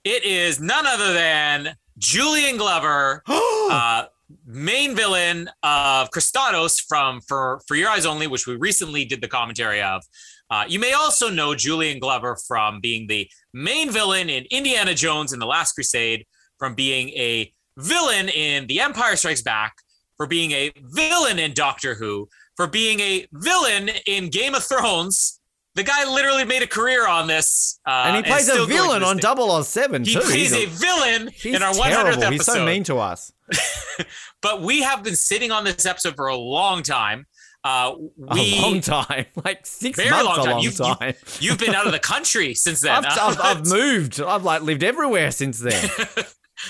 It 0.02 0.24
is 0.24 0.60
none 0.60 0.86
other 0.86 1.12
than 1.12 1.76
Julian 2.00 2.56
Glover, 2.56 3.22
uh, 3.28 4.04
main 4.46 4.96
villain 4.96 5.48
of 5.62 6.10
Kristatos 6.10 6.80
from 6.88 7.20
For 7.20 7.60
For 7.68 7.76
Your 7.76 7.90
Eyes 7.90 8.06
Only, 8.06 8.26
which 8.26 8.46
we 8.46 8.56
recently 8.56 9.04
did 9.04 9.20
the 9.20 9.28
commentary 9.28 9.82
of. 9.82 10.02
Uh, 10.50 10.64
you 10.66 10.80
may 10.80 10.94
also 10.94 11.28
know 11.30 11.54
Julian 11.54 12.00
Glover 12.00 12.36
from 12.48 12.80
being 12.80 13.06
the 13.06 13.28
main 13.52 13.90
villain 13.90 14.28
in 14.28 14.46
Indiana 14.50 14.94
Jones 14.94 15.32
and 15.32 15.40
the 15.40 15.46
Last 15.46 15.74
Crusade, 15.74 16.26
from 16.58 16.74
being 16.74 17.10
a 17.10 17.52
villain 17.76 18.28
in 18.28 18.66
The 18.66 18.80
Empire 18.80 19.14
Strikes 19.14 19.42
Back, 19.42 19.74
for 20.16 20.26
being 20.26 20.52
a 20.52 20.72
villain 20.76 21.38
in 21.38 21.52
Doctor 21.52 21.94
Who, 21.94 22.28
for 22.56 22.66
being 22.66 22.98
a 23.00 23.26
villain 23.32 23.90
in 24.06 24.30
Game 24.30 24.54
of 24.54 24.64
Thrones. 24.64 25.39
The 25.80 25.86
guy 25.86 26.04
literally 26.12 26.44
made 26.44 26.62
a 26.62 26.66
career 26.66 27.08
on 27.08 27.26
this, 27.26 27.80
uh, 27.86 28.04
and 28.06 28.16
he 28.16 28.22
plays 28.22 28.44
still 28.44 28.64
a 28.64 28.66
villain 28.66 29.02
on 29.02 29.16
day. 29.16 29.22
Double 29.22 29.62
07 29.62 30.04
He 30.04 30.12
too. 30.12 30.20
plays 30.20 30.32
he's 30.34 30.52
a 30.52 30.66
villain 30.66 31.30
he's 31.34 31.54
in 31.54 31.62
our 31.62 31.72
100th 31.72 31.82
terrible. 31.90 32.08
episode. 32.24 32.30
He's 32.32 32.44
so 32.44 32.66
mean 32.66 32.84
to 32.84 32.98
us. 32.98 33.32
But 34.42 34.62
we 34.62 34.82
have 34.82 35.02
been 35.02 35.16
sitting 35.16 35.50
on 35.50 35.64
this 35.64 35.84
episode 35.86 36.16
for 36.16 36.26
a 36.28 36.36
long 36.36 36.82
time. 36.82 37.26
Uh, 37.62 37.92
we, 38.16 38.58
a 38.58 38.62
long 38.62 38.80
time, 38.80 39.26
like 39.44 39.66
six 39.66 39.96
Very 39.98 40.10
months. 40.10 40.24
long 40.38 40.38
a 40.46 40.50
long 40.50 40.60
You- 40.62 40.70
you- 40.70 40.76
time. 40.76 41.14
You've 41.40 41.58
been 41.58 41.74
out 41.74 41.86
of 41.86 41.92
the 41.92 41.98
country 41.98 42.54
since 42.66 42.80
then. 42.80 43.04
I've, 43.04 43.18
I've, 43.18 43.40
I've 43.40 43.66
moved. 43.66 44.20
I've 44.20 44.44
like 44.44 44.62
lived 44.62 44.82
everywhere 44.82 45.30
since 45.30 45.58
then. 45.58 45.90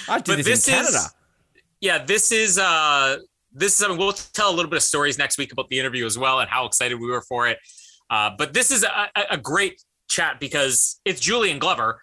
I 0.08 0.18
did 0.18 0.24
But 0.26 0.36
this, 0.38 0.46
this 0.46 0.68
in 0.68 0.74
is- 0.74 0.80
Canada. 0.90 0.98
yeah, 1.80 2.04
this 2.04 2.32
is 2.32 2.58
uh, 2.58 3.18
this 3.52 3.72
is 3.72 3.78
something 3.78 3.98
we'll 3.98 4.12
tell 4.12 4.50
a 4.50 4.54
little 4.54 4.70
bit 4.70 4.76
of 4.78 4.82
stories 4.82 5.16
next 5.18 5.38
week 5.38 5.52
about 5.52 5.68
the 5.68 5.78
interview 5.78 6.06
as 6.06 6.18
well 6.18 6.40
and 6.40 6.48
how 6.50 6.64
excited 6.66 6.98
we 7.00 7.06
were 7.08 7.22
for 7.22 7.46
it. 7.48 7.58
Uh, 8.10 8.30
but 8.36 8.52
this 8.52 8.70
is 8.70 8.82
a, 8.84 9.08
a- 9.30 9.38
great 9.38 9.82
chat 10.08 10.40
because 10.40 11.00
it's 11.04 11.20
Julian 11.20 11.58
Glover, 11.60 12.00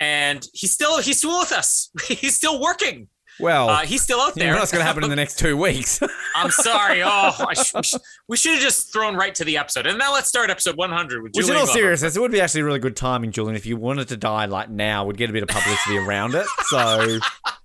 and 0.00 0.46
he's 0.54 0.72
still 0.72 0.98
he's 1.02 1.18
still 1.18 1.38
with 1.38 1.52
us. 1.52 1.90
He's 2.08 2.34
still 2.34 2.60
working. 2.60 3.08
Well, 3.38 3.70
Uh, 3.70 3.78
he's 3.86 4.02
still 4.02 4.20
out 4.20 4.36
you 4.36 4.42
there. 4.42 4.52
know 4.52 4.58
what's 4.58 4.70
going 4.70 4.80
to 4.82 4.86
happen 4.86 5.02
in 5.02 5.08
the 5.08 5.16
next 5.16 5.38
two 5.38 5.56
weeks? 5.56 6.00
I'm 6.36 6.50
sorry. 6.50 7.02
Oh, 7.02 7.08
I 7.38 7.54
sh- 7.54 7.72
we 7.74 7.82
sh- 7.82 7.94
we 8.28 8.36
should 8.36 8.52
have 8.52 8.60
just 8.60 8.92
thrown 8.92 9.16
right 9.16 9.34
to 9.34 9.44
the 9.44 9.56
episode. 9.56 9.86
And 9.86 9.96
now 9.98 10.12
let's 10.12 10.28
start 10.28 10.50
episode 10.50 10.76
100 10.76 11.22
with 11.22 11.32
Which, 11.34 11.44
in 11.44 11.46
Julian 11.46 11.60
all 11.60 11.64
Glover. 11.66 11.78
seriousness, 11.78 12.16
it 12.16 12.20
would 12.20 12.32
be 12.32 12.40
actually 12.42 12.62
really 12.62 12.80
good 12.80 12.96
timing, 12.96 13.30
Julian, 13.32 13.56
if 13.56 13.64
you 13.64 13.76
wanted 13.78 14.08
to 14.08 14.16
die 14.18 14.44
like 14.44 14.68
now, 14.68 15.06
we'd 15.06 15.16
get 15.16 15.30
a 15.30 15.32
bit 15.32 15.42
of 15.42 15.48
publicity 15.48 15.96
around 15.96 16.34
it. 16.34 16.46
So, 16.68 17.18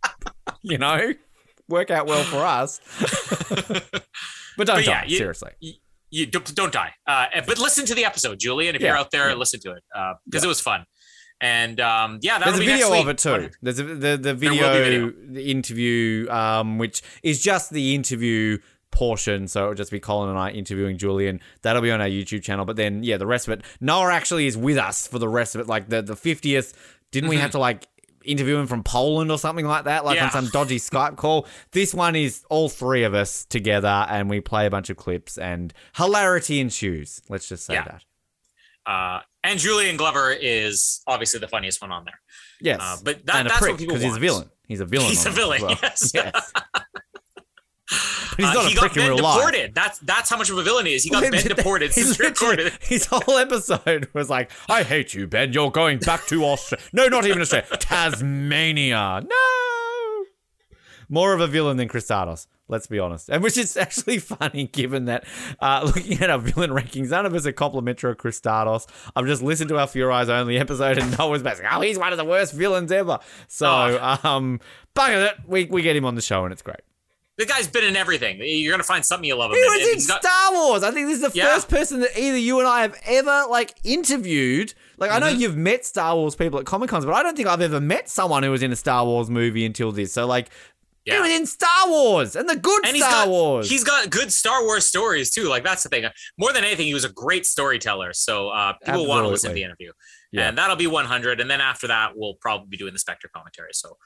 you 0.61 0.77
know, 0.77 1.11
work 1.67 1.91
out 1.91 2.07
well 2.07 2.23
for 2.23 2.37
us. 2.45 2.79
but 3.49 3.67
don't 3.67 3.91
But 4.57 4.67
die, 4.67 4.79
yeah, 4.81 5.03
you- 5.05 5.17
seriously. 5.17 5.51
You 6.15 6.25
don't, 6.25 6.55
don't 6.55 6.71
die. 6.73 6.93
Uh, 7.05 7.25
but 7.45 7.57
listen 7.59 7.85
to 7.87 7.95
the 7.95 8.05
episode, 8.05 8.39
Julian. 8.39 8.75
If 8.75 8.81
Yeah. 8.81 8.89
you're 8.89 8.97
out 8.97 9.11
there, 9.11 9.35
listen 9.35 9.59
to 9.61 9.71
it 9.73 9.83
because 10.25 10.43
it 10.43 10.47
was 10.47 10.61
fun. 10.61 10.85
And 11.41 11.79
um, 11.81 12.19
yeah, 12.21 12.39
that'll 12.39 12.53
There's 12.53 12.67
a 12.67 12.71
video 12.71 13.01
of 13.01 13.09
it 13.09 13.17
too. 13.17 13.49
There's 13.61 13.79
a, 13.79 13.83
the 13.83 14.17
the 14.17 14.33
video, 14.33 14.71
video. 14.71 15.13
the 15.37 15.51
interview, 15.51 16.29
um, 16.29 16.77
which 16.77 17.01
is 17.23 17.43
just 17.43 17.71
the 17.71 17.93
interview 17.93 18.59
portion. 18.91 19.49
So 19.49 19.63
it'll 19.63 19.73
just 19.73 19.91
be 19.91 19.99
Colin 19.99 20.29
and 20.29 20.39
I 20.39 20.51
interviewing 20.51 20.97
Julian. 20.97 21.41
That'll 21.61 21.81
be 21.81 21.91
on 21.91 21.99
our 21.99 22.07
YouTube 22.07 22.41
channel. 22.41 22.63
But 22.63 22.77
then 22.77 23.03
yeah, 23.03 23.17
the 23.17 23.27
rest 23.27 23.47
of 23.49 23.59
it, 23.59 23.65
Noah 23.81 24.13
actually 24.13 24.47
is 24.47 24.55
with 24.55 24.77
us 24.77 25.07
for 25.07 25.19
the 25.19 25.27
rest 25.27 25.55
of 25.55 25.61
it. 25.61 25.67
Like 25.67 25.89
the 25.89 26.01
the 26.01 26.15
fiftieth, 26.15 26.71
didn't 27.11 27.29
we 27.29 27.35
have 27.37 27.51
to 27.51 27.59
like 27.59 27.87
interview 28.25 28.57
him 28.57 28.67
from 28.67 28.83
Poland 28.83 29.31
or 29.31 29.37
something 29.37 29.65
like 29.65 29.85
that, 29.85 30.03
like 30.05 30.21
on 30.21 30.27
Mm-hmm. 30.29 30.35
Some 30.45 30.49
dodgy 30.49 30.77
Skype 30.79 31.15
call? 31.17 31.47
This 31.71 31.93
one 31.93 32.15
is 32.15 32.43
all 32.49 32.69
three 32.69 33.03
of 33.03 33.13
us 33.13 33.45
together, 33.45 34.05
and 34.09 34.29
we 34.29 34.41
play 34.41 34.65
a 34.65 34.69
bunch 34.69 34.89
of 34.89 34.97
clips, 34.97 35.37
and 35.37 35.73
hilarity 35.95 36.59
ensues. 36.59 37.21
Let's 37.29 37.47
just 37.47 37.65
say 37.65 37.75
Yeah. 37.75 37.83
that. 37.85 38.03
Uh, 38.91 39.21
and 39.43 39.59
Julian 39.59 39.97
Glover 39.97 40.31
is 40.31 41.01
obviously 41.07 41.39
the 41.39 41.47
funniest 41.47 41.81
one 41.81 41.91
on 41.91 42.05
there. 42.05 42.19
Yes, 42.61 42.79
Uh, 42.81 42.97
but 43.03 43.25
that- 43.25 43.43
that's 43.47 43.49
what 43.53 43.59
prick 43.61 43.77
people 43.77 43.95
because 43.95 44.03
he's 44.03 44.15
a 44.15 44.19
villain. 44.19 44.49
He's 44.67 44.79
a 44.79 44.85
villain. 44.85 45.07
He's 45.09 45.25
on 45.25 45.31
a 45.31 45.35
villain, 45.35 45.61
well. 45.61 45.77
yes. 45.83 46.11
yes. 46.13 46.51
But 47.89 48.37
he's 48.37 48.45
Uh, 48.55 48.61
he 48.67 48.71
a 48.71 48.75
got 48.75 48.81
prick 48.81 48.91
in 48.97 49.01
Ben 49.03 49.09
real 49.11 49.23
life. 49.23 49.35
deported. 49.37 49.75
That's 49.75 49.99
that's 49.99 50.29
how 50.29 50.37
much 50.37 50.49
of 50.49 50.57
a 50.57 50.63
villain 50.63 50.85
he 50.87 50.95
is. 50.95 51.03
He 51.03 51.09
got 51.09 51.29
Ben 51.31 51.43
deported 51.43 51.91
he 51.95 52.01
since 52.01 52.19
literally- 52.19 52.55
recorded. 52.57 52.73
His 52.81 53.05
whole 53.05 53.37
episode 53.37 54.09
was 54.13 54.29
like, 54.29 54.51
"I 54.67 54.83
hate 54.83 55.13
you, 55.13 55.27
Ben. 55.27 55.53
You're 55.53 55.71
going 55.71 55.99
back 55.99 56.25
to 56.27 56.43
Australia. 56.43 56.83
No, 56.93 57.07
not 57.07 57.25
even 57.25 57.41
Australia. 57.41 57.67
Tasmania. 57.77 59.21
No." 59.23 60.25
More 61.07 61.33
of 61.33 61.39
a 61.41 61.47
villain 61.47 61.77
than 61.77 61.87
Kristatos. 61.87 62.47
Let's 62.67 62.87
be 62.87 62.97
honest, 62.97 63.29
and 63.29 63.43
which 63.43 63.59
is 63.59 63.77
actually 63.77 64.17
funny 64.17 64.65
given 64.65 65.05
that 65.05 65.23
uh, 65.59 65.83
looking 65.85 66.19
at 66.19 66.31
our 66.31 66.39
villain 66.39 66.71
rankings, 66.71 67.11
none 67.11 67.27
of 67.27 67.35
us 67.35 67.45
are 67.45 67.51
complimentary 67.51 68.09
of 68.09 68.17
Kristatos. 68.17 68.87
I've 69.15 69.27
just 69.27 69.43
listened 69.43 69.69
to 69.69 69.77
our 69.77 69.85
Fear 69.85 70.09
Eyes 70.09 70.29
only 70.29 70.57
episode, 70.57 70.97
and 70.97 71.15
Noah's 71.15 71.43
basically, 71.43 71.69
"Oh, 71.71 71.81
he's 71.81 71.99
one 71.99 72.11
of 72.11 72.17
the 72.17 72.25
worst 72.25 72.53
villains 72.53 72.91
ever." 72.91 73.19
So, 73.47 73.67
Oh. 74.01 74.17
um, 74.27 74.59
bugger 74.95 75.27
it, 75.29 75.35
we 75.45 75.65
we 75.65 75.83
get 75.83 75.95
him 75.95 76.05
on 76.05 76.15
the 76.15 76.23
show, 76.23 76.43
and 76.43 76.51
it's 76.51 76.63
great. 76.63 76.79
The 77.37 77.45
guy's 77.45 77.67
been 77.67 77.83
in 77.83 77.95
everything. 77.97 78.39
You're 78.41 78.71
gonna 78.71 78.83
find 78.83 79.05
something 79.05 79.27
you 79.27 79.35
love 79.35 79.51
He 79.51 79.57
was 79.59 79.93
in 79.93 79.99
Star 79.99 80.53
Wars. 80.53 80.83
I 80.83 80.91
think 80.91 81.07
this 81.07 81.21
is 81.21 81.31
the 81.33 81.37
Yeah. 81.37 81.53
first 81.53 81.67
person 81.67 81.99
that 81.99 82.17
either 82.17 82.37
you 82.37 82.59
and 82.59 82.67
I 82.67 82.81
have 82.83 82.95
ever 83.05 83.45
like 83.49 83.73
interviewed. 83.83 84.73
Like 84.97 85.11
I 85.11 85.19
know 85.19 85.25
Mm-hmm. 85.27 85.41
you've 85.41 85.57
met 85.57 85.85
Star 85.85 86.15
Wars 86.15 86.35
people 86.35 86.59
at 86.59 86.65
Comic 86.65 86.89
Cons, 86.89 87.03
but 87.05 87.13
I 87.13 87.23
don't 87.23 87.35
think 87.35 87.49
I've 87.49 87.59
ever 87.61 87.81
met 87.81 88.09
someone 88.09 88.43
who 88.43 88.51
was 88.51 88.63
in 88.63 88.71
a 88.71 88.75
Star 88.77 89.05
Wars 89.05 89.29
movie 89.29 89.65
until 89.65 89.91
this. 89.91 90.13
So 90.13 90.25
like, 90.25 90.49
he 91.03 91.11
was 91.19 91.29
in 91.29 91.45
Star 91.45 91.87
Wars 91.89 92.35
and 92.37 92.47
the 92.49 92.55
good 92.55 92.83
and 92.87 92.95
Star 92.97 93.11
got 93.11 93.27
Wars. 93.27 93.69
he's 93.69 93.83
got 93.83 94.09
good 94.09 94.31
Star 94.31 94.63
Wars 94.63 94.85
stories 94.87 95.29
too. 95.29 95.49
Like 95.49 95.63
that's 95.63 95.83
the 95.83 95.89
thing. 95.89 96.05
More 96.39 96.51
than 96.53 96.63
anything, 96.63 96.87
he 96.87 96.93
was 96.95 97.03
a 97.03 97.09
great 97.11 97.45
storyteller. 97.45 98.13
So 98.13 98.47
uh, 98.49 98.73
people 98.83 99.05
want 99.07 99.23
to 99.25 99.27
listen 99.27 99.49
to 99.49 99.53
the 99.53 99.61
interview, 99.63 99.91
Yeah. 100.31 100.47
and 100.47 100.57
that'll 100.57 100.77
be 100.77 100.87
100. 100.87 101.41
And 101.41 101.51
then 101.51 101.59
after 101.61 101.87
that, 101.87 102.13
we'll 102.15 102.35
probably 102.35 102.67
be 102.69 102.77
doing 102.77 102.93
the 102.93 102.99
Spectre 102.99 103.29
commentary. 103.35 103.69
So 103.73 103.97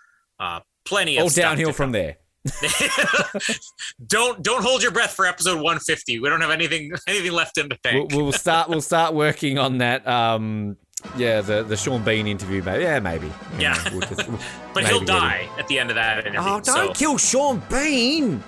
uh, 0.41 0.59
plenty 0.83 1.17
of 1.17 1.23
all 1.23 1.29
downhill 1.29 1.71
from 1.73 1.91
there. 1.93 2.17
don't 4.07 4.41
don't 4.43 4.63
hold 4.63 4.81
your 4.81 4.91
breath 4.91 5.11
for 5.13 5.25
episode 5.25 5.55
150. 5.55 6.19
We 6.19 6.29
don't 6.29 6.41
have 6.41 6.51
anything 6.51 6.91
anything 7.07 7.31
left 7.31 7.57
in 7.57 7.69
the 7.69 7.77
We'll, 7.83 8.07
tank. 8.07 8.11
we'll 8.13 8.31
start. 8.31 8.69
We'll 8.69 8.81
start 8.81 9.13
working 9.13 9.57
on 9.57 9.77
that. 9.79 10.07
Um, 10.07 10.77
yeah, 11.17 11.41
the 11.41 11.63
the 11.63 11.77
Sean 11.77 12.03
Bean 12.03 12.27
interview. 12.27 12.61
Maybe. 12.63 12.83
Yeah, 12.83 12.99
maybe. 12.99 13.27
You 13.27 13.33
Yeah. 13.59 13.89
we'll 13.91 14.01
just- 14.01 14.27
we'll 14.27 14.39
but 14.73 14.83
maybe 14.83 14.87
he'll 14.89 14.99
get 14.99 15.09
him. 15.09 15.19
die 15.21 15.49
at 15.57 15.67
the 15.67 15.79
end 15.79 15.89
of 15.89 15.95
that 15.95 16.25
interview. 16.25 16.39
Oh, 16.41 16.59
don't 16.59 16.65
so, 16.65 16.93
kill 16.93 17.17
Sean 17.17 17.61
Bean. 17.69 18.43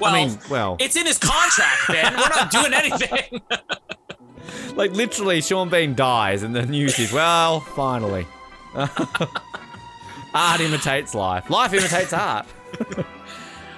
well, 0.00 0.14
I 0.14 0.26
mean, 0.26 0.38
well, 0.50 0.76
it's 0.80 0.96
in 0.96 1.06
his 1.06 1.18
contract, 1.18 1.86
Ben. 1.88 2.12
We're 2.14 2.28
not 2.28 2.50
doing 2.50 2.74
anything. 2.74 3.40
like 4.76 4.90
literally, 4.92 5.40
Sean 5.40 5.68
Bean 5.68 5.94
dies, 5.94 6.42
and 6.42 6.54
the 6.56 6.66
news 6.66 6.98
is, 6.98 7.12
well, 7.12 7.60
finally. 7.60 8.26
art 10.34 10.60
imitates 10.60 11.14
life. 11.14 11.48
Life 11.48 11.72
imitates 11.72 12.12
art. 12.12 12.46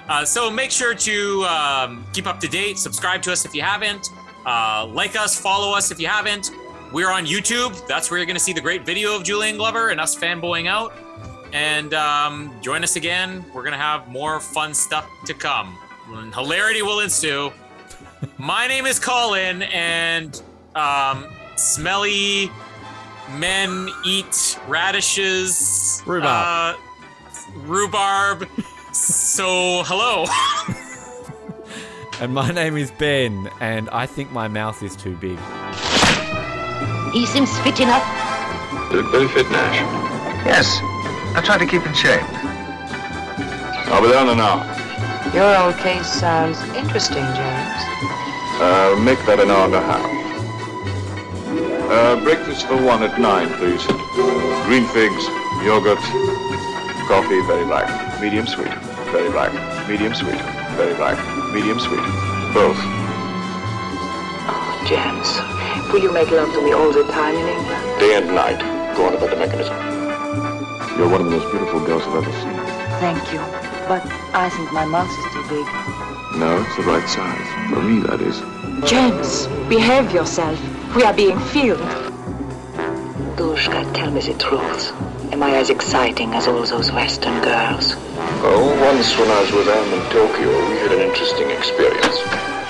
Uh, 0.09 0.25
so 0.25 0.49
make 0.49 0.71
sure 0.71 0.95
to 0.95 1.43
um, 1.43 2.03
keep 2.13 2.25
up 2.25 2.39
to 2.39 2.47
date. 2.47 2.79
Subscribe 2.79 3.21
to 3.21 3.31
us 3.31 3.45
if 3.45 3.53
you 3.53 3.61
haven't. 3.61 4.09
Uh, 4.43 4.87
like 4.91 5.15
us, 5.15 5.39
follow 5.39 5.77
us 5.77 5.91
if 5.91 5.99
you 5.99 6.07
haven't. 6.07 6.51
We're 6.91 7.11
on 7.11 7.27
YouTube. 7.27 7.85
That's 7.87 8.09
where 8.09 8.17
you're 8.17 8.25
going 8.25 8.35
to 8.35 8.41
see 8.41 8.53
the 8.53 8.61
great 8.61 8.83
video 8.85 9.15
of 9.15 9.23
Julian 9.23 9.57
Glover 9.57 9.89
and 9.89 10.01
us 10.01 10.15
fanboying 10.15 10.67
out. 10.67 10.93
And 11.53 11.93
um, 11.93 12.51
join 12.59 12.83
us 12.83 12.95
again. 12.95 13.45
We're 13.53 13.61
going 13.61 13.73
to 13.73 13.77
have 13.77 14.07
more 14.07 14.39
fun 14.39 14.73
stuff 14.73 15.07
to 15.25 15.35
come. 15.35 15.77
Hilarity 16.33 16.81
will 16.81 17.01
ensue. 17.01 17.51
My 18.39 18.65
name 18.67 18.87
is 18.87 18.99
Colin, 18.99 19.61
and 19.61 20.41
um, 20.73 21.27
smelly 21.55 22.51
men 23.37 23.89
eat 24.03 24.59
radishes. 24.67 26.01
Rhubarb. 26.07 26.75
Uh, 26.75 27.59
rhubarb. 27.59 28.47
So, 28.91 29.83
hello. 29.85 30.25
And 32.21 32.33
my 32.33 32.51
name 32.51 32.75
is 32.75 32.91
Ben, 32.91 33.49
and 33.61 33.89
I 33.91 34.05
think 34.05 34.29
my 34.33 34.49
mouth 34.49 34.83
is 34.83 34.93
too 34.93 35.15
big. 35.15 35.39
He 37.13 37.25
seems 37.25 37.57
fit 37.59 37.79
enough. 37.79 38.03
You 38.91 38.97
look 39.01 39.11
very 39.13 39.27
fit, 39.29 39.49
Nash. 39.51 39.79
Yes, 40.45 40.79
I 41.33 41.41
try 41.41 41.57
to 41.57 41.65
keep 41.65 41.85
in 41.87 41.93
shape. 41.93 42.19
I'll 43.87 44.01
be 44.01 44.09
there 44.09 44.21
in 44.21 44.35
an 44.35 44.39
hour. 44.41 44.67
Your 45.33 45.47
old 45.63 45.77
case 45.77 46.11
sounds 46.11 46.59
interesting, 46.75 47.23
James. 47.23 47.79
Uh, 48.59 48.99
make 48.99 49.23
that 49.23 49.39
an 49.39 49.49
hour 49.49 49.65
and 49.71 49.75
a 49.75 49.81
half. 49.81 50.03
Uh, 51.89 52.21
breakfast 52.21 52.67
for 52.67 52.75
one 52.83 53.01
at 53.01 53.17
nine, 53.17 53.47
please. 53.55 53.85
Green 54.67 54.83
figs, 54.91 55.23
yogurt, 55.63 56.03
coffee, 57.07 57.39
very 57.47 57.63
black, 57.63 57.87
medium 58.19 58.45
sweet, 58.47 58.73
very 59.11 59.29
black, 59.31 59.53
medium 59.87 60.13
sweet, 60.13 60.39
very 60.75 60.93
black, 60.95 61.17
medium 61.53 61.79
sweet, 61.79 62.03
both. 62.53 62.75
Oh, 64.51 64.85
James, 64.85 65.39
will 65.91 66.01
you 66.03 66.11
make 66.11 66.29
love 66.29 66.51
to 66.51 66.61
me 66.61 66.73
all 66.73 66.91
the 66.91 67.03
time 67.11 67.35
in 67.35 67.47
England? 67.47 67.99
Day 67.99 68.15
and 68.17 68.27
night. 68.27 68.59
Go 68.97 69.07
on 69.07 69.13
about 69.15 69.29
the 69.29 69.37
mechanism. 69.37 69.75
You're 70.97 71.07
one 71.09 71.21
of 71.21 71.31
the 71.31 71.37
most 71.37 71.49
beautiful 71.49 71.79
girls 71.85 72.03
I've 72.03 72.15
ever 72.15 72.31
seen. 72.43 72.59
Thank 72.99 73.31
you, 73.31 73.39
but 73.87 74.03
I 74.35 74.49
think 74.49 74.73
my 74.73 74.83
mouth 74.83 75.07
is 75.07 75.33
too 75.33 75.43
big. 75.47 75.65
No, 76.37 76.61
it's 76.61 76.75
the 76.75 76.83
right 76.83 77.07
size. 77.07 77.47
For 77.69 77.81
me, 77.81 78.01
that 78.07 78.19
is. 78.19 78.41
James, 78.89 79.47
behave 79.69 80.11
yourself. 80.11 80.59
We 80.95 81.03
are 81.03 81.13
being 81.13 81.39
filmed. 81.39 81.81
Dushka, 83.37 83.93
tell 83.93 84.11
me 84.11 84.19
the 84.19 84.33
truth. 84.33 84.91
Am 85.31 85.43
I 85.43 85.51
as 85.57 85.69
exciting 85.69 86.33
as 86.33 86.47
all 86.47 86.65
those 86.65 86.91
Western 86.91 87.39
girls? 87.43 87.93
Oh, 88.41 88.65
once 88.81 89.13
when 89.13 89.29
I 89.29 89.41
was 89.41 89.51
with 89.53 89.69
Anne 89.69 89.93
in 89.93 90.01
Tokyo, 90.09 90.49
we 90.69 90.77
had 90.81 90.91
an 90.91 91.01
interesting 91.05 91.51
experience. 91.51 92.17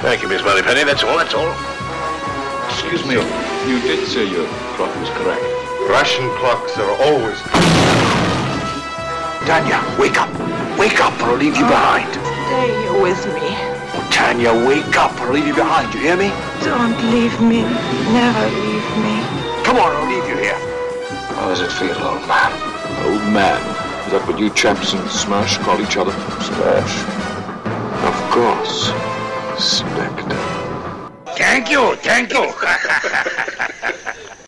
Thank 0.03 0.21
you, 0.21 0.27
Miss 0.27 0.43
Moneypenny. 0.43 0.83
That's 0.83 1.03
all, 1.03 1.15
that's 1.15 1.33
all. 1.33 1.55
Excuse 2.67 3.07
me, 3.07 3.15
you 3.15 3.79
did 3.87 4.05
say 4.07 4.27
your 4.27 4.45
clock 4.75 4.91
was 4.99 5.07
correct. 5.15 5.41
Russian 5.87 6.27
clocks 6.35 6.77
are 6.77 6.91
always... 6.99 7.39
Tanya, 9.47 9.79
wake 9.95 10.19
up. 10.19 10.29
Wake 10.77 10.99
up 10.99 11.15
or 11.23 11.31
I'll 11.31 11.39
leave 11.39 11.55
you 11.55 11.63
oh, 11.63 11.71
behind. 11.71 12.11
Stay 12.11 12.75
here 12.75 13.01
with 13.01 13.23
me. 13.39 13.55
Oh, 13.95 14.07
Tanya, 14.11 14.51
wake 14.67 14.99
up 14.99 15.15
or 15.21 15.31
I'll 15.31 15.33
leave 15.33 15.47
you 15.47 15.55
behind. 15.55 15.93
You 15.93 16.01
hear 16.01 16.17
me? 16.17 16.27
Don't 16.67 16.99
leave 17.07 17.39
me. 17.39 17.63
Never 18.11 18.45
leave 18.51 18.89
me. 18.99 19.15
Come 19.63 19.79
on, 19.79 19.95
I'll 19.95 20.11
leave 20.11 20.27
you 20.27 20.35
here. 20.43 20.68
How 21.39 21.47
does 21.47 21.61
it 21.61 21.71
feel, 21.71 21.95
old 22.03 22.27
man? 22.27 22.51
Old 23.05 23.33
man? 23.33 23.61
Is 24.05 24.11
that 24.11 24.27
what 24.27 24.37
you 24.37 24.49
chaps 24.49 24.91
in 24.91 24.99
SMERSH 25.07 25.59
call 25.59 25.79
each 25.79 25.95
other? 25.95 26.11
SMERSH. 26.11 26.99
Of 28.03 28.15
course. 28.29 28.91
Spectre. 29.57 30.35
Thank 31.37 31.69
you, 31.71 31.95
thank 31.95 32.33
you. 32.33 32.51